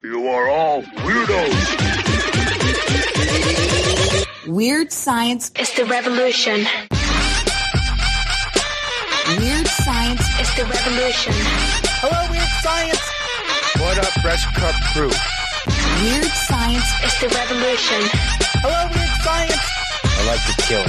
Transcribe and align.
You 0.00 0.28
are 0.28 0.48
all 0.48 0.82
weirdos. 0.82 1.58
Weird 4.46 4.92
science 4.92 5.50
is 5.58 5.74
the 5.74 5.86
revolution. 5.86 6.64
Weird 9.42 9.66
science 9.66 10.22
is 10.38 10.54
the 10.54 10.66
revolution. 10.70 11.32
Hello, 11.98 12.30
Weird 12.30 12.48
Science. 12.62 13.02
What 13.82 13.98
up, 13.98 14.12
Fresh 14.22 14.46
Cup 14.54 14.76
crew? 14.94 15.10
Weird 16.06 16.30
science 16.46 16.88
is 17.02 17.18
the 17.18 17.28
revolution. 17.34 18.00
Hello, 18.62 18.86
Weird 18.94 19.14
Science. 19.26 19.66
I 20.04 20.22
like 20.30 20.44
to 20.46 20.54
kill. 20.62 20.86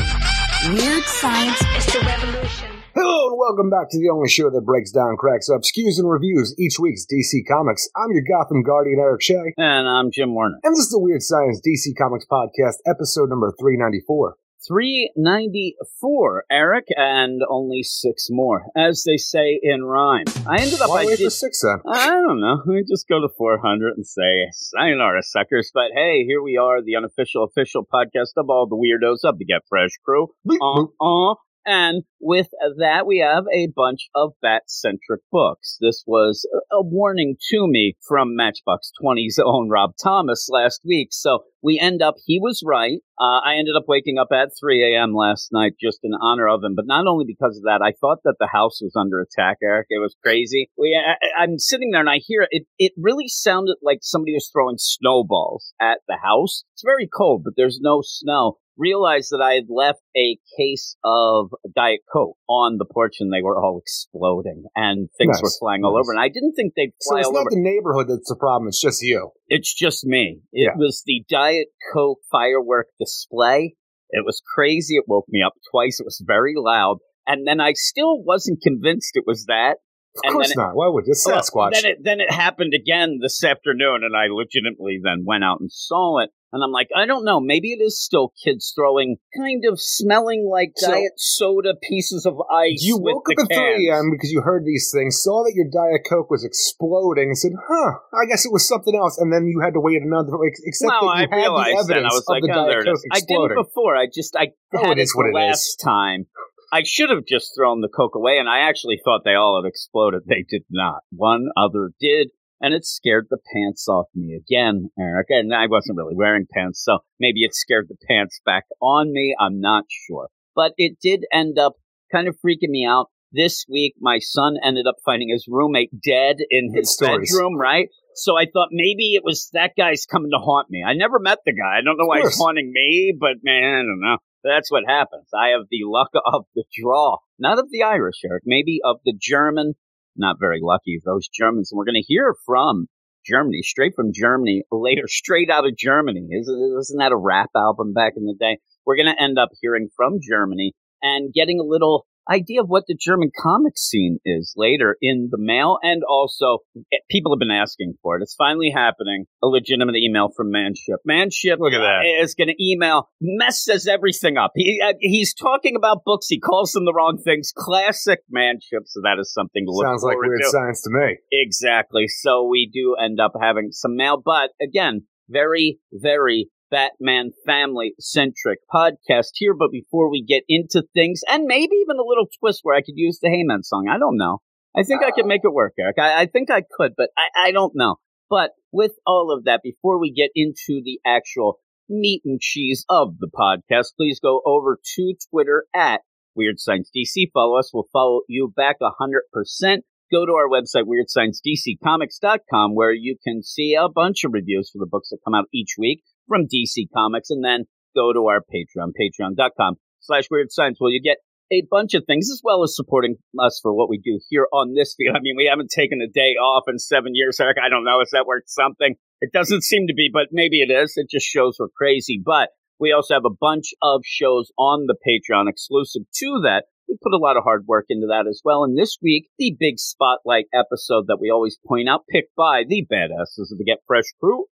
Weird 0.75 1.03
science 1.05 1.59
is 1.75 1.85
the 1.87 1.99
revolution. 2.05 2.78
Hello 2.95 3.29
and 3.29 3.37
welcome 3.37 3.69
back 3.69 3.89
to 3.91 3.99
the 3.99 4.09
only 4.09 4.29
show 4.29 4.49
that 4.49 4.65
breaks 4.65 4.91
down, 4.91 5.15
cracks 5.17 5.47
up, 5.49 5.61
skews, 5.61 5.99
and 5.99 6.09
reviews 6.09 6.55
each 6.57 6.79
week's 6.79 7.05
DC 7.05 7.45
Comics. 7.47 7.87
I'm 7.95 8.11
your 8.11 8.23
Gotham 8.23 8.63
Guardian, 8.63 8.99
Eric 8.99 9.21
Shea. 9.21 9.53
And 9.57 9.87
I'm 9.87 10.09
Jim 10.11 10.33
Warner. 10.33 10.59
And 10.63 10.73
this 10.73 10.85
is 10.85 10.89
the 10.89 10.99
Weird 10.99 11.21
Science 11.21 11.61
DC 11.61 11.95
Comics 11.97 12.25
Podcast, 12.25 12.81
episode 12.87 13.29
number 13.29 13.53
394. 13.59 14.35
394, 14.67 16.43
Eric, 16.51 16.85
and 16.97 17.41
only 17.49 17.81
six 17.83 18.27
more, 18.29 18.65
as 18.75 19.03
they 19.05 19.17
say 19.17 19.59
in 19.61 19.83
rhyme. 19.85 20.25
I 20.47 20.59
ended 20.59 20.81
up. 20.81 20.89
Why 20.89 21.03
I 21.03 21.05
wait 21.05 21.17
did, 21.17 21.25
for 21.25 21.29
six 21.29 21.61
then? 21.61 21.79
I 21.87 22.07
don't 22.07 22.41
know. 22.41 22.61
We 22.67 22.83
just 22.83 23.07
go 23.07 23.21
to 23.21 23.29
400 23.37 23.95
and 23.95 24.05
say, 24.05 24.49
"Sign 24.51 24.89
sayonara, 24.89 25.23
suckers. 25.23 25.71
But 25.73 25.91
hey, 25.93 26.25
here 26.25 26.41
we 26.41 26.57
are, 26.57 26.81
the 26.81 26.95
unofficial, 26.97 27.45
official 27.45 27.85
podcast 27.85 28.35
of 28.35 28.49
all 28.49 28.67
the 28.67 28.75
weirdos 28.75 29.27
of 29.27 29.37
the 29.37 29.45
Get 29.45 29.61
Fresh 29.69 29.91
crew. 30.03 30.27
Uh-uh. 30.49 31.35
And 31.65 32.03
with 32.19 32.47
that, 32.77 33.05
we 33.05 33.19
have 33.19 33.45
a 33.53 33.67
bunch 33.75 34.09
of 34.15 34.33
bat 34.41 34.63
centric 34.67 35.21
books. 35.31 35.77
This 35.79 36.03
was 36.07 36.47
a 36.71 36.81
warning 36.81 37.35
to 37.51 37.67
me 37.67 37.95
from 38.07 38.35
Matchbox 38.35 38.91
20's 39.01 39.39
own 39.43 39.69
Rob 39.69 39.91
Thomas 40.01 40.47
last 40.49 40.81
week. 40.85 41.09
So 41.11 41.43
we 41.61 41.79
end 41.79 42.01
up, 42.01 42.15
he 42.25 42.39
was 42.41 42.63
right. 42.65 42.99
Uh, 43.19 43.39
I 43.45 43.55
ended 43.55 43.75
up 43.75 43.83
waking 43.87 44.17
up 44.17 44.29
at 44.31 44.51
3 44.59 44.95
a.m. 44.95 45.13
last 45.13 45.49
night 45.51 45.73
just 45.81 45.99
in 46.03 46.11
honor 46.19 46.47
of 46.47 46.63
him. 46.63 46.73
But 46.75 46.87
not 46.87 47.05
only 47.07 47.25
because 47.27 47.57
of 47.57 47.63
that, 47.63 47.81
I 47.83 47.93
thought 47.99 48.19
that 48.23 48.35
the 48.39 48.49
house 48.51 48.79
was 48.81 48.93
under 48.95 49.19
attack, 49.19 49.57
Eric. 49.61 49.87
It 49.89 49.99
was 49.99 50.15
crazy. 50.23 50.69
We, 50.77 50.97
I, 50.97 51.43
I'm 51.43 51.59
sitting 51.59 51.91
there 51.91 52.01
and 52.01 52.09
I 52.09 52.19
hear 52.19 52.47
it. 52.49 52.63
It 52.77 52.93
really 52.97 53.27
sounded 53.27 53.75
like 53.83 53.99
somebody 54.01 54.33
was 54.33 54.49
throwing 54.51 54.77
snowballs 54.77 55.73
at 55.81 55.99
the 56.07 56.17
house. 56.23 56.63
It's 56.73 56.83
very 56.83 57.07
cold, 57.07 57.43
but 57.43 57.53
there's 57.57 57.79
no 57.81 58.01
snow 58.03 58.57
realized 58.79 59.29
that 59.31 59.41
I 59.43 59.53
had 59.53 59.65
left 59.69 59.99
a 60.15 60.37
case 60.57 60.95
of 61.03 61.49
Diet 61.75 61.99
Coke 62.11 62.37
on 62.47 62.77
the 62.77 62.85
porch 62.85 63.17
and 63.19 63.31
they 63.31 63.41
were 63.43 63.61
all 63.61 63.77
exploding 63.79 64.63
and 64.75 65.09
things 65.17 65.35
Nice, 65.37 65.41
were 65.43 65.51
flying 65.59 65.83
all 65.83 65.97
over. 65.97 66.11
And 66.11 66.19
I 66.19 66.29
didn't 66.29 66.53
think 66.53 66.73
they'd 66.75 66.93
fly 67.07 67.21
So 67.21 67.29
fly 67.31 67.41
it's 67.41 67.45
not 67.45 67.49
the 67.51 67.61
neighborhood 67.61 68.07
that's 68.07 68.29
the 68.29 68.37
problem, 68.39 68.67
it's 68.69 68.81
just 68.81 69.01
you. 69.01 69.31
It's 69.47 69.73
just 69.73 70.05
me. 70.05 70.39
It 70.53 70.71
Yeah. 70.73 70.77
was 70.77 71.03
the 71.05 71.23
Diet 71.29 71.67
Coke 71.93 72.19
firework 72.31 72.87
display. 72.99 73.75
It 74.11 74.25
was 74.25 74.41
crazy. 74.55 74.95
It 74.95 75.03
woke 75.07 75.25
me 75.29 75.43
up 75.45 75.53
twice. 75.71 75.99
It 75.99 76.05
was 76.05 76.23
very 76.25 76.53
loud. 76.57 76.97
And 77.27 77.45
then 77.45 77.59
I 77.61 77.73
still 77.73 78.23
wasn't 78.23 78.61
convinced 78.63 79.11
it 79.15 79.25
was 79.27 79.45
that. 79.45 79.77
Of 80.15 80.21
And 80.23 80.33
course 80.33 80.49
it- 80.51 80.57
not. 80.57 80.73
Why 80.73 80.87
would 80.87 81.05
you? 81.05 81.11
It's 81.11 81.25
Well, 81.27 81.39
Sasquatch. 81.39 81.73
Then 81.73 81.85
it 81.85 81.97
then 82.01 82.19
it 82.19 82.31
happened 82.31 82.73
again 82.73 83.19
this 83.21 83.43
afternoon, 83.43 84.03
and 84.03 84.15
I 84.17 84.25
legitimately 84.31 84.99
then 85.03 85.23
went 85.25 85.43
out 85.43 85.59
and 85.59 85.71
saw 85.71 86.17
it. 86.17 86.31
And 86.51 86.63
I'm 86.63 86.71
like, 86.71 86.89
I 86.95 87.05
don't 87.05 87.23
know. 87.25 87.39
Maybe 87.39 87.71
it 87.73 87.81
is 87.83 88.01
still 88.03 88.33
kids 88.43 88.73
throwing 88.75 89.17
kind 89.37 89.63
of 89.69 89.79
smelling 89.79 90.49
like 90.49 90.71
So- 90.75 90.91
diet 90.91 91.13
soda 91.17 91.75
pieces 91.81 92.25
of 92.25 92.41
ice. 92.51 92.81
you 92.83 92.97
woke 92.97 93.29
up 93.29 93.45
at 93.51 93.55
3 93.55 93.87
a.m. 93.89 94.09
because 94.11 94.31
you 94.31 94.41
heard 94.41 94.65
these 94.65 94.89
things, 94.93 95.21
saw 95.21 95.43
that 95.43 95.53
your 95.53 95.67
Diet 95.71 96.01
Coke 96.09 96.31
was 96.31 96.43
exploding, 96.43 97.29
and 97.29 97.37
said, 97.37 97.51
huh, 97.67 97.91
I 98.13 98.25
guess 98.27 98.45
it 98.45 98.51
was 98.51 98.67
something 98.67 98.95
else, 98.95 99.17
and 99.19 99.31
then 99.31 99.45
you 99.45 99.61
had 99.63 99.73
to 99.73 99.79
wait 99.79 100.01
another 100.01 100.33
ex- 100.47 100.61
except 100.63 100.89
Well, 100.89 101.09
that 101.13 101.29
you 101.29 101.37
I 101.37 101.39
had 101.39 101.51
the 101.53 101.79
evidence 101.85 102.13
I 102.13 102.15
was 102.15 102.25
of 102.27 102.33
like, 102.33 102.43
the 102.43 102.51
oh, 102.51 102.65
Diet 102.65 102.85
Coke 102.85 102.95
is. 102.95 103.05
I 103.11 103.19
did 103.19 103.51
it 103.51 103.55
before. 103.55 103.95
I 103.95 104.05
just 104.11 104.35
I 104.35 104.47
Oh, 104.73 104.81
had 104.81 104.91
it 104.97 104.99
it, 104.99 105.03
is 105.03 105.15
what 105.15 105.23
the 105.31 105.37
it 105.37 105.41
is. 105.41 105.47
last 105.49 105.75
time. 105.83 106.25
I 106.71 106.83
should 106.85 107.09
have 107.09 107.25
just 107.27 107.53
thrown 107.57 107.81
the 107.81 107.89
Coke 107.89 108.13
away, 108.15 108.37
and 108.37 108.47
I 108.47 108.59
actually 108.69 108.99
thought 109.03 109.21
they 109.25 109.33
all 109.33 109.59
had 109.61 109.67
exploded. 109.67 110.21
They 110.27 110.45
did 110.47 110.65
not. 110.69 111.01
One 111.09 111.49
other 111.57 111.91
did, 111.99 112.29
and 112.61 112.73
it 112.73 112.85
scared 112.85 113.27
the 113.29 113.37
pants 113.53 113.87
off 113.87 114.07
me 114.15 114.35
again, 114.35 114.89
Eric. 114.99 115.27
And 115.29 115.53
I 115.53 115.67
wasn't 115.67 115.97
really 115.97 116.15
wearing 116.15 116.45
pants, 116.51 116.83
so 116.83 116.99
maybe 117.19 117.43
it 117.43 117.53
scared 117.53 117.87
the 117.89 117.97
pants 118.07 118.39
back 118.45 118.63
on 118.81 119.11
me. 119.11 119.35
I'm 119.39 119.59
not 119.59 119.85
sure. 120.07 120.29
But 120.55 120.73
it 120.77 120.97
did 121.01 121.25
end 121.31 121.57
up 121.57 121.73
kind 122.11 122.27
of 122.27 122.35
freaking 122.45 122.69
me 122.69 122.85
out. 122.85 123.07
This 123.31 123.65
week, 123.69 123.93
my 123.99 124.17
son 124.19 124.55
ended 124.63 124.87
up 124.87 124.95
finding 125.05 125.29
his 125.29 125.45
roommate 125.47 125.91
dead 126.03 126.37
in 126.49 126.73
his 126.73 126.91
stories. 126.91 127.31
bedroom, 127.31 127.57
right? 127.57 127.87
So 128.15 128.37
I 128.37 128.45
thought 128.51 128.69
maybe 128.71 129.13
it 129.13 129.23
was 129.23 129.49
that 129.53 129.73
guy's 129.77 130.05
coming 130.05 130.31
to 130.31 130.39
haunt 130.39 130.69
me. 130.69 130.83
I 130.85 130.93
never 130.93 131.19
met 131.19 131.37
the 131.45 131.53
guy. 131.53 131.77
I 131.77 131.81
don't 131.85 131.97
know 131.97 132.07
why 132.07 132.21
he's 132.21 132.37
haunting 132.37 132.71
me, 132.73 133.15
but 133.17 133.37
man, 133.43 133.63
I 133.63 133.81
don't 133.83 134.01
know. 134.01 134.17
That's 134.43 134.71
what 134.71 134.83
happens. 134.87 135.27
I 135.33 135.49
have 135.49 135.67
the 135.69 135.85
luck 135.85 136.09
of 136.25 136.45
the 136.55 136.63
draw, 136.81 137.17
not 137.37 137.59
of 137.59 137.69
the 137.69 137.83
Irish, 137.83 138.15
Eric, 138.25 138.43
maybe 138.45 138.79
of 138.83 138.97
the 139.05 139.13
German. 139.19 139.73
Not 140.19 140.35
very 140.39 140.59
lucky, 140.61 140.99
those 141.03 141.29
Germans. 141.29 141.71
And 141.71 141.77
we're 141.77 141.85
going 141.85 141.95
to 141.95 142.05
hear 142.05 142.35
from 142.45 142.87
Germany, 143.25 143.61
straight 143.61 143.93
from 143.95 144.11
Germany 144.13 144.63
later, 144.71 145.07
straight 145.07 145.49
out 145.49 145.65
of 145.65 145.77
Germany. 145.77 146.27
Isn't, 146.29 146.77
isn't 146.79 146.99
that 146.99 147.13
a 147.13 147.17
rap 147.17 147.49
album 147.55 147.93
back 147.93 148.13
in 148.17 148.25
the 148.25 148.35
day? 148.37 148.57
We're 148.85 148.97
going 148.97 149.13
to 149.13 149.21
end 149.21 149.39
up 149.39 149.49
hearing 149.61 149.87
from 149.95 150.19
Germany 150.21 150.73
and 151.01 151.33
getting 151.33 151.59
a 151.59 151.63
little 151.63 152.05
idea 152.29 152.61
of 152.61 152.67
what 152.67 152.85
the 152.87 152.97
German 152.99 153.31
comic 153.37 153.77
scene 153.77 154.19
is 154.25 154.53
later 154.57 154.95
in 155.01 155.29
the 155.31 155.37
mail. 155.39 155.77
And 155.81 156.03
also, 156.07 156.59
eh, 156.93 156.97
people 157.09 157.33
have 157.33 157.39
been 157.39 157.51
asking 157.51 157.93
for 158.01 158.17
it. 158.17 158.23
It's 158.23 158.35
finally 158.35 158.71
happening. 158.73 159.25
A 159.43 159.47
legitimate 159.47 159.95
email 159.95 160.29
from 160.35 160.51
Manship. 160.51 160.99
Manship 161.05 161.59
Look 161.59 161.73
at 161.73 161.79
that. 161.79 162.01
is 162.21 162.35
going 162.35 162.49
to 162.49 162.63
email, 162.63 163.09
messes 163.21 163.87
everything 163.87 164.37
up. 164.37 164.51
He, 164.55 164.81
uh, 164.83 164.93
he's 164.99 165.33
talking 165.33 165.75
about 165.75 166.03
books. 166.05 166.27
He 166.27 166.39
calls 166.39 166.71
them 166.71 166.85
the 166.85 166.93
wrong 166.93 167.19
things. 167.23 167.51
Classic 167.55 168.19
Manship. 168.29 168.83
So 168.85 169.01
that 169.03 169.17
is 169.19 169.33
something 169.33 169.65
to 169.65 169.71
look 169.71 169.85
Sounds 169.85 170.03
like 170.03 170.17
weird 170.17 170.41
to. 170.41 170.49
science 170.49 170.81
to 170.83 170.89
me. 170.91 171.17
Exactly. 171.31 172.07
So 172.07 172.47
we 172.47 172.69
do 172.73 172.95
end 172.95 173.19
up 173.19 173.33
having 173.39 173.69
some 173.71 173.95
mail, 173.95 174.21
but 174.23 174.51
again, 174.61 175.03
very, 175.29 175.79
very 175.93 176.49
Batman 176.71 177.31
family 177.45 177.93
centric 177.99 178.59
podcast 178.73 179.31
here. 179.35 179.53
But 179.53 179.71
before 179.71 180.09
we 180.09 180.23
get 180.23 180.43
into 180.47 180.83
things, 180.93 181.21
and 181.27 181.45
maybe 181.45 181.75
even 181.81 181.97
a 181.97 182.07
little 182.07 182.27
twist 182.39 182.61
where 182.63 182.75
I 182.75 182.81
could 182.81 182.95
use 182.95 183.19
the 183.21 183.29
Heyman 183.29 183.63
song, 183.63 183.87
I 183.89 183.97
don't 183.97 184.17
know. 184.17 184.39
I 184.75 184.83
think 184.83 185.03
I 185.03 185.11
could 185.11 185.25
make 185.25 185.41
it 185.43 185.53
work, 185.53 185.73
Eric. 185.79 185.97
I, 185.99 186.21
I 186.21 186.25
think 186.27 186.51
I 186.51 186.61
could, 186.61 186.93
but 186.95 187.09
I, 187.17 187.47
I 187.47 187.51
don't 187.51 187.73
know. 187.75 187.95
But 188.29 188.51
with 188.71 188.91
all 189.05 189.35
of 189.35 189.45
that, 189.45 189.61
before 189.63 189.99
we 189.99 190.11
get 190.11 190.29
into 190.35 190.81
the 190.83 190.99
actual 191.05 191.59
meat 191.89 192.21
and 192.23 192.39
cheese 192.39 192.85
of 192.87 193.17
the 193.19 193.29
podcast, 193.33 193.95
please 193.97 194.19
go 194.19 194.41
over 194.45 194.77
to 194.95 195.15
Twitter 195.31 195.65
at 195.75 196.01
Weird 196.35 196.59
Science 196.59 196.91
DC. 196.95 197.31
Follow 197.33 197.57
us. 197.57 197.71
We'll 197.73 197.87
follow 197.91 198.21
you 198.27 198.53
back 198.55 198.77
100%. 198.79 199.77
Go 200.11 200.25
to 200.25 200.33
our 200.33 200.47
website, 200.49 200.85
WeirdScienceDCComics.com, 200.85 202.75
where 202.75 202.91
you 202.91 203.17
can 203.23 203.43
see 203.43 203.75
a 203.75 203.89
bunch 203.89 204.23
of 204.23 204.33
reviews 204.33 204.69
for 204.71 204.79
the 204.79 204.89
books 204.89 205.09
that 205.09 205.19
come 205.25 205.35
out 205.35 205.45
each 205.53 205.75
week 205.77 206.03
from 206.29 206.43
DC 206.43 206.87
Comics. 206.95 207.29
And 207.29 207.43
then 207.43 207.65
go 207.95 208.13
to 208.13 208.27
our 208.27 208.39
Patreon, 208.39 208.93
patreon.com 208.95 209.75
slash 209.99 210.25
Weird 210.31 210.51
Science, 210.51 210.77
where 210.79 210.91
you 210.91 211.01
get 211.01 211.17
a 211.51 211.63
bunch 211.69 211.95
of 211.95 212.03
things 212.05 212.29
as 212.31 212.41
well 212.43 212.63
as 212.63 212.75
supporting 212.75 213.15
us 213.39 213.59
for 213.61 213.73
what 213.73 213.89
we 213.89 213.97
do 213.97 214.19
here 214.29 214.47
on 214.53 214.75
this 214.75 214.95
field. 214.95 215.15
I 215.17 215.19
mean, 215.21 215.35
we 215.35 215.47
haven't 215.49 215.71
taken 215.75 215.99
a 216.01 216.07
day 216.07 216.35
off 216.35 216.65
in 216.67 216.79
seven 216.79 217.11
years, 217.15 217.39
Eric. 217.39 217.57
I 217.63 217.69
don't 217.69 217.83
know. 217.83 218.01
Is 218.01 218.11
that 218.13 218.27
worth 218.27 218.43
something? 218.47 218.95
It 219.21 219.33
doesn't 219.33 219.63
seem 219.63 219.87
to 219.87 219.93
be, 219.93 220.09
but 220.11 220.27
maybe 220.31 220.61
it 220.61 220.71
is. 220.71 220.93
It 220.95 221.09
just 221.09 221.25
shows 221.25 221.57
we're 221.59 221.67
crazy. 221.75 222.21
But 222.23 222.49
we 222.79 222.93
also 222.93 223.13
have 223.15 223.25
a 223.25 223.35
bunch 223.41 223.73
of 223.81 224.01
shows 224.05 224.51
on 224.57 224.85
the 224.87 224.95
Patreon 224.95 225.49
exclusive 225.49 226.03
to 226.15 226.41
that. 226.43 226.65
We 226.89 226.97
put 227.01 227.13
a 227.13 227.17
lot 227.21 227.37
of 227.37 227.43
hard 227.43 227.65
work 227.67 227.85
into 227.89 228.07
that 228.07 228.25
as 228.27 228.41
well. 228.43 228.63
And 228.63 228.77
this 228.77 228.97
week, 229.01 229.29
the 229.37 229.55
big 229.59 229.77
spotlight 229.77 230.45
episode 230.53 231.05
that 231.07 231.19
we 231.21 231.29
always 231.29 231.57
point 231.67 231.87
out, 231.87 232.01
picked 232.11 232.35
by 232.35 232.63
the 232.67 232.85
badasses 232.91 233.51
of 233.51 233.57
the 233.59 233.63
Get 233.65 233.77
Fresh 233.87 234.05
crew. 234.19 234.45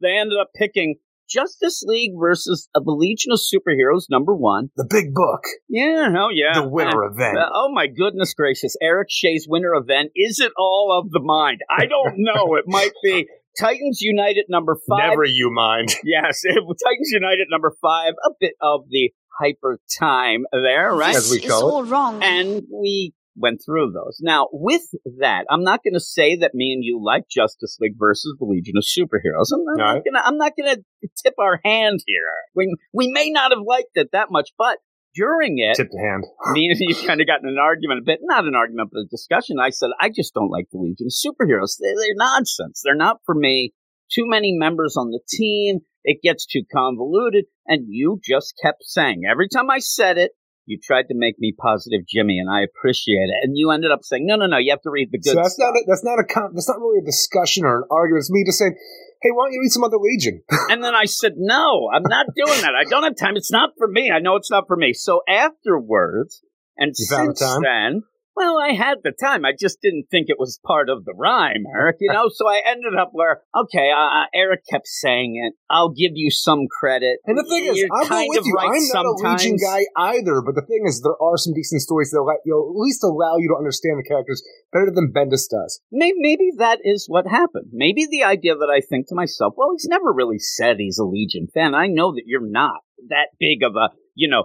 They 0.00 0.16
ended 0.16 0.38
up 0.40 0.50
picking 0.54 0.96
Justice 1.28 1.82
League 1.86 2.12
versus 2.18 2.68
uh, 2.74 2.80
the 2.84 2.92
Legion 2.92 3.32
of 3.32 3.40
Superheroes 3.40 4.04
number 4.08 4.34
one. 4.34 4.70
The 4.76 4.86
big 4.88 5.12
book. 5.12 5.40
Yeah, 5.68 6.08
oh 6.16 6.28
yeah. 6.32 6.60
The 6.60 6.68
winner 6.68 7.04
Uh, 7.04 7.10
event. 7.12 7.36
uh, 7.38 7.48
oh 7.52 7.70
my 7.72 7.86
goodness 7.86 8.32
gracious. 8.34 8.76
Eric 8.80 9.08
Shea's 9.10 9.46
winner 9.48 9.74
event. 9.74 10.10
Is 10.14 10.40
it 10.40 10.52
all 10.56 10.96
of 10.98 11.10
the 11.10 11.20
mind? 11.20 11.58
I 11.70 11.86
don't 11.86 12.14
know. 12.18 12.54
it 12.54 12.64
might 12.66 12.92
be 13.02 13.26
Titans 13.60 14.00
United 14.00 14.46
number 14.48 14.76
five. 14.88 15.10
Never 15.10 15.24
you 15.24 15.50
mind. 15.52 15.88
Yes, 16.04 16.42
Titans 16.46 17.10
United 17.12 17.48
number 17.50 17.72
five. 17.82 18.12
A 18.24 18.30
bit 18.40 18.52
of 18.62 18.82
the 18.88 19.10
hyper 19.38 19.78
time 19.98 20.44
there, 20.52 20.94
right? 20.94 21.14
As 21.16 21.30
we 21.30 21.38
It's 21.38 21.48
call 21.48 21.68
it. 21.68 21.72
all 21.72 21.84
wrong. 21.84 22.22
and 22.22 22.62
we 22.72 23.14
went 23.36 23.60
through 23.64 23.92
those. 23.92 24.18
Now, 24.20 24.48
with 24.52 24.82
that, 25.20 25.44
I'm 25.48 25.62
not 25.62 25.80
going 25.84 25.94
to 25.94 26.00
say 26.00 26.36
that 26.36 26.54
me 26.54 26.72
and 26.72 26.82
you 26.82 27.00
like 27.02 27.24
Justice 27.30 27.76
League 27.80 27.94
versus 27.96 28.34
the 28.38 28.44
Legion 28.46 28.74
of 28.76 28.82
Superheroes. 28.84 29.52
I'm, 29.54 29.60
I'm 29.70 29.76
No. 29.76 29.84
not 29.84 30.04
going 30.04 30.14
to. 30.14 30.38
Not 30.38 30.52
going 30.56 30.76
to 30.76 31.08
tip 31.22 31.34
our 31.38 31.60
hand 31.64 32.00
here. 32.06 32.26
We 32.56 32.74
we 32.92 33.08
may 33.12 33.30
not 33.30 33.52
have 33.52 33.62
liked 33.64 33.90
it 33.94 34.08
that 34.12 34.28
much, 34.30 34.50
but 34.58 34.78
during 35.14 35.58
it, 35.58 35.76
Tip 35.76 35.88
the 35.90 35.98
hand. 36.00 36.24
me 36.52 36.68
and 36.68 36.78
you 36.80 36.94
kind 37.06 37.20
of 37.20 37.26
got 37.26 37.42
in 37.42 37.48
an 37.48 37.58
argument 37.58 38.00
a 38.00 38.04
bit, 38.04 38.20
not 38.22 38.44
an 38.44 38.54
argument, 38.54 38.90
but 38.92 39.00
a 39.00 39.06
discussion. 39.06 39.56
I 39.60 39.70
said, 39.70 39.90
I 40.00 40.10
just 40.14 40.34
don't 40.34 40.50
like 40.50 40.66
the 40.72 40.78
Legion 40.78 41.06
of 41.06 41.12
Superheroes. 41.12 41.76
They, 41.80 41.88
they're 41.94 42.14
nonsense. 42.16 42.82
They're 42.84 42.94
not 42.96 43.18
for 43.24 43.34
me. 43.34 43.72
Too 44.12 44.24
many 44.26 44.52
members 44.56 44.96
on 44.96 45.10
the 45.10 45.20
team. 45.28 45.80
It 46.08 46.22
gets 46.22 46.46
too 46.46 46.62
convoluted. 46.74 47.44
And 47.66 47.84
you 47.88 48.18
just 48.24 48.54
kept 48.62 48.82
saying, 48.84 49.24
every 49.30 49.48
time 49.48 49.68
I 49.68 49.78
said 49.78 50.16
it, 50.16 50.32
you 50.64 50.78
tried 50.82 51.08
to 51.08 51.14
make 51.14 51.36
me 51.38 51.54
positive 51.58 52.00
Jimmy, 52.08 52.38
and 52.38 52.48
I 52.50 52.60
appreciate 52.62 53.28
it. 53.28 53.40
And 53.42 53.56
you 53.56 53.70
ended 53.70 53.90
up 53.90 54.00
saying, 54.02 54.24
no, 54.26 54.36
no, 54.36 54.46
no, 54.46 54.58
you 54.58 54.70
have 54.70 54.82
to 54.82 54.90
read 54.90 55.08
the 55.12 55.18
good 55.18 55.32
So 55.32 55.36
that's 55.36 55.54
stuff. 55.54 55.72
not 55.72 55.80
a, 55.80 55.84
that's 55.86 56.04
not 56.04 56.18
a 56.18 56.24
con- 56.24 56.52
that's 56.54 56.68
not 56.68 56.78
really 56.78 57.00
a 57.00 57.04
discussion 57.04 57.64
or 57.64 57.78
an 57.78 57.84
argument. 57.90 58.20
It's 58.22 58.30
me 58.30 58.44
just 58.44 58.58
saying, 58.58 58.76
hey, 59.22 59.30
why 59.32 59.46
don't 59.46 59.52
you 59.52 59.60
read 59.60 59.72
some 59.72 59.84
other 59.84 59.96
Legion? 60.00 60.42
And 60.70 60.84
then 60.84 60.94
I 60.94 61.06
said, 61.06 61.34
no, 61.36 61.88
I'm 61.92 62.02
not 62.04 62.26
doing 62.36 62.60
that. 62.60 62.72
I 62.78 62.84
don't 62.84 63.02
have 63.04 63.16
time. 63.16 63.36
It's 63.36 63.52
not 63.52 63.70
for 63.78 63.88
me. 63.88 64.10
I 64.14 64.20
know 64.20 64.36
it's 64.36 64.50
not 64.50 64.64
for 64.66 64.76
me. 64.76 64.92
So 64.92 65.22
afterwards, 65.28 66.42
and 66.76 66.92
You 66.96 67.04
since 67.06 67.40
then, 67.40 68.02
well, 68.38 68.58
I 68.58 68.72
had 68.72 68.98
the 69.02 69.10
time. 69.10 69.44
I 69.44 69.50
just 69.58 69.82
didn't 69.82 70.06
think 70.10 70.26
it 70.28 70.38
was 70.38 70.60
part 70.64 70.88
of 70.88 71.04
the 71.04 71.12
rhyme, 71.12 71.66
Eric. 71.74 71.96
You 71.98 72.12
know, 72.12 72.30
so 72.30 72.48
I 72.48 72.62
ended 72.64 72.94
up 72.94 73.10
where, 73.10 73.42
okay, 73.50 73.90
uh, 73.90 74.30
Eric 74.32 74.62
kept 74.70 74.86
saying 74.86 75.42
it. 75.42 75.58
I'll 75.68 75.90
give 75.90 76.12
you 76.14 76.30
some 76.30 76.66
credit. 76.70 77.18
And 77.26 77.36
the 77.36 77.42
thing 77.42 77.66
is, 77.66 77.78
You're 77.78 77.88
I'll 77.92 78.08
go 78.08 78.24
with 78.28 78.38
of 78.38 78.46
you. 78.46 78.54
right 78.54 78.70
I'm 78.70 78.88
not 78.94 79.06
a 79.06 79.14
Legion 79.18 79.56
guy 79.58 79.82
either, 80.14 80.40
but 80.40 80.54
the 80.54 80.62
thing 80.62 80.84
is, 80.86 81.02
there 81.02 81.20
are 81.20 81.36
some 81.36 81.52
decent 81.52 81.82
stories 81.82 82.10
that 82.10 82.22
you 82.44 82.52
know, 82.54 82.70
at 82.70 82.78
least 82.78 83.02
allow 83.02 83.36
you 83.38 83.48
to 83.48 83.58
understand 83.58 83.98
the 83.98 84.06
characters 84.06 84.42
better 84.72 84.92
than 84.94 85.12
Bendis 85.12 85.50
does. 85.50 85.80
Maybe, 85.90 86.14
maybe 86.18 86.50
that 86.58 86.78
is 86.84 87.06
what 87.08 87.26
happened. 87.26 87.70
Maybe 87.72 88.06
the 88.08 88.22
idea 88.22 88.54
that 88.54 88.70
I 88.70 88.80
think 88.80 89.08
to 89.08 89.16
myself, 89.16 89.54
well, 89.56 89.72
he's 89.74 89.88
never 89.90 90.12
really 90.12 90.38
said 90.38 90.76
he's 90.78 90.98
a 90.98 91.04
Legion 91.04 91.48
fan. 91.52 91.74
I 91.74 91.88
know 91.88 92.12
that 92.12 92.22
you're 92.26 92.48
not 92.48 92.82
that 93.08 93.28
big 93.38 93.62
of 93.62 93.74
a, 93.74 93.90
you 94.18 94.28
know, 94.28 94.44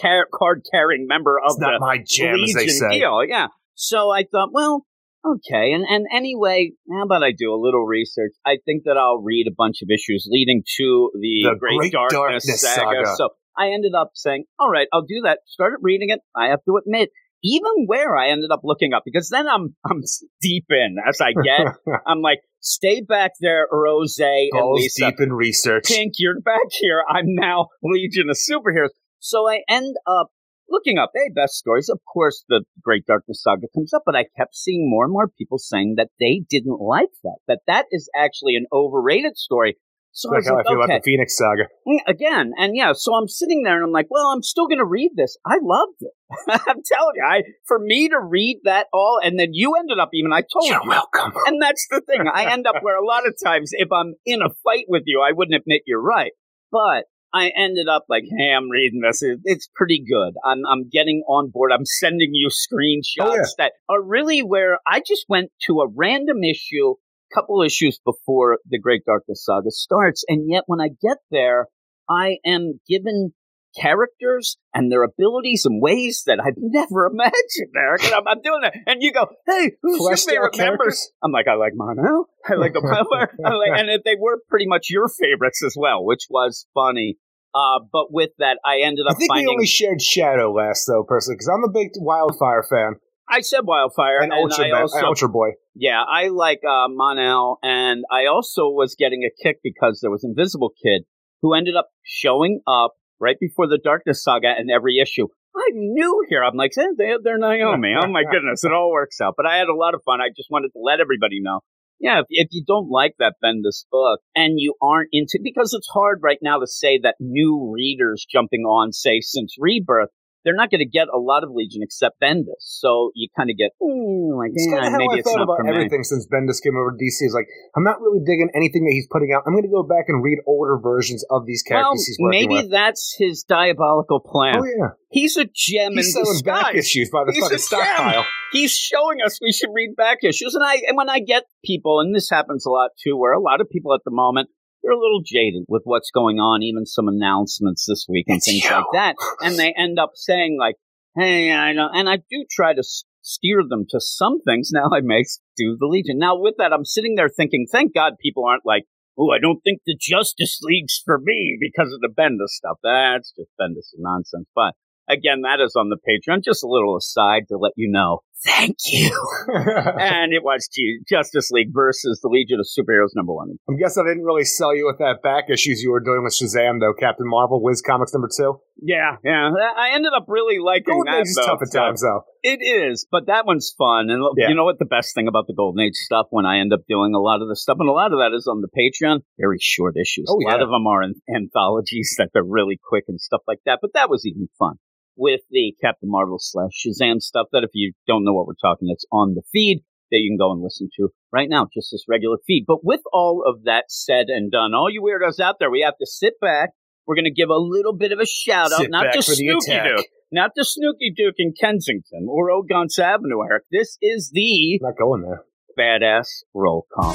car- 0.00 0.22
uh, 0.22 0.38
card 0.38 0.62
carrying 0.72 1.06
member 1.08 1.36
of 1.38 1.58
It's 1.58 1.58
not 1.58 1.72
the 1.74 1.80
my 1.80 1.98
jam, 2.06 2.36
Legion 2.36 2.88
deal. 2.90 3.24
Yeah. 3.26 3.48
So 3.74 4.10
I 4.10 4.22
thought, 4.30 4.50
well, 4.52 4.86
okay. 5.26 5.72
And, 5.72 5.84
and 5.84 6.06
anyway, 6.14 6.72
how 6.88 7.02
about 7.02 7.24
I 7.24 7.32
do 7.36 7.52
a 7.52 7.58
little 7.60 7.84
research? 7.84 8.32
I 8.46 8.58
think 8.64 8.84
that 8.84 8.96
I'll 8.96 9.20
read 9.20 9.46
a 9.50 9.54
bunch 9.56 9.82
of 9.82 9.88
issues 9.92 10.28
leading 10.30 10.62
to 10.78 11.10
the, 11.14 11.50
The 11.50 11.56
Great, 11.58 11.78
Great 11.78 11.92
Darkness, 11.92 12.46
Darkness 12.46 12.60
saga. 12.60 13.04
saga. 13.04 13.16
So 13.16 13.28
I 13.58 13.72
ended 13.74 13.94
up 13.98 14.12
saying, 14.14 14.44
all 14.60 14.70
right, 14.70 14.86
I'll 14.92 15.02
do 15.02 15.22
that. 15.24 15.40
Started 15.46 15.78
reading 15.82 16.10
it. 16.10 16.20
I 16.36 16.46
have 16.46 16.62
to 16.66 16.76
admit, 16.76 17.10
even 17.42 17.84
where 17.86 18.16
I 18.16 18.28
ended 18.30 18.50
up 18.50 18.60
looking 18.64 18.92
up, 18.92 19.02
because 19.04 19.28
then 19.30 19.48
I'm, 19.48 19.74
I'm 19.84 20.02
deep 20.40 20.66
in 20.70 20.96
as 21.06 21.20
I 21.20 21.32
get. 21.32 21.74
I'm 22.06 22.20
like, 22.20 22.40
stay 22.60 23.00
back 23.00 23.32
there, 23.40 23.66
Rose 23.70 24.18
and 24.18 24.50
Lisa. 24.74 25.10
deep 25.10 25.20
in 25.20 25.32
research. 25.32 25.84
Pink, 25.86 26.14
you're 26.18 26.40
back 26.40 26.70
here. 26.70 27.02
I'm 27.08 27.34
now 27.34 27.68
Legion 27.82 28.30
of 28.30 28.36
Superheroes. 28.36 28.90
So 29.18 29.48
I 29.48 29.60
end 29.68 29.96
up 30.06 30.28
looking 30.68 30.98
up, 30.98 31.10
hey, 31.14 31.30
best 31.34 31.54
stories. 31.54 31.88
Of 31.88 32.00
course, 32.10 32.44
the 32.48 32.64
Great 32.82 33.04
Darkness 33.06 33.42
Saga 33.42 33.66
comes 33.74 33.92
up, 33.92 34.02
but 34.06 34.16
I 34.16 34.24
kept 34.36 34.54
seeing 34.54 34.88
more 34.88 35.04
and 35.04 35.12
more 35.12 35.28
people 35.36 35.58
saying 35.58 35.94
that 35.96 36.08
they 36.18 36.42
didn't 36.48 36.80
like 36.80 37.10
that, 37.24 37.38
that 37.48 37.60
that 37.66 37.86
is 37.90 38.08
actually 38.16 38.54
an 38.54 38.66
overrated 38.72 39.36
story. 39.36 39.76
So 40.12 40.30
I 40.30 40.36
like 40.38 40.44
how 40.46 40.54
I 40.54 40.56
like, 40.56 40.66
feel 40.66 40.76
okay, 40.82 40.84
about 40.84 40.98
the 40.98 41.02
Phoenix 41.04 41.36
Saga. 41.36 41.64
Mm, 41.86 41.98
again, 42.06 42.52
and 42.58 42.76
yeah, 42.76 42.92
so 42.94 43.14
I'm 43.14 43.28
sitting 43.28 43.62
there 43.62 43.76
and 43.76 43.84
I'm 43.84 43.92
like, 43.92 44.08
well, 44.10 44.26
I'm 44.26 44.42
still 44.42 44.66
going 44.66 44.78
to 44.78 44.84
read 44.84 45.12
this. 45.16 45.36
I 45.46 45.58
loved 45.62 46.00
it. 46.00 46.12
I'm 46.48 46.82
telling 46.84 47.14
you, 47.16 47.24
I 47.24 47.42
for 47.66 47.78
me 47.78 48.08
to 48.08 48.18
read 48.20 48.60
that 48.64 48.86
all, 48.92 49.20
and 49.22 49.38
then 49.38 49.50
you 49.52 49.74
ended 49.78 49.98
up 49.98 50.10
even. 50.12 50.32
I 50.32 50.40
told 50.42 50.66
You're 50.68 50.80
you, 50.82 50.88
welcome. 50.88 51.32
and 51.46 51.60
that's 51.62 51.86
the 51.90 52.00
thing. 52.06 52.26
I 52.32 52.52
end 52.52 52.66
up 52.66 52.76
where 52.82 52.96
a 52.96 53.06
lot 53.06 53.26
of 53.26 53.34
times, 53.42 53.70
if 53.72 53.88
I'm 53.92 54.14
in 54.26 54.42
a 54.42 54.50
fight 54.64 54.86
with 54.88 55.02
you, 55.06 55.22
I 55.26 55.32
wouldn't 55.32 55.54
admit 55.60 55.82
you're 55.86 56.02
right. 56.02 56.32
But 56.72 57.04
I 57.32 57.50
ended 57.56 57.88
up 57.88 58.06
like, 58.08 58.24
hey, 58.36 58.52
I'm 58.52 58.68
reading 58.68 59.00
this. 59.02 59.22
It's 59.44 59.68
pretty 59.74 60.02
good. 60.08 60.34
I'm, 60.44 60.62
I'm 60.68 60.88
getting 60.88 61.22
on 61.28 61.50
board. 61.52 61.70
I'm 61.72 61.84
sending 61.84 62.30
you 62.32 62.48
screenshots 62.48 63.20
Oh, 63.20 63.34
yeah. 63.36 63.42
that 63.58 63.72
are 63.88 64.02
really 64.02 64.40
where 64.40 64.78
I 64.86 65.00
just 65.06 65.26
went 65.28 65.50
to 65.66 65.80
a 65.80 65.88
random 65.88 66.42
issue, 66.42 66.94
couple 67.34 67.62
issues 67.62 68.00
before 68.04 68.58
the 68.68 68.78
Great 68.78 69.04
Darkness 69.04 69.44
Saga 69.44 69.70
starts. 69.70 70.24
And 70.28 70.50
yet 70.50 70.64
when 70.66 70.80
I 70.80 70.88
get 70.88 71.18
there, 71.30 71.66
I 72.08 72.38
am 72.44 72.80
given 72.88 73.32
characters 73.80 74.56
and 74.74 74.90
their 74.90 75.04
abilities 75.04 75.64
in 75.68 75.80
ways 75.80 76.24
that 76.26 76.38
I've 76.40 76.54
never 76.58 77.06
imagined, 77.06 77.72
Eric. 77.76 78.04
And 78.04 78.14
I'm, 78.14 78.28
I'm 78.28 78.42
doing 78.42 78.60
that. 78.62 78.74
And 78.86 79.02
you 79.02 79.12
go, 79.12 79.28
hey, 79.46 79.72
who's 79.82 79.98
Fleshed 79.98 80.26
your 80.26 80.34
favorite 80.34 80.56
members? 80.56 80.76
characters? 80.78 81.12
I'm 81.22 81.32
like, 81.32 81.46
I 81.48 81.54
like 81.54 81.72
Mono. 81.74 82.26
I 82.48 82.54
like 82.54 82.72
the 82.72 82.80
Power. 82.82 83.30
Like, 83.38 83.78
and 83.78 83.88
they 84.04 84.16
were 84.18 84.38
pretty 84.48 84.66
much 84.66 84.88
your 84.90 85.08
favorites 85.08 85.62
as 85.64 85.74
well, 85.78 86.04
which 86.04 86.26
was 86.30 86.66
funny. 86.74 87.16
Uh, 87.54 87.80
but 87.92 88.12
with 88.12 88.30
that, 88.38 88.58
I 88.64 88.82
ended 88.84 89.06
up 89.08 89.16
I 89.16 89.18
think 89.18 89.34
we 89.34 89.46
only 89.46 89.66
shared 89.66 90.00
Shadow 90.00 90.52
Lass, 90.52 90.84
though, 90.84 91.02
personally, 91.02 91.34
because 91.34 91.48
I'm 91.48 91.64
a 91.64 91.72
big 91.72 91.90
Wildfire 91.96 92.62
fan 92.62 92.94
I 93.30 93.40
said 93.42 93.60
Wildfire, 93.64 94.20
and, 94.20 94.32
and, 94.32 94.42
Ultra, 94.42 94.66
I 94.66 94.80
also, 94.80 95.06
Ultra 95.06 95.28
Boy. 95.28 95.50
yeah, 95.74 96.02
I 96.02 96.28
like 96.28 96.60
uh, 96.68 96.88
Mon-El, 96.88 97.58
and 97.62 98.04
I 98.10 98.26
also 98.26 98.68
was 98.68 98.96
getting 98.98 99.22
a 99.22 99.42
kick 99.42 99.58
because 99.62 100.00
there 100.02 100.10
was 100.10 100.24
Invisible 100.24 100.72
Kid 100.84 101.04
who 101.42 101.54
ended 101.54 101.76
up 101.76 101.88
showing 102.02 102.60
up 102.66 102.94
right 103.20 103.36
before 103.38 103.68
the 103.68 103.78
Darkness 103.82 104.24
Saga 104.24 104.54
in 104.58 104.68
every 104.68 104.98
issue. 104.98 105.28
I'm 105.54 105.74
new 105.74 106.24
here. 106.28 106.42
I'm 106.42 106.56
like, 106.56 106.72
eh, 106.78 106.86
they, 106.96 107.12
they're 107.22 107.38
Naomi. 107.38 107.94
Oh 107.96 108.08
my 108.08 108.24
goodness, 108.30 108.64
it 108.64 108.72
all 108.72 108.90
works 108.90 109.20
out. 109.20 109.34
But 109.36 109.46
I 109.46 109.58
had 109.58 109.68
a 109.68 109.74
lot 109.74 109.94
of 109.94 110.02
fun. 110.04 110.20
I 110.20 110.28
just 110.36 110.50
wanted 110.50 110.70
to 110.72 110.80
let 110.82 111.00
everybody 111.00 111.40
know. 111.40 111.60
Yeah, 111.98 112.20
if, 112.20 112.26
if 112.30 112.48
you 112.50 112.64
don't 112.66 112.88
like 112.88 113.14
that 113.18 113.34
Bendis 113.44 113.84
book 113.92 114.20
and 114.34 114.54
you 114.56 114.74
aren't 114.80 115.10
into, 115.12 115.38
because 115.42 115.74
it's 115.74 115.88
hard 115.92 116.20
right 116.22 116.38
now 116.40 116.58
to 116.58 116.66
say 116.66 116.98
that 117.02 117.16
new 117.20 117.70
readers 117.74 118.26
jumping 118.30 118.62
on, 118.62 118.92
say, 118.92 119.20
since 119.20 119.56
Rebirth, 119.58 120.08
they're 120.44 120.56
not 120.56 120.70
going 120.70 120.80
to 120.80 120.88
get 120.88 121.08
a 121.12 121.18
lot 121.18 121.44
of 121.44 121.50
Legion 121.52 121.82
except 121.82 122.20
Bendis. 122.20 122.60
So 122.60 123.10
you 123.14 123.28
kind 123.36 123.50
of 123.50 123.56
get, 123.56 123.72
mm, 123.80 124.36
like, 124.36 124.52
It's 124.54 124.66
yeah, 124.66 124.80
kind 124.80 124.86
of 124.86 124.92
how 124.92 124.98
maybe 124.98 125.14
I 125.14 125.18
it's 125.20 125.28
not 125.34 125.42
about 125.44 125.58
for 125.58 125.64
me. 125.64 125.70
everything 125.70 126.02
since 126.04 126.26
Bendis 126.26 126.62
came 126.62 126.76
over 126.76 126.92
to 126.92 126.96
DC. 126.96 127.26
Is 127.26 127.34
like, 127.34 127.46
I'm 127.76 127.84
not 127.84 128.00
really 128.00 128.20
digging 128.24 128.48
anything 128.54 128.84
that 128.84 128.92
he's 128.92 129.06
putting 129.10 129.32
out. 129.36 129.42
I'm 129.46 129.52
going 129.52 129.68
to 129.68 129.72
go 129.72 129.82
back 129.82 130.06
and 130.08 130.22
read 130.24 130.38
older 130.46 130.78
versions 130.80 131.24
of 131.30 131.46
these 131.46 131.62
Well, 131.68 131.82
characters 131.82 132.16
working 132.20 132.40
maybe 132.48 132.54
with. 132.64 132.70
that's 132.70 133.14
his 133.18 133.44
diabolical 133.44 134.20
plan. 134.20 134.56
Oh, 134.58 134.64
yeah. 134.64 134.88
He's 135.10 135.36
a 135.36 135.44
gem 135.44 135.92
He's 135.94 136.14
in 136.16 136.24
selling 136.24 136.40
back 136.44 136.74
issues 136.74 137.10
by 137.10 137.24
the 137.26 137.32
He's 137.32 137.42
fucking 137.42 137.58
stockpile. 137.58 138.24
He's 138.52 138.72
showing 138.72 139.18
us 139.24 139.38
we 139.42 139.52
should 139.52 139.70
read 139.74 139.94
back 139.96 140.18
issues, 140.22 140.54
and 140.54 140.64
I 140.64 140.74
and 140.86 140.96
when 140.96 141.08
I 141.10 141.18
get 141.20 141.44
people, 141.64 142.00
and 142.00 142.14
this 142.14 142.30
happens 142.30 142.64
a 142.64 142.70
lot 142.70 142.90
too, 143.02 143.16
where 143.16 143.32
a 143.32 143.40
lot 143.40 143.60
of 143.60 143.68
people 143.68 143.92
at 143.94 144.00
the 144.04 144.10
moment 144.12 144.50
they're 144.82 144.92
a 144.92 144.98
little 144.98 145.22
jaded 145.24 145.64
with 145.68 145.82
what's 145.84 146.10
going 146.10 146.38
on, 146.38 146.62
even 146.62 146.86
some 146.86 147.08
announcements 147.08 147.86
this 147.86 148.06
week 148.08 148.26
and 148.28 148.38
It's 148.38 148.46
things 148.46 148.64
you. 148.64 148.70
like 148.70 148.84
that, 148.92 149.16
and 149.40 149.58
they 149.58 149.74
end 149.76 149.98
up 149.98 150.12
saying 150.14 150.56
like, 150.58 150.76
"Hey, 151.16 151.52
I 151.52 151.72
know," 151.72 151.88
and 151.92 152.08
I 152.08 152.16
do 152.16 152.44
try 152.50 152.74
to 152.74 152.82
steer 153.22 153.62
them 153.68 153.84
to 153.90 154.00
some 154.00 154.40
things. 154.40 154.70
Now 154.72 154.88
I 154.92 155.00
may 155.00 155.24
do 155.56 155.76
the 155.78 155.86
Legion. 155.86 156.18
Now 156.18 156.38
with 156.38 156.54
that, 156.58 156.72
I'm 156.72 156.84
sitting 156.84 157.14
there 157.16 157.28
thinking, 157.28 157.66
thank 157.70 157.94
God 157.94 158.14
people 158.20 158.44
aren't 158.44 158.66
like. 158.66 158.84
Oh, 159.18 159.30
I 159.32 159.38
don't 159.38 159.60
think 159.60 159.82
the 159.84 159.96
Justice 160.00 160.60
League's 160.62 161.02
for 161.04 161.18
me 161.18 161.58
because 161.60 161.92
of 161.92 162.00
the 162.00 162.08
Bendis 162.08 162.56
stuff. 162.56 162.78
That's 162.82 163.34
just 163.36 163.50
Bendis 163.60 163.92
nonsense. 163.98 164.46
But 164.54 164.72
again, 165.08 165.42
that 165.42 165.60
is 165.60 165.76
on 165.76 165.90
the 165.90 165.98
Patreon. 165.98 166.42
Just 166.42 166.64
a 166.64 166.68
little 166.68 166.96
aside 166.96 167.42
to 167.48 167.58
let 167.58 167.72
you 167.76 167.90
know. 167.90 168.20
Thank 168.44 168.76
you. 168.86 169.10
and 169.48 170.32
it 170.32 170.42
was 170.42 170.68
Justice 171.08 171.50
League 171.50 171.72
versus 171.72 172.20
the 172.22 172.28
Legion 172.28 172.58
of 172.58 172.66
Superheroes 172.66 173.12
number 173.14 173.34
one. 173.34 173.58
I'm 173.68 173.76
guessing 173.76 174.04
I 174.06 174.10
didn't 174.10 174.24
really 174.24 174.44
sell 174.44 174.74
you 174.74 174.86
with 174.86 174.96
that 174.98 175.22
back 175.22 175.50
issues 175.50 175.82
you 175.82 175.90
were 175.90 176.00
doing 176.00 176.24
with 176.24 176.32
Shazam, 176.32 176.80
though. 176.80 176.94
Captain 176.98 177.28
Marvel, 177.28 177.62
Whiz 177.62 177.82
Comics 177.82 178.14
number 178.14 178.28
two. 178.34 178.60
Yeah, 178.80 179.16
yeah. 179.22 179.50
I 179.76 179.90
ended 179.94 180.12
up 180.16 180.24
really 180.28 180.58
liking 180.58 180.94
Golden 180.94 181.12
that. 181.12 181.20
Age 181.20 181.34
though, 181.36 181.46
tough 181.46 181.60
at 181.60 181.72
times, 181.72 182.00
though. 182.00 182.22
It 182.42 182.60
is, 182.64 183.06
but 183.10 183.26
that 183.26 183.44
one's 183.44 183.74
fun. 183.76 184.08
And 184.08 184.24
Yeah. 184.38 184.48
you 184.48 184.54
know 184.54 184.64
what? 184.64 184.78
The 184.78 184.86
best 184.88 185.14
thing 185.14 185.28
about 185.28 185.46
the 185.46 185.54
Golden 185.54 185.84
Age 185.84 185.96
stuff 185.96 186.26
when 186.30 186.46
I 186.46 186.60
end 186.60 186.72
up 186.72 186.80
doing 186.88 187.12
a 187.12 187.20
lot 187.20 187.42
of 187.42 187.48
the 187.48 187.56
stuff, 187.56 187.76
and 187.78 187.88
a 187.90 187.92
lot 187.92 188.12
of 188.12 188.20
that 188.20 188.32
is 188.34 188.46
on 188.46 188.62
the 188.62 188.68
Patreon, 188.72 189.20
very 189.38 189.58
short 189.60 189.96
issues. 190.00 190.28
Oh, 190.30 190.38
a 190.40 190.48
lot 190.48 190.62
of 190.62 190.70
them 190.70 190.86
are 190.86 191.02
in 191.02 191.14
anthologies 191.28 192.14
that 192.16 192.30
they're 192.32 192.42
really 192.42 192.80
quick 192.82 193.04
and 193.08 193.20
stuff 193.20 193.42
like 193.46 193.60
that. 193.66 193.80
But 193.82 193.92
that 193.92 194.08
was 194.08 194.24
even 194.24 194.48
fun 194.58 194.76
with 195.16 195.40
the 195.50 195.74
Captain 195.80 196.10
Marvel 196.10 196.38
slash 196.40 196.72
Shazam 196.86 197.20
stuff. 197.20 197.48
That 197.52 197.64
if 197.64 197.70
you 197.74 197.92
don't 198.06 198.24
know 198.24 198.32
what 198.32 198.46
we're 198.46 198.54
talking, 198.60 198.88
it's 198.90 199.06
on 199.12 199.34
the 199.34 199.42
feed 199.52 199.82
that 200.10 200.18
you 200.18 200.30
can 200.30 200.38
go 200.38 200.52
and 200.52 200.62
listen 200.62 200.88
to 200.96 201.08
right 201.32 201.48
now, 201.48 201.68
just 201.72 201.90
this 201.92 202.04
regular 202.08 202.36
feed. 202.46 202.64
But 202.66 202.84
with 202.84 203.00
all 203.12 203.44
of 203.46 203.64
that 203.64 203.84
said 203.88 204.26
and 204.28 204.50
done, 204.50 204.74
all 204.74 204.90
you 204.90 205.02
weirdos 205.02 205.40
out 205.40 205.56
there, 205.60 205.70
we 205.70 205.82
have 205.82 205.98
to 205.98 206.06
sit 206.06 206.34
back. 206.40 206.70
We're 207.06 207.14
going 207.14 207.24
to 207.24 207.30
give 207.32 207.48
a 207.48 207.56
little 207.56 207.96
bit 207.96 208.12
of 208.12 208.18
a 208.20 208.26
shout 208.26 208.72
out, 208.72 208.80
Sit 208.80 208.90
not 208.90 209.12
to 209.12 209.22
Snooky. 209.22 209.72
Duke, 209.72 210.06
not 210.30 210.52
to 210.56 210.64
Snooky 210.64 211.12
Duke 211.16 211.34
in 211.38 211.52
Kensington 211.58 212.26
or 212.28 212.50
Ogontz 212.50 212.98
Avenue, 212.98 213.42
Eric. 213.48 213.64
This 213.72 213.98
is 214.00 214.30
the 214.32 214.80
I'm 214.82 214.88
not 214.90 214.98
going 214.98 215.22
there. 215.22 215.42
badass 215.78 216.44
roll 216.54 216.86
call. 216.94 217.14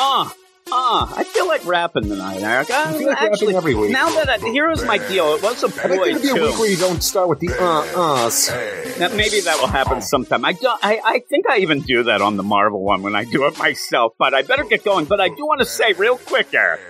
Ah, 0.00 0.34
ah, 0.72 1.12
I 1.16 1.24
feel 1.24 1.46
like 1.46 1.64
rapping 1.66 2.04
tonight, 2.04 2.42
Eric. 2.42 2.70
I, 2.70 2.92
You 2.92 2.98
feel 2.98 3.08
like 3.08 3.22
actually, 3.22 3.54
rapping 3.54 3.56
every 3.56 3.74
week. 3.74 3.90
now 3.90 4.08
that 4.10 4.28
I, 4.28 4.38
here 4.38 4.70
is 4.70 4.84
my 4.84 4.98
deal. 4.98 5.34
It 5.34 5.42
was 5.42 5.62
a 5.62 5.66
I 5.66 5.70
think 5.70 5.82
ploy 5.94 6.04
there'll 6.14 6.22
be 6.22 6.28
a 6.30 6.34
too. 6.34 6.42
week 6.42 6.58
where 6.58 6.70
you 6.70 6.76
don't 6.76 7.02
start 7.02 7.28
with 7.28 7.40
the 7.40 7.48
uh-uhs. 7.48 8.98
Now, 8.98 9.08
maybe 9.16 9.40
that 9.40 9.58
will 9.60 9.66
happen 9.68 10.00
sometime. 10.02 10.44
I 10.44 10.52
don't. 10.52 10.78
I, 10.84 11.00
I 11.04 11.18
think 11.20 11.48
I 11.48 11.58
even 11.58 11.80
do 11.82 12.04
that 12.04 12.20
on 12.22 12.36
the 12.36 12.42
Marvel 12.42 12.82
one 12.82 13.02
when 13.02 13.14
I 13.14 13.24
do 13.24 13.46
it 13.46 13.58
myself. 13.58 14.14
But 14.18 14.34
I 14.34 14.42
better 14.42 14.64
get 14.64 14.84
going. 14.84 15.04
But 15.06 15.20
I 15.20 15.28
do 15.28 15.46
want 15.46 15.60
to 15.60 15.66
say 15.66 15.92
real 15.92 16.18
quick, 16.18 16.52
Eric. 16.54 16.80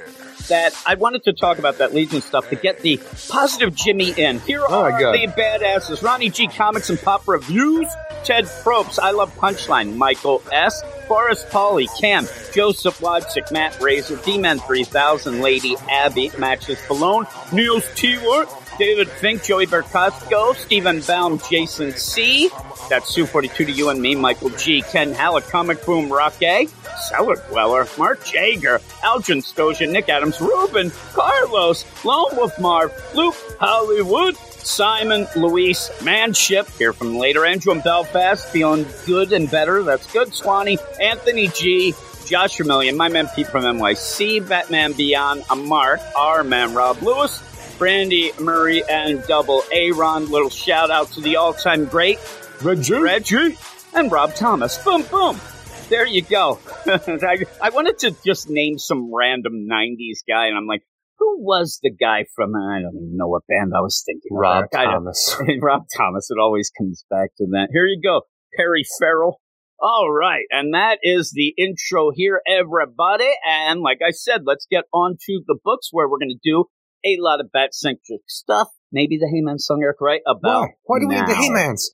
That 0.49 0.73
I 0.87 0.95
wanted 0.95 1.25
to 1.25 1.33
talk 1.35 1.59
about 1.59 1.79
that 1.79 1.93
Legion 1.95 2.21
stuff 2.23 2.49
to 2.49 2.57
get 2.57 2.81
the 2.81 2.99
positive 3.29 3.75
Jimmy 3.75 4.11
in. 4.13 4.41
Here 4.41 4.63
Oh, 4.67 4.83
are 4.85 4.91
God. 4.99 5.13
the 5.15 5.27
badasses: 5.29 6.03
Ronnie 6.03 6.31
G 6.31 6.47
Comics 6.49 6.89
and 6.89 7.01
Pop 7.01 7.29
Reviews, 7.29 7.87
Ted 8.25 8.45
Probst, 8.47 8.99
I 8.99 9.11
Love 9.11 9.35
Punchline, 9.37 9.97
Michael 9.97 10.43
S. 10.51 10.83
Forrest 11.07 11.49
Pauly, 11.49 11.87
Cam, 12.01 12.27
Joseph 12.55 12.99
Wodzik, 13.01 13.51
Matt 13.51 13.81
Razor, 13.81 14.17
D-Man 14.25 14.59
3000, 14.59 15.41
Lady 15.41 15.75
Abby, 15.91 16.31
Matches 16.39 16.79
Malone, 16.89 17.27
Niels 17.53 17.85
T-Wort, 17.95 18.49
David 18.79 19.09
Fink, 19.09 19.43
Joey 19.43 19.67
Bercosco, 19.67 20.53
Stephen 20.53 21.01
Baum, 21.01 21.41
Jason 21.51 21.91
C. 21.93 22.49
That's 22.89 23.13
Sue 23.13 23.27
42 23.27 23.65
to 23.65 23.73
you 23.73 23.91
and 23.91 24.01
me, 24.01 24.15
Michael 24.15 24.51
G. 24.51 24.83
Ken 24.83 25.13
Hallett, 25.13 25.49
Comic 25.49 25.85
Boom, 25.85 26.13
Rock 26.13 26.41
A. 26.43 26.69
Cellar 27.09 27.37
Dweller, 27.49 27.89
Mark 27.99 28.25
Jager, 28.25 28.79
Algin 29.03 29.43
Stoja, 29.43 29.91
Nick 29.91 30.09
Adams, 30.09 30.41
Ruben, 30.41 30.93
Carlos, 31.13 31.85
Lone 32.05 32.37
Wolf 32.37 32.59
Marv, 32.61 32.93
Luke 33.15 33.35
Hollywood, 33.59 34.37
Simon, 34.37 35.27
Luis, 35.35 35.91
Manship, 36.05 36.69
here 36.79 36.93
from 36.93 37.17
later, 37.17 37.45
Andrew 37.45 37.73
in 37.73 37.81
Belfast, 37.81 38.49
feeling 38.49 38.87
good 39.07 39.33
and 39.33 39.51
better. 39.51 39.83
That's 39.83 40.11
good, 40.13 40.33
Swanee, 40.33 40.79
Anthony 41.01 41.49
G, 41.49 41.95
Josh 42.27 42.59
Vermillion, 42.59 42.97
my 42.97 43.09
man 43.09 43.29
Pete 43.35 43.47
from 43.49 43.65
NYC, 43.65 44.47
Batman 44.47 44.93
Beyond, 44.93 45.45
a 45.51 45.57
Mark, 45.57 46.01
our 46.17 46.45
man 46.45 46.75
Rob 46.75 47.03
Lewis, 47.03 47.43
Brandy 47.79 48.33
Murray, 48.41 48.83
and 48.89 49.25
Double 49.27 49.63
A 49.73 49.93
Ron. 49.93 50.31
Little 50.31 50.51
shout 50.51 50.91
out 50.91 51.13
to 51.13 51.21
the 51.21 51.37
all 51.37 51.55
time 51.55 51.85
great 51.85 52.19
Reggie. 52.61 52.95
Reggie 52.95 53.57
and 53.95 54.11
Rob 54.11 54.35
Thomas. 54.35 54.77
Boom, 54.79 55.03
boom. 55.03 55.41
There 55.89 56.07
you 56.07 56.23
go. 56.23 56.59
I, 56.87 57.45
I 57.63 57.71
wanted 57.71 57.99
to 58.01 58.17
just 58.25 58.51
name 58.51 58.79
some 58.79 59.15
random 59.15 59.67
90s 59.71 60.19
guy, 60.29 60.49
and 60.49 60.57
I'm 60.57 60.67
like, 60.67 60.83
who 61.19 61.43
was 61.43 61.79
the 61.83 61.91
guy 61.91 62.27
from, 62.35 62.55
I 62.55 62.81
don't 62.83 62.97
even 62.97 63.17
know 63.17 63.29
what 63.29 63.47
band 63.49 63.73
I 63.77 63.81
was 63.81 64.03
thinking. 64.05 64.37
Rob 64.37 64.67
Thomas. 64.73 65.37
Rob 65.63 65.85
Thomas. 65.97 66.29
It 66.31 66.39
always 66.41 66.71
comes 66.77 67.05
back 67.09 67.31
to 67.39 67.47
that. 67.53 67.69
Here 67.73 67.87
you 67.87 68.01
go. 68.03 68.23
Perry 68.57 68.85
Farrell. 68.99 69.41
All 69.81 70.11
right. 70.11 70.45
And 70.51 70.75
that 70.75 70.99
is 71.03 71.31
the 71.33 71.55
intro 71.57 72.11
here, 72.13 72.41
everybody. 72.47 73.31
And 73.47 73.81
like 73.81 73.99
I 74.07 74.11
said, 74.11 74.43
let's 74.45 74.67
get 74.71 74.85
on 74.93 75.17
to 75.27 75.41
the 75.47 75.57
books 75.63 75.89
where 75.93 76.09
we're 76.09 76.19
going 76.19 76.37
to 76.37 76.51
do 76.51 76.65
a 77.05 77.17
lot 77.21 77.41
of 77.41 77.53
bat 77.53 77.75
centric 77.75 78.23
stuff. 78.29 78.69
Maybe 78.91 79.19
the 79.19 79.27
Heyman 79.27 79.59
song, 79.59 79.81
Eric, 79.83 80.01
right? 80.01 80.21
About 80.27 80.63
Why? 80.63 80.75
Why 80.85 80.99
do 81.01 81.09
we 81.09 81.15
need 81.15 81.27
the 81.27 81.35
Heymans? 81.35 81.91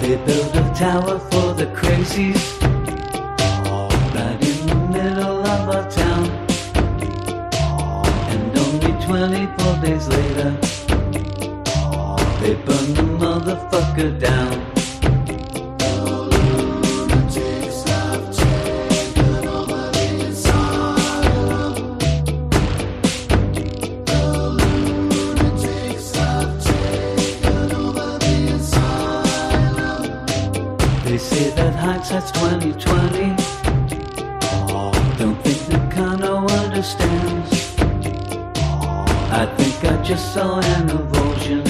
They 0.00 0.16
built 0.24 0.54
a 0.54 0.72
tower 0.78 1.18
for 1.18 1.54
the 1.54 1.66
crazies 1.74 2.62
right 4.14 4.40
in 4.40 4.66
the 4.66 4.74
middle 4.92 5.40
of 5.44 5.68
our 5.68 5.90
town. 5.90 6.05
24 9.06 9.82
days 9.82 10.08
later, 10.08 10.50
they 12.40 12.54
burned 12.64 12.96
the 12.96 13.06
motherfucker 13.20 14.18
down. 14.18 14.50
They 31.04 31.18
say 31.18 31.50
that 31.50 31.74
hindsight's 31.76 32.32
2020. 32.32 33.36
Don't 35.16 35.40
think 35.44 35.68
Nakano 35.68 36.48
understands. 36.48 37.45
I 39.38 39.44
think 39.44 39.84
I 39.84 40.02
just 40.02 40.32
saw 40.32 40.60
an 40.60 40.88
avulsion 40.88 41.62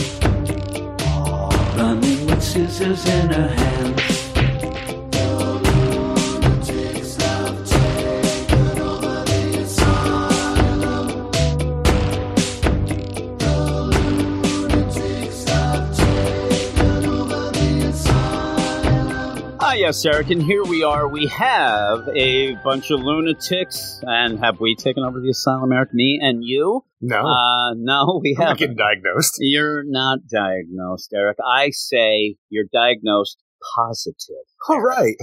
running 1.77 2.27
with 2.27 2.41
scissors 2.41 3.05
in 3.07 3.31
her 3.31 3.49
hands. 3.49 4.16
Yes, 19.76 20.04
Eric, 20.06 20.30
and 20.30 20.42
here 20.42 20.64
we 20.64 20.83
are. 20.83 21.06
We 21.06 21.26
have 21.26 22.09
a 22.14 22.54
bunch 22.64 22.90
of 22.90 23.00
lunatics, 23.00 24.00
and 24.02 24.38
have 24.38 24.59
we 24.59 24.75
taken 24.75 25.04
over 25.04 25.21
the 25.21 25.30
asylum, 25.30 25.73
Eric? 25.73 25.92
Me 25.92 26.18
and 26.23 26.42
you? 26.42 26.83
No. 27.00 27.16
Uh, 27.26 27.75
no, 27.75 28.21
we 28.25 28.35
I'm 28.37 28.40
not 28.40 28.49
haven't. 28.49 28.59
getting 28.59 28.76
diagnosed. 28.76 29.35
You're 29.38 29.83
not 29.85 30.21
diagnosed, 30.33 31.12
Eric. 31.14 31.37
I 31.47 31.71
say 31.71 32.37
you're 32.49 32.64
diagnosed 32.73 33.38
positive. 33.75 34.45
All 34.68 34.80
right. 34.80 35.16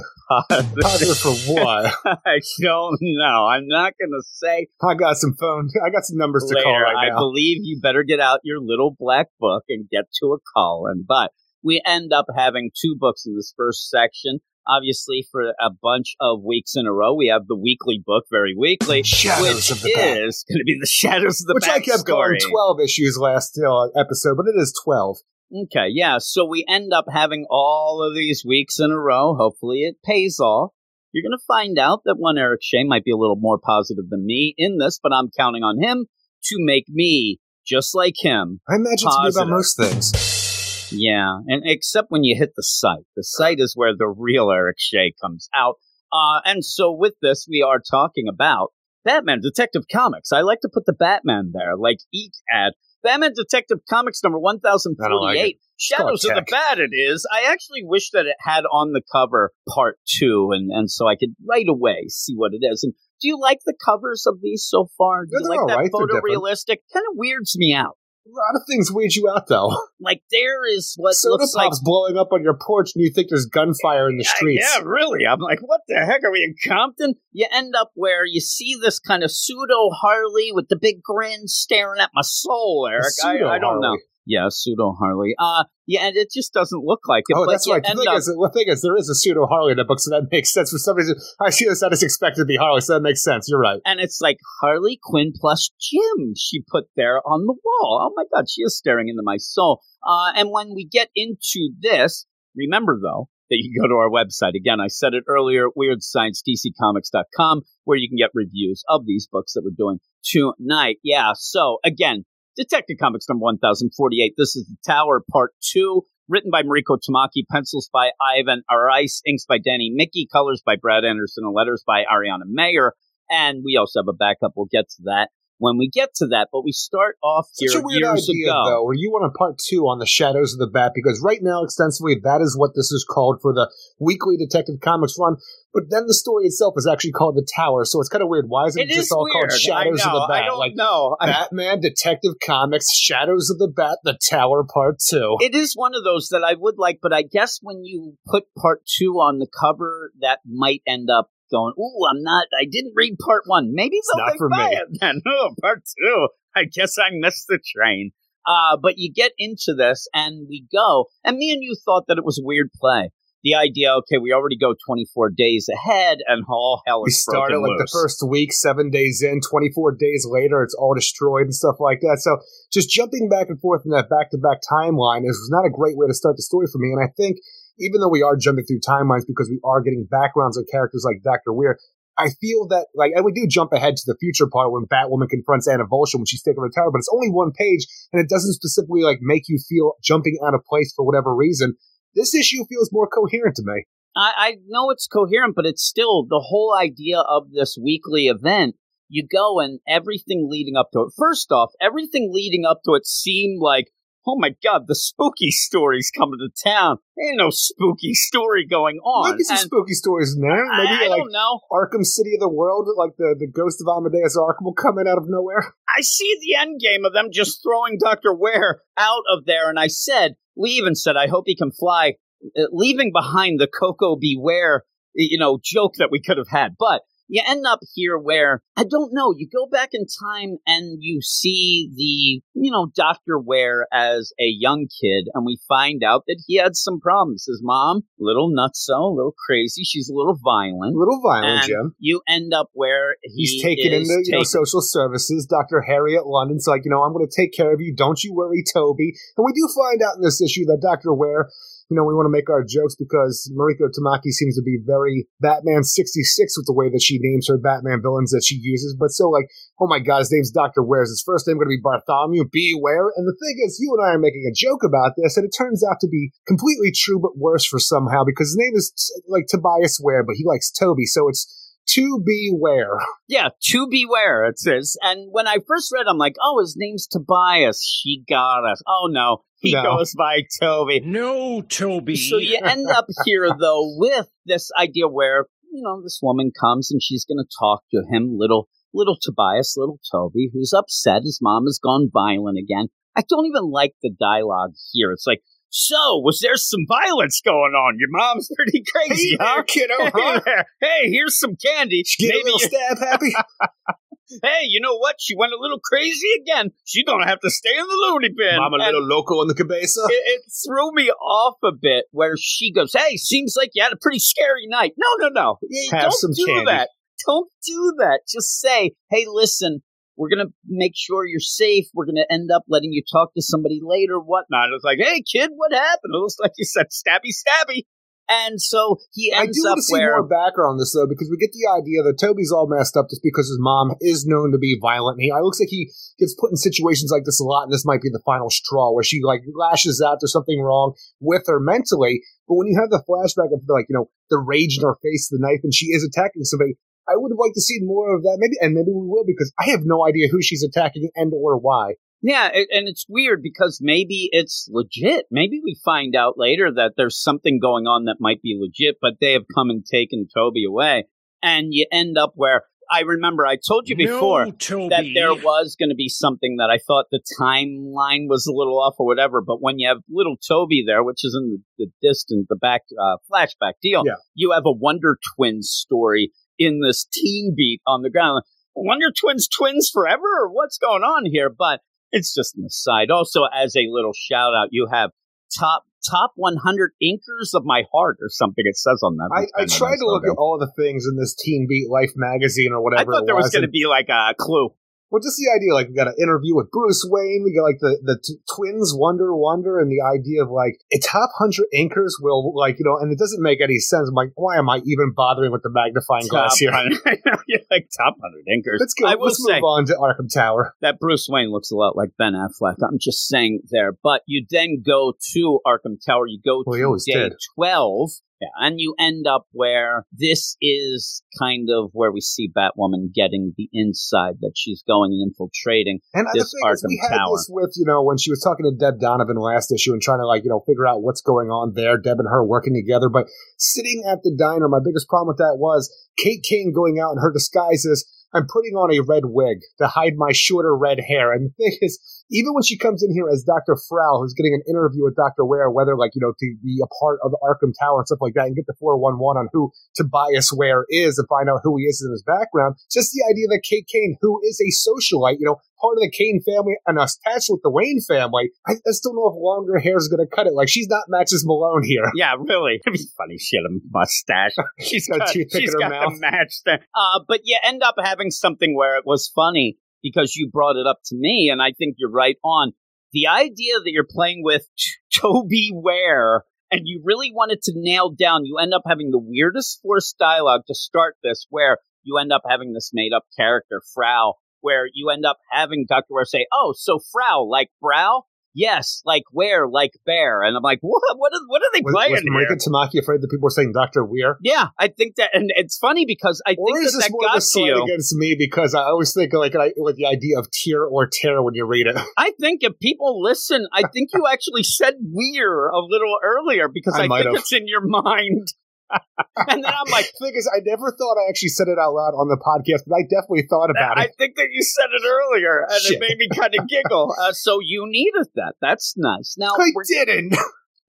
Positive 0.79 1.17
for 1.17 1.33
what? 1.53 1.93
I 2.25 2.39
don't 2.61 2.97
know. 3.01 3.47
I'm 3.47 3.67
not 3.67 3.93
going 3.99 4.11
to 4.11 4.23
say 4.23 4.67
I 4.81 4.93
got 4.95 5.17
some 5.17 5.35
phone. 5.39 5.69
I 5.85 5.89
got 5.89 6.03
some 6.03 6.17
numbers 6.17 6.45
to 6.49 6.61
call 6.61 6.79
right 6.79 6.95
I 6.95 7.09
now. 7.09 7.17
believe 7.17 7.59
you 7.61 7.79
better 7.81 8.03
get 8.03 8.19
out 8.19 8.39
your 8.43 8.59
little 8.59 8.95
black 8.97 9.27
book 9.39 9.63
and 9.69 9.87
get 9.89 10.05
to 10.21 10.33
a 10.33 10.37
call-in. 10.55 11.05
But 11.07 11.31
we 11.63 11.81
end 11.85 12.13
up 12.13 12.25
having 12.35 12.71
two 12.79 12.95
books 12.97 13.25
in 13.25 13.35
this 13.35 13.53
first 13.55 13.89
section. 13.89 14.39
Obviously, 14.65 15.25
for 15.29 15.41
a 15.59 15.69
bunch 15.81 16.15
of 16.21 16.41
weeks 16.41 16.75
in 16.75 16.85
a 16.85 16.93
row, 16.93 17.13
we 17.13 17.27
have 17.27 17.47
the 17.47 17.55
weekly 17.55 18.01
book, 18.05 18.25
very 18.31 18.55
weekly, 18.57 19.03
Shadows 19.03 19.55
which 19.55 19.71
of 19.71 19.81
the 19.81 19.89
is 19.89 20.45
going 20.47 20.59
to 20.59 20.63
be 20.65 20.77
the 20.79 20.87
Shadows 20.89 21.41
of 21.41 21.47
the 21.47 21.59
Past. 21.61 21.75
Which 21.75 21.91
I 21.91 21.91
kept 21.91 22.05
going 22.05 22.39
12 22.39 22.79
issues 22.81 23.17
last 23.17 23.59
uh, 23.59 23.87
episode, 23.99 24.37
but 24.37 24.47
it 24.47 24.55
is 24.57 24.73
12. 24.83 25.17
Okay, 25.65 25.87
yeah. 25.89 26.17
So 26.19 26.45
we 26.45 26.65
end 26.67 26.93
up 26.93 27.05
having 27.11 27.45
all 27.49 28.01
of 28.01 28.15
these 28.15 28.43
weeks 28.47 28.79
in 28.79 28.89
a 28.89 28.97
row. 28.97 29.35
Hopefully 29.35 29.81
it 29.81 29.97
pays 30.03 30.39
off. 30.39 30.71
You're 31.11 31.29
going 31.29 31.37
to 31.37 31.45
find 31.45 31.77
out 31.77 32.01
that 32.05 32.15
one 32.17 32.37
Eric 32.37 32.61
Shea 32.63 32.85
might 32.85 33.03
be 33.03 33.11
a 33.11 33.17
little 33.17 33.35
more 33.35 33.59
positive 33.59 34.09
than 34.09 34.25
me 34.25 34.55
in 34.57 34.77
this, 34.79 34.99
but 35.01 35.13
I'm 35.13 35.29
counting 35.37 35.61
on 35.61 35.79
him 35.79 36.07
to 36.45 36.55
make 36.59 36.85
me 36.89 37.39
just 37.65 37.93
like 37.93 38.15
him. 38.17 38.61
I 38.67 38.75
imagine 38.75 39.09
to 39.09 39.19
be 39.23 39.29
about 39.29 39.49
most 39.49 39.77
things. 39.77 40.52
Yeah, 40.93 41.39
and 41.47 41.63
except 41.65 42.07
when 42.09 42.23
you 42.23 42.37
hit 42.37 42.53
the 42.55 42.63
site. 42.63 43.05
The 43.15 43.23
site 43.23 43.59
is 43.59 43.73
where 43.75 43.93
the 43.97 44.07
real 44.07 44.51
Eric 44.51 44.77
Shea 44.79 45.13
comes 45.21 45.49
out. 45.55 45.75
Uh, 46.11 46.41
and 46.45 46.63
so 46.63 46.91
with 46.91 47.13
this, 47.21 47.47
we 47.49 47.63
are 47.63 47.79
talking 47.79 48.25
about 48.31 48.69
Batman 49.03 49.41
Detective 49.41 49.83
Comics. 49.91 50.31
I 50.31 50.41
like 50.41 50.59
to 50.61 50.69
put 50.71 50.85
the 50.85 50.93
Batman 50.93 51.51
there, 51.53 51.75
like 51.75 51.97
each 52.13 52.35
ad. 52.51 52.73
Batman 53.01 53.33
Detective 53.35 53.79
Comics 53.89 54.23
number 54.23 54.37
I 54.37 55.09
don't 55.09 55.21
like 55.21 55.37
1048. 55.37 55.59
Shadows 55.77 56.23
of 56.23 56.35
the. 56.35 56.45
Bat 56.49 56.79
it 56.79 56.91
is. 56.93 57.27
I 57.29 57.51
actually 57.51 57.83
wish 57.83 58.11
that 58.11 58.25
it 58.25 58.37
had 58.39 58.63
on 58.71 58.93
the 58.93 59.01
cover 59.11 59.51
part 59.67 59.97
two, 60.07 60.51
and, 60.53 60.71
and 60.71 60.89
so 60.89 61.07
I 61.07 61.15
could 61.15 61.35
right 61.45 61.67
away 61.67 62.05
see 62.07 62.33
what 62.35 62.53
it 62.53 62.65
is. 62.65 62.83
And 62.83 62.93
do 63.19 63.27
you 63.27 63.39
like 63.39 63.59
the 63.65 63.73
covers 63.83 64.25
of 64.25 64.39
these 64.41 64.65
so 64.69 64.87
far? 64.97 65.25
Do 65.25 65.31
you 65.33 65.49
like 65.49 65.59
that 65.67 65.83
different. 65.83 66.11
photorealistic? 66.23 66.77
Kind 66.93 67.05
of 67.09 67.15
weirds 67.15 67.57
me 67.57 67.73
out. 67.73 67.97
A 68.25 68.29
lot 68.29 68.55
of 68.55 68.61
things 68.67 68.91
weird 68.91 69.13
you 69.15 69.29
out, 69.29 69.47
though. 69.47 69.75
Like 69.99 70.21
there 70.31 70.65
is 70.65 70.95
what 70.97 71.13
Soda 71.13 71.41
looks 71.41 71.53
like 71.55 71.67
pop's 71.67 71.81
blowing 71.81 72.17
up 72.17 72.29
on 72.31 72.43
your 72.43 72.57
porch, 72.57 72.91
and 72.93 73.03
you 73.03 73.11
think 73.13 73.29
there's 73.29 73.45
gunfire 73.45 74.09
in 74.09 74.17
the 74.17 74.23
Yeah, 74.23 74.35
streets. 74.35 74.75
Yeah, 74.75 74.83
really. 74.83 75.25
I'm 75.25 75.39
like, 75.39 75.59
what 75.61 75.81
the 75.87 75.95
heck 75.95 76.23
are 76.23 76.31
we 76.31 76.43
in 76.43 76.55
Compton? 76.69 77.15
You 77.31 77.47
end 77.51 77.73
up 77.75 77.91
where 77.95 78.25
you 78.25 78.41
see 78.41 78.75
this 78.81 78.99
kind 78.99 79.23
of 79.23 79.31
pseudo 79.31 79.89
Harley 79.91 80.51
with 80.51 80.67
the 80.67 80.77
big 80.77 81.01
grin 81.01 81.47
staring 81.47 82.01
at 82.01 82.11
my 82.13 82.21
soul, 82.21 82.87
Eric. 82.91 83.13
I, 83.23 83.43
I 83.43 83.59
don't 83.59 83.81
know. 83.81 83.97
Yeah, 84.25 84.47
pseudo 84.49 84.93
Harley. 84.97 85.35
Uh, 85.37 85.65
yeah, 85.85 86.07
and 86.07 86.15
it 86.15 86.29
just 86.33 86.53
doesn't 86.53 86.83
look 86.83 87.01
like 87.07 87.25
it. 87.27 87.35
Oh, 87.37 87.45
that's 87.49 87.69
right. 87.69 87.83
The 87.83 87.95
thing, 87.95 88.07
up- 88.07 88.17
is, 88.17 88.25
the 88.25 88.51
thing 88.53 88.65
is, 88.67 88.81
there 88.81 88.95
is 88.95 89.09
a 89.09 89.15
pseudo 89.15 89.45
Harley 89.47 89.71
in 89.71 89.77
the 89.77 89.83
book, 89.83 89.99
so 89.99 90.11
that 90.11 90.27
makes 90.31 90.53
sense. 90.53 90.71
For 90.71 90.77
some 90.77 90.95
reason, 90.95 91.15
I 91.41 91.49
see 91.49 91.65
this. 91.65 91.81
Just 91.81 92.03
expected 92.03 92.41
to 92.41 92.45
be 92.45 92.55
Harley, 92.55 92.81
so 92.81 92.93
that 92.93 93.01
makes 93.01 93.23
sense. 93.23 93.47
You're 93.49 93.59
right. 93.59 93.81
and 93.85 93.99
it's 93.99 94.19
like 94.21 94.37
Harley 94.61 94.97
Quinn 95.03 95.33
plus 95.35 95.71
Jim 95.79 96.33
she 96.37 96.63
put 96.71 96.85
there 96.95 97.19
on 97.27 97.45
the 97.45 97.53
wall. 97.53 98.09
Oh 98.09 98.13
my 98.15 98.23
God, 98.33 98.45
she 98.49 98.61
is 98.61 98.77
staring 98.77 99.09
into 99.09 99.23
my 99.23 99.37
soul. 99.37 99.81
Uh, 100.05 100.31
and 100.35 100.49
when 100.51 100.73
we 100.73 100.85
get 100.85 101.09
into 101.15 101.71
this, 101.81 102.25
remember 102.55 102.99
though 103.01 103.27
that 103.49 103.57
you 103.59 103.71
can 103.73 103.83
go 103.83 103.93
to 103.93 103.99
our 103.99 104.09
website. 104.09 104.55
Again, 104.55 104.79
I 104.79 104.87
said 104.87 105.13
it 105.13 105.25
earlier, 105.27 105.67
weirdsciencedccomics.com, 105.77 107.61
where 107.83 107.97
you 107.97 108.09
can 108.09 108.17
get 108.17 108.29
reviews 108.33 108.83
of 108.87 109.05
these 109.05 109.27
books 109.31 109.53
that 109.53 109.63
we're 109.63 109.75
doing 109.77 109.99
tonight. 110.23 110.97
Yeah, 111.03 111.31
so 111.35 111.77
again, 111.83 112.25
Detective 112.55 112.97
Comics 113.01 113.25
number 113.27 113.43
1048. 113.43 114.33
This 114.37 114.55
is 114.55 114.67
The 114.67 114.77
Tower 114.85 115.23
Part 115.31 115.53
2, 115.71 116.03
written 116.29 116.51
by 116.51 116.61
Mariko 116.61 116.97
Tamaki, 116.97 117.43
pencils 117.51 117.89
by 117.91 118.11
Ivan 118.21 118.61
Reis, 118.71 119.23
inks 119.27 119.45
by 119.45 119.57
Danny 119.57 119.91
Miki, 119.91 120.27
colors 120.31 120.61
by 120.63 120.75
Brad 120.75 121.03
Anderson, 121.03 121.45
and 121.45 121.53
letters 121.55 121.83
by 121.85 122.03
Ariana 122.03 122.45
Maher. 122.45 122.93
And 123.31 123.63
we 123.65 123.75
also 123.75 124.01
have 124.01 124.07
a 124.07 124.13
backup. 124.13 124.53
We'll 124.55 124.67
get 124.71 124.87
to 124.89 125.03
that 125.05 125.29
when 125.57 125.77
we 125.77 125.89
get 125.89 126.09
to 126.15 126.27
that. 126.27 126.49
But 126.51 126.63
we 126.63 126.71
start 126.71 127.17
off 127.23 127.47
here 127.57 127.69
Such 127.69 127.81
a 127.81 127.85
weird 127.85 128.01
years 128.01 128.29
idea, 128.29 128.47
ago. 128.51 128.63
though, 128.65 128.83
where 128.85 128.95
you 128.95 129.11
want 129.11 129.25
a 129.33 129.37
part 129.37 129.57
two 129.57 129.83
on 129.87 129.99
the 129.99 130.05
Shadows 130.05 130.53
of 130.53 130.59
the 130.59 130.67
Bat, 130.67 130.91
because 130.95 131.21
right 131.23 131.39
now, 131.41 131.63
extensively, 131.63 132.15
that 132.23 132.41
is 132.41 132.57
what 132.57 132.71
this 132.75 132.91
is 132.91 133.05
called 133.09 133.39
for 133.41 133.53
the 133.53 133.71
weekly 133.99 134.37
Detective 134.37 134.75
Comics 134.81 135.15
run. 135.19 135.37
But 135.73 135.85
then 135.89 136.05
the 136.05 136.13
story 136.13 136.45
itself 136.45 136.75
is 136.77 136.85
actually 136.85 137.13
called 137.13 137.35
The 137.35 137.47
Tower, 137.55 137.83
so 137.85 137.99
it's 137.99 138.09
kind 138.09 138.21
of 138.21 138.29
weird. 138.29 138.45
Why 138.47 138.67
isn't 138.67 138.79
It 138.79 138.89
it, 138.89 138.91
is 138.91 138.97
just 138.97 139.11
all 139.11 139.23
weird. 139.23 139.49
called 139.49 139.59
Shadows 139.59 140.05
know. 140.05 140.11
of 140.11 140.13
the 140.13 140.27
Bat? 140.29 140.43
I 140.43 140.45
don't 140.45 140.59
like. 140.59 140.73
I- 141.19 141.25
Batman 141.49 141.79
Detective 141.81 142.33
Comics, 142.45 142.93
Shadows 142.95 143.49
of 143.49 143.57
the 143.57 143.67
Bat, 143.67 143.97
The 144.03 144.17
Tower 144.29 144.63
Part 144.71 144.97
Two. 144.99 145.37
It 145.39 145.55
is 145.55 145.73
one 145.73 145.95
of 145.95 146.03
those 146.03 146.29
that 146.29 146.43
I 146.45 146.53
would 146.53 146.77
like, 146.77 146.99
but 147.01 147.11
I 147.11 147.23
guess 147.23 147.57
when 147.61 147.83
you 147.83 148.17
put 148.27 148.43
part 148.55 148.83
two 148.85 149.13
on 149.15 149.39
the 149.39 149.47
cover, 149.59 150.11
that 150.21 150.39
might 150.45 150.83
end 150.85 151.09
up 151.09 151.31
going, 151.53 151.73
"Ooh, 151.79 152.01
I'm 152.09 152.23
not. 152.23 152.47
I 152.59 152.65
didn't 152.65 152.93
read 152.95 153.17
part 153.23 153.43
one. 153.45 153.71
Maybe 153.73 153.97
they'll 154.01 154.25
not 154.25 154.37
for 154.37 154.49
me. 154.49 154.57
it 154.57 154.87
then. 154.99 155.21
Oh, 155.27 155.53
part 155.61 155.83
two. 155.97 156.27
I 156.55 156.65
guess 156.65 156.97
I 156.97 157.09
missed 157.13 157.45
the 157.47 157.59
train." 157.75 158.11
Uh, 158.45 158.77
but 158.81 158.95
you 158.97 159.11
get 159.13 159.31
into 159.37 159.73
this, 159.73 160.07
and 160.13 160.47
we 160.49 160.65
go, 160.73 161.05
and 161.23 161.37
me 161.37 161.51
and 161.51 161.63
you 161.63 161.75
thought 161.85 162.05
that 162.07 162.17
it 162.17 162.25
was 162.25 162.39
a 162.39 162.45
weird 162.45 162.69
play. 162.75 163.09
The 163.43 163.55
idea, 163.55 163.91
okay, 163.99 164.19
we 164.23 164.31
already 164.31 164.57
go 164.57 164.73
24 164.87 165.31
days 165.35 165.67
ahead, 165.67 166.19
and 166.27 166.45
all 166.47 166.81
hell 166.87 167.03
We 167.03 167.09
is 167.09 167.21
started 167.21 167.59
broken 167.59 167.75
like 167.75 167.85
the 167.85 167.91
first 167.91 168.23
week, 168.25 168.53
seven 168.53 168.89
days 168.89 169.21
in, 169.21 169.41
24 169.41 169.95
days 169.99 170.25
later, 170.29 170.63
it's 170.63 170.73
all 170.73 170.95
destroyed 170.95 171.43
and 171.43 171.53
stuff 171.53 171.75
like 171.79 171.99
that. 172.01 172.19
So 172.21 172.39
just 172.71 172.89
jumping 172.89 173.27
back 173.27 173.47
and 173.49 173.59
forth 173.59 173.81
in 173.83 173.91
that 173.91 174.07
back 174.09 174.31
to 174.31 174.37
back 174.37 174.59
timeline 174.63 175.27
is 175.27 175.49
not 175.51 175.65
a 175.65 175.69
great 175.69 175.97
way 175.97 176.07
to 176.07 176.13
start 176.13 176.37
the 176.37 176.41
story 176.41 176.67
for 176.71 176.79
me. 176.79 176.93
And 176.95 177.03
I 177.03 177.11
think 177.17 177.37
even 177.79 178.01
though 178.01 178.09
we 178.09 178.21
are 178.21 178.35
jumping 178.35 178.65
through 178.65 178.81
timelines 178.81 179.27
because 179.27 179.49
we 179.49 179.59
are 179.63 179.81
getting 179.81 180.07
backgrounds 180.09 180.57
of 180.57 180.67
characters 180.71 181.05
like 181.05 181.23
Dr. 181.23 181.53
Weir, 181.53 181.79
I 182.17 182.29
feel 182.39 182.67
that, 182.67 182.87
like, 182.93 183.11
and 183.15 183.25
we 183.25 183.31
do 183.31 183.47
jump 183.47 183.73
ahead 183.73 183.95
to 183.95 184.03
the 184.05 184.17
future 184.19 184.47
part 184.47 184.71
when 184.71 184.85
Batwoman 184.85 185.29
confronts 185.29 185.67
Anna 185.67 185.85
Volsha 185.85 186.15
when 186.15 186.25
she's 186.25 186.43
taken 186.43 186.61
to 186.61 186.69
the 186.69 186.73
tower, 186.75 186.91
but 186.91 186.99
it's 186.99 187.09
only 187.11 187.29
one 187.29 187.51
page 187.51 187.87
and 188.11 188.21
it 188.21 188.29
doesn't 188.29 188.53
specifically, 188.53 189.01
like, 189.01 189.17
make 189.21 189.43
you 189.47 189.57
feel 189.67 189.93
jumping 190.03 190.37
out 190.45 190.53
of 190.53 190.63
place 190.65 190.93
for 190.95 191.05
whatever 191.05 191.35
reason. 191.35 191.75
This 192.13 192.35
issue 192.35 192.65
feels 192.69 192.91
more 192.91 193.07
coherent 193.07 193.55
to 193.55 193.63
me. 193.65 193.85
I, 194.15 194.31
I 194.37 194.55
know 194.67 194.91
it's 194.91 195.07
coherent, 195.07 195.55
but 195.55 195.65
it's 195.65 195.83
still 195.83 196.23
the 196.23 196.43
whole 196.47 196.75
idea 196.79 197.19
of 197.19 197.51
this 197.51 197.77
weekly 197.81 198.27
event. 198.27 198.75
You 199.09 199.25
go 199.27 199.59
and 199.59 199.79
everything 199.87 200.47
leading 200.49 200.75
up 200.75 200.89
to 200.93 201.01
it. 201.01 201.13
First 201.17 201.51
off, 201.51 201.71
everything 201.81 202.29
leading 202.31 202.63
up 202.65 202.81
to 202.85 202.93
it 202.93 203.07
seemed 203.07 203.59
like, 203.59 203.87
oh 204.27 204.37
my 204.37 204.55
god, 204.63 204.87
the 204.87 204.95
spooky 204.95 205.51
story's 205.51 206.11
coming 206.15 206.39
to 206.39 206.49
town. 206.63 206.97
Ain't 207.19 207.37
no 207.37 207.49
spooky 207.49 208.13
story 208.13 208.65
going 208.65 208.97
on. 208.97 209.31
Maybe 209.31 209.43
some 209.43 209.57
And 209.57 209.65
spooky 209.65 209.93
stories 209.93 210.35
in 210.35 210.41
there. 210.41 210.65
Maybe 210.77 211.03
I, 211.03 211.05
I 211.05 211.07
like 211.07 211.19
don't 211.19 211.31
know. 211.31 211.59
Arkham 211.71 212.05
City 212.05 212.35
of 212.35 212.39
the 212.39 212.49
World, 212.49 212.87
like 212.97 213.15
the, 213.17 213.35
the 213.37 213.47
ghost 213.47 213.81
of 213.81 213.87
Amadeus 213.87 214.37
Arkham 214.37 214.63
will 214.63 214.73
come 214.73 214.99
in 214.99 215.07
out 215.07 215.17
of 215.17 215.25
nowhere. 215.27 215.73
I 215.97 216.01
see 216.01 216.37
the 216.41 216.59
end 216.59 216.79
game 216.79 217.05
of 217.05 217.13
them 217.13 217.29
just 217.31 217.61
throwing 217.63 217.97
Dr. 217.97 218.33
Ware 218.33 218.81
out 218.97 219.23
of 219.31 219.45
there, 219.45 219.69
and 219.69 219.79
I 219.79 219.87
said, 219.87 220.35
we 220.55 220.71
even 220.71 220.95
said, 220.95 221.15
I 221.17 221.27
hope 221.27 221.45
he 221.47 221.55
can 221.55 221.71
fly, 221.71 222.15
uh, 222.57 222.63
leaving 222.71 223.11
behind 223.11 223.59
the 223.59 223.67
Coco 223.67 224.15
Beware, 224.15 224.83
you 225.15 225.37
know, 225.37 225.59
joke 225.63 225.95
that 225.97 226.11
we 226.11 226.21
could 226.21 226.37
have 226.37 226.49
had. 226.49 226.75
But 226.77 227.01
you 227.27 227.41
end 227.47 227.65
up 227.67 227.79
here 227.93 228.17
where, 228.17 228.61
I 228.77 228.83
don't 228.83 229.11
know, 229.13 229.33
you 229.37 229.47
go 229.51 229.67
back 229.67 229.89
in 229.93 230.05
time 230.21 230.57
and 230.67 230.97
you 231.01 231.21
see 231.21 231.89
the, 231.95 232.41
you 232.59 232.71
know, 232.71 232.91
Dr. 232.95 233.39
Ware 233.39 233.87
as 233.93 234.31
a 234.39 234.45
young 234.45 234.87
kid, 235.01 235.29
and 235.33 235.45
we 235.45 235.59
find 235.67 236.03
out 236.03 236.23
that 236.27 236.41
he 236.47 236.57
had 236.57 236.75
some 236.75 236.99
problems. 236.99 237.45
His 237.47 237.61
mom, 237.63 238.01
little 238.19 238.51
nutso, 238.51 239.11
a 239.11 239.15
little 239.15 239.35
crazy, 239.47 239.83
she's 239.83 240.09
a 240.09 240.13
little 240.13 240.37
violent, 240.43 240.95
A 240.95 240.99
little 240.99 241.21
violent, 241.21 241.45
And 241.45 241.63
Jim. 241.67 241.95
you 241.99 242.21
end 242.27 242.53
up 242.53 242.69
where 242.73 243.15
he 243.23 243.43
He's 243.43 243.61
taken 243.63 243.93
into 243.93 244.21
you 244.25 244.37
know 244.37 244.43
social 244.43 244.81
services. 244.81 245.45
Dr. 245.45 245.81
Harriet 245.81 246.25
London's 246.25 246.65
like, 246.67 246.81
you 246.85 246.91
know, 246.91 247.03
I'm 247.03 247.13
going 247.13 247.27
to 247.27 247.35
take 247.35 247.53
care 247.53 247.73
of 247.73 247.81
you. 247.81 247.93
Don't 247.95 248.23
you 248.23 248.33
worry, 248.33 248.63
Toby. 248.73 249.13
And 249.37 249.45
we 249.45 249.51
do 249.53 249.67
find 249.75 250.01
out 250.01 250.15
in 250.17 250.21
this 250.23 250.41
issue 250.41 250.65
that 250.65 250.79
Dr. 250.81 251.13
Ware, 251.13 251.49
you 251.89 251.95
know, 251.95 252.03
we 252.03 252.15
want 252.15 252.25
to 252.25 252.33
make 252.33 252.49
our 252.49 252.63
jokes 252.63 252.95
because 252.95 253.51
Mariko 253.53 253.91
Tamaki 253.91 254.31
seems 254.31 254.55
to 254.55 254.63
be 254.63 254.79
very 254.83 255.27
Batman 255.39 255.83
66 255.83 256.57
with 256.57 256.65
the 256.65 256.73
way 256.73 256.89
that 256.89 257.01
she 257.01 257.19
names 257.19 257.47
her 257.47 257.57
Batman 257.57 258.01
villains 258.01 258.31
that 258.31 258.43
she 258.45 258.55
uses. 258.55 258.95
But 258.97 259.11
so 259.11 259.29
like, 259.29 259.47
oh 259.79 259.87
my 259.87 259.99
God, 259.99 260.19
his 260.19 260.31
name's 260.31 260.51
Dr. 260.51 260.83
Ware. 260.83 261.03
Is 261.03 261.09
his 261.09 261.23
first 261.25 261.47
name 261.47 261.57
going 261.57 261.67
to 261.67 261.77
be 261.77 261.83
Bartholomew? 261.83 262.45
Beware. 262.51 263.11
And 263.15 263.27
the 263.27 263.37
thing 263.37 263.57
is, 263.65 263.79
you 263.79 263.95
and 263.97 264.05
I 264.05 264.15
are 264.15 264.19
making 264.19 264.45
a 264.47 264.55
joke 264.55 264.83
about 264.83 265.13
this, 265.17 265.37
and 265.37 265.45
it 265.45 265.55
turns 265.55 265.83
out 265.83 265.99
to 266.01 266.07
be 266.07 266.31
completely 266.47 266.91
true, 266.95 267.19
but 267.19 267.37
worse 267.37 267.65
for 267.65 267.79
somehow 267.79 268.23
because 268.23 268.49
his 268.49 268.59
name 268.59 268.73
is 268.75 268.93
like 269.27 269.45
Tobias 269.47 269.99
Ware, 270.01 270.23
but 270.23 270.35
he 270.35 270.45
likes 270.45 270.71
Toby. 270.71 271.05
So 271.05 271.27
it's 271.27 271.47
to 271.89 272.23
beware. 272.25 272.97
Yeah, 273.27 273.49
to 273.71 273.87
beware, 273.89 274.45
it 274.45 274.59
says. 274.59 274.95
And 275.01 275.27
when 275.31 275.47
I 275.47 275.57
first 275.67 275.91
read, 275.93 276.05
I'm 276.07 276.17
like, 276.17 276.35
oh, 276.43 276.59
his 276.61 276.75
name's 276.77 277.07
Tobias. 277.07 277.83
She 277.83 278.23
got 278.27 278.65
us. 278.69 278.81
Oh, 278.87 279.07
no. 279.11 279.39
He 279.57 279.73
No. 279.73 279.83
goes 279.83 280.13
by 280.17 280.41
Toby. 280.61 281.01
No, 281.01 281.61
Toby. 281.61 282.15
So 282.15 282.37
you 282.37 282.59
end 282.63 282.89
up 282.89 283.05
here, 283.25 283.49
though, 283.59 283.95
with 283.97 284.27
this 284.45 284.69
idea 284.77 285.07
where, 285.07 285.45
you 285.71 285.81
know, 285.83 286.01
this 286.01 286.19
woman 286.21 286.51
comes 286.59 286.89
and 286.91 287.01
she's 287.01 287.25
going 287.25 287.43
to 287.43 287.49
talk 287.59 287.81
to 287.91 288.03
him, 288.11 288.35
little, 288.37 288.67
little 288.93 289.17
Tobias, 289.21 289.75
little 289.77 289.99
Toby, 290.11 290.49
who's 290.53 290.73
upset. 290.77 291.21
His 291.23 291.39
mom 291.41 291.63
has 291.65 291.79
gone 291.83 292.09
violent 292.13 292.57
again. 292.57 292.87
I 293.15 293.21
don't 293.29 293.45
even 293.45 293.69
like 293.71 293.93
the 294.01 294.11
dialogue 294.19 294.71
here. 294.91 295.11
It's 295.11 295.25
like, 295.27 295.41
so, 295.75 296.19
was 296.21 296.39
there 296.39 296.55
some 296.55 296.85
violence 296.87 297.41
going 297.43 297.73
on? 297.73 297.97
Your 297.97 298.09
mom's 298.11 298.47
pretty 298.55 298.83
crazy, 298.93 299.31
Hey 299.31 299.37
huh? 299.39 299.53
there, 299.55 299.63
kiddo, 299.63 299.95
Hey, 300.05 300.11
huh? 300.13 300.41
there. 300.45 300.65
hey, 300.81 301.09
here's 301.09 301.39
some 301.39 301.55
candy. 301.55 302.03
Get 302.19 302.25
a 302.25 302.37
Maybe 302.37 302.43
little 302.43 302.59
you- 302.59 302.67
stab 302.67 302.97
happy. 302.99 303.33
hey, 304.43 304.61
you 304.69 304.81
know 304.81 304.97
what? 304.97 305.15
She 305.19 305.35
went 305.35 305.51
a 305.53 305.57
little 305.59 305.79
crazy 305.79 306.27
again. 306.41 306.69
She's 306.85 307.03
gonna 307.05 307.27
have 307.27 307.39
to 307.41 307.49
stay 307.49 307.71
in 307.71 307.87
the 307.87 308.07
loony 308.09 308.29
bin. 308.35 308.57
Mama 308.57 308.77
And 308.83 308.85
little 308.85 309.07
loco 309.07 309.41
in 309.41 309.47
the 309.47 309.55
cabeza. 309.55 310.01
it, 310.09 310.13
it 310.13 310.41
threw 310.65 310.91
me 310.93 311.09
off 311.09 311.57
a 311.63 311.71
bit 311.79 312.05
where 312.11 312.35
she 312.39 312.71
goes, 312.71 312.93
"Hey, 312.95 313.17
seems 313.17 313.55
like 313.57 313.71
you 313.73 313.83
had 313.83 313.93
a 313.93 313.97
pretty 314.01 314.19
scary 314.19 314.67
night." 314.67 314.93
No, 314.97 315.27
no, 315.27 315.29
no. 315.29 315.57
Have 315.91 316.03
Don't 316.03 316.13
some 316.13 316.31
do 316.35 316.45
candy. 316.45 316.65
that. 316.65 316.89
Don't 317.25 317.49
do 317.65 317.93
that. 317.99 318.21
Just 318.31 318.59
say, 318.59 318.91
"Hey, 319.09 319.25
listen." 319.27 319.81
We're 320.15 320.29
gonna 320.29 320.51
make 320.67 320.93
sure 320.95 321.25
you're 321.25 321.39
safe. 321.39 321.85
We're 321.93 322.05
gonna 322.05 322.25
end 322.29 322.49
up 322.51 322.63
letting 322.67 322.93
you 322.93 323.03
talk 323.11 323.33
to 323.33 323.41
somebody 323.41 323.79
later, 323.81 324.19
whatnot. 324.19 324.69
It 324.69 324.73
was 324.73 324.83
like, 324.83 324.99
hey 324.99 325.21
kid, 325.21 325.51
what 325.55 325.73
happened? 325.73 326.13
It 326.13 326.17
looks 326.17 326.37
like 326.39 326.53
you 326.57 326.65
said 326.65 326.87
stabby 326.91 327.31
stabby. 327.33 327.83
And 328.29 328.61
so 328.61 328.97
he 329.11 329.33
ends 329.33 329.59
I 329.59 329.61
do 329.61 329.67
up 329.67 329.71
want 329.75 329.77
to 329.79 329.83
see 329.83 329.99
more 329.99 330.23
background 330.23 330.71
on 330.71 330.77
this 330.77 330.93
though, 330.95 331.07
because 331.07 331.27
we 331.29 331.35
get 331.37 331.51
the 331.51 331.67
idea 331.67 332.03
that 332.03 332.17
Toby's 332.17 332.51
all 332.51 332.67
messed 332.71 332.95
up 332.95 333.09
just 333.09 333.21
because 333.21 333.47
his 333.47 333.59
mom 333.59 333.91
is 333.99 334.25
known 334.25 334.53
to 334.53 334.57
be 334.57 334.79
violent. 334.79 335.15
And 335.19 335.23
he, 335.23 335.29
it 335.29 335.43
looks 335.43 335.59
like 335.59 335.69
he 335.69 335.91
gets 336.17 336.33
put 336.39 336.51
in 336.51 336.55
situations 336.55 337.11
like 337.11 337.25
this 337.25 337.41
a 337.41 337.43
lot, 337.43 337.63
and 337.63 337.73
this 337.73 337.85
might 337.85 338.01
be 338.01 338.09
the 338.09 338.23
final 338.25 338.49
straw 338.49 338.93
where 338.93 339.03
she 339.03 339.19
like 339.21 339.41
lashes 339.53 340.01
out. 340.01 340.17
There's 340.21 340.31
something 340.31 340.61
wrong 340.61 340.93
with 341.19 341.43
her 341.47 341.59
mentally. 341.59 342.23
But 342.47 342.55
when 342.55 342.67
you 342.67 342.79
have 342.79 342.89
the 342.89 343.03
flashback 343.03 343.51
of 343.51 343.61
like 343.67 343.87
you 343.89 343.95
know 343.95 344.09
the 344.29 344.39
rage 344.39 344.77
in 344.79 344.87
her 344.87 344.95
face, 345.03 345.27
the 345.29 345.39
knife, 345.39 345.59
and 345.63 345.73
she 345.73 345.87
is 345.87 346.03
attacking 346.07 346.43
somebody, 346.45 346.75
I 347.07 347.13
would 347.15 347.31
have 347.31 347.39
liked 347.39 347.55
to 347.55 347.61
see 347.61 347.79
more 347.81 348.15
of 348.15 348.23
that. 348.23 348.37
Maybe, 348.39 348.55
and 348.61 348.73
maybe 348.73 348.91
we 348.93 349.07
will 349.07 349.25
because 349.25 349.51
I 349.59 349.69
have 349.71 349.81
no 349.83 350.05
idea 350.05 350.27
who 350.31 350.41
she's 350.41 350.63
attacking 350.63 351.09
and 351.15 351.31
or 351.33 351.57
why. 351.57 351.95
Yeah, 352.21 352.49
it, 352.53 352.69
and 352.71 352.87
it's 352.87 353.05
weird 353.09 353.41
because 353.43 353.79
maybe 353.81 354.29
it's 354.31 354.69
legit. 354.71 355.25
Maybe 355.29 355.59
we 355.61 355.77
find 355.83 356.15
out 356.15 356.35
later 356.37 356.71
that 356.73 356.93
there's 356.95 357.21
something 357.21 357.59
going 357.61 357.85
on 357.85 358.05
that 358.05 358.15
might 358.21 358.41
be 358.41 358.57
legit, 358.57 358.95
but 359.01 359.15
they 359.19 359.33
have 359.33 359.43
come 359.53 359.69
and 359.69 359.83
taken 359.85 360.27
Toby 360.33 360.63
away. 360.63 361.05
And 361.41 361.67
you 361.71 361.85
end 361.91 362.17
up 362.17 362.31
where 362.35 362.63
I 362.89 363.01
remember 363.01 363.45
I 363.45 363.55
told 363.57 363.89
you 363.89 363.95
before 363.97 364.45
no, 364.45 364.89
that 364.89 365.05
there 365.13 365.33
was 365.33 365.75
going 365.77 365.89
to 365.89 365.95
be 365.95 366.07
something 366.09 366.57
that 366.59 366.69
I 366.69 366.77
thought 366.85 367.05
the 367.11 367.21
timeline 367.39 368.27
was 368.29 368.47
a 368.47 368.53
little 368.53 368.79
off 368.79 368.95
or 368.99 369.05
whatever. 369.05 369.41
But 369.41 369.57
when 369.61 369.79
you 369.79 369.87
have 369.87 369.97
little 370.09 370.35
Toby 370.37 370.83
there, 370.85 371.03
which 371.03 371.23
is 371.23 371.35
in 371.37 371.59
the, 371.77 371.85
the 371.85 372.07
distant, 372.07 372.47
the 372.49 372.55
back 372.55 372.81
uh, 373.01 373.17
flashback 373.31 373.73
deal, 373.81 374.03
Yeah. 374.05 374.13
you 374.35 374.51
have 374.51 374.63
a 374.65 374.71
Wonder 374.71 375.17
Twins 375.35 375.69
story 375.71 376.31
in 376.57 376.81
this 376.81 377.05
teen 377.05 377.53
beat 377.55 377.81
on 377.87 378.01
the 378.01 378.09
ground. 378.09 378.43
Wonder 378.75 379.07
Twins 379.11 379.47
twins 379.47 379.89
forever, 379.93 380.25
or 380.41 380.51
what's 380.51 380.77
going 380.77 381.03
on 381.03 381.25
here? 381.25 381.49
But 381.49 381.81
it's 382.11 382.33
just 382.33 382.55
an 382.57 382.65
aside. 382.65 383.11
Also, 383.11 383.41
as 383.53 383.75
a 383.75 383.85
little 383.89 384.13
shout 384.13 384.53
out, 384.55 384.69
you 384.71 384.87
have 384.91 385.11
top 385.57 385.83
top 386.09 386.33
100 386.35 386.91
inkers 387.01 387.53
of 387.53 387.63
my 387.65 387.83
heart 387.93 388.17
or 388.21 388.29
something. 388.29 388.63
It 388.65 388.75
says 388.75 388.99
on 389.03 389.17
that. 389.17 389.29
I, 389.33 389.61
I 389.61 389.65
tried 389.65 389.91
nice 389.91 389.99
to 389.99 390.05
look 390.05 390.23
logo. 390.23 390.31
at 390.33 390.37
all 390.37 390.57
the 390.59 390.71
things 390.81 391.05
in 391.09 391.17
this 391.17 391.35
Teen 391.35 391.65
Beat 391.69 391.89
Life 391.89 392.11
magazine 392.15 392.71
or 392.71 392.83
whatever 392.83 393.13
I 393.13 393.19
thought 393.19 393.25
there 393.25 393.35
was 393.35 393.49
going 393.49 393.63
to 393.63 393.69
be 393.69 393.85
like 393.87 394.09
a 394.09 394.33
clue. 394.37 394.69
Well, 395.13 395.21
just 395.21 395.37
the 395.37 395.53
idea, 395.53 395.75
like 395.77 395.89
we 395.89 395.93
got 395.93 396.07
an 396.07 396.17
interview 396.17 396.55
with 396.57 396.71
Bruce 396.71 397.05
Wayne, 397.05 397.45
we 397.45 397.53
got 397.53 397.61
like 397.61 397.77
the 397.77 398.01
the 398.01 398.17
t- 398.17 398.41
twins 398.49 398.97
Wonder 398.97 399.29
Wonder, 399.37 399.77
and 399.77 399.91
the 399.91 400.01
idea 400.01 400.41
of 400.41 400.49
like 400.49 400.81
a 400.91 400.97
top 400.97 401.29
hundred 401.37 401.67
anchors 401.71 402.17
will 402.19 402.49
like 402.57 402.79
you 402.79 402.85
know, 402.85 402.97
and 402.97 403.13
it 403.13 403.19
doesn't 403.19 403.43
make 403.43 403.61
any 403.61 403.77
sense. 403.77 404.09
I'm 404.09 404.15
like, 404.15 404.31
why 404.33 404.57
am 404.57 404.67
I 404.73 404.77
even 404.77 405.13
bothering 405.15 405.51
with 405.51 405.61
the 405.61 405.69
magnifying 405.69 406.25
glass 406.27 406.57
here? 406.57 406.71
You're 407.47 407.61
like 407.69 407.93
top 407.95 408.17
100 408.17 408.41
inkers. 408.49 408.79
Let's 408.79 408.95
go. 408.95 409.05
I 409.05 409.13
will 409.13 409.25
Let's 409.27 409.45
say 409.45 409.61
move 409.61 409.63
on 409.63 409.85
to 409.85 409.93
Arkham 410.01 410.33
Tower. 410.33 410.73
that 410.81 410.97
Bruce 410.97 411.27
Wayne 411.29 411.51
looks 411.51 411.69
a 411.69 411.75
lot 411.75 411.95
like 411.95 412.09
Ben 412.17 412.33
Affleck. 412.33 412.77
I'm 412.81 412.97
just 412.99 413.27
saying 413.27 413.61
there. 413.69 413.91
But 414.01 414.21
you 414.25 414.47
then 414.49 414.81
go 414.83 415.13
to 415.33 415.59
Arkham 415.63 416.03
Tower. 416.03 416.25
You 416.25 416.39
go 416.43 416.63
Well, 416.65 416.97
to 416.97 417.05
day 417.05 417.29
did. 417.29 417.33
12. 417.53 418.09
Yeah, 418.43 418.67
and 418.67 418.75
you 418.77 418.95
end 418.99 419.25
up 419.25 419.47
where 419.51 420.05
this 420.11 420.57
is 420.61 421.23
kind 421.39 421.69
of 421.71 421.91
where 421.93 422.11
we 422.11 422.19
see 422.19 422.49
Batwoman 422.51 423.13
getting 423.13 423.53
the 423.57 423.69
inside 423.71 424.35
that 424.41 424.51
she's 424.55 424.83
going 424.85 425.13
and 425.13 425.31
infiltrating. 425.31 425.99
And 426.13 426.27
this 426.33 426.51
the 426.51 426.59
thing 426.61 426.71
is, 426.73 426.85
we 426.85 426.99
Arkham 426.99 427.09
had 427.09 427.17
Tower. 427.17 427.37
this 427.37 427.47
with, 427.49 427.73
you 427.77 427.85
know, 427.85 428.03
when 428.03 428.17
she 428.17 428.31
was 428.31 428.41
talking 428.41 428.65
to 428.65 428.75
Deb 428.75 428.99
Donovan 428.99 429.37
last 429.37 429.71
issue 429.71 429.93
and 429.93 430.01
trying 430.01 430.19
to, 430.19 430.27
like, 430.27 430.43
you 430.43 430.49
know, 430.49 430.63
figure 430.67 430.85
out 430.85 431.03
what's 431.03 431.21
going 431.21 431.47
on 431.49 431.73
there, 431.73 431.97
Deb 431.97 432.19
and 432.19 432.27
her 432.27 432.43
working 432.43 432.73
together. 432.73 433.07
But 433.07 433.27
sitting 433.57 434.03
at 434.05 434.23
the 434.23 434.35
diner, 434.37 434.67
my 434.67 434.79
biggest 434.83 435.07
problem 435.07 435.29
with 435.29 435.37
that 435.37 435.55
was 435.57 435.87
Kate 436.17 436.43
Kane 436.43 436.73
going 436.75 436.99
out 436.99 437.13
in 437.13 437.21
her 437.21 437.31
disguises. 437.31 438.03
I'm 438.33 438.47
putting 438.51 438.73
on 438.73 438.91
a 438.91 438.99
red 438.99 439.25
wig 439.25 439.59
to 439.77 439.87
hide 439.87 440.13
my 440.17 440.31
shorter 440.33 440.75
red 440.75 440.99
hair. 440.99 441.31
And 441.31 441.51
the 441.51 441.53
thing 441.55 441.77
is, 441.81 442.12
even 442.31 442.53
when 442.53 442.63
she 442.63 442.77
comes 442.77 443.03
in 443.03 443.11
here 443.13 443.27
as 443.31 443.43
Dr. 443.43 443.75
Frau, 443.89 444.19
who's 444.19 444.33
getting 444.33 444.53
an 444.53 444.63
interview 444.67 445.03
with 445.03 445.15
Dr. 445.15 445.45
Ware, 445.45 445.69
whether, 445.69 445.97
like, 445.97 446.11
you 446.15 446.21
know, 446.21 446.33
to 446.37 446.47
be 446.63 446.79
a 446.83 446.87
part 447.01 447.19
of 447.23 447.31
the 447.31 447.39
Arkham 447.43 447.73
Tower 447.79 447.99
and 447.99 448.07
stuff 448.07 448.21
like 448.21 448.33
that, 448.35 448.47
and 448.47 448.55
get 448.55 448.65
the 448.67 448.75
411 448.79 449.37
on 449.37 449.47
who 449.51 449.71
Tobias 449.95 450.51
Ware 450.53 450.85
is 450.89 451.17
and 451.17 451.27
find 451.27 451.49
out 451.49 451.61
who 451.63 451.77
he 451.77 451.83
is 451.83 452.03
in 452.03 452.11
his 452.11 452.23
background, 452.23 452.75
just 452.91 453.11
the 453.11 453.23
idea 453.29 453.47
that 453.49 453.61
Kate 453.67 453.87
Kane, 453.87 454.17
who 454.21 454.39
is 454.43 454.59
a 454.61 454.69
socialite, 454.71 455.37
you 455.39 455.45
know, 455.45 455.57
part 455.79 455.97
of 455.97 456.01
the 456.01 456.11
Kane 456.11 456.41
family 456.41 456.75
and 456.87 456.97
attached 456.97 457.49
with 457.49 457.61
the 457.61 457.69
Wayne 457.69 457.99
family, 458.07 458.51
I, 458.65 458.73
I 458.73 458.91
still 458.91 459.11
don't 459.11 459.23
know 459.23 459.29
if 459.29 459.37
longer 459.37 459.79
hair 459.79 459.97
is 459.97 460.07
going 460.07 460.25
to 460.25 460.33
cut 460.33 460.47
it. 460.47 460.53
Like, 460.53 460.69
she's 460.69 460.87
not 460.87 461.03
Matches 461.09 461.43
Malone 461.45 461.83
here. 461.83 462.09
Yeah, 462.15 462.35
really. 462.39 462.79
It'd 462.85 462.93
be 462.93 463.05
funny. 463.17 463.37
She 463.37 463.57
had 463.57 463.65
a 463.65 463.73
mustache. 463.91 464.55
She's 464.79 465.07
got 465.07 465.29
a 465.29 465.33
toothpick 465.33 465.61
she's 465.61 465.73
in 465.73 465.81
her 465.81 465.89
got 465.89 465.91
mouth. 465.91 466.13
the 466.13 466.19
match 466.19 466.61
there. 466.65 466.79
Uh, 466.95 467.19
but 467.27 467.41
you 467.43 467.57
end 467.63 467.83
up 467.83 467.95
having 468.01 468.31
something 468.31 468.75
where 468.75 468.97
it 468.97 469.05
was 469.05 469.31
funny 469.33 469.77
because 470.03 470.35
you 470.35 470.49
brought 470.51 470.75
it 470.75 470.85
up 470.85 470.99
to 471.05 471.15
me, 471.17 471.49
and 471.51 471.61
I 471.61 471.71
think 471.71 471.95
you're 471.97 472.11
right 472.11 472.37
on. 472.43 472.73
The 473.13 473.27
idea 473.27 473.75
that 473.77 473.91
you're 473.91 474.07
playing 474.07 474.41
with 474.43 474.67
Toby 475.15 475.71
Ware 475.73 476.43
and 476.69 476.81
you 476.85 477.01
really 477.03 477.31
wanted 477.31 477.61
to 477.63 477.73
nail 477.75 478.11
down, 478.11 478.45
you 478.45 478.57
end 478.57 478.73
up 478.73 478.81
having 478.87 479.11
the 479.11 479.19
weirdest 479.19 479.79
forced 479.81 480.17
dialogue 480.17 480.61
to 480.67 480.75
start 480.75 481.15
this, 481.23 481.45
where 481.49 481.77
you 482.01 482.17
end 482.17 482.33
up 482.33 482.41
having 482.47 482.73
this 482.73 482.91
made 482.93 483.13
up 483.13 483.23
character, 483.37 483.81
Frau, 483.93 484.33
where 484.61 484.85
you 484.93 485.09
end 485.09 485.25
up 485.25 485.37
having 485.51 485.85
Dr. 485.87 486.07
Ware 486.09 486.25
say, 486.25 486.47
Oh, 486.51 486.73
so 486.75 486.99
Frau, 487.11 487.47
like 487.47 487.69
brow? 487.81 488.23
Yes, 488.53 489.01
like 489.05 489.23
where, 489.31 489.67
like 489.67 489.91
bear. 490.05 490.43
And 490.43 490.55
I'm 490.55 490.63
like, 490.63 490.79
what? 490.81 491.01
What 491.17 491.33
are, 491.33 491.41
what 491.47 491.61
are 491.61 491.69
they 491.73 491.81
Was, 491.83 491.93
playing 491.93 492.11
was? 492.13 492.23
Mariko 492.23 492.55
Tamaki 492.57 493.01
afraid 493.01 493.21
that 493.21 493.27
people 493.29 493.43
were 493.43 493.49
saying 493.49 493.71
Dr. 493.73 494.05
Weir? 494.05 494.37
Yeah, 494.41 494.67
I 494.79 494.87
think 494.89 495.15
that, 495.15 495.31
and 495.33 495.51
it's 495.55 495.77
funny 495.77 496.05
because 496.05 496.41
I 496.45 496.55
Or 496.57 496.67
think 496.67 496.85
is 496.85 496.91
that 496.93 496.97
this 496.99 497.05
that 497.05 497.11
more 497.11 497.25
of 497.25 497.31
got 497.33 497.37
a 497.43 497.45
to 497.53 497.59
you. 497.61 497.83
against 497.83 498.15
me 498.15 498.35
because 498.37 498.75
I 498.75 498.83
always 498.83 499.13
think 499.13 499.33
like 499.33 499.55
I, 499.55 499.71
with 499.77 499.97
the 499.97 500.05
idea 500.05 500.37
of 500.39 500.47
tear 500.51 500.83
or 500.85 501.09
terror 501.11 501.43
when 501.43 501.55
you 501.55 501.65
read 501.65 501.87
it. 501.87 501.97
I 502.17 502.31
think 502.39 502.63
if 502.63 502.79
people 502.79 503.21
listen, 503.21 503.67
I 503.73 503.83
think 503.93 504.09
you 504.13 504.25
actually 504.31 504.63
said 504.63 504.95
"weir" 505.01 505.67
a 505.69 505.79
little 505.79 506.17
earlier 506.23 506.67
because 506.67 506.95
I 506.95 507.03
I, 507.05 507.07
think 507.07 507.25
have. 507.25 507.35
it's 507.35 507.53
in 507.53 507.67
your 507.67 507.81
mind. 507.85 508.47
And 508.91 509.63
then 509.63 509.71
I'm 509.73 509.91
like, 509.91 510.05
thing 510.19 510.33
is, 510.35 510.49
I 510.53 510.61
never 510.65 510.91
thought 510.91 511.17
I 511.17 511.29
actually 511.29 511.49
said 511.49 511.67
it 511.67 511.79
out 511.79 511.93
loud 511.93 512.13
on 512.13 512.27
the 512.29 512.37
podcast, 512.37 512.83
but 512.87 512.95
I 512.95 513.03
definitely 513.09 513.47
thought 513.49 513.69
about 513.69 513.97
I 513.97 514.03
it. 514.03 514.05
I 514.05 514.11
think 514.17 514.35
that 514.35 514.49
you 514.51 514.61
said 514.61 514.89
it 514.91 515.03
earlier, 515.05 515.65
and 515.69 515.81
Shit. 515.81 515.93
it 515.93 515.99
made 515.99 516.17
me 516.17 516.29
kind 516.29 516.53
of 516.57 516.67
giggle. 516.67 517.15
Uh, 517.19 517.31
so 517.33 517.59
you 517.61 517.85
needed 517.87 518.27
that. 518.35 518.53
That's 518.61 518.93
nice. 518.97 519.35
Now 519.37 519.55
I 519.59 519.71
we're, 519.73 519.83
didn't. 519.87 520.35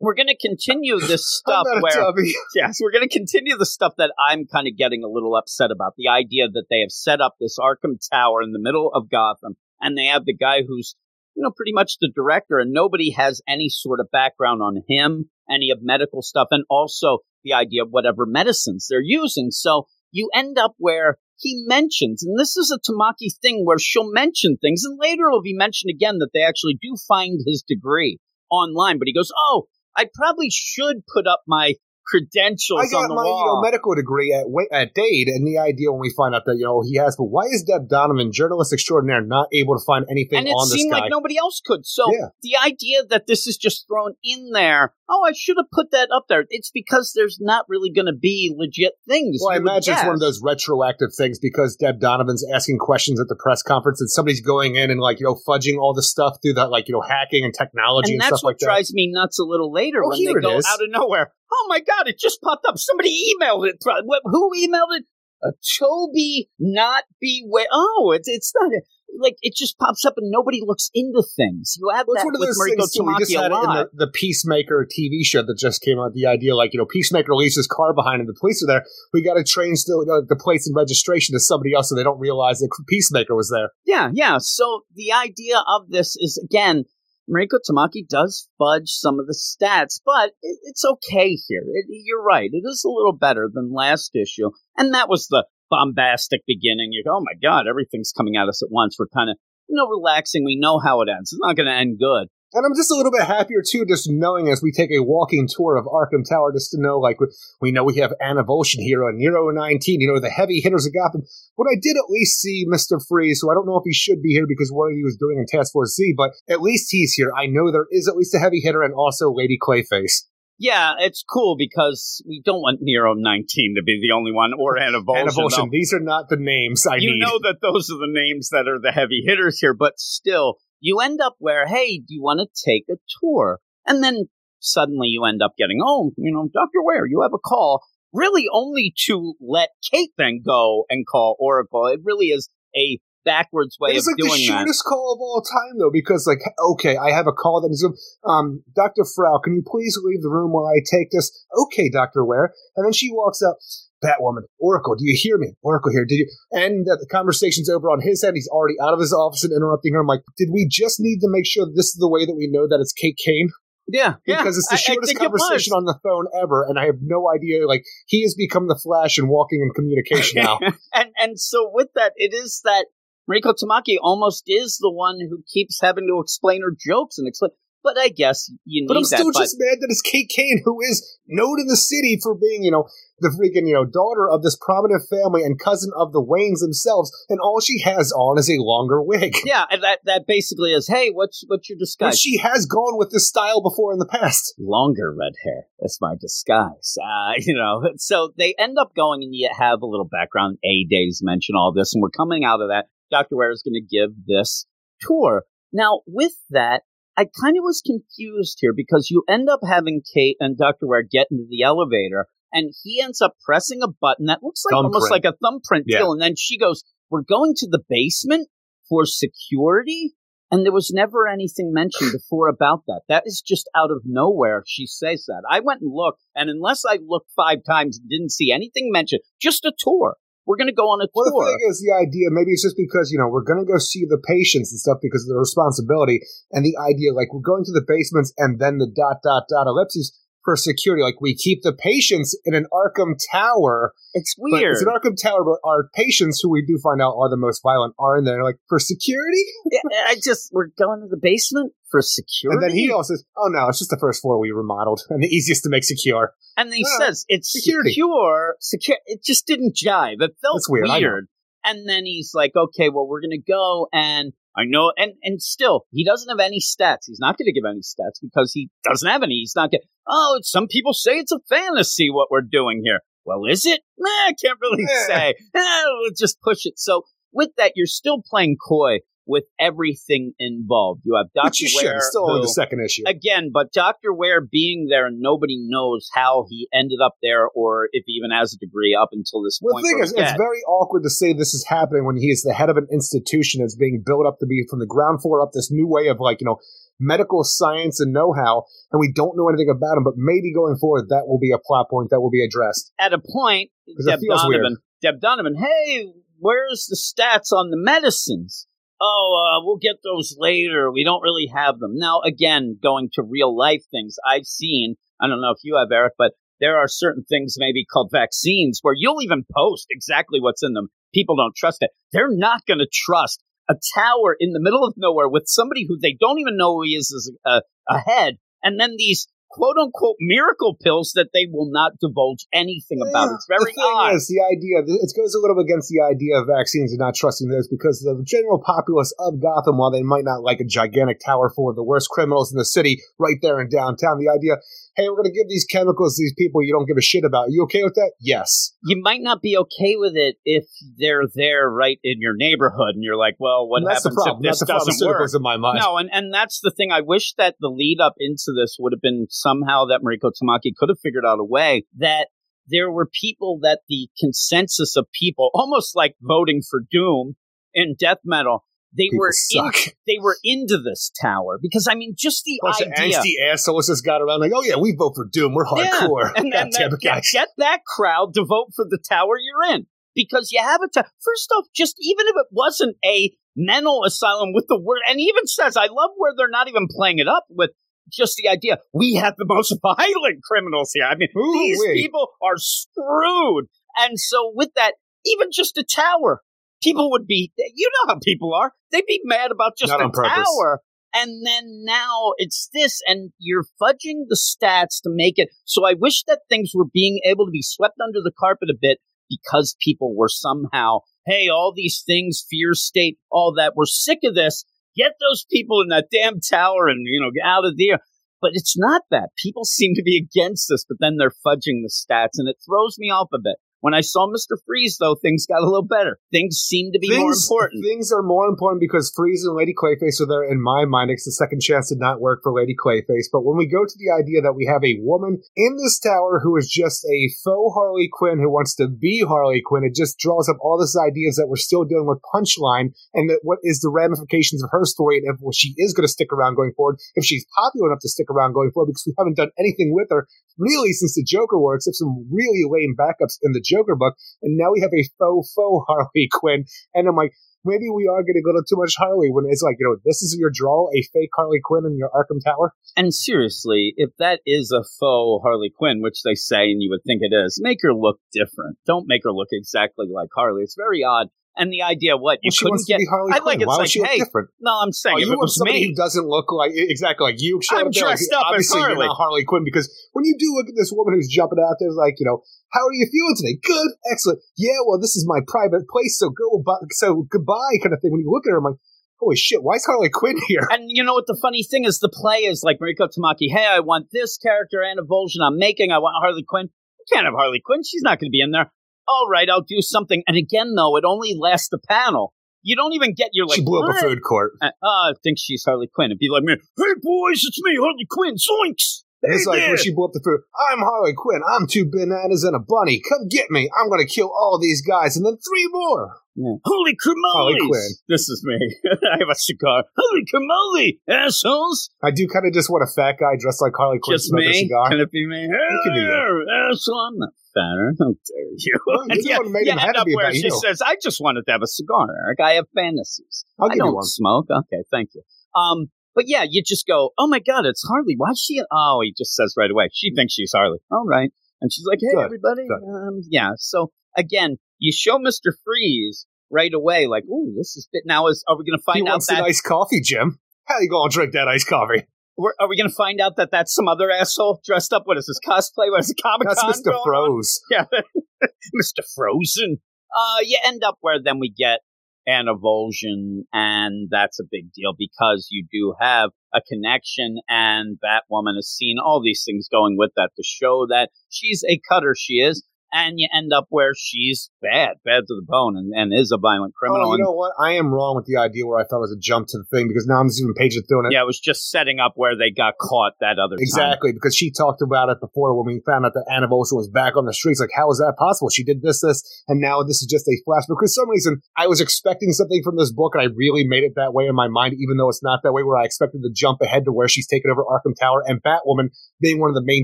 we're 0.01 0.15
going 0.15 0.29
to 0.29 0.37
continue 0.37 0.99
this 1.01 1.25
stuff 1.39 1.65
I'm 1.67 1.81
not 1.81 1.93
a 1.95 2.13
where 2.13 2.25
yes, 2.55 2.79
we're 2.83 2.93
going 2.93 3.09
to 3.09 3.13
continue 3.13 3.57
the 3.57 3.67
stuff 3.67 3.95
that 3.99 4.13
I'm 4.19 4.47
kind 4.47 4.69
of 4.69 4.77
getting 4.77 5.03
a 5.05 5.09
little 5.09 5.37
upset 5.37 5.71
about. 5.71 5.95
The 5.97 6.09
idea 6.09 6.49
that 6.49 6.67
they 6.71 6.81
have 6.81 6.91
set 6.91 7.21
up 7.21 7.37
this 7.41 7.59
Arkham 7.59 7.99
Tower 8.13 8.43
in 8.43 8.53
the 8.53 8.61
middle 8.61 8.91
of 8.93 9.11
Gotham, 9.11 9.57
and 9.81 9.97
they 9.97 10.07
have 10.07 10.25
the 10.25 10.37
guy 10.37 10.63
who's, 10.67 10.95
you 11.35 11.43
know, 11.43 11.51
pretty 11.51 11.73
much 11.73 11.97
the 12.01 12.13
director, 12.15 12.59
and 12.59 12.73
nobody 12.73 13.11
has 13.13 13.41
any 13.49 13.69
sort 13.69 14.01
of 14.01 14.11
background 14.11 14.63
on 14.63 14.83
him, 14.87 15.31
any 15.51 15.71
of 15.71 15.79
medical 15.83 16.23
stuff, 16.23 16.49
and 16.51 16.65
also 16.69 17.19
the 17.43 17.53
idea 17.53 17.83
of 17.83 17.91
whatever 17.91 18.27
medicines 18.27 18.87
they're 18.89 19.01
using. 19.03 19.51
So 19.51 19.87
you 20.11 20.31
end 20.35 20.59
up 20.59 20.75
where 20.79 21.19
he 21.37 21.65
mentions, 21.67 22.23
and 22.25 22.39
this 22.39 22.57
is 22.57 22.71
a 22.71 22.79
Tamaki 22.79 23.29
thing 23.43 23.65
where 23.65 23.79
she'll 23.79 24.13
mention 24.13 24.57
things, 24.57 24.83
and 24.85 24.99
later 25.01 25.29
it'll 25.29 25.43
be 25.43 25.57
mentioned 25.57 25.91
again 25.91 26.19
that 26.19 26.31
they 26.33 26.43
actually 26.43 26.79
do 26.81 26.95
find 27.09 27.41
his 27.47 27.65
degree 27.67 28.19
online, 28.51 28.99
but 28.99 29.07
he 29.07 29.15
goes, 29.15 29.31
Oh, 29.37 29.65
I 29.97 30.07
probably 30.15 30.49
should 30.51 31.05
put 31.13 31.27
up 31.27 31.43
my 31.47 31.75
credentials 32.07 32.81
I 32.81 32.91
got 32.91 33.05
on 33.05 33.09
the 33.09 33.15
my 33.15 33.25
you 33.25 33.47
know, 33.47 33.61
medical 33.61 33.95
degree 33.95 34.33
at 34.33 34.47
at 34.73 34.95
Dade, 34.95 35.29
and 35.29 35.47
the 35.47 35.59
idea 35.59 35.91
when 35.91 36.01
we 36.01 36.13
find 36.17 36.35
out 36.35 36.43
that 36.47 36.57
you 36.57 36.65
know 36.65 36.83
he 36.83 36.97
has, 36.97 37.17
but 37.17 37.25
why 37.25 37.45
is 37.45 37.65
Deb 37.67 37.89
Donovan, 37.89 38.31
journalist 38.33 38.73
extraordinaire, 38.73 39.23
not 39.23 39.49
able 39.53 39.77
to 39.79 39.85
find 39.85 40.05
anything 40.11 40.39
and 40.39 40.49
it 40.49 40.51
on 40.53 40.67
seemed 40.69 40.93
like 40.93 41.11
nobody 41.11 41.37
else 41.39 41.61
could. 41.65 41.87
So 41.87 42.05
Yeah. 42.13 42.29
the 42.43 42.57
idea 42.65 43.05
that 43.09 43.27
this 43.27 43.47
is 43.47 43.57
just 43.57 43.87
thrown 43.89 44.15
in 44.23 44.51
there, 44.53 44.95
oh, 45.09 45.25
I 45.27 45.33
should 45.33 45.57
have 45.59 45.71
put 45.73 45.91
that 45.93 46.09
up 46.15 46.27
there. 46.29 46.45
It's 46.51 46.71
because 46.71 47.13
there's 47.15 47.39
not 47.41 47.65
really 47.69 47.91
going 47.91 48.07
to 48.07 48.17
be 48.17 48.55
legit 48.57 48.95
things. 49.09 49.41
Well, 49.43 49.53
I 49.55 49.57
imagine 49.57 49.95
it's 49.95 50.05
one 50.05 50.15
of 50.15 50.21
those 50.21 50.41
retroactive 50.43 51.11
things 51.17 51.39
because 51.39 51.77
Deb 51.77 52.01
Donovan's 52.01 52.45
asking 52.55 52.79
questions 52.79 53.21
at 53.21 53.29
the 53.29 53.37
press 53.37 53.63
conference 53.63 54.01
and 54.01 54.11
somebody's 54.11 54.41
going 54.41 54.77
in 54.77 54.91
and 54.91 55.01
like, 55.01 55.21
you 55.21 55.27
know, 55.27 55.39
fudging 55.47 55.79
all 55.79 55.95
the 55.95 56.03
stuff 56.03 56.37
through 56.43 56.55
that, 56.55 56.71
like, 56.71 56.89
you 56.89 56.93
know, 56.95 57.01
hacking 57.03 57.45
and 57.45 57.55
technology 57.57 58.13
and, 58.13 58.15
And 58.15 58.21
that's 58.23 58.29
stuff 58.41 58.45
what 58.45 58.51
like 58.51 58.59
that. 58.59 58.67
drives 58.67 58.93
me 58.95 59.11
nuts 59.13 59.39
a 59.39 59.45
little 59.45 59.73
later 59.73 60.03
Oh, 60.05 60.09
when 60.11 60.25
they 60.25 60.33
go 60.41 60.59
is. 60.59 60.67
out 60.67 60.83
of 60.83 60.91
nowhere. 60.91 61.33
Oh 61.53 61.67
my 61.69 61.81
God, 61.81 62.09
it 62.09 62.19
just 62.19 62.41
popped 62.43 62.67
up. 62.67 62.79
Somebody 62.79 63.35
emailed 63.35 63.69
it. 63.69 63.77
Who 64.25 64.51
emailed 64.57 64.97
it? 64.97 65.05
Uh, 65.45 65.51
Toby 65.79 66.49
not 66.59 67.05
beware. 67.21 67.67
Oh, 67.71 68.13
it's 68.17 68.29
it's 68.29 68.53
not 68.59 68.73
a, 68.73 68.81
like 69.21 69.37
it 69.43 69.55
just 69.55 69.79
pops 69.79 70.05
up 70.05 70.15
and 70.17 70.31
nobody 70.31 70.61
looks 70.65 70.91
into 70.95 71.23
things. 71.37 71.77
You 71.79 71.91
have 71.95 72.07
Well, 72.07 72.17
that 72.17 72.25
one 72.25 72.35
of 72.35 72.41
with 72.41 72.49
those 72.49 72.59
Mariko 72.59 72.89
things. 72.89 72.97
We 72.99 73.19
just 73.19 73.33
Tamaki 73.33 73.39
a 73.39 73.43
had 73.43 73.53
in 73.53 73.89
the, 73.93 74.07
the 74.07 74.07
Peacemaker 74.07 74.87
TV 74.87 75.25
show 75.25 75.43
that 75.43 75.59
just 75.59 75.83
came 75.83 75.99
out. 75.99 76.15
The 76.15 76.27
idea, 76.27 76.57
like 76.57 76.73
you 76.73 76.79
know, 76.79 76.87
Peacemaker 76.87 77.35
leaves 77.35 77.57
his 77.57 77.67
car 77.67 77.93
behind, 77.93 78.21
and 78.21 78.29
the 78.29 78.37
police 78.39 78.63
are 78.63 78.67
there. 78.67 78.85
We 79.13 79.23
got 79.23 79.35
to 79.35 79.45
change 79.45 79.85
the, 79.85 80.25
the 80.27 80.37
plates 80.37 80.67
and 80.67 80.75
registration 80.75 81.35
to 81.35 81.41
somebody 81.41 81.75
else, 81.75 81.91
so 81.91 81.95
they 81.95 82.05
don't 82.05 82.19
realize 82.19 82.61
that 82.61 82.71
Peacemaker 82.89 83.35
was 83.35 83.51
there. 83.51 83.71
Yeah, 83.85 84.11
yeah. 84.13 84.39
So 84.39 84.83
the 84.95 85.13
idea 85.13 85.59
of 85.59 85.91
this 85.91 86.17
is 86.17 86.43
again, 86.43 86.85
Mariko 87.29 87.59
Tamaki 87.59 88.07
does 88.07 88.49
fudge 88.59 88.91
some 88.91 89.19
of 89.19 89.27
the 89.27 89.35
stats, 89.35 90.01
but 90.05 90.33
it, 90.43 90.59
it's 90.65 90.85
okay 90.85 91.37
here. 91.49 91.65
It, 91.73 91.87
you're 91.89 92.23
right. 92.23 92.51
It 92.53 92.63
is 92.65 92.85
a 92.85 92.91
little 92.91 93.17
better 93.17 93.51
than 93.53 93.73
last 93.73 94.15
issue, 94.15 94.51
and 94.77 94.95
that 94.95 95.09
was 95.09 95.29
the 95.29 95.47
bombastic 95.71 96.43
beginning. 96.47 96.91
You 96.93 97.03
go, 97.05 97.17
oh 97.17 97.25
my 97.25 97.35
god, 97.43 97.67
everything's 97.69 98.13
coming 98.13 98.37
at 98.37 98.49
us 98.49 98.63
at 98.63 98.71
once. 98.71 98.97
We're 98.99 99.09
kind 99.09 99.31
of 99.31 99.37
you 99.69 99.77
know 99.77 99.89
relaxing. 99.89 100.45
We 100.45 100.59
know 100.61 100.79
how 100.79 101.01
it 101.03 101.09
ends. 101.09 101.33
It's 101.33 101.41
not 101.41 101.57
going 101.57 101.67
to 101.67 101.73
end 101.73 101.99
good. 101.99 102.29
And 102.55 102.65
I'm 102.65 102.75
just 102.77 102.91
a 102.91 102.95
little 102.95 103.11
bit 103.11 103.23
happier 103.27 103.63
too, 103.69 103.85
just 103.85 104.09
knowing 104.09 104.49
as 104.49 104.63
we 104.63 104.71
take 104.71 104.91
a 104.93 105.03
walking 105.03 105.49
tour 105.51 105.77
of 105.77 105.87
Arkham 105.87 106.23
Tower, 106.29 106.53
just 106.53 106.71
to 106.71 106.81
know, 106.81 106.99
like, 107.01 107.19
we- 107.61 107.73
know 107.73 107.83
we 107.83 107.97
have 107.97 108.13
Anna 108.23 108.45
Volshin 108.45 108.79
here 108.79 109.05
on 109.05 109.19
Nero 109.19 109.51
19, 109.51 110.01
you 110.01 110.07
know, 110.07 110.21
the 110.21 110.31
heavy 110.31 110.61
hitters 110.61 110.87
of 110.87 110.95
Gotham. 110.95 111.23
But 111.59 111.67
I 111.67 111.75
did 111.83 111.97
at 111.97 112.09
least 112.11 112.41
see 112.41 112.65
Mr. 112.73 113.01
Freeze, 113.05 113.41
so 113.41 113.51
I 113.51 113.55
don't 113.55 113.67
know 113.67 113.77
if 113.77 113.83
he 113.85 113.93
should 113.93 114.23
be 114.23 114.31
here 114.31 114.47
because 114.47 114.71
what 114.71 114.93
he 114.95 115.03
was 115.03 115.17
doing 115.17 115.39
in 115.39 115.47
Task 115.47 115.73
Force 115.73 115.95
Z, 115.97 116.15
but 116.17 116.31
at 116.49 116.61
least 116.63 116.89
he's 116.91 117.13
here. 117.15 117.33
I 117.37 117.47
know 117.47 117.73
there 117.73 117.87
is 117.91 118.07
at 118.07 118.15
least 118.17 118.35
a 118.35 118.39
heavy 118.39 118.61
hitter 118.61 118.83
and 118.83 118.95
also 118.95 119.33
Lady 119.33 119.59
Clayface. 119.61 120.23
Yeah, 120.57 120.93
it's 121.01 121.25
cool 121.29 121.57
because 121.59 122.23
we 122.29 122.41
don't 122.45 122.61
want 122.61 122.79
Nero 122.81 123.15
19 123.15 123.75
to 123.77 123.83
be 123.83 123.99
the 124.01 124.15
only 124.15 124.31
one 124.31 124.53
or 124.57 124.79
Anna 124.83 125.01
Volshin. 125.03 125.19
Anna 125.23 125.31
though. 125.33 125.49
Volshin, 125.49 125.71
these 125.73 125.93
are 125.93 125.99
not 125.99 126.29
the 126.29 126.37
names 126.39 126.87
I 126.87 126.97
you 126.97 127.11
need. 127.11 127.19
know 127.19 127.41
that 127.43 127.57
those 127.61 127.91
are 127.91 127.99
the 127.99 128.07
names 128.13 128.51
that 128.51 128.69
are 128.69 128.79
the 128.81 128.93
heavy 128.93 129.25
hitters 129.27 129.59
here, 129.59 129.75
but 129.75 129.99
still, 129.99 130.59
you 130.85 131.01
end 131.01 131.19
up 131.23 131.35
where, 131.39 131.67
hey, 131.67 131.97
do 131.97 132.13
you 132.15 132.23
want 132.23 132.41
to 132.41 132.63
take 132.71 132.85
a 132.91 132.99
tour? 133.19 133.59
And 133.87 134.05
then 134.05 134.29
suddenly 134.61 135.09
you 135.09 135.25
end 135.25 135.41
up 135.43 135.53
getting, 135.57 135.81
oh, 135.83 136.13
you 136.19 136.31
know, 136.31 136.49
Dr. 136.53 136.83
Ware, 136.83 137.07
you 137.07 137.23
have 137.23 137.33
a 137.33 137.39
call. 137.39 137.83
Really 138.13 138.45
only 138.53 138.93
to 139.07 139.33
let 139.41 139.71
Kate 139.91 140.13
then 140.19 140.43
go 140.45 140.85
and 140.91 141.07
call 141.07 141.37
Oracle. 141.41 141.87
It 141.87 142.01
really 142.05 142.27
is 142.27 142.51
a 142.77 142.99
backwards 143.25 143.79
way 143.81 143.93
It 143.93 143.95
was 143.95 144.07
of 144.07 144.13
like 144.13 144.17
the 144.19 144.29
doing 144.29 144.47
that. 144.47 144.59
shortest 144.59 144.85
call 144.85 145.15
of 145.15 145.21
all 145.21 145.41
time, 145.43 145.79
though, 145.79 145.91
because 145.91 146.27
like, 146.27 146.45
okay, 146.61 146.99
I 146.99 147.11
have 147.13 147.27
a 147.27 147.33
call 147.33 147.63
that 147.63 147.73
is, 147.73 147.83
um, 148.29 148.63
Doctor 148.77 149.05
Frau, 149.17 149.39
can 149.43 149.55
you 149.55 149.63
please 149.67 149.99
leave 150.05 150.21
the 150.21 150.29
room 150.29 150.53
while 150.53 150.67
I 150.67 150.85
take 150.85 151.09
this? 151.11 151.33
Okay, 151.57 151.89
Doctor 151.89 152.25
Ware, 152.27 152.53
and 152.77 152.85
then 152.85 152.93
she 152.93 153.09
walks 153.11 153.41
up. 153.43 153.57
Batwoman, 154.05 154.43
Oracle, 154.59 154.95
do 154.95 155.05
you 155.05 155.17
hear 155.19 155.39
me? 155.39 155.55
Oracle 155.63 155.91
here, 155.91 156.05
did 156.05 156.17
you? 156.17 156.29
And 156.53 156.87
the 156.87 157.07
conversation's 157.11 157.71
over 157.71 157.89
on 157.91 158.01
his 158.01 158.23
end. 158.23 158.37
He's 158.37 158.49
already 158.49 158.75
out 158.83 158.93
of 158.93 159.01
his 159.01 159.13
office 159.13 159.45
and 159.45 159.53
interrupting 159.53 159.95
her. 159.95 160.01
I'm 160.01 160.07
like, 160.07 160.23
did 160.37 160.49
we 160.53 160.69
just 160.71 161.01
need 161.01 161.21
to 161.21 161.29
make 161.29 161.47
sure 161.47 161.67
that 161.67 161.75
this 161.75 161.87
is 161.87 161.99
the 161.99 162.09
way 162.09 162.27
that 162.27 162.35
we 162.37 162.49
know 162.51 162.69
that 162.69 162.81
it's 162.81 162.93
Kate 162.93 163.19
Kane? 163.25 163.49
Yeah, 163.87 164.15
yeah. 164.27 164.39
Because 164.39 164.57
it's 164.57 164.69
the 164.69 164.77
shortest 164.77 165.13
think 165.13 165.23
it 165.23 165.31
was. 165.31 165.43
conversation 165.43 165.75
on 165.75 165.85
the 165.85 165.99
phone 166.03 166.27
ever, 166.41 166.65
and 166.67 166.79
I 166.79 166.87
have 166.87 167.01
no 167.03 167.31
idea. 167.31 167.67
Like, 167.67 167.85
he 168.07 168.23
has 168.23 168.35
become 168.35 168.67
the 168.67 168.81
Flash 168.83 169.19
and 169.19 169.29
walking 169.29 169.61
in 169.61 169.71
communication 169.75 170.43
now. 170.43 170.59
and 170.95 171.11
and 171.19 171.39
so 171.39 171.71
with 171.73 171.89
that, 171.95 172.13
it 172.17 172.33
is 172.33 172.63
that 172.65 172.87
Mariko 173.31 173.53
Tamaki 173.53 173.97
almost 174.01 174.45
is 174.47 174.79
the 174.81 174.91
one 174.91 175.19
who 175.21 175.43
keeps 175.53 175.81
having 175.81 176.07
to 176.09 176.21
explain 176.21 176.63
her 176.63 176.75
jokes 176.79 177.19
and 177.19 177.29
explain. 177.29 177.51
But 177.85 177.99
I 177.99 178.09
guess 178.09 178.51
you 178.65 178.83
need 178.83 178.89
But 178.89 178.97
I'm 178.97 179.03
that. 179.03 179.19
still 179.19 179.31
but 179.33 179.41
just 179.41 179.57
mad 179.61 179.77
that 179.81 179.89
it's 179.91 180.01
Kate 180.01 180.29
Kane, 180.35 180.63
who 180.65 180.81
is 180.81 181.07
known 181.29 181.61
in 181.61 181.67
the 181.69 181.77
city 181.77 182.19
for 182.23 182.35
being, 182.35 182.65
you 182.65 182.71
know, 182.71 182.89
the 183.21 183.29
freaking, 183.29 183.69
you 183.69 183.75
know, 183.75 183.85
daughter 183.85 184.29
of 184.29 184.43
this 184.43 184.57
prominent 184.61 185.03
family 185.09 185.45
and 185.45 185.61
cousin 185.61 185.93
of 185.97 186.13
the 186.13 186.21
Waynes 186.25 186.61
themselves, 186.61 187.13
and 187.29 187.39
all 187.41 187.61
she 187.61 187.81
has 187.85 188.11
on 188.13 188.39
is 188.39 188.49
a 188.51 188.57
longer 188.59 189.01
wig. 189.03 189.37
yeah, 189.45 189.67
and 189.71 189.83
that 189.83 190.01
that 190.07 190.25
basically 190.27 190.71
is, 190.73 190.89
hey, 190.89 191.11
what's 191.11 191.45
what's 191.47 191.69
your 191.69 191.77
But 191.77 191.81
disguise? 191.85 192.19
she 192.19 192.39
has 192.39 192.67
gone 192.67 192.99
with 192.99 193.11
this 193.13 193.29
style 193.29 193.63
before 193.63 193.93
in 193.93 193.99
the 194.01 194.07
past. 194.09 194.55
longer 194.59 195.15
red 195.15 195.35
hair. 195.45 195.67
That's 195.79 196.01
my 196.01 196.15
disguise. 196.19 196.97
Uh, 197.05 197.35
you 197.39 197.55
know, 197.55 197.83
so 197.99 198.33
they 198.39 198.55
end 198.59 198.79
up 198.81 198.95
going 198.97 199.23
and 199.23 199.35
you 199.35 199.49
have 199.57 199.83
a 199.83 199.87
little 199.87 200.09
background. 200.09 200.57
A 200.65 200.85
days 200.89 201.21
mention 201.23 201.55
all 201.55 201.73
this, 201.73 201.95
and 201.95 202.03
we're 202.03 202.11
coming 202.11 202.45
out 202.45 202.61
of 202.63 202.69
that. 202.69 202.87
Dr. 203.11 203.37
Ware 203.37 203.53
is 203.53 203.63
going 203.63 203.75
to 203.75 203.81
give 203.87 204.11
this 204.27 204.67
tour. 205.01 205.45
Now, 205.73 206.01
with 206.07 206.33
that, 206.51 206.83
I 207.17 207.27
kind 207.41 207.57
of 207.57 207.63
was 207.63 207.83
confused 207.85 208.59
here 208.61 208.73
because 208.75 209.09
you 209.11 209.23
end 209.29 209.49
up 209.49 209.61
having 209.67 210.03
Kate 210.15 210.37
and 210.41 210.57
Dr. 210.59 210.87
Ware 210.87 211.03
get 211.03 211.29
into 211.31 211.45
the 211.49 211.63
elevator, 211.63 212.27
and 212.53 212.73
he 212.83 213.01
ends 213.01 213.21
up 213.21 213.35
pressing 213.45 213.81
a 213.83 213.89
button 213.89 214.27
that 214.27 214.43
looks 214.43 214.63
like 214.65 214.75
almost 214.75 215.11
like 215.11 215.25
a 215.25 215.35
thumbprint 215.43 215.85
Yeah. 215.87 215.99
deal. 215.99 216.13
And 216.13 216.21
then 216.21 216.35
she 216.37 216.59
goes, 216.59 216.83
We're 217.11 217.23
going 217.23 217.55
to 217.57 217.69
the 217.69 217.83
basement 217.89 218.49
for 218.89 219.07
security? 219.07 220.15
And 220.51 220.65
there 220.65 220.73
was 220.73 220.93
never 220.95 221.27
anything 221.27 221.73
mentioned 221.73 222.13
before 222.19 222.49
about 222.49 222.83
that. 222.87 223.03
That 223.09 223.25
is 223.27 223.43
just 223.45 223.69
out 223.77 223.91
of 223.91 224.03
nowhere. 224.05 224.63
She 224.67 224.87
says 224.87 225.25
that. 225.27 225.43
I 225.51 225.61
went 225.61 225.81
and 225.83 225.93
looked, 225.93 226.23
and 226.35 226.49
unless 226.51 226.83
I 226.89 226.99
looked 227.05 227.31
five 227.35 227.59
times 227.67 227.99
and 227.99 228.09
didn't 228.09 228.31
see 228.33 228.53
anything 228.53 228.91
mentioned, 228.93 229.23
just 229.41 229.65
a 229.65 229.73
tour. 229.77 230.17
We're 230.47 230.61
going 230.61 230.69
to 230.69 230.77
go 230.77 230.93
on 230.93 231.01
a 231.01 231.09
Well, 231.13 231.25
tour. 231.31 231.41
the 231.45 231.57
thing 231.57 231.65
is, 231.73 231.81
the 231.81 231.93
idea, 231.97 232.29
maybe 232.29 232.53
it's 232.53 232.63
just 232.63 232.77
because, 232.77 233.09
you 233.11 233.19
know, 233.19 233.29
we're 233.29 233.45
going 233.45 233.61
to 233.61 233.69
go 233.69 233.79
see 233.81 234.05
the 234.05 234.21
patients 234.21 234.73
and 234.73 234.79
stuff 234.81 234.99
because 235.01 235.25
of 235.25 235.33
the 235.33 235.41
responsibility, 235.41 236.21
and 236.53 236.65
the 236.65 236.77
idea, 236.77 237.17
like, 237.17 237.33
we're 237.33 237.45
going 237.45 237.65
to 237.65 237.73
the 237.73 237.85
basements 237.85 238.33
and 238.37 238.61
then 238.61 238.77
the 238.77 238.89
dot, 238.89 239.25
dot, 239.25 239.49
dot 239.49 239.67
ellipses 239.67 240.13
for 240.45 240.57
security. 240.57 241.03
Like, 241.03 241.21
we 241.21 241.35
keep 241.35 241.63
the 241.63 241.73
patients 241.73 242.39
in 242.45 242.55
an 242.55 242.67
Arkham 242.73 243.15
Tower. 243.33 243.93
it's 244.13 244.35
weird. 244.39 244.73
it's 244.73 244.83
an 244.83 244.89
Arkham 244.89 245.21
Tower, 245.21 245.45
but 245.45 245.59
our 245.69 245.89
patients, 245.95 246.41
who 246.43 246.51
we 246.51 246.65
do 246.65 246.79
find 246.83 247.01
out 247.01 247.17
are 247.19 247.31
the 247.31 247.37
most 247.37 247.63
violent, 247.63 247.95
are 247.99 248.17
in 248.17 248.25
there, 248.25 248.45
like, 248.45 248.57
for 248.69 248.79
security? 248.79 249.45
Yeah, 249.71 249.81
I 250.07 250.17
just, 250.23 250.51
we're 250.53 250.69
going 250.79 251.01
to 251.01 251.09
the 251.09 251.19
basement 251.21 251.73
for 251.91 252.03
security. 252.03 252.57
And 252.57 252.63
then 252.63 252.77
he 252.77 252.91
also 252.91 253.15
says, 253.15 253.25
oh, 253.37 253.49
no, 253.49 253.69
it's 253.69 253.79
just 253.79 253.91
the 253.91 253.99
first 253.99 254.23
floor 254.23 254.39
we 254.39 254.51
remodeled 254.51 255.03
and 255.11 255.23
the 255.23 255.29
easiest 255.29 255.63
to 255.65 255.71
make 255.71 255.85
secure. 255.85 256.35
And 256.57 256.71
then 256.71 256.79
he 256.79 256.85
says 256.85 257.25
it's 257.29 257.53
security. 257.53 257.91
secure. 257.91 258.57
Secure. 258.61 258.99
It 259.07 259.25
just 259.25 259.47
didn't 259.47 259.77
jive. 259.77 260.21
It 260.21 260.37
felt 260.41 260.57
That's 260.57 260.69
weird, 260.69 260.89
know. 260.89 261.21
And 261.65 261.89
then 261.89 262.05
he's 262.05 262.33
like, 262.35 262.53
"Okay, 262.55 262.91
well, 262.91 263.09
we're 263.09 263.23
gonna 263.23 263.39
go." 263.39 263.89
And 263.93 264.35
I 264.57 264.63
know, 264.67 264.93
and 264.97 265.15
and 265.23 265.43
still, 265.43 265.87
he 265.91 266.05
doesn't 266.05 266.29
have 266.29 266.45
any 266.45 266.61
stats. 266.61 267.07
He's 267.07 267.19
not 267.19 267.37
going 267.37 267.47
to 267.47 267.53
give 267.53 267.69
any 267.69 267.81
stats 267.81 268.21
because 268.23 268.53
he 268.53 268.71
doesn't 268.89 269.09
have 269.09 269.23
any. 269.23 269.35
He's 269.35 269.57
not 269.57 269.71
getting. 269.71 269.89
Oh, 270.09 270.39
some 270.43 270.69
people 270.69 270.95
say 270.95 271.19
it's 271.19 271.33
a 271.33 271.41
fantasy 271.49 272.09
what 272.11 272.29
we're 272.31 272.43
doing 272.43 272.83
here. 272.85 273.01
Well, 273.25 273.47
is 273.49 273.65
it? 273.65 273.81
Nah, 273.99 274.09
I 274.09 274.33
can't 274.41 274.59
really 274.61 274.87
say. 275.07 275.35
Eh, 275.55 275.83
we'll 276.01 276.13
just 276.17 276.41
push 276.41 276.67
it. 276.67 276.79
So 276.79 277.03
with 277.33 277.51
that, 277.57 277.73
you're 277.75 277.87
still 277.87 278.23
playing 278.23 278.57
coy 278.57 278.99
with 279.27 279.45
everything 279.59 280.33
involved. 280.39 281.03
You 281.05 281.17
have 281.17 281.27
Doctor. 281.35 281.65
Ware, 281.77 282.01
still 282.01 282.29
who- 282.29 282.43
the 282.43 282.49
second 282.49 282.81
issue. 282.85 283.03
again, 283.07 283.51
but 283.53 283.73
Dr. 283.73 284.13
Ware 284.13 284.41
being 284.41 284.89
there, 284.89 285.09
nobody 285.11 285.57
knows 285.59 286.09
how 286.13 286.47
he 286.49 286.69
ended 286.75 286.99
up 287.05 287.17
there 287.23 287.49
or 287.55 287.89
if 287.93 288.05
he 288.07 288.13
even 288.15 288.31
has 288.31 288.53
a 288.53 288.59
degree 288.59 288.95
up 288.95 289.11
until 289.13 289.43
this 289.43 289.59
Well, 289.63 289.75
point. 289.75 289.85
the 289.85 289.89
thing 289.89 290.03
is, 290.03 290.13
it's 290.13 290.37
very 290.39 290.61
awkward 290.69 291.03
to 291.05 291.11
say 291.11 291.33
this 291.33 291.55
is 291.55 291.65
happening 291.69 292.05
when 292.05 292.17
he 292.17 292.29
is 292.31 292.43
the 292.43 292.53
head 292.53 292.69
of 292.71 292.77
an 292.77 292.87
institution 292.93 293.61
that's 293.63 293.77
being 293.77 294.03
built 294.05 294.27
up 294.27 294.39
to 294.41 294.47
be 294.47 294.65
from 294.69 294.79
the 294.81 294.87
ground 294.87 295.23
floor 295.23 295.41
up 295.41 295.53
this 295.53 295.71
new 295.71 295.87
way 295.89 296.09
of 296.09 296.21
like, 296.21 296.41
you 296.41 296.45
know, 296.47 296.59
medical 297.01 297.43
science 297.43 297.99
and 298.01 298.13
know-how, 298.13 298.65
and 298.93 299.01
we 299.01 299.11
don't 299.13 299.37
know 299.37 299.49
anything 299.49 299.69
about 299.69 299.97
him, 299.97 300.05
but 300.05 300.15
maybe 300.17 300.53
going 300.53 300.77
forward 300.77 301.09
that 301.09 301.25
will 301.27 301.39
be 301.41 301.51
a 301.51 301.59
plot 301.59 301.89
point 301.91 302.11
that 302.11 302.21
will 302.21 302.31
be 302.31 302.45
addressed. 302.45 302.93
At 302.99 303.13
a 303.13 303.19
point 303.19 303.71
Deb 304.07 304.21
Donovan, 304.29 304.77
Deb 305.03 305.21
Donovan, 305.21 305.57
hey, 305.57 306.13
where's 306.39 306.87
the 306.87 306.97
stats 306.97 307.53
on 307.57 307.71
the 307.71 307.77
medicines? 307.77 308.67
Oh, 309.07 309.37
uh, 309.37 309.65
we'll 309.65 309.77
get 309.77 309.97
those 310.03 310.35
later. 310.39 310.91
We 310.91 311.05
don't 311.05 311.21
really 311.21 311.51
have 311.55 311.79
them. 311.79 311.97
Now, 311.97 312.23
again, 312.25 312.79
going 312.83 313.11
to 313.15 313.23
real 313.23 313.55
life 313.55 313.83
things, 313.91 314.17
I've 314.27 314.47
seen, 314.47 314.95
I 315.21 315.29
don't 315.29 315.43
know 315.43 315.51
if 315.51 315.63
you 315.63 315.77
have, 315.77 315.89
Eric, 315.93 316.15
but 316.17 316.33
there 316.61 316.79
are 316.79 316.89
certain 316.89 317.25
things 317.25 317.57
maybe 317.59 317.85
called 317.85 318.09
vaccines 318.11 318.79
where 318.81 318.95
you'll 318.97 319.23
even 319.23 319.45
post 319.55 319.89
exactly 319.91 320.41
what's 320.41 320.63
in 320.63 320.73
them. 320.73 320.89
People 321.13 321.37
don't 321.37 321.55
trust 321.55 321.83
it. 321.83 321.91
They're 322.13 322.35
not 322.35 322.65
going 322.67 322.79
to 322.79 322.89
trust 322.91 323.43
a 323.69 323.75
tower 323.95 324.37
in 324.41 324.53
the 324.53 324.61
middle 324.61 324.87
of 324.87 324.95
nowhere 324.97 325.29
with 325.29 325.45
somebody 325.47 325.85
who 325.87 325.99
they 326.01 326.17
don't 326.19 326.39
even 326.39 326.57
know 326.57 326.77
who 326.77 326.83
he 326.85 326.95
is 326.95 327.13
as 327.15 327.31
a, 327.45 327.63
a 327.89 327.99
head, 327.99 328.37
and 328.63 328.81
then 328.81 328.95
these 328.97 329.27
quote 329.55 329.77
unquote 329.79 330.17
miracle 330.19 330.75
pills 330.75 331.13
that 331.15 331.31
they 331.33 331.47
will 331.47 331.71
not 331.71 331.93
divulge 332.03 332.47
anything 332.53 332.99
about. 333.01 333.31
It's 333.35 333.47
very 333.47 333.71
the 333.71 333.79
thing 333.79 333.95
odd. 333.95 334.15
is, 334.15 334.27
the 334.27 334.43
idea 334.43 334.83
it 334.83 335.13
goes 335.15 335.35
a 335.35 335.39
little 335.39 335.55
bit 335.55 335.71
against 335.71 335.89
the 335.89 336.03
idea 336.03 336.43
of 336.43 336.51
vaccines 336.51 336.91
and 336.91 336.99
not 336.99 337.15
trusting 337.15 337.49
those 337.49 337.69
because 337.69 338.01
the 338.01 338.21
general 338.27 338.59
populace 338.59 339.15
of 339.19 339.41
Gotham, 339.41 339.79
while 339.79 339.93
they 339.93 340.03
might 340.03 340.25
not 340.25 340.43
like 340.43 340.59
a 340.59 340.67
gigantic 340.67 341.21
tower 341.25 341.53
full 341.55 341.71
of 341.71 341.77
the 341.77 341.85
worst 341.85 342.11
criminals 342.11 342.51
in 342.51 342.59
the 342.59 342.65
city 342.65 343.01
right 343.19 343.39
there 343.43 343.61
in 343.61 343.69
downtown, 343.69 344.19
the 344.19 344.29
idea, 344.29 344.59
hey, 344.97 345.09
we're 345.09 345.17
going 345.17 345.25
to 345.25 345.33
give 345.33 345.49
these 345.49 345.65
chemicals 345.65 346.17
to 346.17 346.23
these 346.23 346.35
people 346.37 346.63
you 346.63 346.73
don't 346.73 346.87
give 346.87 346.97
a 346.97 347.03
shit 347.03 347.25
about. 347.25 347.47
you 347.51 347.63
okay 347.65 347.83
with 347.83 347.95
that? 347.95 348.13
Yes. 348.21 348.73
you 348.85 349.01
might 349.03 349.21
not 349.23 349.43
be 349.43 349.57
okay 349.57 349.97
with 349.97 350.13
it 350.15 350.37
if 350.45 350.65
they're 350.99 351.25
there 351.35 351.69
right 351.69 351.99
in 352.05 352.21
your 352.21 352.35
neighborhood, 352.37 352.95
and 352.95 353.03
you're 353.03 353.17
like, 353.17 353.35
well, 353.39 353.69
what 353.69 353.79
And 353.79 353.87
that's 353.87 354.03
the 354.03 354.11
happens 354.11 354.25
problem. 354.25 354.45
if 354.45 354.51
this 354.53 354.61
the 354.61 354.67
doesn't 354.67 355.07
work? 355.09 355.31
in 355.35 355.43
my 355.43 355.57
mind. 355.57 355.81
No, 355.83 355.97
and, 355.97 356.09
and 356.13 356.33
that's 356.33 356.61
the 356.63 356.71
thing. 356.71 356.91
I 356.93 357.01
wish 357.01 357.35
that 357.39 357.57
the 357.61 357.69
lead 357.69 357.99
up 358.01 358.15
into 358.19 358.53
this 358.57 358.77
would 358.79 358.93
have 358.93 359.01
been 359.03 359.27
somehow 359.31 359.87
that 359.87 360.01
Mariko 360.03 360.31
Tamaki 360.31 360.73
could 360.77 360.89
have 360.89 360.99
figured 361.03 361.25
out 361.27 361.41
a 361.41 361.45
way 361.45 361.85
that 361.99 362.29
there 362.69 362.91
were 362.91 363.07
people 363.21 363.59
that 363.63 363.81
the 363.89 364.09
consensus 364.19 364.97
of 364.97 365.07
people, 365.13 365.51
almost 365.55 365.95
like 365.97 366.15
voting 366.23 366.63
for 366.69 366.81
Doom 366.91 367.37
in 367.75 367.95
death 367.99 368.19
metal, 368.25 368.65
they 368.97 369.05
People 369.11 369.19
were 369.19 369.33
in, 369.51 369.73
they 370.07 370.19
were 370.21 370.37
into 370.45 370.79
this 370.79 371.11
tower 371.21 371.59
because 371.61 371.89
I 371.91 371.95
mean, 371.95 372.15
just 372.17 372.45
the 372.45 372.61
bunch 372.63 372.83
idea. 372.83 373.19
of 373.19 373.25
angsty 373.25 373.53
assholes 373.53 373.89
just 373.89 374.05
got 374.05 374.23
around 374.23 374.41
like, 374.41 374.53
oh 374.55 374.63
yeah, 374.63 374.77
we 374.77 374.95
vote 374.95 375.15
for 375.17 375.25
Doom. 375.25 375.55
We're 375.55 375.65
hardcore. 375.65 376.33
And, 376.37 376.53
God 376.53 376.63
and 376.63 376.73
damn 376.73 376.91
that, 376.91 377.19
it, 377.19 377.25
get 377.33 377.49
that 377.59 377.81
crowd 377.85 378.35
to 378.35 378.45
vote 378.45 378.69
for 378.75 378.85
the 378.89 378.99
tower 378.99 379.35
you're 379.39 379.75
in 379.75 379.87
because 380.15 380.51
you 380.53 380.63
have 380.63 380.81
a 380.83 380.89
ta- 380.89 381.09
first 381.25 381.51
off, 381.57 381.67
just 381.75 381.97
even 382.01 382.27
if 382.27 382.35
it 382.37 382.47
wasn't 382.51 382.97
a 383.05 383.33
mental 383.57 384.05
asylum 384.05 384.53
with 384.53 384.67
the 384.69 384.79
word, 384.79 385.01
and 385.09 385.21
even 385.21 385.47
says, 385.47 385.77
I 385.77 385.87
love 385.87 386.11
where 386.17 386.33
they're 386.37 386.49
not 386.49 386.69
even 386.69 386.87
playing 386.89 387.19
it 387.19 387.29
up 387.29 387.45
with 387.49 387.71
just 388.13 388.37
the 388.37 388.49
idea 388.49 388.79
we 388.93 389.15
have 389.15 389.35
the 389.39 389.47
most 389.47 389.77
violent 389.83 390.43
criminals 390.43 390.91
here. 390.93 391.05
I 391.05 391.17
mean, 391.17 391.29
these 391.35 391.81
Ooh-wee. 391.81 392.03
people 392.03 392.29
are 392.43 392.57
screwed, 392.57 393.67
and 393.97 394.19
so 394.19 394.53
with 394.55 394.71
that, 394.77 394.93
even 395.25 395.49
just 395.53 395.79
a 395.79 395.85
tower, 395.85 396.43
people 396.85 397.11
would 397.11 397.27
be. 397.27 397.53
You 397.57 397.91
know 397.93 398.15
how 398.15 398.19
people 398.23 398.55
are; 398.55 398.73
they'd 398.93 399.07
be 399.07 399.21
mad 399.25 399.51
about 399.51 399.77
just 399.77 399.91
Not 399.91 400.01
a 400.01 400.05
on 400.05 400.13
tower. 400.13 400.81
And 401.17 401.47
then 401.47 401.85
now 401.85 402.33
it's 402.39 402.69
this, 402.75 403.01
and 403.07 403.31
you're 403.39 403.65
fudging 403.81 404.25
the 404.29 404.37
stats 404.37 405.01
to 405.05 405.11
make 405.11 405.35
it. 405.37 405.49
So 405.65 405.87
I 405.87 405.95
wish 405.95 406.25
that 406.25 406.41
things 406.49 406.73
were 406.75 406.87
being 406.93 407.21
able 407.25 407.47
to 407.47 407.53
be 407.53 407.63
swept 407.63 407.99
under 408.05 408.19
the 408.21 408.33
carpet 408.37 408.69
a 408.69 408.75
bit 408.79 408.99
because 409.31 409.77
people 409.81 410.17
were 410.17 410.29
somehow, 410.29 411.01
hey, 411.25 411.49
all 411.49 411.73
these 411.75 412.03
things, 412.05 412.45
fear 412.51 412.75
state, 412.75 413.19
all 413.31 413.55
that. 413.57 413.75
We're 413.77 413.87
sick 413.87 414.19
of 414.25 414.35
this. 414.35 414.65
Get 414.97 415.13
those 415.21 415.47
people 415.51 415.81
in 415.83 415.89
that 415.89 416.09
damn 416.13 416.41
tower 416.41 416.89
and, 416.89 417.07
you 417.07 417.21
know, 417.21 417.31
get 417.31 417.47
out 417.49 417.65
of 417.65 417.77
there. 417.79 418.01
But 418.41 418.53
it's 418.55 418.77
not 418.77 419.03
that. 419.11 419.31
People 419.43 419.65
seem 419.65 419.95
to 419.95 420.03
be 420.03 420.19
against 420.19 420.67
this, 420.69 420.85
but 420.87 420.99
then 421.01 421.17
they're 421.17 421.31
fudging 421.31 421.83
the 421.83 421.93
stats, 421.93 422.39
and 422.39 422.49
it 422.49 422.57
throws 422.67 422.97
me 422.99 423.09
off 423.11 423.29
a 423.33 423.39
bit. 423.43 423.57
When 423.85 423.93
I 423.93 424.01
saw 424.01 424.25
Mr. 424.33 424.57
Freeze, 424.65 424.97
though, 424.99 425.15
things 425.15 425.45
got 425.45 425.61
a 425.61 425.69
little 425.69 425.85
better. 425.85 426.17
Things 426.33 426.57
seem 426.57 426.93
to 426.93 426.99
be 426.99 427.13
more 427.19 427.37
important. 427.37 427.85
Things 427.85 428.11
are 428.13 428.23
more 428.23 428.49
important 428.49 428.81
because 428.81 429.13
Freeze 429.15 429.45
and 429.45 429.55
Lady 429.55 429.75
Clayface 429.77 430.23
are 430.23 430.27
there 430.27 430.43
in 430.43 430.63
my 430.63 430.87
mind. 430.87 431.11
It's 431.11 431.27
the 431.27 431.37
second 431.37 431.61
chance 431.61 431.91
did 431.91 432.01
not 432.01 432.19
work 432.19 432.41
for 432.43 432.51
Lady 432.51 432.75
Clayface. 432.75 433.29
But 433.31 433.45
when 433.45 433.59
we 433.59 433.69
go 433.69 433.85
to 433.85 433.99
the 434.01 434.09
idea 434.09 434.41
that 434.41 434.57
we 434.57 434.65
have 434.65 434.83
a 434.83 434.97
woman 435.05 435.37
in 435.55 435.77
this 435.77 436.01
tower 436.01 436.41
who 436.43 436.57
is 436.57 436.67
just 436.67 437.05
a 437.05 437.29
faux 437.45 437.75
Harley 437.77 438.09
Quinn 438.11 438.41
who 438.41 438.49
wants 438.49 438.75
to 438.77 438.89
be 438.89 439.21
Harley 439.21 439.61
Quinn, 439.61 439.85
it 439.85 439.95
just 439.95 440.17
draws 440.19 440.49
up 440.49 440.57
all 440.63 440.81
these 440.81 440.97
ideas 440.97 441.37
that 441.37 441.49
we're 441.53 441.61
still 441.61 441.85
dealing 441.85 442.09
with 442.09 442.25
Punchline 442.33 442.97
and 443.13 443.29
that 443.29 443.41
what 443.43 443.59
is 443.65 443.81
the 443.81 443.93
ramifications 443.93 444.65
of 444.65 444.71
her 444.73 444.87
story 444.87 445.19
and 445.19 445.29
if 445.29 445.43
well, 445.43 445.53
she 445.53 445.75
is 445.77 445.93
going 445.93 446.09
to 446.09 446.17
stick 446.17 446.33
around 446.33 446.55
going 446.55 446.73
forward, 446.73 446.97
if 447.17 447.27
she's 447.27 447.45
popular 447.55 447.93
enough 447.93 448.01
to 448.01 448.09
stick 448.09 448.31
around 448.31 448.55
going 448.55 448.71
forward 448.73 448.87
because 448.87 449.05
we 449.07 449.13
haven't 449.19 449.37
done 449.37 449.51
anything 449.59 449.93
with 449.93 450.09
her 450.09 450.27
really 450.59 450.93
since 450.93 451.15
the 451.15 451.25
Joker 451.25 451.59
War, 451.59 451.75
except 451.75 451.97
some 451.97 452.27
really 452.31 452.63
lame 452.65 452.95
backups 452.97 453.39
in 453.43 453.53
the 453.53 453.61
Joker 453.75 453.97
book. 453.97 454.15
And 454.43 454.57
now 454.57 454.71
we 454.73 454.81
have 454.81 454.95
a 454.95 455.09
faux 455.19 455.53
faux 455.55 455.85
Harley 455.89 456.29
Quinn. 456.31 456.65
And 456.95 457.09
I'm 457.09 457.17
like, 457.17 457.33
maybe 457.65 457.91
we 457.91 458.07
are 458.07 458.23
getting 458.23 458.43
a 458.45 458.49
little 458.49 458.63
too 458.63 458.79
much 458.79 458.95
Harley 458.97 459.31
when 459.31 459.47
it's 459.49 459.63
like, 459.63 459.77
you 459.81 459.87
know, 459.87 459.97
this 460.05 460.23
is 460.23 460.37
your 460.39 460.51
draw, 460.53 460.87
a 460.95 461.03
fake 461.13 461.31
Harley 461.35 461.61
Quinn 461.65 461.85
in 461.87 461.99
your 461.99 462.11
Arkham 462.11 462.39
Tower. 462.45 462.73
And 462.97 463.13
seriously, 463.13 463.95
if 463.97 464.11
that 464.19 464.41
is 464.47 464.71
a 464.71 464.85
faux 465.01 465.43
Harley 465.43 465.73
Quinn, 465.77 466.03
which 466.03 466.23
they 466.23 466.35
say 466.35 466.71
and 466.71 466.83
you 466.83 466.91
would 466.91 467.03
think 467.05 467.23
it 467.23 467.35
is, 467.35 467.59
make 467.61 467.79
her 467.83 467.95
look 467.95 468.21
different. 468.33 468.79
Don't 468.87 469.09
make 469.09 469.23
her 469.25 469.33
look 469.33 469.49
exactly 469.51 470.07
like 470.09 470.29
Harley. 470.35 470.63
It's 470.63 470.77
very 470.77 471.03
odd 471.03 471.29
And 471.57 471.71
the 471.71 471.83
idea, 471.87 472.17
what 472.19 472.43
you 472.43 472.51
Well, 472.51 472.75
couldn't 472.75 472.87
get? 472.91 472.99
to 472.99 472.99
be 472.99 473.07
Harley 473.07 473.31
I 473.31 473.39
like 473.47 473.63
it's 473.63 473.71
Why 473.71 473.87
like, 473.87 473.95
hey, 473.95 474.19
different? 474.19 474.51
no, 474.59 474.75
I'm 474.83 474.91
saying 474.91 475.15
Oh, 475.15 475.23
if 475.23 475.27
you 475.27 475.33
it 475.33 475.39
want 475.39 475.47
was 475.47 475.57
somebody 475.57 475.87
me, 475.87 475.89
who 475.89 475.95
doesn't 475.95 476.27
look 476.27 476.51
like 476.51 476.73
exactly 476.75 477.31
like 477.31 477.39
you. 477.39 477.61
I'm 477.71 477.95
there, 477.95 478.11
like, 478.11 478.19
dressed 478.19 478.33
up 478.35 478.51
as 478.59 478.67
Harley. 478.71 478.99
You're 478.99 479.07
not 479.07 479.15
Harley 479.15 479.45
Quinn 479.47 479.63
because 479.63 479.87
when 480.13 480.25
you 480.27 480.35
do 480.35 480.51
look 480.59 480.67
at 480.67 480.75
this 480.75 480.91
woman 480.91 481.15
who's 481.15 481.31
jumping 481.31 481.63
out 481.63 481.79
there, 481.79 481.95
like 481.95 482.19
you 482.19 482.27
know, 482.27 482.43
how 482.75 482.83
are 482.83 482.93
you 482.93 483.07
feeling 483.07 483.39
today? 483.39 483.55
Good, 483.63 483.91
excellent. 484.11 484.41
Yeah, 484.59 484.83
well, 484.87 484.99
this 484.99 485.15
is 485.15 485.23
my 485.31 485.39
private 485.47 485.87
place, 485.87 486.19
so 486.19 486.31
go, 486.35 486.59
so 486.91 487.23
goodbye, 487.31 487.79
kind 487.83 487.95
of 487.95 488.03
thing. 488.03 488.11
When 488.11 488.21
you 488.21 488.31
look 488.35 488.47
at 488.47 488.51
her, 488.51 488.59
I'm 488.59 488.65
like, 488.75 488.83
holy 489.23 489.37
shit, 489.39 489.63
why 489.63 489.79
is 489.79 489.87
Harley 489.87 490.11
Quinn 490.11 490.35
here? 490.51 490.67
And 490.75 490.91
you 490.91 491.05
know 491.07 491.15
what 491.15 491.31
the 491.31 491.39
funny 491.41 491.63
thing 491.63 491.85
is? 491.87 492.01
The 492.03 492.11
play 492.11 492.51
is 492.51 492.67
like 492.67 492.83
Mariko 492.83 493.07
Tamaki. 493.07 493.47
Hey, 493.47 493.63
I 493.63 493.79
want 493.79 494.09
this 494.11 494.39
character, 494.39 494.83
Anna 494.83 495.03
Vol'jin. 495.07 495.39
I'm 495.47 495.57
making. 495.57 495.93
I 495.93 495.99
want 496.03 496.19
Harley 496.19 496.43
Quinn. 496.43 496.67
You 496.99 497.05
can't 497.15 497.27
have 497.27 497.35
Harley 497.39 497.63
Quinn. 497.65 497.83
She's 497.87 498.03
not 498.03 498.19
going 498.19 498.27
to 498.27 498.35
be 498.35 498.41
in 498.43 498.51
there. 498.51 498.73
All 499.07 499.29
right, 499.31 499.49
I'll 499.51 499.63
do 499.63 499.81
something. 499.81 500.23
And 500.27 500.37
again, 500.37 500.75
though, 500.75 500.97
it 500.97 501.05
only 501.07 501.35
lasts 501.39 501.69
the 501.71 501.79
panel. 501.79 502.33
You 502.63 502.77
don't 502.77 502.95
even 502.95 503.13
get 503.15 503.29
your 503.33 503.47
like. 503.47 503.57
she 503.57 503.63
blew 503.63 503.83
up 503.83 503.95
a 503.95 504.01
food 504.01 504.23
court. 504.23 504.53
Uh, 504.63 504.71
oh, 504.83 505.11
I 505.11 505.13
think 505.23 505.37
she's 505.39 505.63
Harley 505.67 505.89
Quinn. 505.95 506.07
It'd 506.07 506.19
be 506.19 506.31
like 506.31 506.45
me. 506.45 506.55
Hey 506.55 506.95
boys, 507.03 507.43
it's 507.45 507.61
me, 507.63 507.77
Harley 507.79 508.07
Quinn. 508.09 508.37
Zoinks! 508.37 509.04
It's 509.33 509.47
like 509.47 509.61
there. 509.61 509.69
when 509.71 509.79
she 509.79 509.93
blew 509.95 510.05
up 510.05 510.13
the 510.13 510.21
food. 510.25 510.41
I'm 510.71 510.81
Harley 510.81 511.15
Quinn. 511.17 511.41
I'm 511.47 511.67
two 511.67 511.85
bananas 511.89 512.45
and 512.45 512.55
a 512.55 512.61
bunny. 512.61 513.01
Come 513.09 513.29
get 513.29 513.51
me. 513.51 513.71
I'm 513.73 513.89
going 513.89 514.05
to 514.07 514.13
kill 514.13 514.29
all 514.29 514.59
these 514.61 514.83
guys 514.83 515.17
and 515.17 515.25
then 515.25 515.37
three 515.41 515.69
more. 515.73 516.21
Yeah. 516.37 516.59
Holy 516.65 516.97
Harley! 517.33 517.59
Quinn. 517.61 517.91
This 518.09 518.29
is 518.29 518.43
me. 518.45 518.59
I 518.91 519.19
have 519.23 519.31
a 519.31 519.39
cigar. 519.39 519.85
Holy 519.97 520.23
camale, 520.27 520.99
assholes! 521.09 521.91
I 522.03 522.11
do 522.11 522.27
kind 522.27 522.45
of 522.45 522.53
just 522.53 522.69
want 522.69 522.83
a 522.83 522.91
fat 522.91 523.17
guy 523.21 523.39
dressed 523.39 523.63
like 523.63 523.71
Harley 523.77 523.99
Quinn 524.03 524.17
Just 524.17 524.31
smoking 524.31 524.49
a 524.49 524.51
me? 524.51 524.63
cigar. 524.67 524.89
Can 524.91 524.99
it 524.99 525.13
be 525.13 525.27
me? 525.29 525.47
Hey 525.47 525.77
can 525.85 525.95
be 525.95 526.01
you. 526.01 526.47
asshole! 526.75 527.07
I'm 527.07 527.19
not 527.23 527.31
fatter. 527.55 527.95
How 528.01 528.11
dare 528.11 528.51
you? 528.59 528.75
Well, 528.85 529.07
you're 529.11 529.23
yeah, 529.23 529.39
made 529.47 529.67
you 529.67 529.73
end 529.79 529.97
up 529.97 530.09
where 530.13 530.35
she 530.35 530.43
you. 530.51 530.59
says, 530.61 530.83
"I 530.83 530.97
just 531.01 531.21
wanted 531.21 531.45
to 531.47 531.53
have 531.53 531.63
a 531.63 531.69
cigar, 531.71 532.09
Eric. 532.27 532.41
I 532.41 532.55
have 532.55 532.67
fantasies. 532.75 533.45
I'll 533.61 533.71
I 533.71 533.75
you 533.75 533.79
don't 533.79 533.95
one. 533.95 534.03
smoke. 534.03 534.47
Okay, 534.51 534.83
thank 534.91 535.11
you." 535.15 535.23
Um, 535.55 535.87
but 536.15 536.25
yeah, 536.27 536.45
you 536.49 536.63
just 536.65 536.87
go, 536.87 537.11
"Oh 537.19 537.27
my 537.27 537.39
god, 537.39 537.67
it's 537.67 537.83
Harley. 537.89 538.15
Why 538.17 538.31
is 538.31 538.41
she?" 538.41 538.61
Oh, 538.71 539.01
he 539.03 539.15
just 539.17 539.35
says 539.35 539.55
right 539.57 539.71
away, 539.71 539.89
"She 539.93 540.13
thinks 540.15 540.35
she's 540.35 540.53
Harley." 540.55 540.79
All 540.91 541.05
right, 541.07 541.31
and 541.61 541.73
she's 541.73 541.85
like, 541.89 541.99
"Hey, 542.01 542.15
Good, 542.15 542.25
everybody." 542.25 542.67
good. 542.69 542.89
Um, 542.89 543.21
yeah. 543.29 543.51
So 543.57 543.93
again, 544.17 544.57
you 544.79 544.93
show 544.93 545.19
Mister 545.19 545.55
Freeze 545.65 546.27
right 546.51 546.73
away, 546.73 547.07
like, 547.07 547.25
"Ooh, 547.25 547.53
this 547.57 547.77
is 547.77 547.89
fit." 547.93 548.03
Now, 548.07 548.29
is 548.29 548.45
are 548.49 548.57
we 548.57 548.65
going 548.65 548.79
to 548.79 548.85
He 548.93 549.01
find 549.01 549.09
out 549.09 549.13
wants 549.13 549.27
that 549.29 549.43
iced 549.43 549.65
coffee, 549.65 550.01
Jim. 550.01 550.39
How 550.67 550.81
you 550.81 550.89
going 550.89 551.11
to 551.11 551.15
drink 551.15 551.33
that 551.33 551.49
iced 551.49 551.67
coffee? 551.67 552.07
we're, 552.37 552.55
are 552.59 552.69
we 552.69 552.77
going 552.77 552.89
to 552.89 552.95
find 552.95 553.21
out 553.21 553.37
that 553.37 553.51
that's 553.51 553.75
some 553.75 553.89
other 553.89 554.11
asshole 554.11 554.61
dressed 554.65 554.93
up? 554.93 555.03
What 555.07 555.19
is 555.19 555.27
this 555.27 555.41
cosplay? 555.47 555.91
What 555.91 556.01
is 556.01 556.11
it? 556.11 556.19
Comic 556.23 556.49
That's 556.49 556.63
Mr. 556.63 556.93
Froze. 557.05 557.61
Yeah, 557.71 557.85
Mr. 558.43 559.05
Frozen. 559.15 559.79
Uh, 560.17 560.41
you 560.43 560.59
end 560.65 560.83
up 560.85 560.99
where 561.01 561.19
then 561.23 561.39
we 561.39 561.51
get 561.51 561.81
an 562.27 562.47
avulsion, 562.47 563.45
and 563.53 564.09
that's 564.11 564.41
a 564.41 564.45
big 564.51 564.73
deal 564.73 564.93
because 564.97 565.49
you 565.51 565.67
do 565.71 565.95
have 566.01 566.31
a 566.55 566.61
connection, 566.61 567.39
and 567.49 567.99
Batwoman 568.05 568.57
has 568.57 568.69
seen 568.69 568.97
all 568.99 569.21
these 569.23 569.43
things 569.45 569.69
going 569.71 569.97
with 569.99 570.13
that 570.17 570.31
to 570.37 570.43
show 570.45 570.87
that 570.89 571.11
she's 571.29 571.63
a 571.69 571.81
cutter. 571.89 572.15
She 572.19 572.35
is. 572.35 572.65
And 572.95 573.19
you 573.19 573.27
end 573.35 573.53
up 573.53 573.67
where 573.71 573.91
she's 573.97 574.51
bad, 574.63 575.03
bad 575.05 575.27
to 575.27 575.35
the 575.35 575.43
bone, 575.43 575.77
and, 575.77 575.91
and 575.91 576.15
is 576.15 576.31
a 576.31 576.39
violent 576.39 576.75
oh, 576.77 576.79
criminal. 576.79 577.11
Oh, 577.11 577.17
you 577.17 577.25
know 577.25 577.35
what? 577.35 577.51
I 577.59 577.73
am 577.73 577.91
wrong 577.91 578.15
with 578.15 578.27
the 578.27 578.39
idea 578.39 578.65
where 578.65 578.79
I 578.79 578.85
thought 578.87 579.03
it 579.03 579.11
was 579.11 579.17
a 579.19 579.21
jump 579.21 579.49
to 579.49 579.59
the 579.59 579.67
thing 579.67 579.89
because 579.89 580.07
now 580.07 580.23
I'm 580.23 580.29
just 580.29 580.41
even 580.41 580.55
page 580.55 580.79
throwing 580.87 581.11
it. 581.11 581.13
yeah, 581.13 581.23
it 581.23 581.27
was 581.27 581.41
just 581.41 581.75
setting 581.75 581.99
up 581.99 582.13
where 582.15 582.39
they 582.39 582.55
got 582.55 582.79
caught 582.79 583.19
that 583.19 583.43
other 583.43 583.59
time. 583.59 583.67
Exactly, 583.67 584.13
because 584.15 584.37
she 584.37 584.55
talked 584.55 584.81
about 584.81 585.11
it 585.11 585.19
before 585.19 585.59
when 585.59 585.75
we 585.75 585.83
found 585.83 586.07
out 586.07 586.15
that 586.15 586.31
Anna 586.31 586.47
Volson 586.47 586.79
was 586.79 586.89
back 586.89 587.17
on 587.17 587.27
the 587.27 587.35
streets. 587.35 587.59
Like, 587.59 587.75
how 587.75 587.91
is 587.91 587.99
that 587.99 588.15
possible? 588.17 588.49
She 588.49 588.63
did 588.63 588.81
this, 588.81 589.03
this, 589.03 589.27
and 589.49 589.61
now 589.61 589.83
this 589.83 589.99
is 589.99 590.07
just 590.07 590.31
a 590.31 590.39
flashback. 590.47 590.79
For 590.79 590.87
some 590.87 591.11
reason, 591.11 591.43
I 591.57 591.67
was 591.67 591.81
expecting 591.81 592.31
something 592.31 592.63
from 592.63 592.77
this 592.79 592.93
book, 592.93 593.19
and 593.19 593.23
I 593.27 593.35
really 593.35 593.67
made 593.67 593.83
it 593.83 593.95
that 593.97 594.15
way 594.15 594.31
in 594.31 594.39
my 594.39 594.47
mind, 594.47 594.79
even 594.79 594.99
though 594.99 595.09
it's 595.09 595.23
not 595.23 595.43
that 595.43 595.53
way, 595.53 595.67
where 595.67 595.83
I 595.83 595.85
expected 595.85 596.23
to 596.23 596.31
jump 596.31 596.61
ahead 596.63 596.85
to 596.85 596.93
where 596.93 597.09
she's 597.09 597.27
taken 597.27 597.51
over 597.51 597.67
Arkham 597.67 597.99
Tower 597.99 598.23
and 598.25 598.39
Batwoman 598.41 598.95
being 599.21 599.41
one 599.41 599.51
of 599.51 599.57
the 599.57 599.67
main 599.67 599.83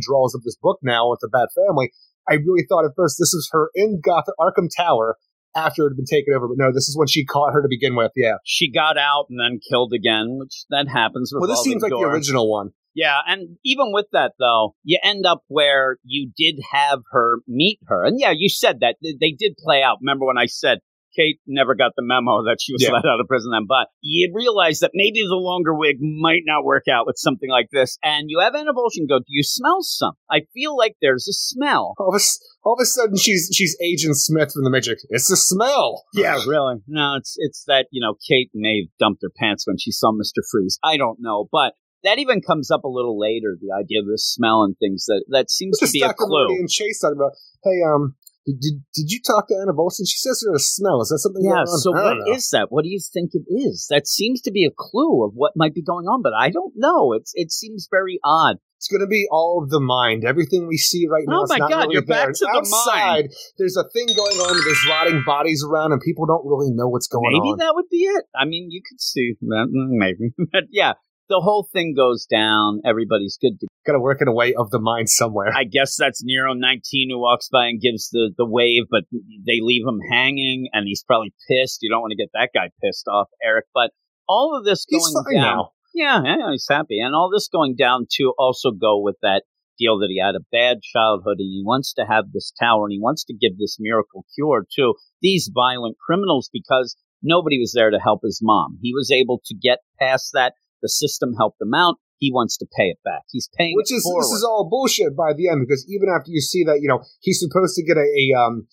draws 0.01 0.35
of 0.35 0.43
this 0.43 0.57
book 0.57 0.79
now 0.83 1.11
with 1.11 1.19
the 1.21 1.29
Bat 1.29 1.49
family. 1.67 1.91
I 2.29 2.35
really 2.35 2.65
thought 2.69 2.85
at 2.85 2.93
first 2.97 3.17
this 3.19 3.33
was 3.35 3.49
her 3.53 3.71
in 3.75 4.01
Gotham 4.03 4.35
Arkham 4.39 4.69
Tower 4.75 5.17
after 5.55 5.87
it 5.87 5.91
had 5.91 5.97
been 5.97 6.07
taken 6.07 6.35
over, 6.35 6.49
but 6.49 6.59
no, 6.59 6.73
this 6.73 6.89
is 6.89 6.97
when 6.97 7.09
she 7.09 7.25
caught 7.25 7.53
her 7.53 7.63
to 7.63 7.69
begin 7.69 7.97
with. 7.97 8.13
Yeah. 8.15 8.37
She 8.45 8.71
got 8.71 8.97
out 8.97 9.27
and 9.31 9.39
then 9.41 9.59
killed 9.69 9.93
again, 9.93 10.39
which 10.39 10.65
that 10.71 10.89
happens. 10.89 11.33
Well, 11.35 11.49
this 11.49 11.63
seems 11.63 11.83
like 11.83 11.91
door. 11.91 12.07
the 12.07 12.13
original 12.13 12.51
one. 12.51 12.71
Yeah, 12.95 13.19
and 13.27 13.57
even 13.65 13.93
with 13.93 14.07
that 14.13 14.33
though, 14.39 14.75
you 14.83 14.99
end 15.03 15.25
up 15.25 15.43
where 15.47 15.99
you 16.03 16.33
did 16.37 16.57
have 16.73 17.01
her 17.13 17.39
meet 17.47 17.79
her, 17.87 18.05
and 18.05 18.19
yeah, 18.19 18.33
you 18.37 18.49
said 18.49 18.81
that 18.81 18.97
they 19.01 19.31
did 19.31 19.57
play 19.57 19.81
out. 19.83 19.99
Remember 20.01 20.27
when 20.27 20.39
I 20.39 20.47
said 20.47 20.79
Kate 21.17 21.39
never 21.47 21.75
got 21.75 21.93
the 21.97 22.03
memo 22.05 22.45
that 22.45 22.59
she 22.61 22.73
was 22.73 22.83
Yeah. 22.83 22.93
let 22.93 23.05
out 23.05 23.21
of 23.21 23.27
prison 23.27 23.51
then, 23.53 23.67
but 23.69 23.89
you 24.01 24.31
realize 24.35 24.79
that 24.81 24.93
maybe 24.95 25.21
the 25.21 25.37
longer 25.37 25.75
wig 25.75 25.97
might 26.01 26.43
not 26.47 26.65
work 26.65 26.85
out 26.91 27.07
with 27.07 27.17
something 27.19 27.51
like 27.51 27.67
this, 27.73 27.99
and 28.03 28.27
you 28.29 28.41
have 28.41 28.55
Anna 28.55 28.73
Vol'jin 28.73 29.09
go, 29.09 29.19
"Do 29.19 29.25
you 29.29 29.43
smell 29.43 29.79
some?" 29.83 30.13
I 30.31 30.43
feel 30.55 30.77
like 30.77 30.97
there's 31.01 31.27
a 31.29 31.33
smell. 31.33 31.95
All 31.99 32.15
of, 32.15 32.21
a, 32.21 32.25
all 32.65 32.75
of 32.75 32.83
a 32.83 32.87
sudden, 32.87 33.17
she's 33.17 33.51
she's 33.53 33.77
Agent 33.83 34.17
Smith 34.17 34.53
from 34.53 34.65
the 34.65 34.71
Magic. 34.71 34.99
It's 35.11 35.31
a 35.31 35.37
smell. 35.37 36.05
Yeah, 36.15 36.39
really. 36.47 36.77
No, 36.87 37.17
it's 37.19 37.35
it's 37.39 37.65
that 37.67 37.87
you 37.91 38.01
know 38.01 38.15
Kate 38.29 38.51
may 38.55 38.83
have 38.83 38.91
dumped 38.99 39.23
her 39.23 39.31
pants 39.37 39.67
when 39.67 39.77
she 39.79 39.91
saw 39.91 40.13
Mister 40.13 40.43
Freeze. 40.51 40.79
I 40.83 40.97
don't 40.97 41.19
know, 41.21 41.49
but 41.51 41.75
that 42.03 42.19
even 42.19 42.41
comes 42.41 42.71
up 42.71 42.85
a 42.85 42.89
little 42.89 43.19
later. 43.19 43.59
The 43.61 43.75
idea 43.79 44.01
of 44.01 44.07
the 44.07 44.17
smell 44.17 44.63
and 44.63 44.77
things 44.79 45.05
that 45.07 45.25
that 45.29 45.51
seems 45.51 45.77
What's 45.81 45.93
to 45.93 45.99
be 45.99 46.03
a 46.03 46.15
clue. 46.15 46.47
and 46.59 46.69
Chase 46.69 47.01
talking 47.01 47.19
about? 47.19 47.33
Hey, 47.63 47.83
um, 47.87 48.15
did, 48.59 48.83
did 48.95 49.11
you 49.11 49.21
talk 49.21 49.49
to 49.49 49.55
Anna 49.55 49.73
Volson? 49.73 50.09
She 50.09 50.19
says 50.19 50.43
there's 50.45 50.63
a 50.63 50.65
smell. 50.65 51.01
Is 51.03 51.09
that 51.09 51.19
something? 51.19 51.45
Yeah. 51.45 51.65
So 51.67 51.93
what 51.93 52.19
know. 52.19 52.35
is 52.35 52.49
that? 52.51 52.69
What 52.71 52.85
do 52.85 52.91
you 52.91 53.01
think 53.01 53.31
it 53.35 53.45
is? 53.53 53.87
That 53.91 54.07
seems 54.07 54.41
to 54.43 54.51
be 54.51 54.65
a 54.65 54.71
clue 54.77 55.25
of 55.25 55.33
what 55.35 55.53
might 55.57 55.75
be 55.75 55.83
going 55.83 56.07
on, 56.07 56.23
but 56.23 56.33
I 56.35 56.51
don't 56.51 56.73
know. 56.77 57.13
It's 57.13 57.33
it 57.35 57.51
seems 57.53 57.89
very 57.91 58.19
odd. 58.25 58.57
It's 58.81 58.89
going 58.89 59.03
to 59.03 59.07
be 59.07 59.29
all 59.31 59.61
of 59.63 59.69
the 59.69 59.79
mind. 59.79 60.25
Everything 60.25 60.67
we 60.67 60.79
see 60.79 61.07
right 61.07 61.25
now. 61.27 61.43
Oh 61.43 61.47
my 61.47 61.59
God, 61.59 61.71
really 61.71 61.93
you're 61.93 62.03
back 62.03 62.29
there. 62.29 62.33
to 62.33 62.47
the 62.47 62.59
Outside, 62.65 63.29
there's 63.59 63.77
a 63.77 63.85
thing 63.93 64.07
going 64.07 64.41
on. 64.41 64.57
There's 64.65 64.87
rotting 64.89 65.23
bodies 65.27 65.63
around, 65.63 65.93
and 65.93 66.01
people 66.01 66.25
don't 66.25 66.47
really 66.47 66.73
know 66.73 66.89
what's 66.89 67.07
going 67.07 67.29
Maybe 67.29 67.41
on. 67.41 67.59
Maybe 67.59 67.67
that 67.67 67.75
would 67.75 67.91
be 67.91 68.05
it. 68.09 68.25
I 68.35 68.47
mean, 68.47 68.69
you 68.71 68.81
could 68.81 68.99
see 68.99 69.35
that. 69.43 69.69
mm, 69.69 70.01
Maybe, 70.01 70.33
but 70.51 70.65
yeah, 70.71 70.95
the 71.31 71.41
whole 71.41 71.67
thing 71.73 71.95
goes 71.97 72.27
down. 72.27 72.83
Everybody's 72.85 73.39
good 73.41 73.59
to 73.61 73.67
Got 73.87 73.93
to 73.95 74.01
work 74.01 74.21
in 74.21 74.29
a 74.29 74.33
way 74.33 74.53
of 74.53 74.71
the 74.71 74.79
mind 74.79 75.09
somewhere. 75.09 75.51
I 75.57 75.65
guess 75.65 75.97
that's 75.97 76.23
Nero 76.23 76.53
19 76.53 77.09
who 77.11 77.19
walks 77.19 77.49
by 77.49 77.69
and 77.69 77.81
gives 77.81 78.11
the, 78.11 78.31
the 78.37 78.45
wave, 78.45 78.83
but 78.91 79.05
they 79.11 79.61
leave 79.63 79.87
him 79.87 80.01
hanging, 80.11 80.69
and 80.75 80.85
he's 80.87 81.03
probably 81.03 81.33
pissed. 81.49 81.79
You 81.81 81.89
don't 81.89 82.03
want 82.03 82.11
to 82.11 82.23
get 82.23 82.29
that 82.35 82.51
guy 82.53 82.69
pissed 82.85 83.09
off, 83.09 83.29
Eric. 83.43 83.65
But 83.73 83.93
all 84.29 84.55
of 84.55 84.65
this 84.67 84.85
going 84.85 85.35
down. 85.35 85.43
now. 85.43 85.71
Yeah, 85.95 86.23
yeah, 86.23 86.51
he's 86.53 86.67
happy. 86.69 87.01
And 87.01 87.15
all 87.15 87.31
this 87.33 87.49
going 87.49 87.75
down 87.75 88.07
to 88.19 88.35
also 88.39 88.71
go 88.71 89.01
with 89.01 89.17
that 89.23 89.43
deal 89.79 89.99
that 89.99 90.09
he 90.11 90.21
had 90.21 90.35
a 90.35 90.45
bad 90.53 90.83
childhood 90.83 91.39
and 91.39 91.51
he 91.51 91.63
wants 91.65 91.95
to 91.95 92.05
have 92.05 92.33
this 92.33 92.53
tower 92.61 92.85
and 92.85 92.93
he 92.93 93.01
wants 93.01 93.25
to 93.25 93.35
give 93.35 93.59
this 93.59 93.79
miracle 93.81 94.27
cure 94.35 94.67
to 94.77 94.95
these 95.23 95.51
violent 95.53 95.97
criminals 96.05 96.51
because 96.53 96.97
nobody 97.23 97.59
was 97.59 97.73
there 97.75 97.91
to 97.91 97.99
help 97.99 98.21
his 98.23 98.41
mom. 98.43 98.79
He 98.83 98.93
was 98.95 99.11
able 99.11 99.41
to 99.47 99.55
get 99.55 99.79
past 99.99 100.31
that. 100.35 100.53
The 100.83 100.89
system 100.89 101.35
helped 101.37 101.61
him 101.61 101.75
out. 101.75 101.97
He 102.19 102.31
wants 102.33 102.57
to 102.59 102.67
pay 102.77 102.89
it 102.89 102.99
back. 103.05 103.23
He's 103.31 103.49
paying 103.57 103.75
Which 103.77 103.91
it 103.91 103.97
is 103.97 104.03
forward. 104.03 104.23
this 104.23 104.33
is 104.33 104.45
all 104.45 104.69
bullshit 104.71 105.17
by 105.17 105.33
the 105.33 105.49
end 105.49 105.65
because 105.67 105.87
even 105.89 106.09
after 106.09 106.31
you 106.31 106.41
see 106.41 106.65
that 106.65 106.81
you 106.83 106.89
know 106.89 107.03
he's 107.21 107.41
supposed 107.41 107.75
to 107.77 107.85
get 107.85 107.97
a, 107.97 108.05
a 108.05 108.39
um 108.39 108.67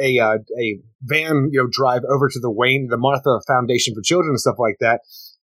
a 0.00 0.18
uh, 0.18 0.38
a 0.58 0.80
van 1.02 1.50
you 1.52 1.62
know 1.62 1.68
drive 1.70 2.02
over 2.08 2.28
to 2.28 2.40
the 2.40 2.50
Wayne 2.50 2.88
the 2.90 2.96
Martha 2.96 3.40
Foundation 3.46 3.94
for 3.94 4.02
Children 4.02 4.30
and 4.30 4.40
stuff 4.40 4.56
like 4.58 4.76
that. 4.80 5.00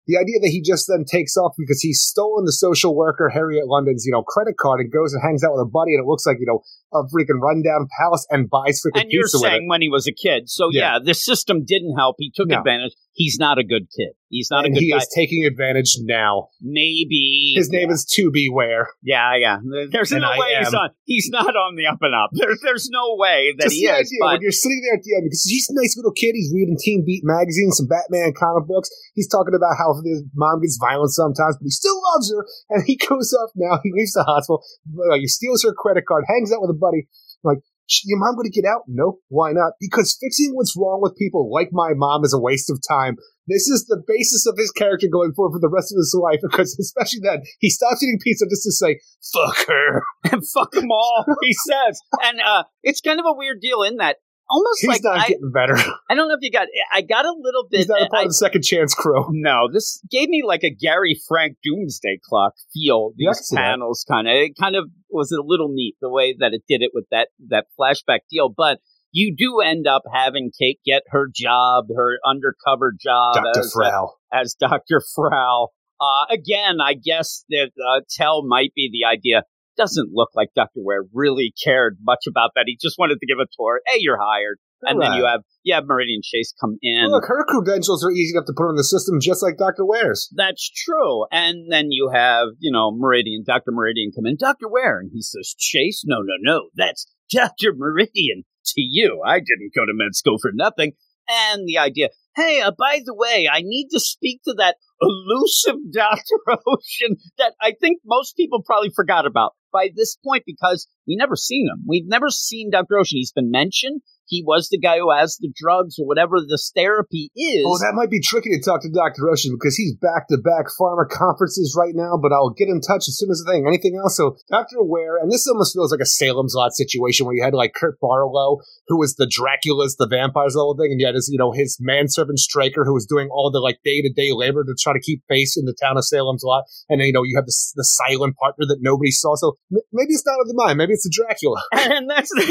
The 0.06 0.16
idea 0.16 0.40
that 0.40 0.48
he 0.48 0.62
just 0.62 0.86
then 0.88 1.04
takes 1.04 1.36
off 1.36 1.52
because 1.58 1.82
he's 1.82 2.00
stolen 2.00 2.46
the 2.46 2.52
social 2.52 2.96
worker 2.96 3.28
Harriet 3.28 3.66
London's 3.68 4.04
you 4.06 4.12
know 4.12 4.22
credit 4.22 4.56
card 4.56 4.80
and 4.80 4.90
goes 4.90 5.12
and 5.12 5.22
hangs 5.22 5.44
out 5.44 5.52
with 5.52 5.62
a 5.62 5.70
buddy 5.70 5.94
and 5.94 6.02
it 6.02 6.08
looks 6.08 6.26
like 6.26 6.38
you 6.40 6.46
know 6.46 6.62
a 6.92 7.02
freaking 7.14 7.40
rundown 7.40 7.86
palace 8.00 8.26
and 8.30 8.48
buys 8.48 8.80
freaking 8.84 9.02
and 9.02 9.10
you're 9.12 9.24
pizza 9.24 9.38
saying 9.38 9.68
when 9.68 9.82
he 9.82 9.88
was 9.88 10.06
a 10.06 10.12
kid. 10.12 10.48
So 10.48 10.68
yeah, 10.72 10.94
Yeah. 10.94 10.98
the 11.04 11.14
system 11.14 11.64
didn't 11.66 11.96
help. 11.96 12.16
He 12.18 12.30
took 12.34 12.48
No. 12.48 12.58
advantage. 12.58 12.92
He's 13.12 13.36
not 13.38 13.58
a 13.58 13.64
good 13.64 13.88
kid. 13.96 14.14
He's 14.30 14.48
not 14.50 14.64
and 14.64 14.74
a 14.74 14.78
good 14.78 14.84
he 14.84 14.90
guy. 14.92 14.98
is 14.98 15.08
taking 15.12 15.44
advantage 15.44 15.96
now. 16.02 16.48
Maybe 16.60 17.54
His 17.56 17.68
name 17.70 17.90
is 17.90 18.04
To 18.14 18.30
Beware. 18.30 18.88
Yeah, 19.02 19.34
yeah. 19.36 19.58
There's 19.90 20.12
And 20.12 20.22
no 20.22 20.28
I 20.30 20.38
way 20.38 20.54
he's 20.58 20.72
on. 20.74 20.90
He's 21.04 21.28
not 21.32 21.50
on 21.56 21.74
the 21.74 21.86
up 21.90 21.98
and 22.00 22.14
up. 22.14 22.30
There's 22.32 22.60
there's 22.62 22.88
no 22.92 23.16
way 23.18 23.52
that 23.58 23.64
Just 23.66 23.74
he 23.76 23.86
the 23.86 23.92
is. 23.98 24.06
idea 24.06 24.18
when 24.22 24.40
you're 24.40 24.52
sitting 24.54 24.80
there 24.86 24.94
at 24.94 25.02
the 25.02 25.16
end 25.16 25.24
because 25.26 25.42
he's 25.48 25.66
a 25.68 25.74
nice 25.74 25.96
little 25.96 26.12
kid. 26.12 26.32
He's 26.38 26.52
reading 26.54 26.76
Teen 26.78 27.02
Beat 27.04 27.22
magazine, 27.24 27.72
some 27.72 27.88
Batman 27.90 28.32
comic 28.38 28.68
books. 28.68 28.88
He's 29.14 29.26
talking 29.28 29.54
about 29.56 29.74
how 29.76 29.98
his 30.04 30.22
mom 30.36 30.60
gets 30.62 30.78
violent 30.80 31.10
sometimes, 31.10 31.56
but 31.58 31.64
he 31.66 31.74
still 31.74 31.98
loves 32.14 32.30
her. 32.30 32.46
And 32.70 32.84
he 32.86 32.94
goes 33.08 33.34
off 33.34 33.50
now. 33.56 33.80
He 33.82 33.90
leaves 33.92 34.12
the 34.12 34.22
hospital. 34.22 34.62
Uh, 35.10 35.16
he 35.18 35.26
steals 35.26 35.64
her 35.64 35.72
credit 35.74 36.06
card, 36.06 36.22
hangs 36.28 36.52
out 36.52 36.60
with 36.62 36.70
a 36.70 36.77
buddy. 36.78 37.08
Like, 37.44 37.58
your 38.04 38.18
mom 38.18 38.36
going 38.36 38.50
to 38.50 38.60
get 38.60 38.68
out? 38.68 38.82
No. 38.86 39.18
Why 39.28 39.52
not? 39.52 39.72
Because 39.80 40.16
fixing 40.20 40.52
what's 40.54 40.76
wrong 40.76 41.00
with 41.02 41.16
people 41.16 41.50
like 41.52 41.70
my 41.72 41.90
mom 41.94 42.24
is 42.24 42.34
a 42.34 42.40
waste 42.40 42.70
of 42.70 42.80
time. 42.86 43.16
This 43.46 43.66
is 43.68 43.86
the 43.86 44.02
basis 44.06 44.46
of 44.46 44.58
his 44.58 44.70
character 44.70 45.08
going 45.10 45.32
forward 45.32 45.56
for 45.56 45.60
the 45.60 45.72
rest 45.72 45.92
of 45.92 45.96
his 45.96 46.14
life. 46.20 46.40
Because 46.42 46.76
especially 46.80 47.20
then, 47.22 47.42
he 47.60 47.70
stops 47.70 48.02
eating 48.02 48.18
pizza 48.22 48.44
just 48.48 48.64
to 48.64 48.72
say 48.72 49.00
"fuck 49.32 49.66
her." 49.68 50.02
And 50.30 50.42
fuck 50.54 50.72
them 50.72 50.90
all, 50.92 51.24
he 51.42 51.54
says. 51.54 52.00
And 52.22 52.40
uh, 52.40 52.64
it's 52.82 53.00
kind 53.00 53.20
of 53.20 53.26
a 53.26 53.34
weird 53.34 53.60
deal 53.60 53.82
in 53.82 53.96
that 53.96 54.18
almost 54.48 54.80
He's 54.80 54.88
like 54.88 55.00
not 55.02 55.18
I, 55.18 55.28
getting 55.28 55.50
better. 55.52 55.76
I 56.10 56.14
don't 56.14 56.28
know 56.28 56.34
if 56.34 56.40
you 56.42 56.50
got. 56.50 56.68
I 56.92 57.02
got 57.02 57.24
a 57.24 57.34
little 57.38 57.66
bit. 57.70 57.78
He's 57.78 57.88
not 57.88 58.02
a 58.02 58.08
part 58.08 58.20
I- 58.20 58.22
of 58.24 58.28
the 58.28 58.34
second 58.34 58.62
chance 58.62 58.94
crew. 58.94 59.26
no, 59.30 59.68
this 59.72 60.02
gave 60.10 60.28
me 60.28 60.42
like 60.46 60.64
a 60.64 60.70
Gary 60.70 61.20
Frank 61.28 61.56
Doomsday 61.64 62.20
Clock 62.28 62.54
feel. 62.72 63.12
These 63.16 63.52
panels 63.54 64.04
kind 64.08 64.28
of 64.28 64.34
it 64.34 64.52
kind 64.60 64.76
of 64.76 64.90
was 65.10 65.32
a 65.32 65.42
little 65.42 65.68
neat 65.68 65.96
the 66.00 66.10
way 66.10 66.34
that 66.38 66.52
it 66.52 66.62
did 66.68 66.82
it 66.82 66.90
with 66.94 67.06
that 67.10 67.28
that 67.48 67.66
flashback 67.78 68.20
deal, 68.30 68.52
but. 68.54 68.78
You 69.10 69.34
do 69.34 69.60
end 69.60 69.86
up 69.86 70.02
having 70.12 70.50
Kate 70.56 70.80
get 70.84 71.02
her 71.08 71.30
job, 71.34 71.86
her 71.96 72.18
undercover 72.26 72.92
job 72.92 73.36
Dr. 73.36 73.60
as, 73.60 73.72
Frau. 73.72 74.12
as 74.30 74.54
Dr. 74.54 75.02
Frau. 75.14 75.68
Uh, 75.98 76.26
again, 76.30 76.76
I 76.84 76.92
guess 76.92 77.42
that 77.48 77.70
uh, 77.78 78.02
Tell 78.10 78.46
might 78.46 78.74
be 78.74 78.90
the 78.92 79.08
idea. 79.08 79.44
Doesn't 79.78 80.10
look 80.12 80.30
like 80.34 80.48
Dr. 80.54 80.82
Wear 80.82 81.04
really 81.14 81.54
cared 81.64 81.98
much 82.02 82.26
about 82.28 82.50
that. 82.56 82.64
He 82.66 82.76
just 82.80 82.98
wanted 82.98 83.18
to 83.20 83.26
give 83.26 83.38
a 83.38 83.46
tour. 83.56 83.80
Hey, 83.86 83.98
you're 84.00 84.18
hired. 84.20 84.58
And 84.82 85.00
then 85.00 85.12
you 85.14 85.26
have 85.26 85.40
you 85.62 85.74
have 85.74 85.84
Meridian 85.86 86.20
Chase 86.22 86.54
come 86.60 86.78
in. 86.82 87.08
Look, 87.08 87.24
her 87.26 87.44
credentials 87.44 88.04
are 88.04 88.10
easy 88.10 88.34
enough 88.34 88.46
to 88.46 88.54
put 88.56 88.68
on 88.68 88.76
the 88.76 88.84
system, 88.84 89.20
just 89.20 89.42
like 89.42 89.56
Dr. 89.56 89.84
Wear's. 89.84 90.28
That's 90.34 90.70
true. 90.70 91.26
And 91.32 91.70
then 91.70 91.86
you 91.90 92.10
have, 92.12 92.48
you 92.58 92.70
know, 92.70 92.92
Meridian, 92.92 93.42
Dr. 93.46 93.72
Meridian 93.72 94.12
come 94.14 94.26
in, 94.26 94.36
Dr. 94.38 94.68
Wear, 94.68 95.00
and 95.00 95.10
he 95.12 95.22
says, 95.22 95.54
Chase, 95.58 96.04
no, 96.06 96.18
no, 96.18 96.34
no, 96.40 96.68
that's 96.74 97.06
Dr. 97.32 97.72
Meridian 97.76 98.44
to 98.66 98.80
you. 98.80 99.22
I 99.26 99.38
didn't 99.38 99.74
go 99.74 99.84
to 99.84 99.92
med 99.94 100.14
school 100.14 100.38
for 100.40 100.52
nothing. 100.54 100.92
And 101.28 101.66
the 101.66 101.78
idea, 101.78 102.08
hey, 102.36 102.60
uh, 102.60 102.70
by 102.70 103.00
the 103.04 103.14
way, 103.14 103.48
I 103.52 103.60
need 103.62 103.88
to 103.92 104.00
speak 104.00 104.40
to 104.44 104.54
that 104.58 104.76
elusive 105.00 105.76
Dr. 105.92 106.38
Ocean 106.66 107.16
that 107.38 107.54
I 107.60 107.72
think 107.80 108.00
most 108.04 108.36
people 108.36 108.62
probably 108.64 108.90
forgot 108.94 109.26
about 109.26 109.52
by 109.72 109.90
this 109.94 110.16
point 110.24 110.44
because 110.46 110.86
we 111.06 111.16
never 111.16 111.36
seen 111.36 111.66
him. 111.72 111.84
We've 111.86 112.06
never 112.06 112.28
seen 112.30 112.70
Dr. 112.70 112.98
Ocean. 112.98 113.18
He's 113.18 113.32
been 113.32 113.50
mentioned. 113.50 114.00
He 114.28 114.44
was 114.46 114.68
the 114.68 114.78
guy 114.78 114.98
who 114.98 115.10
has 115.10 115.36
the 115.40 115.52
drugs 115.54 115.96
or 115.98 116.06
whatever 116.06 116.36
this 116.40 116.70
therapy 116.74 117.30
is. 117.34 117.64
Oh, 117.66 117.78
that 117.78 117.94
might 117.94 118.10
be 118.10 118.20
tricky 118.20 118.50
to 118.50 118.60
talk 118.60 118.82
to 118.82 118.90
Dr. 118.90 119.28
Ocean 119.28 119.56
because 119.58 119.76
he's 119.76 119.94
back 119.96 120.28
to 120.28 120.38
back 120.38 120.66
pharma 120.78 121.08
conferences 121.08 121.74
right 121.78 121.94
now, 121.94 122.16
but 122.20 122.32
I'll 122.32 122.50
get 122.50 122.68
in 122.68 122.80
touch 122.80 123.08
as 123.08 123.16
soon 123.16 123.30
as 123.30 123.42
the 123.44 123.50
thing. 123.50 123.66
Anything 123.66 123.96
else? 123.96 124.16
So, 124.16 124.36
Dr. 124.50 124.82
Wear, 124.82 125.16
and 125.16 125.30
this 125.32 125.46
almost 125.48 125.74
feels 125.74 125.90
like 125.90 126.00
a 126.00 126.06
Salem's 126.06 126.54
Lot 126.54 126.72
situation 126.72 127.26
where 127.26 127.34
you 127.34 127.42
had 127.42 127.54
like 127.54 127.74
Kurt 127.74 127.98
Barlow, 128.00 128.58
who 128.88 128.98
was 128.98 129.14
the 129.14 129.26
Draculas, 129.26 129.96
the 129.98 130.08
vampires, 130.08 130.54
the 130.54 130.60
whole 130.60 130.76
thing, 130.76 130.92
and 130.92 131.00
you 131.00 131.06
had 131.06 131.14
his, 131.14 131.28
you 131.32 131.38
know, 131.38 131.52
his 131.52 131.78
manservant 131.80 132.38
Straker, 132.38 132.84
who 132.84 132.94
was 132.94 133.06
doing 133.06 133.28
all 133.30 133.50
the 133.50 133.60
like 133.60 133.78
day 133.84 134.02
to 134.02 134.12
day 134.12 134.30
labor 134.32 134.64
to 134.64 134.74
try 134.78 134.92
to 134.92 135.00
keep 135.00 135.22
face 135.28 135.56
in 135.56 135.64
the 135.64 135.76
town 135.80 135.96
of 135.96 136.04
Salem's 136.04 136.42
Lot. 136.44 136.64
And 136.88 137.00
then, 137.00 137.06
you 137.06 137.12
know, 137.12 137.22
you 137.22 137.36
have 137.36 137.46
the, 137.46 137.56
the 137.76 137.84
silent 137.84 138.36
partner 138.36 138.66
that 138.68 138.78
nobody 138.80 139.10
saw. 139.10 139.34
So 139.36 139.56
m- 139.72 139.84
maybe 139.92 140.12
it's 140.12 140.26
not 140.26 140.40
of 140.40 140.48
the 140.48 140.54
mind. 140.54 140.78
Maybe 140.78 140.92
it's 140.92 141.06
a 141.06 141.10
Dracula. 141.10 141.62
and 141.72 142.08
that's 142.08 142.30
the, 142.30 142.44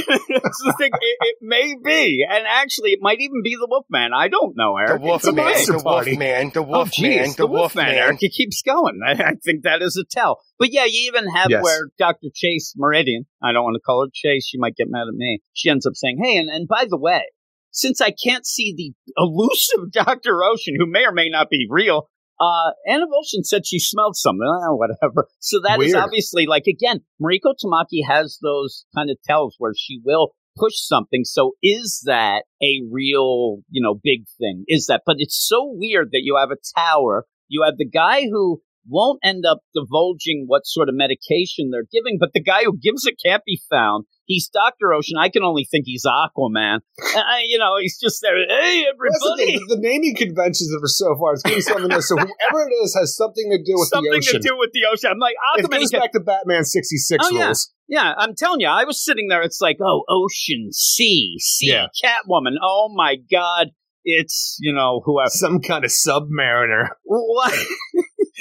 that's 0.44 0.64
the 0.64 0.74
thing. 0.78 0.92
It, 0.94 1.18
it 1.22 1.36
may 1.42 1.67
be, 1.84 2.26
and 2.30 2.46
actually, 2.48 2.92
it 2.92 3.00
might 3.02 3.20
even 3.20 3.42
be 3.44 3.56
the 3.56 3.68
Wolfman. 3.70 4.12
I 4.14 4.28
don't 4.28 4.56
know, 4.56 4.76
The 4.78 4.92
Eric. 4.92 5.02
Wolf 5.02 5.22
It's 5.22 5.28
a 5.28 5.34
Man, 5.34 5.46
monster 5.46 5.72
the 5.74 5.78
Wolf 5.78 5.84
party. 5.86 6.18
Man, 6.18 6.52
the 6.54 6.60
Oh, 6.62 6.64
Wolf 6.64 6.92
geez, 6.92 7.04
Man, 7.28 7.30
the 7.38 7.48
Wolf 7.48 7.76
Man. 7.76 7.90
Eric. 7.90 8.24
It 8.24 8.34
keeps 8.34 8.62
going. 8.62 9.00
I, 9.08 9.12
I 9.12 9.34
think 9.44 9.64
that 9.64 9.82
is 9.82 9.98
a 9.98 10.04
tell. 10.10 10.40
But 10.60 10.72
yeah, 10.72 10.86
you 10.86 11.08
even 11.14 11.28
have 11.30 11.48
Yes. 11.50 11.64
where 11.64 11.90
Dr. 11.98 12.28
Chase 12.34 12.74
Meridian, 12.78 13.26
I 13.44 13.52
don't 13.52 13.64
want 13.64 13.76
to 13.76 13.82
call 13.82 14.04
her 14.06 14.12
Chase, 14.14 14.48
she 14.48 14.58
might 14.58 14.76
get 14.76 14.88
mad 14.90 15.08
at 15.08 15.14
me. 15.16 15.40
She 15.54 15.70
ends 15.70 15.86
up 15.86 15.94
saying, 15.96 16.20
hey, 16.24 16.38
and, 16.38 16.50
and 16.50 16.68
by 16.68 16.86
the 16.90 16.98
way, 16.98 17.24
since 17.72 18.02
I 18.02 18.12
can't 18.12 18.46
see 18.46 18.74
the 18.76 18.94
elusive 19.18 19.92
Dr. 20.06 20.44
Ocean, 20.44 20.76
who 20.78 20.86
may 20.88 21.06
or 21.06 21.12
may 21.12 21.30
not 21.30 21.50
be 21.50 21.68
real, 21.70 22.10
uh, 22.40 22.72
Anna 22.88 23.06
Ocean 23.16 23.44
said 23.44 23.66
she 23.66 23.80
smelled 23.80 24.16
something. 24.16 24.46
Oh, 24.48 24.76
whatever. 24.78 25.28
So 25.40 25.60
that 25.64 25.80
is 25.82 25.94
Weird. 25.94 26.04
obviously 26.04 26.46
like, 26.46 26.66
again, 26.68 27.02
Mariko 27.22 27.54
Tamaki 27.64 28.02
has 28.08 28.38
those 28.42 28.86
kind 28.96 29.10
of 29.10 29.18
tells 29.24 29.56
where 29.58 29.74
she 29.76 30.00
will 30.04 30.34
push 30.58 30.74
something. 30.76 31.24
So 31.24 31.54
is 31.62 32.04
that 32.06 32.44
a 32.62 32.82
real, 32.92 33.60
you 33.70 33.82
know, 33.82 34.00
big 34.04 34.26
thing? 34.40 34.64
Is 34.68 34.88
that, 34.88 35.04
but 35.06 35.16
it's 35.20 35.38
so 35.48 35.72
weird 35.76 36.10
that 36.12 36.22
you 36.24 36.38
have 36.38 36.52
a 36.52 36.80
tower. 36.80 37.26
You 37.48 37.64
have 37.64 37.78
the 37.78 37.88
guy 37.88 38.24
who 38.24 38.62
won't 38.90 39.20
end 39.24 39.46
up 39.46 39.60
divulging 39.74 40.46
what 40.48 40.66
sort 40.66 40.90
of 40.90 40.96
medication 40.96 41.70
they're 41.72 41.88
giving, 41.92 42.18
but 42.20 42.30
the 42.34 42.42
guy 42.42 42.64
who 42.64 42.78
gives 42.78 43.06
it 43.06 43.16
can't 43.24 43.44
be 43.46 43.60
found. 43.70 44.06
He's 44.26 44.50
Dr. 44.50 44.92
Ocean. 44.94 45.16
I 45.18 45.30
can 45.30 45.44
only 45.44 45.64
think 45.64 45.84
he's 45.86 46.04
Aquaman. 46.06 46.80
I, 47.16 47.44
you 47.48 47.58
know, 47.58 47.78
he's 47.80 47.98
just 47.98 48.20
there. 48.22 48.36
Hey, 48.38 48.84
That's 48.84 48.98
the, 49.24 49.42
everybody. 49.42 49.60
the 49.70 49.78
naming 49.80 50.16
conventions 50.18 50.70
of 50.76 50.82
her 50.82 50.88
so 50.88 51.16
far, 51.18 51.34
it's 51.34 51.44
getting 51.44 51.62
something 51.62 51.88
there. 51.88 52.02
So 52.02 52.16
whoever 52.18 52.68
it 52.68 52.74
is 52.84 52.94
has 53.00 53.16
something 53.16 53.50
to 53.52 53.58
do 53.58 53.80
with 53.80 53.88
Something 53.88 54.12
the 54.12 54.18
ocean. 54.18 54.24
Something 54.34 54.42
to 54.42 54.48
do 54.50 54.58
with 54.60 54.72
the 54.74 54.82
ocean. 54.92 55.12
I'm 55.14 55.20
like, 55.20 55.36
it 55.58 55.70
goes 55.70 55.92
back 55.92 56.12
to 56.12 56.20
Batman 56.20 56.66
66 56.66 57.24
Oh, 57.26 57.30
yeah. 57.38 57.46
rules. 57.46 57.72
Yeah, 57.88 58.14
I'm 58.18 58.36
telling 58.36 58.60
you, 58.60 58.68
I 58.68 58.84
was 58.84 59.02
sitting 59.04 59.30
there. 59.30 59.42
It's 59.44 59.62
like, 59.62 59.78
oh, 59.82 60.04
ocean, 60.10 60.74
sea, 60.74 61.38
sea, 61.40 61.68
Yeah. 61.72 61.88
Catwoman. 62.04 62.56
Oh 62.62 62.92
my 62.94 63.16
God, 63.32 63.68
it's 64.08 64.58
you 64.62 64.74
know 64.74 65.02
whoever. 65.04 65.30
Some 65.30 65.60
kind 65.60 65.84
of 65.84 65.92
submariner. 65.92 66.88
Why? 67.04 67.66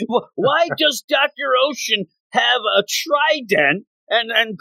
Why 0.35 0.69
does 0.79 1.05
Doctor 1.09 1.51
Ocean 1.69 2.05
have 2.31 2.61
a 2.79 2.85
trident? 2.89 3.85
And 4.09 4.31
and 4.31 4.59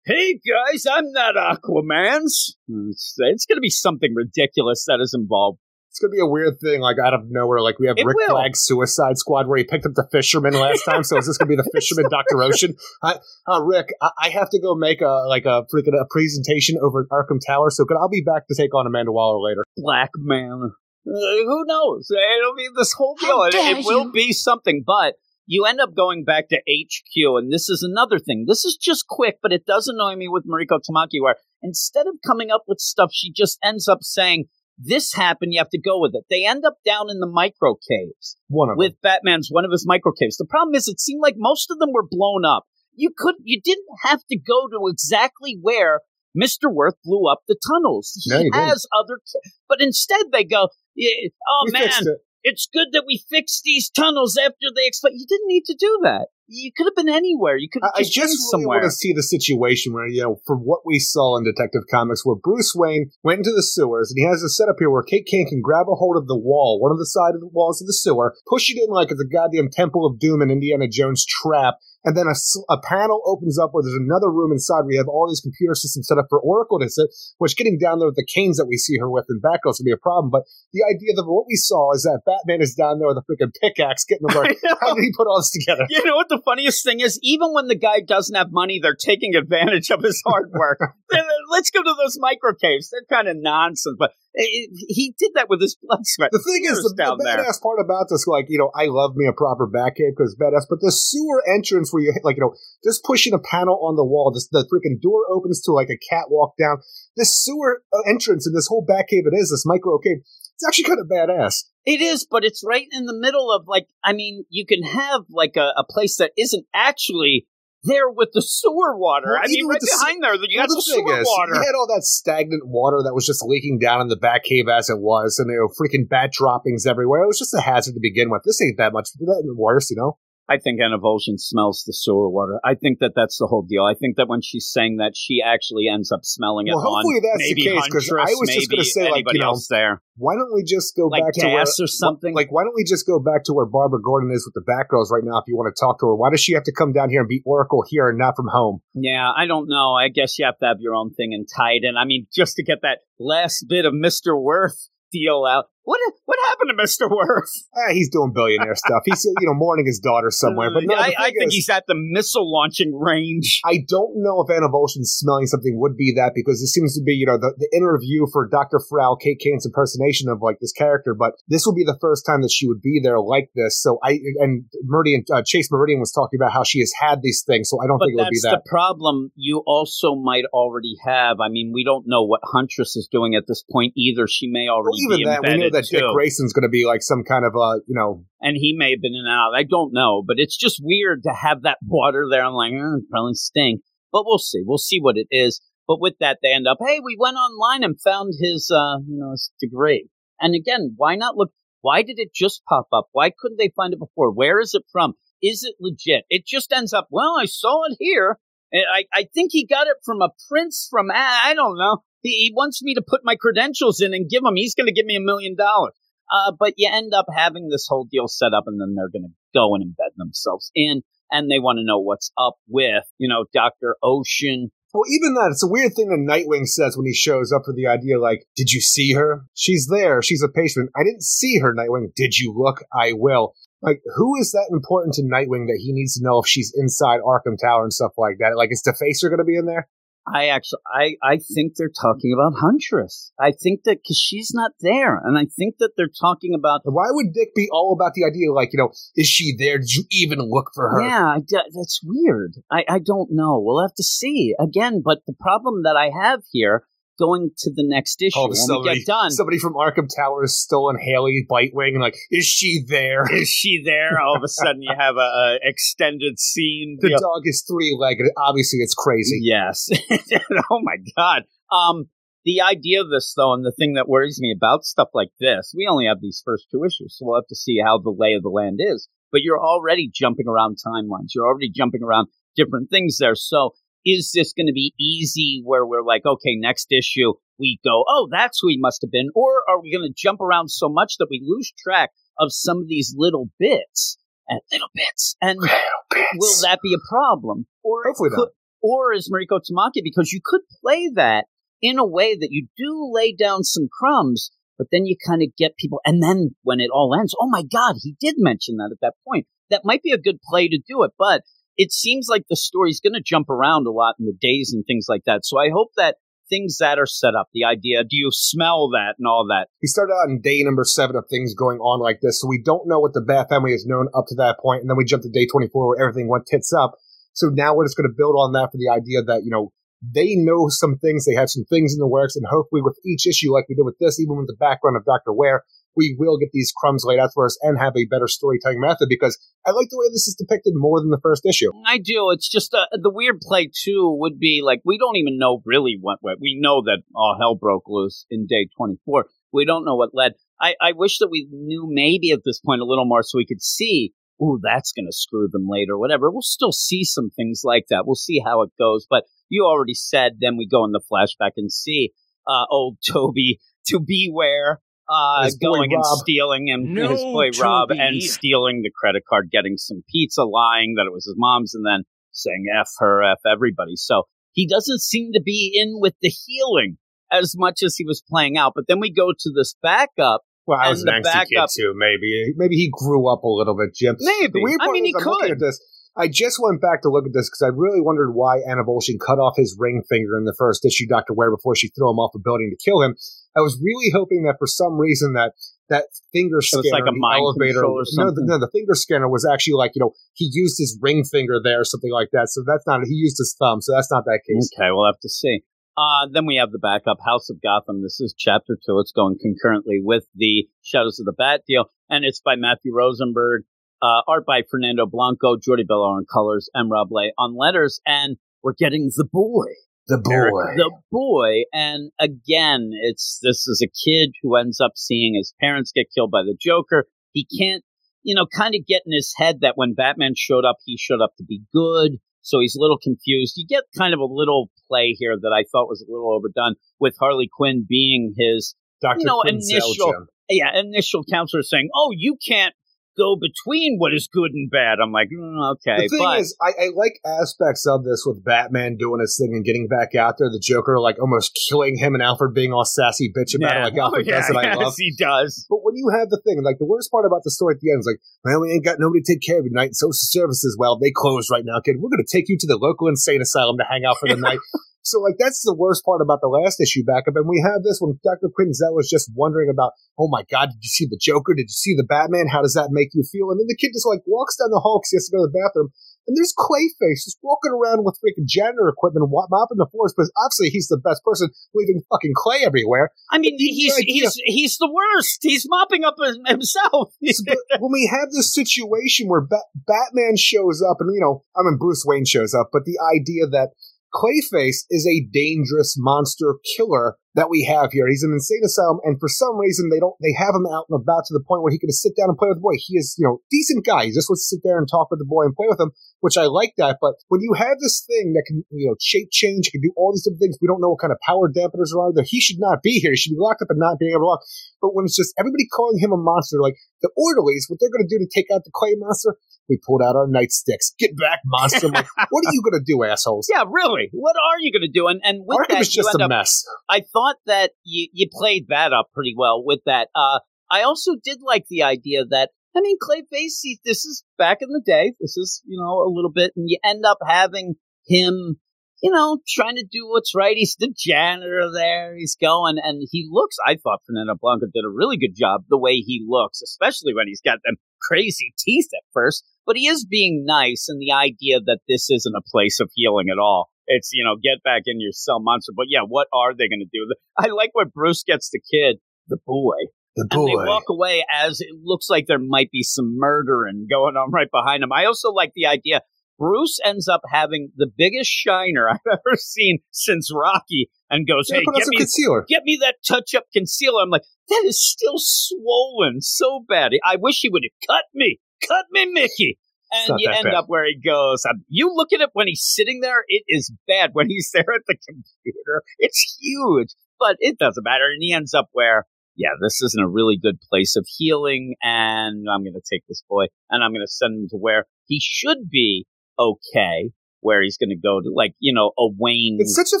hey 0.06 0.34
guys, 0.34 0.86
I'm 0.90 1.12
not 1.12 1.34
Aquaman's. 1.34 2.56
Hmm, 2.68 2.88
it's, 2.90 3.14
it's 3.18 3.46
going 3.46 3.58
to 3.58 3.60
be 3.60 3.70
something 3.70 4.14
ridiculous 4.14 4.86
that 4.86 5.00
is 5.02 5.14
involved. 5.14 5.58
It's 5.94 6.00
gonna 6.00 6.10
be 6.10 6.18
a 6.18 6.26
weird 6.26 6.58
thing, 6.58 6.80
like 6.80 6.96
out 6.98 7.14
of 7.14 7.30
nowhere. 7.30 7.60
Like 7.60 7.78
we 7.78 7.86
have 7.86 7.94
It 7.96 8.04
Rick 8.04 8.16
will. 8.16 8.30
Flag's 8.30 8.58
Suicide 8.58 9.16
Squad, 9.16 9.46
where 9.46 9.58
he 9.58 9.62
picked 9.62 9.86
up 9.86 9.94
the 9.94 10.08
fisherman 10.10 10.52
last 10.52 10.82
time. 10.82 11.04
So 11.04 11.16
is 11.16 11.28
this 11.28 11.38
gonna 11.38 11.48
be 11.48 11.54
the 11.54 11.70
fisherman, 11.72 12.10
Doctor 12.10 12.42
Ocean? 12.42 12.74
I, 13.00 13.20
uh, 13.46 13.62
Rick, 13.62 13.94
I, 14.02 14.10
I 14.22 14.28
have 14.30 14.50
to 14.50 14.60
go 14.60 14.74
make 14.74 15.02
a 15.02 15.24
like 15.28 15.44
a 15.44 15.62
freaking 15.72 15.94
a 15.94 16.04
presentation 16.10 16.78
over 16.82 17.02
at 17.02 17.08
Arkham 17.10 17.38
Tower. 17.46 17.70
So 17.70 17.84
could 17.84 17.96
I'll 17.96 18.08
be 18.08 18.24
back 18.26 18.48
to 18.48 18.56
take 18.56 18.74
on 18.74 18.88
Amanda 18.88 19.12
Waller 19.12 19.38
later. 19.38 19.62
Black 19.76 20.10
man. 20.16 20.72
Uh, 21.06 21.10
who 21.44 21.64
knows? 21.64 22.10
It'll 22.10 22.56
be 22.56 22.68
this 22.74 22.92
whole 22.94 23.14
deal. 23.14 23.44
It, 23.44 23.54
it 23.54 23.84
will 23.84 24.10
be 24.10 24.32
something, 24.32 24.82
but 24.84 25.14
you 25.46 25.64
end 25.64 25.80
up 25.80 25.94
going 25.94 26.24
back 26.24 26.48
to 26.48 26.56
HQ, 26.56 27.38
and 27.38 27.52
this 27.52 27.68
is 27.68 27.86
another 27.88 28.18
thing. 28.18 28.46
This 28.48 28.64
is 28.64 28.76
just 28.80 29.06
quick, 29.06 29.38
but 29.40 29.52
it 29.52 29.64
does 29.64 29.86
annoy 29.86 30.16
me 30.16 30.26
with 30.26 30.44
Mariko 30.44 30.80
Tamaki, 30.80 31.22
where 31.22 31.36
instead 31.62 32.08
of 32.08 32.14
coming 32.26 32.50
up 32.50 32.64
with 32.66 32.80
stuff, 32.80 33.10
she 33.12 33.30
just 33.30 33.58
ends 33.62 33.86
up 33.86 33.98
saying, 34.02 34.46
"This 34.78 35.14
happened. 35.14 35.52
You 35.52 35.60
have 35.60 35.70
to 35.70 35.80
go 35.80 36.00
with 36.00 36.12
it." 36.14 36.24
They 36.28 36.44
end 36.44 36.64
up 36.64 36.78
down 36.84 37.10
in 37.10 37.20
the 37.20 37.26
micro 37.26 37.74
caves 37.74 38.36
One 38.48 38.70
of 38.70 38.76
with 38.76 39.00
Batman's 39.02 39.48
one 39.50 39.64
of 39.64 39.70
his 39.70 39.86
micro 39.86 40.12
caves. 40.12 40.36
The 40.36 40.46
problem 40.46 40.74
is, 40.74 40.88
it 40.88 41.00
seemed 41.00 41.22
like 41.22 41.34
most 41.36 41.70
of 41.70 41.78
them 41.78 41.90
were 41.92 42.06
blown 42.08 42.44
up. 42.44 42.64
You 42.94 43.10
could, 43.16 43.36
you 43.42 43.60
didn't 43.60 43.86
have 44.02 44.20
to 44.30 44.38
go 44.38 44.68
to 44.68 44.88
exactly 44.88 45.58
where 45.60 46.00
Mister 46.34 46.70
Worth 46.70 46.94
blew 47.04 47.30
up 47.30 47.40
the 47.46 47.56
tunnels. 47.68 48.12
No, 48.26 48.38
he 48.38 48.44
you 48.44 48.50
didn't. 48.52 48.68
has 48.68 48.86
other, 48.96 49.20
but 49.68 49.80
instead 49.80 50.26
they 50.32 50.44
go, 50.44 50.68
"Oh. 50.68 51.62
We 51.66 51.72
man, 51.72 51.90
it. 51.90 52.18
it's 52.42 52.68
good 52.72 52.88
that 52.92 53.04
we 53.06 53.24
fixed 53.30 53.62
these 53.64 53.90
tunnels 53.90 54.36
after 54.36 54.68
they 54.74 54.86
exploded." 54.86 55.18
You 55.20 55.26
didn't 55.28 55.48
need 55.48 55.64
to 55.66 55.76
do 55.78 56.00
that. 56.02 56.28
You 56.46 56.72
could 56.76 56.84
have 56.84 56.96
been 56.96 57.08
anywhere. 57.08 57.56
You 57.56 57.68
could 57.72 57.82
I, 57.82 57.86
have 57.86 57.94
I 57.96 58.02
just, 58.02 58.14
just 58.14 58.32
been 58.32 58.60
really 58.60 58.64
somewhere. 58.64 58.78
want 58.80 58.90
to 58.90 58.96
see 58.96 59.12
the 59.12 59.22
situation 59.22 59.92
where, 59.92 60.06
you 60.06 60.22
know, 60.22 60.40
from 60.46 60.58
what 60.58 60.80
we 60.84 60.98
saw 60.98 61.38
in 61.38 61.44
Detective 61.44 61.82
Comics, 61.90 62.24
where 62.24 62.36
Bruce 62.36 62.74
Wayne 62.74 63.10
went 63.22 63.38
into 63.38 63.52
the 63.52 63.62
sewers 63.62 64.10
and 64.10 64.22
he 64.22 64.28
has 64.28 64.42
a 64.42 64.48
setup 64.48 64.76
here 64.78 64.90
where 64.90 65.02
Kate 65.02 65.26
Kane 65.26 65.46
can 65.48 65.62
grab 65.62 65.86
a 65.88 65.94
hold 65.94 66.16
of 66.16 66.26
the 66.26 66.36
wall, 66.36 66.80
one 66.80 66.92
of 66.92 66.98
the 66.98 67.06
side 67.06 67.34
of 67.34 67.40
the 67.40 67.48
walls 67.48 67.80
of 67.80 67.86
the 67.86 67.94
sewer, 67.94 68.34
push 68.46 68.70
it 68.70 68.82
in 68.82 68.90
like 68.90 69.10
it's 69.10 69.20
a 69.20 69.24
goddamn 69.24 69.70
Temple 69.70 70.04
of 70.04 70.18
Doom 70.18 70.42
and 70.42 70.50
Indiana 70.50 70.86
Jones 70.86 71.24
trap, 71.24 71.76
and 72.04 72.16
then 72.16 72.26
a 72.28 72.78
panel 72.84 73.22
opens 73.24 73.58
up 73.58 73.72
where 73.72 73.82
there's 73.82 73.96
another 73.96 74.30
room 74.30 74.52
inside 74.52 74.84
where 74.84 74.92
you 74.92 74.98
have 74.98 75.08
all 75.08 75.28
these 75.28 75.40
computer 75.40 75.74
systems 75.74 76.06
set 76.06 76.18
up 76.18 76.26
for 76.28 76.38
Oracle 76.38 76.78
to 76.78 76.88
sit, 76.88 77.08
which 77.38 77.56
getting 77.56 77.78
down 77.78 77.98
there 77.98 78.08
with 78.08 78.20
the 78.20 78.28
canes 78.28 78.58
that 78.58 78.66
we 78.66 78.76
see 78.76 78.98
her 78.98 79.10
with 79.10 79.24
in 79.28 79.40
and 79.40 79.42
Batgirl's 79.42 79.80
gonna 79.80 79.88
be 79.88 79.96
a 79.96 80.00
problem. 80.00 80.30
But 80.30 80.44
the 80.72 80.84
idea 80.84 81.16
of 81.16 81.24
what 81.26 81.46
we 81.48 81.56
saw 81.56 81.92
is 81.94 82.02
that 82.02 82.20
Batman 82.26 82.60
is 82.60 82.74
down 82.74 82.98
there 82.98 83.08
with 83.08 83.16
a 83.16 83.24
freaking 83.24 83.52
pickaxe 83.60 84.04
getting 84.04 84.26
the 84.28 84.34
work. 84.36 84.52
How 84.80 84.94
did 84.94 85.02
he 85.02 85.12
put 85.16 85.26
all 85.26 85.38
this 85.38 85.50
together? 85.50 85.86
You 85.88 86.04
know 86.04 86.16
what 86.16 86.28
the 86.28 86.42
funniest 86.44 86.84
thing 86.84 87.00
is? 87.00 87.18
Even 87.22 87.52
when 87.52 87.68
the 87.68 87.78
guy 87.78 88.00
doesn't 88.00 88.36
have 88.36 88.52
money, 88.52 88.80
they're 88.82 88.94
taking 88.94 89.34
advantage 89.34 89.90
of 89.90 90.02
his 90.02 90.22
hard 90.26 90.50
work. 90.52 90.80
Let's 91.50 91.70
go 91.70 91.82
to 91.82 91.94
those 91.96 92.18
micro 92.20 92.52
caves. 92.54 92.90
They're 92.90 93.08
kind 93.08 93.28
of 93.28 93.36
nonsense, 93.38 93.96
but 93.98 94.12
uh, 94.36 94.42
he 94.74 95.14
did 95.18 95.30
that 95.34 95.48
with 95.48 95.60
his 95.60 95.76
blood 95.80 96.00
sweat. 96.02 96.30
The 96.32 96.42
thing 96.42 96.64
is, 96.64 96.82
the, 96.82 96.94
down 96.98 97.18
the 97.18 97.24
there. 97.24 97.38
badass 97.38 97.62
part 97.62 97.78
about 97.78 98.06
this, 98.10 98.26
like, 98.26 98.46
you 98.48 98.58
know, 98.58 98.70
I 98.74 98.86
love 98.86 99.14
me 99.14 99.26
a 99.26 99.32
proper 99.32 99.66
back 99.66 99.94
Batcave 99.94 100.16
because 100.16 100.36
badass, 100.40 100.64
but 100.68 100.80
the 100.80 100.90
sewer 100.90 101.42
entrance 101.46 101.92
where 101.92 102.02
you, 102.02 102.14
like, 102.22 102.36
you 102.36 102.42
know, 102.42 102.54
just 102.82 103.04
pushing 103.04 103.32
a 103.34 103.38
panel 103.38 103.78
on 103.82 103.96
the 103.96 104.04
wall, 104.04 104.32
just 104.34 104.50
the 104.50 104.66
freaking 104.72 105.00
door 105.00 105.22
opens 105.30 105.60
to 105.62 105.72
like 105.72 105.88
a 105.90 105.98
catwalk 106.10 106.54
down. 106.58 106.78
This 107.16 107.34
sewer 107.42 107.82
uh, 107.92 108.08
entrance 108.08 108.46
and 108.46 108.56
this 108.56 108.66
whole 108.68 108.84
back 108.84 109.06
Batcave 109.06 109.26
it 109.26 109.36
is, 109.36 109.50
this 109.50 109.64
micro 109.66 109.98
cave, 109.98 110.18
it's 110.22 110.66
actually 110.66 110.84
kind 110.84 111.00
of 111.00 111.08
badass. 111.08 111.64
It 111.84 112.00
is, 112.00 112.26
but 112.30 112.44
it's 112.44 112.62
right 112.64 112.86
in 112.92 113.06
the 113.06 113.18
middle 113.18 113.52
of 113.52 113.66
like, 113.66 113.88
I 114.02 114.12
mean, 114.12 114.44
you 114.48 114.64
can 114.64 114.82
have 114.82 115.22
like 115.28 115.56
a, 115.56 115.72
a 115.76 115.84
place 115.88 116.16
that 116.16 116.32
isn't 116.38 116.64
actually 116.72 117.46
there 117.84 118.10
with 118.10 118.30
the 118.32 118.42
sewer 118.42 118.96
water. 118.96 119.32
Well, 119.32 119.42
I 119.44 119.48
mean, 119.48 119.66
right 119.66 119.80
the 119.80 119.86
se- 119.86 119.96
behind 119.98 120.22
there, 120.22 120.34
you 120.34 120.58
got 120.58 120.68
Well, 120.68 120.76
the, 120.76 120.82
sewer 120.82 121.20
is, 121.20 121.28
water. 121.28 121.54
You 121.54 121.60
had 121.60 121.74
all 121.78 121.86
that 121.94 122.02
stagnant 122.02 122.66
water 122.66 122.98
that 123.04 123.14
was 123.14 123.26
just 123.26 123.44
leaking 123.44 123.78
down 123.78 124.00
in 124.00 124.08
the 124.08 124.16
back 124.16 124.44
cave 124.44 124.68
as 124.68 124.90
it 124.90 125.00
was, 125.00 125.38
and 125.38 125.50
you 125.50 125.56
know, 125.56 125.68
freaking 125.72 126.08
bat 126.08 126.32
droppings 126.32 126.86
everywhere. 126.86 127.22
It 127.22 127.28
was 127.28 127.38
just 127.38 127.54
a 127.54 127.60
hazard 127.60 127.94
to 127.94 128.00
begin 128.00 128.30
with. 128.30 128.42
This 128.44 128.60
ain't 128.62 128.78
that 128.78 128.92
much 128.92 129.12
that 129.12 129.54
worse, 129.56 129.90
you 129.90 129.96
know. 129.96 130.18
I 130.48 130.58
think 130.58 130.78
Anna 130.80 130.98
Volshin 130.98 131.40
smells 131.40 131.84
the 131.86 131.94
sewer 131.94 132.28
water. 132.28 132.60
I 132.62 132.74
think 132.74 132.98
that 133.00 133.12
that's 133.16 133.38
the 133.38 133.46
whole 133.46 133.62
deal. 133.62 133.84
I 133.84 133.94
think 133.94 134.16
that 134.16 134.28
when 134.28 134.42
she's 134.42 134.68
saying 134.68 134.98
that, 134.98 135.16
she 135.16 135.40
actually 135.40 135.88
ends 135.88 136.12
up 136.12 136.20
smelling 136.22 136.66
it 136.68 136.74
Well, 136.76 136.84
hopefully 136.84 137.16
on 137.16 137.22
that's 137.24 137.48
the 137.48 137.54
maybe 137.54 137.64
case, 137.64 137.88
'cause 137.88 138.08
Huntress, 138.08 138.28
I 138.28 138.34
was 138.36 138.50
just 138.52 138.70
gonna 138.70 138.84
say, 138.84 139.10
like, 139.10 139.24
you 139.32 139.40
know, 139.40 139.56
else 139.56 139.68
there. 139.68 140.02
Why 140.16 140.34
don't 140.36 140.52
we 140.52 140.62
just 140.62 140.94
go 140.94 141.08
Like 141.08 141.24
back 141.24 141.32
to 141.34 141.46
where, 141.48 141.62
or 141.62 141.86
something? 141.86 142.34
Like, 142.34 142.52
why 142.52 142.62
don't 142.62 142.74
we 142.76 142.84
just 142.84 143.06
go 143.06 143.18
back 143.18 143.44
to 143.44 143.54
where 143.54 143.66
Barbara 143.66 144.02
Gordon 144.02 144.30
is 144.30 144.44
with 144.46 144.54
the 144.54 144.70
Batgirls 144.70 145.10
right 145.10 145.24
now? 145.24 145.38
If 145.38 145.44
you 145.48 145.56
want 145.56 145.74
to 145.74 145.80
talk 145.80 145.98
to 146.00 146.06
her, 146.06 146.14
why 146.14 146.30
does 146.30 146.40
she 146.40 146.52
have 146.52 146.64
to 146.64 146.72
come 146.72 146.92
down 146.92 147.08
here 147.08 147.20
and 147.20 147.28
be 147.28 147.42
Oracle 147.46 147.82
here 147.88 148.08
and 148.10 148.18
not 148.18 148.36
from 148.36 148.48
home? 148.48 148.80
Yeah, 148.94 149.32
I 149.34 149.46
don't 149.46 149.66
know. 149.68 149.94
I 149.94 150.08
guess 150.08 150.38
you 150.38 150.44
have 150.44 150.58
to 150.58 150.66
have 150.66 150.76
your 150.80 150.94
own 150.94 151.14
thing 151.14 151.32
and 151.32 151.48
tie 151.48 151.72
it 151.72 151.84
in. 151.84 151.96
I 151.96 152.04
mean, 152.04 152.26
just 152.32 152.56
to 152.56 152.62
get 152.62 152.82
that 152.82 152.98
last 153.18 153.64
bit 153.68 153.86
of 153.86 153.94
Mr. 153.94 154.40
Worth 154.40 154.88
deal 155.10 155.46
out. 155.48 155.66
What 155.84 156.00
what 156.24 156.38
happened 156.48 156.72
to 156.72 156.82
Mr. 156.82 157.10
Worth? 157.10 157.50
Ah, 157.76 157.92
he's 157.92 158.08
doing 158.08 158.32
billionaire 158.32 158.76
stuff. 158.76 159.02
He's 159.04 159.24
you 159.24 159.46
know 159.46 159.52
mourning 159.54 159.84
his 159.84 159.98
daughter 159.98 160.30
somewhere. 160.30 160.70
But 160.72 160.84
no, 160.84 160.94
I, 160.94 161.12
I 161.18 161.24
thing 161.26 161.34
think 161.38 161.48
is- 161.48 161.54
he's 161.54 161.68
at 161.68 161.84
the 161.88 161.94
missile 161.96 162.50
launching 162.50 162.94
range. 162.94 163.60
I 163.66 163.80
don't 163.88 164.14
know 164.22 164.40
if 164.40 164.48
Anna 164.54 164.68
Volshin 164.68 165.02
smelling 165.04 165.46
something 165.46 165.74
would 165.80 165.96
be 165.96 166.14
that 166.16 166.32
because 166.34 166.62
it 166.62 166.68
seems 166.68 166.94
to 166.96 167.02
be, 167.04 167.12
you 167.14 167.26
know, 167.26 167.36
the, 167.36 167.52
the 167.58 167.68
interview 167.76 168.26
for 168.32 168.48
Dr. 168.48 168.80
Frau, 168.88 169.16
Kate 169.20 169.38
Kane's 169.42 169.66
impersonation 169.66 170.28
of 170.28 170.38
like 170.40 170.58
this 170.60 170.72
character, 170.72 171.14
but 171.18 171.32
this 171.48 171.66
will 171.66 171.74
be 171.74 171.84
the 171.84 171.98
first 172.00 172.24
time 172.24 172.42
that 172.42 172.50
she 172.52 172.68
would 172.68 172.80
be 172.80 173.00
there 173.02 173.20
like 173.20 173.50
this. 173.56 173.82
So 173.82 173.98
I, 174.02 174.20
and 174.38 174.64
Meridian, 174.84 175.24
uh, 175.34 175.42
Chase 175.44 175.68
Meridian 175.70 175.98
was 176.00 176.12
talking 176.12 176.38
about 176.40 176.52
how 176.52 176.62
she 176.62 176.78
has 176.78 176.92
had 176.98 177.20
these 177.22 177.42
things. 177.46 177.68
So 177.68 177.82
I 177.82 177.86
don't 177.88 177.98
But 177.98 178.06
think 178.06 178.20
it 178.20 178.22
would 178.22 178.30
be 178.30 178.40
that's 178.40 178.54
that. 178.54 178.62
the 178.64 178.70
problem 178.70 179.30
you 179.34 179.62
also 179.66 180.14
might 180.14 180.44
already 180.54 180.94
have. 181.04 181.40
I 181.40 181.48
mean, 181.48 181.72
we 181.74 181.82
don't 181.84 182.04
know 182.06 182.22
what 182.24 182.40
Huntress 182.44 182.94
is 182.96 183.08
doing 183.10 183.34
at 183.34 183.44
this 183.48 183.64
point 183.70 183.92
either. 183.96 184.28
She 184.28 184.46
may 184.48 184.66
Well, 184.68 184.76
already 184.76 184.98
even 185.02 185.18
be 185.18 185.24
embedded 185.28 185.73
that 185.74 185.86
Dick 185.90 186.00
too. 186.00 186.12
Grayson's 186.14 186.52
going 186.52 186.62
to 186.64 186.68
be 186.68 186.86
like 186.86 187.02
some 187.02 187.22
kind 187.22 187.44
of, 187.44 187.54
uh, 187.54 187.80
you 187.86 187.94
know, 187.94 188.24
and 188.40 188.56
he 188.56 188.74
may 188.76 188.92
have 188.92 189.02
been 189.02 189.14
in 189.14 189.26
and 189.26 189.28
out. 189.28 189.52
I 189.54 189.62
don't 189.62 189.92
know, 189.92 190.24
but 190.26 190.38
it's 190.38 190.56
just 190.56 190.80
weird 190.82 191.22
to 191.24 191.32
have 191.32 191.62
that 191.62 191.78
water 191.86 192.26
there. 192.30 192.44
I'm 192.44 192.54
like, 192.54 192.72
it 192.72 193.10
probably 193.10 193.34
stink, 193.34 193.82
but 194.10 194.24
we'll 194.24 194.38
see. 194.38 194.62
We'll 194.64 194.78
see 194.78 194.98
what 195.00 195.16
it 195.16 195.28
is. 195.30 195.60
But 195.86 196.00
with 196.00 196.14
that, 196.20 196.38
they 196.42 196.52
end 196.52 196.66
up, 196.66 196.78
hey, 196.80 197.00
we 197.04 197.16
went 197.20 197.36
online 197.36 197.84
and 197.84 198.00
found 198.00 198.32
his, 198.40 198.70
uh, 198.74 198.98
you 199.06 199.18
know, 199.18 199.32
his 199.32 199.52
degree. 199.60 200.08
And 200.40 200.54
again, 200.54 200.94
why 200.96 201.14
not 201.14 201.36
look? 201.36 201.52
Why 201.82 202.02
did 202.02 202.18
it 202.18 202.32
just 202.34 202.62
pop 202.66 202.88
up? 202.92 203.08
Why 203.12 203.30
couldn't 203.38 203.58
they 203.58 203.70
find 203.76 203.92
it 203.92 203.98
before? 203.98 204.32
Where 204.32 204.60
is 204.60 204.72
it 204.72 204.84
from? 204.90 205.12
Is 205.42 205.62
it 205.62 205.74
legit? 205.78 206.24
It 206.30 206.46
just 206.46 206.72
ends 206.72 206.94
up, 206.94 207.08
well, 207.10 207.36
I 207.38 207.44
saw 207.44 207.84
it 207.84 207.96
here. 208.00 208.38
And 208.72 208.84
I, 208.90 209.04
I 209.12 209.28
think 209.34 209.50
he 209.52 209.66
got 209.66 209.86
it 209.86 209.98
from 210.04 210.22
a 210.22 210.30
prince 210.48 210.88
from, 210.90 211.10
I 211.12 211.52
don't 211.54 211.76
know. 211.76 211.98
He, 212.24 212.52
wants 212.54 212.82
me 212.82 212.94
to 212.94 213.02
put 213.06 213.20
my 213.22 213.36
credentials 213.36 214.00
in 214.00 214.14
and 214.14 214.28
give 214.28 214.42
him, 214.44 214.56
he's 214.56 214.74
going 214.74 214.86
to 214.86 214.92
give 214.92 215.06
me 215.06 215.16
a 215.16 215.20
million 215.20 215.54
dollars. 215.54 215.92
Uh, 216.32 216.52
but 216.58 216.74
you 216.78 216.88
end 216.90 217.12
up 217.12 217.26
having 217.34 217.68
this 217.68 217.86
whole 217.88 218.06
deal 218.10 218.28
set 218.28 218.54
up, 218.54 218.64
and 218.66 218.80
then 218.80 218.94
they're 218.96 219.10
going 219.10 219.28
to 219.28 219.34
go 219.52 219.74
and 219.74 219.84
embed 219.84 220.16
themselves 220.16 220.70
in, 220.74 221.02
and 221.30 221.50
they 221.50 221.58
want 221.58 221.78
to 221.78 221.84
know 221.84 222.00
what's 222.00 222.32
up 222.38 222.54
with, 222.66 223.04
you 223.18 223.28
know, 223.28 223.44
Doctor 223.52 223.96
Ocean. 224.02 224.70
well, 224.94 225.04
even 225.10 225.34
that, 225.34 225.50
it's 225.50 225.62
a 225.62 225.68
weird 225.68 225.92
thing 225.94 226.08
that 226.08 226.24
Nightwing 226.24 226.66
says 226.66 226.96
when 226.96 227.06
he 227.06 227.12
shows 227.12 227.52
up 227.52 227.62
for 227.66 227.74
the 227.74 227.86
idea, 227.86 228.18
like, 228.18 228.46
did 228.56 228.72
you 228.72 228.80
see 228.80 229.12
her? 229.12 229.44
She's 229.52 229.86
there. 229.90 230.22
She's 230.22 230.42
a 230.42 230.48
patient. 230.48 230.90
I 230.96 231.04
didn't 231.04 231.22
see 231.22 231.58
her, 231.58 231.74
Nightwing. 231.74 232.14
Did 232.16 232.38
you 232.38 232.54
look? 232.56 232.82
I 232.92 233.12
will. 233.12 233.54
Like, 233.82 234.00
who 234.16 234.34
is 234.40 234.52
that 234.52 234.70
important 234.72 235.14
to 235.14 235.22
Nightwing 235.22 235.66
that 235.66 235.78
he 235.78 235.92
needs 235.92 236.14
to 236.14 236.24
know 236.24 236.38
if 236.38 236.46
she's 236.46 236.72
inside 236.74 237.20
Arkham 237.20 237.58
Tower 237.62 237.82
and 237.82 237.92
stuff 237.92 238.12
like 238.16 238.38
that? 238.38 238.56
Like, 238.56 238.72
is 238.72 238.80
the 238.80 238.92
Defacer 238.92 239.28
going 239.28 239.38
to 239.38 239.44
be 239.44 239.58
in 239.58 239.66
there? 239.66 239.88
I 240.26 240.48
actually, 240.48 240.80
I, 240.86 241.16
I 241.22 241.38
think 241.54 241.74
they're 241.76 241.90
talking 241.90 242.32
about 242.32 242.58
Huntress. 242.58 243.32
I 243.38 243.52
think 243.52 243.84
that 243.84 243.98
because 244.02 244.18
she's 244.18 244.52
not 244.54 244.72
there, 244.80 245.20
and 245.22 245.36
I 245.36 245.46
think 245.58 245.76
that 245.80 245.92
they're 245.96 246.08
talking 246.08 246.54
about. 246.54 246.80
Why 246.84 247.06
would 247.10 247.34
Dick 247.34 247.50
be 247.54 247.68
all 247.70 247.96
about 247.98 248.14
the 248.14 248.24
idea, 248.24 248.52
like, 248.52 248.70
you 248.72 248.78
know, 248.78 248.90
is 249.16 249.26
she 249.26 249.54
there? 249.58 249.78
Did 249.78 249.90
you 249.90 250.04
even 250.10 250.38
look 250.40 250.70
for 250.74 250.88
her? 250.88 251.02
Yeah, 251.02 251.38
that's 251.48 252.00
weird. 252.02 252.54
I, 252.70 252.84
I 252.88 252.98
don't 253.00 253.30
know. 253.32 253.60
We'll 253.62 253.82
have 253.82 253.94
to 253.96 254.02
see 254.02 254.54
again. 254.58 255.02
But 255.04 255.18
the 255.26 255.34
problem 255.38 255.82
that 255.82 255.96
I 255.96 256.10
have 256.18 256.40
here, 256.52 256.86
going 257.18 257.50
to 257.58 257.70
the 257.70 257.84
next 257.86 258.20
issue 258.22 258.38
of 258.38 258.50
when 258.50 258.76
a 258.76 258.80
we 258.80 258.94
get 258.96 259.06
done, 259.06 259.30
somebody 259.30 259.58
from 259.58 259.74
Arkham 259.74 260.08
Tower 260.14 260.42
has 260.42 260.58
stolen 260.58 260.96
Haley 260.98 261.46
Bitewing, 261.50 261.94
and 261.94 262.00
like, 262.00 262.16
is 262.30 262.46
she 262.46 262.84
there? 262.86 263.24
is 263.32 263.48
she 263.48 263.82
there? 263.84 264.20
All 264.20 264.36
of 264.36 264.42
a 264.42 264.48
sudden, 264.48 264.82
you 264.82 264.94
have 264.96 265.16
a, 265.16 265.20
a 265.20 265.58
extended 265.62 266.38
scene. 266.38 266.98
the 267.00 267.08
deal. 267.08 267.18
dog 267.18 267.42
is 267.44 267.64
three 267.68 267.96
legged. 267.98 268.26
Obviously, 268.36 268.78
it's 268.80 268.94
crazy. 268.94 269.40
Yes. 269.42 269.88
oh 270.70 270.80
my 270.82 270.96
god. 271.16 271.42
Um, 271.70 272.06
the 272.44 272.60
idea 272.60 273.00
of 273.00 273.08
this, 273.08 273.32
though, 273.36 273.54
and 273.54 273.64
the 273.64 273.72
thing 273.72 273.94
that 273.94 274.08
worries 274.08 274.38
me 274.40 274.52
about 274.54 274.84
stuff 274.84 275.08
like 275.14 275.30
this, 275.40 275.72
we 275.74 275.88
only 275.90 276.06
have 276.06 276.20
these 276.20 276.42
first 276.44 276.66
two 276.70 276.84
issues, 276.84 277.16
so 277.16 277.24
we'll 277.24 277.38
have 277.38 277.48
to 277.48 277.56
see 277.56 277.80
how 277.82 277.98
the 277.98 278.14
lay 278.16 278.34
of 278.34 278.42
the 278.42 278.50
land 278.50 278.80
is. 278.80 279.08
But 279.32 279.40
you're 279.42 279.60
already 279.60 280.10
jumping 280.14 280.46
around 280.46 280.76
timelines. 280.86 281.32
You're 281.34 281.46
already 281.46 281.70
jumping 281.74 282.02
around 282.02 282.28
different 282.54 282.90
things 282.90 283.18
there. 283.18 283.34
So 283.34 283.70
is 284.04 284.32
this 284.34 284.52
going 284.52 284.66
to 284.66 284.72
be 284.72 284.94
easy 285.00 285.62
where 285.64 285.86
we're 285.86 286.02
like, 286.02 286.22
okay, 286.26 286.56
next 286.56 286.92
issue 286.92 287.34
we 287.58 287.78
go, 287.84 288.04
oh, 288.08 288.28
that's 288.30 288.58
who 288.60 288.68
he 288.68 288.78
must 288.78 289.02
have 289.02 289.10
been, 289.10 289.28
or 289.34 289.62
are 289.68 289.80
we 289.80 289.92
going 289.92 290.06
to 290.06 290.14
jump 290.16 290.40
around 290.40 290.68
so 290.68 290.88
much 290.88 291.16
that 291.18 291.28
we 291.30 291.40
lose 291.44 291.72
track 291.78 292.10
of 292.38 292.48
some 292.50 292.78
of 292.78 292.88
these 292.88 293.14
little 293.16 293.48
bits 293.58 294.18
and 294.48 294.60
little 294.72 294.90
bits 294.94 295.36
and 295.40 295.58
will 295.60 296.60
that 296.62 296.80
be 296.82 296.94
a 296.94 297.08
problem? 297.08 297.66
Or 297.82 298.02
Hopefully 298.06 298.30
not. 298.32 298.48
Or 298.82 299.14
is 299.14 299.32
Mariko 299.32 299.60
Tamaki 299.60 300.02
because 300.02 300.32
you 300.32 300.40
could 300.44 300.60
play 300.82 301.10
that 301.14 301.46
in 301.80 301.98
a 301.98 302.06
way 302.06 302.34
that 302.34 302.48
you 302.50 302.66
do 302.76 303.10
lay 303.12 303.32
down 303.32 303.62
some 303.62 303.88
crumbs, 303.90 304.50
but 304.76 304.88
then 304.90 305.06
you 305.06 305.16
kind 305.26 305.42
of 305.42 305.48
get 305.56 305.76
people, 305.76 306.00
and 306.04 306.22
then 306.22 306.54
when 306.62 306.80
it 306.80 306.90
all 306.92 307.14
ends, 307.18 307.34
oh 307.40 307.48
my 307.48 307.62
God, 307.62 307.96
he 308.02 308.16
did 308.20 308.34
mention 308.38 308.76
that 308.76 308.90
at 308.92 309.00
that 309.00 309.14
point. 309.26 309.46
That 309.70 309.82
might 309.84 310.02
be 310.02 310.12
a 310.12 310.18
good 310.18 310.40
play 310.42 310.68
to 310.68 310.78
do 310.86 311.02
it, 311.04 311.12
but 311.18 311.42
it 311.76 311.92
seems 311.92 312.26
like 312.28 312.44
the 312.48 312.56
story's 312.56 313.00
going 313.00 313.14
to 313.14 313.22
jump 313.24 313.50
around 313.50 313.86
a 313.86 313.90
lot 313.90 314.14
in 314.18 314.26
the 314.26 314.36
days 314.40 314.72
and 314.72 314.84
things 314.86 315.06
like 315.08 315.22
that. 315.26 315.44
So 315.44 315.58
I 315.58 315.70
hope 315.72 315.90
that 315.96 316.16
things 316.48 316.78
that 316.78 316.98
are 316.98 317.06
set 317.06 317.34
up, 317.34 317.48
the 317.52 317.64
idea, 317.64 318.02
do 318.02 318.16
you 318.16 318.28
smell 318.30 318.90
that 318.90 319.14
and 319.18 319.26
all 319.26 319.46
that? 319.48 319.68
We 319.82 319.88
started 319.88 320.12
out 320.12 320.28
in 320.28 320.40
day 320.40 320.62
number 320.62 320.84
seven 320.84 321.16
of 321.16 321.24
things 321.30 321.54
going 321.54 321.78
on 321.78 322.00
like 322.00 322.20
this, 322.20 322.40
so 322.40 322.48
we 322.48 322.62
don't 322.62 322.86
know 322.86 323.00
what 323.00 323.14
the 323.14 323.22
Bat 323.22 323.48
family 323.48 323.72
has 323.72 323.86
known 323.86 324.08
up 324.14 324.26
to 324.28 324.34
that 324.36 324.58
point, 324.60 324.82
and 324.82 324.90
then 324.90 324.96
we 324.96 325.04
jumped 325.04 325.24
to 325.24 325.30
day 325.30 325.46
24 325.46 325.88
where 325.88 326.00
everything 326.00 326.28
went 326.28 326.46
tits 326.46 326.72
up. 326.72 326.94
So 327.32 327.48
now 327.48 327.74
we're 327.74 327.86
just 327.86 327.96
going 327.96 328.08
to 328.08 328.14
build 328.16 328.36
on 328.36 328.52
that 328.52 328.70
for 328.70 328.78
the 328.78 328.92
idea 328.92 329.22
that, 329.22 329.42
you 329.44 329.50
know, 329.50 329.72
they 330.04 330.36
know 330.36 330.68
some 330.68 330.98
things, 330.98 331.24
they 331.24 331.34
have 331.34 331.48
some 331.48 331.64
things 331.64 331.94
in 331.94 331.98
the 331.98 332.06
works, 332.06 332.36
and 332.36 332.44
hopefully 332.48 332.82
with 332.82 332.98
each 333.04 333.26
issue, 333.26 333.52
like 333.52 333.64
we 333.68 333.74
did 333.74 333.84
with 333.84 333.98
this, 333.98 334.20
even 334.20 334.36
with 334.36 334.46
the 334.46 334.56
background 334.60 334.96
of 334.96 335.04
Dr. 335.04 335.32
Wear, 335.32 335.64
we 335.96 336.16
will 336.18 336.38
get 336.38 336.50
these 336.52 336.72
crumbs 336.76 337.04
laid 337.06 337.18
out 337.18 337.30
for 337.34 337.46
us 337.46 337.58
and 337.62 337.78
have 337.78 337.94
a 337.96 338.06
better 338.06 338.28
storytelling 338.28 338.80
method 338.80 339.06
because 339.08 339.38
I 339.66 339.70
like 339.70 339.88
the 339.90 339.98
way 339.98 340.08
this 340.08 340.26
is 340.26 340.36
depicted 340.38 340.74
more 340.76 341.00
than 341.00 341.10
the 341.10 341.20
first 341.22 341.46
issue. 341.46 341.70
I 341.86 341.98
do. 341.98 342.30
It's 342.30 342.48
just 342.48 342.74
uh, 342.74 342.86
the 342.92 343.10
weird 343.10 343.40
play 343.40 343.70
too 343.72 344.16
would 344.18 344.38
be 344.38 344.62
like 344.64 344.80
we 344.84 344.98
don't 344.98 345.16
even 345.16 345.38
know 345.38 345.62
really 345.64 345.96
what 346.00 346.18
what 346.20 346.38
we 346.40 346.58
know 346.60 346.82
that 346.82 347.02
all 347.14 347.36
hell 347.38 347.54
broke 347.54 347.84
loose 347.86 348.26
in 348.30 348.46
day 348.46 348.68
twenty 348.76 348.98
four. 349.04 349.26
We 349.52 349.64
don't 349.64 349.84
know 349.84 349.94
what 349.94 350.10
led. 350.12 350.32
I, 350.60 350.74
I 350.80 350.92
wish 350.92 351.18
that 351.18 351.30
we 351.30 351.48
knew 351.50 351.86
maybe 351.88 352.32
at 352.32 352.40
this 352.44 352.60
point 352.60 352.80
a 352.80 352.84
little 352.84 353.06
more 353.06 353.22
so 353.22 353.38
we 353.38 353.46
could 353.46 353.62
see. 353.62 354.12
Ooh, 354.42 354.58
that's 354.60 354.92
going 354.92 355.06
to 355.06 355.12
screw 355.12 355.48
them 355.48 355.68
later. 355.68 355.96
Whatever. 355.96 356.28
We'll 356.30 356.42
still 356.42 356.72
see 356.72 357.04
some 357.04 357.30
things 357.30 357.60
like 357.62 357.84
that. 357.88 358.04
We'll 358.04 358.16
see 358.16 358.42
how 358.44 358.62
it 358.62 358.70
goes. 358.78 359.06
But 359.08 359.24
you 359.48 359.64
already 359.64 359.94
said. 359.94 360.38
Then 360.40 360.56
we 360.56 360.66
go 360.66 360.84
in 360.84 360.90
the 360.90 361.00
flashback 361.00 361.52
and 361.56 361.70
see 361.72 362.10
uh, 362.48 362.64
old 362.70 362.98
Toby 363.08 363.60
to 363.86 364.00
beware. 364.00 364.80
Uh, 365.08 365.44
His 365.44 365.56
boy 365.58 365.66
going 365.68 365.92
and 365.92 366.02
Rob. 366.02 366.18
stealing 366.18 366.70
and 366.70 366.94
No, 366.94 367.08
his 367.10 367.20
boy 367.20 367.50
Rob, 367.60 367.88
Toby. 367.90 368.00
and 368.00 368.22
stealing 368.22 368.82
the 368.82 368.90
credit 368.94 369.22
card, 369.28 369.50
getting 369.50 369.76
some 369.76 370.02
pizza, 370.10 370.44
lying 370.44 370.94
that 370.96 371.04
it 371.06 371.12
was 371.12 371.24
his 371.26 371.34
mom's, 371.36 371.74
and 371.74 371.84
then 371.84 372.04
saying 372.32 372.64
F 372.78 372.88
her, 372.98 373.22
F 373.22 373.38
everybody. 373.50 373.96
So 373.96 374.22
he 374.52 374.66
doesn't 374.66 375.00
seem 375.02 375.32
to 375.34 375.42
be 375.44 375.72
in 375.74 376.00
with 376.00 376.14
the 376.22 376.30
healing 376.46 376.96
as 377.30 377.54
much 377.56 377.82
as 377.84 377.96
he 377.96 378.04
was 378.06 378.22
playing 378.28 378.56
out. 378.56 378.72
But 378.74 378.84
then 378.88 379.00
we 379.00 379.12
go 379.12 379.32
to 379.38 379.52
this 379.54 379.74
backup. 379.82 380.42
Well, 380.66 380.78
I 380.80 380.88
was 380.88 381.02
an 381.02 381.06
the 381.22 381.28
angsty 381.28 381.44
kid 381.52 381.68
too, 381.76 381.92
maybe. 381.94 382.54
Maybe 382.56 382.76
he 382.76 382.90
grew 382.90 383.30
up 383.30 383.42
a 383.44 383.48
little 383.48 383.76
bit, 383.76 383.94
Jim. 383.94 384.16
Maybe. 384.18 384.52
The 384.54 384.62
weird 384.62 384.80
I 384.80 384.90
mean, 384.90 385.04
he 385.04 385.14
I'm 385.16 385.22
could. 385.22 385.50
at 385.50 385.58
this. 385.60 385.78
I 386.16 386.28
just 386.28 386.58
went 386.62 386.80
back 386.80 387.02
to 387.02 387.10
look 387.10 387.26
at 387.26 387.32
this 387.34 387.50
because 387.50 387.60
I 387.62 387.74
really 387.74 388.00
wondered 388.00 388.32
why 388.32 388.58
Anna 388.66 388.84
Volshin 388.84 389.18
cut 389.20 389.38
off 389.38 389.54
his 389.56 389.76
ring 389.78 390.02
finger 390.08 390.38
in 390.38 390.44
the 390.44 390.54
first 390.56 390.84
issue, 390.86 391.06
Doctor 391.08 391.34
Wear, 391.34 391.50
before 391.50 391.74
she 391.74 391.88
threw 391.88 392.08
him 392.08 392.18
off 392.20 392.30
a 392.36 392.38
building 392.38 392.70
to 392.70 392.78
kill 392.82 393.02
him. 393.02 393.16
I 393.56 393.60
was 393.60 393.80
really 393.82 394.10
hoping 394.12 394.42
that 394.44 394.56
for 394.58 394.66
some 394.66 394.98
reason 394.98 395.34
that 395.34 395.52
that 395.88 396.06
finger 396.32 396.56
was 396.56 396.68
scanner, 396.68 396.88
like 396.90 397.08
a 397.08 397.14
mind 397.14 397.40
elevator, 397.40 397.84
or 397.84 398.02
no, 398.16 398.30
the, 398.30 398.34
something. 398.34 398.46
no, 398.46 398.58
the 398.58 398.70
finger 398.72 398.94
scanner 398.94 399.28
was 399.28 399.46
actually 399.46 399.74
like 399.74 399.92
you 399.94 400.00
know 400.00 400.12
he 400.34 400.48
used 400.52 400.76
his 400.78 400.98
ring 401.00 401.24
finger 401.24 401.60
there 401.62 401.80
or 401.80 401.84
something 401.84 402.12
like 402.12 402.28
that. 402.32 402.48
So 402.48 402.64
that's 402.66 402.86
not 402.86 403.00
he 403.04 403.14
used 403.14 403.38
his 403.38 403.54
thumb, 403.58 403.80
so 403.80 403.94
that's 403.94 404.10
not 404.10 404.24
that 404.24 404.40
case. 404.48 404.70
Okay, 404.74 404.88
we'll 404.90 405.06
have 405.06 405.20
to 405.20 405.28
see. 405.28 405.62
Uh, 405.96 406.26
then 406.32 406.46
we 406.46 406.56
have 406.56 406.72
the 406.72 406.78
backup 406.78 407.18
House 407.24 407.48
of 407.50 407.62
Gotham. 407.62 408.02
This 408.02 408.20
is 408.20 408.34
chapter 408.36 408.76
two. 408.84 408.98
It's 408.98 409.12
going 409.12 409.36
concurrently 409.40 410.00
with 410.02 410.24
the 410.34 410.66
Shadows 410.82 411.20
of 411.20 411.26
the 411.26 411.34
Bat 411.36 411.62
deal, 411.68 411.86
and 412.10 412.24
it's 412.24 412.40
by 412.40 412.56
Matthew 412.56 412.92
Rosenberg, 412.92 413.62
uh, 414.02 414.22
art 414.26 414.44
by 414.46 414.62
Fernando 414.68 415.06
Blanco, 415.06 415.56
Jordie 415.56 415.84
Bellaire 415.84 416.16
on 416.18 416.26
colors, 416.32 416.68
and 416.74 416.90
Rob 416.90 417.08
Leigh 417.12 417.32
on 417.38 417.56
letters, 417.56 418.00
and 418.04 418.36
we're 418.62 418.72
getting 418.72 419.10
the 419.14 419.28
boy. 419.30 419.66
The 420.06 420.18
boy. 420.18 420.76
the 420.76 420.90
boy 421.10 421.62
and 421.72 422.10
again 422.20 422.90
it's 422.92 423.38
this 423.42 423.66
is 423.66 423.82
a 423.82 423.88
kid 423.88 424.32
who 424.42 424.56
ends 424.56 424.80
up 424.80 424.92
seeing 424.96 425.34
his 425.34 425.54
parents 425.60 425.92
get 425.94 426.06
killed 426.14 426.30
by 426.30 426.42
the 426.42 426.56
joker 426.60 427.06
he 427.32 427.46
can't 427.58 427.82
you 428.24 428.34
know, 428.34 428.46
kind 428.46 428.74
of 428.74 428.86
get 428.86 429.02
in 429.06 429.12
his 429.12 429.32
head 429.36 429.60
that 429.60 429.74
when 429.76 429.94
Batman 429.94 430.32
showed 430.34 430.64
up, 430.64 430.76
he 430.84 430.96
showed 430.98 431.20
up 431.22 431.34
to 431.38 431.44
be 431.44 431.60
good. 431.72 432.18
So 432.40 432.58
he's 432.60 432.76
a 432.76 432.80
little 432.80 432.98
confused. 433.00 433.54
You 433.56 433.66
get 433.66 433.84
kind 433.96 434.12
of 434.12 434.20
a 434.20 434.26
little 434.26 434.70
play 434.88 435.14
here 435.18 435.36
that 435.40 435.52
I 435.54 435.64
thought 435.70 435.88
was 435.88 436.04
a 436.06 436.10
little 436.10 436.34
overdone 436.34 436.74
with 436.98 437.14
Harley 437.20 437.48
Quinn 437.54 437.86
being 437.88 438.34
his, 438.36 438.74
Dr. 439.00 439.20
you 439.20 439.26
know, 439.26 439.42
initial, 439.42 440.26
yeah, 440.48 440.78
initial 440.78 441.22
counselor 441.24 441.62
saying, 441.62 441.88
"Oh, 441.94 442.10
you 442.14 442.36
can't 442.46 442.74
go 443.16 443.36
between 443.36 443.96
what 443.98 444.14
is 444.14 444.28
good 444.32 444.52
and 444.52 444.70
bad." 444.70 444.98
I'm 445.02 445.12
like, 445.12 445.28
mm, 445.28 445.72
okay, 445.72 446.02
The 446.04 446.08
thing 446.08 446.18
but 446.18 446.40
is, 446.40 446.56
I, 446.60 446.72
I 446.78 446.86
like 446.94 447.20
aspects 447.24 447.86
of 447.86 448.04
this 448.04 448.24
with 448.26 448.44
Batman 448.44 448.96
doing 448.96 449.20
his 449.20 449.36
thing 449.38 449.54
and 449.54 449.64
getting 449.64 449.88
back 449.88 450.14
out 450.14 450.36
there. 450.38 450.50
The 450.50 450.60
Joker, 450.62 451.00
like, 451.00 451.18
almost 451.20 451.58
killing 451.68 451.96
him, 451.98 452.14
and 452.14 452.22
Alfred 452.22 452.54
being 452.54 452.72
all 452.72 452.84
sassy 452.84 453.32
bitch 453.32 453.54
about 453.54 453.76
it, 453.76 453.80
like 453.80 453.96
Alfred 453.96 454.26
oh, 454.26 454.30
yeah, 454.30 454.40
does, 454.40 454.48
and 454.48 454.58
I 454.58 454.62
yes, 454.64 454.76
love. 454.76 454.94
he 454.96 455.14
does. 455.18 455.66
But 455.68 455.82
when 455.82 455.96
you 455.96 456.10
have 456.18 456.30
the 456.30 456.40
thing, 456.44 456.62
like 456.62 456.78
the 456.78 456.86
worst 456.86 457.10
part 457.10 457.26
about 457.26 457.42
the 457.44 457.50
story 457.50 457.74
at 457.74 457.80
the 457.80 457.90
end 457.90 458.00
is 458.00 458.06
like, 458.06 458.20
well, 458.44 458.60
we 458.60 458.72
ain't 458.72 458.84
got 458.84 458.98
nobody 458.98 459.22
to 459.22 459.32
take 459.32 459.42
care 459.42 459.58
of 459.58 459.64
you 459.64 459.70
tonight. 459.70 459.94
Social 459.94 460.12
services, 460.14 460.76
well, 460.78 460.98
they 460.98 461.12
closed 461.14 461.50
right 461.50 461.64
now, 461.64 461.80
kid. 461.80 461.96
We're 462.00 462.10
going 462.10 462.24
to 462.24 462.30
take 462.30 462.48
you 462.48 462.56
to 462.58 462.66
the 462.66 462.76
local 462.76 463.08
insane 463.08 463.40
asylum 463.40 463.78
to 463.78 463.84
hang 463.84 464.04
out 464.04 464.16
for 464.20 464.28
the 464.28 464.36
night. 464.40 464.58
So, 465.04 465.20
like, 465.20 465.36
that's 465.38 465.60
the 465.60 465.76
worst 465.76 466.04
part 466.04 466.24
about 466.24 466.40
the 466.40 466.48
last 466.48 466.80
issue 466.80 467.04
backup. 467.04 467.36
And 467.36 467.44
we 467.44 467.60
have 467.60 467.84
this 467.84 468.00
when 468.00 468.18
Dr. 468.24 468.48
Quinzel 468.48 468.96
was 468.96 469.08
just 469.08 469.30
wondering 469.36 469.68
about, 469.68 469.92
oh 470.18 470.28
my 470.32 470.48
God, 470.48 470.72
did 470.72 470.80
you 470.80 470.88
see 470.88 471.04
the 471.04 471.20
Joker? 471.20 471.52
Did 471.52 471.68
you 471.68 471.76
see 471.76 471.92
the 471.92 472.08
Batman? 472.08 472.48
How 472.48 472.62
does 472.62 472.72
that 472.72 472.88
make 472.88 473.12
you 473.12 473.22
feel? 473.22 473.52
And 473.52 473.60
then 473.60 473.68
the 473.68 473.76
kid 473.76 473.92
just 473.92 474.08
like 474.08 474.24
walks 474.26 474.56
down 474.56 474.72
the 474.72 474.80
hall 474.80 474.98
because 474.98 475.12
he 475.12 475.16
has 475.20 475.28
to 475.28 475.36
go 475.36 475.44
to 475.44 475.52
the 475.52 475.60
bathroom. 475.60 475.92
And 476.26 476.36
there's 476.36 476.56
Clayface 476.56 477.28
just 477.28 477.38
walking 477.42 477.72
around 477.72 478.04
with 478.04 478.16
freaking 478.16 478.48
janitor 478.48 478.88
equipment, 478.88 479.28
mopping 479.28 479.76
the 479.76 479.86
floors, 479.92 480.14
because 480.16 480.32
obviously 480.40 480.70
he's 480.70 480.88
the 480.88 480.96
best 480.96 481.22
person, 481.22 481.50
leaving 481.74 482.00
fucking 482.08 482.32
clay 482.34 482.64
everywhere. 482.64 483.10
I 483.30 483.36
mean, 483.38 483.56
he's 483.58 483.92
idea- 483.92 484.04
he's 484.08 484.40
he's 484.44 484.78
the 484.78 484.88
worst. 484.88 485.40
He's 485.42 485.66
mopping 485.68 486.04
up 486.04 486.16
himself. 486.46 487.12
when 487.20 487.92
we 487.92 488.08
have 488.10 488.30
this 488.30 488.54
situation 488.54 489.28
where 489.28 489.42
Ba- 489.42 489.68
Batman 489.74 490.36
shows 490.36 490.82
up, 490.82 490.96
and 491.00 491.12
you 491.14 491.20
know, 491.20 491.44
I 491.54 491.62
mean 491.62 491.76
Bruce 491.76 492.04
Wayne 492.06 492.24
shows 492.24 492.54
up, 492.54 492.70
but 492.72 492.84
the 492.84 492.96
idea 493.04 493.46
that 493.48 493.76
Clayface 494.14 494.84
is 494.90 495.06
a 495.08 495.26
dangerous 495.32 495.96
monster 495.98 496.56
killer 496.76 497.16
that 497.34 497.50
we 497.50 497.66
have 497.66 497.90
here. 497.90 498.06
He's 498.06 498.22
an 498.22 498.32
insane 498.32 498.62
asylum, 498.64 499.02
and 499.02 499.18
for 499.18 499.28
some 499.28 499.58
reason 499.58 499.90
they 499.90 499.98
don't 499.98 500.14
they 500.22 500.34
have 500.38 500.54
him 500.54 500.70
out 500.70 500.86
and 500.88 500.94
about 500.94 501.26
to 501.26 501.34
the 501.34 501.42
point 501.42 501.62
where 501.62 501.74
he 501.74 501.78
can 501.78 501.90
just 501.90 502.02
sit 502.02 502.14
down 502.14 502.30
and 502.30 502.38
play 502.38 502.48
with 502.48 502.58
the 502.58 502.66
boy. 502.66 502.78
He 502.78 502.94
is, 502.94 503.14
you 503.18 503.26
know, 503.26 503.42
decent 503.50 503.84
guy. 503.84 504.06
He 504.06 504.14
just 504.14 504.30
wants 504.30 504.46
to 504.46 504.56
sit 504.56 504.62
there 504.62 504.78
and 504.78 504.86
talk 504.86 505.10
with 505.10 505.18
the 505.18 505.26
boy 505.26 505.44
and 505.44 505.54
play 505.54 505.66
with 505.66 505.80
him, 505.80 505.90
which 506.20 506.38
I 506.38 506.46
like 506.46 506.74
that. 506.78 506.98
But 507.02 507.18
when 507.28 507.42
you 507.42 507.54
have 507.58 507.82
this 507.82 508.06
thing 508.06 508.34
that 508.38 508.46
can, 508.46 508.62
you 508.70 508.86
know, 508.86 508.96
shape 509.00 509.28
change, 509.34 509.70
can 509.74 509.82
do 509.82 509.90
all 509.96 510.14
these 510.14 510.22
different 510.22 510.46
things, 510.46 510.58
we 510.62 510.70
don't 510.70 510.80
know 510.80 510.94
what 510.94 511.02
kind 511.02 511.12
of 511.12 511.18
power 511.26 511.50
dampeners 511.50 511.90
are 511.90 512.06
on 512.06 512.14
there. 512.14 512.26
He 512.26 512.40
should 512.40 512.62
not 512.62 512.82
be 512.82 513.02
here. 513.02 513.10
He 513.10 513.18
should 513.18 513.34
be 513.34 513.42
locked 513.42 513.62
up 513.62 513.70
and 513.70 513.82
not 513.82 513.98
being 513.98 514.14
able 514.14 514.30
to 514.30 514.30
walk. 514.38 514.42
But 514.80 514.94
when 514.94 515.04
it's 515.04 515.18
just 515.18 515.34
everybody 515.38 515.66
calling 515.66 515.98
him 515.98 516.12
a 516.12 516.20
monster, 516.20 516.62
like 516.62 516.78
the 517.02 517.10
orderlies, 517.18 517.66
what 517.66 517.82
they're 517.82 517.90
going 517.90 518.06
to 518.06 518.10
do 518.10 518.22
to 518.22 518.30
take 518.30 518.46
out 518.54 518.62
the 518.62 518.70
clay 518.72 518.94
monster, 518.96 519.36
we 519.68 519.78
pulled 519.84 520.02
out 520.02 520.16
our 520.16 520.26
nightsticks. 520.28 520.92
Get 520.98 521.16
back, 521.16 521.40
monster! 521.44 521.88
Like, 521.88 522.06
what 522.30 522.44
are 522.46 522.52
you 522.52 522.62
going 522.62 522.78
to 522.78 522.84
do, 522.84 523.02
assholes? 523.04 523.48
yeah, 523.50 523.64
really. 523.66 524.10
What 524.12 524.36
are 524.36 524.60
you 524.60 524.72
going 524.72 524.82
to 524.82 524.92
do? 524.92 525.06
And 525.08 525.20
and 525.24 525.40
with 525.46 525.58
Arkham 525.58 525.72
that, 525.72 525.80
is 525.80 525.88
just 525.88 526.14
a 526.14 526.22
up 526.22 526.28
mess. 526.28 526.64
I 526.88 527.00
thought 527.00 527.23
that 527.46 527.72
you, 527.84 528.08
you 528.12 528.28
played 528.32 528.66
that 528.68 528.92
up 528.92 529.08
pretty 529.14 529.34
well 529.36 529.62
with 529.64 529.80
that. 529.86 530.08
Uh, 530.14 530.40
I 530.70 530.82
also 530.82 531.12
did 531.22 531.38
like 531.42 531.64
the 531.68 531.82
idea 531.82 532.24
that, 532.30 532.50
I 532.76 532.80
mean, 532.80 532.96
Clayface, 532.98 533.60
he, 533.62 533.78
this 533.84 534.04
is 534.04 534.24
back 534.36 534.58
in 534.60 534.68
the 534.68 534.82
day. 534.84 535.12
This 535.20 535.36
is, 535.36 535.62
you 535.64 535.78
know, 535.78 536.02
a 536.02 536.10
little 536.12 536.32
bit, 536.34 536.52
and 536.56 536.66
you 536.68 536.78
end 536.84 537.04
up 537.06 537.18
having 537.24 537.74
him, 538.06 538.56
you 539.02 539.10
know, 539.10 539.38
trying 539.46 539.76
to 539.76 539.86
do 539.90 540.08
what's 540.08 540.34
right. 540.34 540.56
He's 540.56 540.76
the 540.78 540.92
janitor 540.96 541.70
there. 541.72 542.16
He's 542.16 542.36
going, 542.40 542.76
and 542.82 543.06
he 543.10 543.28
looks, 543.30 543.56
I 543.64 543.76
thought 543.76 544.00
Fernando 544.06 544.34
Blanco 544.40 544.66
did 544.72 544.84
a 544.84 544.90
really 544.90 545.18
good 545.18 545.36
job 545.36 545.62
the 545.68 545.78
way 545.78 545.96
he 545.96 546.24
looks, 546.26 546.62
especially 546.62 547.14
when 547.14 547.28
he's 547.28 547.42
got 547.44 547.58
them 547.64 547.76
crazy 548.02 548.54
teeth 548.58 548.88
at 548.94 549.04
first. 549.12 549.44
But 549.66 549.76
he 549.76 549.86
is 549.86 550.06
being 550.08 550.44
nice, 550.44 550.86
and 550.88 551.00
the 551.00 551.12
idea 551.12 551.60
that 551.64 551.80
this 551.88 552.10
isn't 552.10 552.34
a 552.36 552.50
place 552.50 552.80
of 552.80 552.90
healing 552.94 553.26
at 553.30 553.38
all. 553.38 553.70
It's, 553.86 554.10
you 554.12 554.24
know, 554.24 554.36
get 554.42 554.62
back 554.62 554.82
in 554.86 555.00
your 555.00 555.12
cell 555.12 555.40
monster. 555.40 555.72
But 555.76 555.86
yeah, 555.88 556.00
what 556.06 556.28
are 556.32 556.52
they 556.54 556.68
going 556.68 556.80
to 556.80 556.90
do? 556.92 557.06
I 557.38 557.48
like 557.48 557.70
when 557.72 557.88
Bruce 557.94 558.22
gets 558.22 558.50
the 558.50 558.60
kid, 558.60 558.96
the 559.28 559.38
boy, 559.46 559.76
The 560.16 560.26
and 560.30 560.46
they 560.48 560.52
boy. 560.54 560.66
walk 560.66 560.84
away 560.88 561.24
as 561.32 561.60
it 561.60 561.68
looks 561.82 562.08
like 562.08 562.26
there 562.26 562.38
might 562.38 562.70
be 562.70 562.82
some 562.82 563.16
murdering 563.18 563.86
going 563.90 564.16
on 564.16 564.30
right 564.32 564.48
behind 564.52 564.82
him. 564.82 564.92
I 564.92 565.04
also 565.04 565.30
like 565.30 565.52
the 565.54 565.66
idea. 565.66 566.00
Bruce 566.36 566.78
ends 566.84 567.06
up 567.08 567.20
having 567.30 567.70
the 567.76 567.86
biggest 567.96 568.28
shiner 568.28 568.88
I've 568.90 568.98
ever 569.06 569.36
seen 569.36 569.78
since 569.92 570.30
Rocky 570.34 570.90
and 571.08 571.28
goes, 571.28 571.48
Hey, 571.48 571.62
get 571.64 571.86
me, 571.86 571.96
concealer. 571.98 572.44
get 572.48 572.62
me 572.64 572.76
that 572.80 572.96
touch 573.06 573.34
up 573.36 573.44
concealer. 573.52 574.02
I'm 574.02 574.10
like, 574.10 574.24
that 574.48 574.62
is 574.66 574.84
still 574.84 575.14
swollen 575.18 576.20
so 576.20 576.64
bad. 576.68 576.90
I 577.04 577.16
wish 577.16 577.38
he 577.40 577.48
would 577.50 577.62
have 577.64 577.86
cut 577.96 578.04
me. 578.14 578.40
Cut 578.66 578.86
me, 578.90 579.06
Mickey. 579.12 579.58
And 579.94 580.18
you 580.18 580.30
end 580.30 580.44
bad. 580.44 580.54
up 580.54 580.64
where 580.68 580.84
he 580.84 580.98
goes. 580.98 581.42
Um, 581.48 581.64
you 581.68 581.92
look 581.94 582.12
at 582.12 582.20
it 582.20 582.30
when 582.32 582.46
he's 582.46 582.64
sitting 582.64 583.00
there, 583.00 583.24
it 583.28 583.44
is 583.48 583.72
bad. 583.86 584.10
When 584.12 584.28
he's 584.28 584.50
there 584.54 584.64
at 584.74 584.82
the 584.86 584.96
computer, 585.06 585.82
it's 585.98 586.38
huge, 586.40 586.88
but 587.18 587.36
it 587.40 587.58
doesn't 587.58 587.84
matter. 587.84 588.04
And 588.12 588.18
he 588.20 588.32
ends 588.32 588.54
up 588.54 588.68
where, 588.72 589.04
yeah, 589.36 589.50
this 589.60 589.80
isn't 589.82 590.02
a 590.02 590.08
really 590.08 590.38
good 590.40 590.58
place 590.70 590.96
of 590.96 591.06
healing. 591.08 591.74
And 591.82 592.46
I'm 592.52 592.62
going 592.62 592.74
to 592.74 592.82
take 592.92 593.04
this 593.08 593.22
boy 593.28 593.46
and 593.70 593.82
I'm 593.82 593.92
going 593.92 594.06
to 594.06 594.10
send 594.10 594.42
him 594.42 594.48
to 594.50 594.56
where 594.56 594.86
he 595.06 595.20
should 595.22 595.68
be 595.70 596.06
okay, 596.38 597.10
where 597.44 597.62
he's 597.62 597.76
going 597.76 597.90
to 597.90 598.00
go 598.00 598.20
to, 598.20 598.32
like, 598.34 598.56
you 598.58 598.72
know, 598.72 598.92
a 598.98 599.06
Wayne. 599.18 599.58
It's 599.60 599.76
such 599.76 599.92
a 599.92 600.00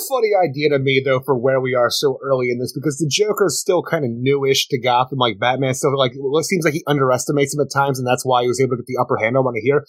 funny 0.08 0.32
idea 0.32 0.70
to 0.70 0.78
me, 0.78 1.02
though, 1.04 1.20
for 1.20 1.36
where 1.36 1.60
we 1.60 1.74
are 1.74 1.90
so 1.90 2.18
early 2.24 2.48
in 2.48 2.58
this, 2.58 2.72
because 2.72 2.96
the 2.96 3.08
Joker's 3.08 3.60
still 3.60 3.82
kind 3.82 4.04
of 4.04 4.10
newish 4.10 4.68
to 4.68 4.80
Gotham, 4.80 5.18
like 5.18 5.38
Batman 5.38 5.74
still 5.74 5.96
like 5.98 6.12
it 6.16 6.44
seems 6.44 6.64
like 6.64 6.74
he 6.74 6.82
underestimates 6.86 7.54
him 7.54 7.60
at 7.60 7.72
times, 7.72 7.98
and 7.98 8.08
that's 8.08 8.24
why 8.24 8.42
he 8.42 8.48
was 8.48 8.60
able 8.60 8.76
to 8.76 8.82
get 8.82 8.86
the 8.86 8.98
upper 9.00 9.18
hand 9.18 9.36
on 9.36 9.44
him 9.44 9.60
here. 9.62 9.84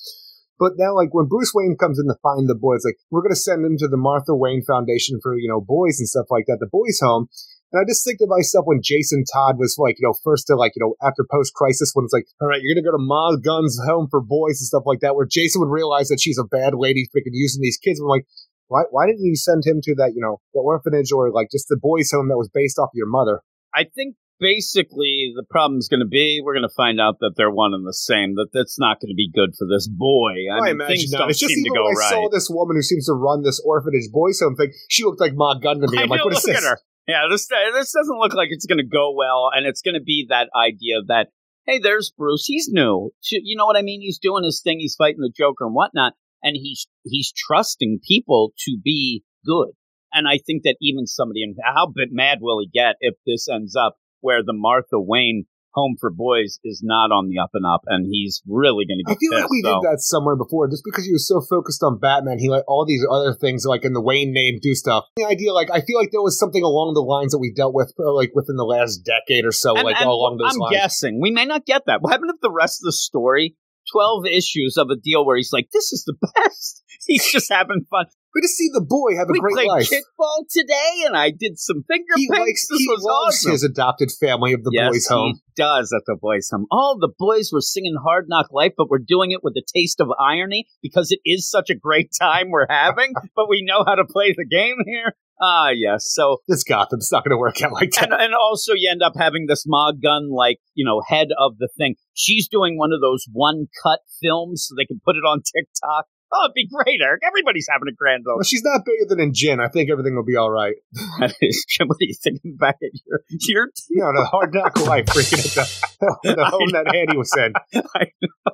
But 0.59 0.73
now, 0.77 0.95
like 0.95 1.13
when 1.13 1.27
Bruce 1.27 1.51
Wayne 1.53 1.75
comes 1.79 1.99
in 1.99 2.07
to 2.07 2.15
find 2.23 2.47
the 2.47 2.55
boys, 2.55 2.83
like 2.85 2.97
we're 3.11 3.23
gonna 3.23 3.35
send 3.35 3.65
him 3.65 3.77
to 3.79 3.87
the 3.87 3.97
Martha 3.97 4.35
Wayne 4.35 4.63
Foundation 4.63 5.19
for 5.21 5.35
you 5.37 5.49
know 5.49 5.61
boys 5.61 5.99
and 5.99 6.07
stuff 6.07 6.27
like 6.29 6.45
that, 6.47 6.57
the 6.59 6.67
boys' 6.71 6.99
home. 7.01 7.27
And 7.75 7.83
I 7.83 7.85
just 7.85 8.05
think 8.05 8.19
to 8.19 8.27
myself 8.27 8.63
when 8.65 8.79
Jason 8.81 9.25
Todd 9.27 9.59
was 9.59 9.75
like, 9.77 9.99
you 9.99 10.07
know, 10.07 10.15
first 10.23 10.47
to 10.47 10.55
like, 10.55 10.71
you 10.77 10.79
know, 10.79 10.95
after 11.05 11.27
post 11.29 11.53
crisis, 11.53 11.91
when 11.93 12.05
it's 12.05 12.13
like, 12.13 12.23
all 12.39 12.47
right, 12.47 12.61
you're 12.63 12.73
gonna 12.73 12.87
go 12.87 12.95
to 12.95 13.03
Ma 13.03 13.35
Gunn's 13.35 13.77
home 13.85 14.07
for 14.09 14.21
boys 14.21 14.63
and 14.63 14.67
stuff 14.71 14.83
like 14.85 15.01
that, 15.01 15.15
where 15.15 15.27
Jason 15.27 15.59
would 15.59 15.69
realize 15.69 16.07
that 16.07 16.21
she's 16.21 16.39
a 16.39 16.45
bad 16.47 16.73
lady 16.73 17.03
freaking 17.11 17.35
using 17.35 17.61
these 17.61 17.77
kids. 17.77 17.99
I'm 17.99 18.07
like, 18.07 18.23
why 18.67 18.83
why 18.91 19.07
didn't 19.07 19.25
you 19.25 19.35
send 19.35 19.65
him 19.65 19.81
to 19.83 19.95
that, 19.95 20.13
you 20.15 20.21
know, 20.21 20.39
the 20.53 20.61
orphanage 20.61 21.11
or 21.11 21.31
like 21.31 21.49
just 21.51 21.67
the 21.67 21.75
boys' 21.75 22.11
home 22.11 22.29
that 22.29 22.37
was 22.37 22.47
based 22.47 22.79
off 22.79 22.95
of 22.95 22.95
your 22.95 23.09
mother? 23.09 23.41
I 23.75 23.83
think 23.83 24.15
basically 24.39 25.33
the 25.35 25.43
problem's 25.43 25.87
going 25.87 25.99
to 25.99 26.07
be 26.07 26.41
we're 26.43 26.53
going 26.53 26.67
to 26.67 26.75
find 26.75 26.99
out 26.99 27.19
that 27.19 27.33
they're 27.35 27.51
one 27.51 27.73
and 27.73 27.85
the 27.85 27.93
same. 27.93 28.35
That 28.35 28.49
that's 28.53 28.79
not 28.79 29.01
going 29.01 29.11
to 29.11 29.15
be 29.15 29.29
good 29.29 29.51
for 29.59 29.67
this 29.67 29.87
boy. 29.87 30.47
I, 30.47 30.55
I, 30.55 30.61
mean, 30.61 30.71
imagine 30.79 30.95
things 30.95 31.11
not. 31.11 31.19
don't 31.19 31.29
It's 31.31 31.39
just 31.39 31.53
seem 31.53 31.63
to 31.65 31.71
go 31.71 31.83
I 31.83 31.91
right. 31.91 32.09
saw 32.09 32.29
this 32.31 32.47
woman 32.49 32.77
who 32.77 32.81
seems 32.81 33.07
to 33.07 33.13
run 33.13 33.43
this 33.43 33.59
orphanage 33.65 34.11
boys' 34.11 34.39
home 34.39 34.55
thing, 34.55 34.71
she 34.89 35.03
looked 35.03 35.19
like 35.19 35.33
Ma 35.35 35.59
Gunn 35.59 35.81
to 35.81 35.91
me. 35.91 35.99
I 35.99 36.03
I'm 36.03 36.09
like, 36.09 36.19
know, 36.19 36.25
what 36.25 36.37
is 36.37 36.43
this? 36.43 36.63
her. 36.63 36.79
Yeah, 37.07 37.27
this 37.29 37.47
uh, 37.51 37.71
this 37.77 37.91
doesn't 37.91 38.17
look 38.17 38.33
like 38.33 38.49
it's 38.51 38.65
going 38.65 38.79
to 38.79 38.85
go 38.85 39.13
well, 39.15 39.49
and 39.53 39.65
it's 39.65 39.81
going 39.81 39.93
to 39.93 40.01
be 40.01 40.25
that 40.29 40.49
idea 40.55 40.97
that 41.07 41.27
hey, 41.65 41.79
there's 41.79 42.11
Bruce. 42.17 42.45
He's 42.45 42.67
new. 42.69 43.11
You 43.29 43.55
know 43.55 43.65
what 43.65 43.77
I 43.77 43.81
mean? 43.81 44.01
He's 44.01 44.19
doing 44.19 44.43
his 44.43 44.61
thing. 44.63 44.79
He's 44.79 44.95
fighting 44.95 45.21
the 45.21 45.33
Joker 45.35 45.65
and 45.65 45.75
whatnot, 45.75 46.13
and 46.41 46.55
he's 46.55 46.87
he's 47.03 47.31
trusting 47.35 47.99
people 48.07 48.53
to 48.65 48.77
be 48.83 49.23
good. 49.45 49.69
And 50.13 50.27
I 50.27 50.39
think 50.45 50.63
that 50.63 50.77
even 50.81 51.07
somebody, 51.07 51.41
how 51.61 51.91
mad 52.11 52.37
will 52.41 52.59
he 52.61 52.69
get 52.73 52.95
if 53.01 53.15
this 53.25 53.47
ends 53.49 53.75
up 53.75 53.97
where 54.21 54.41
the 54.43 54.53
Martha 54.53 54.99
Wayne 54.99 55.45
Home 55.75 55.95
for 55.99 56.09
Boys 56.09 56.57
is 56.63 56.81
not 56.83 57.11
on 57.11 57.27
the 57.29 57.37
up 57.39 57.51
and 57.53 57.65
up, 57.65 57.81
and 57.87 58.07
he's 58.09 58.41
really 58.47 58.85
going 58.85 58.99
to 58.99 59.05
be. 59.05 59.11
I 59.11 59.13
get 59.13 59.19
feel 59.19 59.31
pissed. 59.31 59.41
like 59.43 59.51
we 59.51 59.61
so. 59.61 59.69
did 59.69 59.83
that 59.91 59.99
somewhere 59.99 60.35
before, 60.35 60.67
just 60.69 60.83
because 60.85 61.05
he 61.05 61.11
was 61.11 61.27
so 61.27 61.41
focused 61.47 61.83
on 61.83 61.99
Batman, 61.99 62.39
he 62.39 62.49
let 62.49 62.63
all 62.67 62.85
these 62.85 63.05
other 63.11 63.33
things, 63.33 63.65
like 63.65 63.83
in 63.85 63.93
the 63.93 64.01
Wayne 64.01 64.31
name, 64.33 64.59
do 64.61 64.73
stuff. 64.73 65.03
The 65.17 65.25
idea, 65.25 65.53
like, 65.53 65.69
I 65.71 65.81
feel 65.81 65.99
like 65.99 66.09
there 66.11 66.21
was 66.23 66.39
something 66.39 66.63
along 66.63 66.93
the 66.95 67.01
lines 67.03 67.33
that 67.33 67.39
we 67.39 67.53
dealt 67.53 67.73
with, 67.75 67.93
uh, 67.99 68.13
like, 68.13 68.31
within 68.33 68.55
the 68.55 68.63
last 68.65 69.03
decade 69.05 69.45
or 69.45 69.51
so, 69.51 69.75
And- 69.75 69.83
like, 69.83 69.99
and 69.99 70.09
along 70.09 70.37
those 70.37 70.53
I'm 70.55 70.59
lines. 70.59 70.75
guessing 70.75 71.19
we 71.21 71.31
may 71.31 71.45
not 71.45 71.65
get 71.65 71.83
that. 71.87 72.01
What 72.01 72.11
happened 72.11 72.31
if 72.33 72.41
the 72.41 72.51
rest 72.51 72.79
of 72.81 72.85
the 72.85 72.93
story, 72.93 73.55
twelve 73.91 74.25
issues 74.25 74.77
of 74.77 74.89
a 74.89 74.95
deal 74.95 75.25
where 75.25 75.35
he's 75.37 75.51
like, 75.53 75.67
"This 75.73 75.91
is 75.91 76.03
the 76.05 76.15
best." 76.35 76.83
He's 77.05 77.29
just 77.31 77.51
having 77.51 77.85
fun. 77.89 78.05
We 78.35 78.41
just 78.41 78.55
see 78.57 78.69
the 78.73 78.81
boy 78.85 79.15
have 79.15 79.29
a 79.29 79.31
we 79.31 79.39
great 79.39 79.53
played 79.55 79.67
life. 79.69 79.89
kickball 79.89 80.43
today, 80.51 81.05
and 81.07 81.15
I 81.15 81.31
did 81.31 81.57
some 81.57 81.83
finger 81.87 82.13
He 82.17 82.27
paints. 82.27 82.39
likes, 82.41 82.67
this 82.69 82.79
he 82.79 82.87
was 82.89 83.01
loves 83.01 83.37
awesome. 83.37 83.51
his 83.53 83.63
adopted 83.63 84.11
family 84.11 84.51
of 84.51 84.63
the 84.63 84.71
yes, 84.73 84.91
boys' 84.91 85.07
home. 85.07 85.33
he 85.35 85.41
does 85.55 85.93
at 85.95 86.01
the 86.05 86.17
boys' 86.21 86.49
home. 86.51 86.65
All 86.69 86.97
the 86.99 87.13
boys 87.17 87.51
were 87.53 87.61
singing 87.61 87.95
"Hard 88.03 88.25
Knock 88.27 88.47
Life," 88.51 88.73
but 88.77 88.89
we're 88.89 88.99
doing 88.99 89.31
it 89.31 89.39
with 89.41 89.53
a 89.55 89.63
taste 89.73 90.01
of 90.01 90.09
irony 90.19 90.67
because 90.83 91.11
it 91.11 91.19
is 91.23 91.49
such 91.49 91.69
a 91.69 91.75
great 91.75 92.09
time 92.21 92.49
we're 92.49 92.67
having. 92.69 93.13
but 93.37 93.47
we 93.49 93.63
know 93.65 93.83
how 93.87 93.95
to 93.95 94.03
play 94.03 94.33
the 94.35 94.45
game 94.45 94.77
here. 94.85 95.13
Ah, 95.41 95.69
yes. 95.75 96.05
So 96.13 96.37
It's 96.47 96.63
Gotham. 96.63 96.99
It's 96.99 97.11
not 97.11 97.23
going 97.25 97.31
to 97.35 97.37
work 97.37 97.61
out 97.61 97.73
like 97.73 97.91
that. 97.91 98.05
and, 98.05 98.13
and 98.13 98.33
also 98.33 98.71
you 98.73 98.89
end 98.89 99.01
up 99.03 99.13
having 99.17 99.47
this 99.47 99.65
Ma 99.67 99.91
Gunn 99.91 100.29
like 100.29 100.59
you 100.73 100.85
know 100.85 101.01
head 101.07 101.27
of 101.37 101.57
the 101.57 101.69
thing. 101.77 101.95
She's 102.13 102.47
doing 102.49 102.77
one 102.77 102.91
of 102.93 102.99
those 103.01 103.25
one 103.31 103.67
cut 103.83 103.99
films 104.21 104.65
so 104.67 104.75
they 104.77 104.85
can 104.85 104.99
put 105.03 105.15
it 105.15 105.23
on 105.27 105.39
TikTok. 105.41 106.05
Oh, 106.35 106.45
it'd 106.45 106.53
be 106.53 106.67
great, 106.67 106.99
Eric. 107.01 107.21
Everybody's 107.25 107.67
having 107.71 107.87
a 107.87 107.95
grand 107.95 108.25
old. 108.27 108.37
Well, 108.37 108.43
she's 108.43 108.63
not 108.63 108.83
bigger 108.83 109.05
than 109.07 109.21
in 109.21 109.33
gin. 109.33 109.61
I 109.61 109.69
think 109.69 109.89
everything 109.89 110.15
will 110.15 110.25
be 110.25 110.35
all 110.35 110.51
right. 110.51 110.75
what 111.19 111.31
are 111.31 111.35
you 111.39 112.15
thinking 112.21 112.57
back 112.57 112.75
at 112.83 112.91
your 113.05 113.21
your 113.29 113.69
You 113.89 114.01
know, 114.01 114.11
the 114.11 114.25
hard 114.25 114.53
knock 114.53 114.77
life 114.85 115.05
freaking 115.05 115.39
at 115.57 116.19
the, 116.23 116.35
the 116.35 116.45
home 116.45 116.69
that 116.73 116.93
Handy 116.93 117.15
was 117.15 117.31
in. 117.37 117.53
I 117.95 118.07
know. 118.21 118.53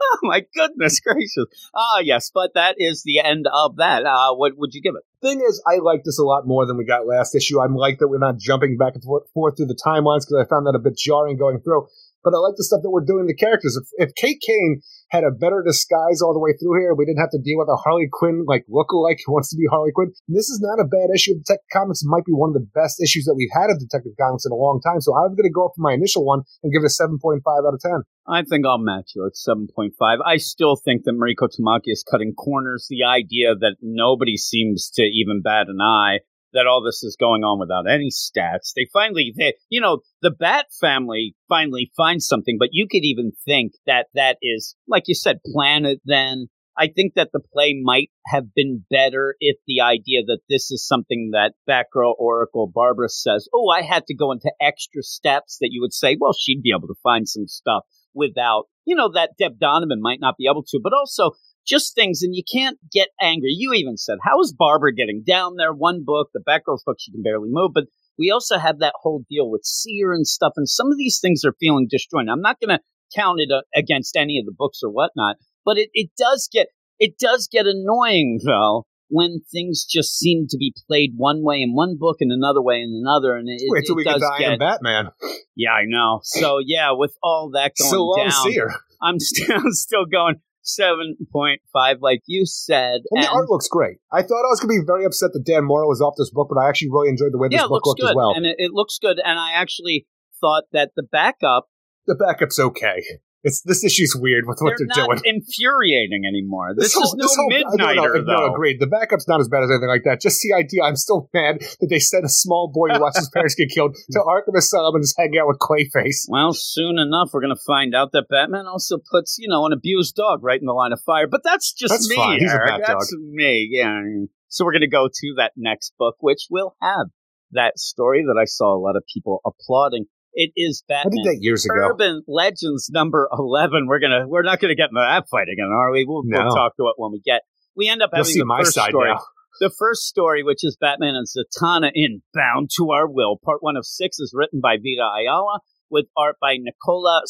Oh 0.00 0.18
my 0.22 0.44
goodness 0.54 1.00
gracious! 1.00 1.46
Ah, 1.74 1.98
yes, 1.98 2.30
but 2.32 2.54
that 2.54 2.76
is 2.78 3.02
the 3.02 3.18
end 3.18 3.46
of 3.52 3.76
that. 3.76 4.04
Uh, 4.04 4.34
what 4.34 4.52
would 4.56 4.74
you 4.74 4.82
give 4.82 4.94
it? 4.94 5.02
Thing 5.20 5.40
is, 5.40 5.60
I 5.66 5.78
like 5.78 6.04
this 6.04 6.20
a 6.20 6.24
lot 6.24 6.46
more 6.46 6.66
than 6.66 6.76
we 6.76 6.84
got 6.84 7.06
last 7.06 7.34
issue. 7.34 7.60
I'm 7.60 7.74
like 7.74 7.98
that 7.98 8.08
we're 8.08 8.18
not 8.18 8.38
jumping 8.38 8.76
back 8.76 8.94
and 8.94 9.02
forth, 9.02 9.24
forth 9.34 9.56
through 9.56 9.66
the 9.66 9.74
timelines 9.84 10.20
because 10.20 10.44
I 10.44 10.48
found 10.48 10.66
that 10.66 10.76
a 10.76 10.78
bit 10.78 10.96
jarring 10.96 11.36
going 11.36 11.60
through. 11.60 11.88
But 12.22 12.34
I 12.34 12.38
like 12.38 12.54
the 12.56 12.64
stuff 12.64 12.80
that 12.82 12.90
we're 12.90 13.04
doing 13.04 13.26
the 13.26 13.34
characters. 13.34 13.76
If, 13.76 14.08
if 14.08 14.14
Kate 14.14 14.40
Kane 14.40 14.80
had 15.10 15.24
a 15.24 15.34
better 15.34 15.62
disguise 15.62 16.22
all 16.22 16.32
the 16.32 16.40
way 16.40 16.54
through 16.56 16.80
here, 16.80 16.94
we 16.94 17.04
didn't 17.04 17.20
have 17.20 17.34
to 17.36 17.42
deal 17.42 17.58
with 17.58 17.68
a 17.68 17.76
Harley 17.76 18.08
Quinn 18.10 18.44
like 18.46 18.64
lookalike 18.70 19.20
who 19.26 19.34
wants 19.34 19.50
to 19.50 19.58
be 19.58 19.66
Harley 19.68 19.92
Quinn. 19.92 20.14
This 20.28 20.48
is 20.48 20.62
not 20.62 20.80
a 20.80 20.88
bad 20.88 21.12
issue 21.14 21.34
of 21.34 21.44
Detective 21.44 21.68
Comics. 21.72 22.02
It 22.02 22.08
might 22.08 22.24
be 22.24 22.32
one 22.32 22.50
of 22.50 22.56
the 22.56 22.68
best 22.72 23.02
issues 23.02 23.26
that 23.26 23.36
we've 23.36 23.52
had 23.52 23.68
of 23.68 23.82
Detective 23.82 24.16
Comics 24.16 24.46
in 24.46 24.52
a 24.52 24.58
long 24.58 24.80
time. 24.80 25.00
So 25.00 25.12
I'm 25.12 25.34
going 25.34 25.50
to 25.50 25.52
go 25.52 25.66
up 25.66 25.76
for 25.76 25.82
my 25.82 25.92
initial 25.92 26.24
one 26.24 26.42
and 26.62 26.72
give 26.72 26.80
it 26.80 26.88
a 26.88 26.94
7.5 26.94 27.42
out 27.44 27.74
of 27.74 27.80
10. 27.80 28.06
I 28.26 28.42
think 28.44 28.64
I'll 28.64 28.78
match 28.78 29.12
you 29.14 29.26
at 29.26 29.34
7.5. 29.34 29.92
I 30.24 30.36
still 30.36 30.76
think 30.76 31.04
that 31.04 31.18
Mariko 31.18 31.50
Tamaki 31.50 31.90
is 31.90 32.04
cutting 32.08 32.34
corners. 32.34 32.86
The 32.88 33.04
idea 33.04 33.54
that 33.54 33.76
nobody 33.82 34.36
seems 34.36 34.90
to 34.94 35.02
even 35.02 35.42
bat 35.42 35.66
an 35.68 35.80
eye, 35.80 36.20
that 36.52 36.66
all 36.66 36.82
this 36.82 37.02
is 37.02 37.16
going 37.18 37.42
on 37.42 37.58
without 37.58 37.90
any 37.90 38.10
stats. 38.10 38.72
They 38.74 38.86
finally, 38.92 39.32
they, 39.36 39.54
you 39.68 39.80
know, 39.80 40.00
the 40.20 40.30
Bat 40.30 40.66
family 40.80 41.34
finally 41.48 41.90
finds 41.96 42.26
something, 42.26 42.56
but 42.58 42.68
you 42.72 42.86
could 42.90 43.04
even 43.04 43.32
think 43.44 43.72
that 43.86 44.06
that 44.14 44.38
is, 44.42 44.76
like 44.88 45.04
you 45.06 45.14
said, 45.14 45.40
Planet 45.44 46.00
then. 46.04 46.46
I 46.74 46.88
think 46.88 47.12
that 47.16 47.28
the 47.34 47.40
play 47.52 47.78
might 47.82 48.10
have 48.28 48.54
been 48.54 48.86
better 48.90 49.34
if 49.40 49.58
the 49.66 49.82
idea 49.82 50.22
that 50.26 50.40
this 50.48 50.70
is 50.70 50.86
something 50.86 51.32
that 51.32 51.52
Batgirl 51.68 52.14
Oracle 52.18 52.70
Barbara 52.72 53.10
says, 53.10 53.46
oh, 53.52 53.68
I 53.68 53.82
had 53.82 54.06
to 54.06 54.14
go 54.14 54.32
into 54.32 54.50
extra 54.58 55.02
steps 55.02 55.58
that 55.60 55.68
you 55.70 55.82
would 55.82 55.92
say, 55.92 56.16
well, 56.18 56.32
she'd 56.32 56.62
be 56.62 56.72
able 56.74 56.88
to 56.88 56.94
find 57.02 57.28
some 57.28 57.46
stuff 57.46 57.82
without, 58.14 58.64
you 58.86 58.96
know, 58.96 59.10
that 59.12 59.32
Deb 59.38 59.58
Donovan 59.58 60.00
might 60.00 60.20
not 60.20 60.36
be 60.38 60.46
able 60.50 60.64
to, 60.68 60.80
but 60.82 60.94
also 60.94 61.32
just 61.66 61.94
things, 61.94 62.22
and 62.22 62.34
you 62.34 62.42
can't 62.50 62.78
get 62.92 63.08
angry. 63.20 63.50
You 63.56 63.72
even 63.74 63.96
said, 63.96 64.18
how 64.22 64.40
is 64.40 64.54
Barbara 64.56 64.94
getting 64.94 65.22
down 65.26 65.56
there? 65.56 65.72
One 65.72 66.02
book, 66.04 66.28
the 66.34 66.42
Batgirl's 66.46 66.82
book, 66.84 66.96
she 67.00 67.12
can 67.12 67.22
barely 67.22 67.48
move, 67.50 67.72
but 67.74 67.84
we 68.18 68.30
also 68.30 68.58
have 68.58 68.78
that 68.80 68.94
whole 69.00 69.24
deal 69.30 69.50
with 69.50 69.62
Seer 69.64 70.12
and 70.12 70.26
stuff, 70.26 70.52
and 70.56 70.68
some 70.68 70.88
of 70.88 70.98
these 70.98 71.18
things 71.20 71.44
are 71.44 71.54
feeling 71.58 71.86
disjointed. 71.90 72.28
I'm 72.30 72.42
not 72.42 72.58
going 72.60 72.76
to 72.76 72.82
count 73.14 73.40
it 73.40 73.50
uh, 73.52 73.62
against 73.74 74.16
any 74.16 74.38
of 74.38 74.46
the 74.46 74.54
books 74.56 74.80
or 74.82 74.90
whatnot, 74.90 75.36
but 75.64 75.78
it, 75.78 75.90
it 75.92 76.10
does 76.18 76.48
get 76.52 76.68
it 76.98 77.18
does 77.18 77.48
get 77.50 77.66
annoying 77.66 78.40
though 78.44 78.84
when 79.08 79.40
things 79.52 79.84
just 79.84 80.16
seem 80.18 80.46
to 80.48 80.56
be 80.56 80.72
played 80.88 81.12
one 81.16 81.42
way 81.42 81.56
in 81.60 81.74
one 81.74 81.96
book 81.98 82.16
and 82.20 82.32
another 82.32 82.62
way 82.62 82.76
in 82.76 82.98
another, 83.04 83.36
and 83.36 83.46
it, 83.48 83.60
Wait 83.68 83.84
till 83.86 83.94
it 83.94 83.96
we 83.98 84.04
get 84.04 84.14
does 84.14 84.30
Iron 84.40 84.58
Batman. 84.58 85.08
yeah, 85.56 85.72
I 85.72 85.82
know. 85.86 86.20
So 86.22 86.58
yeah, 86.64 86.92
with 86.92 87.14
all 87.22 87.50
that 87.54 87.72
going 87.78 87.90
So 87.90 88.04
long, 88.04 88.28
down, 88.28 88.52
Seer. 88.52 88.74
I'm 89.02 89.18
still 89.20 89.56
I'm 89.56 89.72
still 89.72 90.06
going 90.06 90.36
seven 90.62 91.16
point 91.32 91.60
five, 91.72 91.98
like 92.00 92.22
you 92.26 92.46
said. 92.46 93.00
And 93.10 93.24
the 93.24 93.28
art 93.28 93.48
looks 93.48 93.68
great. 93.68 93.98
I 94.12 94.22
thought 94.22 94.44
I 94.44 94.50
was 94.50 94.60
going 94.60 94.76
to 94.76 94.82
be 94.82 94.86
very 94.86 95.04
upset 95.04 95.30
that 95.32 95.44
Dan 95.44 95.64
Mora 95.64 95.86
was 95.86 96.00
off 96.00 96.14
this 96.16 96.30
book, 96.30 96.48
but 96.50 96.60
I 96.60 96.68
actually 96.68 96.90
really 96.90 97.08
enjoyed 97.08 97.32
the 97.32 97.38
way 97.38 97.48
this 97.48 97.60
yeah, 97.60 97.66
book 97.66 97.86
looked 97.86 98.00
good, 98.00 98.10
as 98.10 98.16
well. 98.16 98.32
and 98.34 98.46
it, 98.46 98.56
it 98.58 98.70
looks 98.72 98.98
good. 98.98 99.20
And 99.24 99.38
I 99.38 99.52
actually 99.52 100.06
thought 100.40 100.64
that 100.72 100.92
the 100.96 101.02
backup 101.02 101.68
the 102.06 102.14
backup's 102.14 102.58
okay. 102.58 103.02
It's 103.44 103.60
this 103.62 103.82
issue's 103.82 104.14
weird 104.14 104.44
with 104.46 104.58
what 104.60 104.74
they're 104.78 104.86
they're, 104.86 105.06
not 105.08 105.18
doing. 105.24 105.34
infuriating 105.42 106.22
anymore. 106.26 106.74
This, 106.76 106.94
whole- 106.94 107.10
is 107.10 107.14
no 107.18 107.26
whole- 107.26 107.52
I 107.52 107.60
don't 107.62 107.76
know, 107.76 107.86
midnighter 107.86 108.24
no, 108.24 108.46
though. 108.48 108.54
agreed. 108.54 108.78
The 108.80 108.86
backup's 108.86 109.26
not 109.26 109.40
as 109.40 109.48
bad 109.48 109.64
as 109.64 109.70
anything 109.70 109.88
like 109.88 110.04
that. 110.04 110.20
Just 110.20 110.40
the 110.42 110.54
idea, 110.54 110.82
I'm 110.84 110.94
still 110.96 111.28
mad 111.34 111.60
that 111.80 111.88
they 111.90 111.98
sent 111.98 112.24
a 112.24 112.28
small 112.28 112.70
boy 112.72 112.88
who 112.94 113.00
watched 113.00 113.18
his 113.18 113.30
parents 113.34 113.54
get 113.54 113.70
killed 113.70 113.96
to 114.12 114.18
Arkham 114.20 114.56
Asylum 114.56 114.94
and 114.94 115.02
just 115.04 115.18
hang 115.18 115.32
out 115.40 115.48
with 115.48 115.58
Clayface. 115.58 116.26
Well, 116.28 116.52
soon 116.54 116.98
enough, 116.98 117.30
we're 117.32 117.40
going 117.42 117.54
to 117.54 117.62
find 117.66 117.94
out 117.94 118.12
that 118.12 118.26
Batman 118.30 118.66
also 118.66 118.98
puts, 119.10 119.36
you 119.38 119.48
know, 119.48 119.66
an 119.66 119.72
abused 119.72 120.14
dog 120.14 120.42
right 120.42 120.60
in 120.60 120.66
the 120.66 120.72
line 120.72 120.92
of 120.92 121.00
fire. 121.04 121.26
But 121.26 121.42
that's 121.42 121.72
just 121.72 121.90
That's 121.92 122.08
me. 122.08 122.16
fine. 122.16 122.38
He's 122.38 122.50
a 122.52 122.54
Eric. 122.54 122.68
bat 122.68 122.80
dog. 122.86 122.96
That's 123.00 123.16
me. 123.18 123.68
Yeah. 123.72 124.00
So 124.48 124.64
we're 124.64 124.72
going 124.72 124.82
to 124.82 124.88
go 124.88 125.08
to 125.08 125.34
that 125.38 125.52
next 125.56 125.94
book, 125.98 126.16
which 126.20 126.46
will 126.50 126.76
have 126.80 127.06
that 127.52 127.78
story 127.78 128.22
that 128.26 128.38
I 128.40 128.44
saw 128.44 128.74
a 128.76 128.80
lot 128.80 128.96
of 128.96 129.02
people 129.12 129.40
applauding. 129.44 130.06
It 130.34 130.50
is 130.56 130.82
I 130.88 130.92
Batman. 130.94 131.24
did 131.24 131.24
that 131.32 131.38
years 131.42 131.64
ago. 131.66 131.74
Urban 131.90 132.22
Legends 132.26 132.88
number 132.92 133.28
eleven. 133.32 133.86
We're 133.86 133.98
gonna 134.00 134.26
we're 134.26 134.42
not 134.42 134.60
gonna 134.60 134.74
get 134.74 134.90
into 134.90 135.00
that 135.00 135.24
fight 135.30 135.48
again, 135.52 135.68
are 135.72 135.90
we? 135.92 136.04
We'll, 136.08 136.22
No. 136.24 136.44
we'll 136.44 136.54
talk 136.54 136.76
to 136.76 136.84
it 136.88 136.94
when 136.96 137.12
we 137.12 137.20
get. 137.20 137.42
We 137.76 137.88
end 137.88 138.02
up 138.02 138.10
You'll 138.12 138.18
having 138.24 138.32
see 138.32 138.38
the 138.40 138.44
my 138.46 138.60
first 138.60 138.74
side 138.74 138.90
story. 138.90 139.10
now. 139.10 139.20
The 139.60 139.70
first 139.78 140.02
story, 140.02 140.42
which 140.42 140.64
is 140.64 140.76
Batman 140.80 141.14
and 141.14 141.26
Zatanna 141.26 141.90
in 141.94 142.22
Bound 142.34 142.70
to 142.78 142.90
Our 142.90 143.06
Will, 143.06 143.38
part 143.44 143.62
one 143.62 143.76
of 143.76 143.84
six, 143.86 144.18
is 144.18 144.32
written 144.34 144.60
by 144.62 144.76
Vita 144.76 145.06
Ayala 145.20 145.60
with 145.90 146.06
art 146.16 146.36
by 146.40 146.56
Nikola 146.58 147.22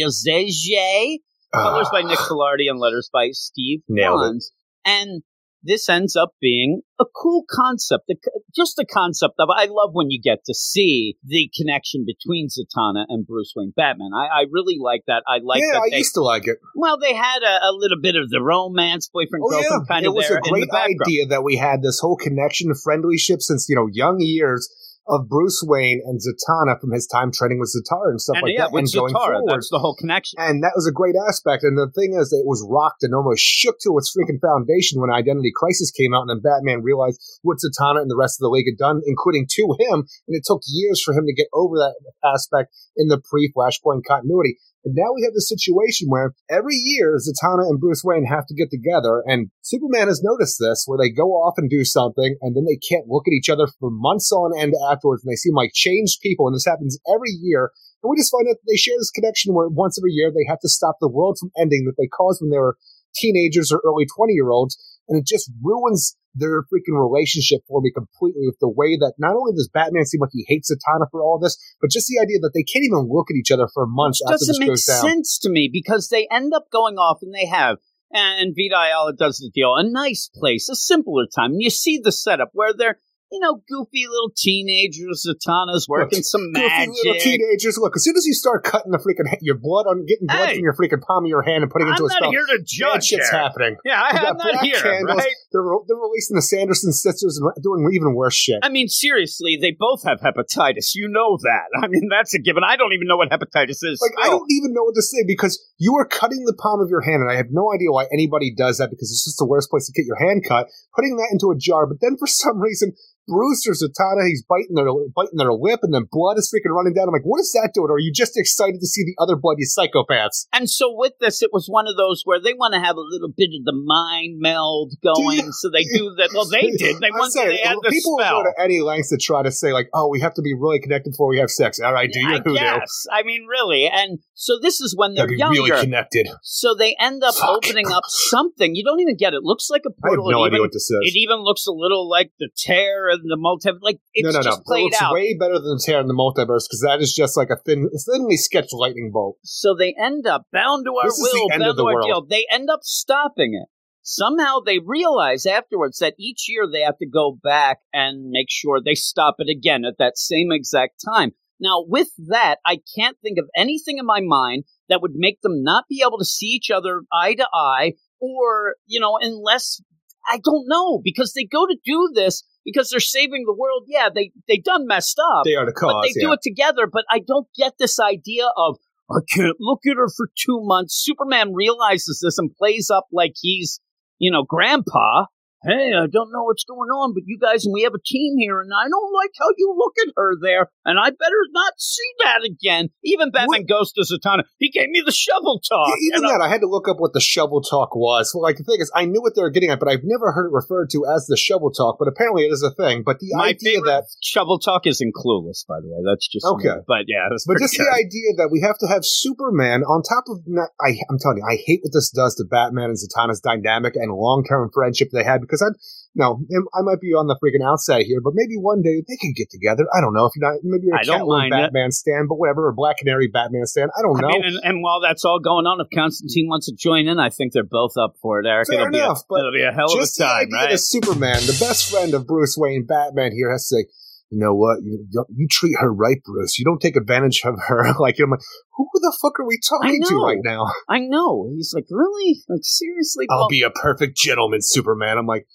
Čižmešija, 0.00 1.18
colors 1.54 1.88
by 1.92 2.02
Nick 2.02 2.18
Filardi, 2.18 2.68
and 2.68 2.78
letters 2.78 3.08
by 3.12 3.28
Steve 3.32 3.80
Ah. 3.82 3.92
Nailed. 3.94 4.42
And 4.84 5.22
this 5.62 5.88
ends 5.88 6.16
up 6.16 6.34
being 6.40 6.82
a 6.98 7.04
cool 7.04 7.44
concept. 7.50 8.10
Just 8.54 8.78
a 8.78 8.84
concept 8.84 9.34
of 9.38 9.48
I 9.54 9.66
love 9.66 9.90
when 9.92 10.10
you 10.10 10.20
get 10.20 10.44
to 10.46 10.54
see 10.54 11.16
the 11.24 11.50
connection 11.56 12.04
between 12.06 12.48
Zatanna 12.48 13.04
and 13.08 13.26
Bruce 13.26 13.52
Wayne 13.56 13.72
Batman. 13.76 14.10
I, 14.14 14.40
I 14.40 14.44
really 14.50 14.76
like 14.80 15.02
that. 15.06 15.22
I 15.26 15.38
like 15.42 15.60
yeah, 15.60 15.78
that 15.78 15.82
I 15.86 15.90
they, 15.90 15.98
used 15.98 16.14
to 16.14 16.22
like 16.22 16.46
it. 16.46 16.58
well, 16.74 16.98
they 16.98 17.14
had 17.14 17.42
a, 17.42 17.70
a 17.70 17.72
little 17.72 18.00
bit 18.00 18.16
of 18.16 18.30
the 18.30 18.42
romance, 18.42 19.08
boyfriend 19.12 19.44
Oh 19.44 19.52
yeah, 19.52 19.68
girlfriend 19.68 19.88
kind 19.88 20.04
it 20.04 20.08
of 20.08 20.14
was 20.14 20.28
there 20.28 20.38
a 20.38 20.42
great 20.42 20.70
idea 20.72 21.26
that 21.26 21.44
we 21.44 21.56
had 21.56 21.82
this 21.82 22.00
whole 22.00 22.16
connection, 22.16 22.74
friendlyship 22.74 23.40
since 23.40 23.68
you 23.68 23.76
know 23.76 23.88
young 23.90 24.20
years 24.20 24.68
of 25.08 25.28
Bruce 25.28 25.62
Wayne 25.66 26.00
and 26.04 26.20
Zatanna 26.20 26.80
from 26.80 26.92
his 26.92 27.06
time 27.06 27.32
training 27.32 27.58
with 27.58 27.74
Zatara 27.74 28.10
and 28.10 28.20
stuff 28.20 28.36
And 28.36 28.44
like 28.44 28.54
yeah, 28.54 28.68
that, 28.68 28.72
with 28.72 28.86
and 28.86 28.92
going 28.94 29.14
Zatara, 29.14 29.42
forward. 29.42 29.50
that's 29.50 29.70
the 29.70 29.78
whole 29.78 29.96
connection. 29.96 30.38
And 30.38 30.62
that 30.62 30.72
was 30.76 30.86
a 30.86 30.92
great 30.92 31.16
aspect. 31.28 31.64
And 31.64 31.76
the 31.76 31.90
thing 31.90 32.14
is, 32.14 32.32
it 32.32 32.46
was 32.46 32.62
rocked 32.68 33.02
and 33.02 33.14
almost 33.14 33.42
shook 33.42 33.80
to 33.82 33.98
its 33.98 34.14
freaking 34.14 34.38
foundation 34.40 35.00
when 35.00 35.10
Identity 35.10 35.50
Crisis 35.54 35.90
came 35.90 36.14
out, 36.14 36.28
and 36.28 36.30
then 36.30 36.44
Batman 36.44 36.82
realized 36.82 37.18
what 37.42 37.58
Zatanna 37.58 38.02
and 38.02 38.10
the 38.10 38.18
rest 38.18 38.38
of 38.38 38.46
the 38.46 38.52
league 38.54 38.70
had 38.70 38.78
done, 38.78 39.02
including 39.04 39.46
to 39.58 39.74
him. 39.80 40.06
And 40.28 40.34
it 40.36 40.44
took 40.46 40.62
years 40.66 41.02
for 41.02 41.12
him 41.12 41.26
to 41.26 41.34
get 41.34 41.48
over 41.52 41.74
that 41.76 41.98
aspect 42.22 42.70
in 42.96 43.08
the 43.08 43.18
pre-Flashpoint 43.18 44.06
continuity. 44.06 44.58
And 44.84 44.94
now 44.96 45.12
we 45.14 45.24
have 45.24 45.34
the 45.34 45.42
situation 45.42 46.08
where 46.08 46.32
every 46.48 46.76
year 46.76 47.18
Zatanna 47.18 47.68
and 47.68 47.78
Bruce 47.78 48.02
Wayne 48.02 48.24
have 48.24 48.46
to 48.46 48.54
get 48.54 48.70
together, 48.70 49.22
and 49.26 49.50
Superman 49.60 50.08
has 50.08 50.22
noticed 50.22 50.56
this, 50.58 50.84
where 50.86 50.96
they 50.96 51.10
go 51.10 51.32
off 51.32 51.54
and 51.58 51.68
do 51.68 51.84
something, 51.84 52.36
and 52.40 52.56
then 52.56 52.64
they 52.64 52.78
can't 52.80 53.08
look 53.08 53.28
at 53.28 53.32
each 53.36 53.50
other 53.50 53.66
for 53.66 53.90
months 53.90 54.32
on 54.32 54.58
end 54.58 54.72
afterwards, 54.90 55.22
and 55.24 55.30
they 55.30 55.36
seem 55.36 55.54
like 55.54 55.72
changed 55.72 56.20
people. 56.20 56.46
And 56.46 56.54
this 56.54 56.66
happens 56.66 56.98
every 57.08 57.30
year. 57.30 57.70
And 58.02 58.10
we 58.10 58.16
just 58.16 58.32
find 58.32 58.48
out 58.48 58.56
that 58.56 58.68
they 58.68 58.76
share 58.76 58.96
this 58.98 59.10
connection 59.10 59.54
where 59.54 59.68
once 59.68 59.98
every 59.98 60.12
year 60.12 60.30
they 60.30 60.48
have 60.48 60.60
to 60.60 60.68
stop 60.68 60.96
the 61.00 61.08
world 61.08 61.38
from 61.38 61.52
ending 61.58 61.84
that 61.86 61.96
they 61.98 62.08
caused 62.08 62.40
when 62.40 62.50
they 62.50 62.58
were 62.58 62.76
teenagers 63.14 63.70
or 63.72 63.82
early 63.84 64.06
20 64.06 64.32
year 64.32 64.50
olds. 64.50 64.78
And 65.08 65.18
it 65.18 65.26
just 65.26 65.50
ruins 65.62 66.16
their 66.34 66.62
freaking 66.62 66.94
relationship 66.94 67.62
for 67.66 67.80
me 67.80 67.90
completely 67.90 68.46
with 68.46 68.58
the 68.60 68.68
way 68.68 68.96
that 68.96 69.14
not 69.18 69.34
only 69.34 69.52
does 69.52 69.68
Batman 69.72 70.04
seem 70.04 70.20
like 70.20 70.30
he 70.32 70.46
hates 70.46 70.70
Zatanna 70.70 71.10
for 71.10 71.22
all 71.22 71.38
this, 71.38 71.58
but 71.80 71.90
just 71.90 72.06
the 72.06 72.22
idea 72.22 72.38
that 72.40 72.52
they 72.54 72.62
can't 72.62 72.84
even 72.84 73.08
look 73.10 73.26
at 73.30 73.36
each 73.36 73.50
other 73.50 73.66
for 73.72 73.86
months 73.86 74.20
after 74.24 74.34
this 74.34 74.46
doesn't 74.46 74.60
make 74.60 74.68
goes 74.68 74.84
down. 74.84 75.00
sense 75.02 75.38
to 75.40 75.50
me 75.50 75.68
because 75.72 76.08
they 76.08 76.28
end 76.30 76.54
up 76.54 76.70
going 76.70 76.96
off 76.96 77.18
and 77.22 77.34
they 77.34 77.46
have 77.46 77.78
and 78.12 78.54
Vita 78.56 78.76
Ayala 78.76 79.14
does 79.14 79.38
the 79.38 79.50
deal 79.50 79.74
a 79.76 79.82
nice 79.82 80.28
place 80.34 80.68
a 80.68 80.74
simpler 80.74 81.26
time 81.26 81.52
and 81.52 81.62
you 81.62 81.70
see 81.70 81.98
the 81.98 82.12
setup 82.12 82.50
where 82.52 82.72
they're 82.72 82.98
you 83.30 83.40
know 83.40 83.62
goofy 83.68 84.06
little 84.08 84.30
teenagers 84.36 85.26
Zatanna's 85.28 85.86
working 85.88 86.22
some 86.22 86.52
magic. 86.52 86.88
Goofy 86.88 87.08
little 87.08 87.20
teenagers. 87.22 87.78
Look, 87.78 87.96
as 87.96 88.04
soon 88.04 88.16
as 88.16 88.26
you 88.26 88.34
start 88.34 88.64
cutting 88.64 88.92
the 88.92 88.98
freaking 88.98 89.30
your 89.40 89.56
blood 89.56 89.86
on 89.86 90.04
getting 90.06 90.26
blood 90.26 90.48
Hey. 90.50 90.54
from 90.56 90.64
your 90.64 90.74
freaking 90.74 91.00
palm 91.02 91.24
of 91.24 91.28
your 91.28 91.42
hand 91.42 91.62
and 91.62 91.70
putting 91.70 91.88
it 91.88 91.90
I'm 91.90 91.94
into 91.94 92.04
a 92.04 92.08
not 92.08 92.16
spell, 92.18 92.30
here 92.30 92.46
to 92.46 92.58
judge 92.64 93.04
shit's 93.04 93.30
happening. 93.30 93.76
yeah 93.84 94.00
I, 94.02 94.16
I'm 94.30 94.36
not 94.36 94.64
here 94.64 94.76
candles. 94.80 95.18
right 95.18 95.34
They're, 95.52 95.62
they're 95.86 95.96
releasing 95.96 96.36
the 96.36 96.42
Sanderson 96.42 96.92
sisters 96.92 97.38
and 97.40 97.50
doing 97.62 97.86
even 97.92 98.14
worse 98.14 98.34
shit. 98.34 98.58
I 98.62 98.68
mean 98.68 98.88
seriously 98.88 99.58
they 99.60 99.76
both 99.78 100.02
have 100.04 100.20
hepatitis 100.20 100.94
you 100.94 101.08
know 101.08 101.38
that 101.42 101.68
I 101.82 101.86
mean 101.88 102.08
that's 102.10 102.34
a 102.34 102.38
given 102.38 102.62
I 102.66 102.76
don't 102.76 102.92
even 102.92 103.06
know 103.06 103.16
what 103.16 103.30
hepatitis 103.30 103.82
is 103.82 104.00
Like 104.02 104.14
I 104.22 104.28
don't 104.28 104.46
even 104.50 104.72
know 104.72 104.84
what 104.84 104.94
to 104.94 105.02
say 105.02 105.24
because 105.26 105.60
you 105.78 105.94
are 105.96 106.04
cutting 106.06 106.44
the 106.44 106.52
palm 106.54 106.80
of 106.80 106.88
your 106.90 107.00
hand, 107.00 107.22
and 107.22 107.30
I 107.30 107.36
have 107.36 107.46
no 107.50 107.72
idea 107.72 107.90
why 107.90 108.06
anybody 108.12 108.52
does 108.54 108.78
that 108.78 108.90
because 108.90 109.10
it's 109.10 109.24
just 109.24 109.38
the 109.38 109.46
worst 109.46 109.70
place 109.70 109.86
to 109.86 109.92
get 109.92 110.04
your 110.06 110.16
hand 110.20 110.44
cut. 110.46 110.66
Putting 110.94 111.16
that 111.16 111.28
into 111.32 111.50
a 111.50 111.56
jar, 111.56 111.86
but 111.86 111.98
then 112.02 112.16
for 112.18 112.26
some 112.26 112.60
reason, 112.60 112.92
Or 113.30 113.72
Zatanna, 113.74 114.26
he's 114.28 114.42
biting 114.42 114.74
their 114.74 114.86
biting 115.14 115.38
their 115.38 115.52
lip, 115.52 115.80
and 115.82 115.94
then 115.94 116.06
blood 116.10 116.38
is 116.38 116.50
freaking 116.52 116.74
running 116.74 116.94
down. 116.94 117.08
I'm 117.08 117.12
like, 117.14 117.24
what 117.24 117.40
is 117.40 117.52
that 117.52 117.70
doing? 117.74 117.90
Or 117.90 117.94
are 117.94 117.98
you 118.00 118.12
just 118.12 118.36
excited 118.36 118.80
to 118.80 118.86
see 118.86 119.04
the 119.04 119.14
other 119.22 119.36
bloody 119.36 119.64
psychopaths? 119.64 120.46
And 120.52 120.68
so 120.68 120.92
with 120.94 121.12
this, 121.20 121.42
it 121.42 121.50
was 121.52 121.66
one 121.68 121.86
of 121.86 121.96
those 121.96 122.22
where 122.24 122.40
they 122.40 122.54
want 122.54 122.74
to 122.74 122.80
have 122.80 122.96
a 122.96 123.00
little 123.04 123.28
bit 123.30 123.50
of 123.58 123.64
the 123.64 123.74
mind 123.74 124.38
meld 124.38 124.92
going. 125.02 125.52
so 125.52 125.70
they 125.70 125.84
do 125.84 126.14
that. 126.18 126.30
Well, 126.34 126.48
they 126.48 126.70
did. 126.78 126.98
They 127.00 127.10
saying, 127.30 127.48
they 127.48 127.56
had 127.58 127.76
the 127.82 127.90
people 127.90 128.18
spell. 128.18 128.42
go 128.42 128.50
to 128.50 128.54
any 128.62 128.80
lengths 128.80 129.10
to 129.10 129.16
try 129.18 129.42
to 129.42 129.50
say 129.52 129.72
like, 129.72 129.88
oh, 129.94 130.08
we 130.08 130.20
have 130.20 130.34
to 130.34 130.42
be 130.42 130.54
really 130.54 130.80
connected 130.80 131.10
before 131.10 131.28
we 131.28 131.38
have 131.38 131.50
sex. 131.50 131.80
All 131.80 131.92
right, 131.92 132.10
do 132.10 132.20
your 132.20 132.30
I 132.30 132.36
hoodoo. 132.38 132.54
guess. 132.54 133.06
I 133.12 133.22
mean, 133.22 133.46
really. 133.48 133.86
And 133.92 134.18
so 134.34 134.58
this 134.60 134.80
is 134.80 134.94
when 134.96 135.14
they're 135.14 135.26
Gotta 135.26 135.32
be 135.34 135.38
younger. 135.38 135.62
really 135.74 135.80
connected. 135.84 136.28
so 136.42 136.74
they 136.74 136.96
end 137.00 137.22
up 137.22 137.34
Fuck. 137.34 137.48
opening 137.64 137.90
up 137.90 138.04
something. 138.06 138.74
You 138.74 138.84
don't 138.84 139.00
even 139.00 139.16
get 139.16 139.32
it. 139.34 139.38
it 139.38 139.42
looks 139.42 139.68
like 139.70 139.82
a 139.86 139.90
I 139.90 140.10
have 140.10 140.16
portal. 140.18 140.30
no 140.30 140.44
it 140.44 140.48
idea 140.48 140.56
even, 140.56 140.60
what 140.62 140.72
this 140.72 140.90
is. 140.90 140.98
It 141.02 141.16
even 141.18 141.38
looks 141.38 141.66
a 141.66 141.72
little 141.72 142.08
like 142.08 142.32
the 142.38 142.48
tear 142.56 143.08
and 143.22 143.30
the 143.30 143.36
multiverse. 143.36 143.78
Like 143.82 143.98
it's 144.14 144.24
no, 144.24 144.30
no, 144.32 144.38
no. 144.38 144.42
just 144.42 144.60
It 144.60 144.66
played 144.66 144.92
out. 145.00 145.12
way 145.14 145.36
better 145.38 145.58
than 145.58 145.78
Tear 145.78 146.00
in 146.00 146.06
the 146.08 146.14
Multiverse 146.14 146.64
because 146.68 146.84
that 146.86 146.98
is 147.00 147.14
just 147.14 147.36
like 147.36 147.48
a 147.50 147.56
thin, 147.64 147.88
thinly 148.10 148.36
sketched 148.36 148.72
lightning 148.72 149.10
bolt. 149.12 149.36
So 149.44 149.74
they 149.78 149.94
end 149.98 150.26
up 150.26 150.46
bound 150.52 150.84
to 150.86 150.92
our 150.96 151.04
This 151.08 151.18
is 151.18 151.30
the 151.32 151.38
will, 151.38 151.52
end 151.52 151.60
bound 151.60 151.70
of 151.70 151.76
the 151.76 151.82
to 151.82 151.86
our 151.88 151.94
world. 151.94 152.06
deal. 152.06 152.26
They 152.26 152.46
end 152.50 152.68
up 152.70 152.80
stopping 152.82 153.54
it. 153.60 153.68
Somehow 154.02 154.60
they 154.64 154.78
realize 154.84 155.44
afterwards 155.46 155.98
that 155.98 156.14
each 156.18 156.46
year 156.48 156.66
they 156.70 156.80
have 156.80 156.98
to 156.98 157.06
go 157.08 157.38
back 157.42 157.78
and 157.92 158.30
make 158.30 158.46
sure 158.48 158.80
they 158.80 158.94
stop 158.94 159.36
it 159.38 159.48
again 159.50 159.84
at 159.84 159.98
that 159.98 160.16
same 160.16 160.48
exact 160.50 160.94
time. 161.04 161.32
Now, 161.60 161.84
with 161.86 162.08
that, 162.28 162.56
I 162.64 162.78
can't 162.96 163.18
think 163.22 163.36
of 163.38 163.44
anything 163.54 163.98
in 163.98 164.06
my 164.06 164.20
mind 164.22 164.64
that 164.88 165.02
would 165.02 165.12
make 165.14 165.42
them 165.42 165.62
not 165.62 165.84
be 165.90 166.02
able 166.04 166.16
to 166.18 166.24
see 166.24 166.46
each 166.46 166.70
other 166.70 167.02
eye 167.12 167.34
to 167.34 167.46
eye, 167.52 167.92
or, 168.18 168.76
you 168.86 168.98
know, 168.98 169.18
unless 169.20 169.82
I 170.30 170.38
don't 170.42 170.66
know, 170.68 171.00
because 171.02 171.32
they 171.32 171.44
go 171.44 171.66
to 171.66 171.76
do 171.84 172.10
this 172.14 172.44
because 172.64 172.90
they're 172.90 173.00
saving 173.00 173.44
the 173.46 173.56
world. 173.56 173.84
Yeah, 173.88 174.08
they, 174.14 174.30
they 174.46 174.58
done 174.58 174.86
messed 174.86 175.18
up 175.18 175.44
They 175.44 175.56
are 175.56 175.66
the 175.66 175.72
cause. 175.72 175.92
but 175.92 176.02
they 176.02 176.12
yeah. 176.20 176.28
do 176.28 176.32
it 176.32 176.40
together. 176.42 176.88
But 176.90 177.04
I 177.10 177.20
don't 177.26 177.48
get 177.56 177.74
this 177.78 177.98
idea 177.98 178.46
of 178.56 178.78
I 179.10 179.20
can't 179.28 179.56
look 179.58 179.80
at 179.86 179.96
her 179.96 180.08
for 180.08 180.30
two 180.38 180.60
months. 180.62 180.94
Superman 181.04 181.52
realizes 181.52 182.20
this 182.22 182.38
and 182.38 182.54
plays 182.54 182.90
up 182.90 183.06
like 183.12 183.32
he's, 183.40 183.80
you 184.18 184.30
know, 184.30 184.44
grandpa. 184.44 185.24
Hey, 185.62 185.92
I 185.92 186.06
don't 186.10 186.32
know 186.32 186.44
what's 186.44 186.64
going 186.64 186.88
on, 186.88 187.12
but 187.12 187.24
you 187.26 187.38
guys 187.38 187.66
and 187.66 187.74
we 187.74 187.82
have 187.82 187.92
a 187.92 188.00
team 188.00 188.36
here, 188.38 188.62
and 188.62 188.70
I 188.72 188.88
don't 188.88 189.12
like 189.12 189.30
how 189.38 189.48
you 189.58 189.74
look 189.76 189.92
at 190.06 190.14
her 190.16 190.32
there, 190.40 190.70
and 190.86 190.98
I 190.98 191.10
better 191.10 191.42
not 191.52 191.74
see 191.76 192.08
that 192.24 192.40
again. 192.44 192.88
Even 193.04 193.30
Batman 193.30 193.66
goes 193.66 193.92
to 193.92 194.00
Zatanna. 194.00 194.44
He 194.58 194.70
gave 194.70 194.88
me 194.88 195.02
the 195.04 195.12
shovel 195.12 195.60
talk. 195.60 195.88
Yeah, 195.88 196.16
even 196.16 196.28
that, 196.28 196.40
I 196.40 196.48
had 196.48 196.62
to 196.62 196.66
look 196.66 196.88
up 196.88 196.96
what 196.98 197.12
the 197.12 197.20
shovel 197.20 197.60
talk 197.60 197.94
was. 197.94 198.32
Well, 198.34 198.42
like 198.42 198.56
the 198.56 198.64
thing 198.64 198.80
is, 198.80 198.90
I 198.94 199.04
knew 199.04 199.20
what 199.20 199.34
they 199.36 199.42
were 199.42 199.50
getting 199.50 199.68
at, 199.68 199.78
but 199.80 199.88
I've 199.88 200.02
never 200.02 200.32
heard 200.32 200.46
it 200.46 200.52
referred 200.52 200.88
to 200.90 201.04
as 201.04 201.26
the 201.26 201.36
shovel 201.36 201.70
talk. 201.70 201.96
But 201.98 202.08
apparently, 202.08 202.44
it 202.44 202.52
is 202.52 202.62
a 202.62 202.72
thing. 202.72 203.02
But 203.04 203.18
the 203.20 203.28
my 203.36 203.48
idea 203.48 203.80
that, 203.82 204.04
shovel 204.22 204.58
talk 204.58 204.86
is 204.86 205.02
in 205.02 205.12
Clueless, 205.12 205.66
by 205.68 205.80
the 205.80 205.88
way. 205.88 206.00
That's 206.08 206.26
just 206.26 206.46
Okay. 206.46 206.68
me. 206.68 206.80
but 206.88 207.04
yeah, 207.06 207.28
that's 207.28 207.44
but 207.46 207.58
just 207.58 207.76
good. 207.76 207.84
the 207.84 207.92
idea 207.92 208.32
that 208.38 208.48
we 208.50 208.62
have 208.62 208.78
to 208.78 208.86
have 208.86 209.04
Superman 209.04 209.82
on 209.84 210.02
top 210.02 210.24
of. 210.28 210.40
I, 210.80 210.96
I'm 211.10 211.18
telling 211.20 211.38
you, 211.38 211.44
I 211.44 211.60
hate 211.66 211.80
what 211.82 211.92
this 211.92 212.08
does 212.08 212.34
to 212.36 212.44
Batman 212.44 212.88
and 212.88 212.96
Zatanna's 212.96 213.40
dynamic 213.40 213.94
and 213.96 214.10
long 214.10 214.42
term 214.48 214.70
friendship 214.72 215.10
they 215.12 215.24
had 215.24 215.49
because 215.50 215.66
I. 215.66 215.74
No, 216.12 216.42
I 216.74 216.82
might 216.82 216.98
be 216.98 217.14
on 217.14 217.30
the 217.30 217.38
freaking 217.38 217.62
outside 217.62 218.02
here, 218.02 218.18
but 218.18 218.32
maybe 218.34 218.58
one 218.58 218.82
day 218.82 218.98
they 218.98 219.14
can 219.14 219.30
get 219.30 219.46
together. 219.48 219.86
I 219.94 220.00
don't 220.02 220.10
know 220.10 220.26
if 220.26 220.34
you're 220.34 220.42
not. 220.42 220.58
Maybe 220.64 220.90
you're 220.90 220.98
a 220.98 221.06
Catwoman 221.06 221.38
mind 221.38 221.54
it. 221.54 221.70
Batman 221.70 221.92
stand, 221.92 222.26
but 222.28 222.34
whatever, 222.34 222.66
or 222.66 222.72
Black 222.74 222.98
Canary 222.98 223.28
Batman 223.28 223.64
stand. 223.66 223.94
I 223.96 224.02
don't 224.02 224.18
know. 224.18 224.26
I 224.26 224.32
mean, 224.32 224.44
and, 224.44 224.58
and 224.64 224.82
while 224.82 224.98
that's 225.00 225.24
all 225.24 225.38
going 225.38 225.70
on, 225.70 225.78
if 225.78 225.86
Constantine 225.94 226.48
wants 226.48 226.66
to 226.66 226.74
join 226.74 227.06
in, 227.06 227.20
I 227.20 227.30
think 227.30 227.52
they're 227.52 227.62
both 227.62 227.94
up 227.96 228.16
for 228.20 228.40
it, 228.40 228.46
Eric. 228.50 228.66
Fair 228.66 228.90
it'll, 228.90 228.98
enough, 228.98 229.22
be 229.22 229.26
but 229.30 229.36
a, 229.36 229.38
it'll 229.38 229.52
be 229.52 229.62
a 229.62 229.70
hell 229.70 229.86
of 229.86 229.98
a 229.98 230.02
Just 230.02 230.18
the 230.18 230.24
time, 230.24 230.50
idea 230.50 230.74
right? 230.74 230.80
Superman, 230.80 231.46
the 231.46 231.56
best 231.62 231.88
friend 231.88 232.12
of 232.12 232.26
Bruce 232.26 232.58
Wayne, 232.58 232.86
Batman 232.90 233.30
here 233.30 233.52
has 233.54 233.68
to 233.68 233.76
say, 233.76 233.86
you 234.30 234.38
know 234.38 234.54
what, 234.54 234.78
you, 234.82 235.06
you 235.34 235.46
treat 235.50 235.74
her 235.80 235.92
right, 235.92 236.18
Bruce. 236.24 236.58
You 236.58 236.64
don't 236.64 236.80
take 236.80 236.96
advantage 236.96 237.42
of 237.44 237.56
her. 237.66 237.84
like, 237.98 238.16
I'm 238.22 238.30
like, 238.30 238.40
who 238.76 238.86
the 238.94 239.16
fuck 239.20 239.38
are 239.40 239.46
we 239.46 239.58
talking 239.68 240.00
to 240.06 240.14
right 240.16 240.38
now? 240.42 240.66
I 240.88 241.00
know. 241.00 241.50
He's 241.54 241.72
like, 241.74 241.86
really? 241.90 242.42
Like, 242.48 242.60
seriously? 242.62 243.26
I'll 243.28 243.38
Well, 243.40 243.48
be 243.48 243.62
a 243.62 243.70
perfect 243.70 244.16
gentleman, 244.16 244.60
Superman. 244.62 245.18
I'm 245.18 245.26
like, 245.26 245.46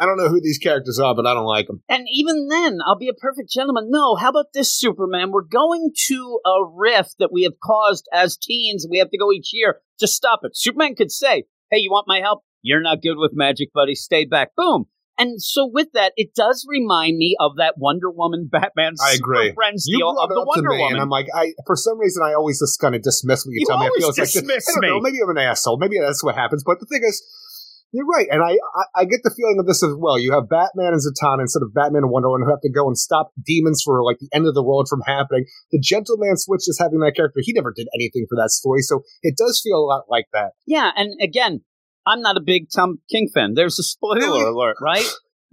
I 0.00 0.06
don't 0.06 0.16
know 0.16 0.28
who 0.28 0.40
these 0.40 0.58
characters 0.58 1.00
are, 1.00 1.12
but 1.16 1.26
I 1.26 1.34
don't 1.34 1.44
like 1.46 1.66
them. 1.66 1.82
and 1.88 2.06
even 2.12 2.46
then, 2.48 2.78
I'll 2.86 2.98
be 2.98 3.08
a 3.08 3.14
perfect 3.14 3.50
gentleman. 3.50 3.88
No, 3.90 4.14
how 4.14 4.28
about 4.28 4.52
this, 4.54 4.72
Superman? 4.72 5.32
We're 5.32 5.42
going 5.42 5.90
to 6.06 6.38
a 6.46 6.70
rift 6.72 7.16
that 7.18 7.32
we 7.32 7.42
have 7.42 7.54
caused 7.64 8.06
as 8.12 8.36
teens. 8.36 8.86
We 8.88 8.98
have 8.98 9.10
to 9.10 9.18
go 9.18 9.32
each 9.32 9.50
year 9.52 9.80
to 9.98 10.06
stop 10.06 10.40
it. 10.44 10.52
Superman 10.56 10.94
could 10.94 11.10
say, 11.10 11.44
hey, 11.72 11.78
you 11.78 11.90
want 11.90 12.06
my 12.06 12.20
help? 12.20 12.44
You're 12.62 12.80
not 12.82 13.02
good 13.02 13.16
with 13.16 13.32
magic, 13.34 13.72
buddy. 13.72 13.96
Stay 13.96 14.24
back. 14.24 14.50
Boom. 14.56 14.84
And 15.18 15.42
so 15.42 15.68
with 15.70 15.88
that, 15.94 16.12
it 16.16 16.30
does 16.34 16.64
remind 16.68 17.16
me 17.18 17.36
of 17.40 17.52
that 17.58 17.74
Wonder 17.76 18.10
Woman 18.10 18.48
Batman 18.50 18.94
I 19.04 19.14
agree. 19.14 19.52
Friends 19.54 19.84
You 19.88 19.98
deal 19.98 20.14
of 20.18 20.28
the 20.30 20.44
Wonder 20.46 20.70
Woman. 20.70 20.92
and 20.94 21.02
I'm 21.02 21.10
like, 21.10 21.26
I 21.34 21.52
for 21.66 21.74
some 21.76 21.98
reason 21.98 22.22
I 22.24 22.34
always 22.34 22.60
just 22.60 22.78
kind 22.80 22.94
of 22.94 23.02
dismiss 23.02 23.44
what 23.44 23.52
you, 23.52 23.60
You 23.60 23.66
tell 23.66 23.78
me. 23.78 23.86
I 23.86 23.90
feel 23.98 24.08
it's 24.10 24.18
like 24.18 24.30
dismiss 24.30 24.68
I 24.68 24.80
don't 24.80 24.88
know, 24.90 25.00
me. 25.00 25.10
maybe 25.10 25.18
I'm 25.22 25.30
an 25.30 25.38
asshole. 25.38 25.78
Maybe 25.78 25.96
that's 26.00 26.22
what 26.22 26.34
happens. 26.36 26.62
But 26.64 26.78
the 26.80 26.86
thing 26.86 27.02
is, 27.06 27.22
you're 27.90 28.04
right, 28.06 28.28
and 28.30 28.42
I, 28.44 28.52
I 28.52 28.84
I 29.00 29.04
get 29.06 29.20
the 29.24 29.32
feeling 29.34 29.56
of 29.58 29.66
this 29.66 29.82
as 29.82 29.94
well. 29.98 30.18
You 30.18 30.32
have 30.32 30.46
Batman 30.48 30.92
and 30.92 31.00
Zatanna 31.00 31.40
instead 31.40 31.62
of 31.64 31.72
Batman 31.72 32.02
and 32.04 32.10
Wonder 32.12 32.28
Woman 32.28 32.44
who 32.46 32.52
have 32.52 32.60
to 32.60 32.70
go 32.70 32.86
and 32.86 32.98
stop 32.98 33.32
demons 33.42 33.80
for 33.82 34.04
like 34.04 34.18
the 34.20 34.28
end 34.32 34.46
of 34.46 34.52
the 34.54 34.62
world 34.62 34.88
from 34.90 35.00
happening. 35.06 35.46
The 35.72 35.80
Gentleman 35.80 36.36
Switch 36.36 36.68
is 36.68 36.78
having 36.78 37.00
that 37.00 37.16
character. 37.16 37.40
He 37.42 37.54
never 37.54 37.72
did 37.74 37.88
anything 37.94 38.26
for 38.28 38.36
that 38.36 38.50
story, 38.50 38.82
so 38.82 39.02
it 39.22 39.36
does 39.38 39.62
feel 39.64 39.78
a 39.78 39.88
lot 39.88 40.04
like 40.10 40.26
that. 40.34 40.52
Yeah, 40.66 40.90
and 40.96 41.16
again, 41.22 41.62
I'm 42.06 42.20
not 42.22 42.36
a 42.36 42.42
big 42.44 42.68
Tom 42.74 42.98
King 43.10 43.28
fan. 43.32 43.54
There's 43.54 43.78
a 43.78 43.82
spoiler 43.82 44.46
alert, 44.48 44.76
right? 44.80 45.06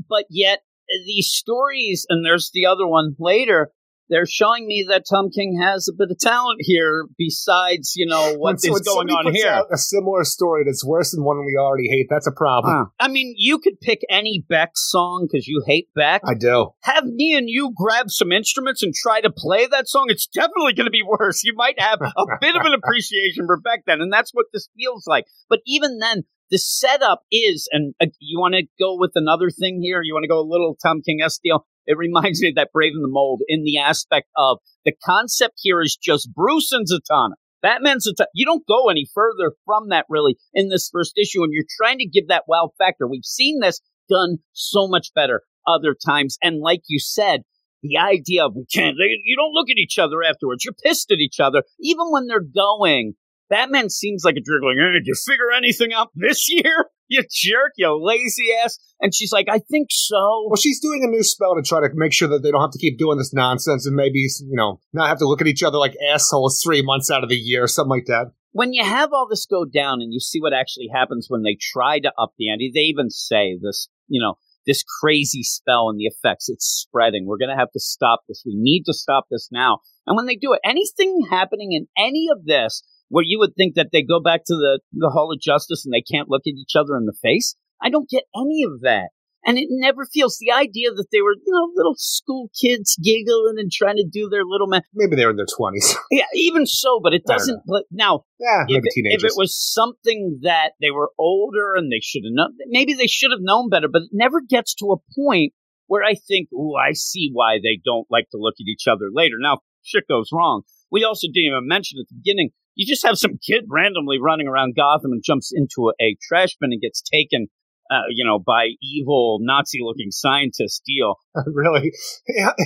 but 0.09 0.25
yet 0.29 0.59
these 1.05 1.27
stories, 1.29 2.05
and 2.09 2.25
there's 2.25 2.51
the 2.53 2.65
other 2.65 2.87
one 2.87 3.15
later. 3.19 3.71
They're 4.07 4.27
showing 4.27 4.67
me 4.67 4.85
that 4.89 5.03
Tom 5.09 5.31
King 5.31 5.59
has 5.59 5.87
a 5.89 5.93
bit 5.97 6.11
of 6.11 6.19
talent 6.19 6.57
here, 6.59 7.07
besides 7.17 7.93
you 7.95 8.05
know 8.05 8.33
When- 8.37 8.39
what 8.39 8.55
is 8.63 8.69
when 8.69 8.83
going 8.83 9.09
on 9.09 9.33
here. 9.33 9.63
a 9.71 9.77
similar 9.79 10.23
story 10.23 10.63
that's 10.63 10.85
worse 10.85 11.09
than 11.09 11.23
one 11.23 11.43
we 11.43 11.57
already 11.59 11.87
hate. 11.89 12.05
That's 12.07 12.27
a 12.27 12.31
problem. 12.31 12.91
I 12.99 13.07
mean, 13.07 13.33
you 13.35 13.57
could 13.57 13.81
pick 13.81 14.01
any 14.07 14.45
Beck 14.47 14.73
song 14.75 15.27
because 15.27 15.47
you 15.47 15.63
hate 15.65 15.87
Beck. 15.95 16.21
I 16.23 16.35
do. 16.35 16.69
have 16.83 17.05
me 17.05 17.33
and 17.35 17.49
you 17.49 17.71
grab 17.75 18.11
some 18.11 18.31
instruments 18.31 18.83
and 18.83 18.93
try 18.93 19.21
to 19.21 19.31
play 19.35 19.65
that 19.65 19.87
song, 19.87 20.05
it's 20.09 20.27
definitely 20.27 20.73
going 20.73 20.85
to 20.85 20.91
be 20.91 21.01
worse. 21.03 21.43
You 21.43 21.55
might 21.55 21.79
have 21.79 21.99
a 22.03 22.25
bit 22.39 22.55
of 22.55 22.61
an 22.63 22.73
appreciation 22.83 23.47
for 23.47 23.59
Beck 23.59 23.85
then, 23.87 24.01
and 24.01 24.13
that's 24.13 24.35
what 24.35 24.45
this 24.53 24.69
feels 24.77 25.07
like. 25.07 25.25
But 25.49 25.61
even 25.65 25.97
then, 25.97 26.25
the 26.51 26.57
setup 26.57 27.21
is, 27.31 27.67
and 27.71 27.93
uh, 28.01 28.07
you 28.19 28.39
want 28.39 28.55
to 28.55 28.63
go 28.79 28.97
with 28.97 29.11
another 29.15 29.49
thing 29.49 29.81
here? 29.81 30.01
You 30.03 30.13
want 30.13 30.23
to 30.23 30.29
go 30.29 30.39
a 30.39 30.47
little 30.47 30.77
Tom 30.81 31.01
King 31.05 31.21
S 31.23 31.39
deal? 31.43 31.65
It 31.85 31.97
reminds 31.97 32.41
me 32.41 32.49
of 32.49 32.55
that 32.55 32.71
Brave 32.73 32.93
in 32.95 33.01
the 33.01 33.07
Mold 33.07 33.41
in 33.47 33.63
the 33.63 33.77
aspect 33.77 34.27
of 34.35 34.57
the 34.85 34.93
concept 35.03 35.55
here 35.57 35.81
is 35.81 35.97
just 36.01 36.33
Bruce 36.33 36.71
and 36.71 36.87
Zatanna. 36.87 37.33
Batman's 37.61 38.07
Zatanna. 38.07 38.27
You 38.33 38.45
don't 38.45 38.67
go 38.67 38.89
any 38.89 39.07
further 39.13 39.53
from 39.65 39.89
that 39.89 40.05
really 40.09 40.37
in 40.53 40.69
this 40.69 40.89
first 40.91 41.13
issue, 41.17 41.43
and 41.43 41.51
you're 41.51 41.63
trying 41.77 41.99
to 41.99 42.07
give 42.07 42.27
that 42.27 42.43
wow 42.47 42.71
factor. 42.77 43.07
We've 43.07 43.23
seen 43.23 43.59
this 43.59 43.81
done 44.09 44.37
so 44.53 44.87
much 44.87 45.09
better 45.15 45.41
other 45.67 45.95
times. 45.95 46.37
And 46.41 46.59
like 46.59 46.81
you 46.87 46.99
said, 46.99 47.41
the 47.81 47.97
idea 47.97 48.45
of 48.45 48.55
we 48.55 48.65
can't, 48.71 48.95
they, 48.97 49.17
you 49.23 49.35
don't 49.35 49.53
look 49.53 49.69
at 49.69 49.77
each 49.77 49.99
other 49.99 50.23
afterwards. 50.23 50.63
You're 50.65 50.73
pissed 50.83 51.11
at 51.11 51.19
each 51.19 51.39
other. 51.39 51.63
Even 51.79 52.07
when 52.09 52.27
they're 52.27 52.39
going, 52.39 53.13
Batman 53.49 53.89
seems 53.89 54.23
like 54.23 54.35
a. 54.35 54.39
Like, 54.39 54.77
"Eh, 54.77 54.91
did 54.93 55.05
you 55.05 55.15
figure 55.25 55.51
anything 55.55 55.93
out 55.93 56.09
this 56.15 56.47
year? 56.49 56.85
You 57.07 57.21
jerk, 57.21 57.73
you 57.77 58.03
lazy 58.03 58.47
ass. 58.63 58.79
And 58.99 59.13
she's 59.13 59.31
like, 59.31 59.45
I 59.47 59.59
think 59.59 59.89
so. 59.91 60.47
Well, 60.47 60.55
she's 60.55 60.79
doing 60.79 61.03
a 61.03 61.07
new 61.07 61.21
spell 61.21 61.53
to 61.53 61.61
try 61.61 61.79
to 61.81 61.89
make 61.93 62.11
sure 62.11 62.27
that 62.29 62.41
they 62.41 62.49
don't 62.49 62.61
have 62.61 62.71
to 62.71 62.79
keep 62.79 62.97
doing 62.97 63.19
this 63.19 63.31
nonsense 63.31 63.85
and 63.85 63.95
maybe, 63.95 64.21
you 64.21 64.55
know, 64.57 64.79
not 64.91 65.07
have 65.07 65.19
to 65.19 65.27
look 65.27 65.39
at 65.39 65.45
each 65.45 65.61
other 65.61 65.77
like 65.77 65.93
assholes 66.11 66.59
three 66.63 66.81
months 66.81 67.11
out 67.11 67.21
of 67.23 67.29
the 67.29 67.35
year, 67.35 67.65
or 67.65 67.67
something 67.67 67.91
like 67.91 68.05
that. 68.07 68.31
when 68.53 68.73
you 68.73 68.83
have 68.83 69.13
all 69.13 69.27
this 69.29 69.45
go 69.45 69.65
down 69.65 70.01
and 70.01 70.13
you 70.13 70.19
see 70.19 70.39
what 70.41 70.51
actually 70.51 70.87
happens 70.91 71.27
when 71.29 71.43
they 71.43 71.55
try 71.61 71.99
to 71.99 72.11
up 72.17 72.33
the 72.39 72.49
ante, 72.49 72.71
they 72.73 72.79
even 72.89 73.11
say 73.11 73.55
this, 73.61 73.87
you 74.07 74.19
know, 74.19 74.39
this 74.65 74.83
crazy 74.99 75.43
spell 75.43 75.89
and 75.89 75.99
the 75.99 76.05
effects, 76.05 76.49
it's 76.49 76.65
spreading. 76.65 77.27
We're 77.27 77.37
going 77.37 77.55
to 77.55 77.59
have 77.59 77.71
to 77.73 77.79
stop 77.79 78.21
this. 78.27 78.41
We 78.45 78.53
need 78.55 78.85
to 78.85 78.93
stop 78.93 79.25
this 79.29 79.49
now. 79.51 79.79
And 80.07 80.15
when 80.17 80.25
they 80.25 80.37
do 80.37 80.53
it, 80.53 80.61
anything 80.65 81.27
happening 81.29 81.73
in 81.73 81.85
any 81.95 82.29
of 82.31 82.45
this 82.45 82.81
where 83.09 83.23
you 83.25 83.39
would 83.39 83.55
think 83.55 83.75
that 83.75 83.89
they 83.91 84.01
go 84.01 84.19
back 84.19 84.41
to 84.45 84.55
the, 84.55 84.79
the 84.93 85.09
Hall 85.09 85.31
of 85.31 85.39
Justice 85.39 85.85
and 85.85 85.93
they 85.93 86.01
can't 86.01 86.29
look 86.29 86.43
at 86.45 86.53
each 86.57 86.75
other 86.75 86.95
in 86.97 87.05
the 87.05 87.17
face, 87.21 87.55
I 87.81 87.89
don't 87.89 88.09
get 88.09 88.23
any 88.35 88.63
of 88.63 88.81
that. 88.81 89.09
And 89.47 89.59
it 89.59 89.67
never 89.69 90.07
feels 90.11 90.39
the 90.39 90.51
idea 90.51 90.89
that 90.89 91.05
they 91.11 91.21
were, 91.21 91.35
you 91.35 91.53
know, 91.53 91.69
little 91.75 91.93
school 91.97 92.49
kids 92.59 92.97
giggling 93.03 93.55
and 93.57 93.71
trying 93.71 93.97
to 93.97 94.05
do 94.11 94.27
their 94.27 94.43
little 94.43 94.65
man. 94.65 94.81
Maybe 94.95 95.15
they're 95.15 95.29
in 95.29 95.35
their 95.35 95.45
20s. 95.45 95.95
Yeah, 96.11 96.25
even 96.33 96.65
so, 96.65 96.99
but 97.03 97.13
it 97.13 97.23
doesn't. 97.27 97.61
But 97.67 97.83
now, 97.91 98.23
yeah, 98.39 98.63
if 98.63 98.69
maybe 98.69 98.87
it, 98.87 98.93
teenagers. 98.95 99.23
if 99.23 99.31
it 99.31 99.33
was 99.37 99.55
something 99.55 100.39
that 100.41 100.71
they 100.81 100.89
were 100.89 101.11
older 101.19 101.75
and 101.75 101.91
they 101.91 101.99
should 102.01 102.23
have 102.25 102.33
known, 102.33 102.53
maybe 102.67 102.95
they 102.95 103.05
should 103.05 103.31
have 103.31 103.41
known 103.41 103.69
better, 103.69 103.87
but 103.87 104.03
it 104.03 104.09
never 104.11 104.41
gets 104.41 104.73
to 104.75 104.93
a 104.93 105.13
point 105.15 105.53
where 105.87 106.03
I 106.03 106.15
think, 106.15 106.49
oh, 106.55 106.73
I 106.75 106.93
see 106.93 107.29
why 107.31 107.57
they 107.61 107.79
don't 107.83 108.07
like 108.09 108.29
to 108.31 108.37
look 108.37 108.55
at 108.59 108.67
each 108.67 108.87
other 108.87 109.09
later. 109.13 109.35
Now, 109.39 109.59
shit 109.83 110.07
goes 110.07 110.29
wrong. 110.33 110.63
We 110.91 111.03
also 111.03 111.27
didn't 111.27 111.51
even 111.51 111.67
mention 111.67 111.99
at 111.99 112.07
the 112.09 112.15
beginning, 112.15 112.49
you 112.75 112.85
just 112.85 113.05
have 113.05 113.17
some 113.17 113.39
kid 113.45 113.65
randomly 113.69 114.19
running 114.19 114.47
around 114.47 114.75
Gotham 114.75 115.11
and 115.11 115.23
jumps 115.23 115.51
into 115.53 115.89
a, 115.89 116.03
a 116.03 116.17
trash 116.21 116.55
bin 116.59 116.71
and 116.71 116.81
gets 116.81 117.01
taken 117.01 117.47
uh, 117.91 118.01
you 118.09 118.25
know, 118.25 118.39
by 118.39 118.69
evil 118.81 119.37
Nazi-looking 119.41 120.09
scientist 120.09 120.83
deal. 120.85 121.15
really, 121.45 121.91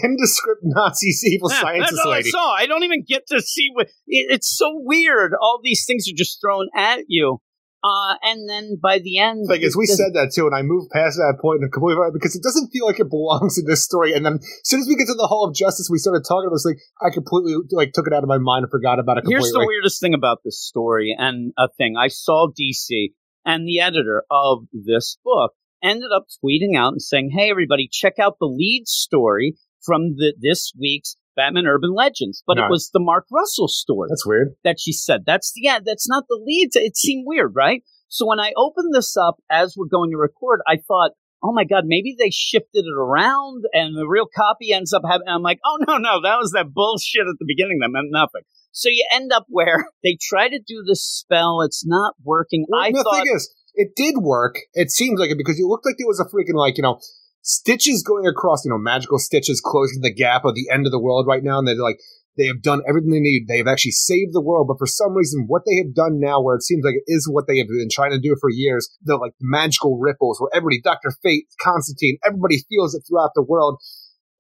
indescript 0.03 0.62
Nazi 0.64 1.10
evil 1.24 1.49
Yeah, 1.51 1.62
scientist 1.62 1.91
that's 1.91 2.05
all 2.05 2.12
lady. 2.12 2.30
I 2.30 2.32
saw. 2.32 2.51
I 2.53 2.66
don't 2.68 2.84
even 2.84 3.03
get 3.07 3.28
to 3.28 3.41
see 3.41 3.70
what. 3.74 3.88
It, 4.07 4.28
it's 4.30 4.55
so 4.55 4.72
weird. 4.76 5.34
All 5.39 5.60
these 5.62 5.84
things 5.86 6.07
are 6.07 6.16
just 6.16 6.39
thrown 6.41 6.70
at 6.76 7.01
you, 7.07 7.41
uh, 7.84 8.16
and 8.24 8.50
then 8.50 8.78
by 8.82 9.00
the 9.00 9.20
end, 9.20 9.46
Like 9.48 9.62
as 9.62 9.76
we 9.76 9.86
it- 9.86 9.96
said 9.96 10.14
that 10.14 10.32
too, 10.34 10.46
and 10.48 10.56
I 10.56 10.62
moved 10.62 10.90
past 10.92 11.18
that 11.18 11.38
point 11.42 11.62
and 11.62 11.72
completely 11.72 12.00
right 12.02 12.12
because 12.14 12.36
it 12.36 12.44
doesn't 12.44 12.70
feel 12.72 12.86
like 12.86 13.00
it 13.00 13.10
belongs 13.10 13.58
in 13.58 13.66
this 13.66 13.84
story. 13.84 14.14
And 14.14 14.26
then 14.26 14.36
as 14.36 14.62
soon 14.66 14.82
as 14.82 14.88
we 14.88 14.96
get 14.96 15.08
to 15.08 15.14
the 15.14 15.28
Hall 15.28 15.48
of 15.48 15.56
Justice, 15.56 15.90
we 15.90 15.98
started 15.98 16.24
talking 16.28 16.48
about 16.48 16.56
this. 16.56 16.66
Like 16.66 16.80
I 17.02 17.14
completely 17.14 17.56
like 17.72 17.94
took 17.94 18.08
it 18.08 18.14
out 18.14 18.24
of 18.24 18.30
my 18.30 18.38
mind 18.38 18.64
and 18.64 18.72
forgot 18.72 19.00
about 19.00 19.18
it 19.18 19.22
completely. 19.22 19.44
Here's 19.46 19.54
the 19.54 19.66
weirdest 19.66 20.02
thing 20.02 20.14
about 20.14 20.40
this 20.44 20.60
story 20.60 21.16
and 21.18 21.54
a 21.58 21.70
thing. 21.78 21.96
I 21.98 22.08
saw 22.10 22.48
DC 22.48 23.14
and 23.46 23.66
the 23.68 23.80
editor 23.80 24.24
of 24.30 24.66
this 24.74 25.18
book 25.24 25.54
ended 25.82 26.12
up 26.14 26.26
tweeting 26.44 26.78
out 26.78 26.92
and 26.92 27.02
saying, 27.02 27.32
Hey, 27.34 27.50
everybody, 27.50 27.88
check 27.90 28.20
out 28.20 28.36
the 28.40 28.46
lead 28.48 28.88
story 28.88 29.56
from 29.82 30.16
the, 30.18 30.34
this 30.38 30.74
week's 30.78 31.16
Batman 31.36 31.66
Urban 31.68 31.94
Legends. 31.94 32.44
But 32.46 32.58
Right. 32.58 32.66
it 32.66 32.72
was 32.72 32.90
the 32.94 33.00
Mark 33.00 33.26
Russell 33.32 33.68
story 33.68 34.08
That's 34.10 34.26
weird. 34.26 34.56
that 34.64 34.78
she 34.80 34.92
said. 34.92 35.24
That's, 35.26 35.52
yeah, 35.56 35.80
that's 35.84 36.08
not 36.08 36.26
the 36.30 36.40
lead. 36.44 36.70
It 36.74 36.98
seemed 36.98 37.24
weird, 37.28 37.54
right? 37.56 37.84
So 38.08 38.26
when 38.28 38.40
I 38.40 38.54
opened 38.58 38.94
this 38.94 39.16
up 39.16 39.36
as 39.50 39.76
we're 39.78 39.88
going 39.88 40.12
to 40.12 40.18
record, 40.18 40.62
I 40.68 40.78
thought, 40.88 41.12
Oh 41.42 41.54
my 41.54 41.64
God, 41.64 41.86
maybe 41.86 42.14
they 42.20 42.32
shifted 42.32 42.84
it 42.84 43.00
around 43.00 43.64
and 43.72 43.96
the 43.98 44.06
real 44.06 44.26
copy 44.36 44.74
ends 44.74 44.92
up 44.92 45.04
having, 45.10 45.26
I'm 45.30 45.42
like, 45.42 45.60
oh 45.66 45.78
no, 45.88 45.98
no, 45.98 46.22
that 46.22 46.36
was 46.36 46.52
that 46.52 46.74
bullshit 46.74 47.22
at 47.22 47.36
the 47.40 47.46
beginning 47.48 47.80
that 47.80 47.88
meant 47.92 48.08
nothing. 48.12 48.42
So 48.74 48.90
you 48.90 49.06
end 49.14 49.32
up 49.32 49.46
where 49.48 49.88
they 50.04 50.18
try 50.22 50.50
to 50.50 50.60
do 50.60 50.84
this 50.86 51.02
spell, 51.02 51.62
it's 51.62 51.86
not 51.86 52.16
working. 52.26 52.66
Well, 52.68 52.82
I 52.82 52.92
the 52.92 53.04
thought, 53.04 53.24
thing 53.24 53.34
is, 53.34 53.50
it 53.74 53.92
did 53.96 54.16
work. 54.18 54.56
It 54.74 54.92
seems 54.92 55.18
like 55.18 55.30
it 55.32 55.38
because 55.38 55.58
it 55.58 55.64
looked 55.64 55.86
like 55.86 55.96
there 55.98 56.08
was 56.08 56.20
a 56.20 56.26
freaking 56.26 56.58
like 56.60 56.76
you 56.76 56.84
know 56.84 57.00
stitches 57.42 58.04
going 58.04 58.28
across. 58.28 58.66
You 58.66 58.72
know, 58.72 58.78
magical 58.78 59.20
stitches 59.20 59.62
closing 59.64 60.02
the 60.02 60.14
gap 60.14 60.46
of 60.46 60.56
the 60.56 60.70
end 60.72 60.86
of 60.86 60.92
the 60.92 61.00
world 61.00 61.28
right 61.28 61.44
now, 61.44 61.60
and 61.60 61.68
they're 61.68 61.76
like. 61.76 62.00
They 62.38 62.48
have 62.48 62.62
done 62.62 62.82
everything 62.88 63.12
they 63.12 63.20
need. 63.20 63.48
They 63.50 63.58
have 63.58 63.68
actually 63.68 63.92
saved 63.92 64.32
the 64.32 64.40
world, 64.40 64.68
but 64.70 64.78
for 64.80 64.88
some 64.88 65.14
reason, 65.14 65.44
what 65.48 65.64
they 65.68 65.76
have 65.84 65.94
done 65.94 66.22
now, 66.22 66.42
where 66.42 66.56
it 66.56 66.64
seems 66.64 66.86
like 66.86 66.96
it 66.96 67.04
is 67.06 67.28
what 67.28 67.48
they 67.48 67.58
have 67.58 67.68
been 67.68 67.90
trying 67.92 68.12
to 68.12 68.20
do 68.20 68.38
for 68.40 68.50
years, 68.50 68.88
the 69.04 69.18
like 69.18 69.34
magical 69.42 70.00
ripples, 70.00 70.40
where 70.40 70.50
everybody, 70.54 70.80
Doctor 70.80 71.12
Fate, 71.22 71.48
Constantine, 71.60 72.18
everybody 72.26 72.64
feels 72.70 72.96
it 72.96 73.04
throughout 73.06 73.32
the 73.36 73.44
world, 73.44 73.82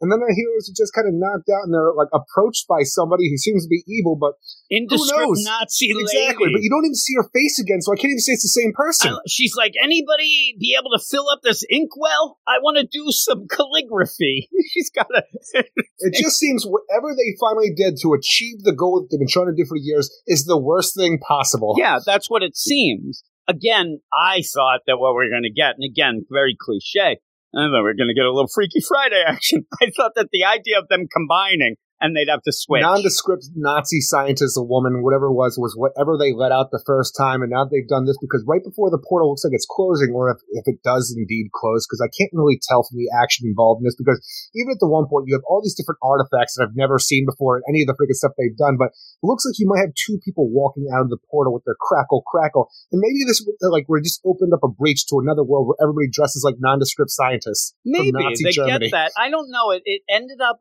and 0.01 0.11
then 0.11 0.19
our 0.19 0.33
heroes 0.33 0.69
are 0.69 0.77
just 0.77 0.93
kind 0.95 1.07
of 1.07 1.13
knocked 1.13 1.49
out, 1.51 1.67
and 1.67 1.73
they're 1.73 1.93
like 1.93 2.09
approached 2.13 2.67
by 2.67 2.83
somebody 2.83 3.29
who 3.29 3.37
seems 3.37 3.65
to 3.65 3.69
be 3.69 3.83
evil, 3.87 4.15
but 4.15 4.33
indescript 4.71 5.11
knows? 5.19 5.43
Nazi 5.43 5.91
exactly, 5.91 6.47
lady. 6.47 6.55
but 6.55 6.63
you 6.63 6.69
don't 6.69 6.85
even 6.85 6.95
see 6.95 7.13
her 7.17 7.27
face 7.33 7.59
again, 7.59 7.81
so 7.81 7.91
I 7.91 7.95
can't 7.95 8.11
even 8.15 8.23
say 8.23 8.33
it's 8.33 8.43
the 8.47 8.55
same 8.55 8.71
person. 8.73 9.13
I- 9.13 9.25
she's 9.27 9.55
like, 9.55 9.73
anybody 9.81 10.55
be 10.59 10.77
able 10.79 10.91
to 10.97 11.03
fill 11.03 11.29
up 11.29 11.39
this 11.43 11.63
inkwell? 11.67 12.39
I 12.47 12.59
want 12.61 12.77
to 12.77 12.87
do 12.87 13.11
some 13.11 13.47
calligraphy. 13.49 14.49
she's 14.73 14.89
got 14.89 15.07
a. 15.13 15.23
It 16.01 16.13
just 16.15 16.39
seems 16.39 16.63
whatever 16.63 17.13
they 17.13 17.35
finally 17.41 17.71
did 17.75 17.97
to 18.03 18.13
achieve 18.13 18.63
the 18.63 18.71
goal 18.71 19.01
that 19.01 19.09
they've 19.11 19.19
been 19.19 19.27
trying 19.27 19.47
to 19.47 19.55
do 19.55 19.67
for 19.67 19.75
years 19.75 20.09
is 20.27 20.45
the 20.45 20.57
worst 20.57 20.95
thing 20.95 21.19
possible. 21.19 21.75
yeah, 21.77 21.99
that's 22.05 22.29
what 22.29 22.41
it 22.41 22.55
seems. 22.55 23.21
Again, 23.49 23.99
I 24.13 24.41
thought 24.53 24.81
that 24.87 24.97
what 24.97 25.13
we 25.17 25.25
are 25.25 25.29
going 25.29 25.43
to 25.43 25.51
get, 25.51 25.75
and 25.75 25.83
again, 25.83 26.25
very 26.31 26.55
cliche, 26.57 27.19
I 27.55 27.65
thought 27.65 27.81
we 27.81 27.81
were 27.81 27.95
going 27.95 28.09
to 28.09 28.13
get 28.13 28.25
a 28.25 28.31
little 28.31 28.49
Freaky 28.53 28.79
Friday 28.81 29.23
action. 29.25 29.65
I 29.81 29.89
thought 29.95 30.11
that 30.15 30.29
the 30.31 30.45
idea 30.45 30.77
of 30.77 30.87
them 30.87 31.07
combining 31.11 31.75
and 32.01 32.15
they'd 32.15 32.31
have 32.31 32.43
to 32.43 32.51
switch. 32.51 32.81
Nondescript 32.81 33.45
Nazi 33.55 34.01
scientist, 34.01 34.57
a 34.57 34.63
woman, 34.63 35.03
whatever 35.03 35.27
it 35.27 35.35
was, 35.35 35.57
was 35.59 35.75
whatever 35.75 36.17
they 36.17 36.33
let 36.33 36.51
out 36.51 36.71
the 36.71 36.81
first 36.85 37.15
time, 37.15 37.41
and 37.41 37.51
now 37.51 37.65
they've 37.65 37.87
done 37.87 38.05
this 38.05 38.17
because 38.21 38.43
right 38.47 38.63
before 38.63 38.89
the 38.89 39.01
portal 39.01 39.29
looks 39.29 39.43
like 39.43 39.53
it's 39.53 39.67
closing, 39.69 40.11
or 40.15 40.31
if, 40.31 40.39
if 40.55 40.63
it 40.67 40.81
does 40.83 41.13
indeed 41.15 41.51
close, 41.53 41.85
because 41.85 41.99
I 41.99 42.09
can't 42.09 42.31
really 42.33 42.59
tell 42.59 42.83
from 42.87 42.97
the 42.97 43.11
action 43.11 43.47
involved 43.47 43.81
in 43.81 43.85
this, 43.85 43.99
because 43.99 44.19
even 44.55 44.71
at 44.71 44.79
the 44.79 44.87
one 44.87 45.07
point 45.07 45.27
you 45.27 45.35
have 45.35 45.45
all 45.47 45.61
these 45.61 45.75
different 45.75 45.99
artifacts 46.01 46.55
that 46.55 46.67
I've 46.67 46.75
never 46.75 46.99
seen 46.99 47.25
before 47.27 47.57
in 47.57 47.63
any 47.67 47.83
of 47.83 47.87
the 47.87 47.97
freaking 47.99 48.15
stuff 48.15 48.33
they've 48.39 48.55
done, 48.55 48.79
but 48.79 48.95
it 48.95 49.25
looks 49.27 49.43
like 49.43 49.59
you 49.59 49.67
might 49.67 49.83
have 49.83 49.93
two 49.93 50.19
people 50.23 50.47
walking 50.47 50.87
out 50.95 51.03
of 51.03 51.09
the 51.09 51.19
portal 51.29 51.53
with 51.53 51.63
their 51.65 51.77
crackle 51.79 52.23
crackle, 52.23 52.71
and 52.91 53.03
maybe 53.03 53.27
this 53.27 53.43
like 53.61 53.85
we're 53.87 53.99
just 53.99 54.21
opened 54.25 54.53
up 54.53 54.63
a 54.63 54.71
breach 54.71 55.05
to 55.07 55.19
another 55.19 55.43
world 55.43 55.67
where 55.67 55.79
everybody 55.83 56.07
dresses 56.11 56.43
like 56.47 56.55
nondescript 56.59 57.11
scientists. 57.11 57.75
Maybe 57.83 58.11
Nazi 58.11 58.43
they 58.43 58.51
Germany. 58.51 58.87
get 58.87 58.91
that. 58.91 59.11
I 59.17 59.29
don't 59.29 59.51
know. 59.51 59.71
It 59.71 59.83
it 59.85 60.01
ended 60.09 60.39
up 60.41 60.59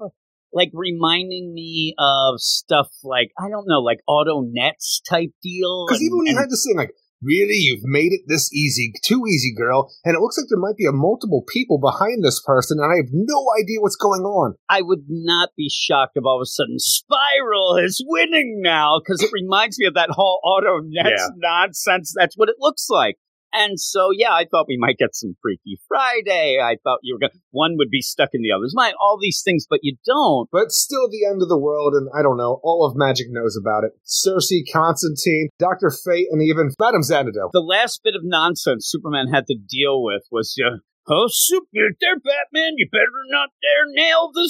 like 0.53 0.71
reminding 0.73 1.53
me 1.55 1.95
of 1.99 2.41
stuff 2.41 2.89
like 3.05 3.31
I 3.39 3.49
don't 3.49 3.67
know, 3.67 3.81
like 3.81 3.99
auto 4.07 4.43
nets 4.47 5.01
type 5.09 5.31
deal. 5.43 5.87
Because 5.87 6.03
even 6.03 6.19
when 6.19 6.27
you 6.27 6.37
had 6.37 6.51
this 6.51 6.65
thing 6.67 6.77
like, 6.77 6.93
really, 7.23 7.57
you've 7.57 7.83
made 7.83 8.13
it 8.13 8.21
this 8.29 8.53
easy, 8.53 8.93
too 9.03 9.23
easy, 9.29 9.53
girl, 9.57 9.91
and 10.05 10.15
it 10.15 10.21
looks 10.21 10.39
like 10.39 10.47
there 10.49 10.59
might 10.59 10.77
be 10.77 10.87
a 10.87 10.93
multiple 10.93 11.43
people 11.49 11.79
behind 11.79 12.25
this 12.25 12.41
person, 12.45 12.79
and 12.81 12.93
I 12.93 12.97
have 12.97 13.11
no 13.13 13.45
idea 13.61 13.81
what's 13.81 13.97
going 13.97 14.23
on. 14.23 14.55
I 14.69 14.83
would 14.83 15.05
not 15.09 15.51
be 15.57 15.69
shocked 15.69 16.13
if 16.17 16.25
all 16.25 16.39
of 16.39 16.43
a 16.43 16.47
sudden 16.47 16.79
Spiral 16.79 17.77
is 17.85 18.03
winning 18.07 18.61
now 18.63 19.01
because 19.01 19.23
it 19.23 19.31
reminds 19.33 19.79
me 19.79 19.87
of 19.87 19.95
that 19.95 20.11
whole 20.11 20.41
auto 20.45 20.81
nets 20.85 21.11
Yeah. 21.21 21.29
nonsense. 21.37 22.15
That's 22.17 22.37
what 22.37 22.49
it 22.49 22.57
looks 22.59 22.87
like. 22.89 23.17
And 23.59 23.81
so, 23.81 24.11
yeah, 24.15 24.31
I 24.31 24.47
thought 24.49 24.67
we 24.69 24.79
might 24.79 24.99
get 24.99 25.17
some 25.17 25.35
Freaky 25.43 25.81
Friday. 25.89 26.59
I 26.63 26.77
thought 26.85 27.01
you 27.03 27.15
were 27.15 27.19
going 27.19 27.33
one 27.51 27.75
would 27.77 27.91
be 27.91 28.01
stuck 28.01 28.31
in 28.33 28.43
the 28.43 28.53
other's 28.53 28.73
mind, 28.73 28.95
all 29.01 29.19
these 29.21 29.43
things, 29.45 29.67
but 29.69 29.81
you 29.83 29.97
don't. 30.07 30.49
But 30.53 30.71
still 30.71 31.11
the 31.11 31.27
end 31.27 31.43
of 31.43 31.49
the 31.49 31.59
world, 31.59 31.95
and 31.95 32.09
I 32.17 32.23
don't 32.23 32.37
know, 32.37 32.61
all 32.63 32.87
of 32.87 32.95
magic 32.95 33.27
knows 33.31 33.59
about 33.61 33.83
it. 33.83 33.91
Circe, 34.05 34.53
Constantine, 34.73 35.49
Dr. 35.59 35.91
Fate, 35.91 36.29
and 36.31 36.41
even 36.41 36.71
Madame 36.79 37.03
Xanadu. 37.03 37.51
The 37.53 37.61
last 37.61 38.01
bit 38.05 38.15
of 38.15 38.23
nonsense 38.23 38.87
Superman 38.89 39.27
had 39.27 39.47
to 39.49 39.57
deal 39.57 40.05
with 40.05 40.23
was, 40.31 40.55
uh, 40.65 40.79
oh, 41.11 41.27
Super, 41.29 41.67
you're 41.73 41.91
there, 42.01 42.15
Batman. 42.15 42.75
You 42.77 42.89
better 42.93 43.11
not 43.29 43.51
dare 43.61 43.91
nail 43.91 44.31
the 44.33 44.49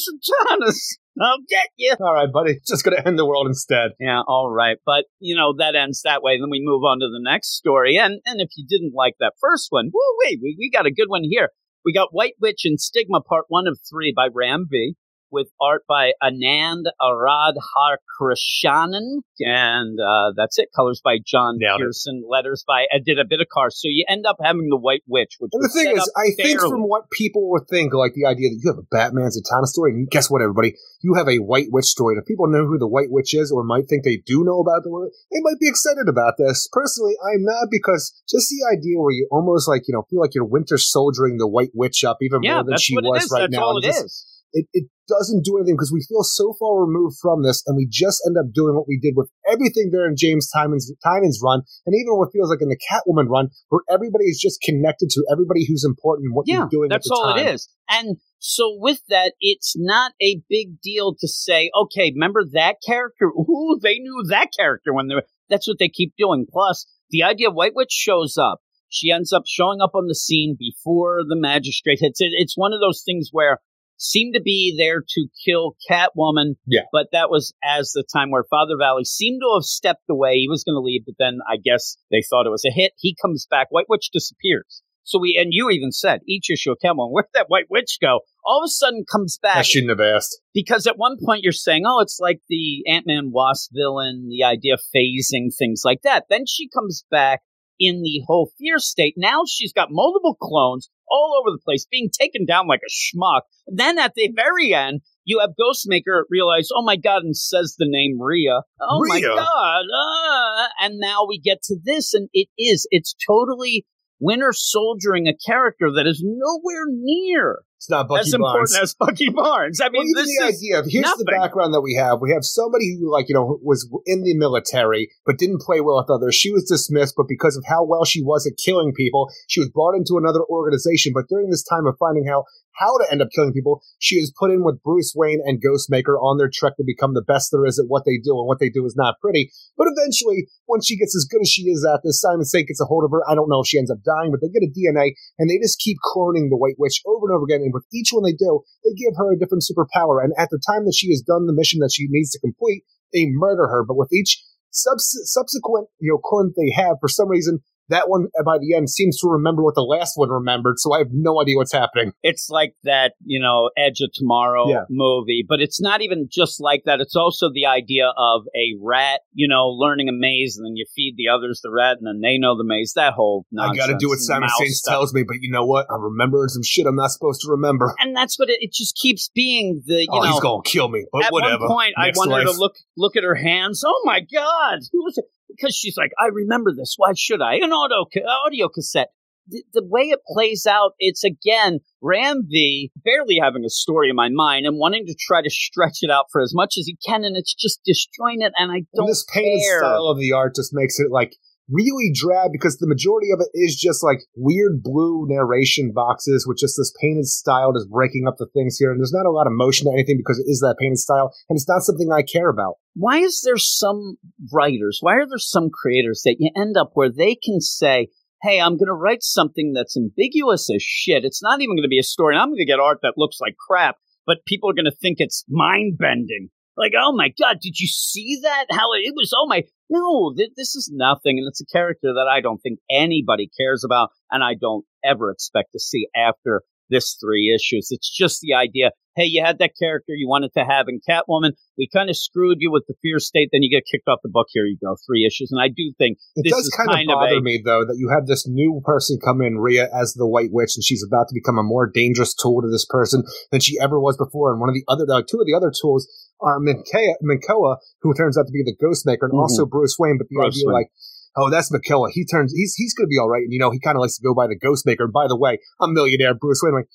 us. 0.68 0.98
I'll 1.20 1.42
get 1.48 1.68
you. 1.76 1.94
All 2.00 2.14
right, 2.14 2.30
buddy, 2.32 2.60
just 2.66 2.84
gonna 2.84 3.02
end 3.04 3.18
the 3.18 3.26
world 3.26 3.46
instead. 3.46 3.92
Yeah, 3.98 4.22
all 4.26 4.50
right. 4.50 4.76
But, 4.84 5.04
you 5.18 5.36
know, 5.36 5.54
that 5.58 5.74
ends 5.74 6.02
that 6.02 6.22
way. 6.22 6.38
Then 6.38 6.50
we 6.50 6.62
move 6.62 6.82
on 6.84 7.00
to 7.00 7.06
the 7.06 7.20
next 7.22 7.56
story. 7.56 7.96
And 7.96 8.20
and 8.24 8.40
if 8.40 8.50
you 8.56 8.66
didn't 8.68 8.94
like 8.94 9.14
that 9.20 9.34
first 9.40 9.68
one, 9.70 9.90
woo 9.92 10.16
wait, 10.24 10.38
we, 10.42 10.56
we 10.58 10.70
got 10.70 10.86
a 10.86 10.92
good 10.92 11.08
one 11.08 11.22
here. 11.24 11.50
We 11.84 11.92
got 11.92 12.08
White 12.12 12.34
Witch 12.40 12.62
and 12.64 12.78
Stigma 12.78 13.20
Part 13.20 13.46
1 13.48 13.66
of 13.66 13.78
3 13.88 14.12
by 14.14 14.28
Ram 14.34 14.66
V 14.68 14.94
with 15.30 15.48
art 15.60 15.84
by 15.88 16.12
Anand 16.22 16.84
Radhakrishnan. 17.00 19.22
And 19.40 19.98
uh, 20.00 20.32
that's 20.36 20.58
it. 20.58 20.68
Colors 20.74 21.00
by 21.02 21.18
John 21.24 21.56
Nailed 21.58 21.80
it. 21.80 21.84
Pearson. 21.84 22.24
Letters 22.28 22.64
by, 22.66 22.86
Aditya 22.92 23.24
Bidikar. 23.24 23.70
So 23.70 23.86
you 23.88 24.04
end 24.08 24.26
up 24.26 24.36
having 24.42 24.68
the 24.68 24.76
White 24.76 25.02
Witch, 25.06 25.36
which 25.38 25.50
And 25.52 25.62
the 25.62 25.66
was 25.66 25.72
thing 25.74 25.84
set 25.84 25.94
is, 25.96 26.02
up 26.02 26.08
I 26.16 26.30
think 26.36 26.60
from 26.60 26.82
what 26.82 27.10
people 27.10 27.48
would 27.50 27.68
think, 27.68 27.94
like 27.94 28.14
the 28.14 28.26
idea 28.26 28.50
that 28.50 28.58
you 28.62 28.70
have 28.70 28.78
a 28.78 28.86
Batman 28.90 29.30
Zatanna 29.30 29.66
story, 29.66 29.92
and 29.92 30.08
guess 30.10 30.30
what, 30.30 30.42
everybody? 30.42 30.74
You 31.02 31.14
have 31.14 31.28
a 31.28 31.38
White 31.38 31.68
Witch 31.70 31.86
story. 31.86 32.14
And 32.14 32.22
if 32.22 32.26
people 32.26 32.48
know 32.48 32.66
who 32.66 32.78
the 32.78 32.88
White 32.88 33.10
Witch 33.10 33.34
is, 33.34 33.52
or 33.52 33.62
might 33.64 33.88
think 33.88 34.04
they 34.04 34.16
do 34.26 34.44
know 34.44 34.60
about 34.60 34.82
the 34.82 34.90
word, 34.90 35.10
they 35.30 35.40
might 35.40 35.58
be 35.60 35.68
excited 35.68 36.08
about 36.08 36.34
this. 36.38 36.68
Personally, 36.72 37.14
I'm 37.22 37.44
not 37.44 37.68
because 37.70 38.12
just 38.28 38.48
the 38.50 38.66
idea 38.76 38.98
where 38.98 39.12
you 39.12 39.28
almost 39.30 39.68
like, 39.68 39.82
you 39.86 39.94
know, 39.94 40.02
feel 40.10 40.20
like 40.20 40.34
you're 40.34 40.44
winter 40.44 40.78
soldiering 40.78 41.38
the 41.38 41.46
White 41.48 41.70
Witch 41.74 42.02
up 42.04 42.18
even 42.22 42.42
yeah, 42.42 42.54
more 42.54 42.64
than 42.64 42.78
she 42.78 42.96
was 42.96 43.30
right 43.32 43.42
that's 43.42 43.52
now. 43.52 43.62
all 43.62 43.76
and 43.76 43.84
it 43.84 43.88
just- 43.88 44.04
is. 44.04 44.26
it, 44.52 44.66
it 44.72 44.84
doesn't 45.08 45.44
do 45.44 45.56
anything 45.56 45.74
because 45.74 45.92
we 45.92 46.04
feel 46.06 46.22
so 46.22 46.54
far 46.58 46.84
removed 46.84 47.16
from 47.20 47.42
this, 47.42 47.62
and 47.66 47.76
we 47.76 47.88
just 47.90 48.22
end 48.26 48.36
up 48.38 48.52
doing 48.52 48.76
what 48.76 48.86
we 48.86 48.98
did 49.00 49.14
with 49.16 49.30
everything 49.50 49.90
there 49.90 50.06
in 50.06 50.14
James 50.16 50.50
Tymon's, 50.54 50.92
Tynion's 51.04 51.40
run, 51.42 51.62
and 51.86 51.94
even 51.96 52.16
what 52.16 52.32
feels 52.32 52.50
like 52.50 52.62
in 52.62 52.68
the 52.68 52.78
Catwoman 52.78 53.28
run, 53.28 53.48
where 53.68 53.82
everybody 53.90 54.24
is 54.24 54.38
just 54.38 54.60
connected 54.62 55.08
to 55.10 55.24
everybody 55.32 55.66
who's 55.66 55.84
important 55.84 56.26
and 56.26 56.34
what 56.34 56.44
yeah, 56.46 56.58
you're 56.58 56.68
doing 56.68 56.88
that's 56.90 57.10
all 57.10 57.34
time. 57.34 57.46
it 57.46 57.54
is. 57.54 57.68
And 57.88 58.18
so 58.38 58.76
with 58.78 59.00
that, 59.08 59.32
it's 59.40 59.74
not 59.76 60.12
a 60.22 60.40
big 60.48 60.80
deal 60.80 61.14
to 61.18 61.26
say, 61.26 61.70
okay, 61.74 62.12
remember 62.14 62.44
that 62.52 62.76
character? 62.86 63.26
Ooh, 63.38 63.78
they 63.82 63.98
knew 63.98 64.24
that 64.28 64.48
character 64.56 64.92
when 64.92 65.08
they 65.08 65.14
were. 65.14 65.24
That's 65.48 65.66
what 65.66 65.78
they 65.78 65.88
keep 65.88 66.12
doing. 66.18 66.46
Plus, 66.50 66.86
the 67.10 67.22
idea 67.22 67.48
of 67.48 67.54
White 67.54 67.74
Witch 67.74 67.90
shows 67.90 68.36
up. 68.36 68.60
She 68.90 69.10
ends 69.10 69.32
up 69.32 69.42
showing 69.46 69.80
up 69.80 69.90
on 69.94 70.06
the 70.06 70.14
scene 70.14 70.56
before 70.58 71.20
the 71.26 71.36
magistrate 71.36 71.98
hits 72.00 72.20
it. 72.20 72.30
It's 72.32 72.56
one 72.56 72.72
of 72.72 72.80
those 72.80 73.02
things 73.04 73.28
where 73.32 73.60
seemed 73.98 74.34
to 74.34 74.40
be 74.40 74.74
there 74.78 75.02
to 75.06 75.26
kill 75.44 75.76
Catwoman. 75.90 76.54
Yeah. 76.66 76.82
But 76.92 77.08
that 77.12 77.30
was 77.30 77.52
as 77.62 77.92
the 77.92 78.04
time 78.10 78.30
where 78.30 78.44
Father 78.48 78.76
Valley 78.78 79.04
seemed 79.04 79.40
to 79.42 79.54
have 79.54 79.64
stepped 79.64 80.08
away. 80.08 80.36
He 80.36 80.48
was 80.48 80.64
going 80.64 80.76
to 80.76 80.80
leave, 80.80 81.02
but 81.04 81.16
then 81.18 81.38
I 81.48 81.56
guess 81.56 81.96
they 82.10 82.22
thought 82.28 82.46
it 82.46 82.50
was 82.50 82.64
a 82.64 82.70
hit. 82.70 82.92
He 82.96 83.16
comes 83.20 83.46
back. 83.50 83.66
White 83.70 83.86
Witch 83.88 84.10
disappears. 84.12 84.82
So 85.08 85.18
we, 85.18 85.38
and 85.40 85.48
you 85.52 85.70
even 85.70 85.90
said 85.90 86.20
each 86.28 86.50
issue 86.50 86.70
of 86.70 86.78
Catwoman, 86.84 87.08
where'd 87.10 87.26
that 87.34 87.46
White 87.48 87.70
Witch 87.70 87.98
go? 88.00 88.20
All 88.44 88.62
of 88.62 88.66
a 88.66 88.70
sudden 88.70 89.04
comes 89.10 89.38
back. 89.42 89.56
I 89.56 89.62
shouldn't 89.62 89.90
have 89.90 90.00
asked. 90.00 90.40
because 90.54 90.86
at 90.86 90.98
one 90.98 91.16
point 91.24 91.42
you're 91.42 91.52
saying, 91.52 91.84
oh, 91.86 92.00
it's 92.00 92.18
like 92.20 92.40
the 92.48 92.84
Ant 92.86 93.06
Man 93.06 93.30
Wasp 93.32 93.70
villain, 93.74 94.28
the 94.28 94.44
idea 94.44 94.74
of 94.74 94.80
phasing, 94.94 95.48
things 95.56 95.82
like 95.84 96.02
that. 96.02 96.24
Then 96.28 96.44
she 96.46 96.68
comes 96.68 97.04
back 97.10 97.40
in 97.78 98.02
the 98.02 98.22
whole 98.26 98.50
fear 98.58 98.78
state. 98.78 99.14
Now 99.16 99.42
she's 99.48 99.72
got 99.72 99.88
multiple 99.90 100.36
clones 100.40 100.90
all 101.10 101.40
over 101.40 101.54
the 101.54 101.62
place, 101.64 101.86
being 101.90 102.10
taken 102.10 102.44
down 102.44 102.66
like 102.66 102.80
a 102.86 102.90
schmuck. 102.90 103.42
Then 103.66 103.98
at 103.98 104.12
the 104.14 104.30
very 104.34 104.74
end, 104.74 105.00
you 105.24 105.40
have 105.40 105.50
Ghostmaker 105.50 106.22
realize, 106.30 106.68
oh 106.74 106.84
my 106.84 106.96
god, 106.96 107.22
and 107.22 107.36
says 107.36 107.74
the 107.78 107.86
name 107.88 108.20
Rhea. 108.20 108.62
Oh 108.80 109.02
my 109.06 109.20
god. 109.20 109.84
ah. 109.94 110.68
and 110.80 110.98
now 110.98 111.26
we 111.26 111.38
get 111.38 111.62
to 111.64 111.76
this, 111.84 112.14
and 112.14 112.28
it 112.32 112.48
is, 112.58 112.86
it's 112.90 113.14
totally 113.26 113.86
Winter 114.20 114.52
Soldiering 114.52 115.28
a 115.28 115.36
character 115.46 115.90
that 115.94 116.06
is 116.06 116.22
nowhere 116.24 116.86
near 116.88 117.60
It's 117.78 117.88
not 117.88 118.08
Bucky 118.08 118.18
Barnes 118.18 118.26
as 118.26 118.34
important 118.34 118.82
as 118.82 118.94
Bucky 118.94 119.28
Barnes. 119.30 119.80
I 119.80 119.88
mean, 119.88 120.02
even 120.02 120.18
this 120.18 120.26
the 120.26 120.46
is 120.50 120.56
idea 120.58 120.78
of 120.80 120.86
here's 120.90 121.14
the 121.14 121.30
background 121.30 121.72
that 121.74 121.80
we 121.80 121.94
have. 121.94 122.18
We 122.20 122.32
have 122.32 122.44
somebody 122.44 122.98
who, 122.98 123.06
like, 123.10 123.28
you 123.28 123.36
know, 123.36 123.60
was 123.62 123.88
in 124.04 124.24
the 124.24 124.34
military 124.34 125.10
but 125.24 125.38
didn't 125.38 125.62
play 125.62 125.80
well 125.80 126.02
with 126.02 126.10
others. 126.10 126.34
She 126.34 126.50
was 126.50 126.64
dismissed, 126.64 127.14
but 127.16 127.28
because 127.28 127.56
of 127.56 127.62
how 127.68 127.84
well 127.84 128.04
she 128.04 128.20
was 128.20 128.50
at 128.50 128.58
killing 128.58 128.92
people, 128.92 129.30
she 129.46 129.60
was 129.60 129.70
brought 129.70 129.94
into 129.94 130.18
another 130.18 130.42
organization. 130.42 131.12
But 131.14 131.28
during 131.28 131.50
this 131.50 131.62
time 131.62 131.86
of 131.86 131.94
finding 132.00 132.28
out 132.28 132.44
how 132.78 132.98
to 132.98 133.10
end 133.10 133.22
up 133.22 133.28
killing 133.34 133.52
people, 133.52 133.82
she 133.98 134.16
is 134.16 134.32
put 134.38 134.50
in 134.50 134.62
with 134.62 134.82
Bruce 134.82 135.12
Wayne 135.14 135.42
and 135.44 135.62
Ghostmaker 135.62 136.14
on 136.14 136.38
their 136.38 136.50
trek 136.50 136.76
to 136.78 136.84
become 136.86 137.14
the 137.14 137.26
best 137.26 137.50
there 137.50 137.66
is 137.66 137.78
at 137.78 137.90
what 137.90 138.04
they 138.06 138.18
do, 138.22 138.38
and 138.38 138.46
what 138.46 138.58
they 138.58 138.70
do 138.70 138.86
is 138.86 138.94
not 138.96 139.18
pretty. 139.20 139.50
But 139.76 139.90
eventually, 139.90 140.46
when 140.66 140.80
she 140.80 140.96
gets 140.96 141.14
as 141.14 141.26
good 141.28 141.42
as 141.42 141.50
she 141.50 141.62
is 141.70 141.86
at 141.86 142.00
this, 142.02 142.20
Simon 142.20 142.44
Saint 142.44 142.68
gets 142.68 142.80
a 142.80 142.86
hold 142.86 143.04
of 143.04 143.10
her. 143.10 143.22
I 143.28 143.34
don't 143.34 143.50
know 143.50 143.60
if 143.60 143.66
she 143.66 143.78
ends 143.78 143.90
up 143.90 143.98
dying, 144.06 144.30
but 144.30 144.40
they 144.40 144.48
get 144.48 144.66
a 144.66 144.70
DNA, 144.70 145.14
and 145.38 145.50
they 145.50 145.58
just 145.58 145.78
keep 145.78 145.98
cloning 146.02 146.50
the 146.50 146.58
White 146.58 146.78
Witch 146.78 147.02
over 147.06 147.26
and 147.26 147.34
over 147.34 147.44
again. 147.44 147.67
And 147.68 147.74
with 147.74 147.84
each 147.92 148.10
one 148.10 148.24
they 148.24 148.32
do, 148.32 148.64
they 148.82 148.96
give 148.96 149.12
her 149.20 149.32
a 149.32 149.38
different 149.38 149.68
superpower. 149.68 150.24
And 150.24 150.32
at 150.40 150.48
the 150.48 150.60
time 150.64 150.88
that 150.88 150.96
she 150.96 151.12
has 151.12 151.20
done 151.20 151.44
the 151.44 151.52
mission 151.52 151.80
that 151.80 151.92
she 151.92 152.08
needs 152.08 152.30
to 152.32 152.40
complete, 152.40 152.84
they 153.12 153.28
murder 153.28 153.68
her. 153.68 153.84
But 153.84 154.00
with 154.00 154.12
each 154.12 154.42
subs- 154.70 155.20
subsequent, 155.24 155.88
you 156.00 156.12
know, 156.12 156.18
clone 156.18 156.54
they 156.56 156.72
have, 156.72 156.96
for 157.00 157.08
some 157.08 157.28
reason, 157.28 157.60
that 157.88 158.08
one 158.08 158.26
uh, 158.38 158.42
by 158.42 158.58
the 158.58 158.74
end 158.76 158.90
seems 158.90 159.18
to 159.20 159.28
remember 159.28 159.62
what 159.62 159.74
the 159.74 159.82
last 159.82 160.12
one 160.16 160.28
remembered. 160.30 160.78
So 160.78 160.94
I 160.94 160.98
have 160.98 161.08
no 161.12 161.40
idea 161.40 161.56
what's 161.56 161.72
happening. 161.72 162.12
it's 162.22 162.48
like 162.50 162.74
that, 162.84 163.12
you 163.24 163.40
know, 163.40 163.70
Edge 163.76 164.00
of 164.00 164.10
Tomorrow 164.12 164.68
Yeah. 164.68 164.84
movie, 164.90 165.44
but 165.48 165.60
it's 165.60 165.80
not 165.80 166.00
even 166.02 166.28
just 166.30 166.60
like 166.60 166.82
that. 166.86 167.00
It's 167.00 167.16
also 167.16 167.50
the 167.52 167.66
idea 167.66 168.12
of 168.16 168.42
a 168.54 168.76
rat, 168.82 169.20
you 169.32 169.48
know, 169.48 169.68
learning 169.68 170.08
a 170.08 170.12
maze, 170.12 170.56
and 170.56 170.66
then 170.66 170.76
you 170.76 170.86
feed 170.94 171.14
the 171.16 171.28
others 171.28 171.60
the 171.62 171.70
rat, 171.70 171.96
and 172.00 172.06
then 172.06 172.20
they 172.20 172.38
know 172.38 172.56
the 172.56 172.64
maze. 172.64 172.92
That 172.94 173.12
whole 173.14 173.46
I 173.52 173.66
nonsense. 173.66 173.78
got 173.86 173.92
to 173.92 173.98
do 173.98 174.08
what 174.08 174.18
Simon 174.18 174.42
mouse 174.42 174.52
Saint 174.58 174.70
stuff. 174.72 174.92
tells 174.92 175.14
me, 175.14 175.22
but 175.22 175.36
you 175.40 175.50
know 175.50 175.64
what? 175.64 175.86
I'm 175.90 176.02
remembering 176.02 176.48
some 176.48 176.62
shit 176.62 176.86
I'm 176.86 176.96
not 176.96 177.10
supposed 177.10 177.40
to 177.42 177.50
remember. 177.50 177.94
and 177.98 178.16
that's 178.16 178.38
what 178.38 178.48
it, 178.50 178.58
it 178.60 178.72
just 178.72 178.96
keeps 178.96 179.30
being. 179.34 179.82
The 179.86 180.02
you 180.02 180.08
oh, 180.10 180.20
know, 180.22 180.30
he's 180.32 180.40
gonna 180.40 180.62
kill 180.64 180.88
me, 180.88 181.06
but 181.12 181.24
at 181.24 181.32
whatever. 181.32 181.66
one 181.66 181.68
point, 181.68 181.94
Next 181.98 182.18
I 182.18 182.20
want 182.20 182.30
her 182.32 182.38
life. 182.46 182.54
to 182.54 182.60
look 182.60 182.74
look 182.96 183.16
at 183.16 183.22
her 183.24 183.34
hands. 183.34 183.82
Oh 183.86 184.02
my 184.04 184.20
god, 184.20 184.80
who 184.92 185.04
was 185.04 185.16
it? 185.18 185.24
Because 185.48 185.74
she's 185.74 185.96
like, 185.96 186.12
I 186.18 186.26
remember 186.26 186.72
this. 186.76 186.94
Why 186.96 187.12
should 187.16 187.42
I? 187.42 187.54
An 187.56 187.72
auto 187.72 188.08
audio 188.46 188.68
cassette. 188.68 189.08
The, 189.50 189.62
the 189.72 189.82
way 189.84 190.02
it 190.10 190.20
plays 190.26 190.66
out, 190.66 190.92
it's 190.98 191.24
again 191.24 191.78
Ram 192.02 192.42
V 192.50 192.92
barely 193.02 193.38
having 193.42 193.64
a 193.64 193.70
story 193.70 194.10
in 194.10 194.16
my 194.16 194.28
mind 194.28 194.66
and 194.66 194.76
wanting 194.76 195.06
to 195.06 195.16
try 195.18 195.40
to 195.40 195.48
stretch 195.48 195.98
it 196.02 196.10
out 196.10 196.26
for 196.30 196.42
as 196.42 196.52
much 196.54 196.74
as 196.78 196.84
he 196.86 196.98
can, 197.06 197.24
and 197.24 197.34
it's 197.34 197.54
just 197.54 197.80
destroying 197.82 198.42
it. 198.42 198.52
And 198.58 198.70
I 198.70 198.84
don't 198.94 199.06
this 199.06 199.24
painted 199.32 199.62
care. 199.62 199.78
style 199.78 200.08
of 200.08 200.18
the 200.18 200.32
art 200.32 200.54
just 200.54 200.74
makes 200.74 200.98
it 200.98 201.10
like 201.10 201.34
really 201.70 202.10
drab 202.14 202.50
because 202.52 202.78
the 202.78 202.86
majority 202.86 203.30
of 203.32 203.40
it 203.40 203.48
is 203.54 203.76
just 203.76 204.02
like 204.02 204.18
weird 204.36 204.82
blue 204.82 205.26
narration 205.28 205.92
boxes 205.94 206.46
with 206.46 206.58
just 206.58 206.74
this 206.78 206.92
painted 207.00 207.26
style 207.26 207.72
just 207.72 207.90
breaking 207.90 208.26
up 208.26 208.36
the 208.38 208.48
things 208.54 208.76
here 208.78 208.90
and 208.90 209.00
there's 209.00 209.12
not 209.12 209.26
a 209.26 209.30
lot 209.30 209.46
of 209.46 209.52
motion 209.52 209.86
to 209.86 209.92
anything 209.92 210.16
because 210.16 210.38
it 210.38 210.48
is 210.48 210.60
that 210.60 210.76
painted 210.80 210.98
style 210.98 211.32
and 211.48 211.56
it's 211.56 211.68
not 211.68 211.82
something 211.82 212.10
i 212.12 212.22
care 212.22 212.48
about 212.48 212.74
why 212.98 213.18
is 213.18 213.42
there 213.44 213.56
some 213.56 214.16
writers, 214.52 214.98
why 215.00 215.14
are 215.14 215.26
there 215.26 215.38
some 215.38 215.70
creators 215.70 216.22
that 216.24 216.36
you 216.40 216.50
end 216.56 216.76
up 216.76 216.90
where 216.94 217.10
they 217.10 217.36
can 217.36 217.60
say, 217.60 218.08
hey, 218.42 218.60
I'm 218.60 218.76
going 218.76 218.88
to 218.88 218.92
write 218.92 219.22
something 219.22 219.72
that's 219.72 219.96
ambiguous 219.96 220.68
as 220.74 220.82
shit. 220.82 221.24
It's 221.24 221.42
not 221.42 221.60
even 221.60 221.76
going 221.76 221.84
to 221.84 221.88
be 221.88 222.00
a 222.00 222.04
story. 222.04 222.34
And 222.34 222.42
I'm 222.42 222.48
going 222.48 222.58
to 222.58 222.64
get 222.64 222.80
art 222.80 222.98
that 223.02 223.14
looks 223.16 223.38
like 223.40 223.54
crap, 223.56 223.96
but 224.26 224.44
people 224.46 224.68
are 224.68 224.74
going 224.74 224.84
to 224.84 224.96
think 225.00 225.18
it's 225.18 225.44
mind 225.48 225.96
bending. 225.96 226.50
Like, 226.78 226.92
oh 226.98 227.12
my 227.14 227.32
God, 227.40 227.58
did 227.60 227.78
you 227.78 227.88
see 227.88 228.38
that? 228.42 228.66
How 228.70 228.92
it, 228.92 229.00
it 229.02 229.14
was, 229.16 229.32
oh 229.36 229.46
my, 229.48 229.64
no, 229.90 230.32
th- 230.36 230.52
this 230.56 230.76
is 230.76 230.90
nothing. 230.92 231.38
And 231.38 231.48
it's 231.48 231.60
a 231.60 231.66
character 231.66 232.14
that 232.14 232.28
I 232.30 232.40
don't 232.40 232.58
think 232.58 232.78
anybody 232.90 233.50
cares 233.58 233.84
about. 233.84 234.10
And 234.30 234.44
I 234.44 234.54
don't 234.54 234.84
ever 235.04 235.30
expect 235.30 235.72
to 235.72 235.80
see 235.80 236.06
after 236.14 236.62
this 236.90 237.16
three 237.20 237.54
issues. 237.54 237.88
It's 237.90 238.10
just 238.10 238.40
the 238.40 238.54
idea. 238.54 238.90
Hey, 239.16 239.24
you 239.24 239.42
had 239.44 239.58
that 239.58 239.72
character 239.78 240.14
you 240.14 240.28
wanted 240.28 240.52
to 240.56 240.64
have 240.64 240.86
in 240.88 241.00
Catwoman. 241.02 241.52
We 241.76 241.88
kind 241.92 242.08
of 242.08 242.16
screwed 242.16 242.58
you 242.60 242.70
with 242.70 242.84
the 242.86 242.94
fear 243.02 243.18
state. 243.18 243.48
Then 243.50 243.62
you 243.62 243.70
get 243.70 243.82
kicked 243.90 244.06
off 244.06 244.20
the 244.22 244.30
book. 244.30 244.46
Here 244.52 244.64
you 244.64 244.78
go, 244.80 244.96
three 245.06 245.26
issues. 245.26 245.50
And 245.50 245.60
I 245.60 245.68
do 245.68 245.92
think 245.98 246.18
it 246.36 246.44
this 246.44 246.52
does 246.52 246.66
is 246.66 246.74
kind 246.76 246.88
of 246.88 246.94
kind 246.94 247.10
of 247.10 247.14
bother 247.14 247.38
a- 247.38 247.42
me 247.42 247.60
though 247.64 247.84
that 247.84 247.96
you 247.98 248.10
have 248.10 248.26
this 248.26 248.46
new 248.46 248.80
person 248.84 249.18
come 249.22 249.42
in 249.42 249.58
Rhea 249.58 249.88
as 249.92 250.14
the 250.14 250.26
white 250.26 250.50
witch 250.52 250.76
and 250.76 250.84
she's 250.84 251.04
about 251.06 251.28
to 251.28 251.34
become 251.34 251.58
a 251.58 251.62
more 251.62 251.90
dangerous 251.90 252.32
tool 252.32 252.62
to 252.62 252.70
this 252.70 252.86
person 252.88 253.24
than 253.50 253.60
she 253.60 253.76
ever 253.80 253.98
was 253.98 254.16
before 254.16 254.52
and 254.52 254.60
one 254.60 254.68
of 254.68 254.74
the 254.74 254.84
other 254.86 255.04
uh, 255.10 255.22
two 255.28 255.40
of 255.40 255.46
the 255.46 255.54
other 255.54 255.72
tools 255.74 256.06
are 256.40 256.58
Minhkhoa, 256.60 257.14
Minhkhoa 257.22 257.76
who 258.02 258.14
turns 258.14 258.36
out 258.38 258.46
to 258.46 258.52
be 258.52 258.62
the 258.64 258.76
ghost 258.80 259.06
maker 259.06 259.26
and 259.26 259.34
Mhm. 259.34 259.40
also 259.42 259.66
Bruce 259.66 259.96
Wayne 259.98 260.18
but 260.18 260.28
the 260.28 260.36
Bruce 260.36 260.56
idea 260.56 260.66
Wayne. 260.66 260.74
like 260.74 260.90
Oh, 261.36 261.50
that's 261.50 261.70
McKellar. 261.70 262.08
He 262.10 262.24
turns. 262.24 262.52
He's 262.52 262.74
he's 262.74 262.94
going 262.94 263.06
to 263.06 263.08
be 263.08 263.18
all 263.18 263.28
right. 263.28 263.42
And 263.44 263.52
you 263.52 263.60
know, 263.60 263.70
he 263.70 263.78
kind 263.78 263.94
of 263.96 264.00
likes 264.00 264.16
to 264.16 264.22
go 264.26 264.34
by 264.34 264.48
the 264.48 264.56
Ghost 264.58 264.84
Maker. 264.84 265.04
And 265.04 265.12
by 265.12 265.28
the 265.28 265.36
way, 265.38 265.58
I'm 265.80 265.94
millionaire 265.94 266.34
Bruce 266.34 266.60
Wayne. 266.64 266.74
Like, 266.74 266.88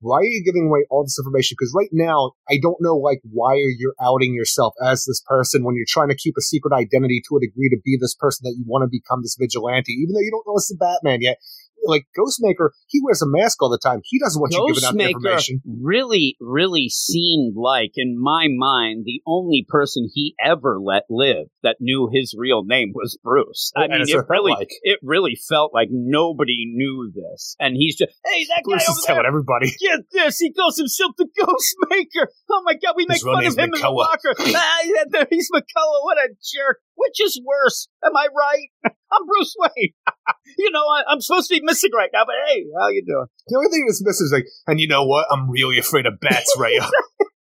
why 0.00 0.16
are 0.18 0.24
you 0.24 0.42
giving 0.44 0.66
away 0.66 0.84
all 0.90 1.04
this 1.04 1.16
information? 1.20 1.54
Because 1.56 1.72
right 1.76 1.90
now, 1.92 2.32
I 2.50 2.58
don't 2.60 2.78
know, 2.80 2.96
like, 2.96 3.20
why 3.30 3.52
are 3.52 3.70
you're 3.78 3.94
outing 4.02 4.34
yourself 4.34 4.74
as 4.82 5.04
this 5.04 5.22
person 5.28 5.62
when 5.62 5.76
you're 5.76 5.86
trying 5.86 6.08
to 6.08 6.16
keep 6.16 6.34
a 6.36 6.40
secret 6.42 6.72
identity 6.74 7.22
to 7.28 7.36
a 7.36 7.40
degree 7.40 7.68
to 7.68 7.78
be 7.84 7.96
this 8.00 8.16
person 8.18 8.42
that 8.44 8.56
you 8.58 8.64
want 8.66 8.82
to 8.82 8.88
become 8.90 9.22
this 9.22 9.36
vigilante, 9.38 9.92
even 9.92 10.14
though 10.14 10.20
you 10.26 10.32
don't 10.32 10.44
know 10.48 10.56
it's 10.56 10.68
the 10.68 10.76
Batman 10.76 11.20
yet. 11.22 11.38
Like 11.86 12.06
Ghostmaker, 12.18 12.70
he 12.88 13.00
wears 13.02 13.22
a 13.22 13.26
mask 13.26 13.62
all 13.62 13.70
the 13.70 13.78
time. 13.78 14.00
He 14.04 14.18
doesn't 14.18 14.40
want 14.40 14.52
you 14.54 14.66
giving 14.68 14.84
out 14.84 14.94
the 14.94 14.98
Ghostmaker 14.98 15.08
information. 15.10 15.62
really, 15.80 16.36
really 16.40 16.88
seemed 16.88 17.54
like, 17.56 17.92
in 17.96 18.16
my 18.20 18.48
mind, 18.50 19.04
the 19.04 19.20
only 19.26 19.66
person 19.68 20.08
he 20.12 20.34
ever 20.44 20.78
let 20.80 21.04
live 21.10 21.46
that 21.62 21.76
knew 21.80 22.08
his 22.12 22.34
real 22.36 22.64
name 22.64 22.92
was 22.94 23.18
Bruce. 23.22 23.72
I 23.76 23.88
mean, 23.88 23.92
it 23.92 23.98
what 24.00 24.08
it 24.08 24.12
felt 24.12 24.28
really, 24.28 24.52
like. 24.52 24.68
it 24.82 24.98
really 25.02 25.36
felt 25.48 25.72
like 25.74 25.88
nobody 25.90 26.64
knew 26.66 27.12
this, 27.14 27.56
and 27.58 27.76
he's 27.76 27.96
just, 27.96 28.12
hey, 28.24 28.44
that 28.46 28.62
Bruce 28.64 28.86
guy 28.86 28.92
is 28.92 28.98
over 28.98 29.06
telling 29.06 29.26
everybody. 29.26 29.72
Get 29.80 30.00
this! 30.12 30.38
He 30.38 30.52
calls 30.52 30.76
himself 30.76 31.12
the 31.18 31.26
Ghostmaker. 31.26 32.26
Oh 32.50 32.62
my 32.64 32.74
God, 32.74 32.94
we 32.96 33.06
make 33.06 33.16
His 33.16 33.24
real 33.24 33.34
fun 33.34 33.46
of 33.46 33.52
him 33.56 33.64
in 33.64 33.70
the 33.70 33.76
McCullough. 33.78 33.96
locker. 33.96 34.34
Ah, 34.56 35.26
he's 35.30 35.48
McCullough. 35.52 36.04
What 36.04 36.18
a 36.18 36.28
jerk! 36.42 36.78
Which 37.04 37.20
is 37.20 37.40
worse? 37.44 37.88
Am 38.04 38.16
I 38.16 38.28
right? 38.34 38.92
I'm 39.12 39.26
Bruce 39.26 39.54
Wayne. 39.58 39.92
you 40.58 40.70
know, 40.70 40.80
I, 40.80 41.02
I'm 41.08 41.20
supposed 41.20 41.48
to 41.48 41.54
be 41.56 41.60
missing 41.62 41.90
right 41.94 42.10
now, 42.12 42.24
but 42.24 42.34
hey, 42.48 42.64
how 42.78 42.88
you 42.88 43.04
doing? 43.06 43.26
The 43.48 43.56
only 43.56 43.70
thing 43.70 43.84
that's 43.86 44.02
missing 44.04 44.26
is 44.26 44.32
like, 44.32 44.46
and 44.66 44.80
you 44.80 44.88
know 44.88 45.04
what? 45.04 45.26
I'm 45.30 45.50
really 45.50 45.78
afraid 45.78 46.06
of 46.06 46.18
bats, 46.20 46.56
Raya. 46.58 46.88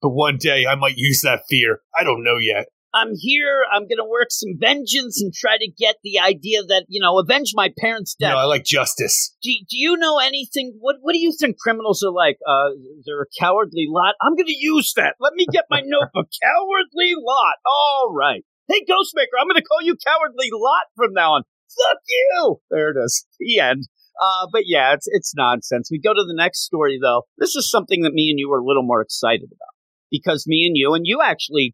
but 0.01 0.09
one 0.09 0.38
day 0.38 0.66
I 0.66 0.76
might 0.76 0.95
use 0.97 1.22
that 1.22 1.43
fear. 1.49 1.80
I 1.97 2.03
don't 2.03 2.24
know 2.24 2.38
yet. 2.38 2.66
I'm 2.93 3.14
here. 3.16 3.64
I'm 3.72 3.84
going 3.84 4.03
to 4.03 4.09
work 4.09 4.32
some 4.32 4.57
vengeance 4.59 5.22
and 5.22 5.34
try 5.34 5.55
to 5.57 5.72
get 5.80 5.95
the 6.03 6.20
idea 6.20 6.62
that, 6.64 6.86
you 6.89 7.01
know, 7.01 7.20
avenge 7.20 7.53
my 7.55 7.70
parents' 7.80 8.16
death. 8.20 8.32
No, 8.32 8.38
I 8.38 8.43
like 8.43 8.66
justice. 8.66 9.34
do, 9.41 9.49
do 9.49 9.78
you 9.78 9.95
know 9.95 10.20
anything? 10.20 10.74
What 10.78 10.97
What 10.99 11.14
do 11.14 11.20
you 11.20 11.32
think 11.39 11.57
criminals 11.57 12.03
are 12.03 12.12
like? 12.12 12.38
Uh, 12.45 12.72
they're 13.05 13.22
a 13.22 13.32
cowardly 13.39 13.86
lot. 13.88 14.16
I'm 14.22 14.36
going 14.36 14.47
to 14.47 14.57
use 14.57 14.91
that. 14.97 15.16
Let 15.22 15.34
me 15.36 15.45
get 15.49 15.66
my 15.70 15.82
notebook. 15.86 16.28
cowardly 16.43 17.14
lot. 17.18 17.55
All 17.66 18.14
right. 18.14 18.43
Hey, 18.68 18.82
Ghostmaker, 18.88 19.39
I'm 19.39 19.47
going 19.47 19.55
to 19.55 19.64
call 19.64 19.82
you 19.82 19.95
Cowardly 19.95 20.49
Lot 20.53 20.86
from 20.95 21.14
now 21.14 21.34
on. 21.34 21.43
Fuck 21.70 22.01
you. 22.07 22.57
There 22.70 22.89
it 22.91 22.97
is. 23.03 23.26
The 23.39 23.59
end. 23.59 23.88
Uh, 24.22 24.47
but 24.51 24.64
yeah, 24.66 24.93
it's 24.93 25.07
it's 25.09 25.34
nonsense. 25.36 25.89
We 25.91 25.99
go 25.99 26.14
to 26.14 26.26
the 26.28 26.36
next 26.36 26.59
story 26.59 26.99
though. 27.01 27.24
This 27.38 27.55
is 27.55 27.72
something 27.72 28.01
that 28.03 28.14
me 28.14 28.30
and 28.30 28.38
you 28.38 28.49
were 28.49 28.59
a 28.59 28.66
little 28.66 28.84
more 28.84 29.01
excited 29.01 29.45
about 29.45 29.74
because 30.12 30.45
me 30.45 30.66
and 30.68 30.76
you 30.78 30.93
and 30.93 31.07
you 31.07 31.22
actually 31.24 31.74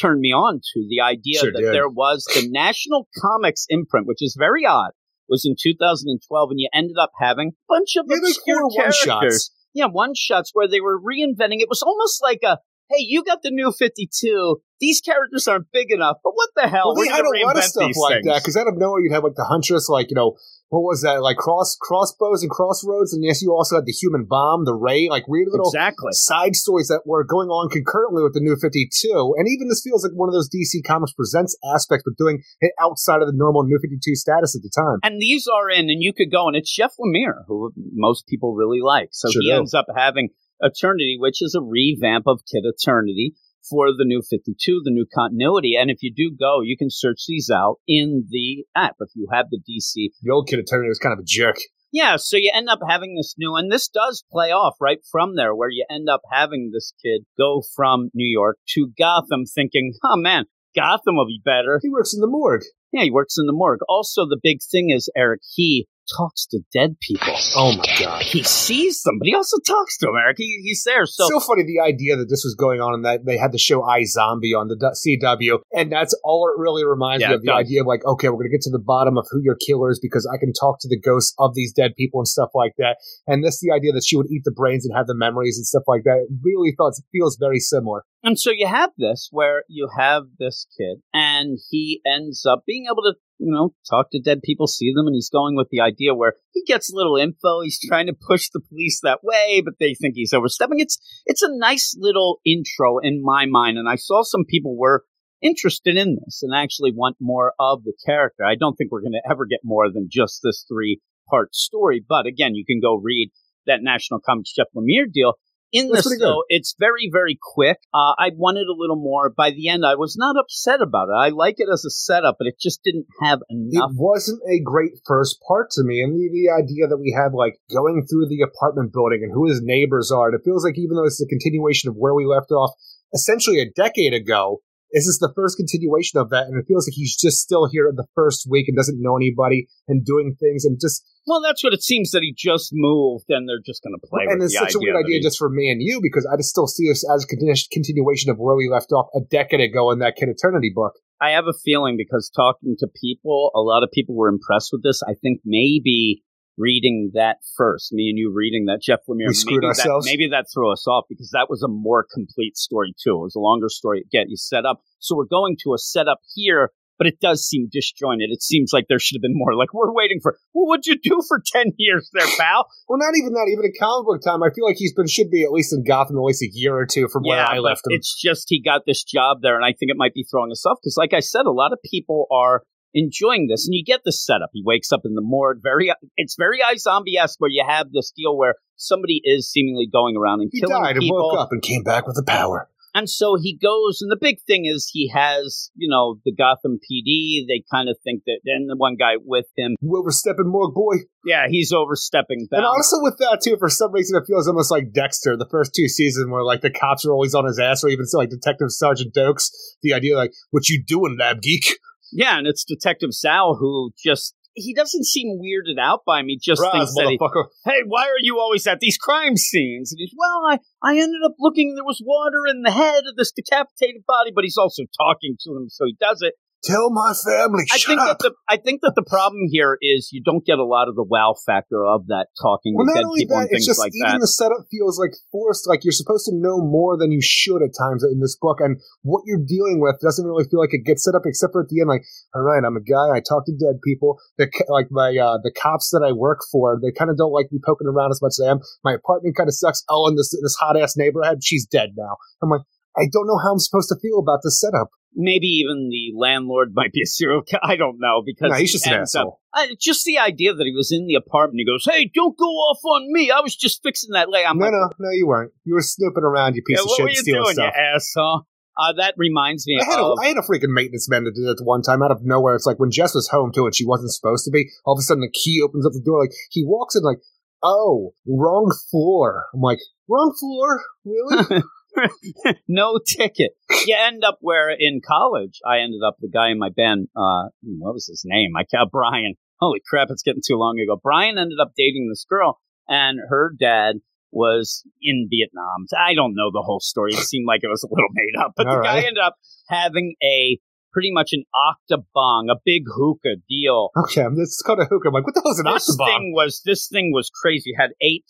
turned 0.00 0.20
me 0.20 0.32
on 0.32 0.60
to 0.72 0.86
the 0.88 1.02
idea 1.02 1.40
Sure 1.40 1.52
that 1.52 1.60
did. 1.60 1.74
there 1.74 1.88
was 1.88 2.24
the 2.34 2.48
National 2.50 3.08
Comics 3.20 3.66
imprint, 3.68 4.06
which 4.06 4.22
is 4.22 4.36
very 4.38 4.64
odd. 4.64 4.92
Was 5.28 5.44
in 5.44 5.54
2012, 5.60 6.50
and 6.50 6.60
you 6.60 6.68
ended 6.74 6.96
up 7.00 7.10
having 7.18 7.48
a 7.48 7.52
bunch 7.68 7.96
of 7.96 8.06
Yeah, 8.08 8.16
obscure 8.18 8.62
One-shots. 8.64 9.50
Yeah, 9.74 9.86
one 9.86 10.12
shots 10.14 10.50
where 10.52 10.68
they 10.68 10.80
were 10.80 11.00
reinventing. 11.00 11.60
It 11.60 11.68
was 11.68 11.82
almost 11.82 12.22
like 12.22 12.40
a, 12.44 12.58
hey, 12.92 13.04
you 13.06 13.24
got 13.24 13.42
the 13.42 13.50
new 13.50 13.72
52. 13.72 14.60
These 14.80 15.00
characters 15.00 15.46
aren't 15.46 15.70
big 15.72 15.92
enough, 15.92 16.16
but 16.24 16.32
what 16.34 16.50
the 16.56 16.66
hell? 16.68 16.92
Well, 16.94 17.04
they 17.04 17.08
had 17.08 17.24
a 17.24 17.46
lot 17.46 17.56
of 17.56 17.62
stuff 17.62 17.92
like 17.96 18.14
things. 18.14 18.26
that 18.26 18.42
because 18.42 18.56
out 18.56 18.66
of 18.66 18.74
nowhere 18.76 19.00
you'd 19.00 19.12
have 19.12 19.22
like 19.22 19.36
the 19.36 19.44
Huntress, 19.44 19.88
like 19.88 20.10
you 20.10 20.16
know, 20.16 20.34
what 20.70 20.80
was 20.80 21.02
that? 21.02 21.22
Like 21.22 21.36
cross 21.36 21.76
crossbows 21.80 22.42
and 22.42 22.50
crossroads, 22.50 23.12
and 23.14 23.22
yes, 23.22 23.42
you 23.42 23.52
also 23.54 23.76
had 23.76 23.86
the 23.86 23.92
human 23.92 24.24
bomb, 24.24 24.64
the 24.64 24.74
Ray, 24.74 25.06
like 25.08 25.28
weird 25.28 25.46
little 25.52 25.68
Exactly. 25.68 26.10
side 26.12 26.56
stories 26.56 26.88
that 26.88 27.02
were 27.06 27.22
going 27.22 27.46
on 27.48 27.68
concurrently 27.70 28.24
with 28.24 28.34
the 28.34 28.40
New 28.40 28.56
Fifty 28.60 28.88
Two, 28.90 29.34
and 29.38 29.46
even 29.46 29.68
this 29.68 29.82
feels 29.84 30.02
like 30.02 30.12
one 30.18 30.28
of 30.28 30.34
those 30.34 30.50
DC 30.50 30.82
Comics 30.84 31.12
presents 31.12 31.56
aspects, 31.72 32.02
but 32.04 32.16
doing 32.18 32.42
it 32.60 32.72
outside 32.80 33.22
of 33.22 33.28
the 33.28 33.36
normal 33.36 33.62
New 33.62 33.78
Fifty 33.80 33.98
Two 34.02 34.16
status 34.16 34.56
at 34.56 34.62
the 34.62 34.70
time. 34.74 34.98
And 35.04 35.20
these 35.22 35.46
are 35.46 35.70
in, 35.70 35.90
and 35.90 36.02
you 36.02 36.12
could 36.12 36.32
go, 36.32 36.48
and 36.48 36.56
it's 36.56 36.74
Jeff 36.74 36.94
Lemire, 36.98 37.44
who 37.46 37.70
most 37.94 38.26
people 38.26 38.56
really 38.56 38.80
like. 38.82 39.10
So 39.12 39.30
Sure 39.30 39.42
he 39.42 39.50
do. 39.50 39.58
ends 39.58 39.74
up 39.74 39.86
having 39.94 40.30
Eternity, 40.62 41.16
which 41.18 41.42
is 41.42 41.54
a 41.54 41.62
revamp 41.62 42.24
of 42.26 42.40
Kid 42.50 42.64
Eternity 42.64 43.34
for 43.68 43.88
the 43.96 44.04
new 44.04 44.22
52, 44.22 44.80
the 44.84 44.90
new 44.90 45.06
continuity. 45.12 45.76
And 45.78 45.90
if 45.90 45.98
you 46.02 46.12
do 46.14 46.34
go, 46.34 46.60
you 46.62 46.76
can 46.76 46.88
search 46.90 47.24
these 47.28 47.50
out 47.52 47.76
in 47.86 48.26
the 48.30 48.64
app 48.74 48.96
if 49.00 49.10
you 49.14 49.28
have 49.32 49.46
the 49.50 49.58
DC 49.58 50.10
The 50.22 50.32
old 50.32 50.48
Kid 50.48 50.58
Eternity 50.58 50.88
was 50.88 50.98
kind 50.98 51.12
of 51.12 51.20
a 51.20 51.26
jerk. 51.26 51.56
Yeah, 51.92 52.16
so 52.16 52.38
you 52.38 52.50
end 52.54 52.70
up 52.70 52.80
having 52.88 53.16
this 53.16 53.34
new, 53.36 53.54
and 53.54 53.70
this 53.70 53.86
does 53.86 54.24
play 54.32 54.50
off 54.50 54.76
right 54.80 55.00
from 55.10 55.36
there, 55.36 55.54
where 55.54 55.68
you 55.68 55.84
end 55.90 56.08
up 56.08 56.22
having 56.32 56.70
this 56.72 56.94
kid 57.04 57.26
go 57.36 57.62
from 57.76 58.08
New 58.14 58.26
York 58.26 58.56
to 58.70 58.90
Gotham, 58.98 59.44
thinking, 59.44 59.92
"Oh 60.02 60.16
man, 60.16 60.46
Gotham 60.74 61.16
will 61.16 61.26
be 61.26 61.42
better." 61.44 61.80
He 61.82 61.90
works 61.90 62.14
in 62.14 62.22
the 62.22 62.26
morgue. 62.26 62.62
Yeah, 62.92 63.02
he 63.02 63.10
works 63.10 63.36
in 63.36 63.44
the 63.44 63.52
morgue. 63.52 63.80
Also, 63.90 64.24
the 64.24 64.40
big 64.42 64.60
thing 64.62 64.88
is 64.88 65.10
Eric. 65.14 65.42
He 65.54 65.86
talks 66.16 66.46
to 66.46 66.60
dead 66.72 66.96
people. 67.00 67.34
Oh 67.56 67.76
my 67.76 67.84
god. 67.98 68.22
He 68.22 68.42
sees 68.42 69.02
them, 69.02 69.18
but 69.18 69.26
he 69.26 69.34
also 69.34 69.58
talks 69.66 69.98
to 69.98 70.06
them, 70.06 70.14
Eric. 70.16 70.36
He, 70.38 70.60
he's 70.62 70.82
there. 70.84 71.06
So, 71.06 71.26
So, 71.28 71.40
funny 71.40 71.64
the 71.64 71.80
idea 71.80 72.16
that 72.16 72.26
this 72.28 72.42
was 72.44 72.54
going 72.58 72.80
on 72.80 72.94
and 72.94 73.04
that 73.04 73.24
they 73.24 73.36
had 73.36 73.52
the 73.52 73.58
show 73.58 73.80
iZombie 73.82 74.56
on 74.58 74.68
the 74.68 74.76
CW, 74.76 75.58
and 75.72 75.90
that's 75.92 76.14
all 76.24 76.48
it 76.48 76.60
really 76.60 76.84
reminds 76.84 77.22
Yeah, 77.22 77.28
me 77.30 77.34
of 77.36 77.42
the 77.42 77.46
does. 77.48 77.60
idea 77.66 77.80
of 77.82 77.86
like, 77.86 78.04
okay, 78.04 78.28
we're 78.28 78.38
gonna 78.42 78.50
get 78.50 78.62
to 78.62 78.70
the 78.70 78.82
bottom 78.84 79.16
of 79.18 79.26
who 79.30 79.40
your 79.42 79.56
killer 79.66 79.90
is 79.90 80.00
because 80.00 80.28
I 80.32 80.38
can 80.38 80.52
talk 80.52 80.78
to 80.80 80.88
the 80.88 80.98
ghosts 81.00 81.34
of 81.38 81.54
these 81.54 81.72
dead 81.72 81.92
people 81.96 82.20
and 82.20 82.28
stuff 82.28 82.50
like 82.54 82.72
that. 82.78 82.96
And 83.26 83.44
this 83.44 83.60
the 83.60 83.70
idea 83.72 83.92
that 83.92 84.04
she 84.06 84.16
would 84.16 84.30
eat 84.30 84.42
the 84.44 84.52
brains 84.52 84.84
and 84.86 84.96
have 84.96 85.06
the 85.06 85.14
memories 85.16 85.56
and 85.58 85.66
stuff 85.66 85.84
like 85.86 86.02
that. 86.04 86.26
It 86.28 86.34
really 86.42 86.74
thought 86.76 86.92
feels 87.12 87.36
very 87.38 87.58
similar. 87.58 88.04
and 88.22 88.38
so 88.38 88.50
you 88.50 88.66
have 88.66 88.90
this 88.98 89.28
where 89.30 89.64
you 89.68 89.88
have 89.96 90.24
this 90.38 90.66
kid, 90.78 91.00
and 91.14 91.58
he 91.70 92.00
ends 92.06 92.44
up 92.46 92.64
being 92.66 92.86
able 92.86 93.02
to, 93.02 93.14
you 93.42 93.52
know, 93.52 93.74
talk 93.90 94.10
to 94.10 94.20
dead 94.20 94.42
people, 94.42 94.66
see 94.66 94.92
them, 94.94 95.06
and 95.06 95.14
he's 95.14 95.30
going 95.30 95.56
with 95.56 95.68
the 95.70 95.80
idea 95.80 96.14
where 96.14 96.34
he 96.52 96.62
gets 96.64 96.92
little 96.92 97.16
info. 97.16 97.60
He's 97.62 97.78
trying 97.80 98.06
to 98.06 98.14
push 98.14 98.48
the 98.50 98.60
police 98.60 99.00
that 99.02 99.20
way, 99.22 99.62
but 99.64 99.74
they 99.80 99.94
think 99.94 100.14
he's 100.14 100.32
overstepping. 100.32 100.78
It's 100.80 100.98
it's 101.26 101.42
a 101.42 101.48
nice 101.50 101.94
little 101.98 102.40
intro 102.46 102.98
in 102.98 103.22
my 103.22 103.46
mind, 103.46 103.78
and 103.78 103.88
I 103.88 103.96
saw 103.96 104.22
some 104.22 104.44
people 104.44 104.76
were 104.76 105.04
interested 105.42 105.96
in 105.96 106.18
this 106.24 106.40
and 106.42 106.54
actually 106.54 106.92
want 106.94 107.16
more 107.20 107.52
of 107.58 107.82
the 107.82 107.94
character. 108.06 108.44
I 108.44 108.54
don't 108.54 108.76
think 108.76 108.92
we're 108.92 109.02
going 109.02 109.20
to 109.20 109.30
ever 109.30 109.44
get 109.44 109.60
more 109.64 109.90
than 109.92 110.08
just 110.10 110.40
this 110.42 110.64
three 110.68 111.00
part 111.28 111.54
story, 111.54 112.04
but 112.06 112.26
again, 112.26 112.54
you 112.54 112.64
can 112.64 112.80
go 112.80 112.94
read 112.94 113.32
that 113.66 113.80
National 113.82 114.20
Comics 114.20 114.52
Jeff 114.54 114.68
Lemire 114.76 115.10
deal. 115.12 115.34
In 115.72 115.88
That's 115.88 116.08
this, 116.08 116.18
though, 116.20 116.44
it's 116.48 116.74
very, 116.78 117.08
very 117.10 117.38
quick. 117.40 117.78
Uh, 117.94 118.12
I 118.18 118.30
wanted 118.36 118.68
a 118.68 118.76
little 118.76 118.96
more. 118.96 119.30
By 119.30 119.50
the 119.50 119.68
end, 119.68 119.86
I 119.86 119.94
was 119.94 120.16
not 120.18 120.36
upset 120.36 120.82
about 120.82 121.08
it. 121.08 121.16
I 121.16 121.30
like 121.30 121.56
it 121.58 121.68
as 121.72 121.84
a 121.86 121.90
setup, 121.90 122.36
but 122.38 122.46
it 122.46 122.60
just 122.60 122.82
didn't 122.84 123.06
have 123.22 123.40
enough. 123.48 123.90
It 123.90 123.96
wasn't 123.96 124.42
a 124.48 124.60
great 124.60 125.00
first 125.06 125.40
part 125.48 125.70
to 125.72 125.82
me, 125.82 126.02
and 126.02 126.12
the, 126.12 126.28
the 126.30 126.52
idea 126.52 126.88
that 126.88 126.98
we 126.98 127.16
have 127.16 127.32
like 127.32 127.58
going 127.72 128.06
through 128.06 128.28
the 128.28 128.42
apartment 128.42 128.92
building 128.92 129.20
and 129.22 129.32
who 129.32 129.48
his 129.48 129.62
neighbors 129.62 130.12
are. 130.12 130.28
And 130.28 130.38
it 130.38 130.44
feels 130.44 130.62
like 130.62 130.76
even 130.76 130.96
though 130.96 131.06
it's 131.06 131.22
a 131.22 131.26
continuation 131.26 131.88
of 131.88 131.96
where 131.96 132.14
we 132.14 132.26
left 132.26 132.52
off, 132.52 132.72
essentially 133.14 133.60
a 133.60 133.70
decade 133.70 134.12
ago, 134.12 134.60
this 134.92 135.06
is 135.06 135.18
the 135.18 135.32
first 135.34 135.56
continuation 135.56 136.20
of 136.20 136.30
that, 136.30 136.46
and 136.46 136.58
it 136.58 136.66
feels 136.68 136.86
like 136.86 136.94
he's 136.94 137.16
just 137.16 137.38
still 137.38 137.68
here 137.68 137.88
in 137.88 137.96
the 137.96 138.06
first 138.14 138.46
week 138.48 138.68
and 138.68 138.76
doesn't 138.76 139.00
know 139.00 139.16
anybody 139.16 139.66
and 139.88 140.04
doing 140.04 140.36
things 140.38 140.64
and 140.64 140.78
just 140.80 141.04
Well, 141.26 141.40
that's 141.40 141.64
what 141.64 141.72
it 141.72 141.82
seems 141.82 142.10
that 142.10 142.22
he 142.22 142.34
just 142.36 142.70
moved, 142.72 143.24
and 143.28 143.48
they're 143.48 143.64
just 143.64 143.82
going 143.82 143.94
to 143.98 144.06
play 144.06 144.24
and 144.28 144.42
it's 144.42 144.54
such 144.56 144.74
a 144.74 144.78
weird 144.78 144.96
idea 144.96 145.16
he- 145.16 145.22
just 145.22 145.38
for 145.38 145.48
me 145.48 145.70
and 145.70 145.80
you 145.82 146.00
because 146.02 146.28
I 146.30 146.36
just 146.36 146.50
still 146.50 146.66
see 146.66 146.88
this 146.88 147.04
as 147.08 147.24
a 147.24 147.26
continuation 147.72 148.30
of 148.30 148.38
where 148.38 148.56
we 148.56 148.68
left 148.68 148.92
off 148.92 149.06
a 149.14 149.20
decade 149.20 149.60
ago 149.60 149.90
in 149.90 149.98
that 150.00 150.16
Kid 150.16 150.28
Eternity 150.28 150.70
book. 150.74 150.92
I 151.20 151.30
have 151.30 151.46
a 151.46 151.54
feeling 151.64 151.96
because 151.96 152.30
talking 152.34 152.74
to 152.80 152.88
people, 153.00 153.52
a 153.54 153.60
lot 153.60 153.84
of 153.84 153.90
people 153.92 154.16
were 154.16 154.28
impressed 154.28 154.70
with 154.72 154.82
this. 154.82 155.02
I 155.06 155.14
think 155.14 155.40
maybe 155.44 156.22
reading 156.62 157.10
that 157.14 157.38
first, 157.56 157.92
me 157.92 158.08
and 158.08 158.18
you 158.18 158.32
reading 158.34 158.66
that 158.66 158.80
Jeff 158.80 159.00
Lemire, 159.08 159.28
We 159.28 159.34
screwed 159.34 159.62
maybe 159.62 159.66
ourselves? 159.66 160.06
That, 160.06 160.12
maybe 160.12 160.28
that 160.30 160.46
threw 160.52 160.72
us 160.72 160.86
off 160.86 161.04
because 161.08 161.30
that 161.32 161.50
was 161.50 161.62
a 161.62 161.68
more 161.68 162.06
complete 162.06 162.56
story 162.56 162.94
too. 163.02 163.16
It 163.18 163.34
was 163.34 163.34
a 163.34 163.40
longer 163.40 163.68
story. 163.68 164.04
Again, 164.06 164.26
you 164.28 164.36
set 164.36 164.64
up. 164.64 164.80
So 165.00 165.16
we're 165.16 165.26
going 165.26 165.56
to 165.64 165.74
a 165.74 165.78
setup 165.78 166.20
here, 166.34 166.70
but 166.98 167.08
it 167.08 167.18
does 167.20 167.44
seem 167.44 167.68
disjointed. 167.72 168.30
It 168.30 168.42
seems 168.42 168.70
like 168.72 168.86
there 168.88 169.00
should 169.00 169.16
have 169.16 169.22
been 169.22 169.36
more. 169.36 169.56
Like 169.56 169.74
we're 169.74 169.92
waiting 169.92 170.20
for. 170.22 170.38
Well, 170.54 170.66
what'd 170.66 170.86
you 170.86 170.96
do 171.02 171.20
for 171.26 171.42
ten 171.52 171.72
years 171.76 172.08
there, 172.14 172.26
pal? 172.38 172.68
Well, 172.88 172.98
not 172.98 173.18
even 173.18 173.32
that. 173.34 173.50
Even 173.50 173.64
in 173.66 173.72
comic 173.78 174.06
book 174.06 174.22
time, 174.22 174.42
I 174.42 174.54
feel 174.54 174.64
like 174.64 174.76
he's 174.78 174.94
been 174.94 175.08
should 175.08 175.30
be 175.30 175.42
at 175.42 175.50
least 175.50 175.74
in 175.74 175.82
Gotham 175.82 176.16
at 176.16 176.22
least 176.22 176.42
a 176.42 176.50
year 176.52 176.76
or 176.76 176.86
two 176.86 177.08
from 177.08 177.24
where 177.24 177.44
I 177.44 177.58
left 177.58 177.82
him. 177.86 177.92
It's 177.96 178.14
just 178.14 178.46
he 178.48 178.62
got 178.62 178.82
this 178.86 179.02
job 179.02 179.38
there, 179.42 179.56
and 179.56 179.64
I 179.64 179.74
think 179.74 179.90
it 179.90 179.96
might 179.96 180.14
be 180.14 180.24
throwing 180.30 180.52
us 180.52 180.64
off 180.64 180.78
because, 180.80 180.96
like 180.96 181.12
I 181.12 181.20
said, 181.20 181.46
a 181.46 181.52
lot 181.52 181.72
of 181.72 181.80
people 181.84 182.26
are 182.30 182.62
enjoying 182.94 183.48
this, 183.48 183.66
and 183.66 183.74
you 183.74 183.84
get 183.84 184.00
the 184.04 184.12
setup. 184.12 184.50
He 184.52 184.62
wakes 184.64 184.92
up 184.92 185.02
in 185.04 185.14
the 185.14 185.22
morgue. 185.22 185.60
Very, 185.62 185.92
it's 186.16 186.36
very 186.38 186.60
iZombie 186.60 187.18
esque, 187.20 187.40
where 187.40 187.50
you 187.50 187.64
have 187.66 187.90
this 187.92 188.12
deal 188.16 188.36
where 188.36 188.54
somebody 188.76 189.20
is 189.24 189.50
seemingly 189.50 189.88
going 189.90 190.16
around 190.16 190.40
and 190.40 190.50
killing. 190.50 190.62
He 190.62 190.72
killing 190.72 190.84
died 190.84 190.96
and 190.96 191.10
woke 191.10 191.38
up 191.38 191.48
and 191.52 191.62
came 191.62 191.82
back 191.82 192.06
with 192.06 192.16
the 192.16 192.24
power. 192.24 192.68
And 192.94 193.08
so 193.08 193.36
he 193.40 193.56
goes, 193.56 194.02
and 194.02 194.10
the 194.10 194.18
big 194.20 194.36
thing 194.46 194.66
is 194.66 194.90
he 194.92 195.08
has, 195.14 195.70
you 195.74 195.88
know, 195.88 196.20
the 196.26 196.32
Gotham 196.36 196.78
PD. 196.78 197.40
They 197.48 197.64
kind 197.72 197.88
of 197.88 197.96
think 198.04 198.24
that, 198.26 198.40
and 198.44 198.68
the 198.68 198.76
one 198.76 198.96
guy 198.96 199.14
with 199.24 199.46
him, 199.56 199.76
Overstepping 199.82 200.46
morgue 200.46 200.74
boy. 200.74 200.96
yeah, 201.24 201.46
he's 201.48 201.72
overstepping 201.72 202.48
And 202.50 202.66
also 202.66 202.96
with 203.00 203.16
that 203.18 203.40
too, 203.42 203.56
for 203.58 203.70
some 203.70 203.92
reason 203.92 204.20
it 204.20 204.26
feels 204.26 204.46
almost 204.46 204.70
like 204.70 204.92
Dexter, 204.92 205.38
the 205.38 205.48
first 205.50 205.74
two 205.74 205.88
seasons 205.88 206.30
where 206.30 206.44
like 206.44 206.60
the 206.60 206.70
cops 206.70 207.06
are 207.06 207.12
always 207.12 207.34
on 207.34 207.46
his 207.46 207.58
ass, 207.58 207.82
or 207.82 207.88
even 207.88 208.06
so 208.06 208.18
like 208.18 208.28
Detective 208.28 208.68
Sergeant 208.70 209.14
Doakes. 209.14 209.50
The 209.82 209.94
idea 209.94 210.16
like, 210.16 210.32
what 210.50 210.68
you 210.68 210.82
doing, 210.86 211.16
lab 211.18 211.40
geek? 211.40 211.78
Yeah, 212.12 212.38
and 212.38 212.46
it's 212.46 212.64
Detective 212.64 213.12
Sal 213.12 213.56
who 213.58 213.90
just. 214.02 214.34
He 214.54 214.74
doesn't 214.74 215.06
seem 215.06 215.40
weirded 215.40 215.80
out 215.80 216.00
by 216.04 216.20
me. 216.20 216.36
Just 216.36 216.60
thinks 216.72 216.92
that 216.96 217.08
he, 217.08 217.16
hey, 217.64 217.80
why 217.86 218.02
are 218.02 218.20
you 218.20 218.38
always 218.38 218.66
at 218.66 218.80
these 218.80 218.98
crime 218.98 219.38
scenes? 219.38 219.92
And 219.92 219.98
he's, 219.98 220.12
well, 220.14 220.42
I, 220.46 220.58
I 220.84 220.92
ended 220.92 221.22
up 221.24 221.32
looking, 221.40 221.74
there 221.74 221.84
was 221.84 222.02
water 222.04 222.46
in 222.46 222.60
the 222.60 222.70
head 222.70 223.04
of 223.08 223.16
this 223.16 223.32
decapitated 223.32 224.04
body, 224.06 224.30
but 224.30 224.44
he's 224.44 224.58
also 224.58 224.82
talking 225.00 225.38
to 225.40 225.56
him, 225.56 225.70
so 225.70 225.86
he 225.86 225.96
does 225.98 226.20
it. 226.20 226.34
Tell 226.62 226.90
my 226.90 227.10
family, 227.10 227.64
I 227.72 227.78
think 227.78 227.98
up. 227.98 228.06
that 228.06 228.18
the 228.22 228.34
I 228.48 228.56
think 228.56 228.82
that 228.82 228.94
the 228.94 229.02
problem 229.02 229.50
here 229.50 229.78
is 229.82 230.10
you 230.12 230.22
don't 230.22 230.46
get 230.46 230.58
a 230.58 230.64
lot 230.64 230.86
of 230.86 230.94
the 230.94 231.02
wow 231.02 231.34
factor 231.34 231.84
of 231.84 232.06
that 232.06 232.30
talking 232.40 232.78
well, 232.78 232.86
to 232.86 232.94
dead 232.94 233.06
people 233.18 233.34
that, 233.34 233.42
and 233.42 233.50
things 233.50 233.66
it's 233.66 233.66
just 233.66 233.80
like 233.80 233.90
even 233.98 234.14
that. 234.14 234.20
the 234.20 234.30
setup 234.30 234.70
feels 234.70 234.94
like 234.94 235.10
forced. 235.32 235.66
Like 235.66 235.82
you're 235.82 235.90
supposed 235.90 236.24
to 236.26 236.34
know 236.34 236.62
more 236.62 236.96
than 236.96 237.10
you 237.10 237.18
should 237.20 237.66
at 237.66 237.74
times 237.74 238.04
in 238.04 238.20
this 238.20 238.38
book, 238.40 238.58
and 238.60 238.78
what 239.02 239.26
you're 239.26 239.42
dealing 239.42 239.82
with 239.82 239.98
doesn't 239.98 240.24
really 240.24 240.44
feel 240.46 240.60
like 240.60 240.70
it 240.70 240.86
gets 240.86 241.02
set 241.02 241.18
up, 241.18 241.22
except 241.26 241.50
for 241.50 241.62
at 241.62 241.68
the 241.68 241.80
end. 241.80 241.90
Like, 241.90 242.06
all 242.30 242.42
right, 242.42 242.62
I'm 242.62 242.76
a 242.76 242.84
guy. 242.84 243.10
I 243.10 243.18
talk 243.18 243.42
to 243.46 243.52
dead 243.58 243.82
people. 243.82 244.22
The 244.38 244.46
like 244.68 244.86
my 244.94 245.10
uh, 245.18 245.42
the 245.42 245.50
cops 245.50 245.90
that 245.90 246.06
I 246.06 246.12
work 246.12 246.46
for, 246.52 246.78
they 246.78 246.94
kind 246.94 247.10
of 247.10 247.18
don't 247.18 247.34
like 247.34 247.50
me 247.50 247.58
poking 247.58 247.90
around 247.90 248.14
as 248.14 248.22
much 248.22 248.38
as 248.38 248.46
I 248.46 248.54
am. 248.54 248.60
My 248.84 248.94
apartment 248.94 249.34
kind 249.34 249.50
of 249.50 249.54
sucks. 249.58 249.82
Oh, 249.90 250.06
and 250.06 250.16
this 250.16 250.30
this 250.30 250.54
hot 250.54 250.78
ass 250.78 250.94
neighborhood, 250.96 251.42
she's 251.42 251.66
dead 251.66 251.98
now. 251.98 252.22
I'm 252.38 252.50
like, 252.50 252.62
I 252.96 253.08
don't 253.12 253.26
know 253.26 253.38
how 253.42 253.52
I'm 253.52 253.58
supposed 253.58 253.88
to 253.88 253.96
feel 254.00 254.18
about 254.18 254.40
this 254.44 254.60
setup. 254.60 254.88
Maybe 255.14 255.46
even 255.46 255.90
the 255.90 256.12
landlord 256.18 256.72
might 256.74 256.92
be 256.92 257.02
a 257.02 257.06
serial 257.06 257.42
killer. 257.42 257.60
I 257.62 257.76
don't 257.76 257.98
know 258.00 258.22
because 258.24 258.50
No, 258.50 258.56
he's 258.56 258.72
just 258.72 258.86
he 258.86 258.90
an 258.92 259.00
ends 259.00 259.14
up- 259.14 259.20
asshole. 259.20 259.40
I, 259.54 259.74
just 259.78 260.04
the 260.06 260.18
idea 260.18 260.54
that 260.54 260.64
he 260.64 260.72
was 260.74 260.90
in 260.90 261.06
the 261.06 261.14
apartment. 261.14 261.60
He 261.60 261.66
goes, 261.66 261.84
"Hey, 261.84 262.10
don't 262.14 262.36
go 262.38 262.46
off 262.46 262.80
on 262.84 263.12
me. 263.12 263.30
I 263.30 263.40
was 263.40 263.54
just 263.54 263.82
fixing 263.82 264.12
that 264.12 264.30
leg." 264.30 264.46
I'm 264.48 264.56
no, 264.58 264.64
like, 264.64 264.72
no, 264.72 264.88
no, 264.98 265.10
you 265.10 265.26
weren't. 265.26 265.52
You 265.64 265.74
were 265.74 265.82
snooping 265.82 266.24
around, 266.24 266.54
you 266.56 266.62
piece 266.66 266.78
"Yeah, 266.78 267.04
of 267.04 267.10
shit, 267.10 267.18
stealing 267.18 267.42
doing, 267.42 267.54
stuff. 267.54 267.74
you 267.76 267.82
asshole?" 267.94 268.42
Uh, 268.80 268.94
that 268.94 269.12
reminds 269.18 269.66
me 269.66 269.78
I 269.78 269.84
had, 269.84 269.98
a, 270.00 270.02
of 270.02 270.18
I 270.22 270.28
had 270.28 270.38
a 270.38 270.40
freaking 270.40 270.72
maintenance 270.72 271.06
man 271.10 271.24
that 271.24 271.34
did 271.34 271.44
it 271.44 271.58
one 271.62 271.82
time 271.82 272.02
out 272.02 272.10
of 272.10 272.20
nowhere. 272.22 272.54
It's 272.54 272.64
like 272.64 272.78
when 272.78 272.90
Jess 272.90 273.14
was 273.14 273.28
home 273.28 273.52
too, 273.54 273.66
and 273.66 273.74
she 273.74 273.84
wasn't 273.84 274.12
supposed 274.14 274.46
to 274.46 274.50
be. 274.50 274.70
All 274.86 274.94
of 274.94 274.98
a 274.98 275.02
sudden, 275.02 275.20
the 275.20 275.30
key 275.30 275.60
opens 275.62 275.84
up 275.84 275.92
the 275.92 276.00
door. 276.00 276.20
Like 276.20 276.32
he 276.50 276.64
walks 276.64 276.96
in, 276.96 277.02
like, 277.02 277.18
oh, 277.62 278.14
wrong 278.26 278.74
floor. 278.90 279.44
I'm 279.54 279.60
like, 279.60 279.80
wrong 280.08 280.34
floor, 280.40 280.82
really? 281.04 281.62
no 282.68 282.98
ticket. 283.04 283.52
You 283.86 283.96
end 283.98 284.24
up 284.24 284.38
where 284.40 284.70
in 284.70 285.00
college 285.06 285.60
I 285.66 285.78
ended 285.78 286.00
up 286.06 286.16
the 286.20 286.28
guy 286.28 286.50
in 286.50 286.58
my 286.58 286.70
band. 286.70 287.08
Uh, 287.16 287.48
what 287.62 287.94
was 287.94 288.06
his 288.06 288.22
name? 288.24 288.52
I 288.56 288.64
can't. 288.64 288.90
Brian. 288.90 289.34
Holy 289.60 289.80
crap! 289.88 290.08
It's 290.10 290.24
getting 290.24 290.42
too 290.44 290.56
long 290.56 290.78
ago. 290.80 290.98
Brian 291.00 291.38
ended 291.38 291.58
up 291.60 291.72
dating 291.76 292.08
this 292.08 292.26
girl, 292.28 292.58
and 292.88 293.20
her 293.28 293.54
dad 293.58 293.96
was 294.32 294.82
in 295.00 295.28
Vietnam. 295.30 295.86
I 295.96 296.14
don't 296.14 296.34
know 296.34 296.50
the 296.50 296.62
whole 296.64 296.80
story. 296.80 297.12
It 297.12 297.18
seemed 297.18 297.46
like 297.46 297.60
it 297.62 297.68
was 297.68 297.84
a 297.84 297.88
little 297.88 298.08
made 298.12 298.42
up, 298.42 298.54
but 298.56 298.66
All 298.66 298.78
the 298.78 298.82
guy 298.82 298.98
ended 298.98 299.18
up 299.18 299.36
having 299.68 300.16
a 300.22 300.58
pretty 300.92 301.10
much 301.12 301.30
an 301.32 301.44
octobong, 301.54 302.50
a 302.50 302.56
big 302.64 302.82
hookah 302.86 303.36
deal 303.48 303.90
okay, 303.96 304.24
it's 304.36 304.62
called 304.62 304.80
a 304.80 304.84
hookah. 304.84 305.08
I'm 305.08 305.14
like, 305.14 305.24
what 305.24 305.34
the 305.34 305.40
hell 305.42 305.52
is 305.52 305.58
an 305.58 305.66
this 305.72 305.88
octobomb? 305.90 306.06
thing 306.06 306.32
was 306.34 306.62
this 306.64 306.88
thing 306.88 307.12
was 307.12 307.30
crazy. 307.30 307.70
It 307.70 307.80
had 307.80 307.90
eight 308.00 308.24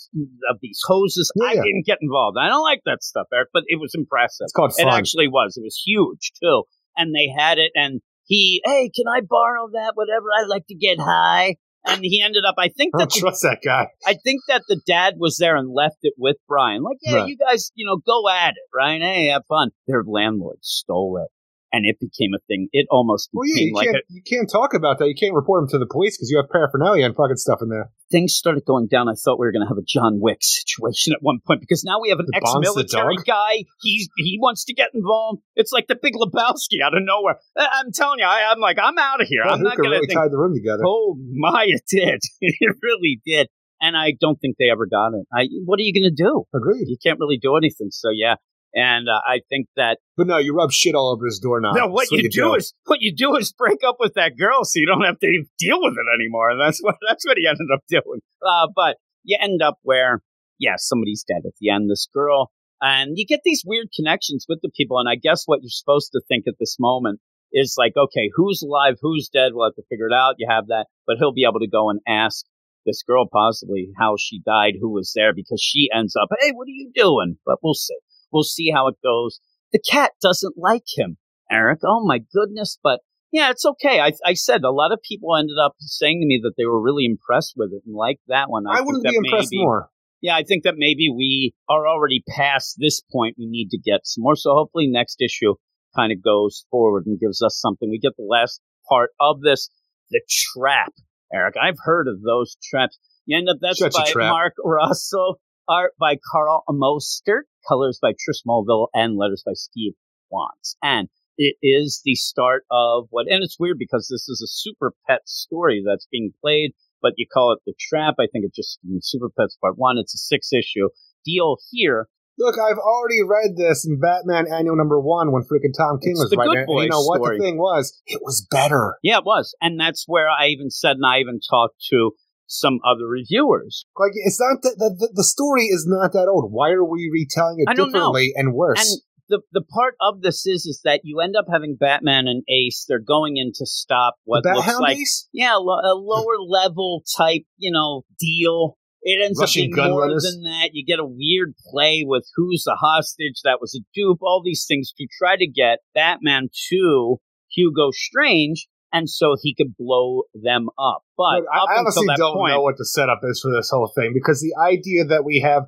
of 0.50 0.58
these 0.62 0.80
hoses. 0.86 1.30
I 1.42 1.54
Yeah. 1.54 1.62
didn't 1.62 1.86
get 1.86 1.98
involved. 2.00 2.36
I 2.40 2.48
don't 2.48 2.62
like 2.62 2.80
that 2.86 3.02
stuff, 3.02 3.26
Eric, 3.32 3.48
but 3.52 3.64
it 3.66 3.80
was 3.80 3.92
impressive. 3.94 4.44
It's 4.44 4.52
called 4.52 4.72
It 4.78 4.86
actually 4.86 5.28
was. 5.28 5.56
It 5.56 5.62
was 5.62 5.80
huge 5.84 6.32
too, 6.42 6.64
and 6.96 7.14
they 7.14 7.28
had 7.36 7.58
it. 7.58 7.72
And 7.74 8.00
he, 8.24 8.62
hey, 8.64 8.90
can 8.94 9.04
I 9.12 9.20
borrow 9.28 9.68
that? 9.72 9.92
Whatever. 9.94 10.26
I 10.36 10.46
like 10.46 10.66
to 10.68 10.74
get 10.74 10.98
high. 11.00 11.56
And 11.84 11.98
he 12.02 12.22
ended 12.24 12.44
up. 12.46 12.54
I 12.58 12.68
think 12.68 12.94
I 12.94 12.98
that 12.98 13.08
don't 13.10 13.14
the, 13.14 13.20
trust 13.22 13.42
that 13.42 13.58
guy. 13.64 13.88
I 14.06 14.14
think 14.14 14.42
that 14.46 14.62
the 14.68 14.80
dad 14.86 15.14
was 15.18 15.36
there 15.38 15.56
and 15.56 15.68
left 15.68 15.96
it 16.02 16.14
with 16.16 16.36
Brian. 16.46 16.82
Like, 16.84 16.98
yeah, 17.02 17.16
Right. 17.16 17.26
you 17.28 17.36
guys, 17.36 17.72
you 17.74 17.84
know, 17.86 17.96
go 17.96 18.28
at 18.28 18.50
it, 18.50 18.68
right? 18.72 19.00
Hey, 19.02 19.30
have 19.30 19.42
fun. 19.48 19.70
Their 19.88 20.04
landlord 20.06 20.58
stole 20.60 21.16
it, 21.24 21.28
and 21.72 21.86
it 21.86 21.98
became 21.98 22.34
a 22.36 22.40
thing. 22.46 22.68
It 22.72 22.86
almost 22.90 23.30
Well, 23.32 23.48
yeah, 23.48 23.64
you 23.64 23.74
like 23.74 23.86
can't, 23.86 24.04
you 24.10 24.22
can't 24.22 24.50
talk 24.50 24.74
about 24.74 24.98
that. 24.98 25.08
You 25.08 25.14
can't 25.14 25.34
report 25.34 25.62
them 25.62 25.68
to 25.70 25.78
the 25.78 25.86
police 25.86 26.16
because 26.16 26.30
you 26.30 26.36
have 26.36 26.50
paraphernalia 26.50 27.06
and 27.06 27.16
fucking 27.16 27.36
stuff 27.36 27.60
in 27.62 27.68
there. 27.68 27.90
things 28.10 28.34
started 28.34 28.64
going 28.66 28.86
down, 28.86 29.08
I 29.08 29.14
thought 29.14 29.40
we 29.40 29.46
were 29.46 29.52
going 29.52 29.64
to 29.64 29.68
have 29.68 29.78
a 29.78 29.86
John 29.86 30.20
Wick 30.20 30.38
situation 30.42 31.14
at 31.14 31.22
one 31.22 31.40
point 31.44 31.60
because 31.60 31.82
now 31.82 32.00
we 32.00 32.10
have 32.10 32.20
an 32.20 32.26
The 32.28 32.36
ex-military 32.36 33.16
guy. 33.24 33.64
He's 33.80 34.08
he 34.16 34.38
wants 34.40 34.64
to 34.66 34.74
get 34.74 34.90
involved. 34.94 35.40
It's 35.56 35.72
like 35.72 35.86
the 35.88 35.96
Big 35.96 36.14
Lebowski 36.14 36.84
out 36.84 36.94
of 36.94 37.02
nowhere. 37.02 37.36
I'm 37.56 37.90
telling 37.92 38.18
you, 38.20 38.26
I, 38.26 38.52
I'm 38.52 38.60
like, 38.60 38.78
I'm 38.78 38.98
out 38.98 39.20
of 39.20 39.26
here. 39.26 39.42
That 39.44 39.52
I'm 39.54 39.62
not 39.62 39.76
going 39.76 39.90
to 39.90 39.96
really 39.96 40.06
think. 40.06 40.18
tied 40.18 40.30
the 40.30 40.38
room 40.38 40.54
together. 40.54 40.82
Oh 40.86 41.16
my, 41.32 41.64
it 41.68 41.82
did. 41.88 42.20
it 42.40 42.76
really 42.82 43.20
did. 43.24 43.48
And 43.80 43.96
I 43.96 44.12
don't 44.20 44.38
think 44.40 44.56
they 44.60 44.70
ever 44.70 44.86
got 44.86 45.08
it. 45.08 45.26
I, 45.34 45.48
what 45.64 45.80
are 45.80 45.82
you 45.82 45.92
going 45.92 46.08
to 46.08 46.14
do? 46.14 46.44
Agreed. 46.54 46.86
You 46.86 46.96
can't 47.02 47.18
really 47.18 47.38
do 47.38 47.56
anything. 47.56 47.88
So 47.90 48.10
yeah, 48.14 48.36
And 48.74 49.08
uh, 49.08 49.20
I 49.26 49.40
think 49.50 49.66
that 49.76 49.98
But 50.16 50.26
no, 50.26 50.38
you 50.38 50.54
rub 50.54 50.72
shit 50.72 50.94
all 50.94 51.12
over 51.12 51.26
his 51.26 51.38
doorknob. 51.38 51.76
no, 51.76 51.88
what 51.88 52.08
That's 52.10 52.22
you 52.22 52.30
do 52.30 52.54
is 52.54 52.72
what 52.86 53.02
you 53.02 53.14
do 53.14 53.36
is 53.36 53.52
break 53.52 53.80
up 53.86 53.96
with 54.00 54.14
that 54.14 54.32
girl, 54.38 54.64
so 54.64 54.72
you 54.76 54.86
don't 54.86 55.04
have 55.04 55.18
to 55.18 55.44
deal 55.58 55.78
with 55.80 55.94
it 55.94 56.20
anymore. 56.20 56.50
And 56.50 56.60
that's 56.60 56.80
what 56.80 56.96
that's 57.06 57.26
what 57.26 57.36
he 57.36 57.46
ended 57.46 57.68
up 57.72 57.82
doing. 57.88 58.20
Uh, 58.40 58.68
but 58.74 58.96
you 59.24 59.36
end 59.40 59.60
up 59.62 59.78
where, 59.82 60.22
yeah, 60.58 60.74
somebody's 60.78 61.24
dead 61.26 61.42
at 61.46 61.52
the 61.60 61.70
end. 61.70 61.90
This 61.90 62.08
girl, 62.14 62.50
and 62.80 63.12
you 63.16 63.26
get 63.26 63.40
these 63.44 63.62
weird 63.66 63.88
connections 63.94 64.46
with 64.48 64.60
the 64.62 64.70
people. 64.74 64.98
And 64.98 65.08
I 65.08 65.16
guess 65.16 65.42
what 65.44 65.60
you're 65.62 65.70
supposed 65.70 66.10
to 66.12 66.22
think 66.26 66.44
at 66.48 66.54
this 66.58 66.76
moment 66.80 67.20
is 67.52 67.74
like, 67.76 67.92
okay, 67.96 68.30
who's 68.34 68.62
alive, 68.62 68.96
who's 69.02 69.28
dead? 69.28 69.52
We'll 69.52 69.66
have 69.66 69.76
to 69.76 69.82
figure 69.90 70.06
it 70.06 70.14
out. 70.14 70.36
You 70.38 70.48
have 70.50 70.68
that, 70.68 70.86
but 71.06 71.16
he'll 71.18 71.34
be 71.34 71.46
able 71.48 71.60
to 71.60 71.68
go 71.68 71.90
and 71.90 72.00
ask 72.08 72.46
this 72.86 73.02
girl 73.02 73.26
possibly 73.30 73.90
how 73.98 74.16
she 74.18 74.40
died, 74.44 74.74
who 74.80 74.90
was 74.90 75.12
there, 75.14 75.32
because 75.34 75.62
she 75.62 75.88
ends 75.94 76.16
up, 76.20 76.28
hey, 76.40 76.52
what 76.52 76.64
are 76.64 76.70
you 76.70 76.90
doing? 76.94 77.36
But 77.44 77.58
we'll 77.62 77.74
see. 77.74 77.98
We'll 78.32 78.42
see 78.42 78.70
how 78.70 78.88
it 78.88 78.96
goes. 79.02 79.40
The 79.72 79.80
cat 79.80 80.12
doesn't 80.22 80.54
like 80.56 80.84
him, 80.96 81.18
Eric. 81.50 81.80
Oh 81.84 82.04
my 82.04 82.20
goodness. 82.32 82.78
But 82.82 83.00
yeah, 83.30 83.50
it's 83.50 83.64
okay. 83.64 84.00
I, 84.00 84.12
I 84.24 84.34
said 84.34 84.62
a 84.62 84.70
lot 84.70 84.92
of 84.92 85.00
people 85.02 85.36
ended 85.36 85.56
up 85.62 85.74
saying 85.78 86.20
to 86.20 86.26
me 86.26 86.40
that 86.42 86.52
they 86.56 86.66
were 86.66 86.80
really 86.80 87.06
impressed 87.06 87.54
with 87.56 87.72
it 87.72 87.82
and 87.86 87.94
liked 87.94 88.20
that 88.28 88.50
one. 88.50 88.64
I, 88.66 88.76
think 88.76 88.86
wouldn't 88.86 89.04
be 89.04 89.16
impressed 89.16 89.52
maybe- 89.52 89.62
more. 89.62 89.88
Yeah, 90.20 90.36
I 90.36 90.44
think 90.44 90.62
that 90.62 90.74
maybe 90.76 91.08
we 91.10 91.52
are 91.68 91.88
already 91.88 92.22
past 92.28 92.76
this 92.78 93.02
point. 93.12 93.34
We 93.36 93.46
need 93.48 93.70
to 93.70 93.78
get 93.78 94.02
some 94.04 94.22
more. 94.22 94.36
So 94.36 94.54
hopefully 94.54 94.86
next 94.86 95.20
issue 95.20 95.54
kind 95.96 96.12
of 96.12 96.22
goes 96.22 96.64
forward 96.70 97.06
and 97.06 97.18
gives 97.18 97.42
us 97.42 97.58
something. 97.60 97.90
We 97.90 97.98
get 97.98 98.12
the 98.16 98.24
last 98.24 98.60
part 98.88 99.10
of 99.20 99.40
this, 99.40 99.68
the 100.10 100.22
trap. 100.28 100.92
Eric, 101.34 101.54
I've 101.60 101.78
heard 101.82 102.06
of 102.06 102.22
those 102.22 102.56
traps. 102.62 102.98
You 103.26 103.38
end 103.38 103.48
up 103.48 103.56
that's 103.60 103.78
Such 103.78 104.14
by. 104.14 104.28
Mark 104.28 104.54
Russell, 104.64 105.40
art 105.68 105.92
by 105.98 106.18
Karl 106.30 106.62
Mostert, 106.70 107.42
colors 107.66 107.98
by 108.00 108.12
Trish 108.12 108.44
Mulvihill, 108.46 108.88
and 108.94 109.16
letters 109.16 109.42
by 109.44 109.52
Steve 109.54 109.92
Watts. 110.30 110.76
And 110.82 111.08
it 111.38 111.56
is 111.62 112.00
the 112.04 112.14
start 112.14 112.64
of 112.70 113.06
what, 113.10 113.26
and 113.28 113.42
it's 113.42 113.58
weird 113.58 113.78
because 113.78 114.08
this 114.10 114.28
is 114.28 114.42
a 114.42 114.50
Super 114.50 114.92
Pet 115.08 115.20
story 115.26 115.82
that's 115.84 116.06
being 116.10 116.32
played, 116.40 116.72
but 117.00 117.12
you 117.16 117.26
call 117.32 117.52
it 117.52 117.60
the 117.66 117.74
Trap. 117.78 118.14
I 118.18 118.26
think 118.32 118.44
it's 118.44 118.56
just 118.56 118.78
in 118.84 119.00
Super 119.02 119.28
Pets 119.30 119.56
Part 119.60 119.78
One. 119.78 119.98
It's 119.98 120.14
a 120.14 120.18
six 120.18 120.52
issue 120.52 120.88
deal 121.24 121.56
here. 121.70 122.08
Look, 122.38 122.56
I've 122.58 122.78
already 122.78 123.22
read 123.22 123.56
this 123.56 123.86
in 123.86 124.00
Batman 124.00 124.46
Annual 124.50 124.76
Number 124.76 124.98
One 124.98 125.32
when 125.32 125.42
freaking 125.42 125.76
Tom 125.76 126.00
King 126.00 126.12
It's 126.12 126.20
was 126.20 126.34
writing 126.36 126.64
it. 126.66 126.82
You 126.82 126.88
know 126.88 127.02
what 127.02 127.18
story. 127.18 127.38
the 127.38 127.44
thing 127.44 127.58
was? 127.58 128.00
It 128.06 128.20
was 128.22 128.46
better. 128.50 128.96
Yeah, 129.02 129.18
it 129.18 129.24
was, 129.24 129.54
and 129.60 129.78
that's 129.78 130.04
where 130.06 130.28
I 130.28 130.46
even 130.48 130.70
said, 130.70 130.96
and 130.96 131.06
I 131.06 131.18
even 131.18 131.40
talked 131.48 131.84
to 131.90 132.12
some 132.46 132.80
other 132.84 133.06
reviewers. 133.06 133.84
Like 133.98 134.12
it's 134.14 134.40
not 134.40 134.62
that 134.62 134.76
the, 134.78 134.94
the, 134.98 135.12
the 135.14 135.24
story 135.24 135.64
is 135.64 135.86
not 135.86 136.12
that 136.12 136.28
old. 136.28 136.50
Why 136.52 136.70
are 136.70 136.84
we 136.84 137.10
retelling 137.12 137.56
it 137.58 137.76
don't 137.76 137.92
know. 137.92 137.98
differently 137.98 138.32
and 138.36 138.54
worse? 138.54 138.80
And 138.80 139.00
the 139.28 139.40
the 139.52 139.62
part 139.62 139.94
of 140.00 140.20
this 140.20 140.46
is 140.46 140.66
is 140.66 140.80
that 140.84 141.00
you 141.04 141.20
end 141.20 141.34
up 141.36 141.46
having 141.50 141.76
Batman 141.78 142.26
and 142.28 142.42
Ace. 142.48 142.84
They're 142.88 142.98
going 142.98 143.36
in 143.36 143.52
to 143.54 143.66
stop 143.66 144.16
what 144.24 144.44
looks 144.44 144.66
Hound 144.66 144.82
like 144.82 144.98
Ace? 144.98 145.28
yeah, 145.32 145.54
lo- 145.54 145.80
a 145.82 145.94
lower 145.94 146.38
level 146.46 147.02
type, 147.16 147.42
you 147.56 147.72
know, 147.72 148.04
deal. 148.18 148.76
It 149.04 149.24
ends 149.24 149.40
Russian 149.40 149.72
up 149.72 149.76
being 149.76 149.90
more 149.90 150.02
runners? 150.02 150.22
than 150.22 150.44
that. 150.44 150.70
You 150.72 150.84
get 150.86 151.00
a 151.00 151.04
weird 151.04 151.54
play 151.72 152.04
with 152.06 152.24
who's 152.36 152.62
the 152.64 152.76
hostage, 152.80 153.40
that 153.42 153.58
was 153.60 153.74
a 153.74 153.82
dupe, 153.94 154.18
all 154.22 154.42
these 154.44 154.64
things 154.68 154.92
to 154.96 155.06
try 155.18 155.36
to 155.36 155.46
get 155.46 155.78
Batman 155.92 156.50
to 156.70 157.16
Hugo 157.50 157.90
Strange, 157.90 158.68
and 158.92 159.08
so 159.08 159.36
he 159.40 159.54
could 159.54 159.76
blow 159.76 160.24
them 160.34 160.68
up. 160.78 161.04
But 161.16 161.24
I, 161.24 161.38
up 161.38 161.68
I 161.70 161.78
honestly 161.78 162.06
don't 162.16 162.36
point, 162.36 162.52
know 162.52 162.62
what 162.62 162.76
the 162.76 162.84
setup 162.84 163.20
is 163.24 163.40
for 163.40 163.50
this 163.52 163.70
whole 163.70 163.90
thing 163.94 164.12
because 164.14 164.40
the 164.40 164.54
idea 164.60 165.04
that 165.04 165.24
we 165.24 165.40
have 165.40 165.64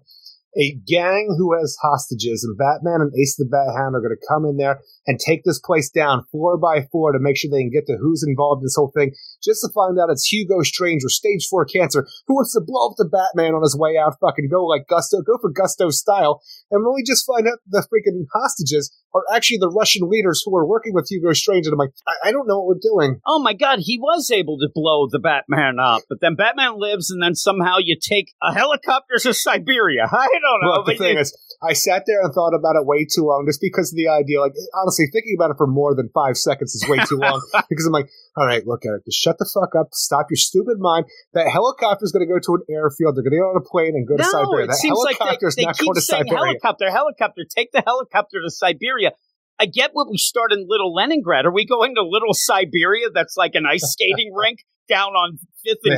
a 0.56 0.78
gang 0.86 1.34
who 1.36 1.58
has 1.58 1.76
hostages 1.82 2.44
and 2.44 2.56
Batman 2.56 3.00
and 3.00 3.12
Ace 3.20 3.36
the 3.36 3.44
Bat 3.44 3.74
Hound 3.76 3.96
are 3.96 4.00
going 4.00 4.14
to 4.14 4.26
come 4.28 4.44
in 4.44 4.56
there 4.56 4.80
and 5.06 5.18
take 5.18 5.42
this 5.44 5.58
place 5.58 5.90
down 5.90 6.24
floor 6.30 6.56
by 6.56 6.86
floor 6.92 7.12
to 7.12 7.18
make 7.18 7.36
sure 7.36 7.50
they 7.50 7.62
can 7.62 7.72
get 7.72 7.86
to 7.86 7.96
who's 8.00 8.24
involved 8.26 8.60
in 8.60 8.66
this 8.66 8.76
whole 8.76 8.92
thing, 8.94 9.12
just 9.44 9.60
to 9.62 9.70
find 9.74 9.98
out 9.98 10.10
it's 10.10 10.26
Hugo 10.30 10.62
Strange 10.62 11.02
with 11.04 11.12
stage 11.12 11.46
four 11.48 11.64
cancer 11.64 12.06
who 12.26 12.34
wants 12.34 12.52
to 12.54 12.60
blow 12.64 12.88
up 12.88 12.94
the 12.96 13.04
Batman 13.04 13.54
on 13.54 13.62
his 13.62 13.76
way 13.76 13.96
out, 13.96 14.16
fucking 14.20 14.48
go 14.50 14.64
like 14.64 14.86
Gusto, 14.88 15.22
go 15.22 15.38
for 15.40 15.50
Gusto 15.50 15.90
style, 15.90 16.40
and 16.70 16.84
when 16.84 16.94
we 16.94 17.02
just 17.02 17.26
find 17.26 17.46
out 17.46 17.58
the 17.66 17.86
freaking 17.92 18.24
hostages 18.32 18.90
are 19.14 19.22
actually 19.32 19.58
the 19.58 19.70
Russian 19.70 20.08
leaders 20.10 20.42
who 20.44 20.56
are 20.56 20.66
working 20.66 20.92
with 20.92 21.06
Hugo 21.08 21.32
Strange, 21.32 21.66
and 21.66 21.72
I'm 21.74 21.78
like, 21.78 21.92
I, 22.06 22.28
I 22.28 22.32
don't 22.32 22.48
know 22.48 22.58
what 22.60 22.66
we're 22.66 22.80
doing. 22.82 23.20
oh 23.26 23.38
my 23.38 23.52
god, 23.52 23.78
he 23.80 23.98
was 23.98 24.30
able 24.30 24.58
to 24.58 24.68
blow 24.74 25.06
the 25.10 25.18
Batman 25.20 25.78
up, 25.78 26.02
but 26.08 26.20
then 26.20 26.34
Batman 26.34 26.78
lives, 26.78 27.10
and 27.10 27.22
then 27.22 27.34
somehow 27.34 27.76
you 27.78 27.96
take 28.00 28.32
a 28.42 28.52
helicopter 28.52 29.14
to 29.20 29.32
Siberia. 29.34 30.08
I 30.12 30.28
don't 30.40 30.60
know. 30.62 30.72
Look, 30.78 30.86
the 30.86 30.96
thing 30.96 31.14
you- 31.14 31.20
is, 31.20 31.36
I 31.62 31.72
sat 31.72 32.04
there 32.06 32.22
and 32.22 32.32
thought 32.32 32.54
about 32.54 32.76
it 32.76 32.86
way 32.86 33.04
too 33.04 33.24
long 33.24 33.44
just 33.46 33.60
because 33.60 33.92
of 33.92 33.96
the 33.96 34.08
idea. 34.08 34.40
Like, 34.40 34.54
honestly, 34.74 35.06
thinking 35.12 35.36
about 35.38 35.50
it 35.50 35.56
for 35.56 35.66
more 35.66 35.94
than 35.94 36.10
five 36.14 36.36
seconds 36.36 36.74
is 36.74 36.88
way 36.88 36.98
too 37.08 37.16
long 37.16 37.40
because 37.68 37.86
I'm 37.86 37.92
like, 37.92 38.10
all 38.36 38.46
right, 38.46 38.66
look 38.66 38.84
at 38.84 38.92
it. 38.94 39.04
Just 39.04 39.18
shut 39.18 39.38
the 39.38 39.48
fuck 39.52 39.74
up. 39.78 39.88
Stop 39.92 40.26
your 40.30 40.36
stupid 40.36 40.78
mind. 40.78 41.06
That 41.32 41.48
helicopter's 41.48 42.12
going 42.12 42.26
to 42.26 42.32
go 42.32 42.38
to 42.38 42.54
an 42.54 42.62
airfield. 42.68 43.16
They're 43.16 43.22
going 43.22 43.32
to 43.32 43.42
get 43.42 43.50
on 43.50 43.56
a 43.56 43.64
plane 43.64 43.94
and 43.94 44.06
go 44.06 44.16
to 44.16 44.22
no, 44.22 44.28
Siberia. 44.28 44.64
it 44.64 44.68
That 44.68 44.76
seems 44.76 44.98
like 45.04 45.18
they, 45.18 45.38
they 45.56 45.64
not 45.64 45.78
keep 45.78 45.86
going 45.86 45.94
to 45.94 46.00
saying 46.00 46.24
Siberia. 46.28 46.58
helicopter, 46.58 46.90
helicopter. 46.90 47.42
Take 47.44 47.72
the 47.72 47.82
helicopter 47.84 48.42
to 48.42 48.50
Siberia. 48.50 49.12
I 49.60 49.66
get 49.66 49.90
what 49.92 50.10
we 50.10 50.18
start 50.18 50.52
in 50.52 50.66
Little 50.68 50.92
Leningrad. 50.92 51.46
Are 51.46 51.52
we 51.52 51.66
going 51.66 51.94
to 51.94 52.02
Little 52.02 52.32
Siberia? 52.32 53.06
That's 53.12 53.36
like 53.36 53.52
an 53.54 53.64
ice 53.66 53.92
skating 53.92 54.32
rink 54.36 54.58
down 54.88 55.10
on 55.10 55.38
Fifth 55.64 55.78
and 55.84 55.94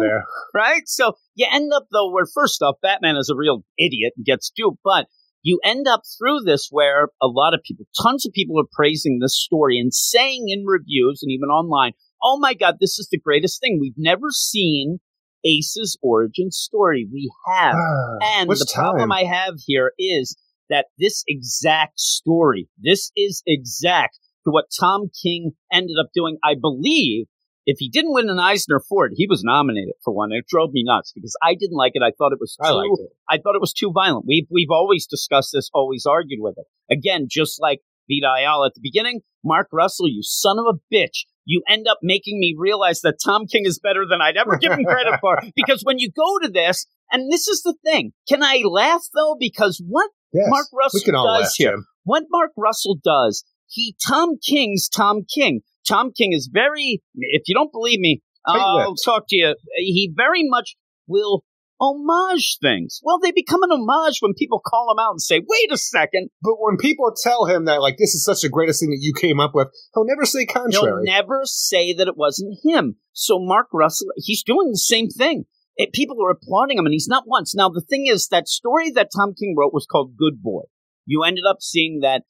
there. 0.00 0.24
right? 0.54 0.82
So 0.86 1.14
you 1.34 1.46
end 1.50 1.72
up 1.74 1.86
though 1.92 2.10
where 2.10 2.26
first 2.32 2.62
off, 2.62 2.76
Batman 2.82 3.16
is 3.16 3.30
a 3.30 3.36
real 3.36 3.64
idiot 3.78 4.14
and 4.16 4.24
gets 4.24 4.50
duped, 4.54 4.78
but 4.84 5.06
you 5.42 5.60
end 5.64 5.86
up 5.88 6.02
through 6.18 6.40
this 6.40 6.68
where 6.70 7.08
a 7.20 7.26
lot 7.26 7.54
of 7.54 7.60
people, 7.64 7.86
tons 8.02 8.26
of 8.26 8.32
people 8.32 8.60
are 8.60 8.68
praising 8.72 9.18
this 9.20 9.38
story 9.38 9.78
and 9.78 9.92
saying 9.92 10.46
in 10.48 10.64
reviews 10.66 11.20
and 11.22 11.30
even 11.32 11.48
online, 11.48 11.92
"Oh 12.22 12.38
my 12.38 12.54
God, 12.54 12.76
this 12.80 12.98
is 12.98 13.08
the 13.10 13.18
greatest 13.18 13.60
thing. 13.60 13.78
We've 13.80 13.94
never 13.96 14.30
seen 14.30 14.98
Ace's 15.44 15.98
origin 16.02 16.50
story. 16.50 17.08
We 17.10 17.30
have." 17.46 17.74
And 18.22 18.50
the 18.50 18.70
problem? 18.74 19.12
I 19.12 19.24
have 19.24 19.54
here 19.66 19.92
is 19.98 20.36
that 20.70 20.86
this 20.98 21.22
exact 21.28 22.00
story, 22.00 22.68
this 22.78 23.12
is 23.16 23.42
exact 23.46 24.18
to 24.44 24.50
what 24.50 24.66
Tom 24.78 25.10
King 25.22 25.52
ended 25.72 25.96
up 26.00 26.10
doing. 26.14 26.38
I 26.42 26.54
believe 26.60 27.26
if 27.66 27.76
he 27.78 27.90
didn't 27.90 28.14
win 28.14 28.30
an 28.30 28.38
Eisner 28.38 28.80
for 28.88 29.06
it, 29.06 29.12
he 29.14 29.26
was 29.28 29.44
nominated 29.44 29.94
for 30.02 30.12
one. 30.12 30.32
It 30.32 30.46
drove 30.48 30.72
me 30.72 30.82
nuts 30.84 31.12
because 31.14 31.34
I 31.42 31.54
didn't 31.54 31.76
like 31.76 31.92
it. 31.94 32.02
I 32.02 32.12
thought 32.16 32.32
it 32.32 32.40
was 32.40 32.56
too, 32.56 32.66
I 32.66 32.84
it. 32.84 33.10
I 33.28 33.38
thought 33.38 33.54
it 33.54 33.60
was 33.60 33.72
too 33.72 33.92
violent. 33.94 34.24
We've 34.26 34.46
we've 34.50 34.70
always 34.70 35.06
discussed 35.06 35.50
this, 35.52 35.70
always 35.74 36.06
argued 36.06 36.40
with 36.40 36.56
it. 36.56 36.64
Again, 36.92 37.26
just 37.28 37.60
like 37.60 37.80
Vita 38.08 38.32
Ayala 38.38 38.68
at 38.68 38.74
the 38.74 38.80
beginning, 38.82 39.20
Mark 39.44 39.68
Russell, 39.72 40.08
you 40.08 40.22
son 40.22 40.58
of 40.58 40.64
a 40.66 40.94
bitch. 40.94 41.26
You 41.44 41.62
end 41.68 41.86
up 41.88 41.98
making 42.02 42.38
me 42.38 42.54
realize 42.56 43.00
that 43.00 43.18
Tom 43.24 43.46
King 43.46 43.66
is 43.66 43.78
better 43.78 44.04
than 44.08 44.20
I'd 44.20 44.36
ever 44.36 44.56
given 44.56 44.84
credit 44.84 45.18
for. 45.20 45.40
Because 45.56 45.82
when 45.82 45.98
you 45.98 46.10
go 46.10 46.38
to 46.42 46.48
this, 46.48 46.86
and 47.10 47.30
this 47.30 47.48
is 47.48 47.62
the 47.62 47.74
thing, 47.84 48.12
can 48.28 48.42
I 48.42 48.62
laugh 48.64 49.02
though? 49.14 49.36
Because 49.38 49.82
what 49.86 50.10
Yes, 50.32 50.46
Mark 50.48 50.66
Russell 50.72 51.00
we 51.00 51.04
can 51.04 51.14
all 51.14 51.40
does 51.40 51.54
here. 51.56 51.76
What 52.04 52.24
Mark 52.30 52.52
Russell 52.56 52.98
does, 53.02 53.44
he 53.66 53.96
Tom 54.06 54.36
King's 54.44 54.88
Tom 54.88 55.22
King. 55.32 55.60
Tom 55.88 56.12
King 56.16 56.32
is 56.32 56.48
very. 56.52 57.02
If 57.14 57.42
you 57.46 57.54
don't 57.54 57.72
believe 57.72 58.00
me, 58.00 58.22
I'll 58.46 58.94
talk 58.96 59.24
to 59.28 59.36
you. 59.36 59.54
He 59.76 60.12
very 60.14 60.42
much 60.44 60.76
will 61.06 61.44
homage 61.80 62.58
things. 62.60 63.00
Well, 63.02 63.18
they 63.18 63.32
become 63.32 63.62
an 63.62 63.70
homage 63.72 64.18
when 64.20 64.34
people 64.34 64.60
call 64.64 64.92
him 64.92 64.98
out 64.98 65.12
and 65.12 65.20
say, 65.20 65.40
"Wait 65.46 65.72
a 65.72 65.78
second, 65.78 66.28
But 66.42 66.56
when 66.58 66.76
people 66.76 67.12
tell 67.22 67.46
him 67.46 67.64
that, 67.64 67.80
like, 67.80 67.96
this 67.96 68.14
is 68.14 68.24
such 68.24 68.42
the 68.42 68.48
greatest 68.48 68.80
thing 68.80 68.90
that 68.90 69.00
you 69.00 69.12
came 69.14 69.40
up 69.40 69.52
with, 69.54 69.68
he'll 69.94 70.04
never 70.04 70.24
say 70.26 70.44
contrary. 70.44 71.04
He'll 71.06 71.14
never 71.14 71.42
say 71.44 71.94
that 71.94 72.06
it 72.06 72.16
wasn't 72.16 72.58
him. 72.62 72.96
So 73.12 73.38
Mark 73.40 73.68
Russell, 73.72 74.08
he's 74.16 74.42
doing 74.42 74.70
the 74.70 74.78
same 74.78 75.08
thing. 75.08 75.46
It, 75.80 75.94
people 75.94 76.18
are 76.22 76.30
applauding 76.30 76.76
him, 76.76 76.84
and 76.84 76.92
he's 76.92 77.08
not 77.08 77.24
once. 77.26 77.54
Now 77.54 77.70
the 77.70 77.80
thing 77.80 78.06
is, 78.06 78.28
that 78.28 78.48
story 78.48 78.90
that 78.90 79.08
Tom 79.16 79.32
King 79.32 79.54
wrote 79.56 79.72
was 79.72 79.86
called 79.90 80.14
Good 80.14 80.42
Boy. 80.42 80.64
You 81.06 81.22
ended 81.22 81.44
up 81.48 81.62
seeing 81.62 82.00
that 82.02 82.24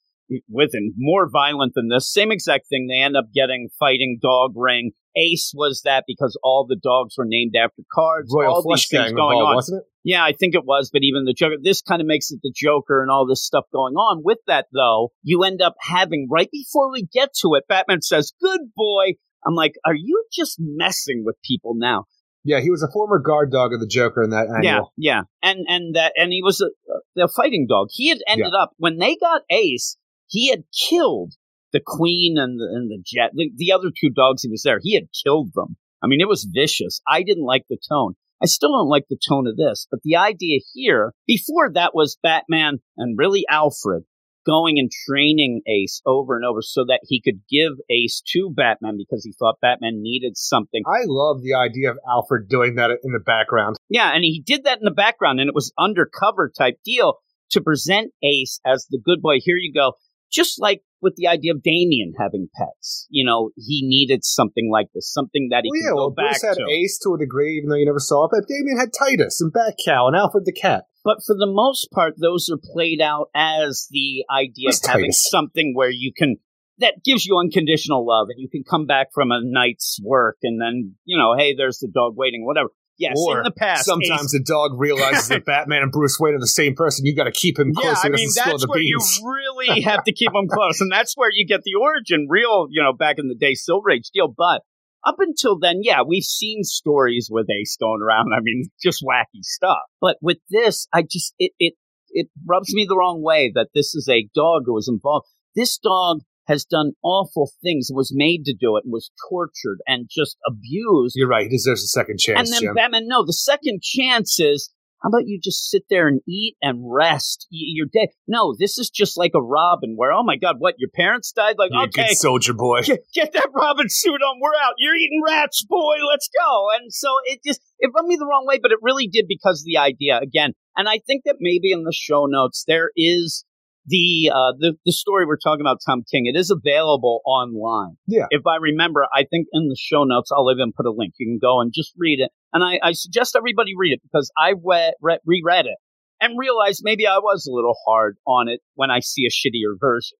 with 0.47 0.73
him 0.73 0.93
more 0.95 1.29
violent 1.29 1.73
than 1.75 1.89
this. 1.89 2.09
Same 2.11 2.31
exact 2.31 2.67
thing. 2.69 2.87
They 2.87 3.03
end 3.03 3.17
up 3.17 3.25
getting 3.35 3.67
fighting 3.77 4.19
dog 4.21 4.53
ring. 4.55 4.91
Ace 5.17 5.51
was 5.53 5.81
that 5.83 6.05
because 6.07 6.39
all 6.41 6.65
the 6.65 6.79
dogs 6.81 7.15
were 7.17 7.25
named 7.27 7.53
after 7.61 7.81
cards. 7.93 8.33
Royal 8.33 8.53
all 8.53 8.63
Flush 8.63 8.87
these 8.87 8.99
things 8.99 9.11
going 9.11 9.37
involved, 9.37 9.49
on. 9.49 9.55
wasn't 9.55 9.81
it? 9.81 9.87
Yeah, 10.05 10.23
I 10.23 10.31
think 10.31 10.55
it 10.55 10.63
was, 10.63 10.89
but 10.89 11.03
even 11.03 11.25
the 11.25 11.33
Joker, 11.33 11.57
this 11.61 11.81
kind 11.81 12.01
of 12.01 12.07
makes 12.07 12.31
it 12.31 12.39
the 12.41 12.53
Joker 12.55 13.01
and 13.01 13.11
all 13.11 13.27
this 13.27 13.43
stuff 13.45 13.65
going 13.73 13.95
on. 13.95 14.21
With 14.23 14.39
that, 14.47 14.67
though, 14.73 15.11
you 15.23 15.43
end 15.43 15.61
up 15.61 15.75
having, 15.81 16.29
right 16.31 16.49
before 16.49 16.89
we 16.89 17.03
get 17.03 17.31
to 17.41 17.55
it, 17.55 17.65
Batman 17.67 18.01
says, 18.01 18.31
Good 18.41 18.61
boy. 18.77 19.15
I'm 19.45 19.55
like, 19.55 19.73
are 19.85 19.95
you 19.95 20.23
just 20.31 20.55
messing 20.57 21.23
with 21.25 21.35
people 21.43 21.73
now? 21.75 22.05
Yeah, 22.43 22.59
he 22.59 22.71
was 22.71 22.81
a 22.81 22.91
former 22.91 23.19
guard 23.19 23.51
dog 23.51 23.73
of 23.73 23.79
the 23.79 23.87
Joker 23.87 24.23
in 24.23 24.31
that 24.31 24.47
annual. 24.47 24.91
Yeah, 24.97 25.13
yeah. 25.13 25.21
And, 25.43 25.65
and 25.67 25.95
that, 25.95 26.13
and 26.15 26.31
he 26.31 26.41
was 26.43 26.61
a, 26.61 27.21
a 27.21 27.27
fighting 27.27 27.67
dog. 27.69 27.89
He 27.91 28.09
had 28.09 28.19
ended 28.27 28.53
up, 28.57 28.71
when 28.77 28.97
they 28.97 29.15
got 29.15 29.43
Ace, 29.49 29.97
he 30.27 30.49
had 30.49 30.63
killed 30.89 31.33
the 31.73 31.81
Queen 31.85 32.37
and 32.37 32.59
the, 32.59 32.65
and 32.65 32.89
the 32.89 33.01
Jet, 33.05 33.31
the, 33.33 33.51
the 33.55 33.71
other 33.73 33.89
two 33.89 34.09
dogs 34.09 34.41
he 34.41 34.49
was 34.49 34.63
there. 34.63 34.79
He 34.81 34.95
had 34.95 35.07
killed 35.23 35.51
them. 35.53 35.77
I 36.03 36.07
mean, 36.07 36.19
it 36.19 36.27
was 36.27 36.49
vicious. 36.51 37.01
I 37.07 37.23
didn't 37.23 37.45
like 37.45 37.65
the 37.69 37.77
tone. 37.89 38.15
I 38.41 38.47
still 38.47 38.71
don't 38.71 38.89
like 38.89 39.05
the 39.07 39.19
tone 39.29 39.45
of 39.45 39.55
this, 39.55 39.87
but 39.91 39.99
the 40.03 40.15
idea 40.15 40.61
here, 40.73 41.13
before 41.27 41.71
that 41.73 41.93
was 41.93 42.17
Batman 42.23 42.79
and 42.97 43.17
really 43.17 43.45
Alfred 43.47 44.03
going 44.45 44.79
and 44.79 44.89
training 45.07 45.61
Ace 45.67 46.01
over 46.05 46.35
and 46.35 46.45
over 46.45 46.61
so 46.61 46.85
that 46.85 47.01
he 47.03 47.21
could 47.21 47.41
give 47.49 47.73
Ace 47.89 48.21
to 48.33 48.51
Batman 48.55 48.97
because 48.97 49.23
he 49.23 49.33
thought 49.37 49.55
Batman 49.61 50.01
needed 50.01 50.37
something. 50.37 50.83
I 50.85 51.03
love 51.05 51.41
the 51.41 51.53
idea 51.53 51.91
of 51.91 51.97
Alfred 52.07 52.49
doing 52.49 52.75
that 52.75 52.91
in 52.91 53.11
the 53.11 53.19
background. 53.19 53.75
Yeah, 53.89 54.11
and 54.13 54.23
he 54.23 54.43
did 54.45 54.63
that 54.63 54.79
in 54.79 54.85
the 54.85 54.91
background, 54.91 55.39
and 55.39 55.47
it 55.47 55.55
was 55.55 55.73
undercover 55.77 56.51
type 56.55 56.79
deal 56.83 57.15
to 57.51 57.61
present 57.61 58.11
Ace 58.23 58.59
as 58.65 58.87
the 58.89 58.99
good 59.03 59.21
boy. 59.21 59.37
Here 59.39 59.57
you 59.57 59.73
go. 59.73 59.93
Just 60.31 60.61
like 60.61 60.81
with 61.01 61.15
the 61.17 61.27
idea 61.27 61.51
of 61.51 61.63
Damian 61.63 62.13
having 62.17 62.47
pets. 62.55 63.07
You 63.09 63.25
know, 63.25 63.49
he 63.57 63.81
needed 63.83 64.23
something 64.23 64.69
like 64.71 64.87
this, 64.93 65.11
something 65.11 65.49
that 65.51 65.63
he 65.63 65.69
Well, 65.69 65.79
could 65.79 65.85
yeah, 65.85 65.91
go 65.91 65.95
well, 65.95 66.11
back 66.11 66.39
Bruce 66.39 66.43
had 66.43 66.57
to. 66.57 66.71
Ace 66.71 66.99
to 66.99 67.13
a 67.15 67.17
degree, 67.17 67.57
even 67.57 67.69
though 67.69 67.75
you 67.75 67.85
never 67.85 67.99
saw 67.99 68.25
it. 68.25 68.31
But 68.31 68.47
Damian 68.47 68.77
had 68.79 68.93
Titus 68.97 69.41
and 69.41 69.51
Batcow 69.51 70.07
and 70.07 70.15
Alfred 70.15 70.45
the 70.45 70.53
cat. 70.53 70.85
But 71.03 71.17
for 71.25 71.35
the 71.35 71.47
most 71.47 71.89
part, 71.91 72.15
those 72.19 72.49
are 72.49 72.59
played 72.61 73.01
out 73.01 73.29
as 73.33 73.87
the 73.89 74.23
idea 74.29 74.69
of 74.69 74.79
having 74.85 75.05
Titus? 75.05 75.29
something 75.29 75.73
where 75.75 75.89
you 75.89 76.11
can 76.15 76.37
that 76.77 77.03
gives 77.03 77.25
you 77.25 77.37
unconditional 77.37 78.05
love, 78.05 78.27
and 78.29 78.39
you 78.39 78.49
can 78.49 78.63
come 78.63 78.85
back 78.85 79.07
from 79.13 79.31
a 79.31 79.39
night's 79.41 79.99
work, 80.03 80.37
and 80.43 80.59
then 80.61 80.95
you 81.05 81.17
know, 81.17 81.35
hey, 81.37 81.55
there's 81.55 81.79
the 81.79 81.87
dog 81.87 82.15
waiting, 82.15 82.45
whatever. 82.45 82.69
Yes, 82.97 83.15
or 83.17 83.39
in 83.39 83.43
the 83.45 83.51
past, 83.51 83.85
sometimes 83.85 84.25
Ace- 84.25 84.31
the 84.33 84.43
dog 84.43 84.79
realizes 84.79 85.29
that 85.29 85.43
Batman 85.45 85.81
and 85.81 85.91
Bruce 85.91 86.19
Wayne 86.19 86.35
are 86.35 86.39
the 86.39 86.45
same 86.45 86.75
person. 86.75 87.05
You 87.05 87.15
got 87.15 87.23
to 87.23 87.31
keep 87.31 87.57
him 87.57 87.73
close 87.73 87.97
yeah, 88.03 88.09
I 88.09 88.09
mean 88.09 88.27
doesn't 88.27 88.45
that's 88.45 88.61
the 88.61 88.67
where 88.67 88.79
beans. 88.79 89.19
you 89.19 89.27
really 89.27 89.81
have 89.89 90.03
to 90.03 90.11
keep 90.11 90.31
him 90.35 90.47
close, 90.47 90.81
and 90.81 90.91
that's 90.91 91.15
where 91.15 91.29
you 91.31 91.47
get 91.47 91.61
the 91.63 91.75
origin, 91.81 92.27
real, 92.29 92.67
you 92.69 92.83
know, 92.83 92.93
back 92.93 93.17
in 93.17 93.27
the 93.27 93.35
day, 93.35 93.55
Silver 93.55 93.89
Age 93.89 94.09
deal. 94.13 94.27
But 94.27 94.61
up 95.05 95.15
until 95.19 95.57
then, 95.59 95.79
yeah, 95.81 96.01
we've 96.07 96.23
seen 96.23 96.63
stories 96.63 97.29
with 97.31 97.47
Ace 97.49 97.77
going 97.79 98.01
around. 98.01 98.31
I 98.35 98.41
mean, 98.41 98.69
just 98.81 99.03
wacky 99.03 99.41
stuff. 99.41 99.79
But 99.99 100.17
with 100.21 100.37
this, 100.49 100.87
I 100.93 101.03
just 101.03 101.33
it 101.39 101.51
it 101.59 101.73
it 102.09 102.27
rubs 102.45 102.73
me 102.73 102.85
the 102.87 102.97
wrong 102.97 103.21
way 103.23 103.51
that 103.55 103.69
this 103.73 103.95
is 103.95 104.07
a 104.09 104.27
dog 104.35 104.63
who 104.65 104.73
was 104.73 104.87
involved. 104.87 105.27
This 105.55 105.77
dog 105.77 106.19
has 106.47 106.65
done 106.65 106.91
awful 107.03 107.49
things, 107.63 107.89
was 107.91 108.11
made 108.13 108.43
to 108.45 108.53
do 108.53 108.75
it, 108.77 108.83
and 108.83 108.91
was 108.91 109.11
tortured 109.29 109.79
and 109.87 110.09
just 110.09 110.37
abused. 110.45 111.13
You're 111.15 111.27
right. 111.27 111.43
He 111.43 111.49
deserves 111.49 111.83
a 111.83 111.87
second 111.87 112.19
chance, 112.19 112.39
And 112.39 112.53
then 112.53 112.61
Jim. 112.61 112.73
Batman, 112.73 113.07
no, 113.07 113.25
the 113.25 113.33
second 113.33 113.81
chance 113.81 114.39
is, 114.39 114.71
how 115.01 115.09
about 115.09 115.27
you 115.27 115.39
just 115.41 115.69
sit 115.69 115.83
there 115.89 116.07
and 116.07 116.21
eat 116.27 116.57
and 116.61 116.79
rest? 116.83 117.47
You're 117.49 117.87
dead. 117.91 118.09
No, 118.27 118.55
this 118.57 118.77
is 118.77 118.89
just 118.89 119.17
like 119.17 119.31
a 119.33 119.41
Robin 119.41 119.95
where, 119.95 120.11
oh 120.11 120.23
my 120.23 120.37
God, 120.37 120.57
what, 120.59 120.75
your 120.77 120.89
parents 120.93 121.31
died? 121.31 121.55
Like, 121.57 121.71
You're 121.73 121.83
okay, 121.85 122.13
soldier 122.13 122.53
boy. 122.53 122.81
get, 122.85 122.99
get 123.13 123.33
that 123.33 123.49
Robin 123.53 123.87
suit 123.89 124.21
on. 124.21 124.39
We're 124.39 124.55
out. 124.63 124.75
You're 124.77 124.95
eating 124.95 125.21
rats, 125.25 125.65
boy. 125.67 125.95
Let's 126.07 126.29
go. 126.39 126.67
And 126.79 126.93
so 126.93 127.09
it 127.25 127.39
just, 127.43 127.61
it 127.79 127.89
rubbed 127.95 128.07
me 128.07 128.15
the 128.15 128.27
wrong 128.27 128.45
way, 128.47 128.59
but 128.61 128.71
it 128.71 128.77
really 128.81 129.07
did 129.07 129.25
because 129.27 129.61
of 129.61 129.65
the 129.65 129.77
idea 129.77 130.19
again. 130.19 130.53
And 130.77 130.87
I 130.87 130.99
think 131.05 131.23
that 131.25 131.37
maybe 131.39 131.71
in 131.71 131.83
the 131.83 131.93
show 131.93 132.27
notes, 132.27 132.63
there 132.67 132.91
is 132.95 133.43
the, 133.85 134.31
uh, 134.33 134.53
the, 134.59 134.73
the 134.85 134.91
story 134.91 135.25
we're 135.25 135.37
talking 135.37 135.61
about, 135.61 135.79
Tom 135.85 136.03
King. 136.09 136.25
It 136.25 136.37
is 136.37 136.51
available 136.51 137.21
online 137.25 137.95
Yeah. 138.07 138.25
if 138.29 138.45
I 138.47 138.57
remember, 138.57 139.05
I 139.13 139.23
think 139.29 139.47
in 139.53 139.67
the 139.69 139.77
show 139.79 140.03
notes, 140.03 140.31
I'll 140.31 140.51
even 140.51 140.71
put 140.75 140.85
a 140.85 140.91
link. 140.91 141.13
You 141.17 141.27
can 141.27 141.39
go 141.41 141.59
and 141.61 141.71
just 141.73 141.93
read 141.97 142.19
it. 142.19 142.31
And 142.53 142.63
I, 142.63 142.79
I 142.83 142.91
suggest 142.93 143.35
everybody 143.35 143.71
read 143.77 143.93
it 143.93 144.01
because 144.03 144.31
I 144.37 144.53
re- 144.63 144.93
re- 145.01 145.19
reread 145.25 145.65
it 145.65 145.77
and 146.19 146.37
realized 146.37 146.81
maybe 146.83 147.07
I 147.07 147.17
was 147.17 147.47
a 147.47 147.53
little 147.53 147.75
hard 147.85 148.17
on 148.27 148.47
it 148.47 148.59
when 148.75 148.91
I 148.91 148.99
see 148.99 149.25
a 149.25 149.29
shittier 149.31 149.75
version. 149.79 150.17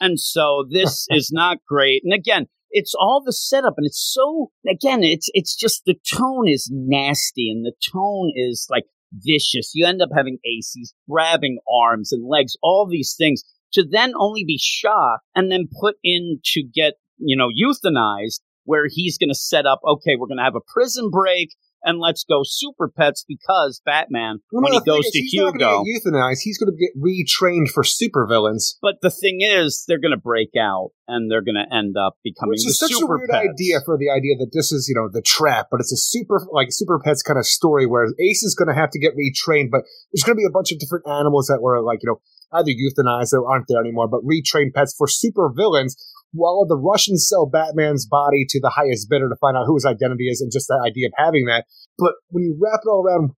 and 0.00 0.18
so 0.20 0.64
this 0.70 1.06
is 1.10 1.30
not 1.32 1.58
great. 1.68 2.02
And 2.04 2.12
again, 2.14 2.46
it's 2.70 2.94
all 2.94 3.20
the 3.24 3.32
setup 3.32 3.74
and 3.76 3.86
it's 3.86 4.00
so, 4.14 4.52
again, 4.70 5.02
it's, 5.02 5.28
it's 5.34 5.56
just 5.56 5.82
the 5.86 5.96
tone 6.16 6.46
is 6.46 6.70
nasty 6.72 7.50
and 7.50 7.64
the 7.66 7.72
tone 7.92 8.30
is 8.36 8.66
like 8.70 8.84
vicious. 9.12 9.72
You 9.74 9.86
end 9.86 10.02
up 10.02 10.10
having 10.14 10.38
aces 10.44 10.94
grabbing 11.08 11.58
arms 11.70 12.12
and 12.12 12.28
legs, 12.28 12.56
all 12.62 12.86
these 12.86 13.14
things 13.16 13.42
to 13.72 13.84
then 13.88 14.12
only 14.18 14.44
be 14.44 14.58
shot 14.60 15.20
and 15.34 15.50
then 15.50 15.68
put 15.80 15.96
in 16.02 16.40
to 16.44 16.62
get, 16.62 16.94
you 17.18 17.36
know, 17.36 17.48
euthanized 17.48 18.40
where 18.64 18.86
he's 18.88 19.18
going 19.18 19.30
to 19.30 19.34
set 19.34 19.66
up, 19.66 19.80
okay, 19.86 20.16
we're 20.18 20.26
going 20.26 20.38
to 20.38 20.44
have 20.44 20.56
a 20.56 20.72
prison 20.72 21.10
break 21.10 21.54
and 21.82 21.98
let's 21.98 22.24
go 22.24 22.40
super 22.44 22.88
pets 22.88 23.24
because 23.26 23.80
Batman, 23.84 24.40
Well, 24.52 24.62
when 24.62 24.72
he 24.72 24.80
goes 24.80 25.06
is, 25.06 25.12
to 25.12 25.18
he's 25.20 25.32
Hugo, 25.32 25.52
get 25.58 26.02
euthanized. 26.04 26.40
He's 26.42 26.58
going 26.58 26.72
to 26.72 26.78
get 26.78 26.92
retrained 27.00 27.70
for 27.70 27.82
supervillains, 27.82 28.74
but 28.82 28.96
the 29.02 29.10
thing 29.10 29.40
is, 29.40 29.84
they're 29.86 30.00
going 30.00 30.14
to 30.14 30.20
break 30.20 30.50
out 30.58 30.90
and 31.08 31.30
they're 31.30 31.42
going 31.42 31.56
to 31.56 31.74
end 31.74 31.96
up 31.96 32.16
becoming 32.22 32.50
which 32.50 32.66
is 32.66 32.78
such 32.78 32.92
a 32.92 32.94
super 32.94 33.18
weird 33.18 33.30
pets. 33.30 33.48
idea 33.50 33.80
for 33.84 33.98
the 33.98 34.10
idea 34.10 34.36
that 34.38 34.50
this 34.52 34.72
is, 34.72 34.88
you 34.88 34.94
know, 34.94 35.08
the 35.10 35.22
trap, 35.22 35.66
but 35.70 35.80
it's 35.80 35.92
a 35.92 35.96
super, 35.96 36.40
like, 36.52 36.68
super 36.70 37.00
pets 37.04 37.22
kind 37.22 37.38
of 37.38 37.46
story 37.46 37.86
where 37.86 38.06
Ace 38.20 38.42
is 38.42 38.54
going 38.54 38.68
to 38.68 38.74
have 38.74 38.90
to 38.90 38.98
get 38.98 39.12
retrained, 39.16 39.70
but 39.70 39.82
there's 40.12 40.22
going 40.22 40.36
to 40.36 40.40
be 40.40 40.46
a 40.46 40.52
bunch 40.52 40.72
of 40.72 40.78
different 40.78 41.06
animals 41.08 41.46
that 41.46 41.60
were, 41.60 41.82
like, 41.82 42.00
you 42.02 42.08
know, 42.08 42.20
either 42.52 42.70
euthanized 42.70 43.32
or 43.32 43.48
aren't 43.48 43.66
there 43.68 43.80
anymore, 43.80 44.08
but 44.08 44.20
retrained 44.22 44.74
pets 44.74 44.94
for 44.96 45.06
supervillains. 45.06 45.94
While 46.32 46.66
the 46.66 46.78
Russians 46.78 47.26
sell 47.28 47.46
Batman's 47.46 48.06
body 48.06 48.46
to 48.48 48.60
the 48.60 48.70
highest 48.70 49.08
bidder 49.10 49.28
to 49.28 49.36
find 49.40 49.56
out 49.56 49.66
who 49.66 49.74
his 49.74 49.86
identity 49.86 50.28
is, 50.28 50.40
and 50.40 50.52
just 50.52 50.68
the 50.68 50.80
idea 50.84 51.08
of 51.08 51.12
having 51.16 51.46
that. 51.46 51.66
But 51.98 52.14
when 52.28 52.44
you 52.44 52.56
wrap 52.60 52.80
it 52.84 52.88
all 52.88 53.04
around, 53.04 53.32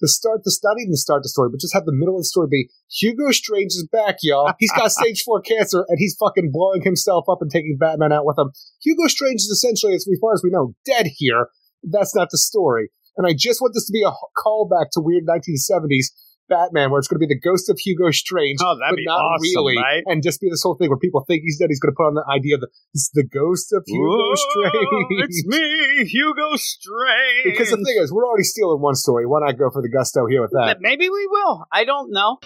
to 0.00 0.08
start 0.08 0.42
the 0.44 0.52
not 0.62 0.76
even 0.80 0.96
start 0.96 1.22
the 1.22 1.28
story, 1.28 1.48
but 1.50 1.60
just 1.60 1.72
have 1.72 1.86
the 1.86 1.94
middle 1.94 2.16
of 2.16 2.20
the 2.20 2.28
story 2.28 2.48
be 2.50 2.68
Hugo 2.90 3.30
Strange 3.30 3.72
is 3.72 3.88
back, 3.90 4.16
y'all. 4.22 4.52
He's 4.58 4.72
got 4.72 4.92
stage 4.98 5.22
four 5.22 5.40
cancer 5.40 5.84
and 5.88 5.98
he's 5.98 6.16
fucking 6.18 6.50
blowing 6.52 6.82
himself 6.82 7.24
up 7.28 7.38
and 7.40 7.50
taking 7.50 7.78
Batman 7.78 8.12
out 8.12 8.26
with 8.26 8.38
him. 8.38 8.50
Hugo 8.82 9.06
Strange 9.06 9.40
is 9.40 9.48
essentially, 9.48 9.94
as 9.94 10.06
far 10.20 10.34
as 10.34 10.42
we 10.42 10.50
know, 10.50 10.74
dead 10.84 11.06
here. 11.16 11.48
That's 11.82 12.14
not 12.14 12.30
the 12.30 12.38
story. 12.38 12.88
And 13.16 13.26
I 13.26 13.32
just 13.32 13.60
want 13.60 13.74
this 13.74 13.86
to 13.86 13.92
be 13.92 14.02
a 14.02 14.12
callback 14.36 14.90
to 14.92 15.00
weird 15.00 15.24
1970s 15.26 16.10
Batman, 16.48 16.90
where 16.90 16.98
it's 16.98 17.08
going 17.08 17.20
to 17.20 17.26
be 17.26 17.32
the 17.32 17.40
ghost 17.40 17.70
of 17.70 17.78
Hugo 17.78 18.10
Strange, 18.10 18.58
Oh, 18.62 18.76
that'd 18.78 18.92
but 18.92 18.96
be 18.96 19.04
not 19.06 19.18
awesome, 19.20 19.42
really, 19.42 19.76
right? 19.76 20.02
and 20.06 20.22
just 20.22 20.40
be 20.40 20.48
this 20.50 20.62
whole 20.62 20.74
thing 20.76 20.88
where 20.90 20.98
people 20.98 21.24
think 21.26 21.42
he's 21.42 21.58
dead. 21.58 21.68
He's 21.70 21.80
going 21.80 21.92
to 21.92 21.96
put 21.96 22.06
on 22.06 22.14
the 22.14 22.24
idea 22.28 22.58
that 22.58 22.68
this 22.92 23.08
is 23.08 23.10
the 23.14 23.24
ghost 23.24 23.72
of 23.72 23.82
Hugo 23.86 24.04
Whoa, 24.04 24.34
Strange. 24.34 25.24
It's 25.24 25.46
me, 25.46 26.04
Hugo 26.04 26.56
Strange. 26.56 27.44
Because 27.44 27.70
the 27.70 27.76
thing 27.76 27.96
is, 28.00 28.12
we're 28.12 28.26
already 28.26 28.44
stealing 28.44 28.80
one 28.80 28.94
story. 28.94 29.26
Why 29.26 29.40
not 29.40 29.58
go 29.58 29.70
for 29.70 29.82
the 29.82 29.88
gusto 29.88 30.26
here 30.26 30.42
with 30.42 30.52
that? 30.52 30.78
Maybe 30.80 31.08
we 31.08 31.26
will. 31.30 31.64
I 31.72 31.84
don't 31.84 32.12
know. 32.12 32.38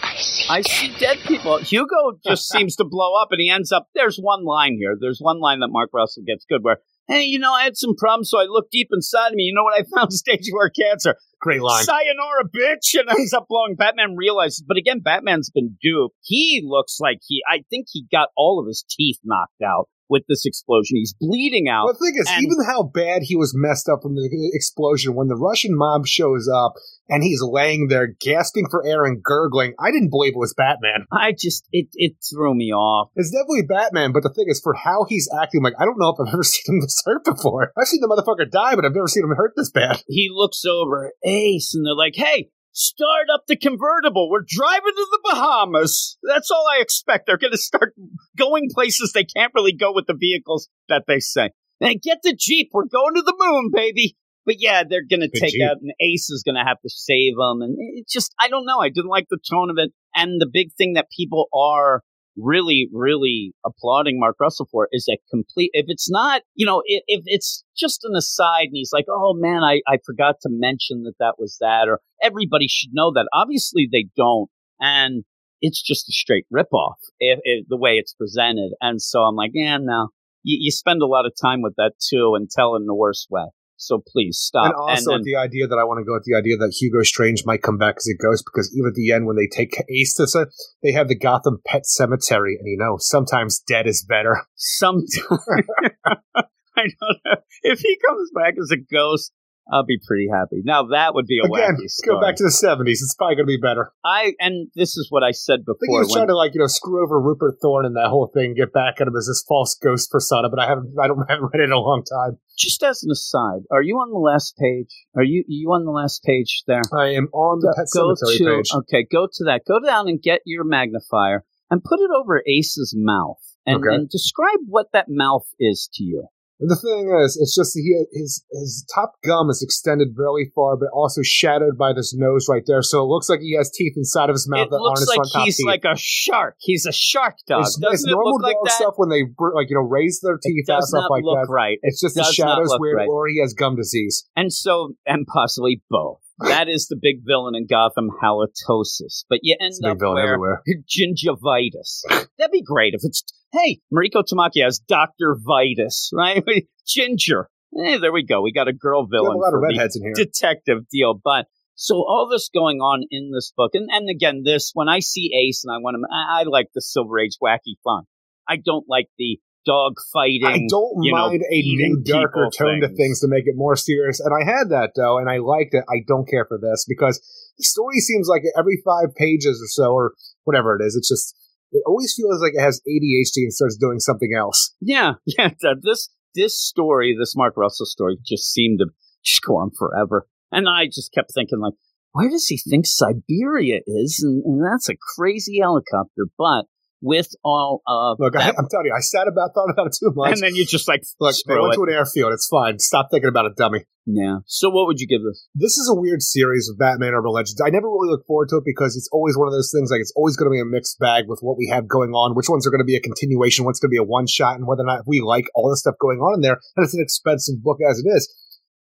I 0.48 0.62
see 0.62 0.94
dead 0.98 1.18
people. 1.26 1.58
Hugo 1.58 2.18
just 2.24 2.48
seems 2.52 2.76
to 2.76 2.84
blow 2.84 3.14
up, 3.20 3.28
and 3.32 3.40
he 3.40 3.50
ends 3.50 3.72
up. 3.72 3.88
There's 3.94 4.18
one 4.18 4.44
line 4.44 4.76
here. 4.78 4.96
There's 4.98 5.18
one 5.20 5.40
line 5.40 5.60
that 5.60 5.68
Mark 5.68 5.90
Russell 5.92 6.22
gets 6.26 6.44
good 6.48 6.62
where, 6.62 6.78
hey, 7.08 7.24
you 7.24 7.38
know, 7.38 7.52
I 7.52 7.64
had 7.64 7.76
some 7.76 7.94
problems, 7.96 8.30
so 8.30 8.38
I 8.38 8.44
looked 8.44 8.70
deep 8.72 8.88
inside 8.92 9.28
of 9.28 9.34
me. 9.34 9.44
You 9.44 9.54
know 9.54 9.64
what 9.64 9.78
I 9.78 9.84
found? 9.96 10.12
Stage 10.18 10.48
four 10.50 10.70
cancer. 10.70 11.16
Great 11.40 11.62
line. 11.62 11.84
Sayonara, 11.84 12.44
bitch, 12.54 12.98
and 12.98 13.08
ends 13.08 13.32
up 13.32 13.46
blowing. 13.48 13.76
Batman 13.76 14.16
realizes, 14.16 14.64
but 14.66 14.76
again, 14.76 15.00
Batman's 15.00 15.50
been 15.50 15.78
duped. 15.80 16.16
He 16.22 16.62
looks 16.64 16.98
like 17.00 17.18
he. 17.26 17.42
I 17.48 17.62
think 17.70 17.86
he 17.90 18.06
got 18.10 18.28
all 18.36 18.58
of 18.60 18.66
his 18.66 18.84
teeth 18.88 19.18
knocked 19.24 19.62
out 19.64 19.88
with 20.08 20.22
this 20.28 20.44
explosion. 20.44 20.96
He's 20.96 21.14
bleeding 21.20 21.68
out. 21.68 21.84
Well, 21.84 21.94
the 21.94 22.06
thing 22.06 22.14
is, 22.20 22.28
And- 22.30 22.42
even 22.44 22.64
how 22.66 22.82
bad 22.82 23.22
he 23.22 23.36
was 23.36 23.52
messed 23.56 23.88
up 23.88 24.00
from 24.02 24.14
the 24.14 24.50
explosion, 24.54 25.14
when 25.14 25.28
the 25.28 25.36
Russian 25.36 25.76
mob 25.76 26.06
shows 26.06 26.48
up 26.52 26.74
and 27.08 27.22
he's 27.22 27.40
laying 27.42 27.88
there 27.88 28.06
gasping 28.20 28.66
for 28.70 28.84
air 28.86 29.04
and 29.04 29.22
gurgling, 29.22 29.74
I 29.78 29.90
didn't 29.90 30.10
believe 30.10 30.34
it 30.34 30.38
was 30.38 30.54
Batman. 30.54 31.06
I 31.12 31.32
just 31.32 31.66
it 31.72 31.88
it 31.94 32.12
threw 32.28 32.54
me 32.54 32.72
off. 32.72 33.10
It's 33.16 33.30
definitely 33.30 33.62
Batman, 33.68 34.12
but 34.12 34.22
the 34.22 34.30
thing 34.32 34.46
is, 34.48 34.60
for 34.62 34.74
how 34.74 35.04
he's 35.08 35.28
acting, 35.40 35.62
like, 35.62 35.74
I 35.78 35.84
don't 35.84 35.98
know 35.98 36.10
if 36.10 36.20
I've 36.20 36.32
ever 36.34 36.42
seen 36.42 36.74
him 36.76 36.80
this 36.80 37.02
hurt 37.04 37.24
before. 37.24 37.72
I've 37.78 37.86
seen 37.88 38.00
the 38.00 38.08
motherfucker 38.08 38.50
die, 38.50 38.74
but 38.76 38.84
I've 38.84 38.94
never 38.94 39.08
seen 39.08 39.24
him 39.24 39.30
hurt 39.36 39.52
this 39.56 39.70
bad. 39.70 40.02
he 40.08 40.28
looks 40.32 40.64
over 40.64 41.06
at 41.08 41.12
Ace 41.28 41.74
and 41.74 41.84
they're 41.86 41.94
like, 41.94 42.14
hey, 42.16 42.50
start 42.78 43.26
up 43.34 43.42
the 43.48 43.56
convertible. 43.56 44.30
We're 44.30 44.44
driving 44.46 44.94
to 44.94 45.06
the 45.10 45.20
Bahamas. 45.24 46.16
That's 46.22 46.50
all 46.50 46.64
I 46.72 46.80
expect. 46.80 47.26
They're 47.26 47.36
going 47.36 47.52
to 47.52 47.58
start 47.58 47.94
going 48.36 48.68
places 48.72 49.12
they 49.12 49.24
can't 49.24 49.52
really 49.54 49.72
go 49.72 49.92
with 49.92 50.06
the 50.06 50.16
vehicles 50.18 50.68
that 50.88 51.04
they 51.08 51.18
say. 51.18 51.50
And 51.80 52.00
get 52.00 52.18
the 52.22 52.34
Jeep. 52.38 52.70
We're 52.72 52.86
going 52.86 53.14
to 53.16 53.22
the 53.22 53.34
moon, 53.38 53.70
baby. 53.72 54.16
But 54.46 54.56
yeah, 54.60 54.84
they're 54.88 55.04
going 55.08 55.20
to 55.20 55.28
take 55.28 55.52
Jeep. 55.52 55.62
out, 55.68 55.76
and 55.82 55.92
Ace 56.00 56.30
is 56.30 56.42
going 56.42 56.54
to 56.54 56.64
have 56.66 56.80
to 56.80 56.88
save 56.88 57.34
them. 57.36 57.60
And 57.60 57.76
it's 57.78 58.12
just, 58.12 58.32
I 58.40 58.48
don't 58.48 58.64
know. 58.64 58.78
I 58.78 58.88
didn't 58.88 59.10
like 59.10 59.26
the 59.28 59.38
tone 59.50 59.70
of 59.70 59.76
it. 59.78 59.92
And 60.14 60.40
the 60.40 60.48
big 60.50 60.72
thing 60.78 60.94
that 60.94 61.08
people 61.14 61.48
are 61.52 62.02
really, 62.40 62.88
really 62.92 63.52
applauding 63.64 64.18
Mark 64.18 64.36
Russell 64.40 64.68
for 64.70 64.88
is 64.92 65.08
a 65.08 65.18
complete. 65.30 65.70
If 65.72 65.86
it's 65.88 66.10
not, 66.10 66.42
you 66.54 66.66
know, 66.66 66.82
if, 66.86 67.02
if 67.06 67.22
it's 67.26 67.64
just 67.76 68.04
an 68.04 68.14
aside 68.16 68.64
and 68.64 68.74
he's 68.74 68.92
like, 68.92 69.06
oh 69.10 69.34
man, 69.36 69.62
I, 69.62 69.80
I 69.86 69.98
forgot 70.04 70.36
to 70.42 70.48
mention 70.50 71.02
that 71.04 71.14
that 71.18 71.34
was 71.38 71.56
that, 71.60 71.88
or 71.88 72.00
everybody 72.22 72.66
should 72.68 72.90
know 72.92 73.12
that. 73.12 73.28
Obviously, 73.32 73.88
they 73.90 74.06
don't. 74.16 74.48
And 74.80 75.24
it's 75.60 75.82
just 75.82 76.08
a 76.08 76.12
straight 76.12 76.46
ripoff 76.54 76.94
if, 77.18 77.40
if 77.42 77.66
the 77.68 77.76
way 77.76 77.92
it's 77.92 78.14
presented. 78.14 78.72
And 78.80 79.02
so 79.02 79.20
I'm 79.20 79.34
like, 79.34 79.50
yeah, 79.54 79.78
no. 79.80 80.08
You, 80.44 80.58
you 80.60 80.70
spend 80.70 81.02
a 81.02 81.06
lot 81.06 81.26
of 81.26 81.32
time 81.40 81.62
with 81.62 81.74
that 81.76 81.94
too 82.00 82.34
and 82.36 82.48
tell 82.48 82.76
in 82.76 82.86
the 82.86 82.94
worst 82.94 83.26
way. 83.30 83.46
So 83.80 84.02
please 84.06 84.38
stop. 84.38 84.66
and 84.66 84.74
also 84.74 85.12
then- 85.12 85.22
the 85.22 85.36
idea 85.36 85.66
that 85.68 85.78
I 85.78 85.84
want 85.84 86.00
to 86.00 86.04
go 86.04 86.14
with 86.14 86.24
the 86.24 86.36
idea 86.36 86.56
that 86.58 86.76
Hugo 86.78 87.02
Strange 87.04 87.44
might 87.46 87.62
come 87.62 87.78
back 87.78 87.94
as 87.98 88.08
a 88.08 88.16
ghost 88.20 88.44
because 88.44 88.74
even 88.76 88.88
at 88.88 88.94
the 88.94 89.12
end 89.12 89.26
when 89.26 89.36
they 89.36 89.46
take 89.46 89.72
Ace 89.88 90.14
to 90.14 90.26
set, 90.26 90.48
they 90.82 90.92
have 90.92 91.08
the 91.08 91.14
Gotham 91.18 91.60
Pet 91.64 91.86
Cemetery, 91.86 92.56
and 92.58 92.66
you 92.68 92.76
know 92.76 92.96
sometimes 92.98 93.60
dead 93.60 93.86
is 93.86 94.04
better. 94.04 94.42
sometime. 94.56 95.38
I 96.34 96.82
don't 96.82 97.18
know 97.24 97.34
if 97.62 97.80
he 97.80 97.98
comes 98.08 98.30
back 98.34 98.54
as 98.60 98.70
a 98.70 98.76
ghost. 98.76 99.32
I'll 99.70 99.84
be 99.84 99.98
pretty 100.06 100.28
happy. 100.32 100.62
Now 100.64 100.84
that 100.88 101.14
would 101.14 101.26
be 101.26 101.40
a 101.40 101.44
Again, 101.44 101.76
wacky 101.76 101.88
story. 101.88 102.16
go 102.16 102.20
back 102.20 102.36
to 102.36 102.42
the 102.44 102.50
70s. 102.50 103.04
It's 103.04 103.14
probably 103.14 103.36
going 103.36 103.46
to 103.46 103.52
be 103.52 103.60
better. 103.60 103.92
I 104.04 104.32
and 104.40 104.68
this 104.74 104.96
is 104.96 105.08
what 105.10 105.22
I 105.22 105.32
said 105.32 105.60
before. 105.66 105.76
I 105.76 105.80
think 105.80 105.90
he 105.92 105.98
was 105.98 106.08
when- 106.08 106.16
trying 106.18 106.28
to 106.28 106.36
like 106.36 106.54
you 106.54 106.60
know 106.60 106.66
screw 106.66 107.04
over 107.04 107.20
Rupert 107.20 107.56
Thorne 107.60 107.84
and 107.86 107.96
that 107.96 108.08
whole 108.08 108.30
thing, 108.32 108.54
get 108.54 108.72
back 108.72 109.00
at 109.00 109.06
him 109.08 109.16
as 109.16 109.26
this 109.26 109.44
false 109.46 109.74
ghost 109.74 110.10
persona. 110.10 110.48
But 110.48 110.60
I 110.60 110.66
haven't, 110.66 110.94
I 111.00 111.06
don't 111.06 111.18
haven't 111.28 111.50
read 111.52 111.60
it 111.60 111.64
in 111.64 111.72
a 111.72 111.78
long 111.78 112.02
time. 112.04 112.38
just 112.56 112.82
as 112.82 113.02
an 113.02 113.10
aside, 113.10 113.62
are 113.70 113.82
you 113.82 113.96
on 113.96 114.10
the 114.10 114.18
last 114.18 114.56
page? 114.56 114.88
Are 115.16 115.22
you 115.24 115.44
you 115.48 115.68
on 115.72 115.84
the 115.84 115.90
last 115.92 116.22
page 116.24 116.62
there? 116.66 116.82
I 116.96 117.08
am 117.14 117.28
on 117.32 117.60
the 117.60 117.74
Pet 117.76 117.86
go 117.94 118.14
Cemetery 118.14 118.38
to 118.38 118.56
page. 118.56 118.70
okay, 118.74 119.06
go 119.10 119.26
to 119.30 119.44
that. 119.44 119.62
Go 119.68 119.80
down 119.84 120.08
and 120.08 120.20
get 120.22 120.40
your 120.46 120.64
magnifier 120.64 121.44
and 121.70 121.84
put 121.84 122.00
it 122.00 122.10
over 122.16 122.42
Ace's 122.48 122.94
mouth 122.96 123.36
and, 123.66 123.84
Okay. 123.84 123.94
and 123.94 124.08
describe 124.08 124.60
what 124.66 124.86
that 124.94 125.06
mouth 125.08 125.46
is 125.60 125.88
to 125.94 126.02
you. 126.04 126.26
The 126.60 126.74
thing 126.74 127.14
is, 127.24 127.38
it's 127.40 127.54
just 127.54 127.78
he 127.78 127.94
his 128.12 128.44
his 128.50 128.84
top 128.92 129.14
gum 129.24 129.48
is 129.48 129.62
extended 129.62 130.08
really 130.16 130.50
far, 130.54 130.76
but 130.76 130.88
also 130.92 131.22
shadowed 131.22 131.78
by 131.78 131.92
this 131.92 132.14
nose 132.16 132.46
right 132.50 132.64
there. 132.66 132.82
So 132.82 133.02
it 133.02 133.06
looks 133.06 133.28
like 133.28 133.40
he 133.40 133.54
has 133.56 133.70
teeth 133.70 133.94
inside 133.96 134.28
of 134.28 134.34
his 134.34 134.48
mouth 134.48 134.66
it 134.66 134.70
that 134.70 134.78
looks 134.82 135.00
aren't 135.00 135.06
his 135.06 135.08
like 135.08 135.16
front 135.16 135.30
top 135.32 135.44
he's 135.44 135.56
teeth. 135.58 135.66
like 135.66 135.84
a 135.84 135.96
shark. 135.96 136.56
He's 136.58 136.84
a 136.84 136.92
shark 136.92 137.36
dog. 137.46 137.62
it's, 137.62 137.78
Doesn't 137.78 137.94
it's 137.94 138.04
it 138.06 138.10
normal 138.10 138.34
look 138.34 138.42
like 138.42 138.56
dog 138.56 138.66
that? 138.66 138.72
stuff 138.74 138.94
when 138.96 139.08
they 139.08 139.22
like 139.22 139.70
you 139.70 139.76
know 139.76 139.86
raise 139.86 140.18
their 140.22 140.38
teeth 140.42 140.68
out 140.68 140.82
stuff 140.82 141.06
like 141.10 141.22
that. 141.22 141.46
right. 141.48 141.78
It's 141.82 142.00
just 142.00 142.16
the 142.16 142.22
does 142.22 142.38
not 142.38 142.56
shadows 142.56 142.76
weird, 142.78 142.96
right. 142.96 143.08
or 143.08 143.28
he 143.28 143.40
has 143.40 143.54
gum 143.54 143.76
disease. 143.76 144.26
And 144.34 144.52
so, 144.52 144.94
and 145.06 145.26
possibly 145.26 145.82
both. 145.88 146.20
That 146.40 146.68
is 146.68 146.86
the 146.86 146.96
big 147.00 147.22
villain 147.26 147.56
in 147.56 147.66
Gotham, 147.66 148.10
halitosis. 148.22 149.24
But 149.28 149.40
you 149.42 149.56
end 149.60 149.70
It's 149.70 149.80
a 149.82 149.88
big 149.94 150.02
up 150.02 150.14
where 150.14 150.22
everywhere. 150.22 150.62
gingivitis. 150.86 152.02
That'd 152.38 152.52
be 152.52 152.62
great 152.62 152.94
if 152.94 153.00
it's 153.02 153.24
hey, 153.52 153.80
Mariko 153.92 154.22
Tamaki 154.22 154.62
has 154.62 154.78
Doctor 154.78 155.36
Vitus, 155.38 156.10
right? 156.14 156.44
Ginger. 156.86 157.48
Hey, 157.74 157.98
there 157.98 158.12
we 158.12 158.24
go. 158.24 158.40
We 158.42 158.52
got 158.52 158.68
a 158.68 158.72
girl 158.72 159.06
villain 159.06 159.36
a 159.36 159.38
lot 159.38 159.54
of 159.54 159.60
redheads 159.60 159.96
in 159.96 160.02
here. 160.02 160.12
detective 160.14 160.88
deal. 160.90 161.20
But 161.22 161.46
so 161.74 161.96
all 161.96 162.28
this 162.30 162.48
going 162.52 162.78
on 162.78 163.04
in 163.10 163.30
this 163.32 163.52
book, 163.56 163.72
and, 163.74 163.88
and 163.92 164.08
again, 164.08 164.42
this 164.44 164.70
when 164.74 164.88
I 164.88 165.00
see 165.00 165.30
Ace 165.34 165.64
and 165.64 165.74
I 165.74 165.78
want 165.78 165.96
him, 165.96 166.04
I, 166.10 166.40
I 166.40 166.42
like 166.44 166.68
the 166.74 166.80
Silver 166.80 167.18
Age 167.18 167.36
wacky 167.42 167.76
fun. 167.84 168.04
I 168.48 168.56
don't 168.56 168.86
like 168.88 169.08
the 169.18 169.38
dog 169.66 169.96
fighting. 170.12 170.46
I 170.46 170.64
don't 170.66 171.04
you 171.04 171.12
know, 171.12 171.28
mind 171.28 171.42
a 171.42 171.60
new, 171.62 172.00
darker 172.02 172.48
tone 172.56 172.80
to 172.80 172.88
things. 172.88 172.98
things 172.98 173.20
to 173.20 173.28
make 173.28 173.44
it 173.46 173.54
more 173.54 173.76
serious. 173.76 174.18
And 174.18 174.32
I 174.34 174.44
had 174.44 174.70
that 174.70 174.92
though, 174.96 175.18
and 175.18 175.28
I 175.28 175.38
liked 175.38 175.74
it. 175.74 175.84
I 175.88 176.00
don't 176.06 176.26
care 176.26 176.46
for 176.46 176.58
this 176.58 176.86
because 176.88 177.20
the 177.58 177.64
story 177.64 178.00
seems 178.00 178.28
like 178.28 178.42
every 178.58 178.80
five 178.82 179.14
pages 179.14 179.60
or 179.62 179.68
so, 179.68 179.92
or 179.92 180.14
whatever 180.44 180.74
it 180.74 180.82
is, 180.82 180.96
it's 180.96 181.08
just 181.08 181.36
it 181.72 181.82
always 181.86 182.14
feels 182.14 182.40
like 182.40 182.52
it 182.54 182.62
has 182.62 182.80
ADHD 182.88 183.44
and 183.44 183.52
starts 183.52 183.76
doing 183.76 183.98
something 183.98 184.30
else. 184.36 184.74
Yeah, 184.80 185.14
yeah. 185.26 185.50
This 185.80 186.10
this 186.34 186.60
story, 186.60 187.16
this 187.18 187.34
Mark 187.36 187.56
Russell 187.56 187.86
story, 187.86 188.18
just 188.24 188.52
seemed 188.52 188.80
to 188.80 188.86
just 189.24 189.42
go 189.42 189.56
on 189.56 189.70
forever, 189.76 190.26
and 190.52 190.68
I 190.68 190.86
just 190.86 191.12
kept 191.12 191.32
thinking 191.34 191.60
like, 191.60 191.74
where 192.12 192.30
does 192.30 192.46
he 192.46 192.58
think 192.58 192.86
Siberia 192.86 193.80
is? 193.86 194.22
And, 194.22 194.42
and 194.44 194.64
that's 194.64 194.88
a 194.88 194.96
crazy 195.16 195.58
helicopter. 195.60 196.26
But 196.36 196.64
with 197.00 197.28
all 197.44 197.82
of 197.86 198.18
Look, 198.20 198.36
I, 198.36 198.48
I'm 198.48 198.68
telling 198.70 198.86
you, 198.86 198.94
I 198.96 199.00
sat 199.00 199.28
about, 199.28 199.50
thought 199.54 199.70
about 199.70 199.86
it 199.88 199.96
too 199.98 200.12
much. 200.14 200.32
and 200.32 200.42
then 200.42 200.54
you 200.54 200.64
just 200.66 200.88
like 200.88 201.02
Look, 201.20 201.34
they 201.46 201.54
went 201.54 201.74
it. 201.74 201.76
to 201.76 201.82
an 201.84 201.90
airfield. 201.92 202.32
It's 202.32 202.48
fine. 202.48 202.78
Stop 202.78 203.08
thinking 203.10 203.28
about 203.28 203.46
it, 203.46 203.56
dummy. 203.56 203.84
Yeah. 204.06 204.38
So 204.46 204.70
what 204.70 204.86
would 204.86 205.00
you 205.00 205.06
give 205.06 205.20
this? 205.22 205.46
This 205.54 205.76
is 205.76 205.92
a 205.92 205.98
weird 205.98 206.22
series 206.22 206.68
of 206.70 206.78
Batman 206.78 207.12
Urban 207.12 207.30
Legends. 207.30 207.60
I 207.60 207.68
never 207.68 207.86
really 207.86 208.08
look 208.08 208.26
forward 208.26 208.48
to 208.50 208.56
it 208.56 208.64
because 208.64 208.96
it's 208.96 209.08
always 209.12 209.36
one 209.36 209.48
of 209.48 209.52
those 209.52 209.70
things 209.74 209.90
like 209.90 210.00
it's 210.00 210.14
always 210.16 210.36
going 210.36 210.48
to 210.50 210.54
be 210.54 210.60
a 210.60 210.64
mixed 210.64 210.98
bag 210.98 211.24
with 211.28 211.40
what 211.40 211.58
we 211.58 211.68
have 211.68 211.86
going 211.86 212.10
on. 212.12 212.34
Which 212.34 212.48
ones 212.48 212.66
are 212.66 212.70
going 212.70 212.80
to 212.80 212.88
be 212.88 212.96
a 212.96 213.00
continuation, 213.00 213.66
what's 213.66 213.80
going 213.80 213.90
to 213.90 213.94
be 213.94 214.00
a 214.00 214.08
one 214.08 214.26
shot, 214.26 214.56
and 214.56 214.66
whether 214.66 214.82
or 214.82 214.86
not 214.86 215.04
we 215.06 215.20
like 215.20 215.44
all 215.54 215.68
the 215.68 215.76
stuff 215.76 215.94
going 216.00 216.20
on 216.20 216.34
in 216.36 216.40
there. 216.40 216.58
And 216.76 216.84
it's 216.84 216.94
an 216.94 217.02
expensive 217.02 217.62
book 217.62 217.78
as 217.88 217.98
it 218.02 218.08
is. 218.08 218.32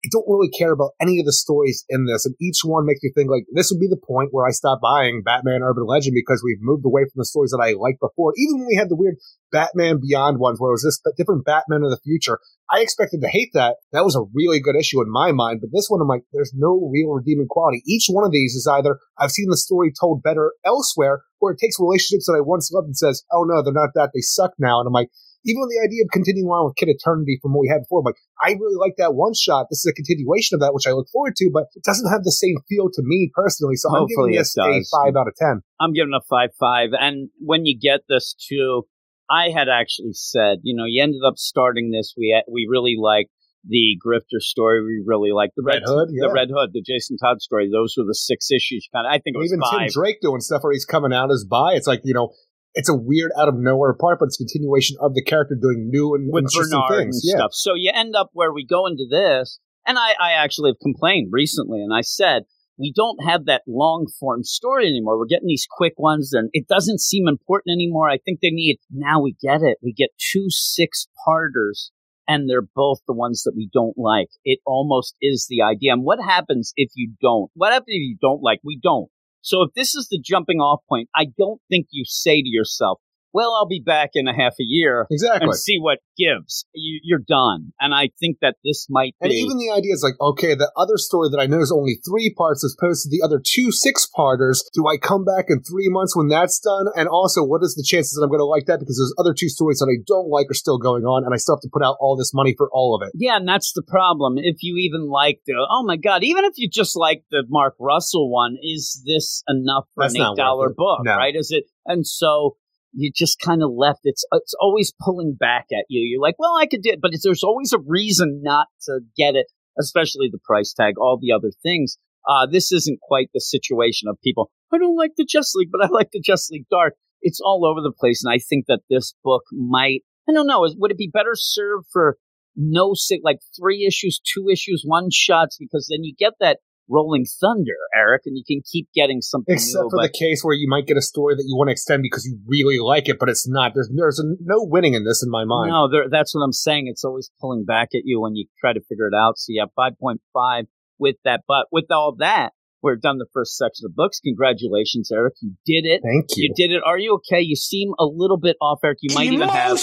I 0.04 0.10
don't 0.12 0.28
really 0.28 0.50
care 0.50 0.72
about 0.72 0.92
any 1.00 1.20
of 1.20 1.26
the 1.26 1.34
stories 1.34 1.86
in 1.88 2.06
this, 2.06 2.26
and 2.26 2.36
each 2.42 2.62
one 2.64 2.86
makes 2.86 3.02
me 3.04 3.12
think 3.14 3.30
like 3.30 3.46
this 3.54 3.72
would 3.72 3.80
be 3.80 3.88
the 3.88 4.02
point 4.02 4.30
where 4.32 4.48
I 4.48 4.52
stop 4.52 4.82
buying 4.82 5.22
Batman 5.24 5.62
Urban 5.62 5.86
Legend 5.86 6.16
because 6.16 6.42
we've 6.44 6.62
moved 6.62 6.86
away 6.86 7.04
from 7.04 7.20
the 7.20 7.26
stories 7.26 7.52
that 7.52 7.62
I 7.62 7.74
liked 7.74 8.00
before. 8.00 8.34
Even 8.36 8.60
when 8.60 8.68
we 8.68 8.76
had 8.76 8.90
the 8.90 8.96
weird 8.96 9.18
Batman 9.52 10.00
Beyond 10.02 10.40
ones 10.40 10.60
where 10.60 10.72
it 10.72 10.82
was 10.82 10.84
this 10.84 11.02
different 11.18 11.46
Batman 11.46 11.84
of 11.84 11.92
the 11.92 12.00
future, 12.04 12.40
I 12.72 12.80
expected 12.82 13.22
to 13.22 13.28
hate 13.28 13.52
that. 13.54 13.78
That 13.92 14.06
was 14.06 14.16
a 14.16 14.26
really 14.34 14.60
good 14.60 14.76
issue 14.76 15.02
in 15.02 15.12
my 15.12 15.32
mind, 15.32 15.62
but 15.62 15.70
this 15.72 15.88
one 15.88 16.02
I'm 16.02 16.08
like, 16.08 16.24
there's 16.34 16.54
no 16.56 16.90
real 16.92 17.12
redeeming 17.12 17.48
quality. 17.48 17.84
Each 17.86 18.08
one 18.10 18.26
of 18.26 18.32
these 18.32 18.56
is 18.56 18.68
either 18.68 18.98
I've 19.20 19.32
seen 19.32 19.50
the 19.50 19.58
story 19.58 19.92
told 19.94 20.24
better 20.24 20.54
elsewhere, 20.66 21.22
or 21.40 21.52
it 21.52 21.60
takes 21.60 21.80
relationships 21.80 22.26
that 22.26 22.38
I 22.38 22.42
once 22.42 22.72
loved 22.72 22.88
and 22.88 22.98
says, 22.98 23.24
oh 23.32 23.44
no, 23.44 23.62
they're 23.62 23.74
not 23.74 23.94
that, 23.94 24.12
they 24.16 24.22
suck 24.22 24.54
now. 24.58 24.80
And 24.80 24.88
I'm 24.88 24.94
like, 24.94 25.10
even 25.46 25.62
the 25.70 25.82
idea 25.84 26.04
of 26.06 26.10
continuing 26.14 26.50
on 26.50 26.66
with 26.66 26.76
Kid 26.76 26.90
Eternity 26.90 27.40
from 27.42 27.54
what 27.54 27.62
we 27.62 27.70
had 27.70 27.82
before, 27.82 28.02
like, 28.06 28.20
I 28.44 28.54
really 28.54 28.78
like 28.78 28.96
that 28.98 29.14
one 29.16 29.34
shot. 29.34 29.68
This 29.70 29.80
is 29.86 29.90
a 29.90 29.96
continuation 29.96 30.56
of 30.56 30.62
that, 30.62 30.74
which 30.74 30.86
I 30.86 30.92
look 30.92 31.08
forward 31.10 31.36
to, 31.38 31.50
but 31.54 31.66
it 31.76 31.84
doesn't 31.84 32.10
have 32.10 32.24
the 32.24 32.32
same 32.32 32.58
feel 32.70 32.90
to 32.94 33.02
me 33.02 33.32
personally. 33.34 33.76
So 33.76 33.90
Hopefully 33.90 34.38
I'm 34.38 34.46
it 34.46 34.50
giving 34.54 34.82
this 34.82 34.86
a 34.86 34.86
does. 34.86 34.92
five 34.94 35.16
out 35.16 35.28
of 35.28 35.36
ten. 35.36 35.62
I'm 35.80 35.94
giving 35.94 36.14
a 36.14 36.22
five 36.30 36.52
five. 36.60 36.90
And 36.94 37.30
when 37.40 37.66
you 37.66 37.78
get 37.80 38.02
this 38.08 38.36
too, 38.38 38.86
I 39.30 39.50
had 39.50 39.70
actually 39.70 40.14
said, 40.14 40.60
you 40.64 40.76
know, 40.76 40.86
you 40.86 41.02
ended 41.02 41.22
up 41.26 41.38
starting 41.38 41.92
this. 41.92 42.14
We 42.18 42.36
we 42.52 42.68
really 42.70 42.96
like 43.00 43.28
the 43.64 43.98
Grifter 44.04 44.42
story. 44.42 44.84
We 44.84 45.04
really 45.06 45.32
like 45.32 45.52
the 45.56 45.64
Red, 45.64 45.82
Red 45.82 45.84
Hood, 45.86 46.10
the. 46.10 46.32
Red 46.34 46.50
Hood, 46.54 46.72
the 46.74 46.82
Jason 46.82 47.18
Todd 47.18 47.42
story. 47.42 47.70
Those 47.72 47.96
were 47.98 48.04
the 48.06 48.16
six 48.16 48.52
issues. 48.52 48.90
Kind 48.94 49.08
of, 49.08 49.12
I 49.12 49.20
think 49.20 49.36
it 49.36 49.38
And 49.38 49.42
was 49.42 49.54
even 49.54 49.62
Tim. 49.72 49.88
Drake 49.94 50.18
doing 50.22 50.42
stuff 50.42 50.64
where 50.64 50.74
he's 50.74 50.86
coming 50.86 51.14
out 51.14 51.32
as 51.32 51.46
bi. 51.50 51.74
It's 51.74 51.88
like, 51.88 52.02
you 52.04 52.14
know, 52.14 52.34
it's 52.74 52.90
a 52.90 52.96
weird 52.96 53.32
out 53.40 53.48
of 53.48 53.56
nowhere 53.58 53.94
part, 53.94 54.20
but 54.20 54.26
it's 54.26 54.40
a 54.40 54.44
continuation 54.44 54.98
of 55.02 55.14
the 55.14 55.24
character 55.24 55.56
doing 55.60 55.90
new 55.90 56.16
and 56.16 56.32
with 56.32 56.46
interesting 56.46 56.80
Bernard 56.88 57.04
things. 57.04 57.22
Yeah. 57.24 57.38
stuff. 57.38 57.52
So 57.54 57.74
you 57.76 57.92
end 57.94 58.16
up 58.16 58.30
where 58.34 58.54
we 58.54 58.66
go 58.66 58.88
into 58.88 59.06
this, 59.10 59.60
and 59.86 59.98
I, 59.98 60.14
I 60.20 60.32
actually 60.34 60.72
have 60.72 60.80
complained 60.82 61.30
recently, 61.32 61.82
and 61.82 61.94
I 61.94 62.02
said 62.02 62.44
we 62.78 62.94
don't 62.96 63.24
have 63.24 63.46
that 63.46 63.64
long 63.68 64.08
form 64.20 64.44
story 64.44 64.88
anymore. 64.88 65.18
We're 65.18 65.26
getting 65.26 65.48
these 65.48 65.68
quick 65.70 65.94
ones, 65.98 66.32
and 66.34 66.50
it 66.54 66.68
doesn't 66.68 67.00
seem 67.00 67.28
important 67.28 67.74
anymore. 67.74 68.10
I 68.10 68.18
think 68.18 68.40
they 68.42 68.52
need 68.52 68.78
now. 68.90 69.22
We 69.22 69.36
get 69.42 69.62
it. 69.62 69.78
We 69.84 69.94
get 69.94 70.10
two 70.32 70.46
six 70.50 71.08
parters. 71.26 71.92
And 72.28 72.50
they're 72.50 72.62
both 72.62 73.00
the 73.08 73.16
ones 73.16 73.44
that 73.44 73.56
we 73.58 73.68
don't 73.74 73.98
like. 73.98 74.30
It 74.46 74.60
almost 74.66 75.16
is 75.22 75.48
the 75.50 75.64
idea. 75.64 75.92
And 75.92 76.06
what 76.06 76.20
happens 76.24 76.72
if 76.78 76.90
you 76.96 77.12
don't? 77.22 77.52
What 77.56 77.74
happens 77.74 77.88
if 77.90 78.00
you 78.00 78.16
don't 78.22 78.42
like? 78.42 78.60
We 78.64 78.80
don't. 78.82 79.10
So 79.42 79.64
if 79.64 79.72
this 79.76 79.96
is 79.96 80.08
the 80.10 80.22
jumping 80.24 80.58
off 80.58 80.82
point, 80.88 81.10
I 81.16 81.26
don't 81.38 81.62
think 81.70 81.88
you 81.92 82.04
say 82.06 82.42
to 82.42 82.48
yourself, 82.48 83.00
well, 83.34 83.54
I'll 83.54 83.68
be 83.68 83.82
back 83.86 84.12
in 84.14 84.28
a 84.28 84.34
half 84.36 84.54
a 84.54 84.64
year 84.64 85.08
Exactly. 85.12 85.46
and 85.46 85.56
see 85.56 85.78
what 85.80 86.00
gives. 86.18 86.66
You, 86.74 87.00
you're 87.04 87.24
done. 87.28 87.74
And 87.80 87.94
I 87.94 88.10
think 88.20 88.38
that 88.42 88.56
this 88.64 88.88
might 88.90 89.16
be. 89.22 89.26
And 89.28 89.34
even 89.34 89.58
the 89.58 89.72
idea 89.72 89.94
is 89.94 90.04
like, 90.04 90.20
okay, 90.22 90.56
the 90.56 90.72
other 90.78 90.98
story 90.98 91.30
that 91.32 91.40
I 91.40 91.46
know 91.48 91.60
is 91.62 91.72
only 91.72 92.00
three 92.06 92.34
parts 92.34 92.64
as 92.64 92.76
opposed 92.78 93.04
to 93.04 93.10
the 93.10 93.24
other 93.26 93.42
two 93.44 93.72
six 93.72 94.08
parters. 94.16 94.64
Do 94.74 94.88
I 94.88 94.98
come 94.98 95.24
back 95.26 95.46
in 95.50 95.62
three 95.64 95.90
months 95.90 96.16
when 96.16 96.28
that's 96.28 96.60
done? 96.60 96.88
And 96.96 97.08
also, 97.08 97.44
what 97.44 97.62
is 97.64 97.76
the 97.76 97.84
chances 97.88 98.14
that 98.14 98.24
I'm 98.24 98.30
going 98.30 98.40
to 98.40 98.46
like 98.46 98.66
that? 98.66 98.80
Because 98.80 98.98
those 98.98 99.14
other 99.18 99.34
two 99.34 99.50
stories 99.50 99.80
that 99.80 99.88
I 99.88 100.02
don't 100.08 100.30
like 100.30 100.50
are 100.50 100.54
still 100.56 100.78
going 100.78 101.04
on, 101.04 101.24
and 101.24 101.34
I 101.34 101.38
still 101.38 101.56
have 101.56 101.62
to 101.62 101.70
put 101.72 101.84
out 101.84 101.98
all 102.00 102.16
this 102.18 102.34
money 102.34 102.54
for 102.58 102.70
all 102.74 102.96
of 102.96 103.06
it. 103.08 103.12
yeah, 103.16 103.38
and 103.38 103.48
that's 103.48 103.74
the 103.74 103.84
problem. 103.88 104.38
If 104.38 104.58
you 104.62 104.76
even 104.78 105.08
like 105.10 105.40
the, 105.46 105.54
oh 105.70 105.84
my 105.86 105.98
God, 105.98 106.24
even 106.24 106.46
if 106.46 106.54
you 106.58 106.70
just 106.70 106.96
like 106.96 107.24
the 107.32 107.44
Mark 107.50 107.76
Russell 107.80 108.30
one, 108.32 108.58
is 108.62 109.02
this 109.06 109.44
enough 109.48 109.86
for 109.96 110.04
That's 110.04 110.16
an 110.16 110.22
$8 110.22 110.76
book, 110.76 111.00
No. 111.04 111.16
right? 111.18 111.36
Is 111.36 111.52
it? 111.52 111.66
And 111.86 112.06
so 112.06 112.58
you 112.94 113.12
just 113.14 113.40
kind 113.40 113.64
of 113.64 113.72
left. 113.76 114.00
It's, 114.04 114.24
it's 114.32 114.56
always 114.60 114.94
pulling 115.00 115.36
back 115.40 115.66
at 115.72 115.86
you. 115.90 116.02
You're 116.02 116.22
like, 116.22 116.36
well, 116.38 116.56
I 116.56 116.66
could 116.66 116.82
do 116.82 116.92
it, 116.92 117.00
but 117.02 117.12
there's 117.24 117.44
always 117.44 117.74
a 117.74 117.80
reason 117.86 118.42
not 118.44 118.68
to 118.84 119.00
get 119.18 119.36
it, 119.36 119.48
especially 119.80 120.30
the 120.32 120.40
price 120.44 120.74
tag, 120.74 120.96
all 120.98 121.20
the 121.22 121.32
other 121.32 121.52
things. 121.64 121.98
Uh, 122.28 122.46
this 122.52 122.72
isn't 122.72 123.00
quite 123.02 123.30
the 123.34 123.42
situation 123.42 124.08
of 124.08 124.18
people, 124.24 124.52
I 124.72 124.78
don't 124.78 124.98
like 124.98 125.12
the 125.18 125.26
Justice 125.26 125.56
League, 125.56 125.72
but 125.72 125.84
I 125.84 125.90
like 125.90 126.10
the 126.12 126.22
Justice 126.22 126.52
League 126.52 126.68
Dark. 126.70 126.94
It's 127.22 127.42
all 127.44 127.66
over 127.66 127.82
the 127.82 127.94
place. 127.98 128.24
And 128.24 128.34
I 128.34 128.40
think 128.40 128.66
that 128.68 128.82
this 128.90 129.14
book 129.24 129.44
might, 129.52 130.02
I 130.30 130.34
don't 130.34 130.48
know, 130.48 130.68
would 130.78 130.92
it 130.92 130.98
be 130.98 131.12
better 131.12 131.36
served 131.36 131.88
for 131.92 132.18
no, 132.56 132.96
like 133.24 133.40
three 133.60 133.86
issues, 133.86 134.20
two 134.20 134.48
issues, 134.52 134.84
one 134.86 135.10
shots? 135.12 135.58
Because 135.60 135.88
then 135.90 136.04
you 136.04 136.14
get 136.18 136.34
that 136.40 136.60
rolling 136.90 137.26
thunder, 137.40 137.78
Eric, 137.96 138.24
and 138.26 138.38
you 138.38 138.44
can 138.46 138.62
keep 138.70 138.88
getting 138.94 139.22
something 139.22 139.54
Except 139.56 139.84
new. 139.84 139.90
for 139.90 139.98
but 139.98 140.12
the 140.12 140.18
case 140.18 140.44
where 140.44 140.56
you 140.56 140.68
might 140.68 140.88
get 140.88 140.98
a 140.98 141.02
story 141.02 141.36
that 141.36 141.46
you 141.46 141.56
want 141.56 141.70
to 141.70 141.72
extend 141.72 142.04
because 142.04 142.26
you 142.26 142.40
really 142.46 142.80
like 142.80 143.08
it, 143.08 143.18
but 143.20 143.30
it's 143.30 143.48
not. 143.48 143.74
There's 143.74 143.90
there's 143.96 144.20
a, 144.20 144.24
no 144.42 144.64
winning 144.64 144.94
in 144.94 145.06
this 145.06 145.24
in 145.24 145.30
my 145.30 145.46
mind. 145.46 145.72
no, 145.72 145.90
there, 145.90 146.10
that's 146.10 146.36
what 146.36 146.42
I'm 146.42 146.54
saying. 146.54 146.88
It's 146.88 147.04
always 147.04 147.32
pulling 147.40 147.66
back 147.66 147.90
at 147.94 148.02
you 148.04 148.22
when 148.22 148.36
you 148.36 148.46
try 148.60 148.74
to 148.74 148.82
figure 148.82 149.08
it 149.08 149.16
out. 149.16 149.38
So 149.38 149.48
you 149.50 149.62
have 149.62 149.70
5.5 149.78 150.64
with 151.00 151.16
that. 151.26 151.42
But 151.48 151.68
with 151.72 151.86
all 151.92 152.16
that, 152.20 152.52
we're 152.82 152.96
done 152.96 153.18
the 153.18 153.28
first 153.34 153.58
section 153.58 153.86
of 153.86 153.96
books. 153.96 154.20
Congratulations, 154.20 155.12
Eric. 155.14 155.36
You 155.42 155.54
did 155.66 155.86
it. 155.86 156.02
Thank 156.04 156.30
you. 156.36 156.50
You 156.50 156.54
did 156.56 156.72
it. 156.76 156.82
Are 156.86 156.98
you 156.98 157.16
okay? 157.16 157.42
You 157.42 157.56
seem 157.56 157.92
a 158.00 158.06
little 158.06 158.38
bit 158.38 158.58
off, 158.62 158.80
Eric. 158.84 159.00
You 159.02 159.16
might 159.16 159.32
even 159.32 159.48
have 159.50 159.78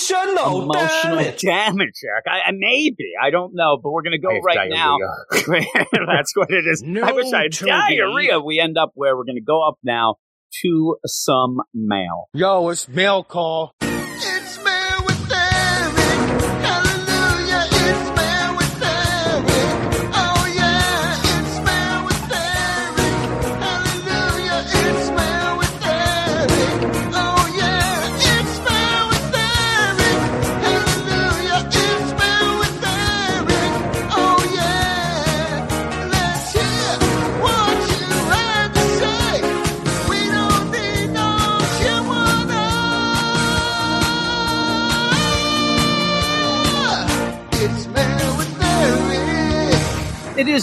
emotional 0.63 1.33
damage, 1.39 2.01
Eric. 2.05 2.25
I, 2.27 2.49
I 2.49 2.53
maybe 2.53 3.13
I 3.21 3.31
don't 3.31 3.55
know, 3.55 3.79
but 3.83 3.91
we're 3.91 4.03
gonna 4.03 4.19
go 4.19 4.31
I 4.31 4.35
have 4.35 4.45
right 4.45 4.71
now. 4.71 4.97
That's 5.31 6.35
what 6.35 6.51
it 6.51 6.67
is. 6.67 6.83
I 6.83 7.13
wish 7.13 7.33
I 7.33 7.43
had 7.43 7.53
diarrhea. 7.53 8.41
We 8.41 8.61
end 8.61 8.77
up 8.79 8.93
where 8.95 9.17
we're 9.17 9.25
gonna 9.25 9.41
go 9.41 9.67
up 9.67 9.79
now 9.83 10.17
to 10.63 10.97
some 11.07 11.59
mail. 11.75 12.29
Yo, 12.35 12.69
it's 12.69 12.89
mail 12.89 13.23
call. 13.23 13.75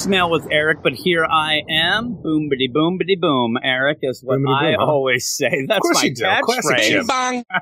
It 0.06 0.10
is 0.10 0.12
Mail 0.12 0.30
with 0.30 0.48
Eric, 0.52 0.84
but 0.84 0.94
here 0.94 1.26
I 1.26 1.64
am. 1.68 2.22
Boom, 2.22 2.48
bitty 2.48 2.70
boom, 2.72 3.00
bitty 3.00 3.18
boom. 3.20 3.58
Eric 3.64 3.98
is 4.04 4.22
what 4.24 4.38
Boomity 4.38 4.54
I 4.56 4.72
boom, 4.74 4.76
huh? 4.82 4.86
always 4.86 5.28
say. 5.28 5.66
That's 5.68 5.80
course 5.82 5.96
my 5.96 6.04
you 6.04 6.14
do. 6.14 6.24
Classic 6.44 6.64
catchphrase. 6.64 6.88
Jim. 6.88 7.08
Bang. 7.08 7.44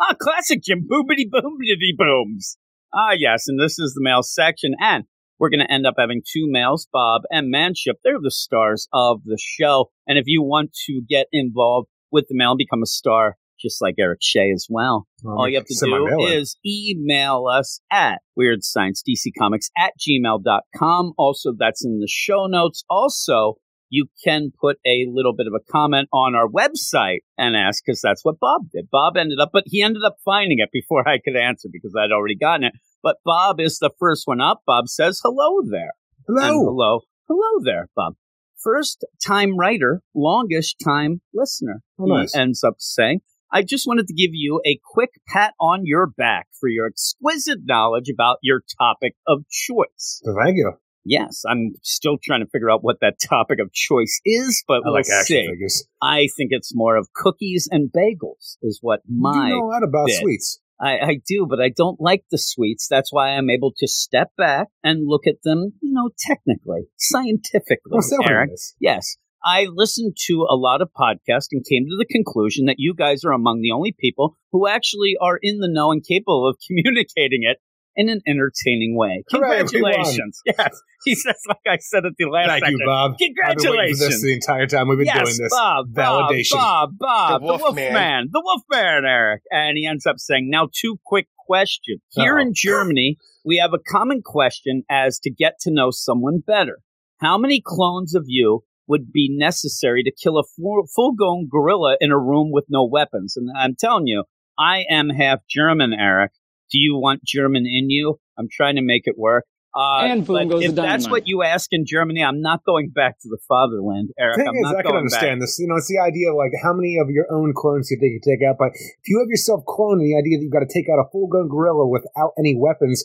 Ah, 0.00 0.14
classic 0.14 0.62
Jim. 0.62 0.86
Boomity 0.88 1.28
boom, 1.28 1.56
bitty 1.58 1.94
booms. 1.98 2.56
Ah, 2.94 3.12
yes, 3.18 3.48
and 3.48 3.58
this 3.58 3.80
is 3.80 3.94
the 3.94 4.00
mail 4.00 4.22
section, 4.22 4.74
and 4.80 5.04
we're 5.40 5.50
going 5.50 5.58
to 5.66 5.72
end 5.72 5.84
up 5.84 5.94
having 5.98 6.22
two 6.22 6.44
males, 6.46 6.86
Bob 6.92 7.22
and 7.30 7.50
Manship. 7.50 7.96
They're 8.04 8.20
the 8.22 8.30
stars 8.30 8.86
of 8.92 9.22
the 9.24 9.38
show, 9.40 9.90
and 10.06 10.18
if 10.18 10.24
you 10.26 10.40
want 10.40 10.72
to 10.86 11.02
get 11.08 11.26
involved 11.32 11.88
with 12.12 12.26
the 12.28 12.36
mail 12.36 12.52
and 12.52 12.58
become 12.58 12.82
a 12.82 12.86
star, 12.86 13.36
just 13.62 13.80
like 13.80 13.94
Eric 13.98 14.18
Shea 14.20 14.50
as 14.52 14.66
well, 14.68 15.06
all 15.24 15.48
you 15.48 15.56
have 15.56 15.66
to 15.66 15.76
do 15.80 16.26
is 16.26 16.56
email 16.66 17.46
us 17.46 17.80
at 17.90 18.20
weirdsciencedccomics 18.38 19.70
at 19.76 19.92
gmail.com. 19.98 21.12
Also, 21.16 21.52
that's 21.58 21.84
in 21.84 22.00
the 22.00 22.08
show 22.10 22.46
notes. 22.46 22.84
Also, 22.90 23.54
you 23.88 24.06
can 24.24 24.50
put 24.58 24.78
a 24.86 25.04
little 25.08 25.34
bit 25.34 25.46
of 25.46 25.52
a 25.54 25.70
comment 25.70 26.08
on 26.12 26.34
our 26.34 26.48
website 26.48 27.20
and 27.36 27.54
ask, 27.54 27.82
because 27.84 28.00
that's 28.02 28.24
what 28.24 28.40
Bob 28.40 28.62
did. 28.72 28.88
Bob 28.90 29.18
ended 29.18 29.38
up, 29.38 29.50
but 29.52 29.64
he 29.66 29.82
ended 29.82 30.02
up 30.04 30.16
finding 30.24 30.58
it 30.60 30.70
before 30.72 31.06
I 31.06 31.18
could 31.22 31.36
answer 31.36 31.68
because 31.70 31.94
I'd 31.96 32.12
already 32.12 32.36
gotten 32.36 32.64
it. 32.64 32.72
But 33.02 33.16
Bob 33.24 33.60
is 33.60 33.78
the 33.78 33.90
first 33.98 34.22
one 34.26 34.40
up. 34.40 34.62
Bob 34.66 34.88
says, 34.88 35.20
hello 35.22 35.60
there. 35.68 35.92
And 36.26 36.38
Hello. 36.38 36.64
hello. 36.64 37.00
Hello 37.28 37.60
there, 37.64 37.88
Bob. 37.94 38.14
First 38.62 39.04
time 39.26 39.58
writer, 39.58 40.02
longest 40.14 40.76
time 40.82 41.20
listener. 41.34 41.80
Oh, 41.98 42.04
nice. 42.04 42.32
He 42.32 42.40
ends 42.40 42.62
up 42.62 42.76
saying, 42.78 43.20
I 43.52 43.62
just 43.62 43.86
wanted 43.86 44.06
to 44.06 44.14
give 44.14 44.30
you 44.32 44.60
a 44.66 44.78
quick 44.82 45.10
pat 45.28 45.52
on 45.60 45.82
your 45.84 46.06
back 46.06 46.46
for 46.58 46.68
your 46.68 46.86
exquisite 46.86 47.60
knowledge 47.64 48.08
about 48.12 48.38
your 48.42 48.62
topic 48.78 49.14
of 49.26 49.44
choice. 49.50 50.22
Thank 50.24 50.56
you. 50.56 50.72
Yes, 51.04 51.42
I'm 51.46 51.72
still 51.82 52.16
trying 52.22 52.40
to 52.40 52.46
figure 52.50 52.70
out 52.70 52.82
what 52.82 52.98
that 53.00 53.16
topic 53.28 53.58
of 53.60 53.72
choice 53.72 54.20
is, 54.24 54.62
but 54.66 54.76
I 54.76 54.80
we'll 54.84 54.94
like 54.94 55.04
see. 55.04 55.46
figures. 55.46 55.84
I 56.00 56.28
think 56.36 56.50
it's 56.52 56.72
more 56.74 56.96
of 56.96 57.08
cookies 57.12 57.68
and 57.70 57.90
bagels 57.90 58.56
is 58.62 58.78
what 58.80 59.00
my 59.08 59.48
you 59.48 59.56
know 59.56 59.64
a 59.64 59.66
lot 59.66 59.82
about 59.82 60.06
bit. 60.06 60.20
sweets. 60.20 60.60
I, 60.80 60.98
I 60.98 61.20
do, 61.26 61.46
but 61.48 61.60
I 61.60 61.68
don't 61.68 62.00
like 62.00 62.24
the 62.30 62.38
sweets. 62.38 62.88
That's 62.88 63.12
why 63.12 63.30
I'm 63.30 63.50
able 63.50 63.72
to 63.78 63.86
step 63.86 64.30
back 64.36 64.66
and 64.82 65.06
look 65.06 65.28
at 65.28 65.36
them, 65.44 65.74
you 65.80 65.92
know, 65.92 66.10
technically, 66.18 66.88
scientifically. 66.98 67.92
Well, 67.92 68.02
Eric. 68.28 68.50
Yes. 68.80 69.16
I 69.44 69.66
listened 69.72 70.16
to 70.26 70.46
a 70.48 70.54
lot 70.54 70.82
of 70.82 70.90
podcasts 70.96 71.48
and 71.50 71.64
came 71.68 71.84
to 71.84 71.96
the 71.98 72.06
conclusion 72.10 72.66
that 72.66 72.76
you 72.78 72.94
guys 72.94 73.24
are 73.24 73.32
among 73.32 73.60
the 73.60 73.72
only 73.72 73.94
people 73.98 74.36
who 74.52 74.68
actually 74.68 75.16
are 75.20 75.38
in 75.42 75.58
the 75.58 75.68
know 75.68 75.90
and 75.90 76.04
capable 76.06 76.48
of 76.48 76.56
communicating 76.66 77.42
it 77.42 77.58
in 77.94 78.08
an 78.08 78.20
entertaining 78.26 78.96
way. 78.96 79.22
Hooray. 79.30 79.58
Congratulations. 79.58 80.40
Yes. 80.46 80.80
He 81.04 81.16
says, 81.16 81.34
like 81.48 81.58
I 81.66 81.78
said 81.78 82.06
at 82.06 82.12
the 82.16 82.26
last 82.26 82.46
Thank 82.46 82.60
you, 82.60 82.78
section. 82.78 82.86
Bob. 82.86 83.10
I've 83.10 83.18
been 83.18 83.34
for 83.34 83.42
Congratulations. 83.50 83.98
this 83.98 84.22
the 84.22 84.34
entire 84.34 84.68
time 84.68 84.86
we've 84.86 84.98
been 84.98 85.06
yes, 85.08 85.24
doing 85.24 85.36
this. 85.42 85.50
Bob, 85.50 85.86
Validation. 85.92 86.52
Bob, 86.52 86.90
Bob, 86.96 87.32
The 87.32 87.38
the, 87.40 87.44
Wolf 87.44 87.60
Wolf 87.62 87.74
Man. 87.74 87.92
Man, 87.92 88.28
the 88.30 88.40
Wolf 88.40 88.62
Man, 88.70 89.04
Eric. 89.04 89.42
And 89.50 89.76
he 89.76 89.84
ends 89.84 90.06
up 90.06 90.20
saying, 90.20 90.48
now 90.48 90.68
two 90.72 91.00
quick 91.04 91.26
questions. 91.44 92.00
Here 92.10 92.38
Uh-oh. 92.38 92.42
in 92.42 92.52
Germany, 92.54 93.16
we 93.44 93.56
have 93.56 93.72
a 93.74 93.80
common 93.80 94.22
question 94.24 94.84
as 94.88 95.18
to 95.24 95.30
get 95.32 95.54
to 95.62 95.72
know 95.72 95.90
someone 95.90 96.38
better. 96.46 96.78
How 97.20 97.36
many 97.36 97.60
clones 97.60 98.14
of 98.14 98.26
you 98.28 98.62
would 98.92 99.10
be 99.10 99.28
necessary 99.30 100.02
to 100.04 100.12
kill 100.22 100.36
a 100.38 100.44
full, 100.54 100.84
full-grown 100.94 101.48
gorilla 101.50 101.96
in 102.00 102.12
a 102.12 102.18
room 102.18 102.50
with 102.52 102.66
no 102.68 102.84
weapons? 102.84 103.36
And 103.36 103.48
I'm 103.58 103.74
telling 103.74 104.06
you, 104.06 104.24
I 104.58 104.84
am 104.90 105.08
half 105.08 105.40
German, 105.48 105.92
Eric. 105.98 106.32
Do 106.70 106.78
you 106.78 106.94
want 106.96 107.24
German 107.24 107.64
in 107.66 107.88
you? 107.88 108.20
I'm 108.38 108.48
trying 108.52 108.76
to 108.76 108.82
make 108.82 109.04
it 109.06 109.14
work. 109.16 109.44
Uh, 109.74 110.04
And 110.04 110.26
boom 110.26 110.36
but 110.36 110.48
goes 110.52 110.64
if 110.64 110.74
the 110.74 110.82
that's 110.82 111.08
what 111.08 111.24
you 111.26 111.42
ask 111.42 111.68
in 111.72 111.84
Germany, 111.86 112.22
I'm 112.22 112.42
not 112.42 112.60
going 112.62 112.90
back 112.90 113.16
to 113.20 113.28
the 113.32 113.38
fatherland, 113.48 114.10
Eric. 114.20 114.36
thing 114.36 114.48
I'm 114.48 114.56
is, 114.56 114.68
not 114.68 114.76
I 114.76 114.82
can 114.82 114.90
going 114.92 115.08
back. 115.08 115.16
understand 115.16 115.40
this. 115.40 115.56
You 115.58 115.66
know, 115.68 115.76
it's 115.80 115.88
the 115.88 115.96
idea 115.96 116.28
of 116.28 116.36
like 116.36 116.52
how 116.62 116.74
many 116.74 116.98
of 117.00 117.08
your 117.08 117.24
own 117.32 117.54
clones 117.56 117.88
you 117.90 117.96
think 117.98 118.12
you 118.12 118.20
take 118.20 118.44
out. 118.46 118.56
But 118.58 118.72
if 118.76 119.06
you 119.08 119.16
have 119.20 119.30
yourself 119.32 119.64
cloned, 119.64 120.04
the 120.04 120.12
idea 120.20 120.36
that 120.36 120.42
you've 120.44 120.52
got 120.52 120.60
to 120.60 120.68
take 120.68 120.92
out 120.92 121.00
a 121.00 121.08
full 121.10 121.26
gun 121.26 121.48
gorilla 121.48 121.88
without 121.88 122.32
any 122.38 122.52
weapons, 122.54 123.04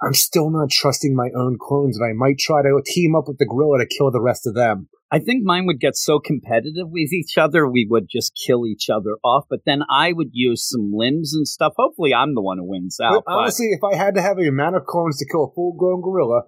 I'm 0.00 0.14
still 0.14 0.48
not 0.48 0.70
trusting 0.70 1.14
my 1.14 1.28
own 1.36 1.58
clones, 1.60 1.98
and 2.00 2.04
I 2.08 2.16
might 2.16 2.38
try 2.40 2.62
to 2.64 2.80
team 2.86 3.12
up 3.14 3.28
with 3.28 3.36
the 3.36 3.44
gorilla 3.44 3.84
to 3.84 3.86
kill 3.86 4.10
the 4.10 4.24
rest 4.24 4.46
of 4.48 4.54
them. 4.56 4.88
I 5.10 5.20
think 5.20 5.44
mine 5.44 5.66
would 5.66 5.78
get 5.78 5.96
so 5.96 6.18
competitive 6.18 6.88
with 6.90 7.12
each 7.12 7.38
other, 7.38 7.68
we 7.68 7.86
would 7.88 8.08
just 8.08 8.32
kill 8.34 8.66
each 8.66 8.90
other 8.90 9.16
off. 9.22 9.44
But 9.48 9.60
then 9.64 9.82
I 9.88 10.12
would 10.12 10.30
use 10.32 10.68
some 10.68 10.92
limbs 10.92 11.32
and 11.34 11.46
stuff. 11.46 11.74
Hopefully, 11.76 12.12
I'm 12.12 12.34
the 12.34 12.42
one 12.42 12.58
who 12.58 12.64
wins 12.64 12.98
out. 13.00 13.12
But 13.12 13.24
but- 13.26 13.32
honestly, 13.32 13.66
if 13.66 13.84
I 13.84 13.96
had 13.96 14.14
to 14.16 14.22
have 14.22 14.36
the 14.36 14.48
amount 14.48 14.76
of 14.76 14.84
clones 14.84 15.18
to 15.18 15.26
kill 15.30 15.44
a 15.44 15.54
full 15.54 15.74
grown 15.78 16.02
gorilla, 16.02 16.42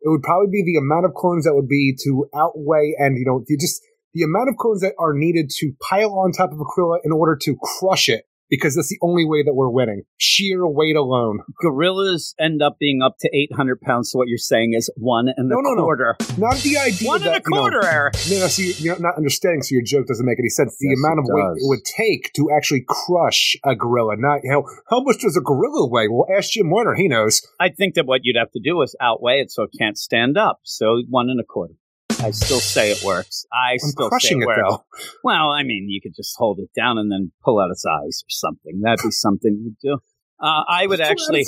it 0.00 0.08
would 0.08 0.22
probably 0.22 0.50
be 0.52 0.62
the 0.64 0.78
amount 0.78 1.04
of 1.04 1.14
clones 1.14 1.44
that 1.44 1.54
would 1.54 1.68
be 1.68 1.96
to 2.04 2.28
outweigh 2.34 2.94
and 2.96 3.18
you 3.18 3.24
know 3.26 3.42
you 3.48 3.58
just 3.58 3.82
the 4.14 4.22
amount 4.22 4.48
of 4.48 4.56
clones 4.56 4.80
that 4.80 4.94
are 4.98 5.12
needed 5.12 5.50
to 5.50 5.72
pile 5.80 6.14
on 6.14 6.32
top 6.32 6.52
of 6.52 6.60
a 6.60 6.64
gorilla 6.74 6.98
in 7.04 7.12
order 7.12 7.36
to 7.36 7.56
crush 7.60 8.08
it 8.08 8.24
because 8.50 8.74
that's 8.74 8.88
the 8.88 8.98
only 9.02 9.24
way 9.24 9.42
that 9.42 9.54
we're 9.54 9.68
winning. 9.70 10.02
Sheer 10.18 10.66
weight 10.66 10.96
alone. 10.96 11.40
gorillas 11.60 12.34
end 12.38 12.62
up 12.62 12.76
being 12.78 13.02
up 13.02 13.16
to 13.20 13.28
800 13.34 13.80
pounds. 13.80 14.10
So 14.10 14.18
what 14.18 14.28
you're 14.28 14.38
saying 14.38 14.74
is 14.74 14.90
one 14.96 15.28
and 15.36 15.48
No, 15.48 15.58
a 15.58 15.62
no, 15.62 15.74
no. 15.74 15.82
quarter. 15.82 16.16
Not 16.38 16.56
the 16.58 16.78
idea 16.78 17.08
One 17.08 17.20
that 17.22 17.28
and 17.28 17.36
a 17.36 17.40
quarter, 17.42 17.76
you 17.78 17.82
know, 17.82 17.88
Eric. 17.88 18.14
No, 18.30 18.38
no, 18.40 18.46
see, 18.48 18.72
you're 18.82 18.98
not 18.98 19.16
understanding, 19.16 19.62
so 19.62 19.74
your 19.74 19.82
joke 19.84 20.06
doesn't 20.06 20.26
make 20.26 20.38
any 20.38 20.48
sense. 20.48 20.76
The 20.78 20.88
Yes, 20.88 20.98
amount 21.04 21.18
it 21.18 21.30
of 21.30 21.34
weight 21.34 21.62
it 21.62 21.68
would 21.68 21.84
take 21.84 22.32
to 22.34 22.50
actually 22.56 22.84
crush 22.88 23.56
a 23.64 23.74
gorilla. 23.74 24.16
Not 24.16 24.40
you 24.44 24.50
know, 24.50 24.64
how 24.90 25.02
much 25.02 25.20
does 25.20 25.36
a 25.36 25.40
gorilla 25.40 25.88
weigh? 25.88 26.08
Well, 26.08 26.26
ask 26.36 26.50
Jim 26.50 26.70
Warner, 26.70 26.94
he 26.94 27.08
knows. 27.08 27.42
I 27.60 27.68
think 27.70 27.94
that 27.94 28.06
what 28.06 28.20
you'd 28.24 28.36
have 28.38 28.50
to 28.52 28.60
do 28.62 28.80
is 28.82 28.94
outweigh 29.00 29.40
it 29.40 29.50
so 29.50 29.62
it 29.64 29.70
can't 29.78 29.98
stand 29.98 30.36
up. 30.38 30.60
So 30.62 31.02
one 31.08 31.30
and 31.30 31.40
a 31.40 31.44
quarter. 31.44 31.74
I 32.20 32.30
still 32.30 32.60
say 32.60 32.90
it 32.90 33.02
works. 33.04 33.44
I 33.52 33.72
I'm 33.72 33.78
still 33.78 34.08
crushing 34.08 34.40
say 34.40 34.42
it 34.42 34.42
it, 34.42 34.46
works. 34.46 34.62
though. 34.68 34.84
Well, 35.22 35.50
I 35.50 35.62
mean, 35.62 35.86
you 35.88 36.00
could 36.00 36.14
just 36.14 36.34
hold 36.36 36.58
it 36.58 36.70
down 36.74 36.98
and 36.98 37.10
then 37.10 37.32
pull 37.44 37.60
out 37.60 37.70
its 37.70 37.84
eyes 37.84 38.22
or 38.24 38.30
something. 38.30 38.80
That'd 38.82 39.04
be 39.04 39.10
something 39.10 39.58
you'd 39.62 39.76
do. 39.82 39.98
Uh, 40.38 40.62
I 40.68 40.86
would 40.86 41.00
actually. 41.00 41.44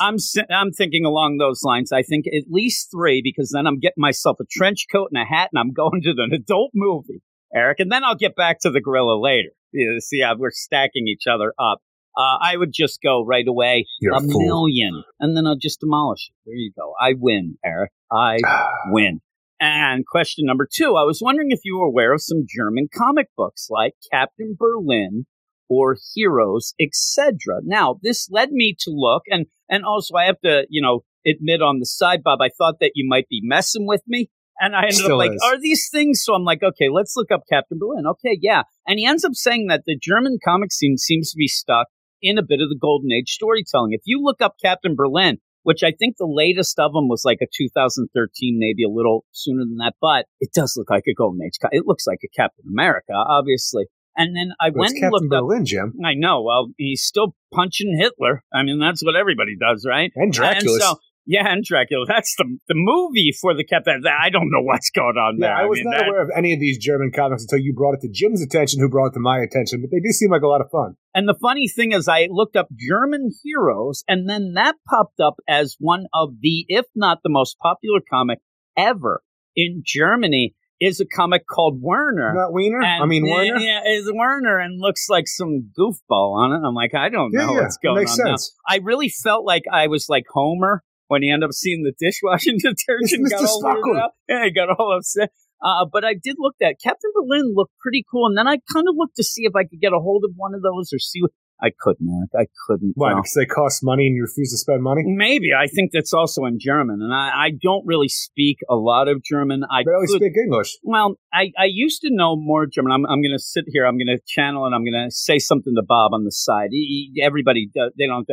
I'm 0.00 0.16
I'm 0.50 0.72
thinking 0.72 1.04
along 1.04 1.38
those 1.38 1.62
lines. 1.62 1.92
I 1.92 2.02
think 2.02 2.26
at 2.26 2.44
least 2.50 2.90
three 2.90 3.20
because 3.22 3.50
then 3.54 3.66
I'm 3.66 3.78
getting 3.78 4.00
myself 4.00 4.38
a 4.40 4.44
trench 4.50 4.86
coat 4.90 5.08
and 5.12 5.20
a 5.20 5.26
hat 5.26 5.50
and 5.52 5.58
I'm 5.58 5.72
going 5.72 6.00
to 6.02 6.10
an 6.10 6.32
adult 6.32 6.70
movie, 6.74 7.22
Eric, 7.54 7.80
and 7.80 7.92
then 7.92 8.04
I'll 8.04 8.16
get 8.16 8.36
back 8.36 8.60
to 8.60 8.70
the 8.70 8.80
gorilla 8.80 9.20
later. 9.20 9.50
You 9.72 10.00
see 10.00 10.20
how 10.20 10.36
we're 10.36 10.50
stacking 10.50 11.06
each 11.06 11.26
other 11.30 11.52
up. 11.58 11.78
Uh, 12.16 12.38
I 12.42 12.56
would 12.56 12.72
just 12.72 13.00
go 13.02 13.24
right 13.24 13.46
away 13.46 13.86
You're 14.00 14.14
a 14.14 14.18
a 14.18 14.22
million, 14.22 15.04
and 15.20 15.36
then 15.36 15.46
I'll 15.46 15.56
just 15.56 15.80
demolish 15.80 16.28
it. 16.28 16.34
There 16.44 16.56
you 16.56 16.72
go. 16.76 16.92
I 17.00 17.14
win, 17.16 17.56
Eric. 17.64 17.92
I 18.10 18.38
win. 18.86 19.20
And 19.60 20.06
question 20.06 20.46
number 20.46 20.66
two, 20.70 20.96
I 20.96 21.04
was 21.04 21.20
wondering 21.22 21.50
if 21.50 21.60
you 21.64 21.78
were 21.78 21.86
aware 21.86 22.14
of 22.14 22.22
some 22.22 22.46
German 22.48 22.88
comic 22.96 23.28
books 23.36 23.68
like 23.68 23.92
Captain 24.10 24.56
Berlin 24.58 25.26
or 25.68 25.96
Heroes, 26.14 26.72
etc. 26.80 27.60
Now, 27.62 27.98
this 28.02 28.28
led 28.30 28.52
me 28.52 28.74
to 28.80 28.90
look, 28.90 29.22
and 29.28 29.46
and 29.68 29.84
also 29.84 30.14
I 30.14 30.24
have 30.24 30.40
to, 30.40 30.66
you 30.70 30.80
know, 30.80 31.00
admit 31.26 31.60
on 31.60 31.78
the 31.78 31.86
side, 31.86 32.22
Bob, 32.22 32.40
I 32.40 32.48
thought 32.56 32.76
that 32.80 32.92
you 32.94 33.06
might 33.06 33.28
be 33.28 33.40
messing 33.44 33.86
with 33.86 34.02
me. 34.06 34.30
And 34.62 34.74
I 34.76 34.82
ended 34.82 34.96
Still 34.96 35.12
up 35.12 35.18
like, 35.18 35.32
is. 35.32 35.42
are 35.42 35.58
these 35.58 35.88
things? 35.90 36.22
So 36.22 36.34
I'm 36.34 36.44
like, 36.44 36.62
okay, 36.62 36.88
let's 36.90 37.14
look 37.16 37.30
up 37.30 37.42
Captain 37.50 37.78
Berlin. 37.78 38.04
Okay, 38.06 38.38
yeah. 38.42 38.62
And 38.86 38.98
he 38.98 39.06
ends 39.06 39.24
up 39.24 39.32
saying 39.34 39.68
that 39.68 39.84
the 39.86 39.96
German 39.98 40.38
comic 40.44 40.70
scene 40.70 40.98
seems 40.98 41.30
to 41.30 41.36
be 41.36 41.48
stuck 41.48 41.86
in 42.20 42.36
a 42.36 42.42
bit 42.42 42.60
of 42.60 42.68
the 42.68 42.78
golden 42.78 43.10
age 43.10 43.30
storytelling. 43.30 43.92
If 43.92 44.02
you 44.04 44.20
look 44.22 44.42
up 44.42 44.56
Captain 44.62 44.94
Berlin, 44.94 45.38
which 45.62 45.82
I 45.82 45.92
think 45.92 46.16
the 46.16 46.26
latest 46.26 46.78
of 46.78 46.92
them 46.92 47.08
was 47.08 47.22
like 47.24 47.38
a 47.42 47.46
2013, 47.54 48.58
maybe 48.58 48.84
a 48.84 48.88
little 48.88 49.24
sooner 49.32 49.60
than 49.64 49.76
that, 49.78 49.94
but 50.00 50.26
it 50.40 50.50
does 50.54 50.74
look 50.76 50.90
like 50.90 51.04
a 51.08 51.14
golden 51.14 51.40
age. 51.44 51.58
It 51.72 51.86
looks 51.86 52.06
like 52.06 52.20
a 52.24 52.28
Captain 52.28 52.64
America, 52.68 53.12
obviously. 53.12 53.84
And 54.16 54.36
then 54.36 54.52
I 54.60 54.70
But 54.70 54.78
went 54.78 54.92
and 54.92 55.02
Captain 55.02 55.12
looked 55.12 55.34
up. 55.34 55.40
Berlin, 55.42 55.64
Jim. 55.64 55.94
I 56.04 56.14
know. 56.14 56.42
Well, 56.42 56.68
he's 56.76 57.02
still 57.02 57.34
punching 57.54 57.96
Hitler. 57.98 58.42
I 58.52 58.62
mean, 58.62 58.78
that's 58.78 59.04
what 59.04 59.16
everybody 59.16 59.56
does, 59.56 59.86
right? 59.88 60.10
And 60.16 60.32
Dracula. 60.32 60.74
And 60.74 60.82
so, 60.82 60.96
yeah, 61.26 61.46
and 61.52 61.62
Dracula. 61.64 62.04
That's 62.08 62.34
the 62.36 62.44
the 62.68 62.74
movie 62.76 63.32
for 63.40 63.54
the 63.54 63.64
Captain. 63.64 64.02
I 64.06 64.30
don't 64.30 64.50
know 64.50 64.62
what's 64.62 64.90
going 64.90 65.16
on 65.16 65.36
Yeah, 65.38 65.48
there. 65.48 65.56
I 65.56 65.64
was 65.66 65.78
mean, 65.78 65.90
not 65.90 65.98
that- 66.00 66.08
aware 66.08 66.22
of 66.22 66.30
any 66.36 66.52
of 66.52 66.60
these 66.60 66.78
German 66.78 67.12
comics 67.14 67.42
until 67.42 67.58
you 67.64 67.72
brought 67.74 67.94
it 67.94 68.00
to 68.02 68.08
Jim's 68.12 68.42
attention, 68.42 68.80
who 68.80 68.88
brought 68.88 69.08
it 69.08 69.14
to 69.14 69.20
my 69.20 69.38
attention. 69.38 69.80
But 69.80 69.90
they 69.90 70.00
do 70.00 70.10
seem 70.12 70.30
like 70.30 70.42
a 70.42 70.48
lot 70.48 70.60
of 70.60 70.70
fun. 70.70 70.94
And 71.14 71.28
the 71.28 71.36
funny 71.40 71.68
thing 71.68 71.92
is, 71.92 72.08
I 72.08 72.28
looked 72.30 72.56
up 72.56 72.68
German 72.78 73.30
heroes, 73.44 74.04
and 74.08 74.28
then 74.28 74.52
that 74.54 74.76
popped 74.88 75.20
up 75.20 75.34
as 75.48 75.76
one 75.78 76.06
of 76.14 76.30
the, 76.40 76.64
if 76.68 76.86
not 76.94 77.18
the 77.22 77.30
most 77.30 77.56
popular 77.62 78.00
comic 78.08 78.38
ever 78.76 79.22
in 79.56 79.82
Germany, 79.84 80.54
is 80.80 80.98
a 81.00 81.04
comic 81.04 81.42
called 81.46 81.78
Werner. 81.82 82.32
Not 82.34 82.54
Wiener. 82.54 82.80
And- 82.82 83.02
I 83.02 83.06
mean 83.06 83.28
Werner. 83.28 83.58
Yeah, 83.58 83.80
is 83.86 84.10
Werner 84.10 84.58
and 84.58 84.80
looks 84.80 85.08
like 85.10 85.24
some 85.28 85.70
goofball 85.78 86.36
on 86.36 86.52
it. 86.52 86.66
I'm 86.66 86.74
like, 86.74 86.94
I 86.94 87.10
don't 87.10 87.30
Yeah, 87.34 87.46
know 87.46 87.54
yeah, 87.54 87.60
what's 87.62 87.76
going 87.76 87.96
makes 87.96 88.18
on 88.18 88.24
now. 88.24 88.30
sense. 88.36 88.56
I 88.66 88.76
really 88.82 89.10
felt 89.10 89.44
like 89.44 89.64
I 89.70 89.88
was 89.88 90.06
like 90.08 90.24
Homer 90.32 90.82
when 91.10 91.22
he 91.22 91.30
ended 91.30 91.48
up 91.48 91.52
seeing 91.52 91.82
the 91.82 91.92
dishwashing 91.98 92.58
detergent. 92.62 93.28
Got 93.30 93.44
all 93.44 93.98
out. 93.98 94.10
Yeah, 94.28 94.44
he 94.44 94.52
got 94.52 94.68
all 94.78 94.96
upset. 94.96 95.30
Uh, 95.62 95.84
but 95.92 96.04
I 96.04 96.14
did 96.14 96.36
look 96.38 96.54
at 96.62 96.76
Captain 96.82 97.10
Berlin 97.14 97.52
looked 97.54 97.74
pretty 97.80 98.04
cool, 98.10 98.26
and 98.26 98.38
then 98.38 98.46
I 98.48 98.58
kind 98.72 98.86
of 98.88 98.94
looked 98.96 99.16
to 99.16 99.24
see 99.24 99.42
if 99.44 99.52
I 99.56 99.64
could 99.64 99.80
get 99.80 99.92
a 99.92 99.98
hold 99.98 100.22
of 100.24 100.30
one 100.36 100.54
of 100.54 100.62
those 100.62 100.90
or 100.92 100.98
see. 100.98 101.20
What, 101.20 101.32
I 101.62 101.72
couldn't. 101.78 102.08
I 102.34 102.46
couldn't. 102.66 102.92
Why? 102.94 103.10
no. 103.10 103.16
Because 103.16 103.34
they 103.34 103.44
cost 103.44 103.80
money 103.84 104.06
and 104.06 104.16
you 104.16 104.22
refuse 104.22 104.50
to 104.52 104.56
spend 104.56 104.82
money? 104.82 105.02
Maybe 105.04 105.48
I 105.52 105.66
think 105.66 105.90
that's 105.92 106.14
also 106.14 106.46
in 106.46 106.58
German, 106.58 107.00
and 107.02 107.12
I, 107.12 107.48
I 107.48 107.50
don't 107.60 107.84
really 107.86 108.08
speak 108.08 108.58
a 108.70 108.76
lot 108.76 109.08
of 109.08 109.22
German. 109.22 109.64
I 109.70 109.82
barely 109.84 110.06
could- 110.06 110.22
speak 110.22 110.32
English. 110.42 110.78
Well, 110.82 111.16
I, 111.34 111.50
I 111.58 111.66
used 111.68 112.00
to 112.02 112.08
know 112.10 112.36
more 112.36 112.64
German. 112.66 112.92
I'm, 112.92 113.04
I'm 113.04 113.20
going 113.20 113.36
to 113.36 113.38
sit 113.42 113.64
here. 113.68 113.84
I'm 113.84 113.98
going 113.98 114.06
to 114.06 114.18
channel 114.26 114.64
and 114.64 114.74
I'm 114.74 114.84
going 114.84 115.04
to 115.04 115.10
say 115.10 115.38
something 115.38 115.74
to 115.76 115.82
Bob 115.86 116.14
on 116.14 116.24
the 116.24 116.32
side. 116.32 116.68
He- 116.70 117.10
he- 117.14 117.22
everybody, 117.22 117.68
does, 117.74 117.92
they 117.98 118.06
don't. 118.06 118.26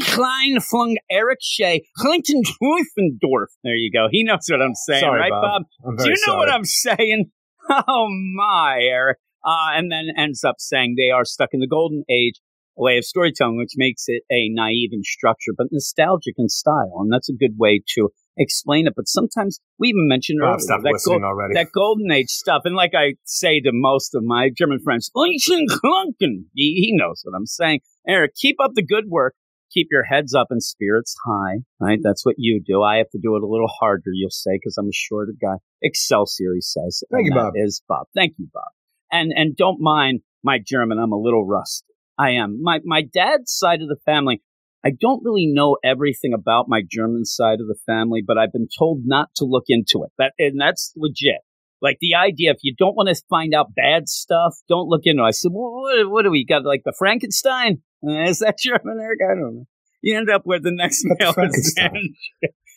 Klein 0.00 0.60
flung 0.60 0.96
Eric 1.10 1.38
Shea, 1.40 1.84
Clinton 1.98 2.42
Schweifendorf. 2.42 3.46
There 3.62 3.74
you 3.74 3.90
go. 3.92 4.08
He 4.10 4.24
knows 4.24 4.46
what 4.48 4.62
I'm 4.62 4.74
saying, 4.74 5.00
Sorry, 5.00 5.20
right, 5.20 5.30
Bob. 5.30 5.62
Bob? 5.82 5.98
Do 5.98 6.04
you 6.04 6.10
know 6.10 6.16
sorry. 6.26 6.38
what 6.38 6.50
I'm 6.50 6.64
saying? 6.64 7.26
Oh 7.66 8.08
my, 8.36 8.78
Eric. 8.82 9.16
Uh, 9.42 9.72
and 9.72 9.90
then 9.90 10.08
ends 10.18 10.44
up 10.44 10.56
saying 10.58 10.96
they 10.98 11.10
are 11.10 11.24
stuck 11.24 11.48
in 11.52 11.60
the 11.60 11.66
golden 11.66 12.04
age 12.10 12.34
way 12.76 12.98
of 12.98 13.04
storytelling, 13.04 13.56
which 13.56 13.72
makes 13.76 14.04
it 14.06 14.22
a 14.30 14.48
naive 14.50 14.90
in 14.92 15.02
structure, 15.02 15.52
but 15.56 15.68
nostalgic 15.70 16.34
in 16.38 16.48
style. 16.48 16.96
And 16.98 17.12
that's 17.12 17.28
a 17.28 17.32
good 17.32 17.56
way 17.56 17.82
to 17.94 18.10
explain 18.36 18.86
it. 18.86 18.94
But 18.96 19.08
sometimes 19.08 19.60
we 19.78 19.88
even 19.88 20.08
mentioned 20.08 20.40
Bob, 20.40 20.60
earlier 20.60 20.82
that, 20.82 21.02
gold- 21.04 21.22
that 21.54 21.68
golden 21.74 22.10
age 22.10 22.30
stuff. 22.30 22.62
And 22.64 22.74
like 22.74 22.92
I 22.94 23.14
say 23.24 23.60
to 23.60 23.70
most 23.72 24.14
of 24.14 24.22
my 24.24 24.50
German 24.54 24.80
friends, 24.80 25.10
"Unchen 25.16 25.66
klunken." 25.68 26.46
he, 26.54 26.74
he 26.74 26.92
knows 26.94 27.20
what 27.24 27.36
I'm 27.36 27.46
saying. 27.46 27.80
Eric, 28.06 28.32
keep 28.34 28.56
up 28.60 28.72
the 28.74 28.84
good 28.84 29.04
work. 29.08 29.34
Keep 29.74 29.88
your 29.90 30.04
heads 30.04 30.34
up 30.34 30.46
and 30.50 30.62
spirits 30.62 31.16
high, 31.26 31.58
right? 31.80 31.98
That's 32.02 32.24
what 32.24 32.36
you 32.38 32.62
do. 32.64 32.82
I 32.82 32.98
have 32.98 33.10
to 33.10 33.18
do 33.20 33.34
it 33.34 33.42
a 33.42 33.46
little 33.46 33.68
harder, 33.68 34.10
you'll 34.12 34.30
say, 34.30 34.52
because 34.52 34.76
I'm 34.78 34.86
a 34.86 34.92
shorter 34.92 35.34
guy. 35.40 35.56
Excelsior, 35.82 36.54
he 36.54 36.60
says. 36.60 37.02
Thank 37.12 37.26
you, 37.26 37.34
Bob. 37.34 37.54
Is 37.56 37.82
Bob. 37.88 38.06
Thank 38.14 38.34
you, 38.38 38.48
Bob. 38.54 38.70
And 39.10 39.32
and 39.34 39.56
don't 39.56 39.80
mind 39.80 40.20
my 40.44 40.58
German. 40.64 40.98
I'm 40.98 41.12
a 41.12 41.20
little 41.20 41.44
rusty. 41.44 41.92
I 42.16 42.30
am. 42.30 42.62
My 42.62 42.78
my 42.84 43.02
dad's 43.02 43.52
side 43.52 43.82
of 43.82 43.88
the 43.88 43.98
family. 44.06 44.42
I 44.86 44.90
don't 44.90 45.24
really 45.24 45.46
know 45.46 45.78
everything 45.82 46.34
about 46.34 46.68
my 46.68 46.82
German 46.88 47.24
side 47.24 47.60
of 47.60 47.66
the 47.66 47.78
family, 47.86 48.22
but 48.24 48.36
I've 48.36 48.52
been 48.52 48.68
told 48.78 49.00
not 49.04 49.30
to 49.36 49.44
look 49.44 49.64
into 49.68 50.04
it. 50.04 50.12
That 50.18 50.32
and 50.38 50.60
that's 50.60 50.92
legit. 50.96 51.40
Like 51.80 51.98
the 52.00 52.14
idea, 52.14 52.50
if 52.50 52.58
you 52.62 52.74
don't 52.78 52.94
want 52.94 53.14
to 53.14 53.22
find 53.28 53.52
out 53.54 53.74
bad 53.74 54.08
stuff, 54.08 54.54
don't 54.68 54.88
look 54.88 55.02
into 55.04 55.22
it. 55.22 55.26
I 55.26 55.30
said, 55.32 55.50
well, 55.52 55.82
what, 55.82 56.10
what 56.10 56.22
do 56.22 56.30
we 56.30 56.46
got? 56.46 56.64
Like 56.64 56.82
the 56.84 56.94
Frankenstein? 56.96 57.82
Is 58.08 58.38
that 58.40 58.58
German, 58.58 58.98
Eric? 59.00 59.18
I 59.24 59.34
don't 59.34 59.54
know. 59.56 59.64
You 60.02 60.16
end 60.18 60.28
up 60.30 60.42
where 60.44 60.60
the 60.60 60.70
next 60.72 61.04
mail 61.04 61.34
is. 61.38 61.74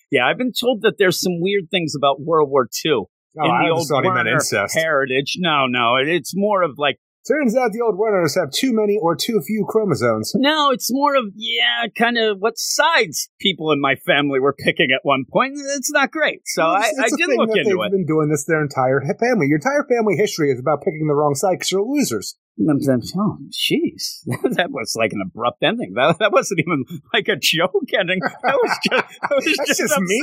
Yeah, 0.09 0.25
I've 0.25 0.37
been 0.37 0.53
told 0.57 0.83
that 0.83 0.93
there's 0.97 1.19
some 1.19 1.41
weird 1.41 1.69
things 1.69 1.93
about 1.93 2.21
World 2.21 2.49
War 2.49 2.67
II 2.85 2.91
Oh, 2.93 3.09
in 3.43 3.51
I 3.51 3.65
the 3.67 3.73
old 3.73 3.87
thought 3.89 4.05
he 4.05 4.09
meant 4.09 4.27
incest. 4.29 4.73
heritage. 4.73 5.35
No, 5.37 5.67
no, 5.67 5.97
it- 5.97 6.07
it's 6.07 6.31
more 6.35 6.63
of 6.63 6.75
like 6.77 6.97
Turns 7.27 7.57
out 7.57 7.73
the 7.73 7.81
old 7.81 7.97
Werners 7.97 8.35
have 8.35 8.51
too 8.51 8.71
many 8.73 8.97
or 9.01 9.13
too 9.13 9.41
few 9.45 9.65
chromosomes. 9.67 10.31
no, 10.35 10.71
it's 10.71 10.87
more 10.89 11.13
of 11.17 11.25
yeah, 11.35 11.87
kind 11.97 12.17
of 12.17 12.37
what 12.39 12.53
sides 12.57 13.27
people 13.41 13.73
in 13.73 13.81
my 13.81 13.95
family 13.95 14.39
were 14.39 14.55
picking 14.57 14.91
at 14.95 15.01
one 15.03 15.25
point. 15.29 15.55
It's 15.75 15.91
not 15.91 16.09
great, 16.09 16.39
so 16.45 16.63
Well, 16.63 16.71
I, 16.75 16.79
it's- 16.87 16.99
I 16.99 17.03
it's 17.03 17.13
a 17.13 17.17
did 17.17 17.27
look 17.37 17.49
into 17.49 17.63
they've 17.65 17.85
it. 17.85 17.91
been 17.91 18.05
doing 18.05 18.29
this 18.29 18.45
their 18.45 18.61
entire 18.61 19.01
family. 19.19 19.47
Your 19.47 19.57
entire 19.57 19.85
family 19.89 20.15
history 20.15 20.51
is 20.51 20.59
about 20.61 20.83
picking 20.83 21.05
the 21.07 21.15
wrong 21.15 21.35
side 21.35 21.55
because 21.59 21.69
you're 21.69 21.83
losers. 21.83 22.37
I'm 22.59 22.81
saying, 22.81 23.01
Oh, 23.15 23.37
jeez, 23.51 24.25
that 24.55 24.71
was 24.71 24.95
like 24.97 25.11
an 25.13 25.21
abrupt 25.23 25.61
ending. 25.63 25.93
That, 25.95 26.17
that 26.19 26.31
wasn't 26.31 26.61
even 26.61 26.85
like 27.13 27.27
a 27.27 27.35
joke 27.35 27.73
ending. 27.97 28.19
That 28.19 28.55
was 28.55 28.77
just 28.83 29.19
that 29.21 29.31
was 29.35 29.45
just, 29.45 29.79
just 29.79 29.99
mean. 29.99 30.21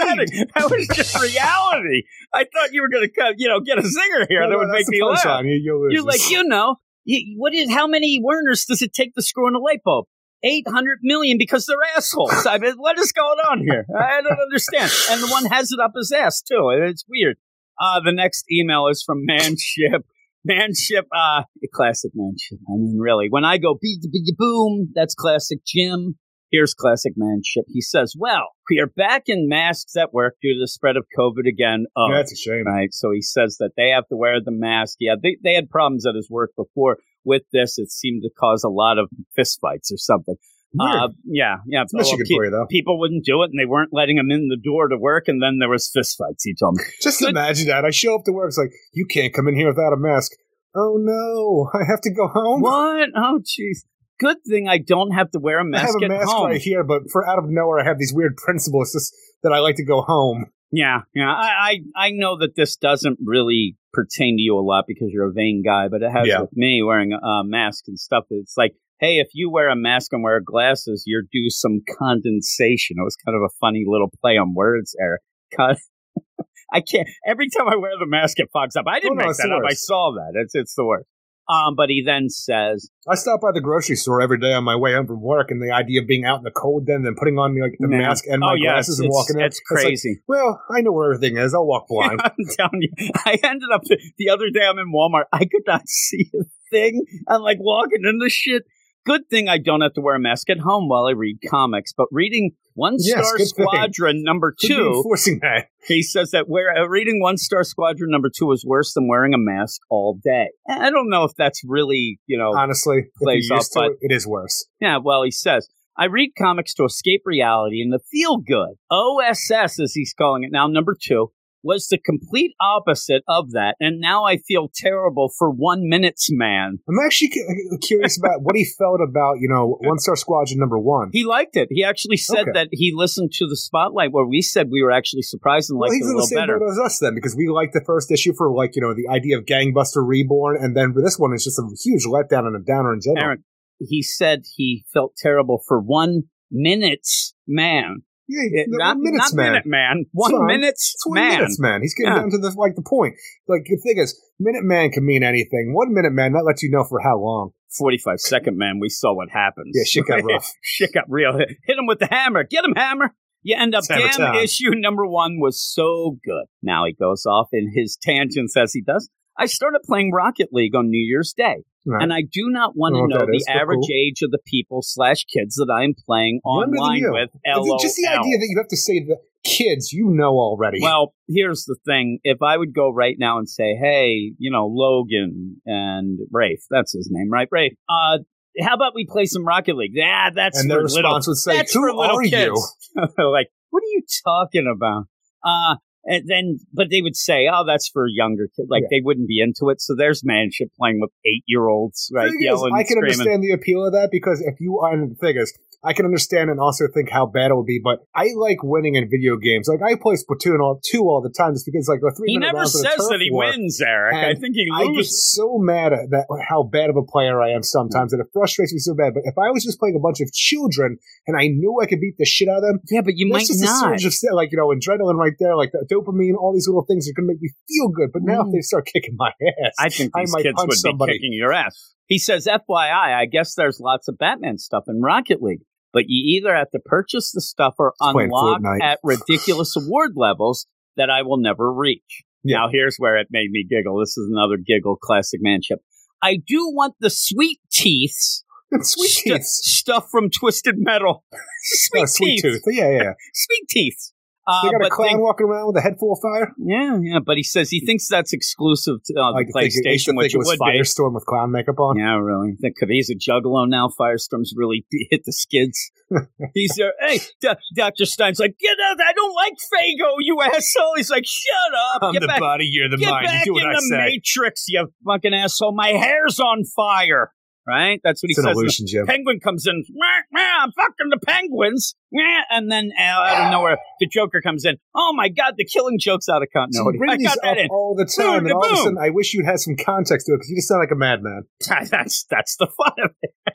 That 0.54 0.70
was 0.70 0.88
just 0.88 1.14
reality. 1.14 2.02
I 2.32 2.44
thought 2.44 2.72
you 2.72 2.82
were 2.82 2.88
going 2.88 3.08
to, 3.08 3.34
you 3.36 3.48
know, 3.48 3.60
get 3.60 3.78
a 3.78 3.82
zinger 3.82 4.26
here 4.28 4.40
No, 4.40 4.48
that 4.48 4.52
no, 4.52 4.58
would 4.58 4.68
make 4.68 4.88
me 4.88 5.02
laugh. 5.02 5.44
You, 5.44 5.60
you're 5.62 5.92
You're 5.92 6.02
like, 6.02 6.28
you 6.30 6.44
know, 6.44 6.76
you, 7.04 7.36
what 7.38 7.54
is 7.54 7.70
how 7.70 7.86
many 7.86 8.20
Werners 8.22 8.64
does 8.64 8.82
it 8.82 8.92
take 8.92 9.14
to 9.14 9.22
screw 9.22 9.46
in 9.48 9.54
a 9.54 9.58
light 9.58 9.80
bulb? 9.84 10.06
Eight 10.42 10.66
hundred 10.68 10.98
million 11.02 11.38
because 11.38 11.64
they're 11.64 11.96
assholes. 11.96 12.46
I 12.46 12.58
mean, 12.58 12.74
what 12.76 12.98
is 12.98 13.12
going 13.12 13.38
on 13.38 13.60
here? 13.60 13.86
I 13.98 14.20
don't 14.20 14.38
understand. 14.38 14.90
And 15.10 15.22
the 15.22 15.28
one 15.28 15.46
has 15.46 15.70
it 15.72 15.80
up 15.80 15.92
his 15.96 16.12
ass 16.12 16.42
too. 16.42 16.70
It's 16.82 17.04
weird. 17.08 17.38
Uh, 17.80 18.00
the 18.04 18.12
next 18.12 18.44
email 18.52 18.88
is 18.88 19.02
from 19.02 19.24
Manship. 19.24 20.04
Manship, 20.44 21.06
uh, 21.14 21.42
classic 21.72 22.12
Manship. 22.14 22.58
I 22.68 22.76
mean, 22.76 22.98
really, 22.98 23.28
when 23.30 23.44
I 23.44 23.58
go 23.58 23.78
beat 23.80 24.02
boom, 24.36 24.92
that's 24.94 25.14
classic 25.14 25.60
Jim. 25.66 26.16
Here's 26.50 26.74
classic 26.74 27.14
Manship. 27.16 27.64
He 27.68 27.80
says, 27.80 28.14
"Well, 28.16 28.50
we 28.70 28.78
are 28.78 28.86
back 28.86 29.24
in 29.26 29.48
masks 29.48 29.96
at 29.96 30.12
work 30.12 30.36
due 30.40 30.54
to 30.54 30.60
the 30.60 30.68
spread 30.68 30.96
of 30.96 31.06
COVID 31.18 31.48
again. 31.48 31.86
Oh, 31.96 32.12
That's 32.12 32.32
a 32.32 32.36
shame. 32.36 32.64
right? 32.66 32.92
So 32.92 33.10
he 33.10 33.22
says 33.22 33.56
that 33.58 33.72
they 33.76 33.88
have 33.88 34.06
to 34.08 34.16
wear 34.16 34.40
the 34.44 34.52
mask. 34.52 34.96
Yeah, 35.00 35.16
they, 35.20 35.36
they 35.42 35.54
had 35.54 35.68
problems 35.70 36.06
at 36.06 36.14
his 36.14 36.28
work 36.30 36.50
before 36.56 36.98
with 37.24 37.42
this. 37.52 37.78
It 37.78 37.90
seemed 37.90 38.22
to 38.22 38.30
cause 38.38 38.64
a 38.64 38.68
lot 38.68 38.98
of 38.98 39.08
fistfights 39.38 39.92
or 39.92 39.96
something. 39.96 40.36
Uh, 40.80 41.08
yeah, 41.24 41.56
yeah. 41.66 41.84
Pe- 41.84 42.50
though. 42.50 42.66
People 42.68 42.98
wouldn't 42.98 43.24
do 43.24 43.42
it, 43.42 43.50
and 43.50 43.58
they 43.58 43.66
weren't 43.66 43.90
letting 43.92 44.18
him 44.18 44.30
in 44.30 44.48
the 44.48 44.56
door 44.56 44.88
to 44.88 44.96
work. 44.98 45.24
And 45.28 45.42
then 45.42 45.58
there 45.60 45.68
was 45.68 45.90
fistfights. 45.96 46.42
He 46.42 46.54
told 46.54 46.76
me. 46.76 46.84
Just 47.02 47.20
Good- 47.20 47.30
imagine 47.30 47.68
that. 47.68 47.84
I 47.84 47.90
show 47.90 48.14
up 48.16 48.24
to 48.24 48.32
work. 48.32 48.48
It's 48.48 48.58
like, 48.58 48.72
you 48.92 49.06
can't 49.06 49.32
come 49.32 49.46
in 49.48 49.54
here 49.56 49.68
without 49.68 49.92
a 49.92 49.96
mask. 49.96 50.32
Oh 50.76 50.96
no, 50.98 51.70
I 51.72 51.84
have 51.88 52.00
to 52.00 52.10
go 52.12 52.26
home. 52.26 52.60
What? 52.62 53.08
Oh, 53.14 53.38
jeez. 53.40 53.84
Good 54.18 54.38
thing 54.48 54.68
I 54.68 54.78
don't 54.78 55.10
have 55.12 55.30
to 55.32 55.38
wear 55.38 55.60
a 55.60 55.64
mask 55.64 55.94
have 56.00 56.02
a 56.02 56.04
at 56.04 56.18
mask 56.18 56.28
home. 56.32 56.46
right 56.50 56.60
here, 56.60 56.82
but 56.84 57.02
for 57.12 57.26
out 57.28 57.38
of 57.38 57.44
nowhere, 57.48 57.80
I 57.80 57.84
have 57.84 57.98
these 57.98 58.12
weird 58.14 58.36
principles 58.36 58.92
just 58.92 59.12
that 59.42 59.52
I 59.52 59.58
like 59.60 59.76
to 59.76 59.84
go 59.84 60.02
home. 60.02 60.46
Yeah, 60.72 61.02
yeah. 61.14 61.30
I, 61.32 61.78
I 61.96 62.06
I 62.06 62.10
know 62.10 62.36
that 62.38 62.56
this 62.56 62.76
doesn't 62.76 63.18
really 63.24 63.76
pertain 63.92 64.36
to 64.36 64.42
you 64.42 64.56
a 64.58 64.60
lot 64.62 64.84
because 64.88 65.08
you're 65.12 65.28
a 65.28 65.32
vain 65.32 65.62
guy, 65.64 65.86
but 65.88 66.02
it 66.02 66.10
has 66.10 66.26
Yeah. 66.26 66.40
with 66.40 66.50
me 66.56 66.82
wearing 66.82 67.12
a 67.12 67.24
uh, 67.24 67.42
mask 67.44 67.84
and 67.86 67.98
stuff. 67.98 68.24
It's 68.30 68.54
like, 68.56 68.74
hey, 69.00 69.16
if 69.18 69.28
you 69.34 69.50
wear 69.50 69.68
a 69.68 69.76
mask 69.76 70.12
and 70.12 70.22
wear 70.22 70.40
glasses, 70.40 71.04
you're 71.06 71.22
due 71.30 71.50
some 71.50 71.80
condensation. 71.98 72.96
It 72.98 73.04
was 73.04 73.16
kind 73.16 73.36
of 73.36 73.42
a 73.42 73.52
funny 73.60 73.84
little 73.86 74.10
play 74.20 74.36
on 74.38 74.54
words 74.54 74.94
there. 74.98 75.20
Con- 75.56 75.76
I 76.72 76.80
can't. 76.80 77.08
Every 77.26 77.48
time 77.50 77.68
I 77.68 77.76
wear 77.76 77.92
the 77.98 78.06
mask, 78.06 78.38
it 78.40 78.48
fogs 78.52 78.76
up. 78.76 78.86
I 78.88 79.00
didn't 79.00 79.18
Oh, 79.18 79.22
no, 79.22 79.26
make 79.28 79.36
that 79.36 79.48
the 79.48 79.54
up. 79.54 79.62
I 79.68 79.74
saw 79.74 80.12
that. 80.16 80.32
It's 80.40 80.54
it's 80.54 80.74
the 80.74 80.84
worst. 80.84 81.06
Um, 81.46 81.74
but 81.76 81.90
he 81.90 82.02
then 82.04 82.30
says, 82.30 82.88
I 83.06 83.16
stop 83.16 83.42
by 83.42 83.52
the 83.52 83.60
grocery 83.60 83.96
store 83.96 84.22
every 84.22 84.38
day 84.40 84.54
on 84.54 84.64
my 84.64 84.76
way 84.76 84.94
home 84.94 85.06
from 85.06 85.20
work, 85.20 85.50
and 85.50 85.60
the 85.60 85.74
idea 85.74 86.00
of 86.00 86.06
being 86.08 86.24
out 86.24 86.38
in 86.38 86.42
the 86.44 86.50
cold, 86.50 86.86
then 86.86 87.02
then 87.02 87.16
putting 87.18 87.38
on 87.38 87.54
like 87.60 87.76
the 87.78 87.86
Man. 87.86 88.00
mask 88.00 88.24
and 88.26 88.40
my 88.40 88.52
"Oh 88.52 88.54
yeah, 88.54 88.72
glasses 88.72 88.98
and 88.98 89.10
walking 89.10 89.38
in, 89.38 89.44
it's 89.44 89.60
like, 89.70 89.82
crazy." 89.82 90.22
well, 90.26 90.62
I 90.74 90.80
know 90.80 90.92
where 90.92 91.12
everything 91.12 91.36
is. 91.36 91.52
I'll 91.52 91.66
walk 91.66 91.86
blind. 91.88 92.18
I'm 92.24 92.32
telling 92.56 92.80
you, 92.80 92.90
I 93.26 93.36
ended 93.44 93.68
up 93.74 93.82
the 94.16 94.30
other 94.30 94.48
day. 94.48 94.64
I'm 94.66 94.78
in 94.78 94.90
Walmart. 94.90 95.24
I 95.34 95.40
could 95.40 95.64
not 95.66 95.82
see 95.86 96.30
a 96.40 96.44
thing. 96.70 97.04
I'm 97.28 97.42
like 97.42 97.58
walking 97.60 98.00
into 98.04 98.30
shit. 98.30 98.62
Good 99.06 99.28
thing 99.28 99.48
I 99.48 99.58
don't 99.58 99.82
have 99.82 99.92
to 99.94 100.00
wear 100.00 100.14
a 100.16 100.20
mask 100.20 100.48
at 100.48 100.58
home 100.60 100.88
while 100.88 101.04
I 101.06 101.10
read 101.12 101.38
comics. 101.48 101.92
But 101.92 102.06
reading 102.10 102.52
One 102.74 102.96
Yes, 102.98 103.26
Star 103.26 103.36
good 103.36 103.38
thing. 103.38 103.46
Squadron 103.66 104.22
number 104.24 104.54
two, 104.58 104.94
enforcing 104.96 105.40
that. 105.42 105.66
he 105.86 106.02
says 106.02 106.30
that 106.30 106.48
wear, 106.48 106.74
uh, 106.74 106.86
reading 106.86 107.20
One 107.20 107.36
Star 107.36 107.64
Squadron 107.64 108.10
number 108.10 108.30
two 108.34 108.50
is 108.52 108.64
worse 108.66 108.94
than 108.94 109.06
wearing 109.06 109.34
a 109.34 109.38
mask 109.38 109.82
all 109.90 110.18
day. 110.24 110.48
I 110.68 110.88
don't 110.90 111.10
know 111.10 111.24
if 111.24 111.32
that's 111.36 111.60
really, 111.66 112.18
you 112.26 112.38
know, 112.38 112.54
Honestly, 112.56 113.02
plays 113.22 113.48
to 113.48 113.60
but- 113.74 113.90
it, 113.92 113.98
it 114.10 114.12
is 114.14 114.26
worse. 114.26 114.66
yeah, 114.80 114.96
well, 115.02 115.22
he 115.22 115.30
says, 115.30 115.68
I 115.96 116.06
read 116.06 116.30
comics 116.36 116.74
to 116.74 116.84
escape 116.84 117.22
reality 117.24 117.80
and 117.82 117.92
the 117.92 118.00
feel 118.10 118.38
good. 118.38 118.70
OSS, 118.90 119.78
as 119.80 119.92
he's 119.92 120.12
calling 120.16 120.42
it 120.44 120.50
now, 120.50 120.66
number 120.66 120.96
two, 121.00 121.30
was 121.64 121.88
the 121.88 121.98
complete 121.98 122.52
opposite 122.60 123.22
of 123.26 123.50
that. 123.52 123.74
And 123.80 123.98
now 124.00 124.24
I 124.24 124.36
feel 124.36 124.70
terrible 124.72 125.32
for 125.36 125.50
one 125.50 125.88
minutes 125.88 126.28
man. 126.30 126.78
I'm 126.88 126.96
actually 127.04 127.30
cu- 127.30 127.74
uh, 127.74 127.78
curious 127.80 128.18
about 128.18 128.42
what 128.42 128.54
he 128.54 128.64
felt 128.78 129.00
about, 129.00 129.40
you 129.40 129.48
know, 129.48 129.78
One 129.80 129.98
Star 129.98 130.14
Squadron 130.14 130.60
number 130.60 130.78
one. 130.78 131.08
He 131.12 131.24
liked 131.24 131.56
it. 131.56 131.68
He 131.70 131.82
actually 131.82 132.18
said 132.18 132.42
Okay. 132.42 132.50
that 132.52 132.68
he 132.70 132.92
listened 132.94 133.32
to 133.38 133.46
the 133.46 133.56
spotlight 133.56 134.12
where 134.12 134.26
we 134.26 134.42
said 134.42 134.68
we 134.70 134.82
were 134.82 134.92
actually 134.92 135.22
surprised 135.22 135.70
and 135.70 135.78
well, 135.78 135.88
liked 135.88 135.96
he's 135.96 136.06
it 136.06 136.10
a 136.10 136.12
in 136.12 136.16
the 136.18 136.26
same 136.26 136.36
better. 136.38 136.58
boat 136.58 136.70
as 136.70 136.78
us 136.78 136.98
then, 136.98 137.14
because 137.14 137.34
we 137.34 137.48
liked 137.48 137.72
the 137.72 137.82
first 137.84 138.12
issue 138.12 138.34
for 138.36 138.52
like, 138.54 138.76
you 138.76 138.82
know, 138.82 138.94
the 138.94 139.08
idea 139.08 139.38
of 139.38 139.46
Gangbuster 139.46 140.06
Reborn, 140.06 140.58
and 140.62 140.76
then 140.76 140.92
for 140.92 141.00
this 141.02 141.18
one, 141.18 141.32
it's 141.32 141.44
just 141.44 141.58
a 141.58 141.64
huge 141.82 142.04
letdown 142.04 142.46
and 142.46 142.54
a 142.56 142.60
downer 142.64 142.92
in 142.92 143.00
general. 143.00 143.24
Aaron, 143.24 143.44
he 143.80 144.02
said 144.02 144.42
he 144.56 144.84
felt 144.92 145.14
terrible 145.16 145.62
for 145.66 145.80
one 145.80 146.24
minutes 146.50 147.34
man. 147.48 148.02
Yeah, 148.28 148.64
not 148.68 148.96
minutes 148.98 149.32
not 149.32 149.36
man. 149.36 149.52
minute 149.52 149.66
man. 149.66 150.04
One 150.12 150.30
fine. 150.32 150.46
minutes 150.46 150.92
It's 150.94 151.06
one 151.06 151.14
man. 151.20 151.38
minutes 151.38 151.60
man. 151.60 151.82
He's 151.82 151.94
getting 151.94 152.12
Yeah. 152.14 152.20
down 152.20 152.30
to 152.30 152.38
the 152.38 152.50
like 152.56 152.74
the 152.76 152.82
point. 152.82 153.14
Like 153.48 153.64
the 153.64 153.76
thing 153.76 153.98
is, 153.98 154.20
minute 154.40 154.64
man 154.64 154.90
can 154.90 155.04
mean 155.04 155.22
anything. 155.22 155.72
One 155.74 155.92
minute 155.94 156.12
man 156.12 156.32
that 156.32 156.44
lets 156.44 156.62
you 156.62 156.70
know 156.70 156.84
for 156.88 157.00
how 157.00 157.18
long. 157.18 157.50
45 157.78 158.20
second 158.20 158.56
man, 158.56 158.78
we 158.80 158.88
saw 158.88 159.12
what 159.14 159.28
happens. 159.30 159.72
Yeah, 159.74 159.82
shit 159.84 160.06
got 160.06 160.22
rough. 160.30 160.52
shit 160.62 160.92
got 160.94 161.04
real. 161.08 161.36
Hit 161.36 161.76
him 161.78 161.86
with 161.86 161.98
the 161.98 162.06
hammer. 162.10 162.44
Get 162.44 162.64
him, 162.64 162.74
hammer. 162.76 163.14
You 163.42 163.56
end 163.58 163.74
up, 163.74 163.84
damn 163.84 164.08
time. 164.10 164.36
issue 164.36 164.70
number 164.74 165.06
one 165.06 165.38
was 165.40 165.60
so 165.62 166.16
good. 166.24 166.44
Now 166.62 166.86
he 166.86 166.92
goes 166.94 167.26
off 167.26 167.48
in 167.52 167.72
his 167.74 167.98
tangents 168.00 168.56
as 168.56 168.72
he 168.72 168.80
does. 168.80 169.10
I 169.38 169.46
started 169.46 169.80
playing 169.84 170.12
Rocket 170.12 170.48
League 170.52 170.74
on 170.74 170.88
New 170.90 171.04
Year's 171.04 171.32
Day, 171.36 171.64
Right. 171.86 172.02
and 172.02 172.12
I 172.12 172.22
do 172.22 172.48
not 172.48 172.72
want 172.76 172.94
to 172.94 173.00
know 173.08 173.18
know 173.20 173.26
the 173.26 173.36
is, 173.36 173.44
average 173.48 173.80
cool. 173.86 173.96
age 173.96 174.22
of 174.22 174.30
the 174.30 174.38
people 174.46 174.80
slash 174.82 175.24
kids 175.24 175.56
that 175.56 175.70
I 175.72 175.84
am 175.84 175.94
playing 176.06 176.40
online 176.44 177.02
with. 177.12 177.30
LOL. 177.46 177.78
just 177.78 177.96
the 177.96 178.06
idea 178.08 178.38
that 178.38 178.46
you 178.48 178.56
have 178.58 178.68
to 178.68 178.76
say 178.76 179.00
the 179.04 179.16
kids 179.44 179.92
you 179.92 180.08
know 180.10 180.30
already. 180.38 180.78
Well, 180.80 181.14
here's 181.28 181.64
the 181.64 181.76
thing. 181.84 182.18
If 182.24 182.42
I 182.42 182.56
would 182.56 182.72
go 182.74 182.90
right 182.90 183.16
now 183.18 183.38
and 183.38 183.48
say, 183.48 183.74
hey, 183.74 184.32
you 184.38 184.50
know, 184.50 184.66
Logan 184.66 185.60
and 185.66 186.18
Rafe, 186.32 186.62
that's 186.70 186.92
his 186.92 187.08
name, 187.12 187.30
right? 187.30 187.48
Rafe, 187.50 187.74
uh, 187.88 188.18
how 188.60 188.74
about 188.74 188.94
we 188.94 189.04
play 189.04 189.26
some 189.26 189.44
Rocket 189.44 189.76
League? 189.76 189.90
Yeah, 189.94 190.30
that's 190.34 190.58
and 190.60 190.70
their 190.70 190.82
little. 190.82 191.02
response 191.02 191.26
would 191.26 191.36
say, 191.36 191.62
"Who 191.72 192.00
are 192.00 192.22
kids. 192.22 192.32
you?" 192.32 193.02
like, 193.30 193.48
what 193.70 193.82
are 193.82 193.90
you 193.92 194.02
talking 194.24 194.72
about? 194.72 195.04
Uh, 195.44 195.76
and 196.06 196.28
then, 196.28 196.58
but 196.72 196.88
they 196.90 197.02
would 197.02 197.16
say, 197.16 197.48
"Oh, 197.52 197.64
that's 197.66 197.88
for 197.88 198.06
younger 198.08 198.48
kids." 198.56 198.68
Like 198.70 198.82
Yeah. 198.82 198.88
they 198.98 199.00
wouldn't 199.02 199.28
be 199.28 199.40
into 199.40 199.70
it. 199.70 199.80
So 199.80 199.94
there's 199.96 200.22
manship 200.24 200.68
playing 200.78 201.00
with 201.00 201.10
eight 201.24 201.44
year 201.46 201.68
olds, 201.68 202.10
right? 202.14 202.26
Is, 202.28 202.32
I 202.34 202.82
can 202.82 202.86
screaming. 202.86 203.04
understand 203.04 203.42
the 203.42 203.52
appeal 203.52 203.84
of 203.86 203.92
that 203.92 204.10
because 204.12 204.40
if 204.40 204.60
you 204.60 204.78
are 204.80 204.96
the 204.96 205.14
thing 205.14 205.36
is, 205.36 205.56
I 205.84 205.92
can 205.92 206.06
understand 206.06 206.48
and 206.50 206.58
also 206.58 206.86
think 206.92 207.10
how 207.10 207.26
bad 207.26 207.50
it 207.50 207.54
would 207.56 207.66
be. 207.66 207.80
But 207.82 208.00
I 208.14 208.28
like 208.36 208.62
winning 208.62 208.94
in 208.94 209.08
video 209.10 209.36
games. 209.36 209.68
Like 209.68 209.82
I 209.84 210.00
play 210.00 210.14
Splatoon 210.16 210.60
all 210.60 210.80
two 210.82 211.02
all 211.02 211.20
the 211.20 211.28
time, 211.30 211.52
just 211.54 211.66
because 211.66 211.86
like 211.88 212.00
a 212.00 212.14
three 212.16 212.32
He 212.32 212.38
never 212.38 212.58
rounds 212.58 212.74
of 212.74 212.80
says 212.80 212.96
turf 212.96 213.10
that 213.10 213.20
he 213.20 213.30
war, 213.30 213.44
wins, 213.44 213.80
Eric. 213.84 214.14
I 214.16 214.34
think 214.40 214.54
he 214.56 214.66
loses. 214.70 214.88
I 214.88 214.92
get 214.96 215.06
so 215.06 215.58
mad 215.58 215.92
at 215.92 216.10
that 216.10 216.26
how 216.48 216.62
bad 216.64 216.88
of 216.90 216.96
a 216.96 217.02
player 217.04 217.42
I 217.42 217.50
am 217.50 217.62
sometimes 217.62 218.12
that 218.12 218.20
it 218.20 218.26
frustrates 218.32 218.72
me 218.72 218.78
so 218.80 218.94
bad. 218.94 219.12
But 219.14 219.22
if 219.26 219.34
I 219.36 219.50
was 219.50 219.62
just 219.62 219.78
playing 219.78 219.96
a 219.96 220.00
bunch 220.02 220.20
of 220.20 220.32
children 220.32 220.96
and 221.26 221.36
I 221.36 221.48
knew 221.48 221.78
I 221.82 221.86
could 221.86 222.00
beat 222.00 222.16
the 222.18 222.24
shit 222.24 222.48
out 222.48 222.58
of 222.58 222.62
them, 222.64 222.80
yeah, 222.90 223.02
but 223.02 223.14
you 223.16 223.28
that's 223.28 223.44
might 223.44 223.46
just 223.52 223.62
a 223.62 223.66
not. 223.66 224.00
surge 224.00 224.04
of 224.06 224.14
like 224.34 224.50
you 224.52 224.58
know 224.58 224.68
adrenaline 224.72 225.16
right 225.20 225.36
there, 225.38 225.56
like 225.56 225.72
the 225.72 225.84
dopamine, 225.92 226.34
all 226.40 226.52
these 226.54 226.66
little 226.66 226.84
things 226.88 227.08
are 227.08 227.12
gonna 227.12 227.28
make 227.28 227.40
me 227.40 227.50
feel 227.68 227.88
good. 227.88 228.10
But 228.12 228.22
now 228.24 228.42
Mm. 228.42 228.48
if 228.48 228.52
they 228.52 228.60
start 228.60 228.86
kicking 228.92 229.14
my 229.16 229.28
ass, 229.64 229.74
I 229.78 229.88
think 229.88 230.12
I 230.16 230.20
these 230.22 230.32
might 230.32 230.42
kids 230.42 230.54
punch 230.56 230.68
would 230.68 230.78
somebody. 230.78 231.12
be 231.12 231.18
kicking 231.18 231.32
your 231.34 231.52
ass. 231.52 231.92
He 232.06 232.18
says, 232.18 232.46
FYI, 232.46 233.14
I 233.14 233.24
guess 233.26 233.54
there's 233.54 233.80
lots 233.80 234.08
of 234.08 234.18
Batman 234.18 234.58
stuff 234.58 234.84
in 234.88 235.00
Rocket 235.00 235.40
League, 235.40 235.62
but 235.94 236.04
you 236.08 236.36
either 236.36 236.54
have 236.54 236.70
to 236.72 236.78
purchase 236.84 237.32
the 237.32 237.40
stuff 237.40 237.74
or 237.78 237.94
It's 238.00 238.14
unlock 238.14 238.60
at 238.82 238.98
ridiculous 239.02 239.74
award 239.82 240.12
levels 240.16 240.66
that 240.98 241.08
I 241.08 241.22
will 241.22 241.38
never 241.38 241.72
reach. 241.72 242.22
Yeah. 242.42 242.58
Now, 242.58 242.68
here's 242.70 242.96
where 242.98 243.16
it 243.16 243.28
made 243.30 243.50
me 243.50 243.64
giggle. 243.68 243.98
This 244.00 244.18
is 244.18 244.28
another 244.30 244.56
giggle 244.58 244.96
classic 244.96 245.40
manship. 245.42 245.78
I 246.22 246.36
do 246.36 246.68
want 246.70 246.94
the 247.00 247.08
sweet 247.10 247.60
teeths. 247.72 248.42
sweet 248.82 249.08
stu- 249.10 249.32
teeth, 249.34 249.44
stuff 249.44 250.08
from 250.10 250.28
Twisted 250.30 250.74
Metal. 250.78 251.24
sweet, 251.62 252.02
Oh, 252.02 252.06
sweet 252.06 252.40
teeth. 252.42 252.42
tooth, 252.42 252.62
yeah, 252.66 252.90
yeah. 252.90 253.02
yeah. 253.02 253.12
Sweet 253.32 253.68
teeth. 253.68 254.10
Uh, 254.46 254.60
They 254.62 254.70
got 254.72 254.86
a 254.86 254.90
clown 254.90 255.12
they- 255.14 255.18
walking 255.18 255.46
around 255.46 255.68
with 255.68 255.76
a 255.76 255.80
head 255.80 255.94
full 255.98 256.12
of 256.12 256.18
fire. 256.20 256.52
yeah, 256.58 256.98
yeah, 257.00 257.18
but 257.24 257.36
he 257.38 257.42
says 257.42 257.70
he 257.70 257.80
thinks 257.80 258.08
that's 258.08 258.32
exclusive 258.32 258.96
to 259.06 259.14
uh, 259.14 259.32
the 259.32 259.38
I 259.38 259.44
think 259.44 259.56
I 259.56 259.60
PlayStation, 259.68 260.16
which 260.16 260.34
it 260.34 260.38
was 260.38 260.48
would 260.48 260.58
be. 260.58 260.78
Firestorm 260.80 261.14
with 261.14 261.24
clown 261.24 261.50
makeup 261.50 261.78
on. 261.80 261.96
Yeah, 261.98 262.16
really. 262.18 262.52
I 262.52 262.56
think 262.60 262.76
he's 262.88 263.08
a 263.10 263.14
juggalo 263.14 263.66
now. 263.68 263.88
Firestorm's 263.98 264.52
really 264.56 264.84
hit 265.10 265.22
the 265.24 265.32
skids. 265.32 265.90
he's 266.54 266.74
there. 266.76 266.92
Hey, 267.00 267.20
D- 267.40 267.48
Dr. 267.74 268.04
Stein's 268.04 268.38
like, 268.38 268.58
get 268.58 268.76
out. 268.90 268.96
I 269.00 269.12
don't 269.14 269.34
like 269.34 269.54
Fago, 269.54 270.16
you 270.20 270.40
asshole. 270.42 270.94
He's 270.96 271.10
like, 271.10 271.24
shut 271.26 271.72
up. 271.94 272.02
I'm 272.02 272.12
get 272.12 272.26
back, 272.26 272.40
body, 272.40 272.68
you're 272.70 272.88
the 272.90 272.98
mind. 272.98 273.26
get 273.26 273.30
back 273.30 273.46
in 273.46 273.54
the 273.54 273.96
Matrix, 273.96 274.66
you 274.68 274.88
fucking 275.06 275.32
asshole. 275.32 275.74
My 275.74 275.88
hair's 275.88 276.38
on 276.38 276.64
fire. 276.76 277.32
Right? 277.66 277.98
That's 278.04 278.22
what 278.22 278.28
he 278.28 278.32
It's 278.32 278.38
an 278.40 278.44
says. 278.44 278.56
illusion, 278.56 278.86
Jim. 278.86 279.06
Penguin 279.06 279.40
comes 279.40 279.66
in. 279.66 279.84
"Meh, 279.88 280.22
meh, 280.32 280.50
I'm 280.62 280.70
fucking 280.72 281.08
the 281.10 281.18
penguins. 281.24 281.94
Meh," 282.12 282.22
And 282.50 282.70
then 282.70 282.90
uh, 282.98 283.02
out 283.02 283.46
of 283.46 283.52
nowhere, 283.52 283.78
the 284.00 284.06
Joker 284.06 284.42
comes 284.42 284.66
in. 284.66 284.76
Oh 284.94 285.12
my 285.16 285.28
God, 285.30 285.54
the 285.56 285.64
killing 285.64 285.98
joke's 285.98 286.28
out 286.28 286.42
of 286.42 286.48
So 286.52 286.60
continuity. 286.60 286.98
bring 286.98 287.10
I 287.10 287.16
got 287.16 287.38
that 287.42 287.56
in. 287.56 287.68
all 287.70 287.94
the 287.96 288.04
time, 288.04 288.40
Boom, 288.40 288.44
and 288.46 288.52
all 288.52 288.64
of 288.66 288.70
a 288.70 288.74
boom. 288.74 288.84
sudden, 288.84 288.98
I 289.00 289.10
wish 289.10 289.32
you'd 289.32 289.46
had 289.46 289.60
some 289.60 289.76
context 289.76 290.26
to 290.26 290.32
it 290.34 290.36
because 290.36 290.50
you 290.50 290.56
just 290.56 290.68
sound 290.68 290.80
like 290.80 290.90
a 290.92 290.94
madman. 290.96 291.44
That's 291.90 292.24
that's 292.28 292.56
the 292.56 292.66
fun 292.66 292.92
of 293.02 293.10
it. 293.22 293.32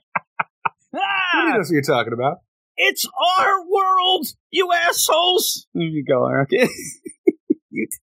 Who 0.94 1.00
ah, 1.00 1.54
knows 1.56 1.68
what 1.70 1.74
you're 1.74 1.82
talking 1.84 2.14
about? 2.14 2.38
it's 2.78 3.06
our 3.40 3.62
world, 3.70 4.26
you 4.50 4.72
assholes. 4.74 5.68
There 5.76 5.84
you 5.84 6.04
go, 6.04 6.26
Eric. 6.28 6.50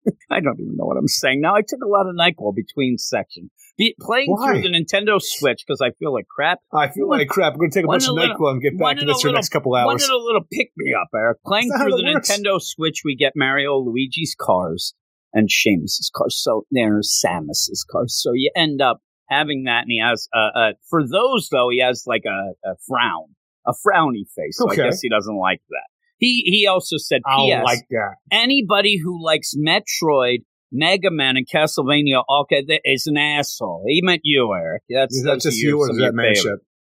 I 0.31 0.41
don't 0.41 0.59
even 0.61 0.77
know 0.77 0.85
what 0.87 0.97
I'm 0.97 1.09
saying 1.09 1.41
now. 1.41 1.55
I 1.55 1.63
took 1.63 1.81
a 1.85 1.89
lot 1.89 2.07
of 2.07 2.15
Nyquil 2.15 2.55
between 2.55 2.99
sections. 2.99 3.51
Be, 3.79 3.95
playing 4.01 4.31
Why? 4.31 4.53
through 4.53 4.63
the 4.63 4.69
Nintendo 4.71 5.21
Switch 5.21 5.65
because 5.67 5.83
I 5.83 5.91
feel 5.99 6.13
like 6.13 6.27
crap. 6.29 6.61
I 6.73 6.89
feel 6.89 7.09
One- 7.09 7.19
like 7.19 7.29
crap. 7.29 7.53
I'm 7.53 7.59
going 7.59 7.71
to 7.71 7.79
take 7.79 7.85
a 7.85 7.89
bunch 7.89 8.09
of 8.09 8.15
little- 8.15 8.35
NyQuil 8.37 8.51
and 8.53 8.63
get 8.63 8.79
back 8.79 8.99
to 8.99 9.05
this 9.05 9.21
for 9.21 9.29
the 9.29 9.35
next 9.35 9.51
couple 9.51 9.75
hours. 9.75 9.87
Wanted 9.87 10.11
a 10.11 10.17
little 10.17 10.43
pick 10.51 10.71
me 10.77 10.95
up, 10.95 11.09
Eric. 11.15 11.39
Playing 11.45 11.71
through 11.79 11.97
the 11.97 12.13
works. 12.15 12.31
Nintendo 12.31 12.61
Switch, 12.61 13.03
we 13.05 13.15
get 13.17 13.33
Mario, 13.37 13.77
Luigi's 13.79 14.35
cars, 14.39 14.95
and 15.35 15.49
Seamus's 15.51 16.11
cars. 16.15 16.41
So 16.43 16.65
there's 16.71 17.23
Samus's 17.25 17.85
cars. 17.91 18.19
So 18.21 18.33
you 18.33 18.51
end 18.57 18.81
up 18.81 19.01
having 19.29 19.65
that, 19.65 19.83
and 19.83 19.91
he 19.91 20.01
has 20.01 20.29
uh, 20.35 20.59
uh 20.59 20.73
for 20.89 21.07
those 21.07 21.49
though, 21.51 21.69
he 21.71 21.81
has 21.83 22.05
like 22.07 22.23
a, 22.27 22.53
a 22.69 22.75
frown, 22.89 23.35
a 23.67 23.73
frowny 23.73 24.25
face. 24.35 24.57
So 24.57 24.71
Okay. 24.71 24.83
I 24.83 24.87
guess 24.87 25.01
he 25.01 25.09
doesn't 25.11 25.37
like 25.37 25.61
that. 25.69 25.89
He 26.19 26.43
he 26.47 26.67
also 26.67 26.97
said, 26.97 27.23
I 27.27 27.61
like 27.63 27.87
that. 27.91 28.17
Anybody 28.31 28.99
who 29.03 29.25
likes 29.25 29.55
Metroid." 29.55 30.39
Mega 30.73 31.13
Man 31.13 31.37
and 31.37 31.47
Castlevania, 31.47 32.25
okay, 32.29 32.65
that 32.67 32.81
is 32.85 33.07
an 33.07 33.17
asshole. 33.17 33.85
He 33.87 34.03
meant 34.03 34.23
you, 34.25 34.53
Eric. 34.53 34.83
That's, 34.91 35.15
Is 35.17 35.23
that 35.23 35.41
just 35.41 35.57
you 35.59 35.79
or 35.79 35.87
some 35.87 35.97
is 35.97 36.03
of 36.03 36.09
that 36.09 36.13
man 36.13 36.35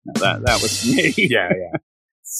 that, 0.04 0.42
that 0.44 0.62
was 0.62 0.86
me. 0.86 1.14
Yeah, 1.30 1.48
yeah. 1.50 1.78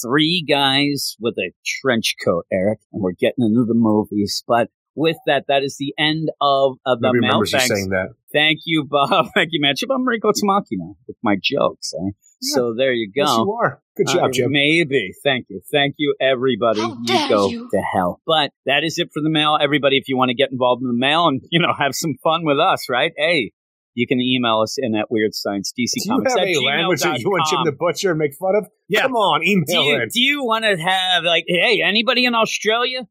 Three 0.01 0.43
guys 0.47 1.15
with 1.19 1.35
a 1.37 1.51
trench 1.81 2.15
coat, 2.23 2.45
Eric, 2.51 2.79
and 2.91 3.01
we're 3.01 3.11
getting 3.11 3.45
into 3.45 3.63
the 3.65 3.75
movies. 3.75 4.43
But 4.47 4.69
with 4.95 5.17
that, 5.27 5.45
that 5.47 5.63
is 5.63 5.77
the 5.77 5.93
end 5.97 6.29
of, 6.41 6.77
of 6.85 6.99
the 6.99 7.13
mail. 7.13 7.43
Thanks. 7.45 7.67
saying 7.67 7.89
that. 7.89 8.09
Thank 8.31 8.61
you, 8.65 8.85
Bob. 8.89 9.27
Thank 9.35 9.49
you, 9.51 9.61
Matchup. 9.63 9.93
I'm 9.93 10.07
Rico 10.07 10.31
Tamaki 10.31 10.77
now 10.77 10.95
with 11.07 11.17
my 11.23 11.35
jokes. 11.41 11.93
Eh? 11.93 12.11
So 12.43 12.73
there 12.77 12.93
you 12.93 13.07
go. 13.15 13.21
Yes, 13.23 13.29
you 13.37 13.57
are. 13.61 13.81
Good 13.95 14.07
job, 14.07 14.23
Uh, 14.25 14.29
Jim. 14.31 14.51
Maybe. 14.51 15.11
Thank 15.23 15.45
you. 15.49 15.61
Thank 15.71 15.95
you, 15.97 16.15
everybody. 16.19 16.81
How 16.81 16.89
you 16.99 17.05
dare 17.05 17.29
go 17.29 17.47
you. 17.49 17.69
to 17.71 17.77
hell. 17.81 18.21
But 18.25 18.51
that 18.65 18.83
is 18.83 18.97
it 18.97 19.09
for 19.13 19.21
the 19.21 19.29
mail. 19.29 19.57
Everybody, 19.61 19.97
if 19.97 20.07
you 20.07 20.17
want 20.17 20.29
to 20.29 20.35
get 20.35 20.51
involved 20.51 20.81
in 20.81 20.87
the 20.87 20.97
mail 20.97 21.27
and, 21.27 21.41
you 21.51 21.59
know, 21.59 21.73
have 21.77 21.93
some 21.93 22.15
fun 22.23 22.45
with 22.45 22.59
us, 22.59 22.87
right? 22.89 23.11
Hey, 23.17 23.51
you 23.95 24.07
can 24.07 24.19
email 24.19 24.61
us 24.61 24.77
in 24.79 24.95
at 24.95 25.11
Weird 25.11 25.35
Science 25.35 25.71
DC 25.71 25.91
Do 25.93 26.01
you 26.05 26.11
Comics 26.11 26.33
have 26.33 26.41
at 26.41 26.47
a 26.47 26.59
language 26.65 27.01
that 27.01 27.19
you 27.19 27.29
want 27.29 27.45
Jim 27.47 27.57
gmail.com. 27.59 27.65
the 27.65 27.71
Butcher 27.79 28.15
make 28.15 28.31
fun 28.39 28.55
of? 28.55 28.65
Yeah. 28.89 29.01
Come 29.03 29.13
on, 29.15 29.41
do 29.41 29.47
email 29.47 29.85
you, 29.85 29.95
in. 30.01 30.07
do 30.11 30.19
you 30.19 30.43
want 30.43 30.65
to 30.65 30.75
have 30.77 31.23
like, 31.23 31.43
hey, 31.47 31.81
anybody 31.85 32.25
in 32.25 32.33
Australia? 32.33 33.01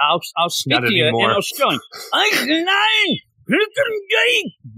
I'll 0.00 0.20
I'll 0.36 0.48
speak 0.48 0.80
Not 0.80 0.86
to 0.86 0.92
you 0.92 1.02
in 1.04 1.08
anymore. 1.08 1.36
Australian. 1.36 1.80
I'm 2.14 2.64
nine. 2.64 3.16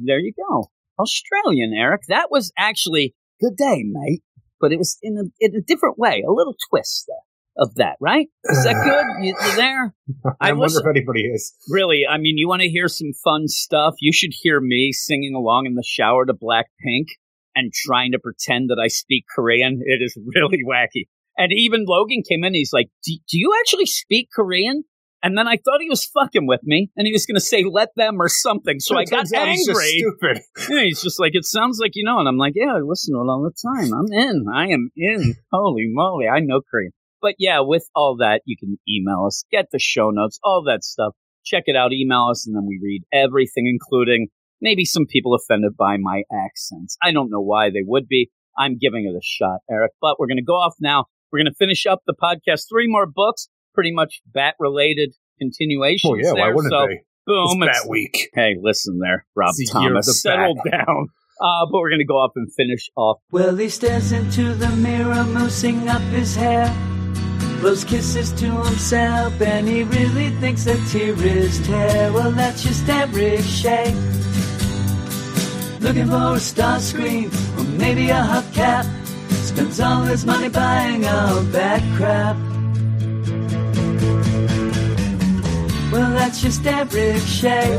There 0.05 0.19
you 0.19 0.33
go, 0.37 0.71
Australian 0.99 1.73
Eric. 1.75 2.03
That 2.09 2.29
was 2.31 2.53
actually 2.59 3.15
good 3.41 3.57
day, 3.57 3.85
mate. 3.85 4.23
But 4.61 4.73
it 4.73 4.79
was 4.79 4.99
in 5.03 5.17
a 5.17 5.25
in 5.39 5.55
a 5.55 5.61
different 5.61 5.99
way, 5.99 6.25
a 6.27 6.33
little 6.33 6.57
twist 6.71 7.05
there 7.07 7.29
of 7.59 7.75
that, 7.75 7.97
right? 8.01 8.29
Is 8.45 8.65
that 8.65 8.75
good? 8.85 9.25
You, 9.25 9.35
you 9.41 9.57
there? 9.57 9.95
I, 10.41 10.51
I 10.51 10.53
wonder 10.53 10.79
if 10.79 10.87
anybody 10.87 11.23
is. 11.23 11.53
Really? 11.69 12.05
I 12.09 12.19
mean, 12.19 12.39
you 12.39 12.49
want 12.49 12.63
to 12.63 12.69
hear 12.69 12.89
some 12.89 13.13
fun 13.25 13.49
stuff? 13.49 13.95
You 14.01 14.13
should 14.13 14.33
hear 14.33 14.61
me 14.61 14.93
singing 14.93 15.35
along 15.35 15.67
in 15.67 15.75
the 15.75 15.85
shower 15.85 16.25
to 16.25 16.35
Blackpink 16.35 17.07
and 17.55 17.73
trying 17.73 18.13
to 18.13 18.19
pretend 18.19 18.71
that 18.71 18.81
I 18.83 18.89
speak 18.89 19.25
Korean. 19.35 19.81
It 19.85 20.03
is 20.03 20.17
really 20.35 20.63
wacky. 20.65 21.09
And 21.37 21.53
even 21.53 21.85
Logan 21.87 22.23
came 22.29 22.45
in. 22.45 22.55
He's 22.55 22.73
like, 22.73 22.89
"Do, 23.05 23.13
do 23.31 23.39
you 23.39 23.55
actually 23.61 23.87
speak 23.87 24.29
Korean?" 24.35 24.85
And 25.23 25.37
then 25.37 25.49
I 25.49 25.57
thought 25.57 25.81
he 25.81 25.89
was 25.89 26.05
fucking 26.07 26.47
with 26.47 26.61
me, 26.63 26.91
and 26.97 27.07
he 27.07 27.13
was 27.13 27.27
going 27.27 27.35
to 27.35 27.41
say 27.41 27.65
"let 27.65 27.89
them" 27.97 28.21
or 28.21 28.29
something. 28.29 28.79
So 28.79 28.97
I 28.97 29.05
got 29.05 29.33
out 29.35 29.49
he's 29.49 29.67
just 29.67 29.81
angry. 29.81 29.99
stupid. 29.99 30.43
Yeah, 30.71 30.85
he's 30.85 31.03
just 31.03 31.19
like, 31.19 31.33
"It 31.35 31.45
sounds 31.45 31.79
like 31.81 31.93
you 31.95 32.05
know," 32.05 32.19
and 32.19 32.29
I'm 32.29 32.39
like, 32.39 32.53
"Yeah, 32.55 32.75
I 32.75 32.81
listen 32.81 33.15
to 33.15 33.21
it 33.21 33.29
all 33.31 33.43
the 33.43 33.83
time. 33.83 33.93
I'm 33.93 34.13
in. 34.13 34.47
I 34.53 34.69
am 34.69 34.91
in. 34.97 35.35
Holy 35.53 35.87
moly, 35.89 36.29
I 36.29 36.41
know 36.41 36.61
Korean." 36.71 36.93
But 37.21 37.35
yeah, 37.39 37.61
with 37.61 37.89
all 37.97 38.17
that, 38.21 38.43
you 38.45 38.57
can 38.57 38.79
email 38.89 39.25
us, 39.27 39.45
get 39.51 39.67
the 39.73 39.81
show 39.81 40.11
notes, 40.11 40.39
all 40.45 40.63
that 40.67 40.85
stuff. 40.85 41.15
Check 41.45 41.65
it 41.67 41.75
out, 41.75 41.93
email 41.93 42.29
us, 42.31 42.47
and 42.47 42.55
then 42.55 42.67
we 42.67 42.79
read 42.81 43.03
everything, 43.13 43.67
including 43.67 44.29
maybe 44.61 44.85
some 44.85 45.07
people 45.07 45.35
offended 45.35 45.77
by 45.77 45.97
my 45.97 46.23
accents. 46.33 46.97
I 47.03 47.11
don't 47.13 47.31
know 47.31 47.41
why 47.41 47.71
they 47.71 47.83
would 47.85 48.07
be. 48.07 48.31
I'm 48.57 48.79
giving 48.79 49.05
it 49.05 49.17
a 49.17 49.23
shot, 49.23 49.61
Eric. 49.71 49.93
But 50.01 50.19
we're 50.19 50.27
going 50.27 50.39
to 50.39 50.45
go 50.45 50.55
off 50.55 50.75
now. 50.81 51.07
We're 51.31 51.41
going 51.41 51.53
to 51.53 51.57
finish 51.59 51.87
up 51.87 52.03
the 52.07 52.15
podcast. 52.21 52.63
Three 52.69 52.87
more 52.89 53.07
books, 53.07 53.49
pretty 53.79 53.93
much 53.93 54.21
bat 54.35 54.55
related 54.59 55.15
continuations. 55.39 56.11
Oh 56.13 56.17
yeah, 56.17 56.33
why 56.33 56.47
there. 56.49 56.55
wouldn't 56.57 56.73
so, 56.73 56.87
they? 56.89 57.01
Boom. 57.27 57.45
It's 57.45 57.55
it's- 57.63 57.83
Bat 57.83 57.91
Week. 57.91 58.31
Hey, 58.35 58.57
listen 58.61 58.99
there, 58.99 59.25
Rob 59.37 59.51
It's 59.57 59.73
the 59.73 59.79
year 59.79 59.91
of 59.91 59.93
Thomas. 59.93 60.07
the 60.07 60.13
Settle 60.15 60.55
down. 60.69 61.07
Uh, 61.41 61.67
but 61.71 61.79
we're 61.79 61.91
going 61.91 62.01
to 62.01 62.05
go 62.05 62.19
up 62.25 62.33
and 62.35 62.53
finish 62.55 62.91
off. 62.97 63.19
Well, 63.31 63.55
he 63.55 63.69
stares 63.69 64.11
into 64.11 64.55
the 64.55 64.71
mirror, 64.71 65.23
moosing 65.23 65.87
up 65.87 66.03
his 66.11 66.35
hair. 66.35 66.67
Blows 67.61 67.85
kisses 67.85 68.33
to 68.41 68.51
himself, 68.51 69.41
and 69.41 69.69
he 69.69 69.85
really 69.85 70.31
thinks 70.41 70.67
a 70.67 70.77
tear 70.91 71.15
is 71.25 71.65
tear. 71.65 72.13
Well, 72.13 72.33
that's 72.33 72.65
just 72.65 72.89
Eric 72.89 73.43
Shea. 73.45 73.95
Looking 75.79 76.09
for 76.09 76.35
a 76.35 76.41
star 76.41 76.81
screen, 76.81 77.31
or 77.57 77.63
maybe 77.63 78.11
a 78.11 78.15
hubcap. 78.15 78.85
Spends 79.31 79.79
all 79.79 80.03
his 80.03 80.27
money 80.27 80.49
buying 80.49 81.07
all 81.07 81.41
that 81.53 81.81
crap. 81.97 82.37
Well, 85.91 86.13
that's 86.13 86.43
just 86.43 86.67
Eric 86.67 87.23
Shea. 87.23 87.75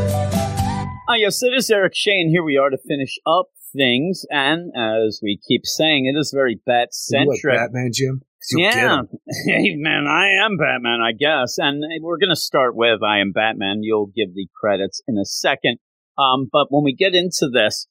Ah, 1.08 1.14
yes, 1.16 1.44
it 1.44 1.54
is 1.54 1.70
Eric 1.70 1.94
Shane. 1.96 2.30
Here 2.32 2.44
we 2.44 2.58
are 2.58 2.72
to 2.72 2.78
finish 2.88 3.20
up 3.28 3.50
things. 3.78 4.26
And 4.32 4.72
as 4.76 5.20
we 5.22 5.40
keep 5.48 5.62
saying, 5.64 6.12
it 6.12 6.18
is 6.18 6.32
very 6.34 6.60
bat 6.66 6.90
You 7.12 7.20
like 7.20 7.38
centric. 7.38 7.56
Batman, 7.56 7.92
Jim. 7.94 8.22
you'll 8.50 8.64
Yeah. 8.64 9.02
Hey, 9.46 9.76
man, 9.76 10.08
I 10.08 10.44
am 10.44 10.58
Batman, 10.58 11.02
I 11.06 11.12
guess. 11.12 11.60
And 11.60 11.84
we're 12.02 12.18
going 12.18 12.32
to 12.32 12.36
start 12.36 12.76
with 12.76 13.04
I 13.04 13.20
am 13.20 13.32
Batman. 13.32 13.82
You'll 13.84 14.08
give 14.08 14.34
the 14.34 14.48
credits 14.60 15.04
in 15.08 15.20
a 15.20 15.26
second. 15.26 15.78
Um, 16.18 16.50
but 16.52 16.68
when 16.70 16.84
we 16.84 16.96
get 16.96 17.14
into 17.14 17.48
this, 17.54 17.86